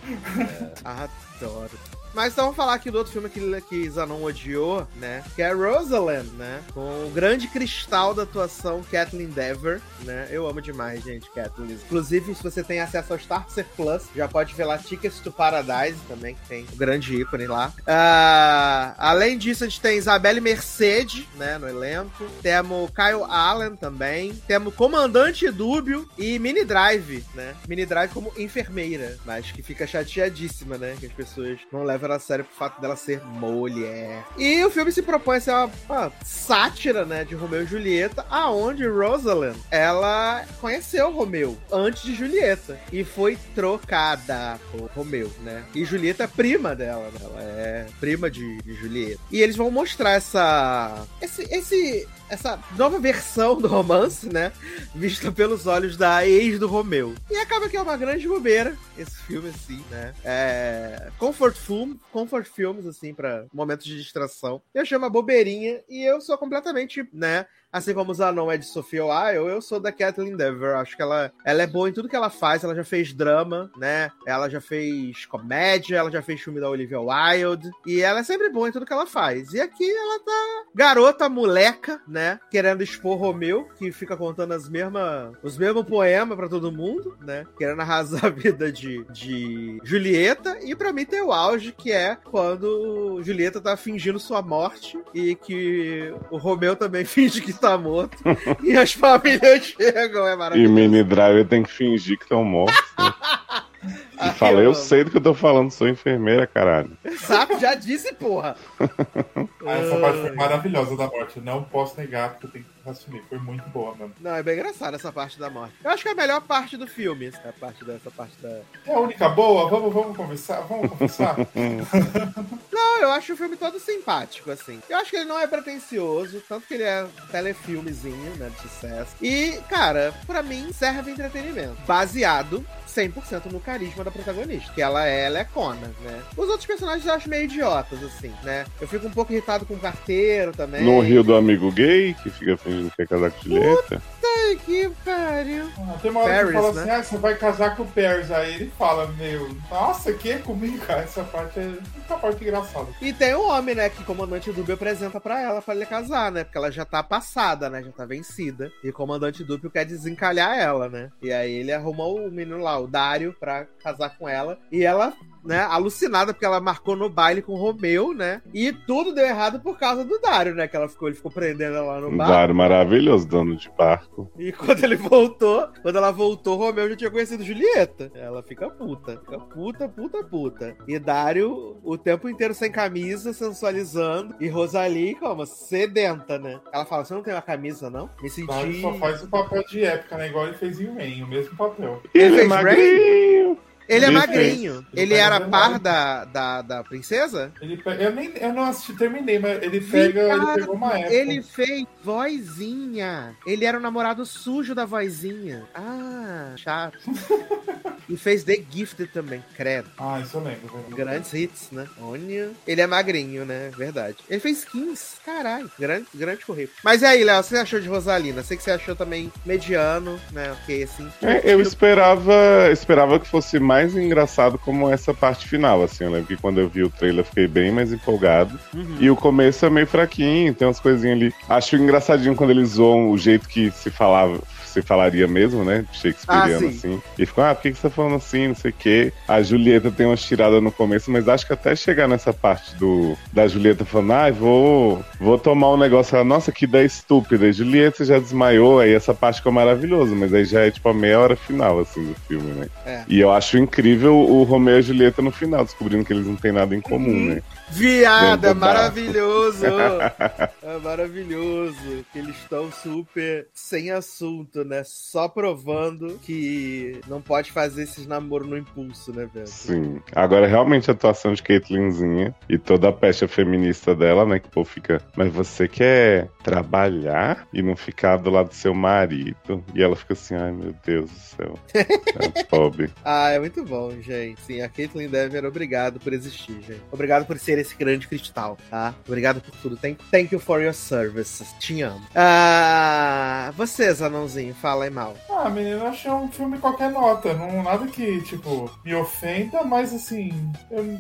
Adoro. 0.85 1.71
Mas 2.15 2.33
então 2.33 2.45
vamos 2.45 2.57
falar 2.57 2.75
aqui 2.75 2.91
do 2.91 2.99
outro 2.99 3.13
filme 3.13 3.29
que, 3.29 3.61
que 3.63 3.89
Zanon 3.91 4.23
odiou, 4.23 4.87
né? 4.97 5.25
Que 5.35 5.43
é 5.43 5.53
Rosalind, 5.53 6.27
né? 6.35 6.63
Com 6.73 7.07
o 7.07 7.11
grande 7.11 7.49
cristal 7.49 8.15
da 8.15 8.25
atuação 8.25 8.83
Kathleen 8.91 9.29
Dever, 9.29 9.81
né? 10.05 10.29
Eu 10.31 10.47
amo 10.47 10.61
demais, 10.61 11.03
gente, 11.03 11.31
Kathleen. 11.31 11.73
Inclusive, 11.73 12.35
se 12.35 12.43
você 12.43 12.63
tem 12.63 12.81
acesso 12.81 13.13
ao 13.13 13.19
Star 13.19 13.47
Plus, 13.77 14.05
já 14.15 14.29
pode 14.29 14.55
ver 14.55 14.65
lá 14.65 14.77
Tickets 14.79 15.21
to 15.21 15.33
Paradise 15.33 15.99
também, 16.07 16.35
que 16.35 16.49
tem 16.49 16.67
o 16.73 16.77
grande 16.77 17.15
ícone 17.15 17.47
lá. 17.47 17.73
Ah, 17.87 18.95
além 18.99 19.39
disso, 19.39 19.65
a 19.65 19.69
gente 19.69 19.81
tem 19.81 19.97
Isabelle 19.97 20.41
Mercedes, 20.41 21.27
né? 21.37 21.57
No 21.59 21.69
elenco. 21.69 22.25
Temos 22.43 22.91
Kyle 22.91 23.25
Allen 23.29 23.77
também. 23.77 24.35
Temos 24.47 24.75
Comandante 24.75 25.51
Dúbio 25.51 26.09
e 26.19 26.39
Mini 26.39 26.65
Drive, 26.65 27.25
né? 27.35 27.55
Mini 27.67 27.87
Drive 27.87 28.13
como 28.13 28.33
enfermeira, 28.37 29.17
mas 29.25 29.51
que 29.51 29.63
fica 29.63 29.87
chateadíssima, 29.87 30.77
né? 30.77 30.97
Que 30.99 31.07
as 31.07 31.13
pessoas 31.13 31.59
não 31.73 31.83
levam 31.83 32.02
ela 32.05 32.17
a 32.17 32.21
sério 32.21 32.45
por 32.45 32.55
fato 32.55 32.81
dela 32.81 32.97
ser 32.97 33.23
mulher. 33.25 34.25
E 34.37 34.65
o 34.65 34.71
filme 34.71 34.93
se 34.93 35.03
propõe 35.03 35.37
a 35.37 35.41
ser 35.41 35.51
uma, 35.51 35.71
uma 35.89 36.13
sátira, 36.25 37.05
né? 37.05 37.25
De 37.25 37.35
Romeu 37.35 37.63
e 37.63 37.67
Julieta, 37.67 38.27
aonde 38.31 38.87
Rosalind, 38.87 39.57
ela 39.71 40.45
conheceu 40.61 41.11
Romeu 41.11 41.57
antes 41.71 42.03
de 42.03 42.15
Julieta 42.15 42.79
e 42.93 43.05
foi 43.05 43.39
trocada 43.55 44.59
por 44.71 44.91
Romeu, 44.95 45.31
né? 45.43 45.65
E 45.75 45.85
Julieta 45.85 46.25
é 46.25 46.27
prima 46.27 46.75
dela, 46.75 47.11
né? 47.13 47.21
Ela 47.23 47.43
é 47.43 47.87
prima 48.01 48.31
de, 48.31 48.59
de 48.63 48.75
Julieta. 48.75 49.21
E 49.31 49.41
eles 49.41 49.57
vão 49.57 49.71
mostrar 49.71 50.13
essa... 50.13 51.07
Esse... 51.21 51.43
esse 51.55 52.09
essa 52.33 52.59
nova 52.79 52.99
versão 52.99 53.61
do 53.61 53.69
romance, 53.69 54.27
né? 54.27 54.53
Vista 54.95 55.31
pelos 55.31 55.67
olhos 55.67 55.99
da 55.99 56.27
ex 56.27 56.59
do 56.59 56.67
Romeu. 56.67 57.15
E 57.31 57.37
acaba 57.37 57.69
que 57.69 57.77
é 57.77 57.83
uma 57.83 57.97
grande 57.97 58.27
bobeira 58.27 58.75
esse 58.97 59.15
filme, 59.25 59.51
assim, 59.51 59.85
né? 59.91 60.15
É. 60.25 61.11
Comfort 61.19 61.55
film, 61.55 61.95
comfort 62.11 62.47
films, 62.47 62.87
assim, 62.87 63.13
pra 63.13 63.45
momentos 63.53 63.85
de 63.85 63.99
distração. 63.99 64.63
Eu 64.73 64.87
chamo 64.87 65.05
uma 65.05 65.11
bobeirinha 65.11 65.83
e 65.91 66.09
eu 66.09 66.23
sou 66.23 66.39
completamente, 66.39 67.07
né? 67.13 67.45
Assim 67.73 67.95
como 67.95 68.11
o 68.11 68.15
Zanon 68.15 68.53
é 68.53 68.59
de 68.59 68.67
Sophia 68.67 69.03
Wilde, 69.03 69.51
eu 69.51 69.63
sou 69.63 69.81
da 69.81 69.91
Kathleen 69.91 70.37
Dever. 70.37 70.77
Acho 70.77 70.95
que 70.95 71.01
ela, 71.01 71.33
ela 71.43 71.63
é 71.63 71.67
boa 71.67 71.89
em 71.89 71.93
tudo 71.93 72.09
que 72.09 72.15
ela 72.15 72.29
faz. 72.29 72.63
Ela 72.63 72.75
já 72.75 72.85
fez 72.85 73.15
drama, 73.15 73.71
né? 73.79 74.11
Ela 74.27 74.51
já 74.51 74.61
fez 74.61 75.25
comédia, 75.25 75.97
ela 75.97 76.11
já 76.11 76.21
fez 76.21 76.43
filme 76.43 76.61
da 76.61 76.69
Olivia 76.69 77.01
Wilde. 77.01 77.71
E 77.87 78.03
ela 78.03 78.21
é 78.21 78.23
sempre 78.23 78.51
boa 78.51 78.69
em 78.69 78.73
tudo 78.73 78.85
que 78.85 78.93
ela 78.93 79.07
faz. 79.07 79.55
E 79.55 79.61
aqui 79.61 79.91
ela 79.91 80.21
tá 80.21 80.65
garota, 80.75 81.31
moleca, 81.31 81.99
né? 82.07 82.39
Querendo 82.51 82.83
expor 82.83 83.17
Romeu, 83.17 83.67
que 83.79 83.91
fica 83.91 84.19
contando 84.19 84.53
as 84.53 84.69
mesmas, 84.69 85.33
os 85.43 85.57
mesmos 85.57 85.87
poemas 85.87 86.37
pra 86.37 86.51
todo 86.51 86.71
mundo, 86.71 87.17
né? 87.23 87.47
Querendo 87.57 87.81
arrasar 87.81 88.27
a 88.27 88.31
vida 88.31 88.71
de, 88.71 89.03
de 89.05 89.81
Julieta. 89.83 90.59
E 90.63 90.75
pra 90.75 90.93
mim 90.93 91.07
tem 91.07 91.23
o 91.23 91.33
auge, 91.33 91.73
que 91.73 91.91
é 91.91 92.17
quando 92.17 93.23
Julieta 93.23 93.63
tá 93.63 93.79
fingindo 93.79 94.21
sua 94.21 94.43
morte 94.43 95.01
e 95.15 95.35
que 95.35 96.15
o 96.31 96.37
Romeu 96.37 96.77
também 96.77 97.05
finge 97.07 97.41
que 97.41 97.62
tá 97.63 97.79
morto. 97.79 98.17
e 98.63 98.77
as 98.77 98.93
famílias 98.93 99.65
chegam, 99.79 100.27
é 100.27 100.35
E 100.35 100.37
maravilhoso. 100.37 100.73
Mini 100.73 101.03
Driver 101.05 101.47
tem 101.47 101.63
que 101.63 101.71
fingir 101.71 102.19
que 102.19 102.25
estão 102.25 102.45
mortos. 102.45 102.77
né? 102.99 103.15
E 103.85 104.31
fala, 104.35 104.61
eu 104.61 104.71
amo. 104.71 104.75
sei 104.75 105.03
do 105.05 105.11
que 105.11 105.17
eu 105.17 105.23
tô 105.23 105.35
falando, 105.35 105.71
sou 105.71 105.89
enfermeira, 105.89 106.47
caralho. 106.47 106.97
Exato, 107.05 107.59
já 107.59 107.75
disse, 107.75 108.13
porra. 108.15 108.57
Ah, 109.65 109.75
essa 109.75 109.97
parte 109.97 110.21
foi 110.21 110.33
maravilhosa 110.33 110.97
da 110.97 111.07
morte. 111.07 111.37
Eu 111.37 111.45
não 111.45 111.63
posso 111.63 111.97
negar, 111.97 112.31
porque 112.31 112.47
eu 112.47 112.51
tenho 112.51 112.65
que 112.65 112.91
assumir. 112.91 113.23
Foi 113.29 113.39
muito 113.39 113.69
boa 113.71 113.95
mesmo. 113.95 114.13
Não, 114.21 114.35
é 114.35 114.43
bem 114.43 114.55
engraçado 114.59 114.95
essa 114.95 115.13
parte 115.13 115.39
da 115.39 115.49
morte. 115.49 115.75
Eu 115.85 115.91
acho 115.93 116.03
que 116.03 116.09
é 116.09 116.13
a 116.13 116.17
melhor 116.17 116.41
parte 116.41 116.77
do 116.77 116.85
filme, 116.85 117.27
essa 117.27 117.55
parte 117.61 117.85
dessa 117.85 118.11
parte 118.11 118.35
da. 118.43 118.61
É 118.85 118.93
a 118.93 118.99
única 118.99 119.29
boa? 119.29 119.71
Vamos, 119.71 119.95
vamos 119.95 120.17
conversar? 120.17 120.63
Vamos 120.63 120.91
conversar? 120.91 121.37
Não, 122.73 122.99
eu 123.03 123.13
acho 123.13 123.35
o 123.35 123.37
filme 123.37 123.57
todo 123.57 123.79
simpático, 123.79 124.51
assim. 124.51 124.81
Eu 124.89 124.99
acho 124.99 125.11
que 125.11 125.17
ele 125.17 125.27
não 125.27 125.39
é 125.39 125.47
pretencioso, 125.47 126.43
tanto 126.49 126.67
que 126.67 126.75
ele 126.75 126.83
é 126.83 127.07
telefilmezinho, 127.31 128.37
né, 128.37 128.49
de 128.51 128.61
sucesso. 128.63 129.15
E, 129.21 129.61
cara, 129.69 130.13
pra 130.27 130.43
mim 130.43 130.73
serve 130.73 131.13
entretenimento. 131.13 131.77
Baseado 131.87 132.65
100% 132.95 133.51
no 133.51 133.61
carisma 133.61 134.05
da 134.05 134.11
protagonista, 134.11 134.73
que 134.73 134.83
ela 134.83 135.07
é 135.07 135.29
lecona, 135.29 135.91
né? 136.03 136.23
Os 136.37 136.49
outros 136.49 136.67
personagens 136.67 137.07
eu 137.07 137.15
acho 137.15 137.29
meio 137.29 137.45
idiotas, 137.45 138.03
assim, 138.03 138.33
né? 138.43 138.65
Eu 138.81 138.87
fico 138.87 139.07
um 139.07 139.11
pouco 139.11 139.33
irritado 139.33 139.65
com 139.65 139.75
o 139.75 139.79
carteiro 139.79 140.53
também. 140.53 140.83
No 140.83 141.01
rio 141.01 141.23
do 141.23 141.35
amigo 141.35 141.71
gay, 141.73 142.15
que 142.23 142.31
fica 142.31 142.57
fingindo 142.57 142.91
que 142.91 143.03
é 143.03 143.07
casar 143.07 143.31
com 143.31 143.43
Julieta. 143.43 144.03
Ai, 144.35 144.57
que 144.65 144.91
pariu. 145.05 145.69
Ah, 145.79 145.99
Tem 146.01 146.11
uma 146.11 146.21
hora 146.21 146.31
que 146.33 146.39
Paris, 146.39 146.55
ele 146.55 146.59
fala 146.63 146.73
né? 146.73 146.81
assim, 146.83 146.91
ah, 146.91 147.03
você 147.05 147.17
vai 147.19 147.35
casar 147.37 147.77
com 147.77 147.83
o 147.83 147.87
Paris. 147.89 148.31
Aí 148.31 148.55
ele 148.55 148.73
fala, 148.79 149.07
meu, 149.09 149.55
nossa, 149.71 150.13
que 150.13 150.31
é 150.31 150.39
comigo? 150.39 150.79
cara? 150.87 151.03
Essa 151.03 151.23
parte 151.25 151.59
é 151.61 151.73
essa 152.05 152.17
parte 152.17 152.43
engraçada. 152.43 152.89
E 153.01 153.13
tem 153.13 153.35
o 153.35 153.47
homem, 153.49 153.75
né, 153.75 153.89
que 153.89 154.03
o 154.03 154.05
comandante 154.07 154.53
Dúbio 154.53 154.75
apresenta 154.75 155.21
pra 155.21 155.41
ela 155.41 155.61
pra 155.63 155.75
ele 155.75 155.87
casar, 155.87 156.31
né? 156.33 156.45
Porque 156.45 156.59
ela 156.59 156.71
já 156.71 156.85
tá 156.85 157.03
passada, 157.03 157.69
né? 157.71 157.83
Já 157.83 157.93
tá 157.93 158.05
vencida. 158.05 158.71
E 158.83 158.91
o 158.91 158.93
comandante 158.93 159.45
Dúbio 159.45 159.71
quer 159.71 159.85
desencalhar 159.85 160.59
ela, 160.59 160.89
né? 160.89 161.11
E 161.23 161.33
aí 161.33 161.53
ele 161.53 161.73
arrumou 161.73 162.19
o 162.27 162.31
menino 162.31 162.59
lá, 162.59 162.79
o 162.79 162.87
Dário, 162.87 163.35
pra 163.39 163.67
casar 163.83 164.17
com 164.19 164.29
ela. 164.29 164.59
E 164.71 164.83
ela, 164.85 165.13
né, 165.45 165.61
alucinada, 165.61 166.33
porque 166.33 166.45
ela 166.47 166.61
marcou 166.61 166.97
no 166.97 167.09
baile 167.09 167.43
com 167.43 167.53
o 167.53 167.57
Romeu, 167.57 168.13
né? 168.15 168.43
E 168.53 168.73
tudo 168.73 169.13
deu 169.15 169.25
errado 169.27 169.61
por 169.61 169.79
causa 169.79 170.05
do 170.05 170.19
Dário, 170.21 170.55
né? 170.55 170.69
Que 170.69 170.77
ela 170.77 170.89
ficou, 170.89 171.09
ele 171.09 171.17
ficou 171.17 171.31
prendendo 171.31 171.77
ela 171.77 172.01
no 172.01 172.09
Um 172.09 172.17
bar. 172.17 172.29
Dário 172.29 172.55
maravilhoso, 172.55 173.27
dono 173.27 173.57
de 173.57 173.71
barco. 173.77 174.31
E 174.39 174.53
quando 174.53 174.83
ele 174.85 174.97
voltou, 174.97 175.69
quando 175.83 175.97
ela 175.97 176.11
voltou, 176.11 176.57
Romeu 176.57 176.89
já 176.91 176.97
tinha 176.97 177.11
conhecido 177.11 177.45
Julieta. 177.45 178.11
Ela 178.15 178.43
fica 178.43 178.69
puta. 178.71 179.19
Fica 179.25 179.39
puta, 179.39 179.89
puta, 179.89 180.25
puta. 180.25 180.77
E 180.87 180.99
Dário 180.99 181.77
o 181.83 181.97
tempo 181.99 182.29
inteiro 182.29 182.55
sem 182.55 182.71
camisa, 182.71 183.33
sensualizando. 183.33 184.35
E 184.41 184.49
Rosalie, 184.49 185.15
como? 185.17 185.45
Sedenta, 185.47 186.39
né? 186.39 186.61
Ela 186.73 186.85
fala: 186.85 187.05
Você 187.05 187.15
não 187.15 187.23
tem 187.23 187.35
uma 187.35 187.43
camisa, 187.43 187.91
não? 187.91 188.07
Me 188.21 188.25
Ele 188.25 188.31
senti. 188.31 188.81
só 188.81 188.93
faz 188.95 189.23
o 189.23 189.29
papel 189.29 189.65
de 189.65 189.85
época, 189.85 190.17
né? 190.17 190.29
Igual 190.29 190.47
ele 190.47 190.57
fez 190.57 190.81
em 190.81 190.87
Man, 190.89 191.25
o 191.25 191.29
mesmo 191.29 191.57
papel. 191.57 192.01
Ele 192.15 192.25
Ele 192.25 192.35
é 192.35 192.39
fez 192.39 192.49
magrinho. 192.49 193.59
Ele 193.89 194.05
é 194.05 194.09
Ele 194.09 194.17
magrinho. 194.17 194.73
fez. 194.75 194.85
Ele 194.95 195.03
Ele 195.03 195.15
era 195.15 195.41
par 195.41 195.79
da, 195.79 196.25
da, 196.25 196.63
da 196.63 196.85
princesa? 196.85 197.53
Ele 197.61 197.77
pe- 197.77 197.97
eu, 197.99 198.13
nem, 198.15 198.33
eu 198.41 198.53
não 198.53 198.65
assisti, 198.65 198.95
terminei, 198.95 199.39
mas 199.39 199.63
ele 199.63 199.81
pega, 199.81 200.21
ele 200.21 200.47
pegou 200.61 200.75
uma 200.75 200.99
época. 200.99 201.13
Ele 201.15 201.43
fez 201.43 201.85
vozinha. 202.03 203.35
Ele 203.47 203.65
era 203.65 203.79
o 203.79 203.81
namorado 203.81 204.25
sujo 204.25 204.75
da 204.75 204.85
vozinha. 204.85 205.65
Ah, 205.75 206.53
chato. 206.57 206.99
e 208.09 208.17
fez 208.17 208.45
The 208.45 208.63
Gifted 208.71 209.11
também, 209.13 209.43
credo. 209.57 209.89
Ah, 209.99 210.21
isso 210.21 210.37
eu 210.37 210.43
lembro. 210.43 210.69
velho. 210.77 210.97
Grandes 210.97 211.33
hits, 211.33 211.69
né? 211.71 211.87
Olha. 212.01 212.51
Ele 212.67 212.81
é 212.81 212.87
magrinho, 212.87 213.45
né? 213.45 213.71
Verdade. 213.77 214.17
Ele 214.29 214.41
fez 214.41 214.65
15. 214.65 215.03
Caralho. 215.25 215.71
Grande, 215.79 216.07
grande 216.15 216.45
currículo. 216.45 216.77
Mas 216.85 217.03
e 217.03 217.07
aí, 217.07 217.25
Léo, 217.25 217.41
o 217.41 217.43
que 217.43 217.49
você 217.51 217.57
achou 217.57 217.81
de 217.81 217.89
Rosalina? 217.89 218.43
Sei 218.43 218.57
que 218.57 218.63
você 218.63 218.71
achou 218.73 218.95
também 218.97 219.33
mediano, 219.45 220.21
né? 220.33 220.53
Ok, 220.53 220.83
assim. 220.83 221.09
É, 221.23 221.53
eu 221.53 221.61
esperava, 221.61 222.35
esperava 222.71 223.19
que 223.19 223.27
fosse 223.29 223.59
mais 223.59 223.72
engraçado 223.95 224.59
como 224.59 224.91
essa 224.91 225.13
parte 225.15 225.49
final, 225.49 225.83
assim. 225.83 226.05
Eu 226.05 226.11
lembro 226.11 226.27
que 226.29 226.37
quando 226.37 226.59
eu 226.59 226.69
vi 226.69 226.83
o 226.83 226.91
trailer 226.91 227.21
eu 227.21 227.25
fiquei 227.25 227.47
bem 227.47 227.71
mais 227.71 227.93
empolgado. 227.93 228.59
Uhum. 228.75 228.97
E 229.01 229.11
o 229.11 229.17
começo 229.17 229.65
é 229.65 229.71
meio 229.71 229.87
fraquinho, 229.87 230.55
tem 230.55 230.67
umas 230.67 230.81
coisinhas 230.81 231.17
ali. 231.17 231.35
Acho 231.49 231.77
engraçadinho 231.77 232.35
quando 232.35 232.51
eles 232.51 232.71
zoam 232.71 233.11
o 233.11 233.19
jeito 233.19 233.49
que 233.49 233.71
se 233.71 233.91
falava, 233.91 234.39
se 234.73 234.83
falaria 234.83 235.27
mesmo, 235.29 235.65
né? 235.65 235.85
Shakespeareano, 235.93 236.69
Ah, 236.69 236.71
sim. 236.71 236.77
assim. 236.77 237.03
E 237.19 237.27
ficam, 237.27 237.45
ah, 237.45 237.55
por 237.55 237.63
que, 237.63 237.71
que 237.73 237.77
você 237.79 237.89
tá 237.89 237.91
falando 237.95 238.17
assim? 238.17 238.49
Não 238.49 238.55
sei 238.55 238.71
o 238.71 238.75
quê. 238.79 239.13
A 239.29 239.43
Julieta 239.43 239.91
tem 239.91 240.07
umas 240.07 240.23
tiradas 240.23 240.63
no 240.63 240.73
começo, 240.73 241.11
mas 241.11 241.29
acho 241.29 241.47
que 241.47 241.53
até 241.53 241.75
chegar 241.77 242.09
nessa 242.09 242.33
parte 242.33 242.75
do 242.77 243.17
da 243.33 243.47
Julieta 243.47 243.85
falando, 243.85 244.13
ah, 244.13 244.31
vou, 244.31 245.05
vou 245.21 245.39
tomar 245.39 245.73
um 245.73 245.77
negócio. 245.77 246.15
Ela, 246.17 246.25
Nossa, 246.25 246.51
que 246.53 246.65
ideia 246.65 246.85
estúpida. 246.85 247.47
E 247.47 247.53
Julieta 247.53 248.05
já 248.05 248.19
desmaiou, 248.19 248.81
aí 248.81 248.93
essa 248.93 249.13
parte 249.15 249.37
ficou 249.37 249.53
maravilhosa, 249.53 250.15
mas 250.15 250.33
aí 250.33 250.45
já 250.45 250.61
é 250.61 250.71
tipo 250.71 250.89
a 250.89 250.95
meia 250.95 251.19
hora 251.21 251.37
final, 251.37 251.79
assim, 251.81 252.05
do 252.05 252.15
filme, 252.27 252.51
né? 252.53 252.67
É. 252.87 253.03
E 253.09 253.21
eu 253.21 253.31
acho 253.31 253.59
incrível 253.59 254.17
o 254.17 254.43
Romeu 254.45 254.77
e 254.77 254.79
a 254.79 254.83
Julieta 254.83 255.21
no 255.23 255.31
final, 255.31 255.65
descobrindo 255.65 256.05
que 256.05 256.13
eles 256.13 256.27
não 256.27 256.37
têm 256.37 256.53
nada 256.53 256.75
em 256.75 256.81
comum, 256.81 257.09
Uhum. 257.11 257.25
né? 257.35 257.43
Viado, 257.73 258.47
é 258.47 258.55
maravilhoso! 258.55 259.67
é 260.63 260.79
maravilhoso. 260.79 262.05
Que 262.13 262.19
eles 262.19 262.37
estão 262.37 262.71
super 262.71 263.47
sem 263.53 263.91
assunto, 263.91 264.65
né? 264.65 264.83
Só 264.85 265.29
provando 265.29 266.19
que 266.23 267.01
não 267.09 267.21
pode 267.21 267.51
fazer 267.51 267.85
esses 267.85 268.07
namoros 268.07 268.49
no 268.49 268.59
impulso, 268.59 269.13
né, 269.13 269.29
velho? 269.33 269.47
Sim. 269.47 270.01
Agora, 270.15 270.47
realmente, 270.47 270.91
a 270.91 270.95
atuação 270.95 271.33
de 271.33 271.43
Caitlinzinha 271.43 272.35
e 272.49 272.59
toda 272.59 272.89
a 272.89 272.93
pecha 272.93 273.27
feminista 273.27 273.95
dela, 273.95 274.27
né? 274.27 274.39
Que 274.39 274.49
o 274.49 274.51
povo 274.51 274.69
fica. 274.69 275.01
Mas 275.17 275.33
você 275.33 275.67
quer 275.67 276.29
trabalhar 276.43 277.49
e 277.53 277.63
não 277.63 277.75
ficar 277.75 278.19
do 278.19 278.31
lado 278.31 278.49
do 278.49 278.55
seu 278.55 278.75
marido? 278.75 279.65
E 279.75 279.83
ela 279.83 279.97
fica 279.97 280.13
assim, 280.13 280.35
ai 280.35 280.53
meu 280.53 280.75
Deus 280.85 281.11
do 281.11 281.19
céu. 281.19 281.59
É 281.75 282.43
pobre. 282.45 282.91
Ah, 283.05 283.31
é 283.31 283.39
muito 283.39 283.65
bom, 283.65 283.91
gente. 284.01 284.41
Sim, 284.43 284.61
a 284.61 284.69
Caitlyn 284.69 285.09
Dever, 285.09 285.45
obrigado 285.45 285.99
por 285.99 286.13
existir, 286.13 286.55
gente. 286.63 286.83
Obrigado 286.91 287.27
por 287.27 287.39
ser 287.39 287.59
esse 287.63 287.75
grande 287.75 288.07
cristal, 288.07 288.57
tá? 288.71 288.95
Obrigado 289.07 289.41
por 289.41 289.51
tudo. 289.61 289.77
Thank, 289.77 289.99
thank 290.11 290.33
you 290.35 290.41
for 290.41 290.61
your 290.61 290.75
services. 290.75 291.53
Te 291.59 291.81
amo. 291.83 292.03
Ah, 292.15 293.53
você, 293.57 293.93
Zanãozinho, 293.93 294.55
fala 294.55 294.85
aí 294.85 294.91
mal. 294.91 295.15
Ah, 295.31 295.49
menino, 295.49 295.79
eu 295.79 295.87
achei 295.87 296.11
um 296.11 296.29
filme 296.31 296.59
qualquer 296.59 296.91
nota. 296.91 297.33
Não, 297.35 297.63
nada 297.63 297.87
que, 297.87 298.21
tipo, 298.23 298.71
me 298.85 298.95
ofenda, 298.95 299.63
mas 299.65 299.93
assim. 299.95 300.31
eu- 300.71 300.99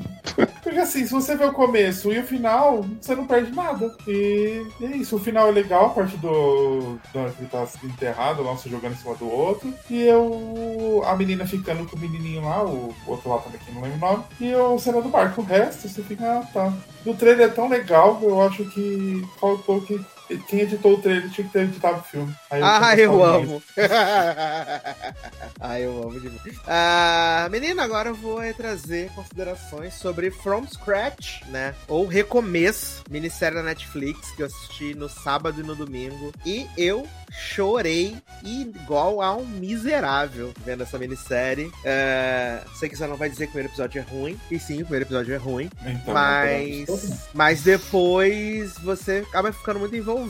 Porque 0.63 0.79
assim, 0.79 1.05
se 1.05 1.13
você 1.13 1.37
vê 1.37 1.45
o 1.45 1.53
começo 1.53 2.13
e 2.13 2.19
o 2.19 2.25
final, 2.25 2.85
você 3.01 3.15
não 3.15 3.27
perde 3.27 3.53
nada. 3.55 3.95
E 4.07 4.65
é 4.81 4.87
isso, 4.97 5.17
o 5.17 5.21
final 5.21 5.49
é 5.49 5.51
legal, 5.51 5.87
a 5.87 5.91
parte 5.91 6.17
do. 6.17 6.99
do 7.13 7.33
que 7.37 7.45
tá 7.47 7.67
enterrado, 7.85 8.43
lá, 8.43 8.57
se 8.57 8.69
jogando 8.71 8.93
em 8.93 8.97
cima 8.97 9.15
do 9.17 9.29
outro. 9.31 9.73
E 9.91 10.03
eu. 10.03 11.03
A 11.07 11.17
menina 11.17 11.47
ficando 11.47 11.85
com 11.89 11.97
o 11.97 11.99
menininho 12.01 12.43
lá, 12.45 12.65
o 12.65 12.95
outro 13.07 13.29
lá 13.31 13.39
também, 13.39 13.61
que 13.61 13.73
não 13.73 13.83
lembro 13.83 13.97
o 13.99 14.01
nome. 14.01 14.25
E 14.41 14.55
o 14.55 14.79
cena 14.79 15.01
do 15.03 15.09
barco. 15.09 15.43
O 15.43 15.45
resto, 15.45 15.89
você 15.89 16.03
fica, 16.03 16.42
tá. 16.53 16.73
O 17.05 17.15
trailer 17.15 17.47
é 17.47 17.51
tão 17.51 17.69
legal, 17.69 18.19
eu 18.23 18.41
acho 18.43 18.65
que 18.67 19.23
faltou 19.41 19.81
que. 19.81 20.01
Quem 20.49 20.61
editou 20.61 20.95
o 20.95 21.01
trailer 21.03 21.31
tinha 21.31 21.47
que 21.47 21.53
ter 21.53 21.63
editado 21.65 22.01
o 22.01 22.03
filme. 22.03 22.35
Aí 22.51 22.61
Ah, 22.63 22.95
eu 22.97 23.19
mais. 23.19 23.43
amo. 23.49 23.63
ah, 25.61 25.79
eu 25.81 26.03
amo 26.03 26.21
demais. 26.21 26.41
Ah, 26.67 27.49
menina, 27.51 27.83
agora 27.83 28.11
eu 28.11 28.15
vou 28.15 28.43
eh, 28.43 28.53
trazer 28.53 29.11
considerações 29.15 29.95
sobre 29.95 30.31
From 30.31 30.67
Scratch, 30.67 31.43
né? 31.49 31.75
Ou 31.89 32.07
Recomeço, 32.07 33.03
minissérie 33.11 33.57
da 33.57 33.63
Netflix 33.63 34.31
que 34.33 34.43
eu 34.43 34.47
assisti 34.47 34.95
no 34.95 35.09
sábado 35.09 35.61
e 35.61 35.65
no 35.65 35.75
domingo. 35.75 36.33
E 36.45 36.67
eu 36.77 37.07
chorei 37.31 38.17
igual 38.45 39.23
a 39.23 39.35
um 39.35 39.45
miserável 39.47 40.53
vendo 40.65 40.83
essa 40.83 40.99
minissérie. 40.99 41.71
É, 41.85 42.61
sei 42.79 42.89
que 42.89 42.97
você 42.97 43.07
não 43.07 43.17
vai 43.17 43.29
dizer 43.31 43.47
que 43.47 43.51
o 43.51 43.53
primeiro 43.53 43.73
episódio 43.73 43.99
é 44.01 44.03
ruim. 44.03 44.39
E 44.51 44.59
sim, 44.59 44.75
o 44.83 44.85
primeiro 44.85 45.05
episódio 45.07 45.35
é 45.35 45.39
ruim. 45.39 45.71
Então, 45.87 46.13
Mas, 46.15 47.21
mas 47.33 47.63
depois 47.63 48.75
você 48.79 49.25
acaba 49.29 49.53
ficando 49.53 49.81
muito 49.81 49.97
envolvido, 49.97 50.22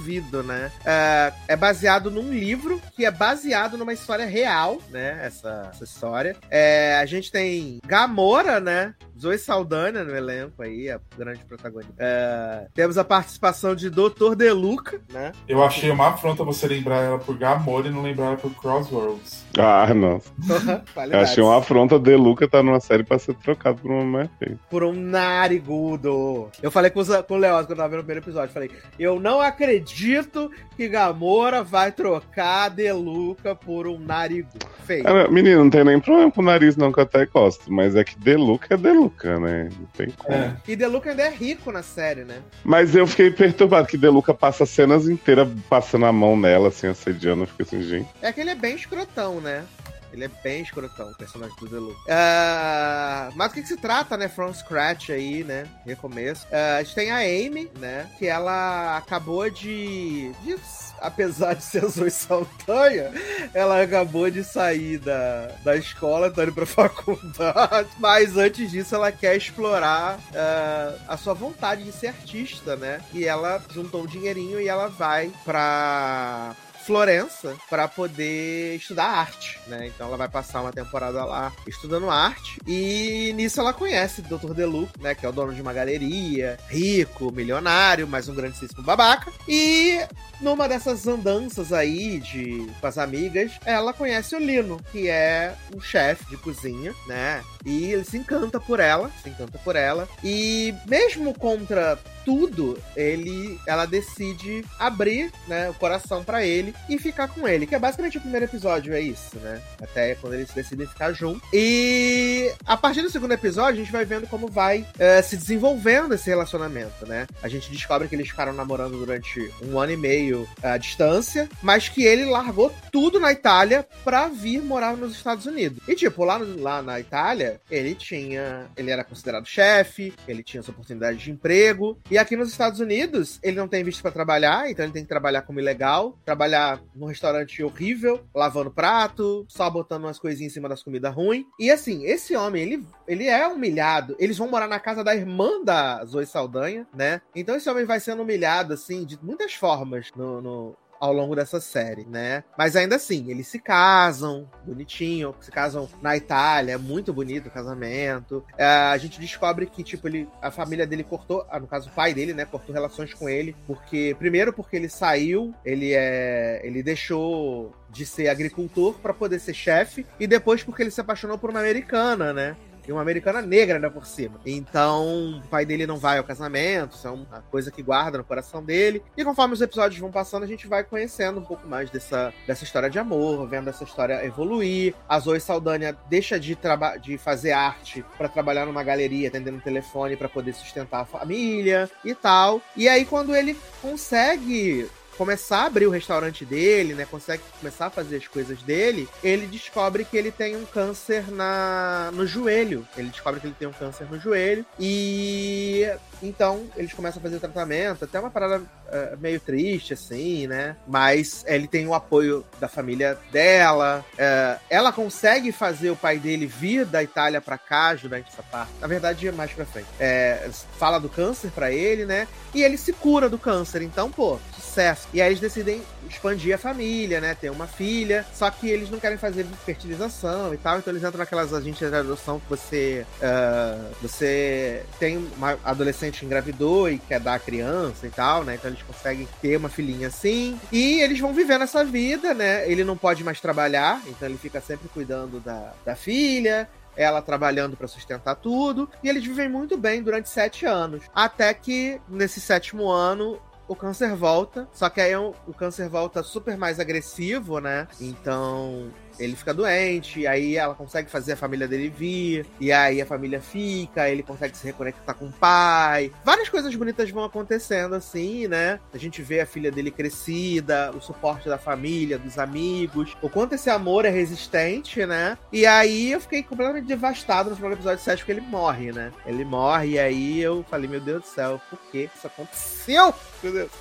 né? 0.42 0.70
É, 0.84 1.32
é 1.48 1.56
baseado 1.56 2.10
num 2.10 2.32
livro 2.32 2.80
que 2.94 3.04
é 3.04 3.10
baseado 3.10 3.76
numa 3.76 3.92
história 3.92 4.26
real, 4.26 4.80
né? 4.90 5.20
Essa, 5.22 5.70
essa 5.72 5.84
história. 5.84 6.36
É, 6.50 6.98
a 7.00 7.06
gente 7.06 7.30
tem 7.30 7.80
Gamora, 7.86 8.60
né? 8.60 8.94
Zoe 9.22 9.38
Saldana 9.38 10.02
no 10.02 10.14
elenco 10.16 10.62
aí, 10.62 10.90
a 10.90 10.98
grande 11.16 11.44
protagonista. 11.44 11.94
É, 11.98 12.66
temos 12.74 12.98
a 12.98 13.04
participação 13.04 13.74
de 13.74 13.88
Dr. 13.88 14.34
Deluca, 14.36 15.00
né? 15.12 15.30
Eu 15.48 15.62
achei 15.62 15.90
uma 15.90 16.08
afronta 16.08 16.42
você 16.42 16.66
lembrar 16.66 16.96
ela 17.02 17.18
por 17.18 17.38
Gamora 17.38 17.86
e 17.86 17.90
não 17.90 18.02
lembrar 18.02 18.26
ela 18.26 18.36
por 18.36 18.52
Crossroads. 18.54 19.44
Ah, 19.58 19.92
nossa. 19.94 20.30
Eu 21.12 21.20
achei 21.20 21.42
uma 21.42 21.58
afronta 21.58 21.98
de 21.98 22.16
Luca 22.16 22.48
tá 22.48 22.62
numa 22.62 22.80
série 22.80 23.04
pra 23.04 23.18
ser 23.18 23.34
trocado 23.34 23.80
por 23.80 23.90
uma 23.90 24.02
mulher 24.04 24.30
feia. 24.38 24.58
Por 24.68 24.82
um 24.82 24.92
narigudo. 24.92 26.48
Eu 26.62 26.70
falei 26.70 26.90
com, 26.90 27.00
os- 27.00 27.08
com 27.28 27.34
o 27.34 27.38
Leoz 27.38 27.66
quando 27.66 27.70
eu 27.72 27.76
tava 27.76 27.88
vendo 27.90 28.00
o 28.00 28.04
primeiro 28.04 28.24
episódio. 28.24 28.52
Falei, 28.52 28.70
eu 28.98 29.20
não 29.20 29.40
acredito 29.40 30.50
que 30.76 30.88
Gamora 30.88 31.62
vai 31.62 31.92
trocar 31.92 32.68
Deluca 32.70 33.54
por 33.54 33.86
um 33.86 33.98
narigudo. 33.98 34.66
Feio. 34.84 35.04
Cara, 35.04 35.30
menino, 35.30 35.62
não 35.62 35.70
tem 35.70 35.84
nem 35.84 36.00
problema 36.00 36.30
com 36.32 36.40
o 36.40 36.44
nariz, 36.44 36.76
não, 36.76 36.90
que 36.90 36.98
eu 36.98 37.04
até 37.04 37.24
gosto. 37.26 37.72
Mas 37.72 37.94
é 37.94 38.02
que 38.02 38.18
Deluca 38.18 38.74
é 38.74 38.76
Deluca, 38.76 39.11
né? 39.40 39.68
Não 39.78 39.86
tem 39.86 40.10
como. 40.10 40.34
É. 40.36 40.56
E 40.66 40.74
Deluca 40.76 41.10
ainda 41.10 41.22
é 41.22 41.30
rico 41.30 41.70
na 41.72 41.82
série, 41.82 42.24
né? 42.24 42.40
Mas 42.64 42.94
eu 42.94 43.06
fiquei 43.06 43.30
perturbado 43.30 43.86
que 43.86 43.96
Deluca 43.96 44.32
passa 44.34 44.66
cenas 44.66 45.08
inteiras 45.08 45.48
passando 45.68 46.06
a 46.06 46.12
mão 46.12 46.36
nela, 46.36 46.68
assim, 46.68 46.86
assediando. 46.86 47.42
Eu 47.42 47.46
fiquei 47.46 47.66
assim, 47.66 47.82
gente. 47.82 48.08
É 48.20 48.32
que 48.32 48.40
ele 48.40 48.50
é 48.50 48.54
bem 48.54 48.74
escrotão, 48.74 49.40
né? 49.40 49.64
Ele 50.12 50.24
é 50.24 50.30
bem 50.44 50.60
escrotão, 50.62 51.10
o 51.10 51.16
personagem 51.16 51.56
do 51.58 51.66
Deluca. 51.68 51.98
Ah, 52.10 53.30
mas 53.34 53.48
do 53.50 53.54
que, 53.54 53.62
que 53.62 53.68
se 53.68 53.78
trata, 53.78 54.14
né? 54.16 54.28
From 54.28 54.52
Scratch 54.52 55.08
aí, 55.08 55.42
né? 55.42 55.64
Recomeço. 55.86 56.46
Ah, 56.52 56.76
a 56.76 56.82
gente 56.82 56.94
tem 56.94 57.10
a 57.10 57.16
Amy, 57.18 57.70
né? 57.78 58.06
Que 58.18 58.26
ela 58.26 58.98
acabou 58.98 59.48
de. 59.48 60.30
de- 60.42 60.91
apesar 61.02 61.54
de 61.54 61.64
ser 61.64 61.86
Zoe 61.86 62.10
Saldanha, 62.10 63.10
ela 63.52 63.82
acabou 63.82 64.30
de 64.30 64.44
sair 64.44 64.98
da, 64.98 65.48
da 65.64 65.76
escola, 65.76 66.30
tá 66.30 66.44
indo 66.44 66.52
pra 66.52 66.64
faculdade. 66.66 67.88
Mas 67.98 68.36
antes 68.36 68.70
disso, 68.70 68.94
ela 68.94 69.10
quer 69.12 69.36
explorar 69.36 70.18
ah, 70.34 70.94
a 71.08 71.16
sua 71.16 71.34
vontade 71.34 71.84
de 71.84 71.92
ser 71.92 72.08
artista, 72.08 72.76
né? 72.76 73.00
E 73.12 73.24
ela 73.24 73.62
juntou 73.70 74.02
um 74.02 74.06
dinheirinho 74.06 74.60
e 74.60 74.68
ela 74.68 74.88
vai 74.88 75.30
pra 75.44 76.54
Florença 76.84 77.56
para 77.70 77.86
poder 77.88 78.76
estudar 78.76 79.04
arte, 79.04 79.58
né? 79.66 79.86
Então 79.86 80.08
ela 80.08 80.16
vai 80.16 80.28
passar 80.28 80.60
uma 80.62 80.72
temporada 80.72 81.24
lá 81.24 81.52
estudando 81.66 82.10
arte 82.10 82.58
e 82.66 83.32
nisso 83.34 83.60
ela 83.60 83.72
conhece 83.72 84.20
o 84.20 84.24
Dr. 84.24 84.52
Deluc, 84.52 84.90
né? 85.00 85.14
Que 85.14 85.24
é 85.24 85.28
o 85.28 85.32
dono 85.32 85.54
de 85.54 85.62
uma 85.62 85.72
galeria, 85.72 86.58
rico, 86.68 87.32
milionário, 87.32 88.06
mas 88.06 88.28
um 88.28 88.34
grandíssimo 88.34 88.82
babaca. 88.82 89.32
E 89.48 90.00
numa 90.40 90.68
dessas 90.68 91.06
andanças 91.06 91.72
aí 91.72 92.18
de 92.18 92.66
com 92.80 92.86
as 92.86 92.98
amigas, 92.98 93.52
ela 93.64 93.92
conhece 93.92 94.34
o 94.34 94.38
Lino, 94.38 94.80
que 94.90 95.08
é 95.08 95.54
um 95.74 95.80
chefe 95.80 96.24
de 96.26 96.36
cozinha, 96.36 96.94
né? 97.06 97.42
E 97.64 97.92
ele 97.92 98.04
se 98.04 98.18
encanta 98.18 98.58
por 98.58 98.80
ela, 98.80 99.10
se 99.22 99.28
encanta 99.28 99.58
por 99.58 99.76
ela. 99.76 100.08
E 100.22 100.74
mesmo 100.86 101.32
contra 101.38 101.98
tudo, 102.24 102.78
ele, 102.96 103.58
ela 103.66 103.86
decide 103.86 104.64
abrir, 104.78 105.32
né, 105.46 105.70
o 105.70 105.74
coração 105.74 106.24
pra 106.24 106.44
ele 106.44 106.74
e 106.88 106.98
ficar 106.98 107.28
com 107.28 107.46
ele, 107.46 107.66
que 107.66 107.74
é 107.74 107.78
basicamente 107.78 108.18
o 108.18 108.20
primeiro 108.20 108.46
episódio, 108.46 108.94
é 108.94 109.00
isso, 109.00 109.38
né? 109.38 109.60
Até 109.80 110.14
quando 110.14 110.34
eles 110.34 110.50
decidem 110.50 110.86
ficar 110.86 111.12
juntos. 111.12 111.42
E 111.52 112.52
a 112.64 112.76
partir 112.76 113.02
do 113.02 113.10
segundo 113.10 113.32
episódio, 113.32 113.80
a 113.80 113.84
gente 113.84 113.92
vai 113.92 114.04
vendo 114.04 114.26
como 114.26 114.48
vai 114.48 114.86
eh, 114.98 115.22
se 115.22 115.36
desenvolvendo 115.36 116.14
esse 116.14 116.28
relacionamento, 116.28 117.06
né? 117.06 117.26
A 117.42 117.48
gente 117.48 117.70
descobre 117.70 118.08
que 118.08 118.14
eles 118.14 118.28
ficaram 118.28 118.52
namorando 118.52 118.98
durante 118.98 119.52
um 119.62 119.78
ano 119.78 119.92
e 119.92 119.96
meio 119.96 120.48
à 120.62 120.76
distância, 120.76 121.48
mas 121.62 121.88
que 121.88 122.04
ele 122.04 122.24
largou 122.24 122.72
tudo 122.90 123.18
na 123.18 123.32
Itália 123.32 123.86
pra 124.04 124.28
vir 124.28 124.62
morar 124.62 124.96
nos 124.96 125.12
Estados 125.12 125.46
Unidos. 125.46 125.78
E 125.88 125.94
tipo, 125.94 126.24
lá, 126.24 126.38
lá 126.38 126.82
na 126.82 127.00
Itália, 127.00 127.60
ele 127.70 127.94
tinha. 127.94 128.66
Ele 128.76 128.90
era 128.90 129.04
considerado 129.04 129.46
chefe, 129.46 130.12
ele 130.26 130.42
tinha 130.42 130.62
sua 130.62 130.72
oportunidade 130.72 131.18
de 131.18 131.30
emprego. 131.30 131.98
E 132.12 132.18
aqui 132.18 132.36
nos 132.36 132.50
Estados 132.50 132.78
Unidos, 132.78 133.40
ele 133.42 133.56
não 133.56 133.66
tem 133.66 133.82
visto 133.82 134.02
pra 134.02 134.10
trabalhar, 134.10 134.68
então 134.70 134.84
ele 134.84 134.92
tem 134.92 135.02
que 135.02 135.08
trabalhar 135.08 135.40
como 135.40 135.58
ilegal, 135.58 136.14
trabalhar 136.26 136.78
num 136.94 137.06
restaurante 137.06 137.62
horrível, 137.62 138.20
lavando 138.34 138.70
prato, 138.70 139.46
só 139.48 139.70
botando 139.70 140.04
umas 140.04 140.18
coisinhas 140.18 140.52
em 140.52 140.54
cima 140.54 140.68
das 140.68 140.82
comidas 140.82 141.14
ruins. 141.14 141.46
E 141.58 141.70
assim, 141.70 142.04
esse 142.04 142.36
homem, 142.36 142.62
ele, 142.64 142.86
ele 143.08 143.26
é 143.28 143.46
humilhado. 143.48 144.14
Eles 144.18 144.36
vão 144.36 144.50
morar 144.50 144.68
na 144.68 144.78
casa 144.78 145.02
da 145.02 145.16
irmã 145.16 145.64
da 145.64 146.04
Zoe 146.04 146.26
Saldanha, 146.26 146.86
né? 146.94 147.22
Então 147.34 147.56
esse 147.56 147.70
homem 147.70 147.86
vai 147.86 147.98
sendo 147.98 148.20
humilhado, 148.20 148.74
assim, 148.74 149.06
de 149.06 149.18
muitas 149.24 149.54
formas 149.54 150.10
no- 150.14 150.42
no, 150.42 150.76
ao 151.02 151.12
longo 151.12 151.34
dessa 151.34 151.60
série, 151.60 152.04
né? 152.04 152.44
Mas 152.56 152.76
ainda 152.76 152.94
assim, 152.94 153.28
eles 153.28 153.48
se 153.48 153.58
casam, 153.58 154.48
bonitinho, 154.64 155.34
se 155.40 155.50
casam 155.50 155.88
na 156.00 156.16
Itália, 156.16 156.74
é 156.74 156.78
muito 156.78 157.12
bonito 157.12 157.48
o 157.48 157.50
casamento. 157.50 158.44
É, 158.56 158.64
a 158.64 158.96
gente 158.98 159.18
descobre 159.18 159.66
que, 159.66 159.82
tipo, 159.82 160.06
ele, 160.06 160.28
a 160.40 160.52
família 160.52 160.86
dele 160.86 161.02
cortou, 161.02 161.44
ah, 161.50 161.58
no 161.58 161.66
caso 161.66 161.88
o 161.88 161.92
pai 161.92 162.14
dele, 162.14 162.32
né, 162.32 162.44
cortou 162.44 162.72
relações 162.72 163.12
com 163.12 163.28
ele, 163.28 163.56
porque, 163.66 164.14
primeiro 164.16 164.52
porque 164.52 164.76
ele 164.76 164.88
saiu, 164.88 165.52
ele 165.64 165.92
é, 165.92 166.60
ele 166.62 166.84
deixou 166.84 167.74
de 167.90 168.06
ser 168.06 168.28
agricultor 168.28 168.94
pra 169.00 169.12
poder 169.12 169.40
ser 169.40 169.54
chefe, 169.54 170.06
e 170.20 170.28
depois 170.28 170.62
porque 170.62 170.84
ele 170.84 170.92
se 170.92 171.00
apaixonou 171.00 171.36
por 171.36 171.50
uma 171.50 171.58
americana, 171.58 172.32
né? 172.32 172.56
E 172.86 172.92
uma 172.92 173.00
americana 173.00 173.40
negra, 173.40 173.78
né, 173.78 173.88
por 173.88 174.06
cima. 174.06 174.40
Então, 174.44 175.40
o 175.44 175.48
pai 175.48 175.64
dele 175.64 175.86
não 175.86 175.96
vai 175.96 176.18
ao 176.18 176.24
casamento, 176.24 176.96
isso 176.96 177.06
é 177.06 177.10
uma 177.10 177.44
coisa 177.50 177.70
que 177.70 177.82
guarda 177.82 178.18
no 178.18 178.24
coração 178.24 178.62
dele. 178.62 179.02
E 179.16 179.24
conforme 179.24 179.54
os 179.54 179.60
episódios 179.60 180.00
vão 180.00 180.10
passando, 180.10 180.42
a 180.42 180.46
gente 180.46 180.66
vai 180.66 180.82
conhecendo 180.82 181.40
um 181.40 181.44
pouco 181.44 181.66
mais 181.66 181.90
dessa, 181.90 182.32
dessa 182.46 182.64
história 182.64 182.90
de 182.90 182.98
amor, 182.98 183.46
vendo 183.48 183.70
essa 183.70 183.84
história 183.84 184.24
evoluir. 184.24 184.94
A 185.08 185.18
Zoe 185.18 185.40
Saldanha 185.40 185.96
deixa 186.08 186.38
de, 186.38 186.58
de 187.00 187.18
fazer 187.18 187.52
arte 187.52 188.04
pra 188.18 188.28
trabalhar 188.28 188.66
numa 188.66 188.82
galeria, 188.82 189.28
atendendo 189.28 189.60
telefone 189.60 190.16
pra 190.16 190.28
poder 190.28 190.52
sustentar 190.52 191.00
a 191.00 191.04
família 191.04 191.90
e 192.04 192.14
tal. 192.14 192.60
E 192.76 192.88
aí, 192.88 193.04
quando 193.04 193.34
ele 193.34 193.56
consegue 193.80 194.88
começar 195.16 195.58
a 195.62 195.66
abrir 195.66 195.86
o 195.86 195.90
restaurante 195.90 196.44
dele, 196.44 196.94
né? 196.94 197.06
Consegue 197.10 197.42
começar 197.60 197.86
a 197.86 197.90
fazer 197.90 198.16
as 198.16 198.26
coisas 198.28 198.62
dele, 198.62 199.08
ele 199.22 199.46
descobre 199.46 200.04
que 200.04 200.16
ele 200.16 200.30
tem 200.30 200.56
um 200.56 200.64
câncer 200.64 201.30
na 201.30 202.10
no 202.12 202.26
joelho. 202.26 202.86
Ele 202.96 203.08
descobre 203.08 203.40
que 203.40 203.46
ele 203.46 203.56
tem 203.58 203.68
um 203.68 203.72
câncer 203.72 204.06
no 204.10 204.18
joelho 204.18 204.64
e 204.78 205.88
então 206.22 206.66
eles 206.76 206.92
começam 206.92 207.20
a 207.20 207.22
fazer 207.22 207.38
tratamento, 207.40 208.04
até 208.04 208.18
uma 208.20 208.30
parada 208.30 208.62
eh, 208.88 209.16
meio 209.18 209.40
triste 209.40 209.92
assim, 209.92 210.46
né? 210.46 210.76
Mas 210.86 211.44
ele 211.46 211.66
tem 211.66 211.86
o 211.86 211.94
apoio 211.94 212.44
da 212.60 212.68
família 212.68 213.18
dela. 213.32 214.04
eh, 214.16 214.56
ela 214.70 214.92
consegue 214.92 215.50
fazer 215.52 215.90
o 215.90 215.96
pai 215.96 216.18
dele 216.18 216.46
vir 216.46 216.84
da 216.86 217.02
Itália 217.02 217.40
pra 217.40 217.58
cá, 217.58 217.88
ajudar 217.88 218.18
essa 218.20 218.42
parte. 218.42 218.72
Na 218.80 218.86
verdade, 218.86 219.26
é 219.26 219.32
mais 219.32 219.52
pra 219.52 219.64
frente. 219.64 219.88
É, 219.98 220.48
fala 220.78 220.98
do 220.98 221.08
câncer 221.08 221.50
pra 221.50 221.70
ele, 221.72 222.04
né? 222.04 222.26
E 222.54 222.62
ele 222.62 222.76
se 222.76 222.92
cura 222.92 223.28
do 223.28 223.38
câncer. 223.38 223.82
Então, 223.82 224.10
pô, 224.10 224.38
sucesso. 224.72 225.06
E 225.12 225.20
aí 225.20 225.28
eles 225.28 225.40
decidem 225.40 225.82
expandir 226.08 226.54
a 226.54 226.58
família, 226.58 227.20
né? 227.20 227.34
Ter 227.34 227.50
uma 227.50 227.66
filha. 227.66 228.24
Só 228.32 228.50
que 228.50 228.68
eles 228.68 228.90
não 228.90 228.98
querem 228.98 229.18
fazer 229.18 229.44
fertilização 229.66 230.54
e 230.54 230.56
tal. 230.56 230.78
Então 230.78 230.92
eles 230.92 231.04
entram 231.04 231.18
naquelas 231.18 231.52
agências 231.52 231.90
de 231.90 231.96
adoção 231.96 232.40
que 232.40 232.48
você. 232.48 233.06
ah, 233.22 233.90
você 234.00 234.84
tem 234.98 235.18
uma 235.36 235.58
adolescente 235.62 236.24
engravidou 236.24 236.88
e 236.88 236.98
quer 236.98 237.20
dar 237.20 237.34
a 237.34 237.38
criança 237.38 238.06
e 238.06 238.10
tal, 238.10 238.44
né? 238.44 238.54
Então 238.54 238.70
eles 238.70 238.82
conseguem 238.82 239.28
ter 239.40 239.56
uma 239.56 239.68
filhinha 239.68 240.08
assim. 240.08 240.58
E 240.72 241.00
eles 241.00 241.20
vão 241.20 241.34
vivendo 241.34 241.62
essa 241.62 241.84
vida, 241.84 242.32
né? 242.32 242.68
Ele 242.70 242.84
não 242.84 242.96
pode 242.96 243.22
mais 243.22 243.40
trabalhar, 243.40 244.00
então 244.06 244.28
ele 244.28 244.38
fica 244.38 244.60
sempre 244.60 244.88
cuidando 244.88 245.38
da, 245.40 245.72
da 245.84 245.94
filha 245.94 246.68
ela 246.94 247.22
trabalhando 247.22 247.74
pra 247.74 247.88
sustentar 247.88 248.34
tudo, 248.36 248.86
e 249.02 249.08
eles 249.08 249.24
vivem 249.24 249.48
muito 249.48 249.78
bem 249.78 250.02
durante 250.02 250.28
sete 250.28 250.66
anos. 250.66 251.02
Até 251.14 251.54
que, 251.54 251.98
nesse 252.06 252.38
sétimo 252.38 252.90
ano, 252.90 253.40
o 253.68 253.76
câncer 253.76 254.14
volta, 254.14 254.68
só 254.72 254.88
que 254.88 255.00
aí 255.00 255.14
o, 255.16 255.34
o 255.46 255.52
câncer 255.52 255.88
volta 255.88 256.22
super 256.22 256.56
mais 256.56 256.80
agressivo, 256.80 257.58
né? 257.58 257.88
Então. 258.00 258.90
Ele 259.18 259.36
fica 259.36 259.52
doente, 259.52 260.26
aí 260.26 260.56
ela 260.56 260.74
consegue 260.74 261.10
fazer 261.10 261.32
a 261.32 261.36
família 261.36 261.68
dele 261.68 261.88
vir, 261.88 262.46
e 262.60 262.72
aí 262.72 263.00
a 263.00 263.06
família 263.06 263.40
fica, 263.40 264.08
ele 264.08 264.22
consegue 264.22 264.56
se 264.56 264.66
reconectar 264.66 265.14
com 265.14 265.26
o 265.26 265.32
pai. 265.32 266.12
Várias 266.24 266.48
coisas 266.48 266.74
bonitas 266.74 267.10
vão 267.10 267.24
acontecendo 267.24 267.94
assim, 267.94 268.46
né? 268.48 268.80
A 268.92 268.98
gente 268.98 269.22
vê 269.22 269.40
a 269.40 269.46
filha 269.46 269.70
dele 269.70 269.90
crescida, 269.90 270.90
o 270.96 271.00
suporte 271.00 271.48
da 271.48 271.58
família, 271.58 272.18
dos 272.18 272.38
amigos, 272.38 273.16
o 273.22 273.28
quanto 273.28 273.54
esse 273.54 273.70
amor 273.70 274.04
é 274.04 274.10
resistente, 274.10 275.04
né? 275.06 275.36
E 275.52 275.66
aí 275.66 276.12
eu 276.12 276.20
fiquei 276.20 276.42
completamente 276.42 276.86
devastado 276.86 277.50
no 277.50 277.56
final 277.56 277.70
do 277.70 277.76
episódio 277.76 278.02
7 278.02 278.18
porque 278.18 278.32
ele 278.32 278.40
morre, 278.40 278.92
né? 278.92 279.12
Ele 279.26 279.44
morre, 279.44 279.90
e 279.90 279.98
aí 279.98 280.40
eu 280.40 280.64
falei, 280.68 280.88
meu 280.88 281.00
Deus 281.00 281.22
do 281.22 281.28
céu, 281.28 281.60
por 281.68 281.78
que 281.90 282.08
isso 282.14 282.26
aconteceu? 282.26 283.14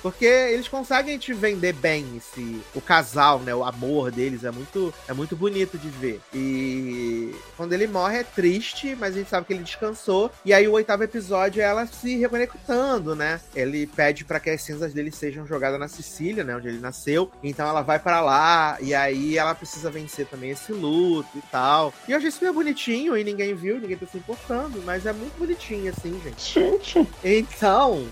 Porque 0.02 0.24
eles 0.24 0.68
conseguem 0.68 1.18
te 1.18 1.32
vender 1.32 1.72
bem 1.74 2.16
esse 2.16 2.60
o 2.74 2.80
casal, 2.80 3.38
né? 3.40 3.54
O 3.54 3.64
amor 3.64 4.10
deles 4.10 4.44
é 4.44 4.50
muito 4.50 4.92
é 5.08 5.12
muito 5.12 5.31
muito 5.32 5.36
bonito 5.36 5.78
de 5.78 5.88
ver. 5.88 6.20
E 6.34 7.34
quando 7.56 7.72
ele 7.72 7.86
morre 7.86 8.18
é 8.18 8.24
triste, 8.24 8.94
mas 8.98 9.14
a 9.14 9.18
gente 9.18 9.30
sabe 9.30 9.46
que 9.46 9.52
ele 9.52 9.62
descansou. 9.62 10.30
E 10.44 10.52
aí 10.52 10.68
o 10.68 10.72
oitavo 10.72 11.02
episódio 11.02 11.60
é 11.62 11.64
ela 11.64 11.86
se 11.86 12.16
reconectando, 12.18 13.14
né? 13.14 13.40
Ele 13.54 13.86
pede 13.86 14.24
para 14.24 14.38
que 14.38 14.50
as 14.50 14.62
cinzas 14.62 14.92
dele 14.92 15.10
sejam 15.10 15.46
jogadas 15.46 15.78
na 15.78 15.88
Sicília, 15.88 16.44
né? 16.44 16.56
Onde 16.56 16.68
ele 16.68 16.78
nasceu. 16.78 17.30
Então 17.42 17.66
ela 17.66 17.82
vai 17.82 17.98
para 17.98 18.20
lá 18.20 18.76
e 18.80 18.94
aí 18.94 19.38
ela 19.38 19.54
precisa 19.54 19.90
vencer 19.90 20.26
também 20.26 20.50
esse 20.50 20.72
luto 20.72 21.30
e 21.36 21.42
tal. 21.50 21.92
E 22.06 22.12
eu 22.12 22.18
achei 22.18 22.30
super 22.30 22.52
bonitinho 22.52 23.16
e 23.16 23.24
ninguém 23.24 23.54
viu, 23.54 23.80
ninguém 23.80 23.96
tá 23.96 24.06
se 24.06 24.18
importando, 24.18 24.82
mas 24.84 25.06
é 25.06 25.12
muito 25.12 25.38
bonitinho 25.38 25.90
assim, 25.90 26.20
gente. 26.22 26.52
Gente, 26.52 27.08
Então, 27.24 28.06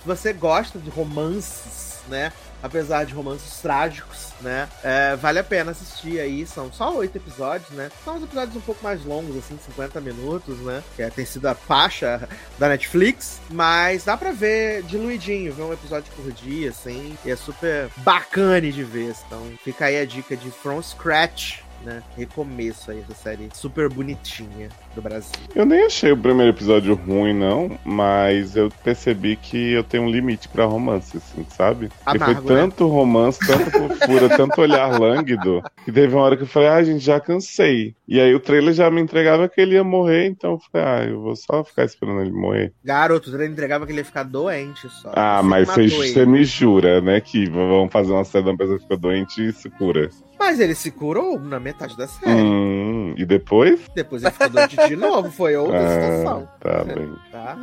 se 0.00 0.06
você 0.06 0.32
gosta 0.32 0.78
de 0.78 0.90
romances, 0.90 2.00
né? 2.08 2.32
Apesar 2.62 3.04
de 3.04 3.14
romances 3.14 3.60
trágicos, 3.60 4.28
né? 4.40 4.68
é, 4.82 5.16
vale 5.16 5.38
a 5.38 5.44
pena 5.44 5.70
assistir 5.70 6.20
aí. 6.20 6.46
São 6.46 6.72
só 6.72 6.94
oito 6.96 7.16
episódios, 7.16 7.70
né? 7.70 7.90
São 8.04 8.16
uns 8.16 8.24
episódios 8.24 8.56
um 8.56 8.60
pouco 8.60 8.82
mais 8.82 9.04
longos, 9.04 9.36
assim, 9.36 9.58
50 9.66 10.00
minutos, 10.00 10.58
né? 10.58 10.82
Que 10.96 11.02
é, 11.02 11.10
tem 11.10 11.24
sido 11.24 11.46
a 11.46 11.54
faixa 11.54 12.28
da 12.58 12.68
Netflix. 12.68 13.40
Mas 13.50 14.04
dá 14.04 14.16
pra 14.16 14.32
ver 14.32 14.82
diluidinho, 14.82 15.52
ver 15.52 15.62
um 15.62 15.72
episódio 15.72 16.12
por 16.14 16.30
dia, 16.32 16.70
assim. 16.70 17.16
E 17.24 17.30
é 17.30 17.36
super 17.36 17.88
bacana 17.98 18.60
de 18.60 18.82
ver. 18.82 19.14
Então 19.26 19.42
fica 19.62 19.86
aí 19.86 20.00
a 20.00 20.04
dica 20.04 20.36
de 20.36 20.50
From 20.50 20.82
Scratch. 20.82 21.60
Né? 21.84 22.02
Recomeço 22.16 22.90
aí 22.90 23.02
da 23.08 23.14
série 23.14 23.48
super 23.54 23.88
bonitinha 23.88 24.68
do 24.94 25.00
Brasil. 25.00 25.32
eu 25.54 25.64
nem 25.64 25.84
achei 25.84 26.12
o 26.12 26.16
primeiro 26.16 26.54
episódio 26.54 26.94
ruim, 26.94 27.32
não, 27.32 27.78
mas 27.84 28.54
eu 28.54 28.70
percebi 28.84 29.36
que 29.36 29.72
eu 29.72 29.82
tenho 29.82 30.02
um 30.04 30.10
limite 30.10 30.48
pra 30.48 30.66
romance, 30.66 31.16
assim, 31.16 31.46
sabe? 31.48 31.88
Foi 32.04 32.16
Amargo, 32.16 32.48
né? 32.50 32.60
tanto 32.60 32.86
romance, 32.86 33.38
tanta 33.38 33.70
fofura, 33.70 34.28
tanto 34.36 34.60
olhar 34.60 35.00
lânguido, 35.00 35.62
que 35.84 35.90
teve 35.90 36.14
uma 36.14 36.22
hora 36.22 36.36
que 36.36 36.42
eu 36.42 36.46
falei, 36.46 36.68
ah, 36.68 36.82
gente, 36.82 37.02
já 37.02 37.18
cansei. 37.18 37.94
E 38.06 38.20
aí 38.20 38.34
o 38.34 38.40
trailer 38.40 38.74
já 38.74 38.90
me 38.90 39.00
entregava 39.00 39.48
que 39.48 39.60
ele 39.60 39.74
ia 39.74 39.84
morrer, 39.84 40.26
então 40.26 40.52
eu 40.52 40.58
falei, 40.58 40.86
ah, 40.86 41.10
eu 41.10 41.20
vou 41.20 41.36
só 41.36 41.64
ficar 41.64 41.84
esperando 41.84 42.20
ele 42.20 42.32
morrer. 42.32 42.72
Garoto, 42.84 43.34
ele 43.34 43.46
entregava 43.46 43.86
que 43.86 43.92
ele 43.92 44.00
ia 44.00 44.04
ficar 44.04 44.24
doente 44.24 44.88
só. 44.88 45.12
Ah, 45.14 45.42
mas 45.42 45.68
você 45.68 45.88
você 45.88 46.26
me 46.26 46.44
jura, 46.44 47.00
né, 47.00 47.20
que 47.20 47.48
vão 47.48 47.88
fazer 47.88 48.12
uma 48.12 48.24
série 48.24 48.44
da 48.44 48.56
pessoa 48.56 48.76
que 48.76 48.82
ficou 48.82 48.98
doente 48.98 49.48
e 49.48 49.52
se 49.52 49.70
cura. 49.70 50.10
Mas 50.40 50.58
ele 50.58 50.74
se 50.74 50.90
curou 50.90 51.38
na 51.38 51.60
metade 51.60 51.96
da 51.96 52.08
série. 52.08 52.32
Hum, 52.32 53.14
e 53.16 53.24
depois? 53.26 53.78
Depois 53.94 54.22
ele 54.22 54.32
ficou 54.32 54.48
doente 54.48 54.76
de 54.88 54.96
novo. 54.96 55.30
Foi 55.30 55.54
outra 55.54 55.78
Ah, 55.86 55.90
situação. 55.90 56.48
tá 56.58 56.84
bem. 56.84 57.14
Tá? 57.30 57.56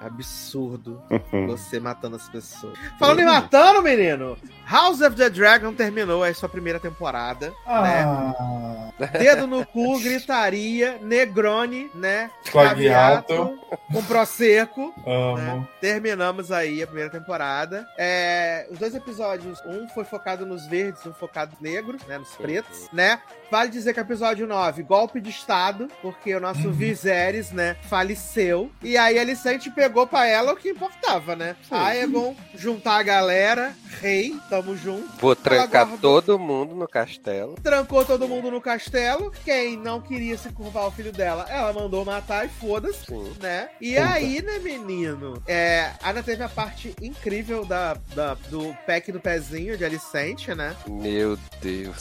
Absurdo. 0.00 1.02
Você 1.48 1.80
matando 1.80 2.16
as 2.16 2.28
pessoas. 2.28 2.78
Falando 2.98 3.20
em 3.20 3.24
matando, 3.24 3.82
menino, 3.82 4.36
House 4.70 5.00
of 5.00 5.16
the 5.16 5.30
Dragon 5.30 5.72
terminou 5.72 6.22
a 6.22 6.32
sua 6.34 6.48
primeira 6.48 6.78
temporada. 6.78 7.48
Né? 7.66 8.04
Ah, 8.04 8.90
Dedo 9.18 9.46
no 9.46 9.64
cu, 9.64 9.98
gritaria, 10.00 10.98
Negroni, 11.00 11.90
né? 11.94 12.30
Claviato. 12.50 13.28
Caviato, 13.34 13.58
Com 13.92 14.02
Prosecco. 14.04 14.92
né? 15.06 15.50
amo. 15.52 15.68
Terminamos 15.80 16.52
aí 16.52 16.82
a 16.82 16.86
primeira 16.86 17.10
temporada. 17.10 17.86
É, 17.96 18.66
os 18.70 18.78
dois 18.78 18.94
episódios, 18.94 19.58
um 19.66 19.88
foi 19.88 20.04
focado 20.04 20.44
nos 20.44 20.66
verdes, 20.66 21.04
um 21.06 21.12
focado 21.14 21.52
nos 21.52 21.60
negros, 21.60 22.02
né? 22.10 22.18
Nos 22.18 22.30
pretos, 22.36 22.88
né? 22.92 23.20
Vale 23.50 23.68
dizer 23.70 23.92
que 23.94 23.98
episódio 24.00 24.46
9, 24.46 24.82
golpe 24.84 25.20
de 25.20 25.30
estado, 25.30 25.88
porque 26.00 26.32
o 26.34 26.38
nosso 26.40 26.70
Viserys, 26.70 27.50
né, 27.50 27.76
faleceu. 27.88 28.70
E 28.80 28.96
aí 28.96 29.18
a 29.18 29.22
Alicente 29.22 29.68
pegou 29.70 30.06
pra 30.06 30.24
ela 30.26 30.52
o 30.52 30.56
que 30.56 30.68
importava, 30.70 31.34
né? 31.34 31.56
Aegon, 31.68 32.36
juntar 32.54 32.98
a 32.98 33.02
galera, 33.02 33.74
rei, 34.00 34.36
tamo 34.48 34.76
junto. 34.76 35.08
Vou 35.18 35.34
trancar 35.34 35.84
guardou. 35.88 36.22
todo 36.22 36.38
mundo 36.38 36.76
no 36.76 36.86
castelo. 36.86 37.56
Trancou 37.60 38.04
todo 38.04 38.28
mundo 38.28 38.52
no 38.52 38.60
castelo. 38.60 39.32
Quem 39.44 39.76
não 39.76 40.00
queria 40.00 40.38
se 40.38 40.50
curvar 40.50 40.86
o 40.86 40.90
filho 40.92 41.10
dela, 41.12 41.44
ela 41.48 41.72
mandou 41.72 42.04
matar 42.04 42.46
e 42.46 42.48
foda-se 42.48 43.00
né? 43.40 43.68
E 43.80 43.98
aí, 43.98 44.40
né, 44.42 44.58
menino? 44.60 45.42
É, 45.46 45.90
ainda 46.02 46.22
teve 46.22 46.42
a 46.44 46.48
parte 46.48 46.94
incrível 47.02 47.64
da, 47.64 47.94
da- 48.14 48.34
do 48.48 48.72
pack 48.86 49.10
do 49.10 49.18
pezinho 49.20 49.76
de 49.76 49.84
Alicente, 49.84 50.54
né? 50.54 50.76
Meu 50.88 51.36
Deus. 51.60 51.99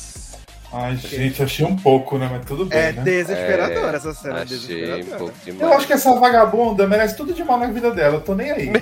Ai, 0.71 0.95
gente, 0.97 1.41
achei 1.41 1.65
um 1.65 1.75
pouco, 1.75 2.19
né? 2.19 2.29
Mas 2.31 2.45
tudo 2.45 2.63
bem, 2.65 2.77
É 2.77 2.91
né? 2.91 3.01
desesperadora 3.01 3.97
essa 3.97 4.13
cena. 4.13 4.43
Achei 4.43 4.55
um 4.55 4.59
desesperadora. 4.59 5.17
pouco 5.17 5.33
Eu 5.47 5.53
demais. 5.53 5.75
acho 5.77 5.87
que 5.87 5.93
essa 5.93 6.13
vagabunda 6.19 6.87
merece 6.87 7.17
tudo 7.17 7.33
de 7.33 7.43
mal 7.43 7.57
na 7.57 7.65
vida 7.71 7.89
dela. 7.91 8.17
Eu 8.17 8.21
tô 8.21 8.35
nem 8.35 8.51
aí. 8.51 8.71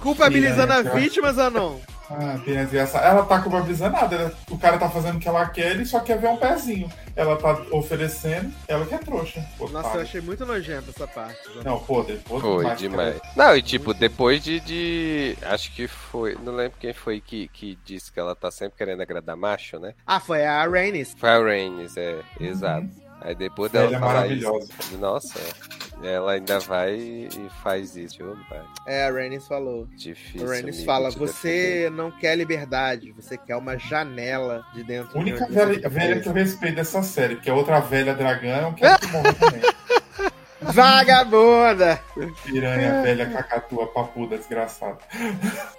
Culpabilizando 0.00 0.72
as 0.72 0.82
cara. 0.84 0.98
vítimas 0.98 1.38
ou 1.38 1.50
não? 1.50 1.80
Ah, 2.10 2.38
tem 2.44 2.54
engraçadas. 2.58 3.06
Ela 3.08 3.24
tá 3.24 3.40
culpabilizando 3.40 3.92
nada. 3.92 4.14
ela- 4.16 4.32
O 4.50 4.58
cara 4.58 4.78
tá 4.78 4.88
fazendo 4.88 5.16
o 5.16 5.18
que 5.20 5.28
ela 5.28 5.46
quer, 5.48 5.70
ele 5.72 5.84
só 5.86 6.00
quer 6.00 6.18
ver 6.18 6.28
um 6.28 6.36
pezinho. 6.36 6.90
Ela 7.16 7.36
tá 7.36 7.52
oferecendo, 7.70 8.52
ela 8.66 8.84
que 8.86 8.94
é 8.94 8.98
trouxa. 8.98 9.44
Nossa, 9.70 9.96
eu 9.96 10.00
achei 10.02 10.20
muito 10.20 10.44
nojento 10.46 10.90
essa 10.90 11.06
parte. 11.06 11.38
Não, 11.64 11.78
podre, 11.78 12.16
podre 12.18 12.40
Foi 12.42 12.58
demais, 12.62 12.78
demais. 12.78 13.18
cara. 13.20 13.32
Não, 13.36 13.56
e 13.56 13.62
tipo, 13.62 13.92
depois 13.94 14.42
de, 14.42 14.60
de. 14.60 15.36
Acho 15.42 15.70
que 15.72 15.86
foi. 15.86 16.36
Não 16.42 16.54
lembro 16.54 16.76
quem 16.78 16.92
foi 16.92 17.20
que, 17.20 17.48
que 17.48 17.78
disse 17.84 18.10
que 18.12 18.18
ela 18.18 18.34
tá 18.34 18.50
sempre 18.50 18.76
querendo 18.78 19.00
agradar 19.02 19.36
macho, 19.36 19.78
né? 19.78 19.94
Ah, 20.06 20.20
foi 20.20 20.44
a 20.44 20.66
Rhaenys. 20.66 21.14
Foi 21.18 21.28
a 21.28 21.38
Rhaenys, 21.38 21.96
é, 21.96 22.20
exato. 22.40 22.88
Aí 23.24 23.34
depois 23.34 23.70
dela 23.70 23.86
Velha 23.88 24.00
falar 24.00 24.14
maravilhosa. 24.14 24.68
isso. 24.80 24.98
Nossa, 24.98 25.38
ela 26.02 26.32
ainda 26.32 26.58
vai 26.58 26.94
e 26.96 27.30
faz 27.62 27.96
isso. 27.96 28.22
Ô, 28.24 28.36
pai, 28.48 28.60
É, 28.86 29.04
a 29.04 29.10
Rhaenys 29.12 29.46
falou. 29.46 29.86
Difícil. 29.96 30.46
A 30.46 30.50
Rhaenys 30.50 30.76
amigo, 30.76 30.84
fala, 30.86 31.10
você 31.10 31.90
não 31.94 32.10
quer 32.10 32.36
liberdade, 32.36 33.12
você 33.12 33.36
quer 33.38 33.56
uma 33.56 33.78
janela 33.78 34.64
de 34.74 34.82
dentro 34.82 35.16
A 35.16 35.20
única 35.20 35.46
de 35.46 35.52
velha, 35.52 35.88
velha 35.88 36.14
que 36.16 36.20
preso." 36.22 36.28
eu 36.30 36.32
respeito 36.34 36.74
dessa 36.76 37.02
série, 37.02 37.36
porque 37.36 37.50
a 37.50 37.54
outra 37.54 37.78
velha 37.80 38.14
dragão 38.14 38.72
quer 38.74 38.98
que 38.98 39.06
morra 39.08 39.32
também. 39.34 39.60
Vagabunda! 40.64 42.00
Piranha, 42.44 43.02
velha, 43.02 43.30
cacatua, 43.30 43.86
papuda, 43.88 44.38
desgraçada. 44.38 44.98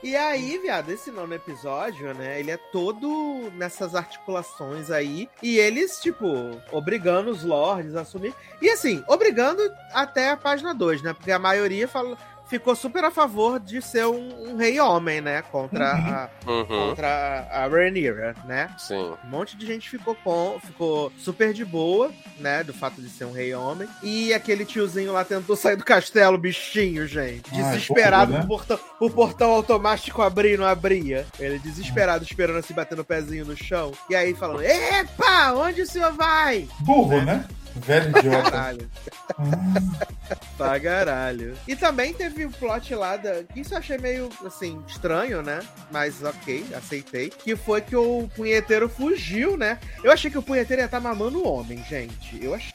E 0.01 0.15
aí, 0.15 0.57
viado, 0.59 0.89
esse 0.89 1.11
nono 1.11 1.33
episódio, 1.33 2.13
né? 2.13 2.39
Ele 2.39 2.51
é 2.51 2.57
todo 2.57 3.51
nessas 3.55 3.95
articulações 3.95 4.91
aí. 4.91 5.29
E 5.41 5.57
eles, 5.57 5.99
tipo, 5.99 6.27
obrigando 6.71 7.31
os 7.31 7.43
lords 7.43 7.95
a 7.95 8.01
assumir. 8.01 8.33
E 8.61 8.69
assim, 8.69 9.03
obrigando 9.07 9.61
até 9.93 10.29
a 10.29 10.37
página 10.37 10.73
2, 10.73 11.01
né? 11.01 11.13
Porque 11.13 11.31
a 11.31 11.39
maioria 11.39 11.87
fala, 11.87 12.17
ficou 12.53 12.75
super 12.75 13.03
a 13.03 13.09
favor 13.09 13.59
de 13.59 13.81
ser 13.81 14.05
um, 14.05 14.51
um 14.51 14.57
rei 14.57 14.79
homem, 14.79 15.19
né? 15.21 15.41
Contra 15.41 15.91
a, 15.91 16.29
Uhum, 16.47 16.65
contra 16.65 17.07
a, 17.51 17.63
a 17.63 17.67
Rhaenyra, 17.67 18.35
né? 18.45 18.69
sim. 18.77 19.11
Um 19.25 19.29
monte 19.29 19.57
de 19.57 19.65
gente 19.65 19.89
ficou 19.89 20.15
com, 20.23 20.59
ficou 20.63 21.11
super 21.17 21.51
de 21.51 21.65
boa, 21.65 22.11
né? 22.39 22.63
Do 22.63 22.71
fato 22.71 23.01
de 23.01 23.09
ser 23.09 23.25
um 23.25 23.31
rei 23.31 23.55
homem. 23.55 23.87
E 24.03 24.31
aquele 24.33 24.65
tiozinho 24.65 25.13
lá 25.13 25.25
tentou 25.25 25.55
sair 25.55 25.75
do 25.75 25.83
castelo, 25.83 26.37
bichinho, 26.37 27.07
gente. 27.07 27.49
Desesperado, 27.49 28.33
pouco, 28.33 28.37
né? 28.37 28.43
o, 28.43 28.47
portão, 28.47 28.79
o 28.99 29.09
portão 29.09 29.51
automático 29.51 30.21
abrir 30.21 30.53
e 30.53 30.57
não 30.57 30.67
abria. 30.67 31.25
Ele 31.39 31.57
desesperado, 31.57 32.23
esperando 32.23 32.63
se 32.63 32.73
bater 32.73 32.95
no 32.95 33.03
pezinho 33.03 33.45
no 33.45 33.57
chão. 33.57 33.93
E 34.09 34.15
aí 34.15 34.35
falando: 34.35 34.61
Epa, 34.61 35.53
onde 35.53 35.81
o 35.81 35.87
senhor 35.87 36.13
vai? 36.13 36.67
Burro, 36.81 37.19
né? 37.21 37.45
Velho 37.75 38.17
idiota. 38.17 38.51
Caralho. 38.51 38.91
pra 40.57 40.79
caralho. 40.79 41.57
E 41.67 41.75
também 41.75 42.13
teve 42.13 42.45
o 42.45 42.51
plot 42.51 42.93
lá 42.95 43.17
da. 43.17 43.43
que 43.43 43.61
Isso 43.61 43.73
eu 43.73 43.77
achei 43.79 43.97
meio 43.97 44.29
assim, 44.45 44.81
estranho, 44.87 45.41
né? 45.41 45.59
Mas 45.91 46.23
ok, 46.23 46.65
aceitei. 46.75 47.29
Que 47.29 47.55
foi 47.55 47.81
que 47.81 47.95
o 47.95 48.29
punheteiro 48.35 48.87
fugiu, 48.87 49.57
né? 49.57 49.79
Eu 50.03 50.11
achei 50.11 50.29
que 50.29 50.37
o 50.37 50.43
punheteiro 50.43 50.81
ia 50.81 50.85
estar 50.85 50.99
mamando 50.99 51.39
o 51.39 51.47
homem, 51.47 51.83
gente. 51.89 52.43
Eu 52.43 52.53
achei. 52.53 52.71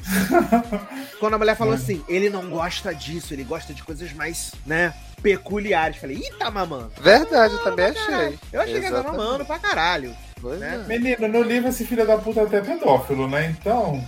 Quando 1.20 1.34
a 1.34 1.38
mulher 1.38 1.56
falou 1.56 1.74
assim, 1.74 2.04
ele 2.08 2.28
não 2.28 2.48
gosta 2.50 2.94
disso, 2.94 3.32
ele 3.34 3.44
gosta 3.44 3.72
de 3.72 3.82
coisas 3.82 4.12
mais, 4.12 4.52
né? 4.66 4.92
Peculiares. 5.22 5.96
Falei, 5.98 6.16
ih, 6.16 6.32
tá 6.38 6.50
mamando. 6.50 6.92
Verdade, 7.00 7.54
eu 7.54 7.64
também 7.64 7.86
achei. 7.86 8.38
Eu 8.52 8.60
achei 8.60 8.74
que 8.74 8.86
ele 8.86 8.94
Exatamente. 8.94 9.16
mamando 9.16 9.44
pra 9.44 9.58
caralho. 9.58 10.14
Pois 10.40 10.58
né? 10.60 10.84
é. 10.84 10.88
Menino, 10.88 11.28
no 11.28 11.42
livro 11.42 11.68
esse 11.68 11.84
filho 11.84 12.06
da 12.06 12.16
puta 12.16 12.40
é 12.40 12.44
até 12.44 12.60
pedófilo, 12.60 13.28
né? 13.28 13.54
Então, 13.58 14.04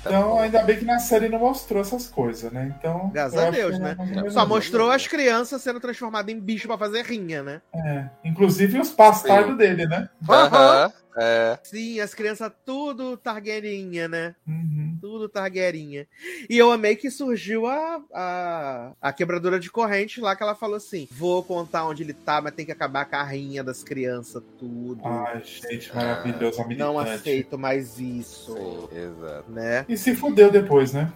Então 0.00 0.30
bom. 0.30 0.40
ainda 0.40 0.62
bem 0.62 0.78
que 0.78 0.84
na 0.84 0.98
série 0.98 1.28
não 1.28 1.38
mostrou 1.38 1.80
essas 1.80 2.08
coisas, 2.08 2.50
né? 2.52 2.74
Então. 2.78 3.10
Graças 3.12 3.38
a 3.38 3.50
Deus, 3.50 3.76
é 3.76 3.78
né? 3.78 3.96
Só 4.30 4.46
mostrou 4.46 4.90
as 4.90 5.06
crianças 5.06 5.62
sendo 5.62 5.80
transformadas 5.80 6.34
em 6.34 6.38
bicho 6.38 6.66
pra 6.66 6.78
fazer 6.78 7.04
rinha, 7.04 7.42
né? 7.42 7.62
É. 7.74 8.06
Inclusive 8.24 8.80
os 8.80 8.92
bastardos 8.92 9.56
dele, 9.56 9.86
né? 9.86 10.08
Aham, 10.28 10.92
É. 11.16 11.58
Sim, 11.62 12.00
as 12.00 12.14
crianças 12.14 12.50
tudo 12.64 13.16
targuerinha, 13.16 14.08
né? 14.08 14.34
Uhum. 14.46 14.96
Tudo 15.00 15.28
targuerinha. 15.28 16.06
E 16.48 16.56
eu 16.56 16.70
amei 16.70 16.96
que 16.96 17.10
surgiu 17.10 17.66
a, 17.66 18.02
a, 18.12 18.92
a 19.00 19.12
quebradora 19.12 19.60
de 19.60 19.70
corrente 19.70 20.20
lá, 20.20 20.34
que 20.34 20.42
ela 20.42 20.54
falou 20.54 20.76
assim: 20.76 21.06
vou 21.10 21.42
contar 21.42 21.86
onde 21.86 22.02
ele 22.02 22.14
tá, 22.14 22.40
mas 22.40 22.54
tem 22.54 22.64
que 22.64 22.72
acabar 22.72 23.02
a 23.02 23.06
carrinha 23.06 23.62
das 23.62 23.82
crianças, 23.82 24.42
tudo. 24.58 25.02
Ai, 25.04 25.42
gente, 25.44 25.94
maravilhoso. 25.94 26.62
A 26.62 26.68
Não 26.68 26.98
aceito 26.98 27.58
mais 27.58 27.98
isso. 27.98 28.54
Sim, 28.54 28.96
exato. 28.96 29.51
Né? 29.52 29.84
E 29.86 29.98
se 29.98 30.16
fudeu 30.16 30.50
depois, 30.50 30.94
né? 30.94 31.12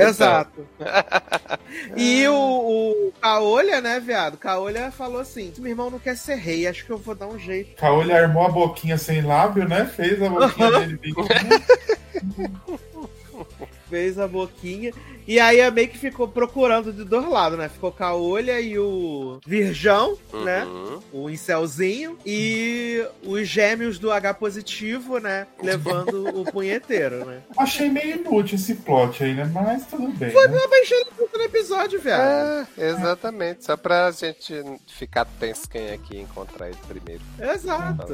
Exato. 0.00 0.66
e 1.96 2.26
o, 2.26 2.34
o 2.34 3.12
Caolha, 3.22 3.80
né, 3.80 4.00
viado? 4.00 4.36
Caolha 4.36 4.90
falou 4.90 5.20
assim: 5.20 5.52
meu 5.58 5.70
irmão 5.70 5.88
não 5.88 6.00
quer 6.00 6.16
ser 6.16 6.34
rei, 6.34 6.66
acho 6.66 6.84
que 6.84 6.90
eu 6.90 6.98
vou 6.98 7.14
dar 7.14 7.28
um 7.28 7.38
jeito. 7.38 7.76
Caolho 7.76 8.12
armou 8.12 8.44
a 8.44 8.48
boquinha 8.48 8.98
sem 8.98 9.22
lábio, 9.22 9.68
né? 9.68 9.84
Fez 9.84 10.20
a 10.20 10.28
boquinha 10.28 10.70
dele 10.80 10.96
pequena. 10.96 11.28
Fez 13.88 14.18
a 14.18 14.26
boquinha. 14.26 14.92
E 15.28 15.38
aí 15.38 15.60
a 15.60 15.70
meio 15.70 15.88
que 15.88 15.98
ficou 15.98 16.26
procurando 16.26 16.90
de 16.90 17.04
dois 17.04 17.28
lados, 17.28 17.58
né? 17.58 17.68
Ficou 17.68 17.92
Caolha 17.92 18.58
e 18.58 18.78
o 18.78 19.38
Virjão, 19.46 20.16
né? 20.32 20.64
Uhum. 20.64 21.02
O 21.12 21.28
incelzinho. 21.28 22.16
E 22.24 23.06
os 23.22 23.46
gêmeos 23.46 23.98
do 23.98 24.10
H 24.10 24.32
positivo, 24.32 25.18
né? 25.18 25.46
Levando 25.62 26.28
o 26.28 26.50
punheteiro, 26.50 27.26
né? 27.26 27.42
Achei 27.58 27.90
meio 27.90 28.16
inútil 28.16 28.54
esse 28.56 28.74
plot 28.76 29.22
aí, 29.22 29.34
né? 29.34 29.50
Mas 29.52 29.84
tudo 29.84 30.08
bem. 30.16 30.30
Foi 30.30 30.48
né? 30.48 30.56
uma 30.56 30.68
mexendo 30.68 31.08
no 31.34 31.42
episódio, 31.42 32.00
velho. 32.00 32.22
É, 32.22 32.66
exatamente. 32.78 33.66
Só 33.66 33.76
pra 33.76 34.10
gente 34.10 34.64
ficar 34.86 35.26
tenso 35.26 35.68
quem 35.68 35.88
é 35.88 35.98
que 35.98 36.14
ia 36.14 36.22
encontrar 36.22 36.68
ele 36.68 36.78
primeiro. 36.88 37.22
Exato. 37.38 38.12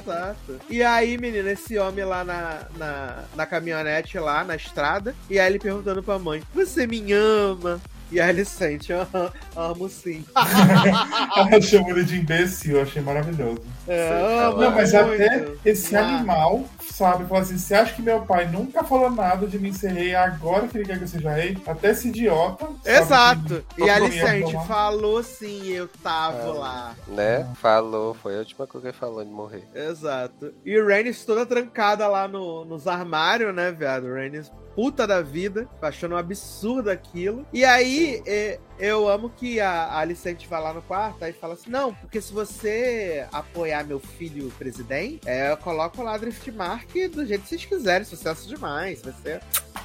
Exato. 0.00 0.60
E 0.70 0.84
aí, 0.84 1.18
menina, 1.18 1.50
esse 1.50 1.76
homem 1.78 2.04
lá 2.04 2.22
na, 2.22 2.60
na, 2.76 3.24
na 3.34 3.44
caminhonete, 3.44 4.20
lá 4.20 4.44
na 4.44 4.54
estrada, 4.54 5.03
e 5.28 5.38
aí 5.38 5.46
ele 5.50 5.58
perguntando 5.58 6.02
pra 6.02 6.18
mãe: 6.18 6.42
Você 6.54 6.86
me 6.86 7.12
ama? 7.12 7.80
E 8.12 8.20
aí 8.20 8.30
ele 8.30 8.44
sente, 8.44 8.92
"Aham, 8.92 9.30
amo 9.56 9.88
sim. 9.88 10.24
Ela 11.36 11.60
chamou 11.60 11.90
ele 11.90 12.04
de 12.04 12.16
imbecil, 12.18 12.76
eu 12.76 12.82
achei 12.82 13.02
maravilhoso. 13.02 13.62
É, 13.88 14.44
amo 14.46 14.58
Não, 14.60 14.70
mas 14.70 14.92
muito. 14.92 15.14
até 15.22 15.46
esse 15.64 15.96
Ah. 15.96 16.00
animal, 16.18 16.64
sabe, 16.92 17.26
fala 17.26 17.40
assim: 17.40 17.58
você 17.58 17.74
acha 17.74 17.94
que 17.94 18.02
meu 18.02 18.22
pai 18.22 18.46
nunca 18.46 18.84
falou 18.84 19.10
nada 19.10 19.46
de 19.46 19.58
mim 19.58 19.72
ser 19.72 19.92
rei, 19.92 20.14
agora 20.14 20.68
que 20.68 20.78
ele 20.78 20.84
quer 20.84 20.98
que 20.98 21.04
eu 21.04 21.08
seja 21.08 21.30
rei? 21.30 21.56
Até 21.66 21.90
esse 21.90 22.08
idiota. 22.08 22.66
sabe, 22.66 23.54
Exato. 23.54 23.64
E 23.78 23.88
Alicente 23.88 24.52
falou 24.66 25.22
sim, 25.22 25.68
eu 25.68 25.88
tava 26.02 26.52
lá. 26.52 26.94
Né? 27.06 27.46
Falou, 27.60 28.14
foi 28.14 28.36
a 28.36 28.38
última 28.38 28.66
coisa 28.66 28.82
que 28.82 28.90
ele 28.90 28.98
falou 28.98 29.24
de 29.24 29.30
morrer. 29.30 29.66
Exato. 29.74 30.52
E 30.64 30.78
o 30.78 30.86
Rhaenys 30.86 31.24
toda 31.24 31.46
trancada 31.46 32.06
lá 32.06 32.28
no, 32.28 32.64
nos 32.64 32.86
armários, 32.86 33.54
né, 33.54 33.72
viado? 33.72 34.04
O 34.04 34.14
Rhaenys 34.14 34.50
puta 34.74 35.06
da 35.06 35.22
vida, 35.22 35.68
achando 35.80 36.14
um 36.14 36.18
absurdo 36.18 36.90
aquilo. 36.90 37.46
E 37.52 37.64
aí, 37.64 38.22
é, 38.26 38.58
eu 38.78 39.08
amo 39.08 39.30
que 39.30 39.60
a, 39.60 39.70
a 39.70 39.98
Alicente 40.00 40.46
vai 40.48 40.60
lá 40.60 40.72
no 40.72 40.82
quarto 40.82 41.24
e 41.24 41.32
fala 41.32 41.54
assim: 41.54 41.70
Não, 41.70 41.94
porque 41.94 42.20
se 42.20 42.32
você 42.32 43.26
apoiar 43.32 43.84
meu 43.84 44.00
filho 44.00 44.50
presidente, 44.58 45.20
é, 45.26 45.50
eu 45.50 45.56
coloco 45.56 46.02
lá 46.02 46.16
Driftmark 46.16 46.92
do 47.08 47.24
jeito 47.24 47.42
que 47.42 47.48
vocês 47.48 47.64
quiserem, 47.64 48.04
sucesso 48.04 48.48
demais, 48.48 49.02
vai 49.02 49.14
ser 49.22 49.40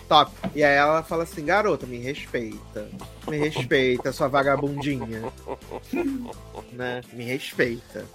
top. 0.07 0.32
E 0.56 0.64
aí 0.64 0.76
ela 0.76 1.03
fala 1.03 1.24
assim: 1.24 1.45
Garota, 1.45 1.86
me 1.86 1.98
respeita. 1.98 2.90
Me 3.28 3.38
respeita, 3.38 4.11
sua 4.11 4.28
vagabundinha. 4.28 5.24
né? 6.74 7.02
Me 7.14 7.24
respeita. 7.26 8.06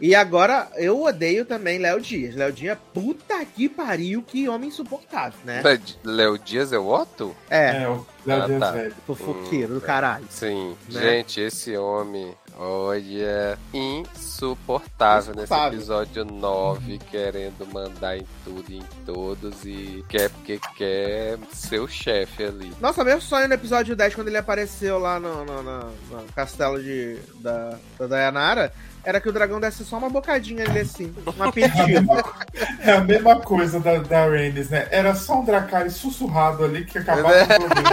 E 0.00 0.14
agora 0.14 0.70
eu 0.76 1.02
odeio 1.02 1.44
também 1.44 1.78
Léo 1.78 2.00
Dias. 2.00 2.34
Léo 2.34 2.52
Dias, 2.52 2.78
puta 2.94 3.44
que 3.44 3.68
pariu, 3.68 4.22
que 4.22 4.48
homem 4.48 4.68
insuportável, 4.68 5.38
né? 5.44 5.60
Léo 6.04 6.38
Dias 6.38 6.72
é 6.72 6.78
o 6.78 6.86
Otto? 6.86 7.34
É, 7.50 7.82
É, 7.82 7.88
o 7.88 8.06
Léo 8.26 8.56
Ah, 8.56 8.58
tá. 8.58 8.70
velho. 8.72 8.94
fofoqueiro 9.06 9.74
do 9.74 9.80
caralho. 9.80 10.24
Sim. 10.28 10.76
Né? 10.90 11.00
Gente, 11.00 11.40
esse 11.40 11.76
homem, 11.76 12.34
olha, 12.58 13.56
insuportável 13.72 15.34
nesse 15.34 15.44
Insuportável. 15.44 15.78
episódio 15.78 16.24
9, 16.24 16.98
querendo 17.10 17.66
mandar 17.72 18.16
em 18.18 18.26
tudo 18.44 18.64
e 18.70 18.78
em 18.78 18.84
todos 19.04 19.64
e 19.64 20.04
quer 20.08 20.30
porque 20.30 20.58
quer 20.76 21.38
ser 21.52 21.80
o 21.80 21.88
chefe 21.88 22.44
ali. 22.44 22.72
Nossa, 22.80 23.04
meu 23.04 23.20
sonho 23.20 23.48
no 23.48 23.54
episódio 23.54 23.94
10, 23.96 24.14
quando 24.14 24.28
ele 24.28 24.36
apareceu 24.38 24.98
lá 24.98 25.18
no, 25.20 25.44
no- 25.44 25.62
no- 25.62 25.90
no 26.10 26.32
castelo 26.34 26.82
de, 26.82 27.16
da, 27.40 27.78
da 27.98 28.06
Dayanara, 28.06 28.72
era 29.06 29.20
que 29.20 29.28
o 29.28 29.32
dragão 29.32 29.60
desse 29.60 29.84
só 29.84 29.98
uma 29.98 30.10
bocadinha 30.10 30.64
ali 30.68 30.80
assim, 30.80 31.14
um 31.26 31.30
É 31.40 31.44
a 31.44 31.48
aperitivo. 31.48 32.06
co- 32.22 32.34
é 32.80 32.90
a 32.92 33.00
mesma 33.00 33.40
coisa 33.40 33.78
da, 33.78 33.98
da 33.98 34.26
Rhaenys, 34.26 34.68
né? 34.68 34.88
Era 34.90 35.14
só 35.14 35.40
um 35.40 35.44
Dracarys 35.44 35.94
sussurrado 35.94 36.64
ali 36.64 36.84
que 36.84 36.98
acabava 36.98 37.28
o 37.44 37.46
problema. 37.46 37.90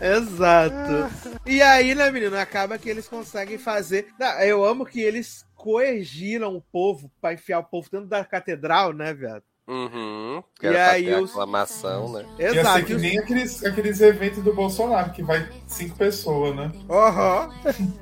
Exato. 0.00 1.10
E 1.44 1.60
aí, 1.60 1.94
né, 1.94 2.10
menino, 2.10 2.36
acaba 2.38 2.78
que 2.78 2.88
eles 2.88 3.08
conseguem 3.08 3.58
fazer. 3.58 4.06
Eu 4.44 4.64
amo 4.64 4.86
que 4.86 5.00
eles 5.00 5.44
coergiram 5.54 6.54
o 6.54 6.62
povo 6.62 7.10
pra 7.20 7.32
enfiar 7.32 7.58
o 7.58 7.64
povo 7.64 7.88
dentro 7.90 8.06
da 8.06 8.24
catedral, 8.24 8.92
né, 8.92 9.12
viado? 9.12 9.42
Uhum. 9.68 10.42
E 10.56 10.60
Que 10.60 10.66
era 10.68 10.76
pra 10.76 10.90
aí 10.92 11.04
ter 11.06 11.20
os- 11.22 11.30
aclamação, 11.30 12.12
né? 12.12 12.24
Ia 12.38 12.50
ser 12.50 12.58
Exato. 12.60 12.84
que 12.84 12.92
E 12.92 12.96
os- 12.96 13.02
nem 13.02 13.18
aqueles, 13.18 13.64
aqueles 13.64 14.00
eventos 14.00 14.42
do 14.42 14.54
Bolsonaro, 14.54 15.10
que 15.12 15.22
vai 15.22 15.46
cinco 15.66 15.96
pessoas, 15.96 16.54
né? 16.54 16.70
Aham. 16.88 17.50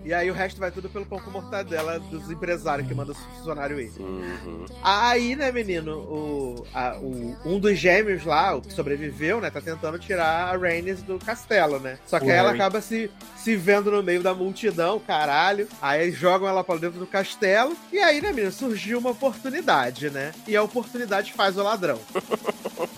E 0.04 0.12
aí 0.12 0.30
o 0.30 0.34
resto 0.34 0.60
vai 0.60 0.70
tudo 0.70 0.88
pelo 0.88 1.06
pão 1.06 1.18
com 1.18 1.30
mortadela 1.30 1.98
dos 1.98 2.30
empresários 2.30 2.86
que 2.86 2.94
mandam 2.94 3.14
os 3.14 3.20
funcionários 3.38 3.80
ir. 3.80 4.00
Uhum. 4.00 4.66
Aí, 4.82 5.34
né, 5.34 5.50
menino, 5.50 5.96
o, 5.98 6.66
a- 6.74 6.96
o- 7.00 7.36
um 7.44 7.58
dos 7.58 7.78
gêmeos 7.78 8.24
lá, 8.24 8.54
o 8.54 8.60
que 8.62 8.72
sobreviveu, 8.72 9.40
né, 9.40 9.50
tá 9.50 9.60
tentando 9.60 9.98
tirar 9.98 10.54
a 10.54 10.56
Rhaenys 10.56 11.02
do 11.02 11.18
castelo, 11.18 11.80
né? 11.80 11.98
Só 12.06 12.18
que 12.20 12.26
O 12.26 12.30
aí 12.30 12.36
ela 12.36 12.52
acaba 12.52 12.80
se, 12.80 13.10
se 13.36 13.56
vendo 13.56 13.90
no 13.90 14.02
meio 14.02 14.22
da 14.22 14.34
multidão, 14.34 15.00
caralho. 15.00 15.66
Aí 15.80 16.02
eles 16.02 16.16
jogam 16.18 16.46
ela 16.48 16.62
pra 16.62 16.76
dentro 16.76 16.98
do 16.98 17.06
castelo. 17.06 17.74
E 17.92 17.98
aí, 17.98 18.20
né, 18.20 18.32
menino, 18.32 18.52
surgiu 18.52 18.98
uma 18.98 19.10
oportunidade, 19.10 20.10
né? 20.10 20.32
E 20.46 20.54
a 20.56 20.62
oportunidade 20.62 21.32
faz 21.32 21.53
o 21.56 21.62
ladrão. 21.62 21.98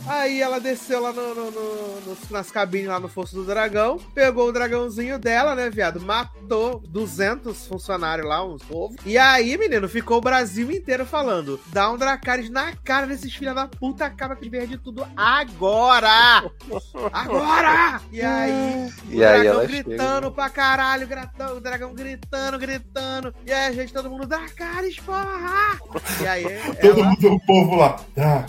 Aí 0.08 0.40
ela 0.40 0.60
desceu 0.60 1.00
lá 1.00 1.12
no, 1.12 1.34
no- 1.34 1.50
no- 1.50 2.00
nos- 2.06 2.30
nas 2.30 2.48
cabines 2.50 2.86
lá 2.88 3.00
no 3.00 3.08
Fosso 3.08 3.34
do 3.34 3.44
Dragão, 3.44 3.98
pegou 4.14 4.48
o 4.48 4.52
dragãozinho 4.52 5.18
dela, 5.18 5.54
né, 5.56 5.68
viado? 5.68 6.00
Matou 6.00 6.78
200 6.88 7.66
funcionários 7.66 8.26
lá, 8.26 8.44
uns 8.44 8.62
povos. 8.62 8.96
E 9.04 9.18
aí, 9.18 9.58
menino, 9.58 9.88
ficou 9.88 10.18
o 10.18 10.20
Brasil 10.20 10.70
inteiro 10.70 11.04
falando: 11.04 11.58
dá 11.66 11.90
um 11.90 11.96
Dracarys 11.98 12.48
na 12.50 12.72
cara 12.76 13.04
desses 13.06 13.34
filha 13.34 13.52
da 13.52 13.66
puta, 13.66 14.04
acaba 14.06 14.36
com 14.36 14.42
de 14.46 14.78
tudo 14.78 15.04
agora! 15.16 16.44
Agora! 17.12 18.00
E 18.12 18.22
aí, 18.22 18.88
E 19.10 19.20
o 19.20 19.28
aí 19.28 19.42
dragão 19.42 19.66
gritando 19.66 20.22
chega. 20.26 20.30
pra 20.30 20.48
caralho, 20.50 21.06
gritando, 21.08 21.56
o 21.56 21.60
dragão 21.60 21.92
gritando, 21.94 22.58
gritando. 22.58 23.34
E 23.44 23.52
aí 23.52 23.66
a 23.66 23.72
gente, 23.72 23.92
todo 23.92 24.08
mundo, 24.08 24.26
Dracarys, 24.26 24.98
porra! 25.00 25.78
E 26.22 26.26
aí, 26.26 26.44
Todo 26.80 27.00
ela... 27.00 27.08
mundo, 27.10 27.32
o 27.34 27.40
povo 27.40 27.74
lá, 27.76 27.96
Dracarys. 28.14 28.45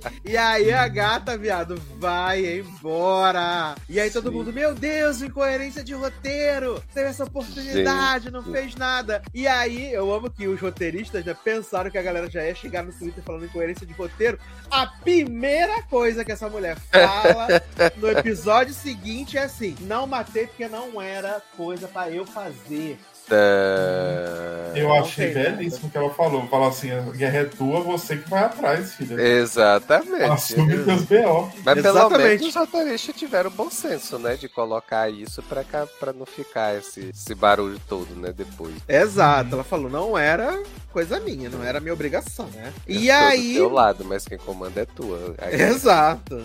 E 0.24 0.36
aí 0.36 0.72
a 0.72 0.86
gata, 0.88 1.36
viado, 1.36 1.80
vai 1.98 2.58
embora. 2.58 3.74
E 3.88 4.00
aí 4.00 4.10
todo 4.10 4.30
Sim. 4.30 4.36
mundo, 4.36 4.52
meu 4.52 4.74
Deus, 4.74 5.20
incoerência 5.22 5.82
de 5.82 5.92
roteiro. 5.92 6.82
Teve 6.94 7.08
essa 7.08 7.24
oportunidade, 7.24 8.30
não 8.30 8.42
fez 8.42 8.74
nada. 8.76 9.22
E 9.34 9.46
aí, 9.46 9.92
eu 9.92 10.12
amo 10.12 10.30
que 10.30 10.46
os 10.46 10.60
roteiristas 10.60 11.24
já 11.24 11.34
pensaram 11.34 11.90
que 11.90 11.98
a 11.98 12.02
galera 12.02 12.30
já 12.30 12.44
ia 12.44 12.54
chegar 12.54 12.82
no 12.82 12.92
Twitter 12.92 13.22
falando 13.24 13.44
incoerência 13.44 13.86
de 13.86 13.92
roteiro. 13.92 14.38
A 14.70 14.86
primeira 14.86 15.82
coisa 15.82 16.24
que 16.24 16.32
essa 16.32 16.48
mulher 16.48 16.76
fala 16.90 17.48
no 17.96 18.08
episódio 18.08 18.72
seguinte 18.72 19.36
é 19.36 19.44
assim: 19.44 19.76
não 19.80 20.06
matei 20.06 20.46
porque 20.46 20.68
não 20.68 21.00
era 21.00 21.42
coisa 21.56 21.88
pra 21.88 22.10
eu 22.10 22.24
fazer. 22.24 22.98
Tá. 23.30 24.72
Eu 24.78 24.88
Não 24.88 25.00
achei 25.00 25.32
belíssimo 25.34 25.88
o 25.88 25.90
que 25.90 25.98
ela 25.98 26.10
falou. 26.10 26.46
Falou 26.46 26.68
assim, 26.68 26.90
a 26.92 27.00
guerra 27.02 27.38
é 27.38 27.44
tua, 27.44 27.80
você 27.80 28.16
que 28.16 28.28
vai 28.30 28.44
atrás, 28.44 28.94
filha. 28.94 29.20
Exatamente. 29.20 30.22
Assume 30.22 30.84
teus 30.84 31.02
B.O. 31.02 31.50
Mas 31.64 31.82
pelo 31.82 31.98
Exatamente. 31.98 32.28
menos 32.28 32.46
os 32.46 32.54
roteiristas 32.54 33.16
tiveram 33.16 33.50
bom 33.50 33.68
senso, 33.70 34.18
né? 34.18 34.36
De 34.36 34.48
colocar 34.48 35.10
isso 35.10 35.42
pra, 35.42 35.64
cá- 35.64 35.88
pra 35.98 36.12
não 36.12 36.24
ficar 36.24 36.76
esse, 36.78 37.10
esse 37.12 37.34
barulho 37.34 37.80
todo, 37.88 38.14
né? 38.14 38.32
Depois. 38.32 38.74
Exato, 38.88 39.54
ela 39.54 39.64
falou, 39.64 39.90
não 39.90 40.16
era 40.16 40.62
coisa 40.92 41.18
minha, 41.20 41.48
não 41.50 41.64
era 41.64 41.80
minha 41.80 41.92
obrigação, 41.92 42.46
né? 42.54 42.72
Eu 42.86 42.94
E 43.00 43.10
aí. 43.10 43.54
Do 43.54 43.58
teu 43.60 43.72
lado, 43.72 44.04
mas 44.04 44.24
quem 44.24 44.38
comanda 44.38 44.80
é 44.82 44.84
tua. 44.86 45.34
Aí- 45.38 45.60
Exato. 45.60 46.44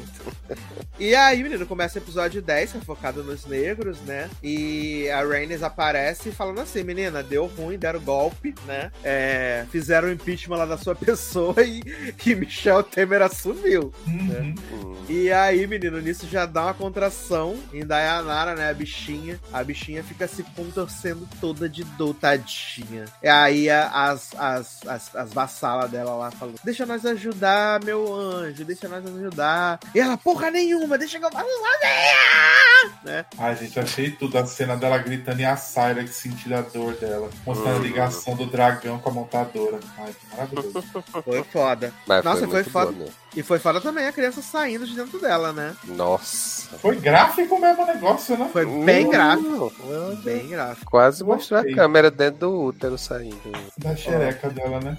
E 1.00 1.14
aí, 1.14 1.44
menino, 1.44 1.66
começa 1.68 2.00
o 2.00 2.02
episódio 2.02 2.42
10, 2.42 2.72
que 2.72 2.78
é 2.78 2.82
focado 2.82 3.24
nos 3.24 3.46
negros, 3.46 4.00
né? 4.02 4.30
E 4.42 5.10
a 5.10 5.24
Rhaenys 5.24 5.62
aparece 5.62 6.32
falando 6.32 6.62
assim, 6.62 6.75
menina, 6.84 7.24
deu 7.24 7.46
ruim, 7.46 7.78
deram 7.78 8.00
golpe, 8.00 8.54
né? 8.66 8.92
É, 9.04 9.66
fizeram 9.72 10.08
o 10.08 10.12
impeachment 10.12 10.58
lá 10.58 10.66
da 10.66 10.78
sua 10.78 10.96
pessoa 10.96 11.62
e, 11.62 11.82
e 12.26 12.36
Michel 12.36 12.84
Temer 12.84 13.22
assumiu. 13.22 13.62
viu. 13.64 13.94
Uhum. 14.08 14.56
Hum. 14.72 14.96
E 15.08 15.32
aí, 15.32 15.68
menino, 15.68 16.02
nisso 16.02 16.28
já 16.28 16.48
dá 16.48 16.64
uma 16.64 16.74
contração 16.74 17.56
em 17.72 17.86
Dayanara, 17.86 18.56
né? 18.56 18.70
A 18.70 18.74
bichinha. 18.74 19.40
A 19.54 19.64
bichinha 19.64 20.04
fica 20.04 20.28
se 20.28 20.42
contorcendo 20.56 21.28
toda 21.40 21.70
de 21.70 21.84
dor, 21.84 22.16
tadinha. 22.16 23.06
E 23.22 23.28
aí 23.28 23.70
as, 23.70 24.34
as, 24.36 24.88
as, 24.88 25.16
as 25.16 25.34
vassalas 25.34 25.92
dela 25.92 26.16
lá 26.16 26.32
falou: 26.32 26.56
Deixa 26.64 26.86
nós 26.86 27.06
ajudar, 27.06 27.84
meu 27.84 28.14
anjo, 28.14 28.66
deixa 28.66 28.88
nós 28.88 29.06
ajudar. 29.06 29.80
E 29.94 30.00
ela, 30.00 30.18
porra 30.18 30.50
nenhuma, 30.50 30.98
deixa 30.98 31.20
que 31.20 31.26
eu 31.26 31.32
faço 31.32 31.50
sozinha! 31.50 33.04
Né? 33.04 33.26
Ai, 33.38 33.56
gente, 33.56 33.80
achei 33.80 34.12
tudo. 34.12 34.38
A 34.38 34.46
cena 34.46 34.76
dela 34.76 34.98
gritando 34.98 35.40
e 35.40 35.46
a 35.46 35.56
Syra 35.56 36.04
que 36.04 36.10
sentir 36.10 36.54
a 36.66 36.70
dor 36.70 36.94
dela. 36.96 37.30
Mostrando 37.46 37.78
a 37.78 37.80
ligação 37.80 38.36
do 38.36 38.46
dragão 38.46 39.00
com 39.00 39.10
a 39.10 39.14
montadora. 39.14 39.80
Ai, 39.98 40.14
que 40.14 40.36
maravilhoso. 40.36 40.84
Foi 41.24 41.44
foda. 41.44 41.94
Mas 42.08 42.24
Nossa, 42.24 42.48
foi, 42.48 42.64
foi 42.64 42.72
foda. 42.72 42.92
boa. 42.92 43.10
E 43.36 43.44
foi 43.44 43.60
foda 43.60 43.82
também 43.82 44.08
a 44.08 44.14
criança 44.14 44.42
saindo 44.42 44.86
de 44.88 44.96
dentro 44.96 45.20
dela, 45.20 45.52
né? 45.52 45.76
Nossa. 45.84 46.78
Foi 46.78 46.96
gráfico 46.96 47.60
mesmo 47.60 47.84
o 47.84 47.86
negócio, 47.86 48.38
né? 48.38 48.50
Foi 48.52 48.66
bem 48.66 49.06
Hum, 49.08 49.10
gráfico. 49.10 49.74
olha, 49.84 50.16
Bem 50.24 50.48
gráfico. 50.48 50.90
Quase 50.90 51.24
mostrou 51.24 51.60
a 51.60 51.66
câmera 51.66 52.10
dentro 52.10 52.40
do 52.42 52.62
útero 52.64 52.98
saindo. 52.98 53.36
Da 53.78 53.96
xereca 53.96 54.50
dela, 54.50 54.80
né? 54.80 54.98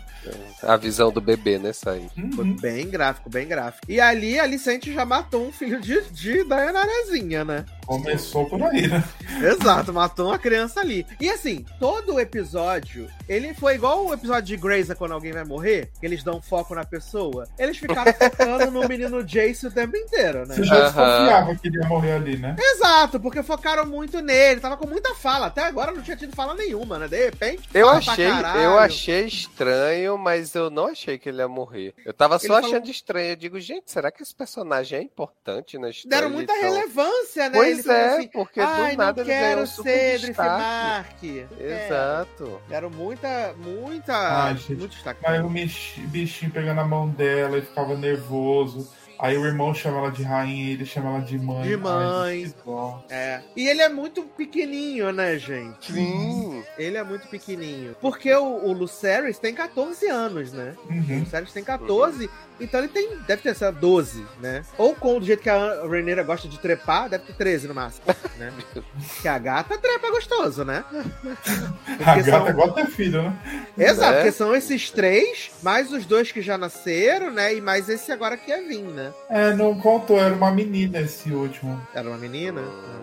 A 0.62 0.76
visão 0.76 1.10
do 1.10 1.20
bebê, 1.20 1.58
né, 1.58 1.72
saindo. 1.72 2.10
Foi 2.34 2.44
Uhum. 2.44 2.56
bem 2.60 2.88
gráfico, 2.90 3.30
bem 3.30 3.46
gráfico. 3.46 3.84
E 3.88 4.00
ali 4.00 4.38
a 4.38 4.42
Alicente 4.42 4.92
já 4.92 5.04
matou 5.04 5.46
um 5.46 5.52
filho 5.52 5.80
de, 5.80 6.00
de 6.10 6.44
Dayanarazinha, 6.44 7.44
né? 7.44 7.64
Começou 7.86 8.46
por 8.46 8.62
aí, 8.64 8.88
né? 8.88 9.02
Exato, 9.40 9.92
matou 9.92 10.26
uma 10.28 10.38
criança 10.38 10.80
ali. 10.80 11.06
E 11.20 11.28
assim, 11.30 11.64
todo 11.78 12.14
o 12.14 12.20
episódio, 12.20 13.08
ele 13.28 13.54
foi 13.54 13.74
igual 13.74 14.06
o 14.06 14.14
episódio 14.14 14.44
de 14.44 14.56
Grey's 14.56 14.92
quando 14.94 15.12
alguém 15.12 15.32
vai 15.32 15.44
morrer, 15.44 15.90
que 15.98 16.06
eles 16.06 16.22
dão 16.22 16.40
foco 16.40 16.74
na 16.74 16.84
pessoa. 16.84 17.46
Eles 17.58 17.76
ficaram 17.76 18.12
focando 18.14 18.70
no 18.70 18.88
menino 18.88 19.22
Jace 19.24 19.66
o 19.66 19.70
tempo 19.70 19.96
inteiro, 19.96 20.46
né? 20.46 20.54
Você 20.54 20.64
já 20.64 20.84
desconfiava 20.84 21.54
que 21.56 21.68
ele 21.68 21.78
ia 21.78 21.88
morrer 21.88 22.12
ali, 22.12 22.36
né? 22.36 22.56
Exato, 22.58 23.18
porque 23.20 23.42
focaram 23.42 23.84
muito 23.86 24.20
nele, 24.20 24.60
tava 24.60 24.76
com 24.76 24.86
muita 24.86 25.14
fala. 25.14 25.46
Até 25.46 25.62
agora 25.64 25.92
não 25.92 26.02
tinha 26.02 26.16
tido 26.16 26.34
fala 26.34 26.54
nenhuma, 26.54 26.98
né? 26.98 27.08
De 27.08 27.24
repente. 27.24 27.68
Eu 27.74 27.88
achei, 27.88 28.26
eu 28.26 28.78
achei 28.78 29.26
estranho, 29.26 30.16
mas 30.18 30.54
eu 30.54 30.70
não 30.70 30.86
achei 30.88 31.18
que 31.18 31.28
ele 31.28 31.38
ia 31.38 31.48
morrer. 31.48 31.94
Eu 32.04 32.12
tava 32.12 32.38
só 32.38 32.44
Ele 32.46 32.54
falou- 32.54 32.68
achando 32.70 32.90
estranho. 32.90 33.30
Eu 33.30 33.36
digo, 33.36 33.58
gente, 33.60 33.90
será 33.90 34.10
que 34.10 34.22
esse 34.22 34.34
personagem 34.34 34.98
é 34.98 35.02
importante 35.02 35.78
na 35.78 35.90
história? 35.90 36.16
Deram 36.16 36.30
muita 36.30 36.52
Então, 36.56 36.72
relevância, 36.72 37.48
né? 37.48 37.58
Pois 37.58 37.70
Ele 37.78 37.82
falou 37.82 38.00
é, 38.00 38.16
assim, 38.18 38.28
porque 38.28 38.60
do 38.60 38.66
nada 38.66 38.96
não 38.96 39.08
ele 39.22 39.24
ganhou 39.24 39.48
quero 39.48 39.60
um 39.62 39.66
super 39.66 40.18
destaque. 40.18 40.48
Mark. 40.48 41.22
Não 41.22 41.48
quero. 41.48 41.86
Exato. 41.86 42.60
Muita, 43.16 43.54
muita, 43.58 44.54
gente, 44.54 44.74
muito 44.74 44.92
destaque. 44.92 45.20
Mas 45.22 45.42
o 45.44 45.48
bich- 45.48 46.00
bichinho 46.08 46.50
pegando 46.52 46.80
a 46.80 46.84
mão 46.84 47.08
dela 47.08 47.58
e 47.58 47.62
ficava 47.62 47.96
nervoso. 47.96 48.88
Aí 49.18 49.36
o 49.38 49.46
irmão 49.46 49.72
chama 49.74 49.98
ela 49.98 50.10
de 50.10 50.22
rainha 50.22 50.64
e 50.64 50.70
ele 50.72 50.84
chama 50.86 51.10
ela 51.10 51.20
de 51.20 51.38
mãe. 51.38 51.62
De 51.68 51.76
mãe. 51.76 52.54
É. 53.08 53.40
E 53.56 53.66
ele 53.68 53.80
é 53.82 53.88
muito 53.88 54.22
pequenininho, 54.22 55.10
né, 55.12 55.38
gente? 55.38 55.92
Sim. 55.92 56.62
Ele 56.76 56.96
é 56.96 57.02
muito 57.02 57.26
pequenininho. 57.28 57.96
Porque 58.00 58.32
o, 58.34 58.44
o 58.66 58.72
Lucerys 58.72 59.38
tem 59.38 59.54
14 59.54 60.06
anos, 60.08 60.52
né? 60.52 60.74
O 60.88 60.92
Uhum. 60.92 61.20
Lucerys 61.20 61.52
tem 61.52 61.64
14, 61.64 62.28
então 62.60 62.80
ele 62.80 62.88
tem, 62.88 63.16
deve 63.26 63.42
ter, 63.42 63.54
sei 63.54 63.66
lá, 63.68 63.72
12, 63.72 64.24
né? 64.40 64.62
Ou 64.76 64.94
com 64.94 65.18
do 65.18 65.24
jeito 65.26 65.42
que 65.42 65.50
a 65.50 65.82
Rhaenyra 65.86 66.22
gosta 66.22 66.46
de 66.48 66.58
trepar, 66.58 67.08
deve 67.08 67.24
ter 67.24 67.34
13 67.34 67.68
no 67.68 67.74
máximo, 67.74 68.04
né? 68.38 68.52
que 69.22 69.28
a 69.28 69.38
gata 69.38 69.78
trepa 69.78 70.10
gostoso, 70.10 70.64
né? 70.64 70.84
A 72.00 72.14
gata 72.16 72.24
são- 72.24 72.46
é 72.46 72.50
igual 72.50 72.72
ter 72.72 72.86
filho, 72.86 73.22
né? 73.22 73.38
Exato, 73.78 74.10
Né? 74.12 74.16
porque 74.16 74.32
são 74.32 74.54
esses 74.54 74.90
três, 74.90 75.50
mais 75.62 75.92
os 75.92 76.04
dois 76.06 76.30
que 76.32 76.40
já 76.42 76.56
nasceram, 76.58 77.30
né? 77.30 77.54
E 77.54 77.60
mais 77.60 77.88
esse 77.88 78.10
agora 78.12 78.36
que 78.36 78.50
ia 78.50 78.66
vir, 78.66 78.82
né? 78.82 79.05
É, 79.28 79.52
não 79.54 79.78
contou, 79.78 80.18
era 80.18 80.34
uma 80.34 80.50
menina 80.50 81.00
esse 81.00 81.30
último. 81.32 81.80
Era 81.94 82.08
uma 82.08 82.18
menina? 82.18 82.60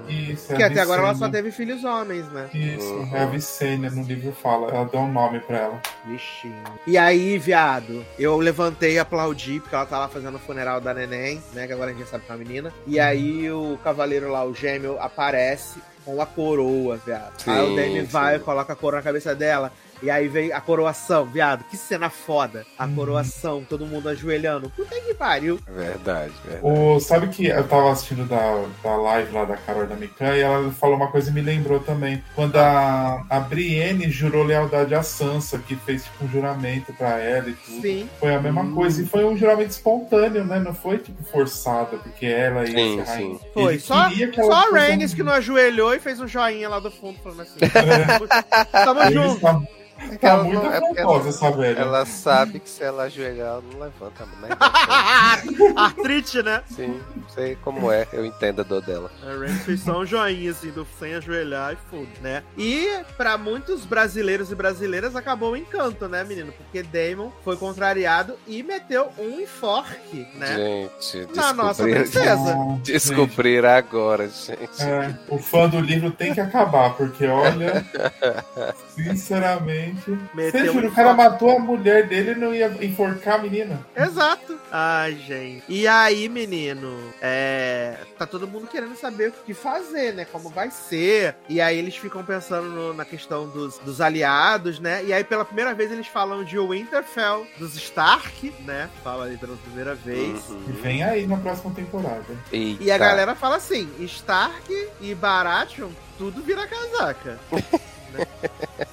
Isso, 0.07 0.45
é 0.45 0.47
Porque 0.49 0.63
a 0.63 0.67
até 0.67 0.81
agora 0.81 1.01
ela 1.01 1.15
só 1.15 1.29
teve 1.29 1.51
filhos 1.51 1.83
homens, 1.83 2.27
né? 2.31 2.49
Isso, 2.53 2.85
Uhum. 2.93 3.15
é 3.15 3.19
a 3.21 3.25
Vicênia, 3.25 3.89
no 3.89 4.03
livro 4.03 4.31
fala. 4.33 4.69
Ela 4.69 4.85
deu 4.85 4.99
um 5.01 5.11
nome 5.11 5.39
pra 5.39 5.57
ela. 5.57 5.81
Bichinho. 6.05 6.63
E 6.85 6.97
aí, 6.97 7.37
viado, 7.37 8.05
eu 8.19 8.37
levantei 8.37 8.93
e 8.93 8.99
aplaudi, 8.99 9.59
porque 9.59 9.75
ela 9.75 9.85
tá 9.85 9.99
lá 9.99 10.07
fazendo 10.09 10.35
o 10.35 10.39
funeral 10.39 10.81
da 10.81 10.93
neném, 10.93 11.41
né? 11.53 11.67
Que 11.67 11.73
agora 11.73 11.91
a 11.91 11.93
gente 11.93 12.03
já 12.05 12.11
sabe 12.11 12.25
que 12.25 12.31
é 12.31 12.35
uma 12.35 12.43
menina. 12.43 12.73
E 12.85 12.99
aí 12.99 13.49
o 13.51 13.77
cavaleiro 13.83 14.29
lá, 14.31 14.43
o 14.45 14.53
gêmeo, 14.53 14.97
aparece 14.99 15.79
com 16.05 16.21
a 16.21 16.25
coroa, 16.25 16.97
viado. 16.97 17.31
aí 17.47 17.61
o 17.63 17.67
Sim, 17.69 17.75
Dany 17.77 18.01
vai, 18.01 18.37
sim. 18.37 18.43
coloca 18.43 18.73
a 18.73 18.75
coroa 18.75 18.99
na 18.99 19.03
cabeça 19.03 19.33
dela. 19.33 19.71
E 20.03 20.11
aí 20.11 20.27
vem 20.27 20.51
a 20.51 20.59
coroação, 20.59 21.25
viado. 21.25 21.63
Que 21.63 21.77
cena 21.77 22.09
foda. 22.09 22.65
A 22.77 22.85
Uhum. 22.85 22.95
coroação, 22.95 23.63
todo 23.67 23.85
mundo 23.85 24.09
ajoelhando. 24.09 24.69
Puta 24.71 24.99
que 24.99 25.13
pariu. 25.13 25.57
Verdade, 25.65 26.33
verdade. 26.45 26.59
O, 26.61 26.99
sabe 26.99 27.29
que 27.29 27.45
eu 27.47 27.65
tava 27.65 27.89
assistindo 27.91 28.25
da, 28.27 28.65
da 28.83 28.95
live 28.97 29.31
lá 29.33 29.45
da 29.45 29.55
Carol 29.55 29.87
da 29.87 29.95
Mikan 29.95 30.35
e 30.35 30.41
ela 30.41 30.69
falou 30.71 30.97
uma 30.97 31.07
coisa 31.07 31.29
e 31.29 31.33
me 31.33 31.39
lembrou 31.41 31.79
também. 31.79 32.21
Quando 32.35 32.57
a, 32.57 33.23
a 33.29 33.39
Brienne 33.39 34.09
jurou 34.11 34.43
lealdade 34.43 34.93
a 34.93 35.01
Sansa, 35.03 35.57
que 35.59 35.75
fez 35.77 36.03
tipo 36.03 36.25
um 36.25 36.27
juramento 36.29 36.91
pra 36.93 37.17
ela 37.19 37.49
e 37.49 37.53
tudo. 37.53 37.81
Sim. 37.81 38.09
Foi 38.19 38.35
a 38.35 38.41
mesma 38.41 38.69
coisa. 38.73 39.01
E 39.01 39.05
foi 39.05 39.23
um 39.23 39.37
juramento 39.37 39.71
espontâneo, 39.71 40.43
né? 40.43 40.59
Não 40.59 40.73
foi 40.73 40.97
tipo 40.97 41.23
forçado, 41.23 41.97
porque 42.03 42.25
ela 42.25 42.65
ia 42.67 42.75
Sim, 42.75 42.97
ser 42.97 43.03
rainha. 43.09 43.35
sim. 43.35 43.39
Foi. 43.53 43.79
Só, 43.79 44.09
só 44.35 44.51
a 44.53 44.69
Rhaenys 44.71 45.13
um- 45.13 45.15
que 45.15 45.23
não 45.23 45.31
ajoelhou 45.31 45.93
e 45.93 45.99
fez 46.01 46.19
um 46.19 46.27
joinha 46.27 46.67
lá 46.67 46.79
do 46.79 46.91
fundo, 46.91 47.17
falando 47.23 47.41
assim. 47.43 47.59
Tamo 48.71 49.01
Ele 49.03 49.13
junto. 49.13 49.39
Tá, 49.39 49.61
É 50.05 50.09
que 50.09 50.17
tá 50.17 50.27
ela 50.29 50.43
muito 50.43 50.63
não- 50.63 50.71
é 50.71 50.77
afrontosa 50.77 51.29
essa 51.29 51.51
velha. 51.51 51.79
Ela 51.79 52.05
sabe 52.05 52.59
que 52.59 52.69
se 52.69 52.83
ela 52.83 53.03
ajoelhar, 53.03 53.47
ela 53.47 53.63
não 53.71 53.79
levanta, 53.79 54.25
né? 54.41 54.49
Artrite, 55.75 56.41
né? 56.43 56.61
Sim, 56.69 56.99
sei 57.33 57.55
como 57.63 57.91
é, 57.91 58.07
eu 58.13 58.25
entendo 58.25 58.61
a 58.61 58.63
dor 58.63 58.81
dela. 58.81 59.11
A 59.23 59.25
Rhaenys 59.37 59.63
fez 59.63 59.81
só 59.81 59.99
um 59.99 60.05
joinha, 60.05 60.51
assim, 60.51 60.71
do 60.71 60.85
sem 60.99 61.13
ajoelhar 61.15 61.73
e 61.73 61.77
foda, 61.89 62.07
né? 62.21 62.43
E 62.57 62.89
pra 63.17 63.37
muitos 63.37 63.85
brasileiros 63.85 64.51
e 64.51 64.55
brasileiras 64.55 65.15
acabou 65.15 65.51
o 65.51 65.57
encanto, 65.57 66.07
né, 66.07 66.23
menino? 66.23 66.51
Porque 66.53 66.83
Damon 66.83 67.31
foi 67.43 67.55
contrariado 67.57 68.35
e 68.47 68.61
meteu 68.63 69.09
um 69.17 69.39
enforque, 69.39 70.27
né? 70.35 70.55
Gente, 71.03 71.35
Na 71.35 71.53
nossa 71.53 71.83
descobrir, 71.83 72.09
princesa. 72.09 72.57
Descobrir 72.83 73.65
agora, 73.65 74.27
gente. 74.27 74.43
gente, 74.59 74.83
é, 74.83 75.17
o 75.29 75.37
fã 75.37 75.67
do 75.67 75.79
livro 75.79 76.11
tem 76.11 76.33
que 76.33 76.39
acabar, 76.41 76.93
porque 76.95 77.25
olha, 77.25 77.85
sinceramente. 78.95 79.92
Meteu 80.33 80.61
Você 80.61 80.65
jura, 80.71 80.87
um 80.87 80.89
o 80.89 80.93
cara 80.93 81.13
matou 81.13 81.55
a 81.55 81.59
mulher 81.59 82.07
dele 82.07 82.31
e 82.31 82.35
não 82.35 82.53
ia 82.53 82.67
enforcar 82.81 83.35
a 83.35 83.37
menina? 83.43 83.79
Exato. 83.95 84.59
Ai, 84.71 85.15
gente. 85.15 85.63
E 85.69 85.87
aí, 85.87 86.27
menino, 86.29 86.97
é... 87.21 87.97
tá 88.17 88.25
todo 88.25 88.47
mundo 88.47 88.67
querendo 88.67 88.95
saber 88.95 89.29
o 89.29 89.33
que 89.45 89.53
fazer, 89.53 90.13
né? 90.13 90.25
Como 90.31 90.49
vai 90.49 90.69
ser. 90.71 91.35
E 91.47 91.61
aí 91.61 91.77
eles 91.77 91.95
ficam 91.95 92.23
pensando 92.23 92.67
no- 92.69 92.93
na 92.93 93.05
questão 93.05 93.47
dos, 93.47 93.77
dos 93.79 94.01
aliados, 94.01 94.79
né? 94.79 95.03
E 95.05 95.13
aí, 95.13 95.23
pela 95.23 95.45
primeira 95.45 95.73
vez, 95.73 95.91
eles 95.91 96.07
falam 96.07 96.43
de 96.43 96.57
Winterfell, 96.57 97.45
dos 97.57 97.75
Stark, 97.75 98.53
né? 98.65 98.89
Fala 99.03 99.25
ali 99.25 99.37
pela 99.37 99.55
primeira 99.57 99.93
vez. 99.95 100.43
E 100.49 100.51
Uhum. 100.53 100.73
vem 100.81 101.03
aí 101.03 101.25
na 101.27 101.37
próxima 101.37 101.73
temporada. 101.73 102.25
Eita. 102.51 102.83
E 102.83 102.91
a 102.91 102.97
galera 102.97 103.35
fala 103.35 103.57
assim: 103.57 103.89
Stark 103.99 104.87
e 105.01 105.13
Baratheon, 105.15 105.89
tudo 106.17 106.41
vira 106.41 106.67
casaca. 106.67 107.39
né? 108.13 108.25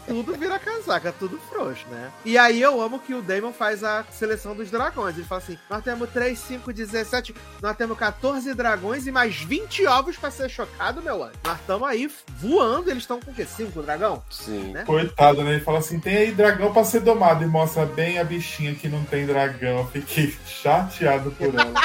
Tudo 0.07 0.35
vira 0.35 0.59
casaca, 0.59 1.15
tudo 1.17 1.39
frouxo, 1.49 1.87
né? 1.89 2.11
E 2.25 2.37
aí 2.37 2.61
eu 2.61 2.81
amo 2.81 2.99
que 2.99 3.15
o 3.15 3.23
Damon 3.23 3.53
faz 3.53 3.85
a 3.85 4.05
seleção 4.11 4.57
dos 4.57 4.71
dragões. 4.71 5.17
Ele 5.17 5.27
fala 5.27 5.41
assim: 5.41 5.57
nós 5.69 5.85
temos 5.85 6.11
3, 6.11 6.37
5, 6.39 6.73
17, 6.73 7.35
nós 7.63 7.77
temos 7.77 7.97
14 7.97 8.53
dragões 8.55 9.07
e 9.07 9.13
mais 9.13 9.37
20 9.37 9.87
ovos 9.87 10.17
pra 10.17 10.31
ser 10.31 10.49
chocado, 10.49 11.03
meu 11.03 11.23
anjo. 11.23 11.35
Nós 11.45 11.61
estamos 11.61 11.89
aí 11.89 12.11
voando, 12.29 12.91
eles 12.91 13.03
estão 13.05 13.21
com 13.21 13.31
o 13.31 13.35
quê? 13.35 13.45
5 13.45 13.83
dragão? 13.83 14.23
Sim. 14.31 14.73
né? 14.73 14.85
Coitado, 14.85 15.45
né? 15.45 15.53
Ele 15.53 15.61
fala 15.61 15.79
assim: 15.79 16.01
tem 16.01 16.17
aí 16.17 16.33
dragão 16.33 16.73
pra 16.73 16.85
ser 16.85 17.01
domado. 17.01 17.45
E 17.45 17.47
mostra 17.47 17.87
bem 17.87 18.19
a 18.19 18.25
bichinha 18.25 18.75
que 18.75 18.89
não 18.89 19.05
tem 19.05 19.27
dragão. 19.27 19.79
Eu 19.79 19.87
Fiquei 19.87 20.37
chateado 20.47 21.31
por 21.33 21.55
ela. 21.55 21.71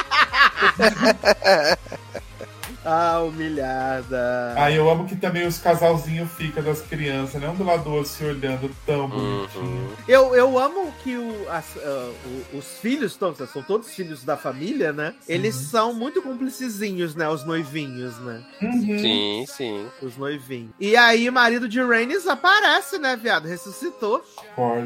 Ah, 2.88 3.20
humilhada. 3.20 4.54
Aí 4.56 4.76
eu 4.76 4.88
amo 4.88 5.06
que 5.06 5.16
também 5.16 5.46
os 5.46 5.58
casalzinhos 5.58 6.30
ficam 6.32 6.62
das 6.62 6.80
crianças, 6.82 7.40
né? 7.40 7.48
Um 7.48 7.54
do 7.56 7.64
lado 7.64 7.82
do 7.84 7.92
outro 7.92 8.10
se 8.10 8.24
olhando 8.24 8.70
tão 8.86 9.08
bonitinho. 9.08 9.64
Uhum. 9.64 9.88
Eu, 10.06 10.34
eu 10.36 10.58
amo 10.58 10.92
que 11.02 11.16
o, 11.16 11.50
as- 11.50 11.76
ah, 11.78 12.12
o- 12.52 12.58
os 12.58 12.78
filhos, 12.78 13.16
todos, 13.16 13.50
são 13.50 13.62
todos 13.62 13.92
filhos 13.92 14.22
da 14.24 14.36
família, 14.36 14.92
né? 14.92 15.14
Eles 15.28 15.54
são 15.56 15.92
muito 15.92 16.22
cumplicizinhos, 16.22 17.14
né? 17.14 17.28
Os 17.28 17.44
noivinhos, 17.44 18.16
né? 18.18 18.44
Uhum. 18.62 18.98
Sim, 18.98 19.44
sim. 19.48 19.86
Os 20.00 20.16
noivinhos. 20.16 20.70
E 20.78 20.96
aí, 20.96 21.28
o 21.28 21.32
marido 21.32 21.68
de 21.68 21.80
Rhaenys 21.82 22.26
aparece, 22.26 22.98
né, 22.98 23.16
viado? 23.16 23.46
Ressuscitou. 23.48 24.22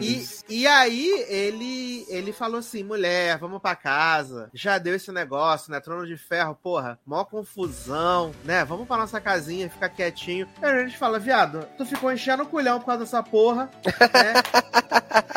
E, 0.01 0.27
e 0.49 0.67
aí, 0.67 1.25
ele, 1.29 2.07
ele 2.09 2.33
falou 2.33 2.59
assim: 2.61 2.83
mulher, 2.83 3.37
vamos 3.39 3.61
pra 3.61 3.77
casa. 3.77 4.49
Já 4.55 4.79
deu 4.79 4.95
esse 4.95 5.13
negócio, 5.13 5.71
né? 5.71 5.81
Trono 5.81 6.07
de 6.07 6.17
ferro, 6.17 6.57
porra, 6.63 6.99
mó 7.07 7.25
confusão. 7.25 7.90
Né? 8.45 8.65
Vamos 8.65 8.87
pra 8.87 8.97
nossa 8.97 9.21
casinha, 9.21 9.69
ficar 9.69 9.89
quietinho. 9.89 10.49
Aí 10.63 10.71
a 10.71 10.85
gente 10.85 10.97
fala, 10.97 11.19
viado, 11.19 11.67
tu 11.77 11.85
ficou 11.85 12.13
enchendo 12.13 12.43
o 12.43 12.47
culhão 12.47 12.79
por 12.79 12.87
causa 12.87 13.01
dessa 13.05 13.23
porra, 13.23 13.71
né? 13.85 14.35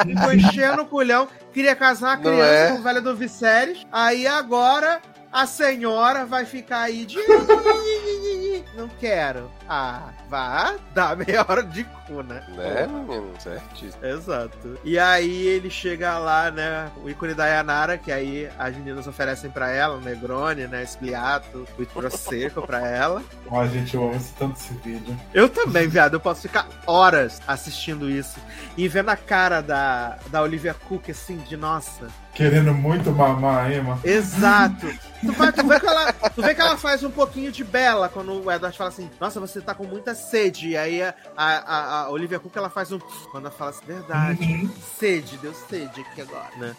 ficou 0.05 0.33
enchendo 0.33 0.83
o 0.83 0.87
culhão, 0.87 1.27
queria 1.53 1.75
casar 1.75 2.09
uma 2.09 2.15
Não 2.15 2.23
criança 2.23 2.53
é? 2.53 2.71
com 2.71 2.79
o 2.79 2.83
velho 2.83 3.01
do 3.01 3.15
Viserys, 3.15 3.85
aí 3.91 4.27
agora 4.27 5.01
a 5.31 5.45
senhora 5.47 6.25
vai 6.25 6.45
ficar 6.45 6.81
aí 6.81 7.05
de... 7.05 7.17
Não 8.75 8.87
quero. 8.99 9.51
Ah, 9.67 10.09
vá 10.29 10.75
dar 10.93 11.15
meia 11.15 11.45
hora 11.47 11.63
de 11.63 11.83
cu, 11.83 12.21
né? 12.21 12.43
Né, 12.49 12.87
menino? 12.87 13.31
Certíssimo. 13.39 14.05
Exato. 14.05 14.77
E 14.83 14.99
aí 14.99 15.47
ele 15.47 15.69
chega 15.69 16.17
lá, 16.17 16.51
né? 16.51 16.91
O 17.03 17.09
ícone 17.09 17.33
da 17.33 17.47
Yanara, 17.47 17.97
que 17.97 18.11
aí 18.11 18.49
as 18.57 18.75
meninas 18.75 19.07
oferecem 19.07 19.49
pra 19.49 19.71
ela, 19.71 19.95
o 19.95 20.01
Negroni, 20.01 20.67
né? 20.67 20.83
Espliato, 20.83 21.67
o 21.77 21.85
Prosecco 21.85 22.65
pra 22.65 22.87
ela. 22.87 23.23
Ai, 23.51 23.69
gente, 23.69 23.95
eu 23.95 24.03
amo 24.03 24.19
tanto 24.37 24.59
esse 24.59 24.73
vídeo. 24.75 25.17
Eu 25.33 25.47
também, 25.47 25.87
viado. 25.87 26.15
Eu 26.15 26.19
posso 26.19 26.41
ficar 26.41 26.67
horas 26.85 27.41
assistindo 27.47 28.09
isso. 28.09 28.39
E 28.75 28.87
vendo 28.87 29.09
a 29.09 29.15
cara 29.17 29.61
da, 29.61 30.17
da 30.27 30.41
Olivia 30.41 30.73
Cook, 30.73 31.09
assim, 31.09 31.37
de 31.37 31.55
nossa. 31.55 32.07
Querendo 32.33 32.73
muito 32.73 33.11
mamar 33.11 33.65
a 33.65 33.73
Emma. 33.73 33.99
Exato. 34.03 34.87
Tu, 35.21 35.31
vai, 35.33 35.51
tu, 35.51 35.67
vê 35.67 35.79
que 35.79 35.85
ela, 35.85 36.13
tu 36.13 36.41
vê 36.41 36.55
que 36.55 36.61
ela 36.61 36.75
faz 36.75 37.03
um 37.03 37.11
pouquinho 37.11 37.51
de 37.51 37.63
bela 37.63 38.09
quando 38.09 38.33
o 38.43 38.51
Edward 38.51 38.75
fala 38.75 38.89
assim: 38.89 39.09
Nossa, 39.19 39.39
você 39.39 39.61
tá 39.63 39.73
com 39.73 39.85
muita 39.85 40.13
sede. 40.15 40.69
E 40.69 40.77
aí 40.77 41.01
a, 41.01 41.13
a, 41.37 41.99
a 42.03 42.09
Olivia 42.09 42.39
Cook 42.39 42.55
ela 42.55 42.69
faz 42.69 42.91
um. 42.91 42.99
Quando 43.31 43.45
ela 43.47 43.51
fala 43.55 43.71
assim: 43.71 43.85
Verdade, 43.85 44.43
Uhum. 44.43 44.69
sede, 44.99 45.37
deu 45.37 45.53
sede 45.53 46.01
aqui 46.01 46.21
agora, 46.21 46.49
né? 46.57 46.75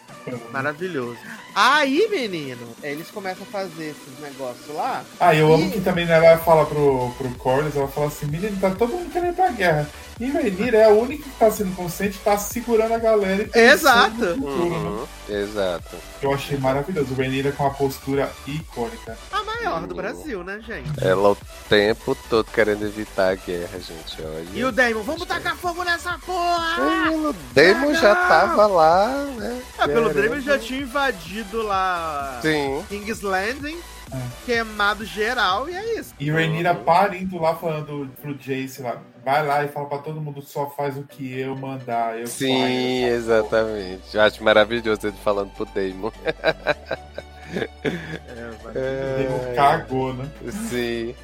Maravilhoso. 0.51 1.17
Aí, 1.53 2.07
menino, 2.09 2.67
eles 2.83 3.09
começam 3.11 3.43
a 3.43 3.51
fazer 3.51 3.91
esses 3.91 4.19
negócios 4.19 4.67
lá. 4.75 5.03
Ah, 5.19 5.33
eu 5.35 5.53
amo 5.53 5.65
E- 5.67 5.71
que 5.71 5.81
também 5.81 6.05
né, 6.05 6.13
ela 6.13 6.37
fala 6.39 6.65
pro, 6.65 7.11
pro 7.17 7.29
Corlys, 7.35 7.75
ela 7.75 7.87
fala 7.87 8.07
assim, 8.07 8.25
menino, 8.27 8.57
tá 8.59 8.71
todo 8.71 8.93
mundo 8.93 9.11
querendo 9.11 9.33
ir 9.33 9.35
pra 9.35 9.49
guerra. 9.51 9.89
E 10.19 10.29
Rainira 10.31 10.77
é 10.77 10.85
a 10.85 10.89
única 10.89 11.23
que 11.23 11.37
tá 11.37 11.51
sendo 11.51 11.75
consciente, 11.75 12.17
tá 12.23 12.37
segurando 12.37 12.93
a 12.93 12.97
galera 12.97 13.49
e 13.53 13.59
Exato. 13.59 14.15
futuro, 14.15 14.69
né? 14.69 14.77
Uhum, 14.77 15.07
exato. 15.29 15.95
Eu 16.21 16.33
achei 16.33 16.57
maravilhoso. 16.57 17.13
O 17.13 17.17
Rainira 17.17 17.51
com 17.51 17.63
uma 17.63 17.73
postura 17.73 18.31
icônica. 18.47 19.17
A 19.31 19.43
maior 19.43 19.85
do 19.85 19.95
Brasil, 19.95 20.43
né, 20.43 20.61
gente? 20.65 20.89
Ela 21.03 21.31
o 21.31 21.37
tempo 21.67 22.15
todo 22.29 22.45
querendo 22.45 22.85
evitar 22.85 23.31
a 23.31 23.35
guerra, 23.35 23.77
gente. 23.79 24.21
Olha. 24.21 24.45
E 24.53 24.63
o 24.63 24.71
Damon, 24.71 25.03
vamos 25.03 25.25
tacar 25.25 25.55
fogo 25.57 25.83
nessa 25.83 26.17
porra! 26.25 27.11
O 27.11 27.33
Damon 27.53 27.93
já 27.95 28.15
tava 28.15 28.67
lá, 28.67 29.07
né? 29.35 29.61
É, 29.79 29.87
pelo 29.87 30.13
Damon 30.13 30.39
já 30.39 30.57
tinha 30.57 30.81
invadido 30.81 31.61
lá 31.61 32.39
Sim. 32.41 32.83
King's 32.87 33.21
Landing, 33.21 33.77
É. 34.11 34.45
queimado 34.45 35.03
geral, 35.03 35.69
e 35.69 35.75
é 35.75 35.99
isso. 35.99 36.13
E 36.19 36.29
Rainira 36.29 36.75
parindo 36.75 37.37
lá 37.39 37.55
falando 37.55 38.09
pro 38.21 38.35
Jace 38.35 38.81
lá, 38.81 39.01
vai 39.23 39.45
lá 39.45 39.63
e 39.63 39.67
fala 39.67 39.87
pra 39.87 39.97
todo 39.97 40.21
mundo, 40.21 40.41
só 40.41 40.69
faz 40.69 40.97
o 40.97 41.03
que 41.03 41.39
eu 41.39 41.55
mandar. 41.55 42.17
Eu 42.19 42.27
Sim, 42.27 42.61
saio, 42.61 43.07
eu 43.07 43.17
faço." 43.17 43.31
exatamente. 43.31 44.15
Eu 44.15 44.21
acho 44.21 44.43
maravilhoso 44.43 45.07
ele 45.07 45.17
falando 45.23 45.51
pro 45.51 45.65
Damon. 45.65 46.11
É, 47.83 48.51
vai. 48.63 48.71
O 48.71 49.27
Damon 49.29 49.55
cagou, 49.55 50.13
né? 50.13 50.27
Sim. 50.69 51.15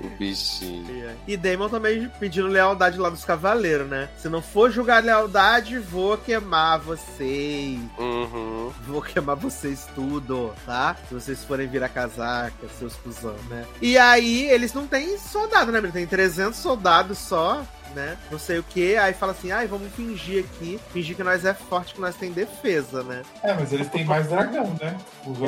o 0.00 0.08
bichinho. 0.18 1.10
E 1.26 1.36
Damon 1.36 1.68
também 1.68 2.10
pedindo 2.18 2.48
lealdade 2.48 2.98
lá 2.98 3.08
dos 3.08 3.24
cavaleiros, 3.24 3.88
né? 3.88 4.08
Se 4.18 4.28
não 4.28 4.42
for 4.42 4.70
julgar 4.70 5.02
lealdade, 5.02 5.78
vou 5.78 6.18
queimar 6.18 6.80
vocês. 6.80 7.78
Uhum. 7.98 8.72
Vou 8.86 9.02
queimar 9.02 9.36
vocês 9.36 9.86
tudo, 9.94 10.52
tá? 10.66 10.96
Se 11.08 11.14
vocês 11.14 11.44
forem 11.44 11.68
virar 11.68 11.88
casaca, 11.88 12.68
seus 12.78 12.94
cuzão, 12.96 13.36
né? 13.48 13.64
E 13.80 13.96
aí, 13.96 14.50
eles 14.50 14.72
não 14.72 14.86
têm 14.86 15.18
soldado, 15.18 15.72
né? 15.72 15.80
Tem 15.92 16.06
300 16.06 16.58
soldados 16.58 17.18
só, 17.18 17.64
né? 17.94 18.16
Não 18.30 18.38
sei 18.38 18.58
o 18.58 18.62
que. 18.62 18.96
Aí 18.96 19.12
fala 19.12 19.32
assim, 19.32 19.50
ai, 19.50 19.66
vamos 19.66 19.92
fingir 19.94 20.44
aqui. 20.44 20.80
Fingir 20.92 21.16
que 21.16 21.22
nós 21.22 21.44
é 21.44 21.54
forte, 21.54 21.94
que 21.94 22.00
nós 22.00 22.14
tem 22.16 22.30
defesa, 22.32 23.02
né? 23.02 23.22
É, 23.42 23.52
mas 23.54 23.72
eles 23.72 23.88
têm 23.88 24.04
mais 24.04 24.28
dragão, 24.28 24.76
né? 24.80 24.96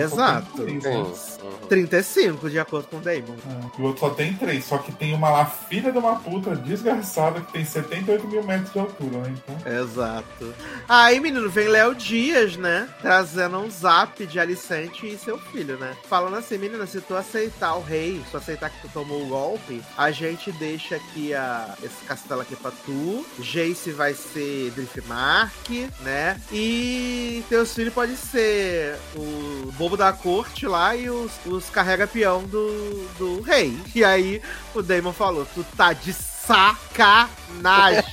Exato. 0.00 0.62
três, 0.62 0.82
né? 0.82 0.90
Uhum. 0.96 1.68
35, 1.68 2.50
de 2.50 2.58
acordo 2.58 2.88
com 2.88 2.96
o 2.96 3.00
Damon. 3.00 3.34
É, 3.48 3.78
E 3.78 3.82
o 3.82 3.86
outro 3.86 4.00
só 4.00 4.10
tem 4.10 4.34
três, 4.34 4.64
só 4.64 4.78
que 4.78 4.92
tem 4.92 5.14
uma 5.14 5.30
lá, 5.30 5.46
filha 5.46 5.90
de 5.92 5.98
uma 5.98 6.16
puta 6.16 6.54
desgraçada, 6.56 7.40
que 7.40 7.52
tem 7.52 7.64
78 7.64 8.26
mil 8.28 8.42
metros 8.42 8.72
de 8.72 8.78
altura, 8.78 9.18
né? 9.18 9.34
Então. 9.36 9.72
Exato. 9.82 10.54
Aí, 10.88 11.20
menino, 11.20 11.48
vem 11.48 11.68
Léo 11.68 11.94
Dias, 11.94 12.56
né? 12.56 12.88
Trazendo 13.00 13.58
um 13.58 13.70
zap 13.70 14.26
de 14.26 14.40
Alicente 14.40 15.06
e 15.06 15.18
seu 15.18 15.38
filho, 15.38 15.76
né? 15.78 15.94
Falando 16.08 16.36
assim, 16.36 16.58
menina, 16.58 16.86
se 16.86 17.00
tu 17.00 17.14
aceitar 17.14 17.74
o 17.74 17.82
rei, 17.82 18.20
se 18.24 18.30
tu 18.30 18.36
aceitar 18.36 18.70
que 18.70 18.80
tu 18.80 18.88
tomou 18.92 19.22
o 19.22 19.26
golpe, 19.26 19.82
a 19.96 20.10
gente 20.10 20.50
deixa 20.52 20.96
aqui 20.96 21.34
a, 21.34 21.74
esse 21.82 22.04
castelo 22.04 22.31
aqui 22.40 22.56
pra 22.56 22.70
tu. 22.70 23.26
Jace 23.38 23.92
vai 23.92 24.14
ser 24.14 24.70
Driftmark, 24.72 25.90
né? 26.00 26.40
E 26.50 27.44
teus 27.48 27.74
filhos 27.74 27.92
podem 27.92 28.16
ser 28.16 28.96
o 29.14 29.70
bobo 29.72 29.96
da 29.96 30.12
corte 30.12 30.66
lá 30.66 30.96
e 30.96 31.10
os, 31.10 31.32
os 31.46 31.68
carrega-peão 31.70 32.44
do, 32.44 33.08
do 33.18 33.40
rei. 33.42 33.78
E 33.94 34.04
aí 34.04 34.40
o 34.74 34.82
Damon 34.82 35.12
falou: 35.12 35.46
Tu 35.54 35.64
tá 35.76 35.92
de 35.92 36.12
sacanagem. 36.12 38.02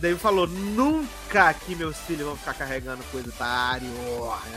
Daí 0.00 0.16
falou, 0.16 0.46
nunca 0.46 1.52
que 1.52 1.74
meus 1.74 1.96
filhos 1.98 2.26
vão 2.26 2.36
ficar 2.36 2.54
carregando 2.54 3.04
coisa 3.12 3.28
otário, 3.28 3.86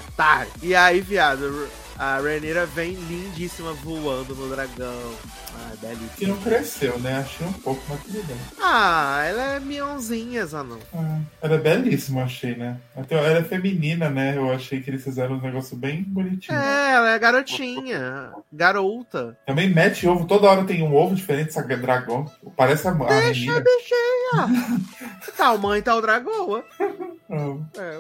otário. 0.07 0.51
E 0.61 0.73
aí, 0.73 1.01
viado, 1.01 1.67
a 1.97 2.19
Rhaenyra 2.19 2.65
vem 2.65 2.93
lindíssima 2.93 3.73
voando 3.73 4.35
no 4.35 4.49
dragão. 4.49 5.13
Ah, 5.55 5.73
belíssima. 5.79 6.09
Que 6.17 6.25
não 6.25 6.37
cresceu, 6.37 6.99
né? 6.99 7.19
Achei 7.19 7.45
um 7.45 7.53
pouco, 7.53 7.81
mas 7.87 8.01
tudo 8.03 8.23
bem. 8.23 8.37
Ah, 8.61 9.23
ela 9.27 9.43
é 9.43 9.59
mionzinha, 9.59 10.45
Zanon. 10.45 10.79
Ah, 10.93 11.19
ela 11.41 11.55
é 11.55 11.57
belíssima, 11.57 12.23
achei, 12.23 12.55
né? 12.55 12.77
Até 12.95 13.15
ela 13.15 13.39
é 13.39 13.43
feminina, 13.43 14.09
né? 14.09 14.35
Eu 14.35 14.51
achei 14.51 14.81
que 14.81 14.89
eles 14.89 15.03
fizeram 15.03 15.35
um 15.35 15.41
negócio 15.41 15.77
bem 15.77 16.03
bonitinho. 16.03 16.57
É, 16.57 16.91
ela 16.93 17.11
é 17.11 17.19
garotinha, 17.19 18.31
garota. 18.51 19.37
Também 19.45 19.69
mete 19.69 20.07
ovo, 20.07 20.25
toda 20.25 20.49
hora 20.49 20.63
tem 20.63 20.81
um 20.81 20.95
ovo 20.95 21.13
diferente, 21.15 21.49
essa 21.49 21.61
dragão. 21.61 22.29
Parece 22.57 22.87
a, 22.87 22.91
a 22.91 22.93
Deixa 22.93 23.55
a 23.55 23.59
bichinha. 23.59 24.81
tal 25.37 25.57
mãe, 25.57 25.81
tal 25.81 26.01
dragoa. 26.01 26.63
Ah, 27.33 27.81
É. 27.81 27.99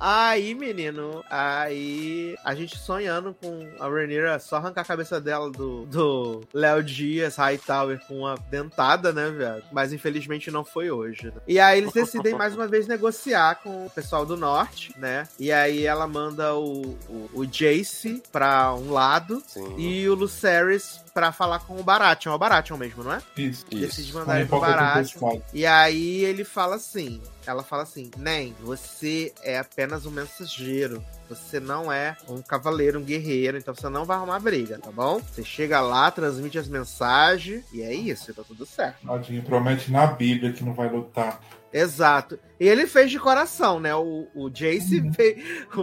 Aí, 0.00 0.54
menino, 0.54 1.24
aí 1.28 2.36
a 2.44 2.54
gente 2.54 2.78
sonhando 2.78 3.34
com 3.34 3.68
a 3.80 3.88
Rhaenyra 3.88 4.38
só 4.38 4.56
arrancar 4.56 4.82
a 4.82 4.84
cabeça 4.84 5.20
dela 5.20 5.50
do, 5.50 5.84
do 5.86 6.42
Léo 6.54 6.82
Dias 6.84 7.36
Hightower 7.36 8.00
com 8.06 8.20
uma 8.20 8.36
dentada, 8.50 9.12
né, 9.12 9.28
velho? 9.30 9.62
Mas 9.72 9.92
infelizmente 9.92 10.50
não 10.50 10.64
foi 10.64 10.90
hoje. 10.90 11.26
né? 11.26 11.32
E 11.48 11.58
aí 11.58 11.78
eles 11.78 11.92
decidem 11.92 12.34
mais 12.34 12.54
uma 12.54 12.68
vez 12.68 12.86
negociar 12.86 13.56
com 13.56 13.86
o 13.86 13.90
pessoal 13.90 14.24
do 14.24 14.36
norte, 14.36 14.94
né? 14.98 15.26
E 15.38 15.50
aí 15.50 15.84
ela 15.84 16.06
manda 16.06 16.54
o, 16.54 16.96
o, 17.08 17.30
o 17.34 17.46
Jace 17.46 18.22
pra 18.30 18.72
um 18.74 18.92
lado 18.92 19.42
Sim. 19.46 19.74
e 19.78 20.08
o 20.08 20.14
Lucerys 20.14 21.00
pra 21.18 21.32
falar 21.32 21.58
com 21.60 21.78
o 21.78 21.82
Baratheon. 21.82 22.32
É 22.32 22.36
o 22.36 22.38
Baratheon 22.38 22.76
mesmo, 22.76 23.02
não 23.02 23.12
é? 23.12 23.22
isso. 23.36 23.66
Decide 23.68 24.12
mandar 24.14 24.38
ele 24.38 24.48
pro 24.48 24.60
Baratheon. 24.60 25.40
E 25.52 25.66
aí 25.66 26.24
ele 26.24 26.44
fala 26.44 26.76
assim, 26.76 27.20
ela 27.46 27.62
fala 27.62 27.82
assim, 27.82 28.10
Nem, 28.16 28.54
você 28.60 29.32
é 29.42 29.58
apenas 29.58 30.06
um 30.06 30.10
mensageiro. 30.10 31.04
Você 31.28 31.60
não 31.60 31.92
é 31.92 32.16
um 32.28 32.40
cavaleiro, 32.40 32.98
um 32.98 33.04
guerreiro, 33.04 33.58
então 33.58 33.74
você 33.74 33.88
não 33.90 34.04
vai 34.04 34.16
arrumar 34.16 34.38
briga, 34.38 34.78
tá 34.78 34.90
bom? 34.90 35.20
Você 35.20 35.44
chega 35.44 35.80
lá, 35.80 36.10
transmite 36.10 36.58
as 36.58 36.68
mensagens 36.68 37.64
e 37.70 37.82
é 37.82 37.92
isso, 37.92 38.32
tá 38.32 38.42
tudo 38.42 38.64
certo. 38.64 39.06
Tadinho, 39.06 39.42
promete 39.42 39.92
na 39.92 40.06
Bíblia 40.06 40.52
que 40.52 40.64
não 40.64 40.72
vai 40.72 40.88
lutar. 40.88 41.40
Exato. 41.70 42.38
E 42.60 42.66
ele 42.68 42.86
fez 42.86 43.10
de 43.10 43.18
coração, 43.18 43.78
né? 43.80 43.94
O, 43.94 44.26
o 44.34 44.50
Jace 44.50 45.10
fez. 45.12 45.36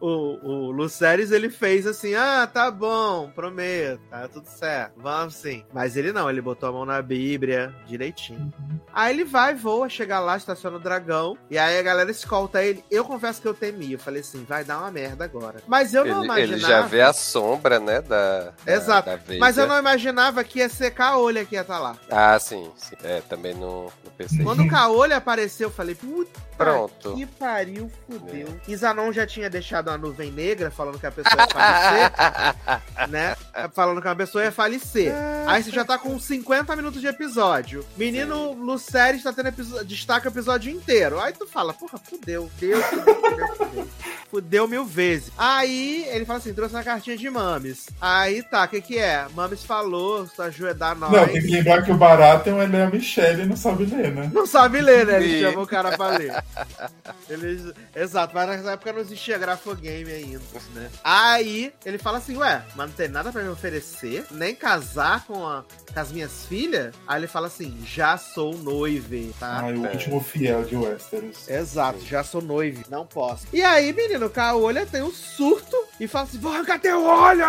O, 0.00 0.06
o, 0.06 0.46
o 0.66 0.70
Lucerys, 0.72 1.30
ele 1.30 1.48
fez 1.48 1.86
assim: 1.86 2.14
ah, 2.14 2.46
tá 2.52 2.70
bom, 2.70 3.30
prometo, 3.34 4.00
tá 4.10 4.26
tudo 4.28 4.46
certo, 4.46 4.94
vamos 4.96 5.34
sim. 5.34 5.64
Mas 5.72 5.96
ele 5.96 6.12
não, 6.12 6.28
ele 6.28 6.40
botou 6.40 6.68
a 6.68 6.72
mão 6.72 6.84
na 6.84 7.00
Bíblia 7.00 7.74
direitinho. 7.86 8.52
Aí 8.92 9.14
ele 9.14 9.24
vai, 9.24 9.54
voa, 9.54 9.88
chega 9.88 10.18
lá, 10.20 10.36
estaciona 10.36 10.76
o 10.76 10.80
dragão, 10.80 11.36
e 11.50 11.56
aí 11.56 11.78
a 11.78 11.82
galera 11.82 12.10
escolta 12.10 12.62
ele. 12.62 12.84
Eu 12.90 13.04
confesso 13.04 13.40
que 13.40 13.46
eu 13.48 13.54
temi, 13.54 13.92
eu 13.92 13.98
falei 13.98 14.20
assim: 14.20 14.44
vai 14.44 14.64
dar 14.64 14.78
uma 14.78 14.90
merda 14.90 15.24
agora. 15.24 15.60
Mas 15.66 15.94
eu 15.94 16.04
não 16.04 16.18
Ele, 16.18 16.24
imaginava. 16.24 16.52
ele 16.52 16.60
já 16.60 16.80
vê 16.82 17.00
a 17.02 17.12
sombra, 17.12 17.78
né? 17.78 18.00
Da, 18.02 18.52
da- 18.64 18.72
Exato. 18.72 19.08
da 19.10 19.16
Veiga. 19.16 19.40
Mas 19.40 19.56
eu 19.58 19.66
não 19.66 19.78
imaginava 19.78 20.42
que 20.44 20.58
ia 20.58 20.68
ser 20.68 20.90
Caolha 20.90 21.44
que 21.44 21.54
ia 21.54 21.60
estar 21.62 21.78
lá. 21.78 21.96
Ah, 22.10 22.38
sim, 22.38 22.70
sim. 22.76 22.96
É, 23.04 23.20
também 23.28 23.54
não, 23.54 23.84
não 24.04 24.12
pensei. 24.18 24.42
Quando 24.44 24.62
o 24.64 24.68
Caolha 24.68 25.16
apareceu, 25.16 25.51
eu 25.60 25.70
falei, 25.70 25.94
puta 25.94 26.40
Pronto. 26.56 27.14
que 27.14 27.26
pariu, 27.26 27.90
fudeu. 28.06 28.48
Isanon 28.68 29.12
já 29.12 29.26
tinha 29.26 29.50
deixado 29.50 29.88
uma 29.88 29.98
nuvem 29.98 30.30
negra 30.30 30.70
falando 30.70 30.98
que 30.98 31.06
a 31.06 31.10
pessoa 31.10 31.34
ia 31.42 31.48
falecer, 31.48 33.08
né? 33.08 33.36
Falando 33.72 34.00
que 34.00 34.08
uma 34.08 34.16
pessoa 34.16 34.44
ia 34.44 34.52
falecer. 34.52 35.12
Aí 35.46 35.62
você 35.62 35.70
já 35.70 35.84
tá 35.84 35.98
com 35.98 36.18
50 36.18 36.74
minutos 36.76 37.00
de 37.00 37.06
episódio. 37.06 37.84
Menino 37.96 38.52
Luceres 38.52 39.22
tá 39.22 39.32
tendo 39.32 39.48
episódio, 39.48 39.86
destaca 39.86 40.28
o 40.28 40.32
episódio 40.32 40.70
inteiro. 40.72 41.20
Aí 41.20 41.32
tu 41.32 41.46
fala, 41.46 41.72
porra, 41.72 41.98
fudeu, 41.98 42.50
deu, 42.58 42.80
fudeu, 42.82 43.14
fudeu, 43.14 43.48
fudeu. 43.56 43.88
fudeu 44.30 44.68
mil 44.68 44.84
vezes. 44.84 45.32
Aí 45.36 46.06
ele 46.08 46.24
fala 46.24 46.38
assim: 46.38 46.54
trouxe 46.54 46.74
uma 46.74 46.82
cartinha 46.82 47.16
de 47.16 47.28
Mames. 47.28 47.88
Aí 48.00 48.42
tá, 48.42 48.64
o 48.64 48.68
que 48.68 48.80
que 48.80 48.98
é? 48.98 49.26
Mames 49.34 49.64
falou, 49.64 50.28
ajudar 50.38 50.94
nós. 50.96 51.10
Não, 51.10 51.26
tem 51.26 51.40
que 51.40 51.48
lembrar 51.48 51.82
que 51.82 51.90
o 51.90 51.96
Baratheon 51.96 52.62
ele 52.62 52.76
é 52.76 52.84
a 52.84 52.90
Michelle 52.90 53.42
e 53.42 53.46
não 53.46 53.56
sabe 53.56 53.84
ler, 53.84 54.12
né? 54.12 54.30
Não 54.32 54.46
sabe 54.46 54.80
ler, 54.80 55.06
né? 55.06 55.22
Ele 55.22 55.41
Sim. 55.46 55.50
chama 55.50 55.62
o 55.62 55.66
cara 55.66 55.96
pra 55.96 56.08
ler. 56.08 56.32
Eles... 57.28 57.72
Exato, 57.94 58.34
mas 58.34 58.48
nessa 58.48 58.72
época 58.72 58.92
não 58.92 59.00
existia 59.00 59.38
grafogame 59.38 60.10
ainda, 60.12 60.40
né? 60.74 60.90
Aí 61.02 61.72
ele 61.84 61.98
fala 61.98 62.18
assim, 62.18 62.36
ué, 62.36 62.62
mas 62.74 62.88
não 62.88 62.94
tem 62.96 63.08
nada 63.08 63.32
pra 63.32 63.42
me 63.42 63.48
oferecer? 63.48 64.24
Nem 64.30 64.54
casar 64.54 65.24
com, 65.26 65.46
a- 65.46 65.64
com 65.92 66.00
as 66.00 66.10
minhas 66.12 66.44
filhas? 66.46 66.94
Aí 67.06 67.20
ele 67.20 67.26
fala 67.26 67.46
assim, 67.46 67.78
já 67.86 68.16
sou 68.16 68.56
noive, 68.58 69.34
tá? 69.38 69.60
Ai, 69.64 69.74
o 69.74 69.82
último 69.88 70.20
fiel 70.20 70.64
de 70.64 70.76
Westeros. 70.76 71.48
Exato, 71.48 72.00
já 72.04 72.22
sou 72.24 72.42
noive, 72.42 72.84
não 72.90 73.06
posso. 73.06 73.46
E 73.52 73.62
aí, 73.62 73.92
menino, 73.92 74.26
o 74.26 74.30
Caolha 74.30 74.84
tem 74.86 75.02
um 75.02 75.12
surto 75.12 75.76
e 76.00 76.06
fala 76.08 76.24
assim: 76.24 76.38
vou 76.38 76.52
arrancar 76.52 76.78
teu 76.80 77.02
olho! 77.04 77.44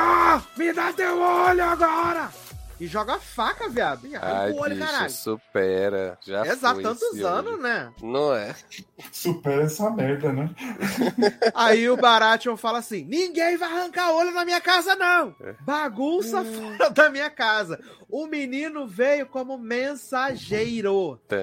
Me 0.57 0.71
dá 0.73 0.91
teu 0.93 1.19
olho 1.19 1.63
agora! 1.63 2.29
E 2.83 2.87
joga 2.87 3.13
a 3.15 3.19
faca, 3.19 3.69
viado. 3.69 4.05
E 4.05 4.13
Ai, 4.13 4.51
o 4.51 4.57
olho, 4.57 4.75
bicho, 4.75 4.85
caralho. 4.85 5.09
supera. 5.09 6.17
Já 6.21 6.45
Exato, 6.45 6.75
foi 6.75 6.83
tantos 6.83 7.23
anos, 7.23 7.57
né? 7.57 7.93
Não 8.01 8.35
é? 8.35 8.53
Supera 9.09 9.63
essa 9.63 9.89
merda, 9.89 10.33
né? 10.33 10.49
Aí 11.55 11.89
o 11.89 11.95
Baratheon 11.95 12.57
fala 12.57 12.79
assim: 12.79 13.05
ninguém 13.05 13.55
vai 13.55 13.71
arrancar 13.71 14.11
olho 14.11 14.31
na 14.31 14.43
minha 14.43 14.59
casa, 14.59 14.97
não! 14.97 15.33
Bagunça 15.61 16.43
fora 16.43 16.89
da 16.89 17.09
minha 17.09 17.29
casa. 17.29 17.79
O 18.15 18.27
menino 18.27 18.85
veio 18.85 19.25
como 19.25 19.57
mensageiro. 19.57 21.19
Tá, 21.27 21.35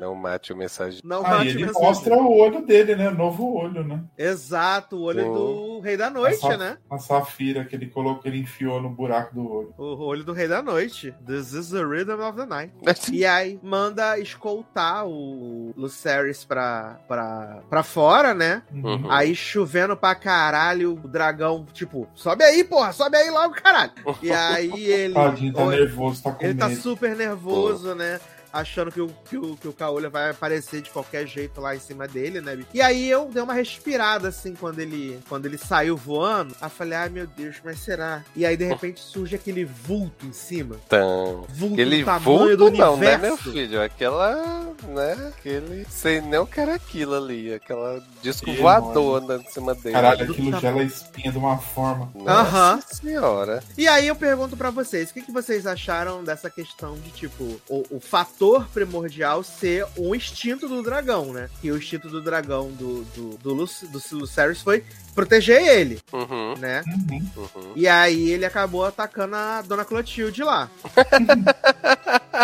não 0.00 0.16
mate 0.16 0.52
o 0.52 0.56
mensageiro. 0.56 1.06
Não 1.06 1.24
Aí 1.24 1.30
mate 1.30 1.48
ele 1.50 1.58
mensageiro. 1.66 1.80
mostra 1.80 2.14
o 2.16 2.36
olho 2.36 2.66
dele, 2.66 2.96
né? 2.96 3.08
Novo 3.08 3.54
olho, 3.54 3.84
né? 3.84 4.02
Exato, 4.18 4.96
o 4.96 5.02
olho 5.02 5.22
Sim. 5.22 5.32
do 5.32 5.78
Rei 5.80 5.96
da 5.96 6.10
Noite, 6.10 6.44
a, 6.44 6.56
né? 6.56 6.78
a 6.90 6.98
safira 6.98 7.64
que 7.64 7.76
ele 7.76 7.86
colocou, 7.86 8.22
ele 8.24 8.40
enfiou 8.40 8.82
no 8.82 8.90
buraco 8.90 9.32
do 9.32 9.48
olho. 9.48 9.74
O 9.78 10.04
olho 10.04 10.24
do 10.24 10.32
Rei 10.32 10.48
da 10.48 10.60
Noite. 10.60 11.14
This 11.24 11.52
is 11.52 11.70
the 11.70 11.84
rhythm 11.84 12.20
of 12.20 12.36
the 12.36 12.46
night. 12.46 12.72
E 13.12 13.24
aí 13.24 13.58
manda 13.62 14.18
escoltar 14.18 15.06
o 15.06 15.72
Lucerys 15.76 16.44
pra, 16.44 16.98
pra, 17.06 17.62
pra 17.70 17.82
fora, 17.84 18.34
né? 18.34 18.62
Uhum. 18.72 19.08
Aí 19.10 19.36
chovendo 19.36 19.96
pra 19.96 20.16
caralho, 20.16 20.94
o 20.94 21.08
dragão, 21.08 21.64
tipo, 21.72 22.08
sobe 22.14 22.42
aí, 22.42 22.64
porra, 22.64 22.92
sobe 22.92 23.16
aí 23.16 23.30
logo, 23.30 23.54
caralho. 23.54 23.92
E 24.20 24.32
aí 24.32 24.84
ele. 24.84 25.14
Tadinho, 25.14 25.52
tá 25.52 25.62
Oi- 25.64 25.76
nervoso, 26.08 26.22
tá 26.22 26.32
com 26.32 26.44
ele 26.44 26.54
tá 26.58 26.68
medo. 26.68 26.80
super 26.80 27.16
nervoso, 27.16 27.94
né? 27.94 28.20
Achando 28.52 28.90
que 28.90 29.00
o, 29.00 29.08
que, 29.28 29.36
o, 29.36 29.56
que 29.56 29.68
o 29.68 29.72
Caolha 29.72 30.08
vai 30.08 30.30
aparecer 30.30 30.80
de 30.82 30.90
qualquer 30.90 31.26
jeito 31.26 31.60
lá 31.60 31.74
em 31.74 31.80
cima 31.80 32.06
dele, 32.08 32.40
né? 32.40 32.58
E 32.72 32.80
aí 32.80 33.08
eu 33.08 33.26
dei 33.26 33.42
uma 33.42 33.54
respirada, 33.54 34.28
assim, 34.28 34.54
quando 34.54 34.78
ele, 34.80 35.20
quando 35.28 35.46
ele 35.46 35.58
saiu 35.58 35.96
voando. 35.96 36.54
Aí 36.60 36.70
falei, 36.70 36.94
ai 36.98 37.08
meu 37.08 37.26
Deus, 37.26 37.56
mas 37.64 37.78
será? 37.80 38.24
E 38.34 38.44
aí, 38.46 38.56
de 38.56 38.64
repente, 38.64 39.00
surge 39.00 39.34
aquele 39.36 39.64
vulto 39.64 40.26
em 40.26 40.32
cima. 40.32 40.76
Então, 40.86 41.44
Vulto 41.48 41.74
aquele 41.74 41.98
do 42.00 42.04
tamanho 42.04 42.56
do 42.56 42.64
vulto 42.64 42.78
não, 42.78 42.96
né, 42.96 43.14
universo. 43.16 43.26
meu 43.26 43.54
filho? 43.54 43.82
Aquela, 43.82 44.74
né, 44.88 45.32
aquele... 45.36 45.86
Sei 45.90 46.20
nem 46.20 46.38
o 46.38 46.46
que 46.46 46.60
era 46.60 46.74
aquilo 46.74 47.14
ali. 47.14 47.52
Aquela 47.54 48.02
disco 48.22 48.52
voador 48.54 49.22
andando 49.22 49.42
em 49.44 49.50
cima 49.50 49.74
dele. 49.74 49.92
Caralho, 49.94 50.30
aquilo 50.30 50.60
gela 50.60 50.82
espinha 50.82 51.32
de 51.32 51.38
uma 51.38 51.58
forma. 51.58 52.10
Nossa 52.14 52.30
Aham. 52.40 52.80
senhora. 52.92 53.62
E 53.76 53.86
aí 53.88 54.06
eu 54.08 54.16
pergunto 54.16 54.56
pra 54.56 54.70
vocês, 54.70 55.10
o 55.10 55.14
que, 55.14 55.22
que 55.22 55.32
vocês 55.32 55.66
acharam 55.66 56.24
dessa 56.24 56.48
questão 56.50 56.94
de, 56.94 57.10
tipo, 57.10 57.60
o, 57.68 57.84
o 57.90 58.00
fator 58.00 58.37
primordial 58.72 59.42
ser 59.42 59.84
o 59.96 60.14
instinto 60.14 60.68
do 60.68 60.80
dragão, 60.82 61.32
né? 61.32 61.48
Que 61.60 61.72
o 61.72 61.76
instinto 61.76 62.08
do 62.08 62.22
dragão 62.22 62.70
do, 62.70 63.02
do, 63.14 63.30
do, 63.38 63.54
Luc- 63.54 63.84
do 63.90 64.00
Lucerys 64.16 64.62
foi 64.62 64.84
proteger 65.14 65.60
ele, 65.60 65.98
Uhum, 66.12 66.54
né? 66.58 66.84
Uhum. 66.86 67.30
uhum. 67.36 67.72
E 67.74 67.88
aí 67.88 68.30
ele 68.30 68.44
acabou 68.44 68.84
atacando 68.84 69.34
a 69.34 69.62
Dona 69.62 69.84
Clotilde 69.84 70.44
lá. 70.44 70.70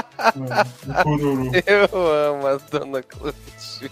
Eu 1.66 2.12
amo 2.12 2.46
a 2.46 2.56
Dona 2.56 3.02
Clotilde. 3.02 3.90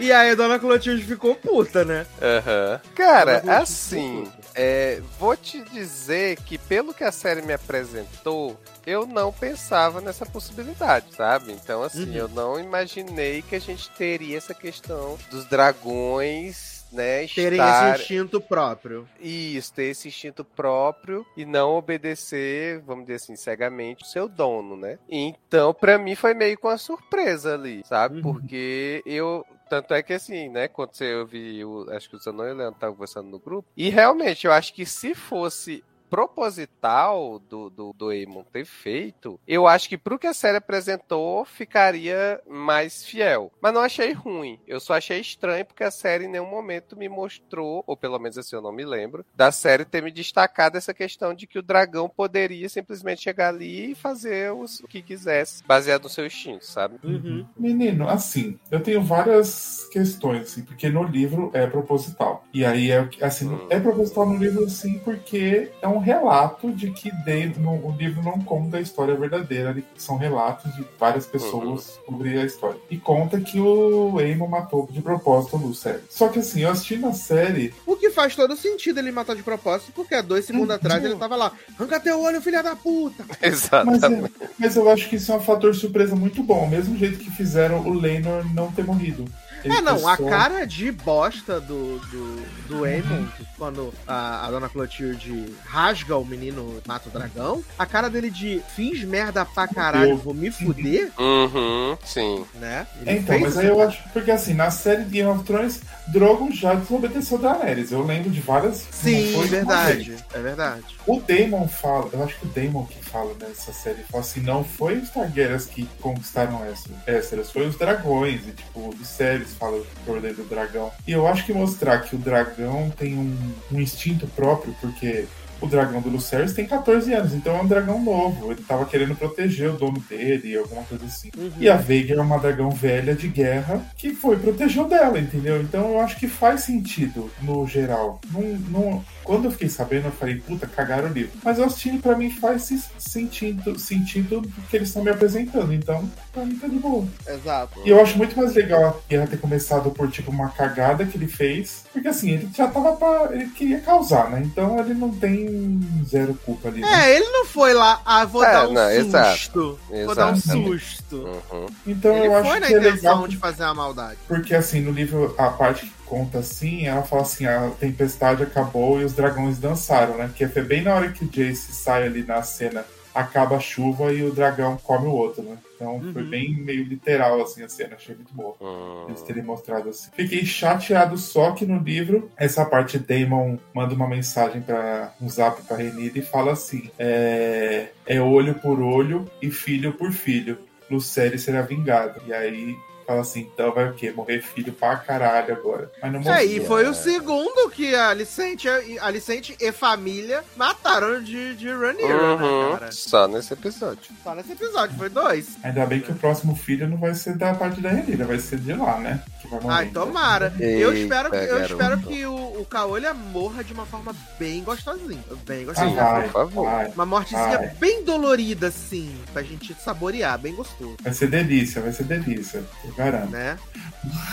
E 0.00 0.12
aí 0.12 0.30
a 0.30 0.34
Dona 0.34 0.58
Clotilde 0.58 1.02
ficou 1.04 1.34
puta, 1.34 1.84
né? 1.84 2.06
Aham. 2.20 2.80
Cara, 2.94 3.42
assim, 3.60 4.24
ficou 4.24 4.32
puta. 4.32 4.41
É, 4.54 5.00
vou 5.18 5.36
te 5.36 5.60
dizer 5.70 6.36
que 6.42 6.58
pelo 6.58 6.92
que 6.94 7.04
a 7.04 7.12
série 7.12 7.42
me 7.42 7.52
apresentou, 7.52 8.58
eu 8.86 9.06
não 9.06 9.32
pensava 9.32 10.00
nessa 10.00 10.26
possibilidade, 10.26 11.14
sabe? 11.14 11.52
Então, 11.52 11.82
assim, 11.82 12.10
Uhum. 12.10 12.16
eu 12.16 12.28
não 12.28 12.58
imaginei 12.58 13.42
que 13.42 13.54
a 13.56 13.60
gente 13.60 13.88
teria 13.90 14.36
essa 14.36 14.54
questão 14.54 15.18
dos 15.30 15.44
dragões, 15.46 16.84
né, 16.92 17.26
Terem 17.28 17.52
estar... 17.58 17.94
esse 17.94 18.02
instinto 18.02 18.40
próprio. 18.40 19.08
Isso, 19.20 19.72
ter 19.72 19.84
esse 19.84 20.08
instinto 20.08 20.44
próprio 20.44 21.24
e 21.36 21.44
não 21.46 21.70
obedecer, 21.76 22.80
vamos 22.80 23.04
dizer 23.06 23.14
assim, 23.16 23.36
cegamente 23.36 24.04
o 24.04 24.06
seu 24.06 24.28
dono, 24.28 24.76
né? 24.76 24.98
Então, 25.08 25.72
pra 25.72 25.96
mim 25.96 26.14
foi 26.14 26.34
meio 26.34 26.58
com 26.58 26.68
a 26.68 26.76
surpresa 26.76 27.54
ali, 27.54 27.82
sabe? 27.86 28.16
Uhum. 28.16 28.22
Porque 28.22 29.02
eu. 29.06 29.44
Tanto 29.72 29.94
é 29.94 30.02
que 30.02 30.12
assim, 30.12 30.50
né? 30.50 30.68
Quando 30.68 30.90
ouvi, 31.18 31.64
o, 31.64 31.90
acho 31.92 32.10
que 32.10 32.14
o 32.14 32.18
Zanon 32.18 32.44
e 32.44 32.52
o 32.52 32.54
Leandro 32.54 32.74
estavam 32.74 32.94
conversando 32.94 33.30
no 33.30 33.38
grupo. 33.38 33.66
E 33.74 33.88
realmente, 33.88 34.46
eu 34.46 34.52
acho 34.52 34.74
que 34.74 34.84
se 34.84 35.14
fosse 35.14 35.82
proposital 36.12 37.38
do, 37.48 37.70
do, 37.70 37.92
do 37.92 38.12
Eamon 38.12 38.42
ter 38.44 38.64
feito, 38.64 39.38
eu 39.46 39.66
acho 39.66 39.88
que 39.88 39.96
pro 39.96 40.18
que 40.18 40.26
a 40.26 40.34
série 40.34 40.58
apresentou, 40.58 41.44
ficaria 41.44 42.40
mais 42.48 43.04
fiel. 43.04 43.50
Mas 43.60 43.72
não 43.72 43.80
achei 43.80 44.12
ruim. 44.12 44.58
Eu 44.66 44.78
só 44.80 44.94
achei 44.94 45.20
estranho 45.20 45.64
porque 45.64 45.84
a 45.84 45.90
série 45.90 46.24
em 46.24 46.28
nenhum 46.28 46.48
momento 46.50 46.96
me 46.96 47.08
mostrou, 47.08 47.82
ou 47.86 47.96
pelo 47.96 48.18
menos 48.18 48.36
assim 48.38 48.56
eu 48.56 48.62
não 48.62 48.72
me 48.72 48.84
lembro, 48.84 49.24
da 49.34 49.50
série 49.50 49.84
ter 49.84 50.02
me 50.02 50.10
destacado 50.10 50.76
essa 50.76 50.92
questão 50.94 51.34
de 51.34 51.46
que 51.46 51.58
o 51.58 51.62
dragão 51.62 52.08
poderia 52.08 52.68
simplesmente 52.68 53.22
chegar 53.22 53.48
ali 53.48 53.92
e 53.92 53.94
fazer 53.94 54.52
os- 54.52 54.80
o 54.80 54.88
que 54.88 55.02
quisesse, 55.02 55.62
baseado 55.64 56.04
no 56.04 56.08
seu 56.08 56.26
instinto, 56.26 56.64
sabe? 56.64 56.96
Uhum. 57.02 57.46
Menino, 57.56 58.08
assim, 58.08 58.58
eu 58.70 58.82
tenho 58.82 59.02
várias 59.02 59.84
questões, 59.90 60.42
assim, 60.42 60.62
porque 60.64 60.88
no 60.88 61.02
livro 61.04 61.50
é 61.54 61.66
proposital. 61.66 62.44
E 62.52 62.64
aí 62.64 62.90
é 62.90 63.00
o 63.00 63.08
que- 63.08 63.22
assim, 63.22 63.48
Hum. 63.48 63.66
é 63.70 63.78
proposital 63.80 64.26
no 64.26 64.36
livro 64.36 64.68
sim, 64.68 64.98
porque 65.00 65.70
é 65.80 65.88
um 65.88 65.98
relato 66.02 66.70
de 66.72 66.90
que 66.90 67.10
no, 67.58 67.70
o 67.86 67.94
livro 67.98 68.22
não 68.22 68.40
conta 68.40 68.76
a 68.76 68.80
história 68.80 69.14
verdadeira, 69.14 69.76
são 69.96 70.16
relatos 70.16 70.74
de 70.74 70.84
várias 70.98 71.26
pessoas 71.26 71.98
sobre 72.04 72.38
a 72.38 72.44
história. 72.44 72.78
E 72.90 72.96
conta 72.98 73.40
que 73.40 73.58
o 73.60 74.18
Aemon 74.18 74.48
matou 74.48 74.88
de 74.90 75.00
propósito 75.00 75.56
o 75.56 75.60
Lucerys. 75.60 76.02
Só 76.10 76.28
que 76.28 76.40
assim, 76.40 76.60
eu 76.62 76.70
assisti 76.70 76.96
na 76.96 77.12
série, 77.12 77.72
O 77.86 77.96
que 77.96 78.10
faz 78.10 78.34
todo 78.36 78.56
sentido 78.56 78.98
ele 78.98 79.12
matar 79.12 79.34
de 79.36 79.42
propósito, 79.42 79.92
porque 79.94 80.14
há 80.14 80.22
dois 80.22 80.44
segundos 80.44 80.68
Uhum. 80.68 80.74
atrás 80.74 81.04
ele 81.04 81.16
tava 81.16 81.36
lá. 81.36 81.52
Arranca 81.78 82.00
teu 82.00 82.20
olho, 82.20 82.40
filha 82.42 82.62
da 82.62 82.74
puta! 82.76 83.24
Exatamente. 83.40 84.00
mas, 84.00 84.12
é- 84.12 84.48
mas 84.58 84.76
eu 84.76 84.90
acho 84.90 85.08
que 85.08 85.16
isso 85.16 85.32
é 85.32 85.36
um 85.36 85.40
fator 85.40 85.74
surpresa 85.74 86.14
muito 86.16 86.42
bom, 86.42 86.66
mesmo 86.66 86.96
jeito 86.96 87.18
que 87.18 87.30
fizeram 87.30 87.80
o 87.86 87.92
Lenor 87.94 88.44
não 88.54 88.70
ter 88.72 88.84
morrido. 88.84 89.24
Ele 89.64 89.74
É, 89.74 89.80
não, 89.80 90.06
a 90.08 90.16
cara 90.16 90.64
de 90.66 90.90
bosta 90.92 91.60
do, 91.60 91.98
do, 91.98 92.42
do 92.68 92.84
Aemon, 92.84 93.24
quando 93.56 93.92
a, 94.06 94.46
a 94.46 94.50
dona 94.50 94.68
Clotilde 94.68 95.54
rasga 95.64 96.16
o 96.16 96.24
menino 96.24 96.80
mata 96.86 97.08
o 97.08 97.12
dragão, 97.12 97.62
a 97.78 97.86
cara 97.86 98.08
dele 98.08 98.30
de 98.30 98.60
fiz 98.74 99.04
merda 99.04 99.44
pra 99.44 99.68
caralho, 99.68 100.16
vou 100.16 100.34
me 100.34 100.50
fuder, 100.50 101.10
Uhum, 101.18 101.96
sim. 102.04 102.44
né? 102.54 102.86
É, 103.06 103.16
então, 103.16 103.38
mas 103.38 103.56
aí 103.56 103.66
eu 103.66 103.80
acho. 103.80 104.02
Porque 104.12 104.30
assim, 104.30 104.54
na 104.54 104.70
série 104.70 105.04
de 105.04 105.10
Game 105.10 105.28
of 105.28 105.44
Thrones, 105.44 105.80
Drogon 106.08 106.50
já 106.50 106.74
desobedeceu 106.74 107.38
Daenerys. 107.38 107.92
Eu 107.92 108.04
lembro 108.04 108.30
de 108.30 108.40
várias. 108.40 108.86
Sim, 108.90 109.32
foi 109.32 109.42
uma 109.42 109.46
verdade. 109.46 110.16
É 110.34 110.38
verdade. 110.40 110.84
O 111.06 111.20
Daemon 111.20 111.68
fala, 111.68 112.08
eu 112.12 112.24
acho 112.24 112.38
que 112.38 112.46
o 112.46 112.48
Daemon 112.50 112.84
que 112.86 113.01
fala 113.12 113.34
nessa 113.38 113.72
série, 113.72 114.02
fala 114.04 114.24
assim: 114.24 114.40
não 114.40 114.64
foi 114.64 114.96
os 114.98 115.10
Targaryens 115.10 115.66
que 115.66 115.86
conquistaram 116.00 116.60
Esseros, 117.06 117.50
foi 117.50 117.66
os 117.66 117.76
dragões. 117.76 118.40
E 118.48 118.52
tipo, 118.52 118.80
o 118.80 118.90
Viserys 118.92 119.54
fala 119.54 119.78
do 119.78 119.86
poder 120.06 120.34
do 120.34 120.44
dragão. 120.44 120.90
E 121.06 121.12
eu 121.12 121.28
acho 121.28 121.44
que 121.44 121.52
mostrar 121.52 121.98
que 122.00 122.16
o 122.16 122.18
dragão 122.18 122.90
tem 122.96 123.14
um, 123.18 123.54
um 123.70 123.80
instinto 123.80 124.26
próprio, 124.28 124.74
porque. 124.80 125.26
O 125.60 125.66
dragão 125.68 126.00
do 126.00 126.08
Lucerys 126.08 126.52
tem 126.52 126.66
14 126.66 127.14
anos, 127.14 127.32
então 127.34 127.56
é 127.56 127.62
um 127.62 127.66
dragão 127.68 128.02
novo. 128.02 128.50
Ele 128.50 128.60
tava 128.64 128.84
querendo 128.84 129.14
proteger 129.14 129.70
o 129.70 129.76
dono 129.76 130.00
dele, 130.10 130.56
alguma 130.56 130.82
coisa 130.82 131.04
assim. 131.04 131.30
Uhum. 131.38 131.52
E 131.56 131.68
a 131.68 131.76
Veiga 131.76 132.14
é 132.16 132.20
uma 132.20 132.36
dragão 132.36 132.68
velha 132.68 133.14
de 133.14 133.28
guerra 133.28 133.80
que 133.96 134.12
foi 134.12 134.36
protegeu 134.36 134.88
dela, 134.88 135.20
entendeu? 135.20 135.62
Então 135.62 135.92
eu 135.92 136.00
acho 136.00 136.16
que 136.16 136.26
faz 136.26 136.62
sentido 136.62 137.30
no 137.40 137.64
geral. 137.64 138.20
Não, 138.32 138.42
não- 138.42 139.04
quando 139.24 139.46
eu 139.46 139.50
fiquei 139.50 139.68
sabendo, 139.68 140.06
eu 140.06 140.12
falei, 140.12 140.36
puta, 140.36 140.66
cagaram 140.66 141.08
o 141.08 141.12
livro. 141.12 141.32
Mas 141.44 141.58
o 141.58 141.62
Austin, 141.64 141.98
pra 141.98 142.16
mim, 142.16 142.30
faz 142.30 142.70
esse 142.70 142.82
sentido, 142.98 143.78
sentido 143.78 144.40
do 144.40 144.48
que 144.68 144.76
eles 144.76 144.88
estão 144.88 145.02
me 145.04 145.10
apresentando. 145.10 145.72
Então, 145.72 146.10
pra 146.32 146.44
mim 146.44 146.56
tá 146.56 146.66
de 146.66 146.76
boa. 146.76 147.06
Exato. 147.26 147.80
E 147.84 147.90
eu 147.90 148.00
acho 148.00 148.16
muito 148.18 148.36
mais 148.36 148.54
legal 148.54 148.84
a 148.84 149.08
guerra 149.08 149.26
ter 149.26 149.36
começado 149.38 149.90
por, 149.90 150.10
tipo, 150.10 150.30
uma 150.30 150.48
cagada 150.50 151.04
que 151.04 151.16
ele 151.16 151.28
fez. 151.28 151.84
Porque 151.92 152.08
assim, 152.08 152.30
ele 152.32 152.48
já 152.54 152.68
tava 152.68 152.92
pra. 152.96 153.28
Ele 153.32 153.48
queria 153.50 153.80
causar, 153.80 154.30
né? 154.30 154.42
Então 154.44 154.78
ele 154.78 154.94
não 154.94 155.10
tem 155.10 155.80
zero 156.04 156.34
culpa 156.44 156.68
ali. 156.68 156.80
né? 156.80 156.88
É, 157.10 157.16
ele 157.16 157.26
não 157.28 157.44
foi 157.46 157.74
lá, 157.74 158.00
ah, 158.04 158.24
vou 158.24 158.42
É, 158.44 158.52
dar 158.52 158.68
um 158.68 158.72
não, 158.72 158.90
exato. 158.90 159.36
susto. 159.38 159.78
Vou 160.06 160.14
dar 160.14 160.32
um 160.32 160.36
susto. 160.36 161.16
Uhum. 161.16 161.66
Então 161.86 162.16
Ele 162.16 162.26
eu 162.26 162.36
acho 162.36 162.50
foi 162.50 162.60
na 162.60 162.66
que 162.66 162.74
é 162.74 162.78
intenção 162.78 162.94
legal 163.12 163.28
de 163.28 163.36
fazer 163.36 163.64
uma 163.64 163.74
maldade. 163.74 164.18
Porque 164.26 164.54
assim, 164.54 164.80
no 164.80 164.90
livro, 164.90 165.34
a 165.38 165.48
parte 165.50 165.86
que 165.86 165.92
conta 166.12 166.40
assim, 166.40 166.84
ela 166.86 167.02
fala 167.02 167.22
assim, 167.22 167.46
a 167.46 167.70
tempestade 167.80 168.42
acabou 168.42 169.00
e 169.00 169.04
os 169.04 169.14
dragões 169.14 169.56
dançaram, 169.58 170.18
né? 170.18 170.30
Que 170.36 170.46
foi 170.46 170.62
bem 170.62 170.82
na 170.82 170.94
hora 170.94 171.10
que 171.10 171.24
o 171.24 171.28
Jace 171.28 171.72
sai 171.72 172.04
ali 172.04 172.22
na 172.22 172.42
cena, 172.42 172.84
acaba 173.14 173.56
a 173.56 173.60
chuva 173.60 174.12
e 174.12 174.22
o 174.22 174.30
dragão 174.30 174.76
come 174.76 175.06
o 175.06 175.10
outro, 175.12 175.42
né? 175.42 175.56
Então 175.74 176.00
foi 176.12 176.22
Uhum. 176.22 176.28
bem 176.30 176.54
meio 176.54 176.84
literal 176.84 177.40
assim 177.40 177.62
a 177.62 177.68
cena, 177.68 177.96
achei 177.96 178.14
muito 178.14 178.32
boa. 178.34 178.54
Hum. 178.60 179.06
Eles 179.08 179.22
terem 179.22 179.42
mostrado 179.42 179.88
assim. 179.88 180.10
Fiquei 180.14 180.44
chateado 180.44 181.16
só 181.16 181.52
que 181.52 181.64
no 181.64 181.78
livro, 181.78 182.30
essa 182.36 182.62
parte 182.66 182.98
Damon 182.98 183.56
manda 183.74 183.94
uma 183.94 184.06
mensagem 184.06 184.60
para 184.60 185.14
um 185.20 185.28
zap 185.30 185.62
pra 185.62 185.78
Renida 185.78 186.18
e 186.18 186.22
fala 186.22 186.52
assim: 186.52 186.90
é, 186.98 187.88
é 188.06 188.20
olho 188.20 188.54
por 188.56 188.80
olho 188.82 189.26
e 189.40 189.50
filho 189.50 189.94
por 189.94 190.12
filho. 190.12 190.58
Lucério 190.90 191.38
será 191.38 191.62
vingado. 191.62 192.20
E 192.26 192.32
aí 192.34 192.76
fala 193.12 193.20
assim: 193.22 193.40
então 193.52 193.72
vai 193.72 193.88
o 193.88 193.94
quê? 193.94 194.10
Morrer 194.12 194.40
filho 194.42 194.72
pra 194.72 194.96
caralho 194.96 195.54
agora. 195.54 195.90
Mas 196.02 196.12
não 196.12 196.20
morreu. 196.20 196.34
É, 196.38 196.44
e 196.44 196.66
foi 196.66 196.86
o 196.88 196.94
segundo 196.94 197.70
que 197.70 197.94
a 197.94 198.08
Alicente, 198.10 198.68
a 198.68 199.06
Alicente 199.06 199.56
e 199.60 199.72
família 199.72 200.42
mataram 200.56 201.22
de, 201.22 201.54
de 201.56 201.68
Rhaenyra, 201.68 202.36
né, 202.36 202.44
Uhum. 202.44 202.72
cara? 202.72 202.92
Só 202.92 203.28
nesse 203.28 203.52
episódio. 203.52 204.12
Só 204.22 204.34
nesse 204.34 204.52
episódio, 204.52 204.96
foi 204.96 205.08
dois. 205.08 205.56
Ainda 205.62 205.84
bem 205.86 206.00
que 206.00 206.10
o 206.10 206.14
próximo 206.14 206.54
filho 206.56 206.88
não 206.88 206.96
vai 206.96 207.14
ser 207.14 207.36
da 207.36 207.54
parte 207.54 207.80
da 207.80 207.90
Renida, 207.90 208.24
vai 208.24 208.38
ser 208.38 208.58
de 208.58 208.72
lá, 208.72 208.98
né? 208.98 209.22
Que 209.40 209.48
vai 209.48 209.60
morrer. 209.60 209.74
Ai, 209.74 209.86
tomara. 209.90 210.54
eu 210.58 210.92
Eita, 210.92 211.02
espero, 211.02 211.30
que- 211.30 211.36
eu 211.36 211.46
garoto. 211.48 211.72
espero 211.72 211.98
que 212.00 212.26
o, 212.26 212.60
o 212.60 212.64
Caolha 212.66 213.12
morra 213.14 213.62
de 213.64 213.72
uma 213.72 213.86
forma 213.86 214.14
bem 214.38 214.62
gostosinha. 214.62 215.22
Bem 215.46 215.62
Ah, 215.62 215.66
gostosinha. 215.66 216.02
vai, 216.02 216.22
por 216.24 216.32
favor. 216.32 216.64
vai. 216.70 216.88
Uma 216.88 217.06
mortezinha 217.06 217.58
Vai. 217.58 217.68
bem 217.68 218.04
dolorida, 218.04 218.68
assim, 218.68 219.14
pra 219.32 219.42
gente 219.42 219.74
saborear, 219.74 220.38
bem 220.38 220.54
gostoso, 220.54 220.96
Vai 221.02 221.12
ser 221.12 221.28
delícia, 221.28 221.80
vai 221.82 221.92
ser 221.92 222.04
delícia. 222.04 222.62
Garanto. 223.04 223.30
né? 223.30 223.58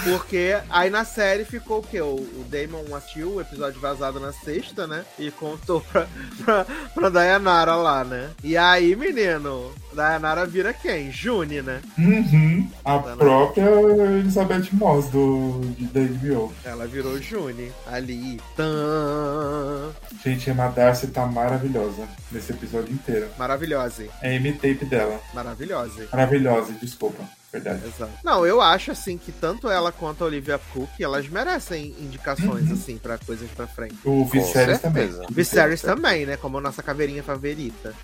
Porque 0.03 0.57
aí 0.69 0.89
na 0.89 1.05
série 1.05 1.45
ficou 1.45 1.77
o 1.79 1.83
quê? 1.83 2.01
O, 2.01 2.15
o 2.15 2.45
Damon 2.49 2.95
assistiu 2.95 3.35
o 3.35 3.41
episódio 3.41 3.79
vazado 3.79 4.19
na 4.19 4.31
sexta, 4.33 4.87
né? 4.87 5.05
E 5.19 5.29
contou 5.29 5.81
pra, 5.81 6.07
pra, 6.43 6.65
pra 6.95 7.09
Dayanara 7.09 7.75
lá, 7.75 8.03
né? 8.03 8.31
E 8.43 8.57
aí, 8.57 8.95
menino, 8.95 9.71
Dayanara 9.93 10.47
vira 10.47 10.73
quem? 10.73 11.11
June, 11.11 11.61
né? 11.61 11.81
Uhum. 11.99 12.67
A 12.83 12.97
própria 12.97 13.63
Elizabeth 14.19 14.69
Moss 14.73 15.07
do, 15.09 15.61
de- 15.77 15.85
da 15.85 15.99
HBO. 16.01 16.51
Ela 16.65 16.87
virou 16.87 17.21
June. 17.21 17.71
Ali. 17.85 18.41
Tan. 18.55 19.91
Gente, 20.23 20.49
a 20.49 20.53
Emma 20.53 20.69
Darcy 20.69 21.07
tá 21.07 21.25
maravilhosa 21.27 22.07
nesse 22.31 22.51
episódio 22.51 22.91
inteiro. 22.91 23.27
Maravilhosa. 23.37 24.05
É 24.21 24.33
M-tape 24.35 24.85
dela. 24.85 25.19
Maravilhosa. 25.33 26.07
Maravilhosa, 26.11 26.73
desculpa. 26.81 27.23
Verdade. 27.51 27.81
Exato. 27.87 28.11
Não, 28.23 28.45
eu 28.45 28.61
acho 28.61 28.91
assim 28.91 29.17
que 29.17 29.31
tanto 29.31 29.69
ela 29.69 29.91
quanto 29.91 30.23
a 30.23 30.27
Olivia 30.27 30.59
Cook, 30.71 30.89
elas 30.99 31.27
merecem 31.27 31.95
indicações 31.99 32.71
assim 32.71 32.97
pra 32.97 33.17
coisas 33.17 33.49
pra 33.51 33.65
frente. 33.65 33.95
O 34.05 34.23
Viserys 34.25 34.79
também. 34.79 35.09
O 35.09 35.33
Viserys 35.33 35.81
também, 35.81 36.25
né? 36.27 36.37
Como 36.37 36.57
a 36.59 36.61
nossa 36.61 36.83
caveirinha 36.83 37.23
favorita. 37.23 37.93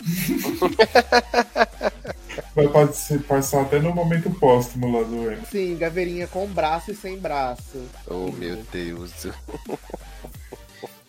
Vai 2.55 2.67
pode 2.69 2.95
ser- 2.97 3.21
passar 3.23 3.61
até 3.61 3.79
no 3.79 3.93
momento 3.93 4.29
póstumo 4.31 4.91
lá 4.91 5.03
do. 5.03 5.45
Sim, 5.49 5.77
caveirinha 5.77 6.27
com 6.27 6.47
braço 6.47 6.91
e 6.91 6.95
sem 6.95 7.17
braço, 7.17 7.85
Oh, 8.07 8.31
meu 8.31 8.57
Deus. 8.71 9.11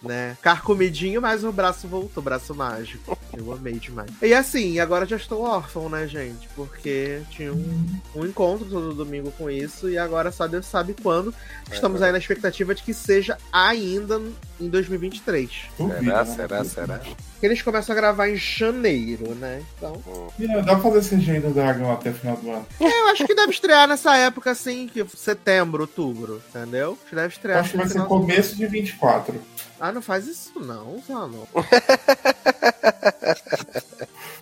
né? 0.07 0.37
Carcomidinho, 0.41 1.20
mas 1.20 1.45
o 1.45 1.53
braço 1.53 1.87
voltou, 1.89 2.23
braço 2.23 2.55
mágico. 2.55 3.16
Eu 3.37 3.53
amei 3.53 3.74
demais. 3.74 4.11
E 4.23 4.33
assim, 4.33 4.78
agora 4.78 5.07
já 5.07 5.16
estou 5.16 5.43
órfão, 5.43 5.89
né, 5.89 6.07
gente? 6.07 6.49
Porque 6.55 7.20
tinha 7.31 7.53
um, 7.53 8.01
um 8.15 8.27
encontro 8.27 8.66
todo 8.66 8.95
domingo 8.95 9.31
com 9.33 9.51
isso 9.51 9.89
e 9.91 9.99
agora 9.99 10.33
só 10.33 10.47
Deus 10.47 10.66
sabe 10.66 10.95
quando. 11.03 11.35
Estamos 11.70 12.03
aí 12.03 12.12
na 12.12 12.19
expectativa 12.19 12.74
de 12.74 12.83
que 12.83 12.95
seja 12.95 13.37
ainda 13.53 14.20
em 14.61 14.69
2023. 14.69 15.51
Duvido, 15.78 16.05
Será, 16.05 16.24
né? 16.24 16.35
será, 16.35 16.65
será? 16.65 16.99
Porque 16.99 17.47
eles 17.47 17.61
começam 17.62 17.93
a 17.95 17.97
gravar 17.97 18.28
em 18.28 18.37
janeiro, 18.37 19.35
né? 19.35 19.62
Então. 19.77 20.01
Menina, 20.39 20.62
dá 20.62 20.77
pra 20.77 20.91
fazer 20.91 21.16
CGI 21.16 21.41
do 21.41 21.53
dragão 21.53 21.93
até 21.93 22.11
o 22.11 22.15
final 22.15 22.37
do 22.37 22.51
ano. 22.51 22.66
Eu 22.81 23.09
acho 23.09 23.27
que 23.27 23.35
deve 23.35 23.51
estrear 23.53 23.87
nessa 23.87 24.16
época, 24.16 24.51
assim, 24.51 24.89
que 24.89 25.05
setembro, 25.16 25.83
outubro, 25.83 26.43
entendeu? 26.49 26.97
Acho 27.01 27.09
que 27.11 27.15
deve 27.15 27.35
estrear. 27.35 27.61
acho 27.61 27.70
que 27.73 27.77
vai 27.77 27.89
ser 27.89 28.05
começo 28.05 28.57
de 28.57 28.66
24. 28.66 29.41
Ah, 29.78 29.93
não 29.93 30.01
faz 30.01 30.27
isso 30.27 30.59
não, 30.59 31.03
Zano. 31.07 31.47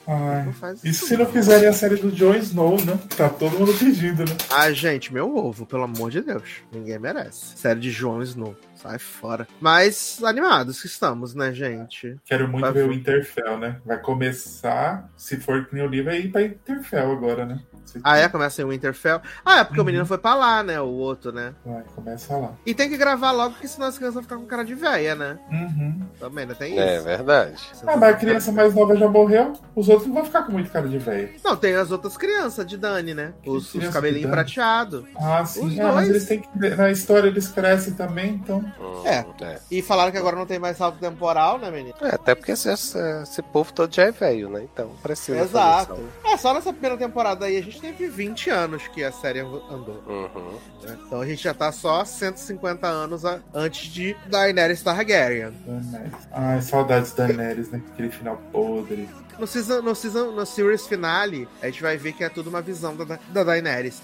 Ai. 0.07 0.45
Não 0.45 0.53
faz 0.53 0.85
Isso 0.85 1.07
se 1.07 1.17
não 1.17 1.25
fizerem 1.27 1.67
a 1.67 1.73
série 1.73 1.97
do 1.97 2.13
Jon 2.13 2.35
Snow, 2.35 2.77
né? 2.85 2.99
Tá 3.17 3.29
todo 3.29 3.59
mundo 3.59 3.73
pedindo, 3.79 4.25
né? 4.25 4.37
Ah, 4.51 4.71
gente, 4.71 5.13
meu 5.13 5.35
ovo, 5.35 5.65
pelo 5.65 5.85
amor 5.85 6.11
de 6.11 6.21
Deus. 6.21 6.63
Ninguém 6.71 6.99
merece. 6.99 7.57
Série 7.57 7.81
de 7.81 7.91
João 7.91 8.23
Snow. 8.23 8.55
Sai 8.85 8.99
fora. 8.99 9.49
Mas 9.59 10.21
animados 10.23 10.79
que 10.83 10.87
estamos, 10.87 11.35
né, 11.35 11.55
gente? 11.55 12.17
Quero 12.23 12.47
muito 12.47 12.61
Vai 12.65 12.73
ver 12.73 12.87
o. 12.87 12.93
Interfell, 12.93 13.59
né? 13.59 13.77
Vai 13.85 13.99
começar, 13.99 15.09
se 15.17 15.39
for 15.39 15.65
que 15.65 15.75
nem 15.75 15.83
o 15.85 15.89
livro, 15.89 16.11
é 16.13 16.19
ir 16.21 16.29
pra 16.31 16.43
Interfell 16.43 17.11
agora, 17.13 17.47
né? 17.47 17.61
Se- 17.87 18.01
Ah, 18.05 18.19
é? 18.19 18.29
Começa 18.29 18.61
em 18.61 18.65
Winterfell. 18.67 19.21
Ah, 19.45 19.61
é 19.61 19.65
porque 19.65 19.79
o 19.79 19.83
Uhum. 19.83 19.87
menino 19.87 20.05
foi 20.07 20.19
pra 20.19 20.35
lá, 20.35 20.63
né? 20.63 20.81
O 20.81 20.87
outro, 20.89 21.33
né? 21.33 21.55
Vai, 21.65 21.83
começa 21.95 22.37
lá. 22.37 22.53
E 22.67 22.75
tem 22.75 22.89
que 22.91 22.97
gravar 22.99 23.31
logo, 23.33 23.53
porque 23.53 23.69
senão 23.69 23.87
as 23.87 23.97
crianças 23.97 24.15
vão 24.15 24.23
ficar 24.23 24.37
com 24.37 24.45
cara 24.47 24.65
de 24.65 24.75
véia, 24.75 25.15
né? 25.15 25.39
Uhum. 25.51 26.01
Também, 26.19 26.45
não 26.47 26.55
tem 26.55 26.73
isso. 26.73 26.81
É 26.83 27.01
verdade. 27.01 27.63
Ah, 27.87 27.97
mas 27.97 28.15
a 28.15 28.17
criança 28.19 28.53
mais 28.53 28.75
nova 28.75 28.97
já 28.97 29.09
morreu, 29.09 29.53
os 29.75 29.89
outros 29.89 30.07
não 30.09 30.15
vão 30.17 30.25
ficar 30.25 30.43
com 30.43 30.53
muito 30.53 30.71
cara 30.71 30.89
de 30.89 30.99
velho. 30.99 31.31
Não, 31.45 31.57
tem 31.57 31.75
as 31.75 31.91
outras 31.91 32.17
crianças 32.17 32.67
de 32.67 32.77
Dani, 32.77 33.15
né? 33.15 33.33
Os, 33.47 33.75
os 33.75 33.89
cabelinhos 33.89 34.31
prateados. 34.31 35.05
Ah, 35.17 35.45
sim. 35.45 35.67
Os 35.67 35.79
Ah, 35.81 35.93
mas 35.93 36.09
eles 36.09 36.25
têm 36.27 36.41
que. 36.41 36.49
Na 36.77 36.91
história 36.91 37.29
eles 37.29 37.49
crescem 37.49 37.95
também, 37.95 38.35
então. 38.35 38.65
Hum, 38.79 39.07
É. 39.07 39.25
é. 39.43 39.61
E 39.71 39.83
falaram 39.83 40.11
que 40.11 40.19
agora 40.19 40.37
não 40.37 40.47
tem 40.47 40.59
mais 40.59 40.77
salto 40.77 40.99
temporal, 40.99 41.59
né, 41.59 41.71
menino? 41.71 41.95
É, 42.01 42.15
até 42.15 42.35
porque 42.35 42.53
esse, 42.53 42.69
esse, 42.69 43.43
povo 43.53 43.73
todo 43.73 43.95
já 43.95 44.05
é 44.05 44.11
velho, 44.11 44.49
né? 44.49 44.63
Então 44.63 44.91
precisa. 45.03 45.39
Exato. 45.41 45.99
É, 46.25 46.37
só 46.37 46.53
nessa 46.55 46.73
primeira 46.73 46.97
temporada 46.97 47.47
aí 47.47 47.57
a 47.57 47.63
gente 47.63 47.81
teve 47.81 48.07
20 48.09 48.51
anos 48.51 48.87
que 48.89 49.03
a 49.05 49.13
série 49.13 49.41
andou. 49.41 50.03
Uhum. 50.07 50.59
né? 50.83 50.99
Então 51.07 51.21
a 51.21 51.27
gente 51.27 51.43
já 51.43 51.55
tá 51.55 51.71
só 51.73 52.05
150 52.05 52.87
anos 52.87 53.25
a- 53.25 53.41
antes 53.53 53.93
de 53.93 54.17
Daenerys 54.27 54.83
Targaryen. 54.83 55.53
Daenerys. 55.67 56.29
Ai, 56.33 56.61
saudades 56.63 57.13
da 57.13 57.27
Daenerys, 57.27 57.71
né? 57.71 57.83
Aquele 57.93 58.11
final 58.11 58.37
podre. 58.53 59.09
No 59.39 59.47
season, 59.47 59.83
no 59.83 59.95
season, 59.95 60.31
no 60.33 60.47
series 60.47 60.87
finale, 60.87 61.49
a 61.63 61.67
gente 61.67 61.83
vai 61.83 61.97
ver 61.97 62.13
que 62.13 62.23
é 62.25 62.29
tudo 62.29 62.49
uma 62.51 62.63
visão 62.63 62.97
da, 62.97 63.19
da 63.31 63.45
Daenerys. 63.45 64.03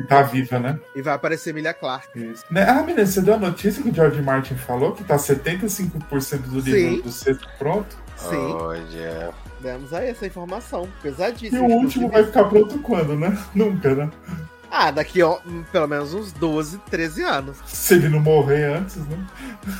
E 0.00 0.04
tá 0.08 0.22
viva, 0.22 0.58
né? 0.58 0.78
E 0.94 1.02
vai 1.02 1.14
aparecer 1.14 1.50
Emilia 1.50 1.74
Clarke. 1.74 2.18
Isso. 2.18 2.44
Né? 2.50 2.66
Ah, 2.68 2.82
menina, 2.82 3.06
você 3.06 3.20
deu 3.20 3.34
a 3.34 3.38
notícia 3.38 3.82
que 3.82 3.90
o 3.90 3.94
George 3.94 4.22
Martin 4.22 4.54
falou 4.54 4.92
que 4.92 5.04
tá 5.04 5.16
75% 5.16 6.38
do 6.48 6.60
Sim. 6.62 6.70
livro 6.70 7.02
do 7.02 7.12
sexto 7.12 7.48
pronto? 7.58 7.96
Sim, 8.16 8.36
Olha. 8.36 9.34
demos 9.60 9.92
aí 9.92 10.08
essa 10.08 10.26
informação. 10.26 10.88
E 11.00 11.02
Pesadíssima. 11.02 11.62
o 11.62 11.70
último 11.70 12.08
vai 12.08 12.24
ficar 12.24 12.44
pronto 12.44 12.78
quando, 12.78 13.14
né? 13.14 13.36
Nunca, 13.54 13.94
né? 13.94 14.10
Ah, 14.70 14.90
daqui 14.90 15.22
ó, 15.22 15.38
hum, 15.46 15.64
pelo 15.72 15.86
menos 15.86 16.12
uns 16.14 16.32
12, 16.32 16.78
13 16.90 17.22
anos. 17.22 17.56
Se 17.66 17.94
ele 17.94 18.08
não 18.08 18.20
morrer 18.20 18.64
antes, 18.64 18.96
né? 18.96 19.26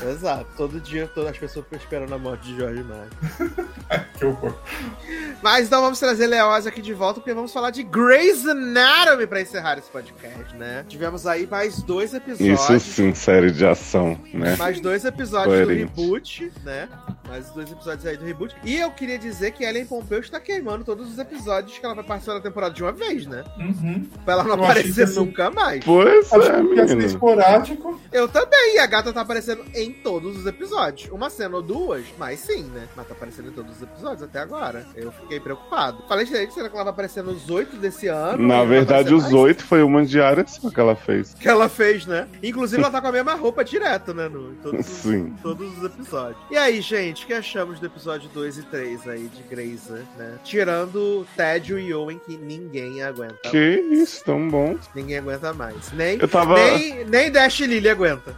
Exato. 0.09 0.47
Todo 0.55 0.79
dia 0.79 1.07
todas 1.07 1.31
as 1.31 1.37
pessoas 1.37 1.65
ficam 1.65 1.79
esperando 1.79 2.13
a 2.13 2.17
morte 2.17 2.47
de 2.47 2.57
George 2.57 2.83
Martin. 2.83 4.07
Que 4.17 4.25
horror. 4.25 4.53
Mas 5.41 5.67
então 5.67 5.81
vamos 5.81 5.99
trazer 5.99 6.27
Leoz 6.27 6.65
aqui 6.65 6.81
de 6.81 6.93
volta, 6.93 7.19
porque 7.19 7.33
vamos 7.33 7.53
falar 7.53 7.69
de 7.69 7.83
Grey's 7.83 8.45
Anatomy 8.45 9.27
pra 9.27 9.41
encerrar 9.41 9.77
esse 9.77 9.89
podcast, 9.89 10.55
né? 10.55 10.83
Tivemos 10.87 11.27
aí 11.27 11.45
mais 11.45 11.81
dois 11.83 12.13
episódios. 12.13 12.69
Isso 12.69 12.79
sim, 12.79 13.13
série 13.13 13.51
de 13.51 13.65
ação, 13.65 14.19
né? 14.33 14.55
Mais 14.57 14.79
dois 14.79 15.05
episódios 15.05 15.53
Coerente. 15.53 15.85
do 15.93 16.01
reboot, 16.01 16.51
né? 16.63 16.89
Mais 17.27 17.49
dois 17.51 17.71
episódios 17.71 18.05
aí 18.05 18.17
do 18.17 18.25
reboot. 18.25 18.55
E 18.63 18.75
eu 18.75 18.89
queria 18.91 19.19
dizer 19.19 19.51
que 19.51 19.63
Ellen 19.63 19.85
Pompeu 19.85 20.19
está 20.19 20.39
queimando 20.39 20.83
todos 20.83 21.11
os 21.11 21.19
episódios 21.19 21.77
que 21.77 21.85
ela 21.85 21.93
vai 21.93 22.03
participar 22.03 22.35
da 22.35 22.41
temporada 22.41 22.73
de 22.73 22.81
uma 22.81 22.91
vez, 22.91 23.25
né? 23.27 23.43
Uhum. 23.57 24.05
Pra 24.25 24.33
ela 24.33 24.43
não 24.43 24.51
Eu 24.51 24.57
aparecer 24.79 25.03
assim- 25.03 25.19
nunca 25.19 25.51
mais. 25.51 25.83
Pois 25.83 26.31
Acho 26.33 26.51
é, 26.51 26.55
que 26.57 26.63
menino. 26.63 27.01
esporádico. 27.01 27.99
Eu 28.11 28.27
também, 28.27 28.75
e 28.75 28.79
a 28.79 28.85
gata 28.85 29.11
tá 29.13 29.21
aparecendo 29.21 29.63
em 29.73 29.91
todos 29.91 30.37
os 30.37 30.45
episódios. 30.45 31.09
Uma 31.11 31.29
cena 31.29 31.55
ou 31.57 31.61
duas, 31.61 32.03
mas 32.17 32.39
sim, 32.39 32.63
né? 32.63 32.87
Mas 32.95 33.07
tá 33.07 33.13
aparecendo 33.13 33.49
em 33.49 33.51
todos 33.51 33.75
os 33.77 33.81
episódios 33.81 34.23
até 34.23 34.39
agora. 34.39 34.85
Eu 34.95 35.11
fiquei 35.11 35.39
preocupado. 35.39 36.03
Falei 36.07 36.25
de 36.25 36.31
que 36.47 36.53
será 36.53 36.69
que 36.69 36.75
ela 36.75 36.83
vai 36.85 36.93
aparecer 36.93 37.23
nos 37.23 37.49
oito 37.49 37.75
desse 37.77 38.07
ano? 38.07 38.45
Na 38.47 38.63
verdade, 38.63 39.13
os 39.13 39.31
oito 39.33 39.63
foi 39.65 39.81
uma 39.83 40.05
diária 40.05 40.45
só 40.47 40.69
que 40.69 40.79
ela 40.79 40.95
fez. 40.95 41.33
que 41.33 41.47
ela 41.47 41.67
fez, 41.69 42.05
né? 42.05 42.27
Inclusive, 42.41 42.81
ela 42.81 42.91
tá 42.91 42.99
com 43.01 43.07
a 43.07 43.11
mesma 43.11 43.33
roupa 43.35 43.63
direto, 43.63 44.13
né? 44.13 44.27
No, 44.29 44.51
em 44.51 44.55
todos, 44.55 44.79
os, 44.79 44.85
Sim. 44.85 45.33
todos 45.41 45.77
os 45.77 45.83
episódios. 45.83 46.37
E 46.51 46.57
aí, 46.57 46.81
gente, 46.81 47.23
o 47.23 47.27
que 47.27 47.33
achamos 47.33 47.79
do 47.79 47.85
episódio 47.85 48.29
2 48.33 48.57
e 48.59 48.63
3 48.63 49.07
aí 49.07 49.27
de 49.27 49.43
Grey's, 49.43 49.87
né? 50.17 50.35
Tirando 50.43 51.25
Tédio 51.35 51.77
e 51.79 51.93
Owen, 51.93 52.19
que 52.25 52.37
ninguém 52.37 53.01
aguenta. 53.03 53.35
Que 53.49 53.79
isso, 53.91 54.23
tão 54.23 54.47
bom. 54.49 54.66
Ninguém 54.95 55.17
aguenta 55.19 55.53
mais. 55.53 55.91
Nem, 55.93 56.17
Eu 56.19 56.27
tava. 56.27 56.55
nem, 56.55 57.05
nem 57.05 57.31
Dash 57.31 57.59
Lily 57.59 57.89
aguenta. 57.89 58.35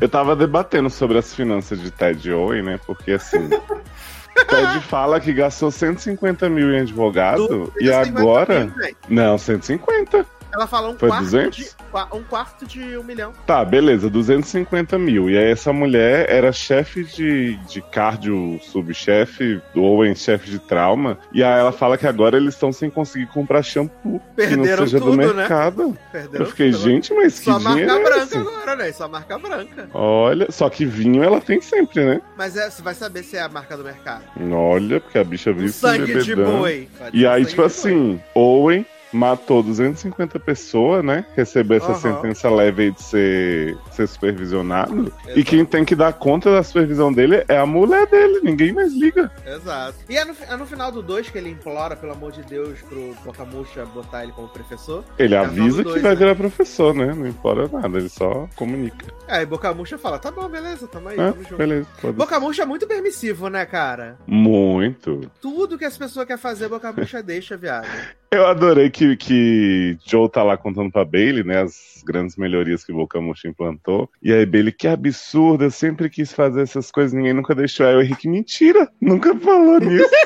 Eu 0.00 0.08
tava 0.08 0.34
debatendo 0.34 0.88
sobre 0.88 1.18
as 1.18 1.34
finanças 1.34 1.80
de 1.80 1.90
Ted 1.90 2.32
Owen, 2.32 2.62
né? 2.62 2.80
Porque 2.86 3.12
assim. 3.12 3.48
Ted 4.48 4.80
fala 4.86 5.18
que 5.18 5.32
gastou 5.32 5.70
150 5.70 6.48
mil 6.48 6.72
em 6.72 6.80
advogado 6.80 7.72
e 7.80 7.84
250 7.84 8.20
agora. 8.20 8.60
mil, 8.64 8.74
velho. 8.74 8.96
Não, 9.08 9.38
150. 9.38 10.26
Ela 10.56 10.66
fala 10.66 10.88
um 10.88 10.96
Foi 10.98 11.08
quarto 11.10 11.24
200? 11.24 11.56
de 11.56 11.66
um 12.14 12.22
quarto 12.22 12.66
de 12.66 12.96
um 12.96 13.02
milhão. 13.02 13.32
Tá, 13.46 13.62
beleza, 13.64 14.08
250 14.08 14.98
mil. 14.98 15.28
E 15.28 15.36
aí 15.36 15.50
essa 15.50 15.70
mulher 15.72 16.26
era 16.30 16.50
chefe 16.50 17.04
de, 17.04 17.56
de 17.68 17.82
cardio, 17.82 18.58
subchefe, 18.62 19.60
ou 19.74 20.04
em 20.04 20.14
chefe 20.14 20.48
de 20.50 20.58
trauma. 20.58 21.18
E 21.32 21.44
aí 21.44 21.60
ela 21.60 21.72
fala 21.72 21.98
que 21.98 22.06
agora 22.06 22.36
eles 22.38 22.54
estão 22.54 22.72
sem 22.72 22.88
conseguir 22.88 23.26
comprar 23.26 23.62
shampoo. 23.62 24.18
que 24.34 24.56
não 24.56 24.64
Perderam 24.64 24.86
seja 24.86 24.98
tudo, 24.98 25.10
do 25.10 25.16
né? 25.18 25.26
mercado. 25.26 25.98
Perderam 26.10 26.44
Eu 26.44 26.50
fiquei, 26.50 26.70
tudo. 26.70 26.82
gente, 26.82 27.12
mas 27.12 27.38
que 27.38 27.44
Só 27.44 27.58
dinheiro 27.58 27.92
marca 27.92 28.00
é 28.00 28.04
branca 28.10 28.24
esse? 28.24 28.36
agora, 28.38 28.76
né? 28.76 28.92
Só 28.92 29.08
marca 29.08 29.38
branca. 29.38 29.88
Olha, 29.92 30.46
só 30.50 30.70
que 30.70 30.86
vinho 30.86 31.22
ela 31.22 31.40
tem 31.40 31.60
sempre, 31.60 32.02
né? 32.04 32.20
Mas 32.36 32.56
é, 32.56 32.70
você 32.70 32.80
vai 32.80 32.94
saber 32.94 33.22
se 33.22 33.36
é 33.36 33.42
a 33.42 33.48
marca 33.48 33.76
do 33.76 33.84
mercado. 33.84 34.22
Olha, 34.50 35.00
porque 35.00 35.18
a 35.18 35.24
bicha 35.24 35.52
vive 35.52 35.68
se 35.68 35.80
sangue 35.80 36.22
de 36.22 36.34
boi. 36.34 36.88
E 37.12 37.26
aí, 37.26 37.44
tipo 37.44 37.62
assim, 37.62 38.20
Owen 38.34 38.86
matou 39.12 39.62
250 39.62 40.38
pessoas, 40.40 41.04
né? 41.04 41.24
Recebeu 41.34 41.76
essa 41.78 41.92
Aham. 41.92 42.00
sentença 42.00 42.50
leve 42.50 42.82
aí 42.84 42.90
de 42.90 43.02
ser, 43.02 43.78
ser 43.90 44.06
supervisionado. 44.06 45.12
E 45.28 45.30
Exato. 45.30 45.44
quem 45.46 45.64
tem 45.64 45.84
que 45.84 45.94
dar 45.94 46.12
conta 46.12 46.50
da 46.52 46.62
supervisão 46.62 47.12
dele 47.12 47.44
é 47.48 47.56
a 47.58 47.66
mulher 47.66 48.06
dele. 48.06 48.40
Ninguém 48.42 48.72
mais 48.72 48.92
liga. 48.92 49.30
Exato. 49.46 49.94
E 50.08 50.16
é 50.16 50.24
no, 50.24 50.34
é 50.48 50.56
no 50.56 50.66
final 50.66 50.90
do 50.92 51.02
2 51.02 51.30
que 51.30 51.38
ele 51.38 51.50
implora, 51.50 51.96
pelo 51.96 52.12
amor 52.12 52.32
de 52.32 52.42
Deus, 52.42 52.80
pro 52.82 53.14
Bocamucha 53.24 53.84
botar 53.86 54.22
ele 54.24 54.32
como 54.32 54.48
professor. 54.48 55.04
Ele 55.18 55.34
É 55.34 55.38
avisa 55.38 55.54
final 55.54 55.68
do 55.70 55.76
que 55.76 55.84
dois, 55.84 56.02
vai 56.02 56.12
né? 56.12 56.16
virar 56.18 56.34
professor, 56.34 56.94
né? 56.94 57.14
Não 57.14 57.26
importa 57.26 57.68
nada, 57.80 57.98
ele 57.98 58.08
só 58.08 58.48
comunica. 58.56 59.06
Aí 59.28 59.46
Bocamucha 59.46 59.96
fala, 59.98 60.18
tá 60.18 60.30
bom, 60.30 60.48
beleza, 60.48 60.86
tamo 60.86 61.08
aí, 61.08 61.18
Ah, 61.18 61.32
tamo 61.32 61.42
junto. 61.42 61.56
beleza. 61.56 61.86
Bocamucha 62.14 62.62
é 62.62 62.66
muito 62.66 62.86
permissivo, 62.86 63.48
né, 63.48 63.64
cara? 63.64 64.16
Muito. 64.26 65.30
Tudo 65.40 65.78
que 65.78 65.84
as 65.84 65.96
pessoas 65.96 66.26
querem 66.26 66.40
fazer, 66.40 66.68
Bocamucha 66.68 67.22
deixa, 67.22 67.56
viado. 67.56 67.86
Eu 68.30 68.46
adorei 68.46 68.90
que, 68.96 69.16
que 69.16 69.98
Joe 70.06 70.28
tá 70.30 70.42
lá 70.42 70.56
contando 70.56 70.90
pra 70.90 71.04
Bailey, 71.04 71.44
né, 71.44 71.60
as 71.62 72.02
grandes 72.04 72.36
melhorias 72.36 72.82
que 72.82 72.92
o 72.92 72.96
Bocamucha 72.96 73.46
implantou. 73.46 74.08
E 74.22 74.32
aí 74.32 74.46
Bailey, 74.46 74.72
que 74.72 74.88
absurdo, 74.88 75.64
eu 75.64 75.70
sempre 75.70 76.08
quis 76.08 76.32
fazer 76.32 76.62
essas 76.62 76.90
coisas, 76.90 77.12
ninguém 77.12 77.34
nunca 77.34 77.54
deixou. 77.54 77.86
Aí 77.86 77.94
o 77.94 78.00
Henrique, 78.00 78.26
mentira, 78.28 78.88
nunca 79.00 79.36
falou 79.38 79.78
nisso. 79.80 80.08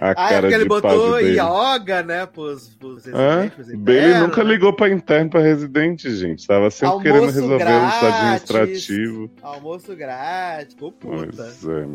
A 0.00 0.14
Ah, 0.16 0.32
é 0.32 0.40
porque 0.40 0.54
ele 0.54 0.64
botou 0.66 1.18
yoga, 1.18 2.02
né, 2.04 2.24
pros, 2.26 2.68
pros 2.78 3.04
residentes, 3.04 3.74
Bailey 3.74 4.20
nunca 4.20 4.42
ligou 4.44 4.72
pra 4.72 4.88
interno, 4.88 5.30
pra 5.30 5.40
residente, 5.40 6.08
gente. 6.14 6.46
Tava 6.46 6.70
sempre 6.70 6.94
Almoço 6.94 7.02
querendo 7.04 7.32
resolver 7.32 7.54
os 7.56 7.58
grátis. 7.58 8.02
administrativos. 8.04 9.30
Almoço 9.42 9.96
grátis, 9.96 10.74
ficou 10.74 10.92
puta, 10.92 11.26
Pois 11.36 11.64
é, 11.64 11.86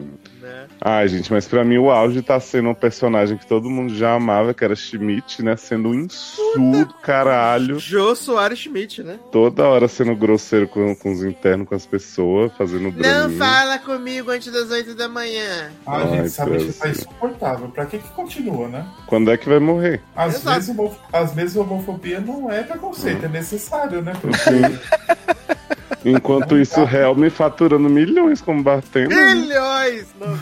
né? 0.42 0.68
Ai, 0.82 1.08
gente, 1.08 1.32
mas 1.32 1.48
pra 1.48 1.64
mim 1.64 1.78
o 1.78 1.90
auge 1.90 2.22
tá 2.22 2.40
sendo 2.42 2.70
um 2.70 2.74
personagem 2.76 3.38
que 3.38 3.48
todo 3.48 3.70
mundo 3.70 3.96
já 3.96 4.14
amava, 4.16 4.54
que 4.54 4.66
era 4.66 4.76
Schmidt, 5.04 5.44
né? 5.44 5.56
Sendo 5.58 5.90
um 5.90 5.94
insulto, 5.94 6.94
caralho. 7.02 7.78
Jô 7.80 8.16
Soares 8.16 8.60
Schmidt, 8.60 9.04
né? 9.04 9.20
Toda 9.32 9.64
hora 9.68 9.88
sendo 9.88 10.16
grosseiro 10.16 10.68
com, 10.68 10.96
com 10.96 11.12
os 11.12 11.24
internos, 11.24 11.68
com 11.68 11.76
as 11.76 11.86
pessoas, 11.86 12.52
fazendo 12.58 12.92
Não 12.96 13.30
fala 13.38 13.78
comigo 13.80 14.32
antes 14.32 14.52
das 14.52 14.70
8 14.72 14.96
da 14.96 15.10
manhã. 15.10 15.72
A 15.86 15.98
Ai, 15.98 16.10
gente 16.10 16.30
sabe 16.30 16.52
que 16.58 16.64
Deus. 16.64 16.78
tá 16.78 16.90
insuportável. 16.90 17.68
Pra 17.70 17.86
que 17.86 17.98
que 18.00 18.10
continua, 18.10 18.68
né? 18.70 18.86
Quando 19.08 19.30
é 19.32 19.38
que 19.38 19.50
vai 19.50 19.60
morrer? 19.60 20.02
Às 20.16 20.36
Exato. 20.36 20.56
vezes, 20.56 20.70
homo- 20.70 20.96
às 21.12 21.34
vezes 21.34 21.56
homofobia 21.56 22.20
não 22.22 22.50
é 22.52 22.64
preconceito, 22.64 23.26
é 23.26 23.30
necessário, 23.30 24.02
né? 24.02 24.14
Enquanto 26.06 26.58
isso, 26.58 26.82
o 26.82 26.86
Real 26.86 27.16
me 27.16 27.30
faturando 27.30 27.90
milhões 27.90 28.42
como 28.42 28.62
bartender. 28.62 29.36
Milhões 29.36 30.08
no 30.20 30.36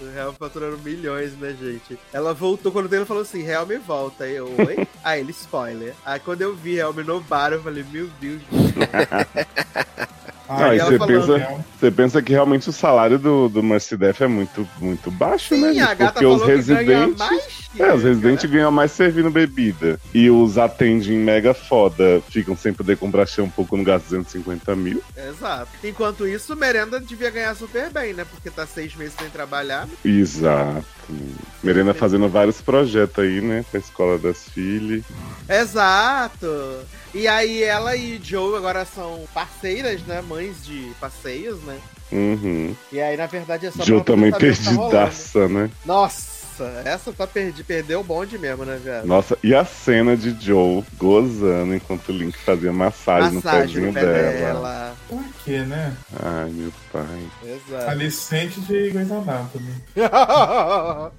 Exato. 0.00 0.14
Real 0.14 0.32
faturando 0.32 0.78
milhões, 0.78 1.36
né, 1.38 1.54
gente? 1.60 1.98
Ela 2.12 2.32
voltou 2.32 2.70
quando 2.70 2.86
o 2.86 2.88
Taylor 2.88 3.06
falou 3.06 3.22
assim: 3.22 3.42
Real 3.42 3.66
me 3.66 3.78
volta. 3.78 4.24
Aí 4.24 4.36
eu, 4.36 4.46
oi? 4.46 4.86
Aí 5.02 5.20
ele, 5.20 5.32
spoiler. 5.32 5.94
Aí 6.04 6.20
quando 6.20 6.42
eu 6.42 6.54
vi 6.54 6.76
Real 6.76 6.92
me 6.92 7.02
no 7.02 7.20
bar, 7.20 7.52
eu 7.52 7.62
falei: 7.62 7.84
Meu 7.90 8.08
Deus. 8.20 8.40
Ah, 10.50 10.74
e 10.74 10.78
ela 10.78 10.90
você 10.90 10.98
falando, 10.98 11.20
pensa, 11.20 11.38
né? 11.38 11.64
você 11.78 11.90
pensa 11.90 12.22
que 12.22 12.32
realmente 12.32 12.70
o 12.70 12.72
salário 12.72 13.18
do, 13.18 13.50
do 13.50 13.62
Mercy 13.62 13.98
Death 13.98 14.22
é 14.22 14.26
muito, 14.26 14.66
muito 14.80 15.10
baixo, 15.10 15.54
né? 15.54 15.68
Sim, 15.68 15.74
gente? 15.74 15.90
a 15.90 15.94
gata 15.94 16.12
Porque 16.12 16.24
os 16.24 16.40
falou 16.40 16.56
que 16.56 16.62
ganha 16.62 17.04
residentes. 17.04 17.57
Que 17.74 17.82
É, 17.82 17.92
os 17.92 18.02
residentes 18.02 18.50
ganham 18.50 18.70
mais 18.70 18.92
servindo 18.92 19.30
bebida. 19.30 20.00
E 20.14 20.30
os 20.30 20.58
atendem 20.58 21.18
mega 21.18 21.52
foda 21.54 22.22
ficam 22.30 22.56
sem 22.56 22.72
poder 22.72 22.96
comprar 22.96 23.26
shampoo 23.26 23.66
quando 23.66 23.84
gastam 23.84 24.18
250 24.22 24.76
mil. 24.76 25.02
Exato. 25.16 25.70
Enquanto 25.84 26.26
isso, 26.26 26.56
Merenda 26.56 27.00
devia 27.00 27.30
ganhar 27.30 27.54
super 27.54 27.90
bem, 27.90 28.14
né? 28.14 28.24
Porque 28.24 28.50
tá 28.50 28.66
seis 28.66 28.94
meses 28.94 29.14
sem 29.18 29.28
trabalhar. 29.30 29.88
Exato. 30.04 30.84
Merenda 31.62 31.94
fazendo 31.94 32.28
vários 32.28 32.60
projetos 32.60 33.18
aí, 33.18 33.40
né? 33.40 33.64
Pra 33.70 33.80
escola 33.80 34.18
das 34.18 34.48
filhas. 34.48 35.02
Exato. 35.48 36.46
E 37.14 37.26
aí 37.26 37.62
ela 37.62 37.96
e 37.96 38.20
Joe 38.22 38.56
agora 38.56 38.84
são 38.84 39.24
parceiras, 39.32 40.02
né? 40.02 40.20
Mães 40.20 40.64
de 40.64 40.92
passeios, 41.00 41.62
né? 41.62 41.78
Uhum. 42.10 42.74
E 42.92 43.00
aí, 43.00 43.16
na 43.16 43.26
verdade, 43.26 43.66
é 43.66 43.70
só 43.70 43.84
Joe 43.84 44.02
também 44.02 44.30
tá 44.30 44.38
perdidaça, 44.38 45.48
né? 45.48 45.70
Nossa, 45.84 46.37
essa 46.84 47.12
tá 47.12 47.26
perdi, 47.26 47.62
perdeu 47.64 48.00
o 48.00 48.04
bonde 48.04 48.38
mesmo, 48.38 48.64
né, 48.64 48.76
velho? 48.82 49.06
Nossa, 49.06 49.36
e 49.42 49.54
a 49.54 49.64
cena 49.64 50.16
de 50.16 50.30
Joe 50.44 50.84
gozando 50.96 51.74
enquanto 51.74 52.08
o 52.08 52.12
Link 52.12 52.36
fazia 52.38 52.72
massagem, 52.72 53.32
Massagem 53.34 53.80
no 53.82 53.86
no 53.88 53.92
pezinho 53.92 54.12
pé 54.12 54.32
dela. 54.32 54.32
dela. 54.38 54.96
Por 55.08 55.24
quê, 55.44 55.58
né? 55.60 55.96
Ai, 56.22 56.50
meu 56.50 56.72
pai. 56.92 57.28
Exato. 57.44 57.90
Alicente 57.90 58.60
de 58.60 58.90
Grey's 58.90 59.10
Anatomy. 59.12 59.72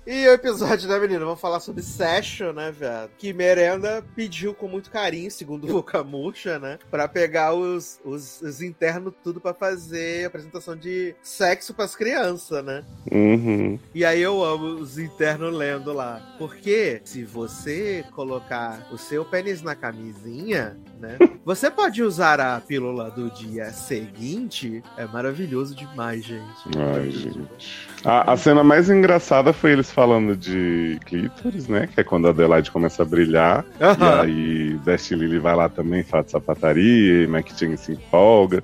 e 0.05 0.27
o 0.27 0.31
episódio, 0.33 0.87
né, 0.89 0.99
menina? 0.99 1.25
Vamos 1.25 1.39
falar 1.41 1.59
sobre 1.59 1.81
Session, 1.83 2.51
né, 2.53 2.71
velho? 2.71 3.09
Que 3.17 3.33
Merenda 3.33 4.03
pediu 4.15 4.53
com 4.53 4.67
muito 4.67 4.89
carinho, 4.91 5.29
segundo 5.31 5.65
o 5.65 5.73
Boca 5.73 6.03
Murcha, 6.03 6.59
né? 6.59 6.77
Pra 6.89 7.07
pegar 7.07 7.53
os, 7.53 7.99
os, 8.03 8.41
os 8.41 8.61
internos 8.61 9.13
tudo 9.23 9.39
pra 9.39 9.53
fazer 9.53 10.25
apresentação 10.25 10.75
de 10.75 11.15
sexo 11.21 11.73
pras 11.73 11.95
crianças, 11.95 12.63
né? 12.63 12.83
Uhum. 13.11 13.79
E 13.93 14.03
aí 14.05 14.21
eu 14.21 14.43
amo 14.43 14.65
os 14.79 14.97
internos 14.97 15.28
lendo 15.37 15.93
lá. 15.93 16.35
Porque 16.37 17.01
se 17.03 17.23
você 17.23 18.03
colocar 18.11 18.87
o 18.91 18.97
seu 18.97 19.23
pênis 19.25 19.61
na 19.61 19.75
camisinha, 19.75 20.77
né? 20.99 21.17
Você 21.45 21.69
pode 21.71 22.03
usar 22.03 22.39
a 22.39 22.59
pílula 22.59 23.09
do 23.11 23.29
dia 23.31 23.71
seguinte. 23.71 24.83
É 24.97 25.05
maravilhoso 25.05 25.75
demais, 25.75 26.23
gente. 26.23 26.69
Ai, 26.77 27.11
gente. 27.11 27.89
A, 28.05 28.31
a 28.33 28.37
cena 28.37 28.63
mais 28.63 28.89
engraçada 28.89 29.51
foi 29.51 29.73
eles 29.73 29.91
falando 29.91 30.35
de 30.35 30.97
clítoris, 31.05 31.67
né? 31.67 31.87
Que 31.93 31.99
é 31.99 32.03
quando 32.03 32.27
a 32.27 32.29
Adelaide 32.29 32.71
começa 32.71 33.03
a 33.03 33.05
brilhar. 33.05 33.65
E 33.79 34.21
aí 34.21 34.79
Dash 34.85 35.11
Lily 35.11 35.37
vai 35.39 35.55
lá 35.55 35.67
também, 35.67 36.01
fala 36.03 36.23
de 36.23 36.31
sapataria, 36.31 37.23
e 37.23 37.27
Mac 37.27 37.47
Chang 37.57 37.75
se 37.75 37.91
empolga. 37.91 38.63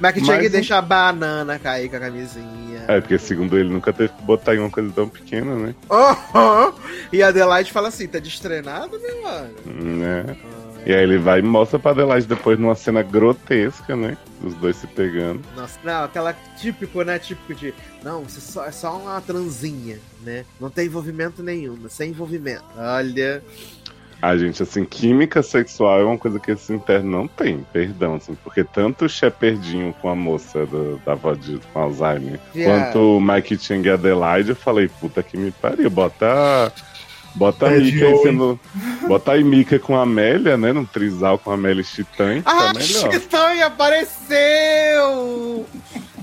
Mac 0.00 0.16
Chang 0.18 0.42
Mas- 0.42 0.50
deixa 0.52 0.78
a 0.78 0.82
banana 0.82 1.58
cair 1.58 1.88
com 1.88 1.96
a 1.96 2.00
camisinha. 2.00 2.84
É, 2.88 3.00
porque 3.00 3.18
segundo 3.18 3.56
ele 3.56 3.68
nunca 3.68 3.92
teve 3.92 4.08
que 4.12 4.22
botar 4.24 4.56
em 4.56 4.58
uma 4.58 4.70
coisa 4.70 4.90
tão 4.92 5.08
pequena, 5.08 5.54
né? 5.54 5.74
Aham. 5.88 6.72
E 7.12 7.22
a 7.22 7.28
Adelaide 7.28 7.70
fala 7.70 7.88
assim: 7.88 8.08
tá 8.08 8.18
destreinado, 8.18 8.98
meu 9.00 9.22
mano? 9.22 9.50
né? 9.66 10.36
E 10.84 10.92
aí 10.92 11.02
ele 11.02 11.18
vai 11.18 11.38
e 11.38 11.42
mostra 11.42 11.78
pra 11.78 11.92
Adelaide 11.92 12.26
depois 12.26 12.58
numa 12.58 12.74
cena 12.74 13.02
grotesca, 13.02 13.94
né? 13.94 14.16
Os 14.42 14.54
dois 14.54 14.76
se 14.76 14.86
pegando. 14.88 15.40
Nossa, 15.56 15.78
não, 15.84 16.04
aquela 16.04 16.32
típico, 16.56 17.02
né? 17.02 17.18
Típico 17.18 17.54
de. 17.54 17.72
Não, 18.02 18.22
você 18.24 18.40
só, 18.40 18.64
é 18.66 18.72
só 18.72 18.96
uma 18.96 19.20
transinha, 19.20 19.98
né? 20.22 20.44
Não 20.60 20.70
tem 20.70 20.86
envolvimento 20.86 21.42
nenhum, 21.42 21.78
sem 21.88 22.10
envolvimento. 22.10 22.64
Olha. 22.76 23.42
A 24.20 24.36
gente, 24.36 24.62
assim, 24.62 24.84
química 24.84 25.42
sexual 25.42 26.00
é 26.00 26.04
uma 26.04 26.16
coisa 26.16 26.38
que 26.38 26.52
esse 26.52 26.72
interno 26.72 27.10
não 27.10 27.26
tem, 27.26 27.66
perdão, 27.72 28.14
assim, 28.14 28.36
porque 28.44 28.62
tanto 28.62 29.04
o 29.04 29.08
Shepardinho 29.08 29.92
com 30.00 30.08
a 30.08 30.14
moça 30.14 30.64
do- 30.64 30.96
da 31.04 31.10
avó 31.12 31.34
de 31.34 31.58
com 31.72 31.80
Alzheimer, 31.80 32.38
Viado. 32.54 32.70
quanto 32.92 33.16
o 33.16 33.20
Mike 33.20 33.58
Chang 33.58 33.84
e 33.84 33.90
a 33.90 33.94
Adelaide, 33.94 34.50
eu 34.50 34.56
falei, 34.56 34.86
puta 35.00 35.24
que 35.24 35.36
me 35.36 35.50
pariu, 35.50 35.90
bota. 35.90 36.72
Bota 37.34 37.66
a 37.66 37.72
É 37.74 37.78
Mika 37.78 38.06
aí 38.06 38.18
sendo. 38.22 38.60
Bota 39.08 39.32
a 39.32 39.36
Mika 39.38 39.78
com 39.78 39.96
a 39.96 40.02
Amélia, 40.02 40.56
né? 40.56 40.72
Num 40.72 40.84
trisal 40.84 41.38
com 41.38 41.50
a 41.50 41.54
Amélia 41.54 41.80
e 41.80 41.84
Chitã, 41.84 42.42
Ah, 42.44 42.72
tá 42.72 42.78
melhor. 42.78 43.12
Chitãe 43.12 43.62
apareceu! 43.62 45.66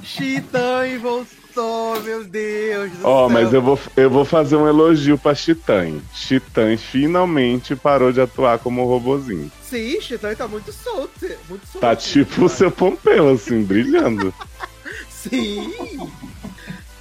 Chitãe 0.03 0.98
voltou, 0.98 1.99
meu 2.02 2.23
Deus 2.23 2.91
do 2.91 3.07
Ó, 3.07 3.27
céu. 3.27 3.34
mas 3.34 3.53
eu 3.53 3.61
vou, 3.61 3.80
eu 3.98 4.10
vou 4.10 4.23
fazer 4.26 4.56
um 4.56 4.68
elogio 4.68 5.18
pra 5.18 5.36
Chitã. 5.36 5.99
Chitã 6.14 6.76
finalmente 6.77 7.76
parou 7.76 8.11
de 8.11 8.22
atuar 8.22 8.60
como 8.60 8.86
robozinho. 8.86 9.52
Sim, 9.64 9.99
Chitãe 10.02 10.36
tá 10.36 10.48
muito 10.48 10.72
solto. 10.72 11.11
Muito 11.49 11.65
solto. 11.68 11.80
Tá 11.80 11.95
tipo 11.95 12.45
o 12.45 12.49
seu 12.49 12.72
Pompeu, 12.72 13.30
assim, 13.30 13.61
brilhando. 13.64 14.34
Sim! 15.10 15.73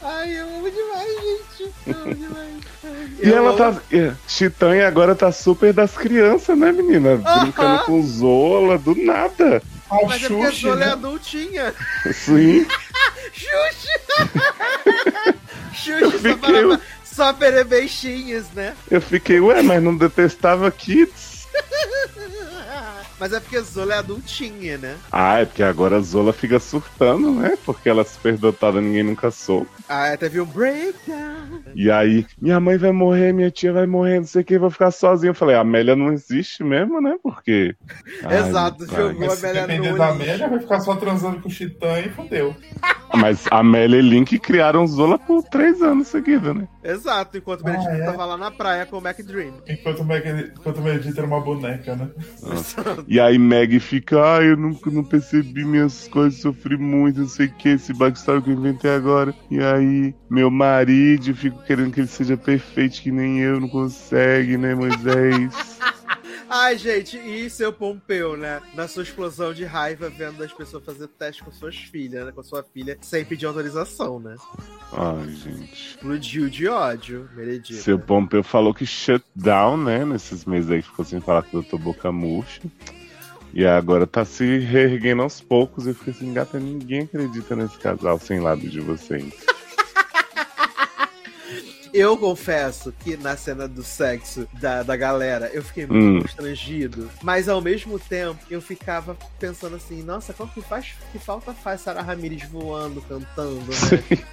Ai, 0.03 0.39
eu 0.39 0.47
amo 0.47 0.71
demais, 0.71 1.41
gente. 1.59 1.73
Eu 1.87 2.03
amo 2.03 2.15
demais. 2.15 2.55
E 3.23 3.29
Eu 3.29 3.37
ela 3.39 3.57
tá. 3.57 3.81
é, 3.93 4.13
Chitã 4.27 4.87
agora 4.87 5.15
tá 5.15 5.31
super 5.33 5.73
das 5.73 5.97
crianças, 5.97 6.57
né, 6.57 6.71
menina? 6.73 7.17
Brincando 7.41 7.85
com 7.85 8.03
Zola, 8.03 8.79
do 8.79 8.95
nada. 8.95 9.63
A 9.91 9.97
Mas 10.07 10.23
é 10.25 10.29
porque 10.29 10.43
a 10.47 10.51
Xuxa, 10.51 10.69
Zola 10.69 10.83
é 10.83 10.87
né? 10.87 10.93
adultinha. 10.93 11.75
Sim. 12.13 12.67
Xuxa! 13.33 14.31
Xuxa 15.75 16.11
só, 16.11 16.19
fiquei- 16.19 16.37
falava 16.63 16.81
só 17.05 17.33
perebeixinhos, 17.33 18.45
né? 18.55 18.75
Eu 18.91 19.01
fiquei, 19.01 19.41
ué, 19.41 19.63
mas 19.63 19.83
não 19.83 19.97
detestava 19.97 20.71
Kids? 20.71 21.49
Mas 23.19 23.33
é 23.33 23.41
porque 23.41 23.57
a 23.57 23.63
Zola 23.63 23.95
é 23.95 23.99
adultinha, 23.99 24.79
né? 24.79 24.97
Ah, 25.11 25.39
é 25.41 25.45
porque 25.45 25.63
agora 25.63 25.97
a 25.97 26.01
Zola 26.01 26.33
fica 26.33 26.59
surtando, 26.61 27.33
né? 27.33 27.59
Porque 27.65 27.89
ela 27.89 28.03
é 28.03 28.05
superdotada, 28.05 28.81
ninguém 28.81 29.03
nunca 29.03 29.31
soube. 29.31 29.69
Ah, 29.89 30.17
teve 30.17 30.41
um 30.41 30.45
breakdown. 30.45 31.63
E 31.75 31.91
aí, 31.91 32.27
minha 32.41 32.61
mãe 32.61 32.79
vai 32.79 32.93
morrer, 32.93 33.33
minha 33.33 33.51
tia 33.51 33.73
vai 33.73 33.87
morrer, 33.87 34.19
não 34.19 34.27
sei 34.27 34.43
o 34.43 34.45
que, 34.45 34.59
vou 34.59 34.71
ficar 34.71 34.91
sozinha. 34.91 35.31
Eu 35.31 35.35
falei, 35.35 35.57
a 35.57 35.61
Amélia 35.61 35.97
não 35.97 36.13
existe 36.13 36.63
mesmo, 36.63 37.01
né? 37.01 37.17
Porque. 37.23 37.75
Ai, 38.25 38.39
Exato, 38.49 38.87
pai. 38.87 38.97
jogou. 38.97 39.27
Mas 39.27 39.39
se 39.39 39.47
Amélia 39.47 39.67
depender 39.67 39.91
no 39.91 39.99
da. 39.99 40.09
Amélia, 40.09 40.49
vai 40.49 40.61
ficar 40.61 40.81
só 40.81 40.95
transando 40.97 41.41
com 41.41 41.49
o 41.49 41.53
Chitã 41.53 41.99
e 42.01 42.09
fodeu. 42.11 42.55
Mas 43.15 43.47
a 43.51 43.59
Amélia 43.59 43.99
e 43.99 44.03
Link 44.03 44.39
criaram 44.39 44.87
Zola 44.87 45.19
por 45.19 45.43
três 45.43 45.83
anos 45.83 46.09
seguidos, 46.09 46.55
né? 46.55 46.69
Exato, 46.89 47.37
enquanto 47.37 47.61
o 47.61 47.69
Ah, 47.69 47.73
Benedito 47.73 48.03
é? 48.03 48.05
tava 48.07 48.25
lá 48.25 48.37
na 48.37 48.51
praia 48.51 48.87
com 48.87 48.97
o 48.97 49.01
Mac 49.01 49.19
Dream. 49.21 49.55
Enquanto 49.69 50.01
o 50.01 50.05
Meg- 50.05 50.53
enquanto 50.57 50.79
o 50.79 50.83
Medita 50.83 51.21
era 51.21 51.27
uma 51.27 51.41
boneca, 51.41 51.95
né? 51.95 52.09
E 53.07 53.21
aí 53.21 53.39
Meg 53.39 53.79
fica, 53.79 54.37
ah, 54.39 54.43
eu 54.43 54.57
nunca 54.57 54.91
não 54.91 55.05
percebi 55.05 55.65
minhas 55.65 56.09
coisas, 56.09 56.41
sofri 56.41 56.77
muito, 56.79 57.21
não 57.21 57.29
sei 57.29 57.47
o 57.47 57.55
que, 57.57 57.71
esse 57.71 57.93
backstory 57.93 58.43
que 58.43 58.51
eu 58.51 58.55
inventei 58.55 58.91
agora. 58.91 59.35
E 59.51 59.59
aí, 59.61 60.15
meu 60.31 60.51
marido, 60.51 61.29
eu 61.31 61.35
fico 61.37 61.63
querendo 61.65 61.93
que 61.93 62.01
ele 62.01 62.09
seja 62.09 62.37
perfeito, 62.37 63.03
que 63.03 63.11
nem 63.11 63.41
eu, 63.41 63.61
não 63.61 63.69
consegue, 63.69 64.57
né, 64.57 64.75
Moisés? 64.75 65.55
Ai, 66.51 66.79
gente, 66.79 67.19
e 67.19 67.51
seu 67.51 67.73
Pompeu, 67.73 68.37
né? 68.37 68.61
Na 68.75 68.89
sua 68.89 69.03
explosão 69.03 69.53
de 69.53 69.65
raiva, 69.65 70.09
vendo 70.09 70.43
as 70.43 70.53
pessoas 70.53 70.85
fazer 70.85 71.07
teste 71.09 71.45
com 71.45 71.53
suas 71.53 71.77
filhas, 71.77 72.25
né? 72.25 72.33
Com 72.33 72.43
sua 72.43 72.63
filha, 72.63 72.97
sem 73.03 73.25
pedir 73.25 73.47
autorização, 73.47 74.19
né? 74.19 74.35
Ai, 74.93 75.29
gente. 75.35 75.91
Explodiu 75.91 76.49
de 76.49 76.67
ódio, 76.67 77.29
Meredith. 77.35 77.83
Seu 77.83 77.99
Pompeu 77.99 78.43
falou 78.43 78.73
que 78.73 78.87
shut 78.87 79.23
down, 79.35 79.77
né, 79.77 80.05
nesses 80.05 80.45
meses 80.45 80.71
aí 80.71 80.83
que 80.83 80.89
ficou 80.89 81.05
sem 81.05 81.21
falar 81.21 81.43
com 81.43 81.59
o 81.59 81.63
Dr. 81.63 81.77
Boca 81.77 82.11
Murcha. 82.11 82.63
E 83.53 83.67
agora 83.67 84.07
tá 84.07 84.25
se 84.25 84.59
reerguendo 84.59 85.23
aos 85.23 85.41
poucos. 85.41 85.87
Eu 85.87 85.95
fiquei 85.95 86.13
assim, 86.13 86.33
gata, 86.33 86.59
ninguém 86.59 87.03
acredita 87.03 87.57
nesse 87.57 87.79
casal 87.79 88.19
sem 88.19 88.41
lado 88.41 88.69
de 88.69 88.81
vocês. 88.81 89.35
Eu 91.93 92.17
confesso 92.17 92.93
que 93.01 93.17
na 93.17 93.37
cena 93.37 93.67
do 93.69 93.83
sexo 93.83 94.47
da, 94.61 94.83
da 94.83 94.97
galera, 94.97 95.51
eu 95.53 95.63
fiquei 95.63 95.85
Hum. 95.85 95.89
muito 96.13 96.23
constrangido. 96.27 97.09
Mas 97.23 97.49
ao 97.49 97.61
mesmo 97.61 97.99
tempo, 97.99 98.39
eu 98.51 98.61
ficava 98.61 99.17
pensando 99.39 99.77
assim, 99.77 100.03
nossa, 100.03 100.33
qual 100.33 100.49
que 100.49 100.61
faz 100.61 100.87
que 101.13 101.19
falta 101.19 101.53
faz 101.53 101.81
Sarah 101.81 102.03
Ramirez 102.03 102.43
voando, 102.51 103.01
cantando, 103.03 103.61
né? 103.61 104.19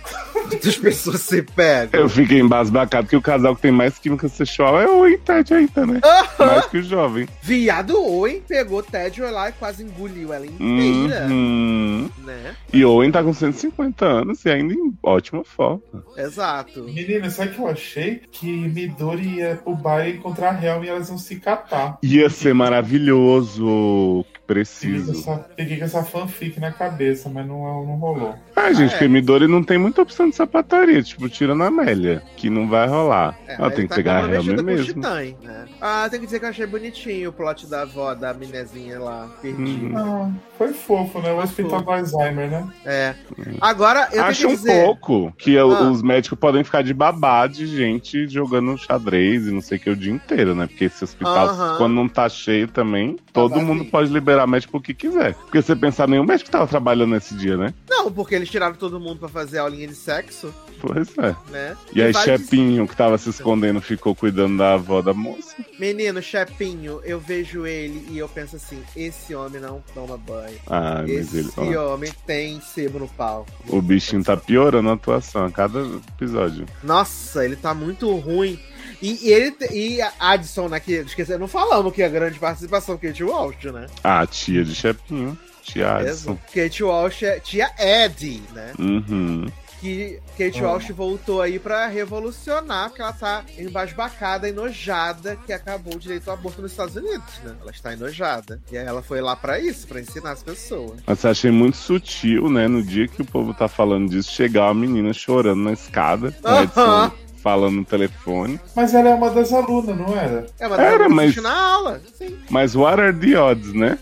As 0.66 0.76
pessoas 0.78 1.22
se 1.22 1.42
pegam. 1.42 2.02
Eu 2.02 2.10
fiquei 2.10 2.40
embasbacado 2.40 3.08
que 3.08 3.16
o 3.16 3.22
casal 3.22 3.56
que 3.56 3.62
tem 3.64 3.72
mais 3.72 3.98
química 3.98 4.28
sexual 4.28 4.80
é 4.80 4.88
o 4.88 5.18
Ted 5.20 5.54
ainda, 5.54 5.86
né? 5.86 6.02
Mais 6.38 6.66
que 6.68 6.78
o 6.78 6.84
jovem. 6.84 7.28
Viado 7.42 7.98
Owen 7.98 8.42
pegou 8.42 8.84
Ted 8.84 9.22
lá 9.22 9.50
e 9.50 9.54
quase 9.54 9.84
engoliu 9.84 10.32
ela 10.34 10.46
inteira, 10.46 11.26
Uhum. 11.28 12.10
né? 12.24 12.56
E 12.72 12.84
Owen 12.86 13.12
tá 13.12 13.24
com 13.24 13.34
150 13.34 14.06
anos 14.06 14.44
e 14.46 14.50
ainda 14.50 14.74
em 14.74 14.94
ótima 15.02 15.44
forma. 15.44 15.82
Exato. 16.18 16.84
Menina, 16.84 17.30
sabe 17.30 17.45
o 17.46 17.54
que 17.54 17.60
eu 17.60 17.68
achei? 17.68 18.22
Que 18.32 18.48
Midori 18.48 19.38
ia 19.38 19.56
pro 19.56 19.76
bar 19.76 20.08
encontrar 20.08 20.56
a 20.56 20.64
Helm 20.64 20.84
e 20.84 20.90
elas 20.90 21.10
iam 21.10 21.18
se 21.18 21.38
catar. 21.38 21.98
Ia 22.04 22.30
ser 22.30 22.54
maravilhoso. 22.54 24.26
Preciso. 24.48 25.40
peguei 25.56 25.78
com 25.78 25.86
essa 25.86 26.04
fanfic 26.04 26.60
na 26.60 26.72
cabeça, 26.72 27.30
mas 27.30 27.48
não, 27.48 27.58
não 27.86 27.96
rolou. 27.98 28.36
Ah, 28.56 28.72
gente, 28.72 28.82
Ah, 28.84 28.86
é. 28.86 28.90
porque 28.90 29.08
Midori 29.08 29.48
não 29.48 29.64
tem 29.64 29.78
muita 29.78 30.02
opção 30.02 30.30
de 30.30 30.36
sapataria. 30.36 31.02
Tipo, 31.04 31.28
tira 31.30 31.56
na 31.56 31.68
Amélia, 31.68 32.22
que 32.38 32.50
não 32.50 32.68
vai 32.68 32.88
rolar. 32.88 33.38
É, 33.48 33.56
Ela 33.56 33.72
tem 33.72 33.84
que 33.86 33.90
tá 33.90 33.96
pegar 33.96 34.18
a 34.18 34.22
comprometida 34.22 34.52
Helm 34.54 34.56
com 34.58 34.62
o 34.62 34.66
mesmo. 34.66 34.86
Chitãe, 34.86 35.38
né? 35.44 35.66
Ah, 35.82 36.08
tem 36.10 36.20
que 36.20 36.26
dizer 36.26 36.40
que 36.40 36.46
eu 36.46 36.50
achei 36.50 36.66
bonitinho 36.66 37.30
o 37.30 37.34
plot 37.34 37.68
da 37.68 37.82
avó 37.82 38.14
da 38.14 38.34
minezinha 38.34 39.00
lá, 39.00 39.28
perdida. 39.42 40.00
Ah, 40.00 40.30
foi 40.58 40.74
fofo, 40.74 41.20
né? 41.22 41.32
O 41.32 41.38
hospital 41.40 41.82
do 41.82 41.92
Alzheimer, 41.92 42.50
né? 42.50 42.68
É. 42.86 43.16
Agora, 43.62 44.08
eu 44.12 44.24
Acho 44.24 44.42
tenho 44.42 44.54
um 44.54 44.58
que 44.58 44.62
dizer... 44.64 44.84
pouco 44.86 45.34
que 45.38 45.58
Ah. 45.58 45.66
os 45.66 46.02
médicos 46.02 46.38
podem 46.38 46.64
ficar 46.64 46.82
de 46.84 46.94
babá 46.94 47.48
de 47.48 47.66
gente 47.68 48.28
jogando 48.28 48.78
xadrez 48.78 49.48
e 49.48 49.52
não 49.52 49.62
sei 49.62 49.78
o 49.78 49.82
que 49.82 49.90
o 49.90 49.96
dia 49.96 50.12
inteiro, 50.14 50.54
né? 50.56 50.68
Porque 50.68 50.86
esse 50.86 51.04
hospital, 51.04 51.50
Aham. 51.50 51.78
quando 51.78 51.94
não 51.94 52.08
tá 52.08 52.28
cheio 52.30 52.68
também, 52.68 53.18
todo 53.34 53.52
vazio. 53.52 53.66
mundo 53.68 53.86
pode 53.86 54.12
liberar 54.12 54.35
médico 54.48 54.78
o 54.78 54.82
que 54.82 54.94
quiser. 54.94 55.36
Porque 55.36 55.62
você 55.62 55.76
pensar, 55.76 56.08
nenhum 56.08 56.24
médico 56.26 56.50
tava 56.50 56.68
trabalhando 56.68 57.12
nesse 57.12 57.36
dia, 57.36 57.56
né? 57.58 57.74
Não, 57.90 58.12
porque 58.12 58.34
eles 58.36 58.50
tiraram 58.50 58.76
todo 58.76 59.00
mundo 59.00 59.20
pra 59.20 59.30
fazer 59.30 59.60
aulinha 59.60 59.88
de 59.88 59.96
sexo, 59.96 60.54
Pois 60.82 61.18
é. 61.18 61.36
né? 61.52 61.78
E 61.94 62.02
aí, 62.02 62.14
Chepinho, 62.14 62.88
que 62.88 62.96
tava 62.96 63.18
se 63.18 63.30
escondendo, 63.30 63.82
ficou 63.82 64.14
cuidando 64.14 64.58
da 64.58 64.74
avó 64.74 65.02
da 65.02 65.14
moça. 65.14 65.56
Menino, 65.80 66.22
Chepinho, 66.22 67.00
eu 67.04 67.20
vejo 67.20 67.66
ele 67.66 68.06
e 68.12 68.18
eu 68.18 68.28
penso 68.30 68.56
assim, 68.58 68.82
esse 68.96 69.34
homem 69.34 69.62
não 69.62 69.82
toma 69.94 70.18
banho. 70.18 70.58
Ah, 70.68 71.02
mas 71.02 71.34
Esse 71.34 71.60
ele. 71.60 71.76
ó, 71.78 71.94
homem 71.94 72.12
tem 72.28 72.60
sebo 72.62 73.00
no 73.00 73.08
pau. 73.08 73.46
o 73.70 73.82
bichinho 73.82 74.24
tá 74.24 74.36
piorando 74.38 74.90
a 74.90 74.94
atuação 74.94 75.46
a 75.46 75.52
cada 75.52 75.80
episódio. 76.14 76.66
Nossa, 76.84 77.44
ele 77.46 77.56
tá 77.56 77.74
muito 77.74 78.14
ruim. 78.16 78.60
E, 79.02 79.28
e 79.28 79.34
ele 79.34 79.56
e 79.72 80.02
a 80.02 80.12
Addison, 80.20 80.68
né? 80.68 80.80
Que, 80.80 80.94
esqueci, 80.94 81.38
não 81.38 81.48
falamos 81.48 81.94
que 81.94 82.04
a 82.04 82.10
grande 82.10 82.40
participação 82.40 82.98
Kate 82.98 83.24
Walsh, 83.24 83.66
né? 83.66 83.88
Ah, 84.04 84.22
a 84.22 84.28
tia 84.28 84.64
de 84.64 84.76
Chepinho. 84.76 85.38
Tia 85.64 85.96
Addison. 85.98 86.38
Kate 86.54 86.84
Walsh 86.84 87.24
é 87.24 87.40
tia 87.40 87.72
Eddie, 87.78 88.44
né? 88.54 88.74
Uhum. 88.78 89.48
Que 89.82 90.20
Kate. 90.38 90.62
Walsh 90.64 90.90
voltou 90.92 91.42
aí 91.42 91.60
pra 91.60 91.88
revolucionar, 91.88 92.90
porque 92.90 93.02
ela 93.02 93.14
tá 93.14 93.44
embasbacada, 93.58 94.48
enojada, 94.50 95.38
que 95.46 95.52
acabou 95.52 95.96
o 95.96 96.00
direito 96.00 96.28
ao 96.30 96.36
aborto 96.36 96.62
nos 96.62 96.72
Estados 96.72 96.96
Unidos, 96.96 97.40
né? 97.44 97.56
Ela 97.62 97.72
está 97.72 97.94
enojada. 97.94 98.60
E 98.72 98.78
aí 98.78 98.86
ela 98.86 99.04
foi 99.04 99.22
lá 99.22 99.36
pra 99.36 99.60
isso, 99.60 99.86
pra 99.88 100.00
ensinar 100.00 100.32
as 100.32 100.42
pessoas. 100.42 101.02
Mas 101.06 101.24
eu 101.24 101.30
achei 101.30 101.52
muito 101.52 101.78
sutil, 101.78 102.50
né? 102.50 102.68
No 102.68 102.82
dia 102.82 103.08
que 103.08 103.22
o 103.22 103.26
povo 103.26 103.54
tá 103.54 103.68
falando 103.68 104.10
disso, 104.10 104.32
chegar 104.32 104.66
uma 104.66 104.74
menina 104.74 105.14
chorando 105.14 105.64
na 105.64 105.74
escada, 105.74 106.32
com 106.32 106.48
a 106.48 106.64
Edson 106.64 107.12
Falando 107.46 107.76
no 107.76 107.86
telefone. 107.86 108.60
Mas 108.76 108.96
ela 108.96 109.10
é 109.10 109.14
uma 109.14 109.30
das 109.30 109.54
alunas, 109.54 109.96
não 109.96 110.18
era? 110.18 110.48
É, 110.60 110.68
mas 110.68 110.80
Era, 110.80 111.04
ela 111.04 111.10
mas- 111.10 111.36
na 111.36 111.56
aula. 111.56 112.02
Sim. 112.16 112.36
Mas 112.50 112.76
what 112.76 113.00
are 113.00 113.14
the 113.14 113.38
odds, 113.40 113.72
né? 113.72 114.00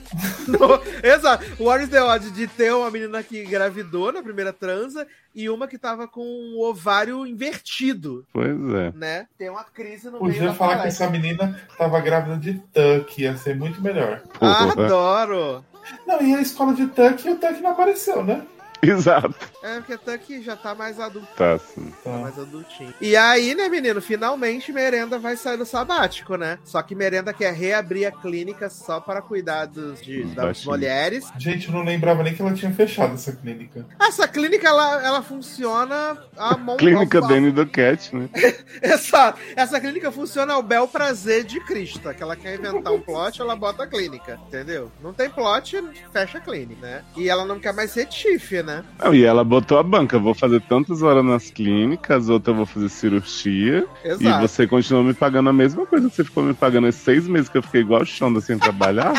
Exato. 1.03 1.43
O 1.59 1.65
What 1.65 1.83
is 1.83 1.89
the 1.89 2.01
odds 2.01 2.31
de 2.33 2.47
ter 2.47 2.73
uma 2.73 2.89
menina 2.89 3.21
que 3.21 3.43
engravidou 3.43 4.13
na 4.13 4.23
primeira 4.23 4.53
transa 4.53 5.05
e 5.35 5.49
uma 5.49 5.67
que 5.67 5.77
tava 5.77 6.07
com 6.07 6.21
o 6.21 6.63
ovário 6.69 7.27
invertido, 7.27 8.25
Pois 8.31 8.47
é. 8.47 8.93
né? 8.95 9.25
Tem 9.37 9.49
uma 9.49 9.65
crise 9.65 10.05
no 10.05 10.13
meio 10.21 10.23
Podia 10.23 10.47
da 10.47 10.53
falar 10.53 10.81
que 10.81 10.87
essa 10.87 11.09
menina 11.09 11.59
tava 11.77 11.99
grávida 11.99 12.37
de 12.37 12.53
Tuck, 12.71 13.21
ia 13.21 13.35
ser 13.35 13.57
muito 13.57 13.81
melhor. 13.81 14.21
Porra. 14.39 14.71
Adoro! 14.71 15.65
Não, 16.07 16.21
e 16.21 16.33
a 16.33 16.39
escola 16.41 16.73
de 16.73 16.87
Tuck 16.87 17.27
e 17.27 17.31
o 17.31 17.35
Tuck 17.35 17.59
não 17.61 17.71
apareceu, 17.71 18.23
né? 18.23 18.41
Exato. 18.91 19.33
É, 19.63 19.79
porque 19.81 20.17
que 20.19 20.41
já 20.41 20.55
tá 20.55 20.75
mais 20.75 20.99
adulto, 20.99 21.27
Tá 21.35 21.53
assim. 21.53 21.85
tá 22.03 22.11
Tá. 22.11 22.17
mais 22.17 22.37
adultinho. 22.39 22.93
E 23.01 23.15
aí, 23.15 23.55
né, 23.55 23.69
menino, 23.69 24.01
finalmente 24.01 24.71
Merenda 24.71 25.17
vai 25.17 25.35
sair 25.37 25.57
do 25.57 25.65
sabático, 25.65 26.35
né? 26.35 26.59
Só 26.63 26.81
que 26.81 26.93
Merenda 26.95 27.33
quer 27.33 27.53
reabrir 27.53 28.05
a 28.05 28.11
clínica 28.11 28.69
só 28.69 28.99
para 28.99 29.21
cuidar 29.21 29.65
dos, 29.67 30.01
de- 30.01 30.23
das 30.25 30.35
baixinhos. 30.35 30.65
mulheres. 30.65 31.25
Gente, 31.37 31.67
eu 31.67 31.73
não 31.73 31.83
lembrava 31.83 32.23
nem 32.23 32.33
que 32.35 32.41
ela 32.41 32.53
tinha 32.53 32.71
fechado 32.73 33.13
essa 33.13 33.31
clínica. 33.31 33.85
Essa 33.99 34.27
clínica, 34.27 34.67
ela, 34.67 35.03
ela 35.03 35.21
funciona 35.21 36.17
a 36.37 36.57
mão... 36.57 36.77
Clínica 36.77 37.19
ao- 37.19 37.27
Danny 37.27 37.51
do 37.51 37.65
Cat, 37.67 38.15
né? 38.15 38.29
Exato. 38.81 39.39
Essa 39.55 39.79
clínica 39.79 40.11
funciona 40.11 40.53
ao 40.53 40.63
bel 40.63 40.87
prazer 40.87 41.43
de 41.43 41.59
Krista. 41.59 42.13
Que 42.13 42.23
ela 42.23 42.35
quer 42.35 42.55
inventar 42.55 42.91
um 42.93 43.01
plot, 43.01 43.39
ela 43.41 43.55
bota 43.55 43.83
a 43.83 43.87
clínica. 43.87 44.39
Entendeu? 44.47 44.91
Não 45.01 45.13
tem 45.13 45.29
plot, 45.29 45.81
fecha 46.11 46.37
a 46.37 46.41
clínica, 46.41 46.81
né? 46.81 47.03
E 47.15 47.29
ela 47.29 47.45
não 47.45 47.59
quer 47.59 47.73
mais 47.73 47.91
ser 47.91 48.05
Tiff, 48.07 48.61
né? 48.63 48.72
Não, 49.03 49.13
e 49.13 49.23
ela 49.23 49.43
botou 49.43 49.77
a 49.77 49.83
banca. 49.83 50.17
Vou 50.17 50.33
fazer 50.33 50.61
tantas 50.61 51.01
horas 51.01 51.23
nas 51.23 51.49
clínicas, 51.51 52.29
outra 52.29 52.51
eu 52.51 52.57
vou 52.57 52.65
fazer 52.65 52.89
cirurgia. 52.89 53.85
E 54.03 54.07
Exato. 54.07 54.47
você 54.47 54.67
continua 54.67 55.03
me 55.03 55.13
pagando 55.13 55.49
a 55.49 55.53
mesma 55.53 55.85
coisa 55.85 56.09
que 56.09 56.15
você 56.15 56.23
ficou 56.23 56.43
me 56.43 56.53
pagando 56.53 56.87
esses 56.87 57.01
seis 57.01 57.27
meses 57.27 57.49
que 57.49 57.57
eu 57.57 57.63
fiquei 57.63 57.81
igual 57.81 58.05
Xonda 58.05 58.41
sem 58.41 58.57
trabalhar. 58.57 59.13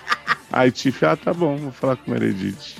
Aí 0.52 0.70
Tiff, 0.70 1.04
ah, 1.04 1.16
tá 1.16 1.32
bom, 1.32 1.56
vou 1.56 1.72
falar 1.72 1.96
com 1.96 2.10
o 2.10 2.14
Meredith. 2.14 2.76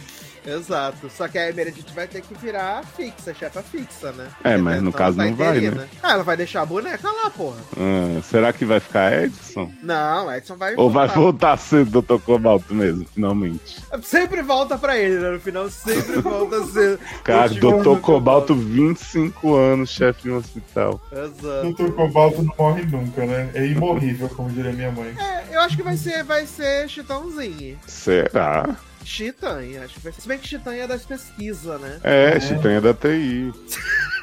Exato. 0.51 1.09
Só 1.11 1.29
que 1.29 1.39
a 1.39 1.53
Meredith 1.53 1.93
vai 1.95 2.07
ter 2.07 2.23
que 2.23 2.35
virar 2.35 2.85
fixa, 2.97 3.33
chefa 3.35 3.63
fixa, 3.63 4.13
né? 4.13 4.27
É, 4.45 4.57
mas 4.57 4.83
no 4.83 4.93
caso 4.93 5.17
não 5.17 5.35
vai, 5.35 5.49
interina. 5.59 5.83
né? 5.83 5.89
Ah, 6.03 6.13
ela 6.13 6.23
vai 6.23 6.37
deixar 6.37 6.63
a 6.63 6.67
boneca 6.67 7.09
lá, 7.11 7.31
porra. 7.31 7.59
Ah, 7.77 8.21
será 8.23 8.53
que 8.53 8.65
vai 8.65 8.81
ficar 8.81 9.13
Edson? 9.25 9.71
Não, 9.83 10.33
Edson 10.35 10.57
vai 10.57 10.75
Ou 10.77 10.91
vai 10.91 11.07
voltar. 11.09 11.21
voltar 11.21 11.53
a 11.53 11.57
ser 11.57 11.85
Dr. 11.85 12.19
Cobalto 12.25 12.75
mesmo, 12.75 13.07
finalmente? 13.15 13.77
Sempre 14.03 14.43
volta 14.43 14.77
pra 14.79 14.97
ele, 14.99 15.19
né? 15.19 15.31
No 15.31 15.41
final 15.41 15.69
sempre 15.71 16.21
volta 16.21 16.57
a 16.63 16.67
ser. 16.67 16.99
Cara, 17.25 17.49
Dr. 17.49 17.83
Dr. 17.83 18.01
Cobalto, 18.01 18.55
25 18.55 19.55
anos, 19.55 19.91
chefe 19.91 20.23
de 20.23 20.31
um 20.31 20.37
hospital. 20.37 21.01
Exato. 21.13 21.63
Doutor 21.63 21.93
Cobalto 21.93 22.43
não 22.43 22.55
morre 22.59 22.83
nunca, 22.87 23.25
né? 23.25 23.51
É 23.55 23.67
imorrível, 23.67 24.29
como 24.31 24.51
diria 24.51 24.73
minha 24.73 24.91
mãe. 24.91 25.15
É, 25.19 25.55
eu 25.55 25.61
acho 25.61 25.77
que 25.77 25.83
vai 25.83 25.97
ser, 25.97 26.25
vai 26.25 26.47
ser 26.47 26.89
Chitãozinho. 26.89 27.79
Será? 27.87 28.77
Chitanha, 29.05 29.85
acho 29.85 29.95
que 29.95 30.01
vai 30.01 30.13
ser. 30.13 30.21
Se 30.21 30.29
bem 30.29 30.39
que 30.39 30.49
Chitanha 30.49 30.85
é 30.85 30.87
das 30.87 31.05
pesquisas, 31.05 31.81
né? 31.81 32.01
É, 32.03 32.39
Chitanha 32.41 32.81
da 32.81 32.95
TI. 32.95 33.53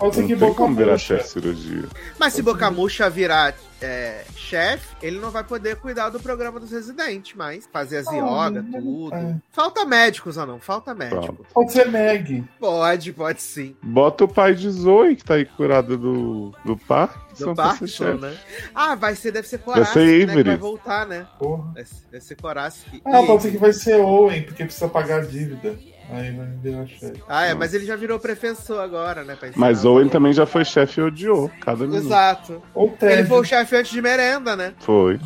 Pode 0.00 0.14
ser 0.14 0.22
Não 0.22 0.28
que 0.28 0.36
tem 0.36 0.48
boca 0.48 0.54
como 0.62 0.74
virar 0.74 0.96
chefe 0.96 1.24
de 1.24 1.28
cirurgia. 1.28 1.84
Mas 2.18 2.32
se 2.32 2.40
Bocamucha 2.40 3.10
virar 3.10 3.54
é, 3.82 4.24
chefe, 4.34 4.96
ele 5.02 5.18
não 5.18 5.30
vai 5.30 5.44
poder 5.44 5.76
cuidar 5.76 6.08
do 6.08 6.18
programa 6.18 6.58
dos 6.58 6.70
residentes, 6.70 7.34
mas 7.36 7.68
fazer 7.70 7.98
as 7.98 8.06
yoga, 8.06 8.62
né? 8.62 8.80
tudo. 8.80 9.14
É. 9.14 9.36
Falta 9.52 9.84
médicos 9.84 10.38
ou 10.38 10.46
não? 10.46 10.58
Falta 10.58 10.94
médico. 10.94 11.46
Pode 11.52 11.72
ser 11.72 11.88
Meg. 11.90 12.42
Pode, 12.58 13.12
pode 13.12 13.42
sim. 13.42 13.76
Bota 13.82 14.24
o 14.24 14.28
pai 14.28 14.54
de 14.54 14.70
Zoe, 14.70 15.16
que 15.16 15.24
tá 15.24 15.34
aí 15.34 15.44
curado 15.44 15.98
do, 15.98 16.54
do 16.64 16.78
Parkinson. 16.78 17.50
Do 17.50 17.54
Parkinson, 17.54 18.04
chefe. 18.04 18.20
né? 18.22 18.36
Ah, 18.74 18.94
vai 18.94 19.14
ser, 19.14 19.32
deve 19.32 19.48
ser 19.48 19.58
Vai 19.58 19.74
Corace, 19.74 19.92
ser 19.92 20.26
né? 20.26 20.42
Vai 20.42 20.56
voltar, 20.56 21.06
né? 21.06 21.26
Porra. 21.38 21.72
Vai 21.74 21.84
ser, 21.84 22.04
vai 22.10 22.36
Corace. 22.40 22.86
e- 22.92 23.02
Ah, 23.04 23.22
pode 23.26 23.42
ser 23.42 23.50
que 23.50 23.58
vai 23.58 23.72
ser 23.74 23.96
Owen, 24.00 24.44
porque 24.44 24.64
precisa 24.64 24.88
pagar 24.88 25.20
a 25.20 25.24
dívida. 25.26 25.78
Aí 26.12 26.30
vai 26.32 26.46
virar 26.62 26.86
chefe. 26.86 27.22
Ah, 27.28 27.44
é, 27.46 27.54
mas 27.54 27.72
ele 27.72 27.84
já 27.86 27.94
virou 27.96 28.18
professor 28.18 28.80
agora, 28.80 29.22
né? 29.24 29.36
Mas 29.56 29.84
o 29.84 29.88
Owen 29.88 29.98
aluno. 29.98 30.10
também 30.10 30.32
já 30.32 30.44
foi 30.46 30.64
chefe 30.64 31.00
e 31.00 31.04
odiou 31.04 31.50
cada 31.60 31.84
minuto. 31.86 32.04
Exato. 32.04 32.62
Ou 32.74 32.88
Ele 33.02 33.16
Ted. 33.16 33.28
foi 33.28 33.40
o 33.40 33.44
chefe 33.44 33.76
antes 33.76 33.92
de 33.92 34.02
merenda, 34.02 34.56
né? 34.56 34.74
Foi. 34.80 35.18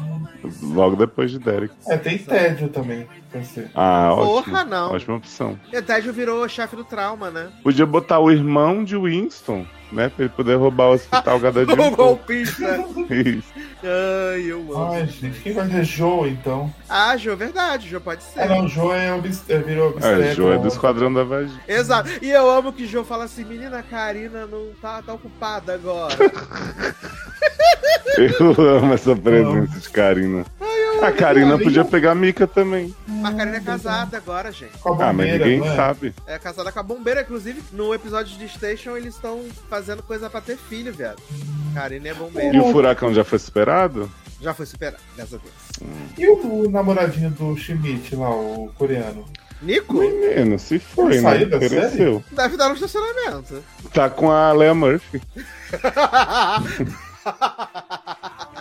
Logo 0.63 0.95
depois 0.97 1.31
de 1.31 1.39
Derek. 1.39 1.73
É, 1.89 1.97
tem 1.97 2.19
tédio 2.19 2.69
também. 2.69 3.07
Ah, 3.75 4.11
Porra, 4.15 4.61
ótimo. 4.61 4.65
não. 4.71 4.93
Ótima 4.93 5.17
opção. 5.17 5.59
E 5.73 5.77
o 5.79 5.83
Ted 5.83 6.11
virou 6.13 6.45
o 6.45 6.49
chefe 6.49 6.77
do 6.77 6.85
trauma, 6.85 7.31
né? 7.31 7.49
Podia 7.63 7.87
botar 7.87 8.19
o 8.21 8.31
irmão 8.31 8.85
de 8.85 8.97
Winston, 8.97 9.67
né? 9.95 10.09
Pra 10.09 10.25
ele 10.25 10.35
poder 10.35 10.57
roubar 10.57 10.89
o 10.89 10.93
hospital 10.95 11.41
cada 11.41 11.65
dia. 11.65 11.75
O 11.75 11.83
um 11.87 11.91
golpista. 11.91 12.79
Isso. 13.11 13.53
Ai, 13.83 14.43
eu 14.51 14.61
amo. 14.73 14.93
Ai, 14.93 15.07
gente, 15.07 15.41
quem 15.41 15.53
vai 15.53 15.69
ser 15.71 15.85
Joe, 15.85 16.31
então? 16.31 16.73
Ah, 16.89 17.17
Jô, 17.17 17.37
verdade, 17.37 17.89
Jô 17.89 18.01
pode 18.01 18.23
ser. 18.23 18.41
Ah, 18.41 18.47
não, 18.47 18.69
Joe 18.69 18.97
é 18.97 19.13
obst... 19.15 19.49
é, 19.51 19.59
virou 19.59 19.91
obstetra. 19.91 20.25
É, 20.27 20.35
Joe 20.35 20.55
é 20.55 20.59
do 20.59 20.69
Esquadrão 20.69 21.13
da 21.13 21.23
Vagina. 21.23 21.61
Exato. 21.69 22.11
E 22.23 22.31
eu 22.31 22.51
amo 22.51 22.73
que 22.73 22.87
Jô 22.87 23.05
fala 23.05 23.25
assim, 23.25 23.45
menina, 23.45 23.79
a 23.79 23.83
Karina 23.83 24.47
não 24.47 24.69
tá, 24.81 25.03
tá 25.03 25.13
ocupada 25.13 25.75
agora. 25.75 26.15
Eu 28.17 28.55
amo 28.79 28.95
essa 28.95 29.15
presença 29.17 29.81
de 29.81 29.89
Karina. 29.91 30.45
A 31.03 31.11
Karina 31.13 31.59
podia 31.59 31.85
pegar 31.85 32.13
a 32.13 32.15
Mika 32.15 32.47
também. 32.47 32.95
Mas 33.07 33.35
a 33.35 33.37
Karina 33.37 33.57
é 33.57 33.61
casada 33.61 34.17
agora, 34.17 34.53
gente. 34.53 34.79
Com 34.79 34.91
a 35.03 35.09
Ah, 35.09 35.13
mas 35.13 35.27
bombeira, 35.27 35.45
ninguém 35.47 35.69
é? 35.69 35.77
sabe. 35.77 36.15
É 36.27 36.39
casada 36.39 36.71
com 36.73 36.79
a 36.79 36.83
bombeira, 36.83 37.23
inclusive, 37.23 37.63
no 37.73 37.93
episódio 37.93 38.39
de 38.39 38.49
Station 38.49 38.97
eles 38.97 39.15
estão 39.17 39.41
fazendo 39.69 39.84
coisa 40.03 40.31
pra 40.31 40.41
ter 40.41 40.57
filho, 40.57 40.93
viado. 40.93 41.21
Karina 41.75 42.09
é 42.09 42.15
bombeira. 42.15 42.57
E 42.57 42.61
o 42.61 42.73
furacão 42.73 43.13
já 43.13 43.25
foi 43.25 43.39
superado? 43.39 44.11
Já 44.41 44.53
foi 44.53 44.67
superado, 44.67 45.03
graças 45.17 45.35
a 45.35 45.39
Deus. 45.39 45.55
E 46.19 46.29
o, 46.29 46.71
namoradinho 46.71 47.31
do 47.31 47.57
Schmidt 47.57 48.15
lá, 48.15 48.31
o 48.31 48.71
coreano? 48.77 49.25
Nico? 49.63 49.95
Menino, 49.95 50.59
se 50.59 50.79
foi, 50.79 51.17
né? 51.17 51.23
saiu 51.23 51.49
da 51.49 51.59
Pereceu. 51.59 52.23
Deve 52.31 52.57
dar 52.57 52.69
no 52.69 52.75
estacionamento. 52.75 53.65
Tá 53.93 54.11
com 54.11 54.31
a 54.31 54.53
Lea 54.53 54.75
Murphy. 54.75 55.23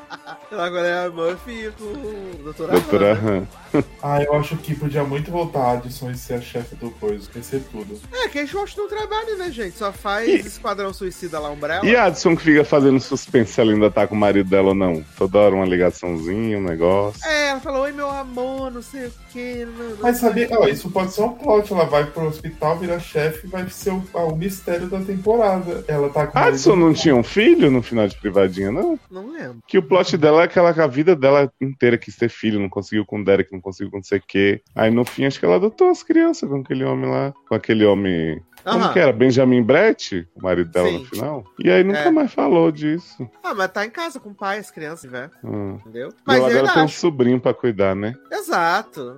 Agora 0.57 0.87
é 0.87 1.05
a 1.05 1.09
Murphy 1.09 1.71
com 1.77 1.83
o 1.85 2.51
Dr. 2.53 2.67
Doutora 2.71 3.11
Aham. 3.13 3.47
Han. 3.73 3.83
Ah, 4.03 4.21
eu 4.21 4.35
acho 4.35 4.55
que 4.57 4.75
podia 4.75 5.03
muito 5.03 5.31
voltar 5.31 5.59
a 5.61 5.71
Addison 5.71 6.11
e 6.11 6.15
ser 6.17 6.35
a 6.35 6.41
chefe 6.41 6.75
do 6.75 6.91
coisa, 6.91 7.15
esquecer 7.23 7.63
tudo. 7.71 7.99
É, 8.13 8.27
que 8.27 8.37
a 8.37 8.45
gente 8.45 8.77
não 8.77 8.87
trabalha, 8.87 9.35
né, 9.35 9.49
gente? 9.49 9.75
Só 9.75 9.91
faz 9.91 10.27
E- 10.29 10.35
Esquadrão 10.47 10.93
Suicida 10.93 11.39
lá, 11.39 11.49
Umbrella. 11.49 11.83
E 11.83 11.95
a 11.95 12.03
Addison 12.05 12.35
que 12.35 12.43
fica 12.43 12.63
fazendo 12.63 12.99
suspense 12.99 13.53
se 13.53 13.59
ela 13.61 13.71
ainda 13.71 13.89
tá 13.89 14.05
com 14.05 14.13
o 14.13 14.17
marido 14.17 14.47
dela 14.47 14.69
ou 14.69 14.75
não? 14.75 15.03
Toda 15.17 15.39
hora 15.39 15.55
uma 15.55 15.65
ligaçãozinha, 15.65 16.59
um 16.59 16.63
negócio. 16.63 17.25
É, 17.27 17.47
ela 17.49 17.59
falou, 17.61 17.81
oi 17.83 17.91
meu 17.93 18.07
amor, 18.11 18.52
não 18.69 18.81
sei 18.81 19.07
o 19.07 19.11
que. 19.31 19.67
Mas 20.01 20.17
sabia, 20.17 20.45
o 20.45 20.49
quê." 20.49 20.55
ó, 20.59 20.67
isso 20.67 20.89
pode 20.89 21.11
ser 21.13 21.21
um 21.23 21.33
plot. 21.33 21.71
Ela 21.73 21.85
vai 21.85 22.05
pro 22.05 22.27
hospital, 22.27 22.77
vira 22.77 22.99
chefe 22.99 23.47
vai 23.47 23.67
ser 23.69 23.91
o, 23.91 24.03
ah, 24.13 24.23
o 24.25 24.35
mistério 24.35 24.87
da 24.87 24.99
temporada. 24.99 25.83
Ela 25.87 26.09
tá 26.09 26.27
com 26.27 26.37
o 26.37 26.37
A 26.37 26.41
marido- 26.41 26.47
Addison 26.55 26.75
não 26.75 26.93
tinha 26.93 27.15
um 27.15 27.23
filho 27.23 27.69
no 27.71 27.81
final 27.81 28.07
de 28.07 28.15
privadinha, 28.17 28.71
não? 28.71 28.99
Não 29.09 29.31
lembro. 29.31 29.57
Que 29.67 29.77
o 29.77 29.83
plot 29.83 30.17
dela 30.17 30.41
é 30.41 30.45
aquela 30.45 30.73
que 30.73 30.81
a 30.81 30.87
vida 30.87 31.15
dela 31.15 31.51
inteira 31.61 31.97
quis 31.97 32.15
ter 32.15 32.29
filho, 32.29 32.59
não 32.59 32.69
conseguiu 32.69 33.05
com 33.05 33.19
o 33.19 33.23
Derek, 33.25 33.51
não 33.51 33.61
conseguiu 33.61 33.91
com 33.91 33.97
não 33.97 34.03
sei 34.03 34.19
o 34.19 34.23
quê. 34.27 34.61
Aí 34.75 34.91
no 34.91 35.05
fim 35.05 35.25
acho 35.25 35.39
que 35.39 35.45
ela 35.45 35.55
adotou 35.55 35.89
as 35.89 36.03
crianças 36.03 36.49
com 36.49 36.57
aquele 36.57 36.83
homem 36.83 37.09
lá. 37.09 37.33
Com 37.47 37.55
aquele 37.55 37.85
homem. 37.85 38.41
Como 38.63 38.77
Aham. 38.85 38.93
que 38.93 38.99
era? 38.99 39.11
Benjamin 39.11 39.61
Brett, 39.61 40.25
o 40.35 40.41
marido 40.41 40.71
dela 40.71 40.87
Sim. 40.87 40.99
no 40.99 41.05
final. 41.05 41.43
E 41.59 41.69
aí 41.69 41.83
nunca 41.83 41.99
É. 41.99 42.11
mais 42.11 42.33
falou 42.33 42.71
disso. 42.71 43.29
Ah, 43.43 43.53
mas 43.53 43.69
tá 43.69 43.85
em 43.85 43.89
casa 43.89 44.21
com 44.21 44.29
o 44.29 44.33
pai, 44.33 44.57
as 44.59 44.71
crianças, 44.71 45.11
velho. 45.11 45.29
Hum. 45.43 45.75
Entendeu? 45.81 46.13
Mas 46.25 46.37
eu 46.39 46.45
agora 46.45 46.73
tem 46.73 46.83
um 46.83 46.87
sobrinho 46.87 47.41
pra 47.41 47.53
cuidar, 47.53 47.93
né? 47.93 48.15
Exato. 48.31 48.52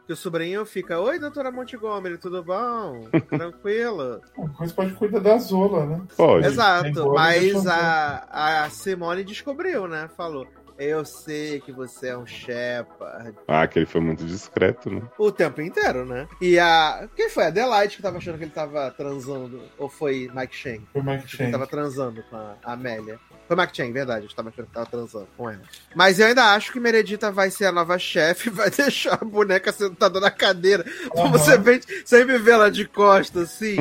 Que 0.06 0.14
o 0.14 0.16
sobrinho 0.16 0.66
fica, 0.66 1.00
oi, 1.00 1.20
doutora 1.20 1.52
Montgomery, 1.52 2.18
tudo 2.18 2.44
bom? 2.44 3.08
Tranquilo. 3.30 4.22
Coisa 4.58 4.74
pode 4.74 4.94
cuidar 4.94 5.20
da 5.20 5.38
Zola, 5.38 5.86
né? 5.86 6.02
Pode. 6.16 6.48
Exato. 6.48 7.10
Mas 7.14 7.66
a, 7.68 8.64
a 8.66 8.70
Simone 8.70 9.24
descobriu, 9.24 9.88
né? 9.88 10.10
Falou. 10.16 10.48
Eu 10.78 11.06
sei 11.06 11.62
que 11.62 11.72
você 11.72 12.10
é 12.10 12.18
um 12.18 12.26
Shepard. 12.26 13.34
Ah, 13.48 13.66
que 13.66 13.80
ele 13.80 13.86
foi 13.86 14.02
muito 14.02 14.26
discreto, 14.26 14.90
né? 14.90 15.02
O 15.18 15.32
tempo 15.32 15.62
inteiro, 15.62 16.06
né? 16.06 16.28
E 16.42 16.60
a. 16.60 17.08
Quem 17.16 17.30
foi? 17.30 17.46
A 17.46 17.48
Adelaide 17.48 17.96
que 17.96 18.02
tava 18.04 18.18
achando 18.18 18.38
que 18.38 18.44
ele 18.44 18.52
tava 18.52 18.92
transando? 18.92 19.62
Ou 19.78 19.88
foi 19.88 20.30
Mike 20.36 20.54
Shane? 20.54 20.86
Foi 20.92 21.02
o 21.02 21.06
Mike 21.06 21.28
Que 21.28 21.36
ele 21.36 21.44
Chang. 21.44 21.52
tava 21.54 21.66
transando 21.68 22.22
com 22.30 22.36
a 22.36 22.56
Amélia. 22.64 23.18
Foi 23.48 23.56
Mike 23.56 23.76
Chang, 23.78 23.92
verdade. 23.92 24.20
A 24.20 24.22
gente 24.24 24.36
tava 24.36 24.52
tava 24.74 24.86
transando 24.86 25.28
com 25.38 25.50
ela. 25.50 25.62
Mas 25.96 26.20
eu 26.20 26.28
ainda 26.28 26.54
acho 26.54 26.72
que 26.72 26.80
Meredita 26.80 27.32
vai 27.32 27.52
ser 27.52 27.66
a 27.66 27.72
nova 27.72 27.98
chefe 28.00 28.50
vai 28.52 28.70
deixar 28.70 29.20
a 29.22 29.26
boneca 29.26 29.72
sentada 29.72 30.20
na 30.20 30.32
cadeira. 30.32 30.86
Aham. 31.16 31.32
Você 31.32 31.58
vê, 31.58 31.80
sempre 32.06 32.38
vê 32.38 32.52
ela 32.52 32.72
de 32.72 32.86
costas, 32.86 33.44
assim. 33.44 33.78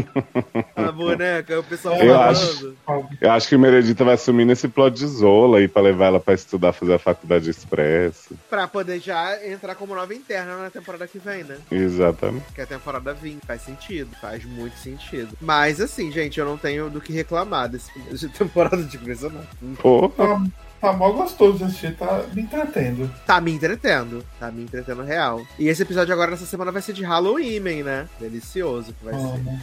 a 0.76 0.93
boneca, 0.93 1.59
o 1.59 1.65
pessoal 1.65 1.97
Eu 1.97 2.15
falando. 2.15 2.31
acho. 2.31 2.75
Eu 3.20 3.31
acho 3.31 3.49
que 3.49 3.57
Meredita 3.57 4.05
vai 4.05 4.15
assumir 4.15 4.44
nesse 4.44 4.68
plot 4.68 4.94
de 4.97 5.07
Zola 5.07 5.59
aí 5.59 5.68
pra 5.68 5.83
levar 5.83 6.07
ela 6.07 6.20
pra 6.20 6.34
estudar, 6.34 6.73
fazer 6.73 6.94
a 6.94 6.99
faculdade 6.99 7.49
expresso. 7.51 8.36
Pra 8.51 8.68
poder 8.68 9.01
já 9.01 9.44
entrar 9.47 9.75
como 9.75 9.94
nova 9.94 10.15
interna 10.15 10.57
na 10.57 10.70
temporada 10.70 11.07
que 11.07 11.18
vem, 11.18 11.44
né? 11.44 11.57
Exatamente. 11.70 12.44
Que 12.55 12.60
é 12.60 12.65
a 12.65 12.67
temporada 12.67 13.12
20. 13.15 13.44
Faz 13.47 13.62
sentido, 13.62 14.10
faz 14.20 14.44
muito 14.44 14.76
sentido. 14.78 15.36
Mas 15.41 15.81
assim, 15.81 16.10
gente, 16.10 16.39
eu 16.39 16.47
não 16.47 16.57
tenho 16.59 16.91
do 16.91 17.01
que 17.01 17.12
reclamar 17.12 17.68
desse 17.68 17.91
de 18.12 18.28
temporada 18.28 18.83
de 18.83 18.97
Grey's 18.99 19.25
Anatomy. 19.25 19.53
Porra. 19.81 20.08
Tá, 20.10 20.42
tá 20.81 20.92
mó 20.92 21.10
gostoso 21.12 21.58
de 21.58 21.65
assistir, 21.65 21.97
tá 21.97 22.24
me 22.34 22.42
entretendo. 22.42 23.10
Tá 23.26 23.41
me 23.41 23.52
entretendo. 23.52 24.24
Tá 24.39 24.50
me 24.50 24.62
entretendo 24.65 25.02
real. 25.02 25.41
E 25.58 25.68
esse 25.68 25.83
episódio 25.83 26.12
agora, 26.12 26.33
nessa 26.33 26.44
semana, 26.47 26.70
vai 26.70 26.83
ser 26.83 26.92
de 26.92 27.02
Halloween, 27.02 27.83
né? 27.83 28.07
Delicioso 28.20 28.92
que 28.92 29.05
vai 29.05 29.15
ser. 29.15 29.20
Amo. 29.26 29.60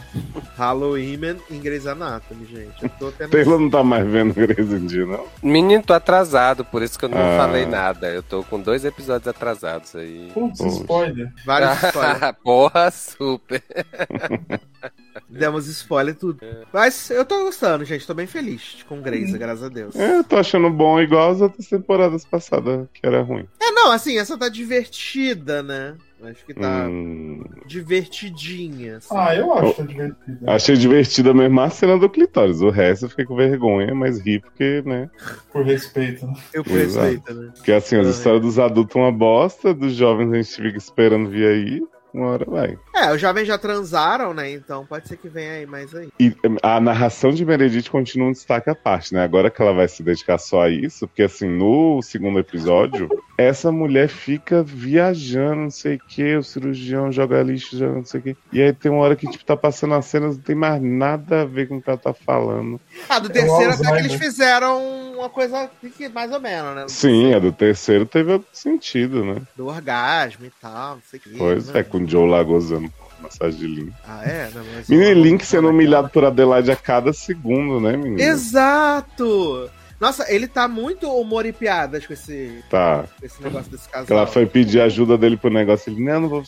Halloween 0.56 1.18
em 1.50 1.60
Grey's 1.60 1.86
Anatomy, 1.86 2.44
gente. 2.46 2.82
Eu 2.82 2.88
tô 2.98 3.10
tendo... 3.12 3.30
Taylor 3.30 3.58
não 3.60 3.70
tá 3.70 3.82
mais 3.84 4.06
vendo 4.06 4.34
Grey's 4.34 4.70
em 4.72 4.86
dia, 4.86 5.06
não? 5.06 5.24
Menino, 5.42 5.82
tô 5.82 5.92
atrasado, 5.94 6.64
por 6.64 6.82
isso 6.82 6.98
que 6.98 7.04
eu 7.04 7.08
não 7.08 7.18
Ah. 7.18 7.36
falei 7.38 7.66
nada. 7.66 8.08
Eu 8.10 8.22
tô 8.22 8.42
com 8.44 8.60
dois 8.60 8.84
episódios 8.84 9.28
atrasados 9.28 9.94
aí. 9.94 10.30
Putz, 10.34 10.60
spoiler. 10.60 11.32
Vários 11.46 11.82
spoilers. 11.84 12.36
Porra, 12.42 12.90
super. 12.90 13.62
Demos 15.28 15.66
spoiler 15.66 16.14
e 16.14 16.18
tudo. 16.18 16.38
Mas 16.72 17.10
eu 17.10 17.24
tô 17.24 17.44
gostando, 17.44 17.84
gente. 17.84 18.06
Tô 18.06 18.14
bem 18.14 18.26
feliz 18.26 18.82
com 18.88 19.00
Grey's, 19.02 19.32
graças 19.34 19.62
a 19.64 19.68
Deus. 19.68 19.94
É, 19.96 20.18
eu 20.18 20.24
tô 20.24 20.36
achando 20.36 20.70
bom 20.70 21.00
igual 21.00 21.30
as 21.30 21.40
outras 21.40 21.66
temporadas 21.68 22.24
passadas, 22.24 22.86
que 22.94 23.06
era 23.06 23.22
ruim. 23.22 23.46
É, 23.60 23.70
não, 23.72 23.92
assim, 23.92 24.18
essa 24.18 24.38
tá 24.38 24.48
divertida, 24.48 25.62
né? 25.62 25.94
Acho 26.24 26.46
que 26.46 26.54
tá 26.54 26.86
Hum, 26.88 27.42
divertidinha. 27.66 28.98
assim. 28.98 29.08
Ah, 29.16 29.34
eu 29.34 29.52
acho 29.54 29.72
que 29.74 29.82
tá 29.82 29.88
divertido. 29.88 30.50
achei 30.50 30.76
divertida 30.76 31.34
mesmo 31.34 31.60
a 31.60 31.68
cena 31.70 31.98
do 31.98 32.08
clitóris. 32.08 32.60
O 32.60 32.70
resto 32.70 33.06
eu 33.06 33.10
fiquei 33.10 33.24
com 33.24 33.34
vergonha, 33.36 33.92
mas 33.94 34.18
ri 34.24 34.40
porque, 34.40 34.82
né? 34.86 35.10
Por 35.52 35.64
respeito. 35.64 36.26
né? 36.26 36.34
Eu 36.54 36.62
Exato. 36.66 37.06
respeito, 37.08 37.34
né? 37.34 37.52
Porque 37.56 37.72
assim, 37.72 37.96
as 37.96 38.06
histórias 38.06 38.42
dos 38.42 38.58
adultos 38.58 38.94
uma 38.96 39.10
bosta, 39.10 39.74
dos 39.74 39.94
jovens 39.94 40.32
a 40.32 40.36
gente 40.36 40.54
fica 40.62 40.78
esperando 40.78 41.28
vir 41.28 41.46
aí. 41.46 41.82
Uma 42.12 42.28
hora 42.28 42.44
vai. 42.44 42.78
É, 42.94 43.12
os 43.12 43.20
jovens 43.20 43.46
já 43.46 43.56
transaram, 43.56 44.34
né? 44.34 44.50
Então 44.50 44.84
pode 44.84 45.08
ser 45.08 45.16
que 45.16 45.28
venha 45.28 45.52
aí 45.52 45.66
mais 45.66 45.94
aí. 45.94 46.08
E 46.20 46.34
a 46.62 46.80
narração 46.80 47.30
de 47.30 47.44
Meredith 47.44 47.90
continua 47.90 48.28
um 48.28 48.32
destaque 48.32 48.68
à 48.68 48.74
parte, 48.74 49.14
né? 49.14 49.24
Agora 49.24 49.50
que 49.50 49.60
ela 49.62 49.72
vai 49.72 49.88
se 49.88 50.02
dedicar 50.02 50.38
só 50.38 50.62
a 50.62 50.68
isso, 50.68 51.08
porque 51.08 51.22
assim, 51.22 51.48
no 51.48 52.02
segundo 52.02 52.38
episódio, 52.38 53.08
essa 53.38 53.72
mulher 53.72 54.08
fica 54.08 54.62
viajando, 54.62 55.62
não 55.62 55.70
sei 55.70 55.96
o 55.96 55.98
que, 55.98 56.36
o 56.36 56.42
cirurgião 56.42 57.10
joga 57.10 57.42
lixo, 57.42 57.78
joga 57.78 57.94
não 57.94 58.04
sei 58.04 58.20
o 58.20 58.22
que. 58.22 58.36
E 58.52 58.60
aí 58.60 58.72
tem 58.72 58.90
uma 58.90 59.02
hora 59.02 59.16
que, 59.16 59.28
tipo, 59.28 59.44
tá 59.44 59.56
passando 59.56 59.94
as 59.94 60.04
cenas, 60.04 60.36
não 60.36 60.42
tem 60.42 60.54
mais 60.54 60.82
nada 60.82 61.42
a 61.42 61.44
ver 61.44 61.68
com 61.68 61.78
o 61.78 61.82
que 61.82 61.88
ela 61.88 61.98
tá 61.98 62.12
falando. 62.12 62.80
Ah, 63.08 63.18
do 63.18 63.30
É 63.30 63.32
terceiro 63.32 63.72
até 63.72 63.90
que 63.90 63.98
eles 63.98 64.14
fizeram 64.14 65.12
uma 65.14 65.30
coisa 65.30 65.70
que 65.96 66.08
mais 66.08 66.32
ou 66.32 66.40
menos, 66.40 66.74
né? 66.74 66.84
Sim, 66.88 67.34
a 67.34 67.38
do 67.38 67.52
terceiro 67.52 68.04
teve 68.04 68.32
outro 68.32 68.48
sentido, 68.52 69.24
né? 69.24 69.42
Do 69.56 69.66
orgasmo 69.66 70.44
e 70.46 70.50
tal, 70.60 70.96
não 70.96 71.02
sei 71.08 71.18
o 71.18 71.22
que. 71.22 71.38
Pois 71.38 71.68
né? 71.68 71.80
é, 71.80 71.82
com 71.82 72.01
o 72.04 72.08
Joe 72.08 72.28
lá 72.28 72.42
gozando 72.42 72.90
massagem 73.22 73.58
de 73.60 73.66
Link. 73.66 73.92
Ah, 74.06 74.22
é? 74.24 74.50
Não, 74.54 74.62
mas- 74.74 74.88
Menino 74.88 75.22
Link 75.22 75.44
sendo 75.46 75.68
humilhado 75.68 76.08
por 76.08 76.24
Adelaide 76.24 76.70
a 76.72 76.76
cada 76.76 77.12
segundo, 77.12 77.80
né, 77.80 77.96
menino? 77.96 78.20
Exato! 78.20 79.70
Nossa, 80.02 80.26
ele 80.34 80.48
tá 80.48 80.66
muito 80.66 81.08
humor 81.08 81.46
e 81.46 81.52
piadas 81.52 82.04
com 82.04 82.12
esse, 82.12 82.60
Tá. 82.68 83.04
esse 83.22 83.40
negócio 83.40 83.70
desse 83.70 83.88
casal. 83.88 84.18
Ela 84.18 84.26
foi 84.26 84.44
pedir 84.46 84.80
ajuda 84.80 85.16
dele 85.16 85.36
pro 85.36 85.48
negócio. 85.48 85.92
Ele, 85.92 86.02
não, 86.02 86.22
não 86.22 86.28
vou 86.28 86.42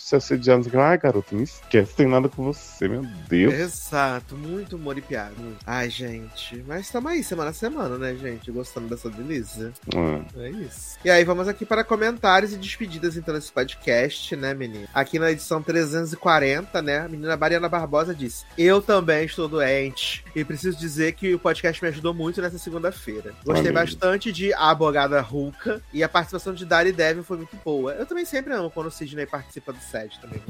o 0.67 0.71
que. 0.71 0.77
Ai, 0.77 0.99
garoto, 0.99 1.37
não 1.37 1.45
esquece, 1.45 1.95
tem 1.95 2.09
nada 2.09 2.29
com 2.29 2.43
você, 2.43 2.89
meu 2.89 3.03
Deus. 3.29 3.55
Exato, 3.55 4.37
muito 4.37 4.75
humor 4.75 4.99
e 4.99 5.01
piada. 5.01 5.35
Ai, 5.65 5.89
gente. 5.89 6.65
Mas 6.67 6.91
tamo 6.91 7.07
aí, 7.07 7.23
semana 7.23 7.51
a 7.51 7.53
semana, 7.53 7.97
né, 7.97 8.17
gente? 8.17 8.51
Gostando 8.51 8.89
dessa 8.89 9.09
delícia. 9.09 9.73
Ah, 9.95 10.21
É 10.37 10.51
isso. 10.51 10.99
E 11.05 11.09
aí, 11.09 11.23
vamos 11.23 11.47
aqui 11.47 11.65
para 11.65 11.85
comentários 11.85 12.53
e 12.53 12.57
despedidas, 12.57 13.17
então, 13.17 13.33
desse 13.37 13.53
podcast, 13.53 14.35
né, 14.35 14.53
menina? 14.53 14.89
Aqui 14.93 15.17
na 15.17 15.31
edição 15.31 15.63
340, 15.63 16.83
né, 16.83 16.99
a 16.99 17.09
menina 17.09 17.37
Mariana 17.37 17.69
Barbosa 17.69 18.13
disse: 18.13 18.45
Eu 18.59 18.83
também 18.83 19.27
estou 19.27 19.47
doente 19.47 20.25
e 20.35 20.45
preciso 20.45 20.77
dizer 20.77 21.13
que 21.13 21.33
o 21.33 21.39
podcast 21.39 21.81
me 21.81 21.89
ajudou 21.91 22.13
muito 22.13 22.43
nessa 22.43 22.59
segunda-feira. 22.59 23.33
Gostei 23.45 23.73
bastante 23.73 24.33
de 24.33 24.53
A 24.55 24.71
Abogada 24.71 25.21
Ruka 25.21 25.83
e 25.93 26.03
a 26.03 26.09
participação 26.09 26.55
de 26.55 26.65
Dari 26.65 26.93
Devin 26.93 27.23
foi 27.23 27.37
muito 27.37 27.57
boa. 27.63 27.93
Eu 27.93 28.07
também 28.07 28.25
sempre 28.25 28.55
amo 28.55 28.71
quando 28.71 28.87
o 28.87 28.91
Sidney 28.91 29.27
participa 29.27 29.73
do 29.73 29.79
set 29.81 30.19
também. 30.21 30.41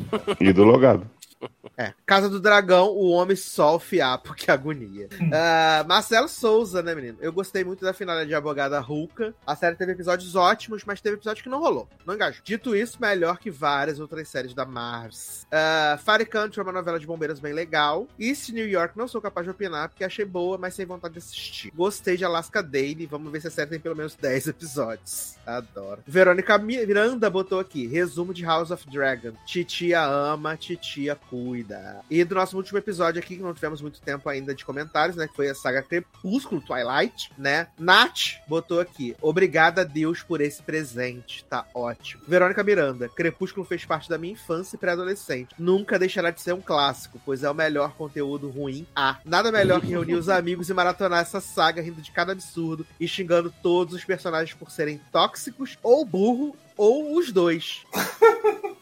e 0.40 0.52
do 0.52 0.62
logado. 0.62 1.05
É. 1.76 1.92
Casa 2.06 2.28
do 2.28 2.39
Dragão, 2.39 2.90
o 2.90 3.10
homem 3.10 3.34
sol 3.34 3.81
fiapo, 3.81 4.32
que 4.32 4.48
agonia. 4.48 5.08
Ah, 5.32 5.84
Marcelo 5.89 6.28
Souza, 6.28 6.84
né, 6.84 6.94
menino? 6.94 7.18
Eu 7.20 7.32
gostei 7.32 7.64
muito 7.64 7.84
da 7.84 7.92
finale 7.92 8.26
de 8.26 8.34
Abogada 8.34 8.78
Ruka. 8.78 9.34
A 9.44 9.56
série 9.56 9.74
teve 9.74 9.90
episódios 9.90 10.36
ótimos, 10.36 10.84
mas 10.84 11.00
teve 11.00 11.16
episódio 11.16 11.42
que 11.42 11.48
não 11.48 11.58
rolou. 11.58 11.89
Não 12.06 12.14
engajou. 12.14 12.40
Dito 12.44 12.76
isso, 12.76 12.98
melhor 13.00 13.39
que 13.39 13.50
várias 13.50 13.98
outras 13.98 14.28
séries 14.28 14.55
da 14.55 14.64
Mars. 14.64 15.48
Uh, 15.50 15.98
Fire 15.98 16.24
Country 16.26 16.60
é 16.60 16.62
uma 16.62 16.70
novela 16.70 17.00
de 17.00 17.08
bombeiros 17.08 17.40
bem 17.40 17.52
legal. 17.52 18.06
East 18.20 18.50
New 18.50 18.68
York 18.68 18.97
não 18.97 19.08
sou 19.08 19.20
capaz 19.20 19.44
de 19.44 19.50
opinar, 19.50 19.89
porque 19.89 20.05
achei 20.05 20.24
boa, 20.24 20.56
mas 20.56 20.74
sem 20.74 20.86
vontade 20.86 21.14
de 21.14 21.18
assistir. 21.18 21.73
Gostei 21.74 22.16
de 22.16 22.24
Alaska 22.24 22.62
Daily. 22.62 23.06
Vamos 23.06 23.32
ver 23.32 23.40
se 23.40 23.48
a 23.48 23.50
série 23.50 23.70
tem 23.70 23.81
pelo 23.81 23.97
menos 23.97 24.14
10 24.14 24.47
episódios. 24.48 25.34
Adoro. 25.44 26.02
Verônica 26.06 26.56
Miranda 26.58 27.28
botou 27.28 27.58
aqui: 27.58 27.86
resumo 27.86 28.32
de 28.32 28.44
House 28.44 28.70
of 28.70 28.89
Dragon. 28.89 29.32
Titia 29.44 30.05
ama, 30.05 30.56
titia 30.56 31.16
cuida. 31.34 32.00
E 32.08 32.22
do 32.22 32.36
nosso 32.36 32.56
último 32.56 32.78
episódio 32.78 33.20
aqui, 33.20 33.36
que 33.36 33.42
não 33.42 33.52
tivemos 33.52 33.82
muito 33.82 34.00
tempo 34.00 34.28
ainda 34.28 34.54
de 34.54 34.64
comentários, 34.64 35.16
né? 35.16 35.26
Que 35.26 35.34
foi 35.34 35.48
a 35.48 35.54
saga 35.54 35.82
Crepúsculo 35.82 36.60
Twilight, 36.60 37.32
né? 37.36 37.66
Nath 37.76 38.40
botou 38.46 38.78
aqui: 38.78 39.16
obrigada 39.20 39.80
a 39.80 39.84
Deus 39.84 40.22
por 40.22 40.40
esse 40.40 40.62
presente. 40.62 41.44
Tá 41.44 41.66
ótimo. 41.74 42.22
Verônica 42.28 42.62
Miranda: 42.62 43.08
Crepúsculo 43.08 43.66
fez 43.66 43.84
parte 43.84 44.08
da 44.08 44.16
minha 44.16 44.34
infância 44.34 44.76
e 44.76 44.78
pré-adolescente. 44.78 45.54
Nunca 45.58 45.98
deixará 45.98 46.30
de 46.30 46.40
ser 46.40 46.52
um 46.52 46.60
clássico, 46.60 47.20
pois 47.24 47.42
é 47.42 47.50
o 47.50 47.54
melhor 47.54 47.92
conteúdo 47.94 48.48
ruim. 48.48 48.86
Ah, 48.94 49.18
nada 49.24 49.50
melhor 49.50 49.80
que 49.80 49.88
reunir 49.88 50.14
os 50.14 50.28
amigos 50.28 50.70
e 50.70 50.74
maratonar 50.74 51.20
essa 51.20 51.40
saga 51.40 51.82
rindo 51.82 52.00
de 52.00 52.12
cada 52.12 52.32
absurdo 52.32 52.86
e 53.00 53.08
xingando 53.08 53.52
todos 53.62 53.94
os 53.94 54.04
personagens 54.04 54.56
por 54.56 54.70
serem 54.70 55.00
tóxicos 55.10 55.76
ou 55.82 56.04
burro 56.04 56.56
ou 56.76 57.16
os 57.16 57.32
dois. 57.32 57.84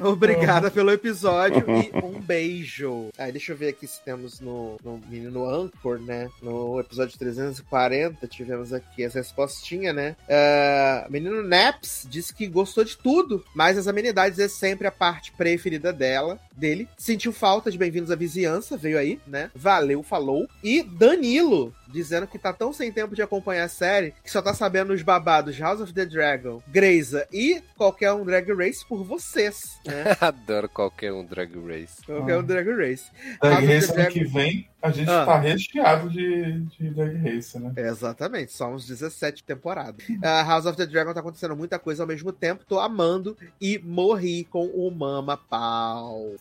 Obrigada 0.00 0.70
pelo 0.70 0.90
episódio 0.90 1.64
e 1.68 1.90
um 2.04 2.20
beijo. 2.20 3.08
Aí, 3.18 3.30
deixa 3.30 3.52
eu 3.52 3.56
ver 3.56 3.68
aqui 3.68 3.86
se 3.86 4.00
temos 4.02 4.40
no, 4.40 4.76
no 4.82 5.00
menino 5.08 5.48
Anchor, 5.48 5.98
né? 5.98 6.28
No 6.42 6.80
episódio 6.80 7.18
340, 7.18 8.26
tivemos 8.26 8.72
aqui 8.72 9.04
as 9.04 9.14
respostinhas, 9.14 9.94
né? 9.94 10.16
Ah, 10.28 11.06
menino 11.10 11.42
Naps 11.42 12.06
disse 12.08 12.34
que 12.34 12.46
gostou 12.46 12.84
de 12.84 12.96
tudo, 12.96 13.44
mas 13.54 13.76
as 13.76 13.86
amenidades 13.86 14.38
é 14.38 14.48
sempre 14.48 14.86
a 14.86 14.92
parte 14.92 15.32
preferida 15.32 15.92
dela, 15.92 16.38
dele. 16.56 16.88
Sentiu 16.96 17.32
falta 17.32 17.70
de 17.70 17.78
Bem-vindos 17.78 18.10
à 18.10 18.16
Vizinhança, 18.16 18.76
veio 18.76 18.98
aí, 18.98 19.20
né? 19.26 19.50
Valeu, 19.54 20.02
falou. 20.02 20.48
E 20.62 20.82
Danilo 20.82 21.74
dizendo 21.90 22.26
que 22.26 22.38
tá 22.38 22.52
tão 22.52 22.72
sem 22.72 22.92
tempo 22.92 23.14
de 23.14 23.22
acompanhar 23.22 23.64
a 23.64 23.68
série 23.68 24.14
que 24.22 24.30
só 24.30 24.40
tá 24.40 24.54
sabendo 24.54 24.92
os 24.92 25.02
babados 25.02 25.58
House 25.58 25.80
of 25.80 25.92
the 25.92 26.06
Dragon, 26.06 26.62
Greysa 26.68 27.26
e 27.32 27.62
qualquer 27.76 28.12
um 28.12 28.24
Drag 28.24 28.52
Race 28.52 28.86
por 28.86 29.04
vocês, 29.04 29.56
né? 29.84 30.16
Adoro 30.20 30.68
qualquer 30.68 31.12
um 31.12 31.24
Drag 31.24 31.52
Race. 31.66 32.02
Qualquer 32.04 32.38
um 32.38 32.42
Drag 32.44 32.68
Race. 32.68 33.06
Drag 33.40 33.66
Race 33.66 33.92
the 33.92 34.02
ano 34.02 34.10
que 34.10 34.24
vem, 34.24 34.68
a 34.82 34.90
gente 34.90 35.10
Ah. 35.10 35.24
tá 35.26 35.38
recheado 35.38 36.08
de, 36.10 36.60
de 36.60 36.90
Drag 36.90 37.16
Race, 37.16 37.58
né? 37.58 37.72
Exatamente, 37.76 38.52
só 38.52 38.68
uns 38.70 38.86
17 38.86 39.44
temporadas. 39.44 40.06
Uh, 40.08 40.24
House 40.46 40.66
of 40.66 40.76
the 40.76 40.86
Dragon 40.86 41.12
tá 41.12 41.20
acontecendo 41.20 41.56
muita 41.56 41.78
coisa 41.78 42.02
ao 42.02 42.06
mesmo 42.06 42.32
tempo, 42.32 42.64
tô 42.64 42.78
amando 42.80 43.36
e 43.60 43.78
morri 43.78 44.44
com 44.44 44.66
o 44.66 44.90
Mama 44.90 45.36
Pau. 45.36 46.32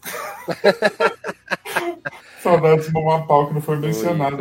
Saudades 2.42 2.88
do 2.88 2.94
Mamá 2.94 3.26
Pau 3.26 3.48
que 3.48 3.54
não 3.54 3.62
foi 3.62 3.78
foi 3.78 3.88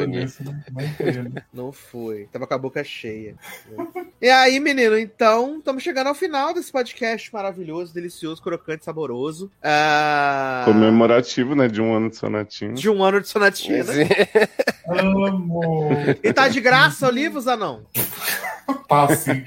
nisso, 0.06 0.42
né? 0.42 1.42
Não 1.52 1.72
foi. 1.72 2.28
Tava 2.32 2.46
com 2.46 2.54
a 2.54 2.58
boca 2.58 2.82
cheia. 2.84 3.34
e 4.20 4.28
aí, 4.28 4.60
menino, 4.60 4.96
então, 4.96 5.58
estamos 5.58 5.82
chegando 5.82 6.06
ao 6.06 6.14
final 6.14 6.54
desse 6.54 6.70
podcast 6.70 7.32
maravilhoso, 7.32 7.92
delicioso, 7.92 8.42
crocante, 8.42 8.84
saboroso. 8.84 9.50
Ah, 9.62 10.62
Comemorativo, 10.64 11.54
né? 11.54 11.68
De 11.68 11.82
um 11.82 11.94
ano 11.94 12.08
de 12.10 12.16
sonatinho. 12.16 12.74
de 12.74 12.88
um 12.88 13.02
ano 13.02 13.20
de 13.20 13.28
sonatina. 13.28 13.84
Amo! 14.88 15.88
E 16.22 16.32
tá 16.32 16.48
de 16.48 16.60
graça 16.60 17.08
o 17.08 17.10
livro, 17.10 17.40
Zanão? 17.40 17.86
Tá 18.88 19.14
sim. 19.14 19.44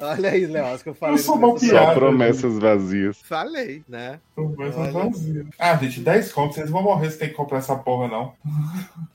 Olha 0.00 0.30
aí, 0.30 0.46
Léo, 0.46 0.78
que 0.78 0.88
eu 0.88 0.94
falei. 0.94 1.14
Eu 1.16 1.18
sou 1.18 1.36
mal 1.36 1.50
começo. 1.54 1.66
Só 1.66 1.72
piada, 1.72 1.94
promessas 1.94 2.58
vazias. 2.58 3.18
Falei, 3.22 3.82
né? 3.88 4.20
Conversa 4.34 4.80
Olha. 4.80 4.92
vazia. 4.92 5.46
Ah, 5.58 5.76
gente, 5.76 6.00
10 6.00 6.32
contos, 6.32 6.56
vocês 6.56 6.70
vão 6.70 6.82
morrer 6.82 7.10
se 7.10 7.18
tem 7.18 7.28
que 7.28 7.34
comprar 7.34 7.58
essa 7.58 7.76
porra, 7.76 8.08
não. 8.08 8.34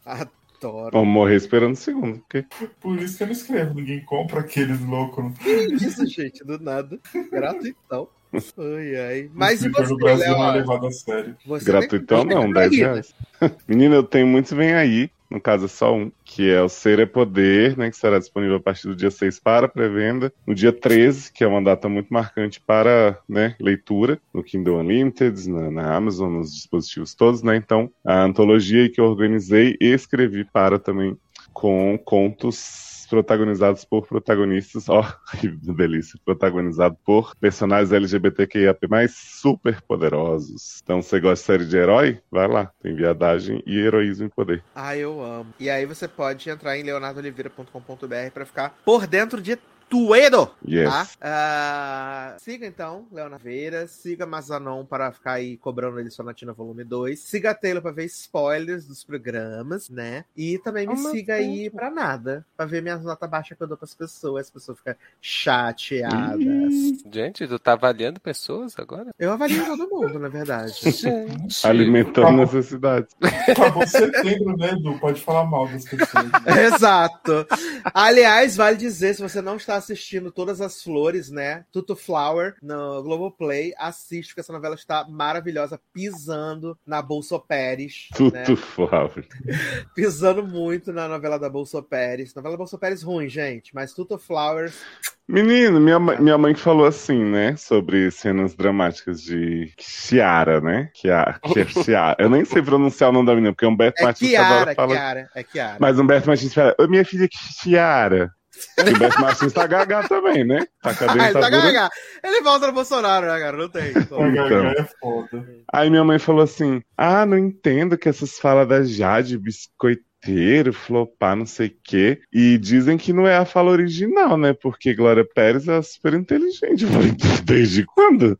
Adoro. 0.05 0.91
Vamos 0.91 1.13
morrer 1.13 1.35
esperando 1.35 1.73
o 1.73 1.77
segundo. 1.77 2.19
Porque 2.19 2.45
Por 2.79 2.99
isso 2.99 3.17
que 3.17 3.23
eu 3.23 3.27
não 3.27 3.33
escrevo. 3.33 3.73
Ninguém 3.75 4.01
compra 4.03 4.41
aqueles 4.41 4.79
loucos. 4.81 5.37
Que 5.37 5.73
isso, 5.73 6.05
gente, 6.07 6.43
do 6.43 6.59
nada. 6.59 6.99
Gratuitão. 7.31 8.07
Ai, 8.33 8.95
ai. 8.95 9.29
Mas 9.33 9.63
e 9.63 9.69
você, 9.69 9.95
Brasil 9.95 10.31
não 10.31 10.43
é 10.45 10.51
Léo? 10.51 10.61
levado 10.61 10.87
a 10.87 10.91
sério. 10.91 11.35
Você 11.45 11.65
gratuitão 11.65 12.23
não, 12.23 12.43
tem 12.43 12.53
10 12.53 12.71
aí, 12.71 12.77
né? 12.79 12.85
reais. 12.85 13.15
Menina, 13.67 13.95
eu 13.95 14.03
tenho 14.03 14.25
muitos 14.25 14.51
vem 14.53 14.73
aí. 14.73 15.11
No 15.33 15.41
caso 15.41 15.65
é 15.65 15.67
só 15.67 15.95
um, 15.95 16.11
que 16.23 16.47
é 16.47 16.61
o 16.61 16.69
Ser 16.69 16.99
é 16.99 17.07
Poder, 17.07 17.75
né? 17.75 17.89
Que 17.89 17.97
será 17.97 18.19
disponível 18.19 18.57
a 18.57 18.59
partir 18.59 18.87
do 18.87 18.95
dia 18.95 19.09
6 19.09 19.39
para 19.39 19.67
pré-venda. 19.67 20.31
No 20.45 20.53
dia 20.53 20.71
13, 20.71 21.33
que 21.33 21.43
é 21.43 21.47
uma 21.47 21.59
data 21.59 21.89
muito 21.89 22.13
marcante 22.13 22.61
para 22.61 23.17
né, 23.27 23.55
leitura, 23.59 24.21
no 24.31 24.43
Kindle 24.43 24.77
Unlimited, 24.77 25.49
na, 25.49 25.71
na 25.71 25.95
Amazon, 25.95 26.33
nos 26.33 26.53
dispositivos 26.53 27.15
todos, 27.15 27.41
né? 27.41 27.55
Então, 27.55 27.89
a 28.05 28.21
antologia 28.21 28.87
que 28.87 29.01
eu 29.01 29.05
organizei 29.05 29.75
e 29.81 29.87
escrevi 29.87 30.45
para 30.45 30.77
também 30.77 31.17
com 31.51 31.97
contos 31.97 32.92
protagonizados 33.05 33.85
por 33.85 34.07
protagonistas, 34.07 34.89
ó, 34.89 35.03
que 35.39 35.47
delícia, 35.47 36.19
protagonizado 36.25 36.97
por 37.05 37.35
personagens 37.35 37.91
LGBTQIAP+, 37.91 38.87
super 39.09 39.81
poderosos. 39.81 40.81
Então, 40.83 41.01
você 41.01 41.19
gosta 41.19 41.41
de 41.41 41.45
série 41.45 41.65
de 41.65 41.77
herói? 41.77 42.19
Vai 42.31 42.47
lá, 42.47 42.71
tem 42.81 42.95
viadagem 42.95 43.61
e 43.65 43.77
heroísmo 43.79 44.25
em 44.25 44.29
poder. 44.29 44.63
Ah, 44.75 44.95
eu 44.95 45.21
amo. 45.21 45.53
E 45.59 45.69
aí 45.69 45.85
você 45.85 46.07
pode 46.07 46.49
entrar 46.49 46.77
em 46.77 46.83
leonardoliveira.com.br 46.83 48.31
pra 48.33 48.45
ficar 48.45 48.75
por 48.83 49.07
dentro 49.07 49.41
de 49.41 49.57
tudo, 49.93 50.49
Yes. 50.67 50.89
tá? 50.89 51.07
Ah, 51.21 52.35
siga 52.39 52.65
então 52.65 53.05
Leonardo 53.11 53.43
Veira, 53.43 53.85
siga 53.85 54.25
Mazanon 54.25 54.83
para 54.83 55.11
ficar 55.11 55.33
aí 55.33 55.55
cobrando 55.57 55.99
ele 55.99 56.09
Sonatina 56.09 56.51
Volume 56.51 56.83
2, 56.83 57.19
siga 57.19 57.51
a 57.51 57.53
Taylor 57.53 57.79
pra 57.81 57.91
ver 57.91 58.05
spoilers 58.05 58.87
dos 58.87 59.03
programas, 59.03 59.89
né? 59.89 60.25
E 60.35 60.57
também 60.57 60.87
me 60.87 60.93
Ama 60.93 61.11
siga 61.11 61.35
aí 61.35 61.69
pra 61.69 61.91
nada, 61.91 62.43
pra 62.57 62.65
ver 62.65 62.81
minhas 62.81 63.03
notas 63.03 63.29
baixas 63.29 63.55
que 63.55 63.63
eu 63.63 63.67
dou 63.67 63.77
pras 63.77 63.93
pessoas, 63.93 64.45
as 64.47 64.51
pessoas 64.51 64.79
ficam 64.79 64.95
chateadas. 65.21 66.73
Gente, 67.11 67.47
tu 67.47 67.59
tá 67.59 67.73
avaliando 67.73 68.19
pessoas 68.19 68.73
agora? 68.79 69.11
Eu 69.19 69.31
avalio 69.31 69.63
todo 69.63 69.87
mundo, 69.89 70.17
na 70.17 70.29
verdade. 70.29 70.73
Gente. 70.91 71.67
Alimentando 71.67 72.23
Tá 72.23 72.31
necessidades. 72.31 73.15
Acabou 73.47 73.85
setembro, 73.85 74.57
né, 74.57 74.71
Edu? 74.71 74.97
Pode 74.99 75.21
falar 75.21 75.45
mal 75.45 75.67
das 75.67 75.83
pessoas. 75.83 76.25
Exato. 76.73 77.45
Aliás, 77.93 78.55
vale 78.55 78.77
dizer, 78.77 79.13
se 79.15 79.21
você 79.21 79.41
não 79.41 79.57
está 79.57 79.75
assistindo 79.83 80.31
Todas 80.31 80.61
as 80.61 80.81
Flores, 80.81 81.29
né? 81.29 81.65
Tuto 81.71 81.95
Flower 81.95 82.55
no 82.61 83.03
Globoplay, 83.03 83.73
assiste, 83.77 84.29
porque 84.29 84.41
essa 84.41 84.53
novela 84.53 84.75
está 84.75 85.05
maravilhosa, 85.07 85.79
pisando 85.93 86.77
na 86.85 87.01
Bolsa 87.01 87.37
Pérez. 87.39 88.07
Tudo 88.15 88.33
né? 88.33 88.45
Flávio. 88.55 89.25
Pisando 89.95 90.43
muito 90.45 90.91
na 90.93 91.07
novela 91.07 91.37
da 91.37 91.49
Bolsa 91.49 91.81
Pérez. 91.81 92.33
Novela 92.33 92.53
da 92.53 92.57
Bolsa 92.57 92.77
Pérez 92.77 93.03
ruim, 93.03 93.27
gente, 93.29 93.73
mas 93.75 93.93
Tuto 93.93 94.17
Flowers. 94.17 94.81
Menino, 95.27 95.79
minha, 95.79 95.97
mãe- 95.99 96.19
minha 96.19 96.37
mãe 96.37 96.53
falou 96.53 96.85
assim, 96.85 97.23
né? 97.23 97.55
Sobre 97.55 98.11
cenas 98.11 98.53
dramáticas 98.55 99.21
de 99.21 99.71
Chiara, 99.79 100.59
né? 100.59 100.89
Que 100.93 101.09
é, 101.09 101.35
que 101.41 101.59
é 101.61 101.65
Chiara. 101.65 102.17
Eu 102.19 102.29
nem 102.29 102.43
sei 102.43 102.61
pronunciar 102.61 103.09
o 103.09 103.13
nome 103.13 103.27
da 103.27 103.33
menina, 103.33 103.53
porque 103.53 103.65
Humberto 103.65 104.01
É 104.01 104.03
Martins 104.03 104.29
Kiara, 104.29 104.55
adora 104.55 104.75
falar. 104.75 104.95
Kiara, 104.95 105.29
é 105.33 105.43
Kiara. 105.43 105.77
Mas 105.79 105.97
Humberto 105.97 106.27
Martins 106.27 106.53
fala, 106.53 106.75
minha 106.89 107.05
filha, 107.05 107.27
que 107.29 107.37
Chiara. 107.37 108.29
E 108.77 108.89
o 108.89 108.95
Humberto 108.95 109.21
Martins 109.21 109.53
tá 109.53 109.67
gaga 109.67 110.07
também, 110.07 110.43
né? 110.43 110.65
Tá 110.81 110.89
a 110.89 110.91
Ah, 110.91 110.93
ele 111.29 111.33
tá 111.33 111.49
dentadura. 111.49 111.71
gaga. 111.71 111.89
Ele 112.23 112.41
volta 112.41 112.67
no 112.67 112.73
Bolsonaro, 112.73 113.25
né, 113.25 113.39
cara? 113.39 113.57
Não 113.57 113.69
tem. 113.69 113.89
Então. 113.91 114.25
é 114.25 114.87
foda. 114.99 115.47
Aí 115.71 115.89
minha 115.89 116.03
mãe 116.03 116.19
falou 116.19 116.43
assim: 116.43 116.81
Ah, 116.97 117.25
não 117.25 117.37
entendo 117.37 117.97
que 117.97 118.09
essas 118.09 118.37
falas 118.39 118.67
da 118.67 118.83
Jade, 118.83 119.37
biscoiteira, 119.37 120.03
inteiro, 120.23 120.71
flopar, 120.71 121.35
não 121.35 121.45
sei 121.45 121.67
o 121.67 121.75
quê. 121.83 122.21
E 122.31 122.57
dizem 122.57 122.97
que 122.97 123.11
não 123.11 123.27
é 123.27 123.35
a 123.37 123.45
fala 123.45 123.71
original, 123.71 124.37
né? 124.37 124.53
Porque 124.53 124.93
Glória 124.93 125.25
Pérez 125.25 125.67
é 125.67 125.81
super 125.81 126.13
inteligente. 126.13 126.83
Eu 126.83 126.89
falei, 126.89 127.11
desde 127.43 127.85
quando? 127.85 128.39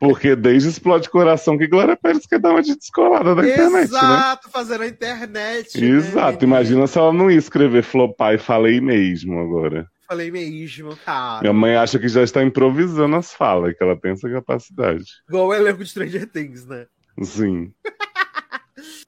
Porque 0.00 0.34
desde 0.34 0.68
Explode 0.68 1.08
Coração 1.08 1.56
que 1.58 1.66
Glória 1.66 1.96
Pérez 1.96 2.26
quer 2.26 2.38
dar 2.38 2.50
uma 2.50 2.62
de 2.62 2.76
descolada 2.76 3.34
da 3.34 3.42
internet, 3.42 3.72
né? 3.72 3.82
Exato, 3.82 4.50
fazendo 4.50 4.82
a 4.82 4.86
internet. 4.88 5.80
né, 5.80 5.88
Exato, 5.88 6.32
menina? 6.42 6.44
imagina 6.44 6.86
se 6.86 6.98
ela 6.98 7.12
não 7.12 7.30
ia 7.30 7.38
escrever 7.38 7.82
flopar 7.82 8.34
e 8.34 8.38
falei 8.38 8.80
mesmo 8.80 9.38
agora. 9.38 9.86
Falei 10.08 10.30
mesmo, 10.30 10.94
cara. 10.96 11.40
Minha 11.40 11.52
mãe 11.52 11.76
acha 11.76 11.98
que 11.98 12.08
já 12.08 12.22
está 12.22 12.42
improvisando 12.42 13.16
as 13.16 13.32
falas, 13.32 13.74
que 13.76 13.82
ela 13.82 13.98
tem 13.98 14.12
essa 14.12 14.28
capacidade. 14.28 15.04
Igual 15.28 15.48
o 15.48 15.54
elenco 15.54 15.82
de 15.82 15.88
Stranger 15.90 16.26
Things, 16.30 16.66
né? 16.66 16.86
Sim. 17.22 17.72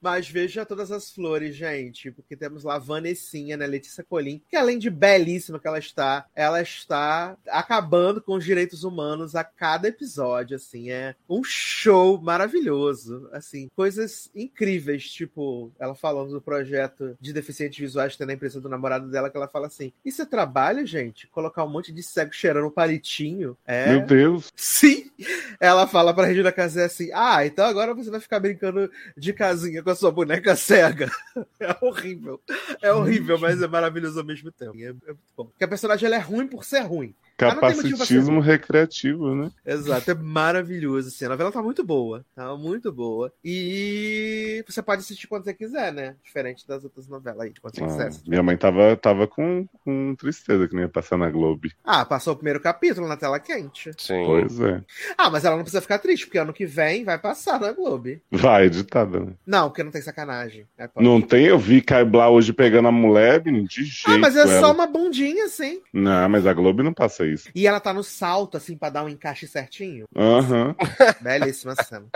Mas 0.05 0.29
veja 0.29 0.67
todas 0.67 0.93
as 0.93 1.11
flores, 1.11 1.57
gente, 1.57 2.11
porque 2.11 2.37
temos 2.37 2.63
lá 2.63 2.75
a 2.75 2.79
Vanessinha, 2.79 3.57
né, 3.57 3.67
Letícia 3.67 4.05
Colim, 4.05 4.43
que 4.51 4.55
além 4.55 4.79
de 4.79 4.91
belíssima 4.91 5.59
que 5.59 5.67
ela 5.67 5.79
está, 5.79 6.27
ela 6.35 6.61
está 6.61 7.39
acabando 7.49 8.21
com 8.21 8.35
os 8.35 8.45
direitos 8.45 8.85
humanos 8.85 9.35
a 9.35 9.43
cada 9.43 9.89
episódio, 9.89 10.57
assim, 10.57 10.91
é 10.91 11.15
um 11.27 11.43
show 11.43 12.21
maravilhoso, 12.21 13.31
assim, 13.33 13.71
coisas 13.75 14.31
incríveis, 14.35 15.09
tipo, 15.09 15.73
ela 15.79 15.95
falando 15.95 16.33
do 16.33 16.43
projeto 16.43 17.17
de 17.19 17.33
deficientes 17.33 17.79
visuais 17.79 18.13
que 18.13 18.19
tem 18.19 18.27
na 18.27 18.35
empresa 18.35 18.61
do 18.61 18.69
namorado 18.69 19.11
dela, 19.11 19.31
que 19.31 19.39
ela 19.39 19.49
fala 19.49 19.69
assim, 19.69 19.91
isso 20.05 20.21
é 20.21 20.27
trabalho, 20.27 20.87
gente? 20.87 21.27
Colocar 21.29 21.65
um 21.65 21.71
monte 21.71 21.91
de 21.91 22.03
cego 22.03 22.35
cheirando 22.35 22.67
um 22.67 22.71
palitinho? 22.71 23.57
É... 23.65 23.89
Meu 23.89 24.05
Deus. 24.05 24.53
Sim! 24.55 25.11
Ela 25.59 25.87
fala 25.87 26.13
pra 26.13 26.27
Regina 26.27 26.53
Casé 26.53 26.85
assim: 26.85 27.11
Ah, 27.15 27.47
então 27.47 27.65
agora 27.65 27.95
você 27.95 28.11
vai 28.11 28.21
ficar 28.21 28.41
brincando 28.41 28.91
de 29.17 29.33
casinha 29.33 29.83
com 29.83 29.94
a 29.95 29.97
sua 29.97 30.11
boneca 30.11 30.55
cega. 30.55 31.11
É 31.59 31.77
horrível. 31.85 32.41
É 32.83 32.93
horrível, 32.93 33.39
mas 33.39 33.61
é 33.63 33.67
maravilhoso 33.67 34.19
ao 34.19 34.25
mesmo 34.25 34.53
tempo. 34.53 34.77
É, 34.77 34.85
é 34.85 34.93
muito 34.93 35.33
bom. 35.37 35.47
Porque 35.47 35.65
a 35.65 35.69
personagem 35.69 36.07
ela 36.07 36.17
é 36.17 36.19
ruim 36.19 36.47
por 36.47 36.65
ser 36.65 36.81
ruim. 36.81 37.15
Não 37.41 37.51
Capacitismo 37.51 38.37
ruim. 38.39 38.47
recreativo, 38.47 39.35
né? 39.35 39.51
Exato, 39.67 40.11
é 40.11 40.15
maravilhoso. 40.15 41.09
Assim. 41.09 41.25
A 41.25 41.31
novela 41.31 41.51
tá 41.51 41.61
muito 41.63 41.83
boa. 41.85 42.25
Tá 42.35 42.55
muito 42.57 42.93
boa. 42.93 43.33
E 43.45 44.65
você 44.69 44.81
pode 44.83 45.01
assistir 45.03 45.27
quando 45.27 45.45
você 45.45 45.53
quiser, 45.53 45.93
né? 45.93 46.15
Diferente 46.23 46.67
das 46.67 46.85
outras 46.85 47.09
novelas 47.09 47.41
aí, 47.41 47.53
quando 47.61 47.75
você 47.75 47.83
Ah, 47.83 47.87
quiser. 47.87 48.07
assistir. 48.09 48.29
minha 48.31 48.43
mãe 48.43 48.57
tava, 48.57 48.97
tava 48.97 49.27
com, 49.27 49.67
com 49.85 50.15
tristeza 50.17 50.69
que 50.69 50.75
nem 50.75 50.85
ia 50.85 50.89
passar 50.89 51.17
na 51.17 51.29
Globo. 51.29 51.69
Ah, 51.85 52.05
passou 52.05 52.35
o 52.35 52.37
primeiro 52.37 52.61
capítulo 52.61 53.09
na 53.09 53.17
tela 53.17 53.41
quente. 53.41 53.91
Sim. 53.99 54.23
Pois 54.25 54.61
é. 54.61 54.83
Ah, 55.19 55.29
mas 55.29 55.45
ela 55.45 55.57
não 55.57 55.65
precisa 55.65 55.81
ficar 55.83 55.99
triste, 55.99 56.27
porque 56.27 56.39
ano 56.39 56.53
que 56.53 56.67
vem 56.67 57.05
vai 57.05 57.19
passar 57.19 57.59
na 57.61 57.73
Globo. 57.73 57.95
Vai, 58.31 58.67
editada, 58.67 59.19
né? 59.21 59.33
Não, 59.47 59.69
porque 59.69 59.83
não 59.83 59.91
tem 59.91 60.03
sacanagem. 60.03 60.67
É. 60.79 60.89
Não 60.97 61.21
tem, 61.21 61.47
eu 61.47 61.59
vi 61.59 61.85
Blá 62.09 62.29
hoje 62.29 62.53
pegando 62.53 62.89
a 62.89 62.93
mulher, 62.93 63.41
de 63.41 63.85
jeito. 63.85 64.03
Ah, 64.07 64.19
mas 64.19 64.37
é 64.37 64.41
ela. 64.41 64.61
só 64.61 64.73
uma 64.73 64.87
bundinha, 64.87 65.45
assim. 65.47 65.81
Não, 65.93 66.29
mas 66.29 66.47
a 66.47 66.53
Globo 66.53 66.83
não 66.83 66.93
passa 66.93 67.24
isso. 67.27 67.49
E 67.55 67.67
ela 67.67 67.81
tá 67.81 67.93
no 67.93 68.03
salto, 68.03 68.57
assim, 68.57 68.77
pra 68.77 68.91
dar 68.91 69.05
um 69.05 69.09
encaixe 69.09 69.47
certinho. 69.47 70.07
Aham. 70.17 70.75
Belíssima 71.21 71.75
cena. 71.75 72.07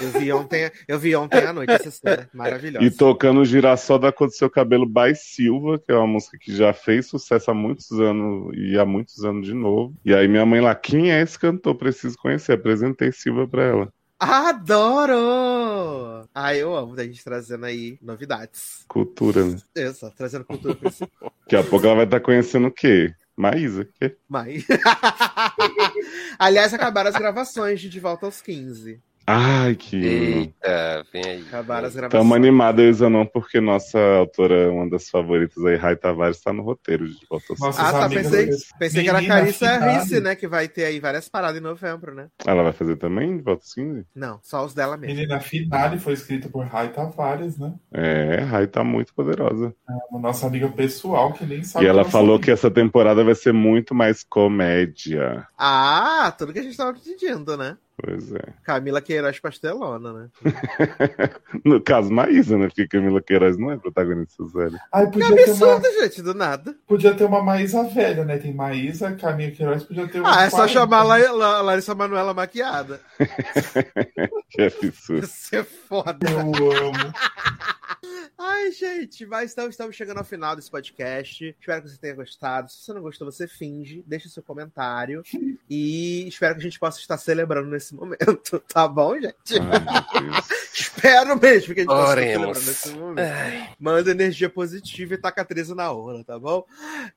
Eu 0.00 0.10
vi 0.10 0.30
ontem, 0.30 0.70
eu 0.86 0.98
vi 0.98 1.16
ontem 1.16 1.38
à 1.38 1.52
noite 1.52 1.72
essa 1.72 1.90
cena. 1.90 2.28
Maravilhosa. 2.32 2.84
E 2.84 2.90
tocando 2.90 3.40
o 3.40 3.44
Girassol 3.44 3.98
da 3.98 4.12
Cor 4.12 4.28
do 4.28 4.34
Seu 4.34 4.50
Cabelo 4.50 4.86
by 4.86 5.14
Silva, 5.14 5.78
que 5.78 5.90
é 5.90 5.96
uma 5.96 6.06
música 6.06 6.36
que 6.38 6.54
já 6.54 6.72
fez 6.72 7.06
sucesso 7.06 7.50
há 7.50 7.54
muitos 7.54 7.90
anos 7.92 8.54
e 8.54 8.78
há 8.78 8.84
muitos 8.84 9.24
anos 9.24 9.46
de 9.46 9.54
novo. 9.54 9.94
E 10.04 10.14
aí 10.14 10.28
minha 10.28 10.44
mãe 10.44 10.60
lá, 10.60 10.74
quem 10.74 11.12
é 11.12 11.22
esse 11.22 11.38
cantor? 11.38 11.74
Preciso 11.76 12.16
conhecer. 12.18 12.52
Apresentei 12.52 13.10
Silva 13.10 13.48
pra 13.48 13.64
ela. 13.64 13.88
Adoro! 14.18 15.14
Ah, 16.34 16.54
eu 16.54 16.74
amo 16.74 16.96
da 16.96 17.04
gente 17.04 17.22
trazendo 17.22 17.66
aí 17.66 17.98
novidades. 18.00 18.84
Cultura, 18.88 19.44
né? 19.44 19.56
Isso, 19.74 20.10
trazendo 20.16 20.44
cultura 20.44 20.74
pra 20.74 20.90
Daqui 20.90 21.56
a 21.56 21.62
pouco 21.62 21.84
ela 21.84 21.96
vai 21.96 22.04
estar 22.04 22.20
conhecendo 22.20 22.68
o 22.68 22.72
quê? 22.72 23.14
Maísa. 23.36 23.88
Mas... 24.28 24.64
Aliás, 26.38 26.72
acabaram 26.72 27.10
as 27.10 27.16
gravações 27.16 27.80
de 27.80 27.88
De 27.88 28.00
Volta 28.00 28.26
aos 28.26 28.40
15. 28.40 29.00
Ai, 29.26 29.74
que. 29.74 29.96
Eita, 29.96 31.04
vem 31.12 31.24
aí. 31.24 31.44
Acabaram 31.48 31.88
as 31.88 31.94
gravações. 31.96 32.22
Tamo 32.22 32.34
animado, 32.34 32.80
eu 32.80 32.92
Zanon, 32.92 33.26
porque 33.26 33.60
nossa 33.60 33.98
autora, 34.18 34.70
uma 34.70 34.88
das 34.88 35.10
favoritas 35.10 35.64
aí, 35.64 35.74
Rai 35.74 35.96
Tavares, 35.96 36.40
tá 36.40 36.52
no 36.52 36.62
roteiro 36.62 37.08
de 37.08 37.26
Volta 37.28 37.46
aos 37.50 37.58
Nossa, 37.58 37.82
Ah, 37.82 37.92
tá, 37.92 38.08
pensei, 38.08 38.50
pensei 38.78 39.02
que 39.02 39.08
era 39.08 39.18
a 39.18 39.26
Carissa. 39.26 39.78
Risse, 39.78 40.20
né? 40.20 40.36
Que 40.36 40.46
vai 40.46 40.68
ter 40.68 40.84
aí 40.84 41.00
várias 41.00 41.28
paradas 41.28 41.60
em 41.60 41.64
novembro, 41.64 42.14
né? 42.14 42.28
Ela 42.46 42.62
vai 42.62 42.72
fazer 42.72 42.96
também 42.96 43.36
de 43.36 43.42
Volta 43.42 43.64
aos 43.64 43.74
15? 43.74 44.06
Não, 44.14 44.38
só 44.44 44.64
os 44.64 44.72
dela 44.74 44.96
mesmo. 44.96 45.16
Menina 45.16 45.40
Finale 45.40 45.98
foi 45.98 46.12
escrita 46.12 46.48
por 46.48 46.64
Rai 46.64 46.92
Tavares, 46.92 47.58
né? 47.58 47.74
É, 47.92 48.36
Rai 48.42 48.68
tá 48.68 48.84
muito 48.84 49.12
poderosa. 49.12 49.74
Uma 50.10 50.20
nossa 50.20 50.46
amiga 50.46 50.68
pessoal 50.68 51.32
que 51.32 51.44
nem 51.44 51.64
sabe. 51.64 51.84
E 51.84 51.88
ela 51.88 52.04
falou 52.04 52.36
amiga. 52.36 52.44
que 52.44 52.50
essa 52.52 52.70
temporada 52.70 53.24
vai 53.24 53.34
ser 53.34 53.52
muito 53.52 53.92
mais 53.92 54.22
comédia. 54.22 55.46
Ah, 55.58 56.32
tudo 56.38 56.52
que 56.52 56.60
a 56.60 56.62
gente 56.62 56.76
tava 56.76 56.94
pedindo, 56.94 57.56
né? 57.56 57.76
Pois 57.98 58.30
é. 58.34 58.42
Camila 58.62 59.00
Queiroz 59.00 59.38
Pastelona, 59.40 60.12
né? 60.12 60.28
No 61.64 61.80
caso, 61.80 62.12
Maísa, 62.12 62.58
né? 62.58 62.66
Porque 62.66 62.86
Camila 62.86 63.22
Queiroz 63.22 63.56
não 63.56 63.70
é 63.72 63.78
protagonista 63.78 64.44
série. 64.48 64.76
Ai, 64.92 65.06
Que 65.06 65.12
podia 65.18 65.28
uma, 65.34 65.42
absurdo, 65.42 65.86
gente, 66.00 66.20
do 66.22 66.34
nada. 66.34 66.74
podia 66.86 67.14
ter 67.14 67.24
uma 67.24 67.42
Maísa 67.42 67.82
velha, 67.84 68.24
né? 68.24 68.36
Tem 68.36 68.52
Maísa, 68.52 69.12
Caminha 69.16 69.50
Queiroz, 69.50 69.84
podia 69.84 70.06
ter 70.08 70.20
Ah, 70.26 70.42
é 70.42 70.50
só 70.50 70.58
40. 70.58 70.72
chamar 70.74 70.98
a 71.00 71.02
La- 71.04 71.32
La- 71.32 71.62
Larissa 71.62 71.94
Manoela 71.94 72.34
maquiada. 72.34 73.00
Que 74.50 74.62
absurdo. 74.62 75.24
Isso 75.24 75.56
é 75.56 75.64
foda. 75.64 76.18
Eu 76.30 76.40
amo. 76.40 77.12
Ai, 78.38 78.70
gente, 78.70 79.24
mas 79.24 79.52
então 79.52 79.68
estamos 79.68 79.96
chegando 79.96 80.18
ao 80.18 80.24
final 80.24 80.54
desse 80.54 80.70
podcast. 80.70 81.56
Espero 81.58 81.82
que 81.82 81.88
você 81.88 81.96
tenha 81.96 82.14
gostado. 82.14 82.70
Se 82.70 82.82
você 82.82 82.92
não 82.92 83.00
gostou, 83.00 83.30
você 83.30 83.48
finge, 83.48 84.04
deixa 84.06 84.28
seu 84.28 84.42
comentário. 84.42 85.22
E 85.68 86.28
espero 86.28 86.54
que 86.54 86.60
a 86.60 86.62
gente 86.62 86.78
possa 86.78 87.00
estar 87.00 87.18
celebrando 87.18 87.68
nesse 87.68 87.92
momento, 87.92 88.60
tá 88.72 88.86
bom, 88.86 89.20
gente? 89.20 89.34
Ai. 89.58 90.40
Espero 90.72 91.40
mesmo 91.40 91.74
que 91.74 91.80
a 91.80 91.82
gente 91.82 91.86
possa 91.86 92.20
estar 92.20 92.22
celebrando 92.22 92.66
nesse 92.66 92.90
momento. 92.90 93.76
Manda 93.80 94.10
energia 94.12 94.48
positiva 94.48 95.14
e 95.14 95.18
taca 95.18 95.42
a 95.42 95.44
Teresa 95.44 95.74
na 95.74 95.90
hora, 95.90 96.22
tá 96.22 96.38
bom? 96.38 96.64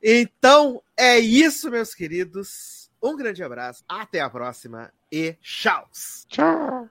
Então, 0.02 0.82
é 0.98 1.20
isso, 1.20 1.70
meus 1.70 1.94
queridos. 1.94 2.90
Um 3.02 3.16
grande 3.16 3.44
abraço, 3.44 3.84
até 3.88 4.20
a 4.20 4.30
próxima 4.30 4.92
e 5.12 5.36
tchau! 5.42 5.88
Tchau. 6.28 6.90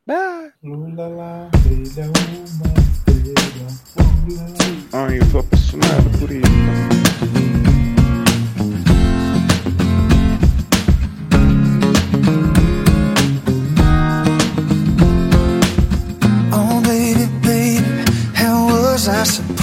Lula 0.62 1.50
Aynı 4.92 5.20
profesyonel 5.20 6.18
kurayım. 6.20 6.58
I 19.08 19.57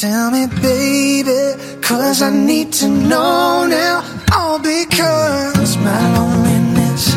Tell 0.00 0.30
me, 0.30 0.46
baby, 0.62 1.60
cause 1.82 2.22
I 2.22 2.30
need 2.30 2.72
to 2.80 2.88
know 2.88 3.66
now. 3.68 4.02
All 4.34 4.58
because 4.58 5.76
my 5.76 6.16
loneliness 6.16 7.14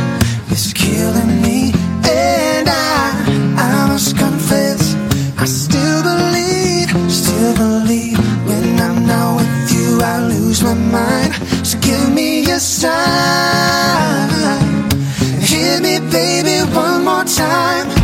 is 0.52 0.74
killing 0.74 1.42
me. 1.42 1.72
And 2.04 2.68
I, 2.68 3.14
I 3.58 3.88
must 3.88 4.18
confess, 4.18 4.96
I 5.38 5.46
still 5.46 6.04
believe, 6.04 6.90
still 7.10 7.56
believe. 7.56 8.20
When 8.50 8.78
I'm 8.78 9.06
not 9.08 9.38
with 9.38 9.72
you, 9.72 10.02
I 10.02 10.20
lose 10.28 10.62
my 10.62 10.74
mind. 10.74 11.36
So 11.66 11.80
give 11.80 12.12
me 12.14 12.52
a 12.52 12.60
sign. 12.60 13.00
Hit 15.40 15.82
me, 15.82 16.00
baby, 16.12 16.60
one 16.76 17.06
more 17.06 17.24
time. 17.24 18.03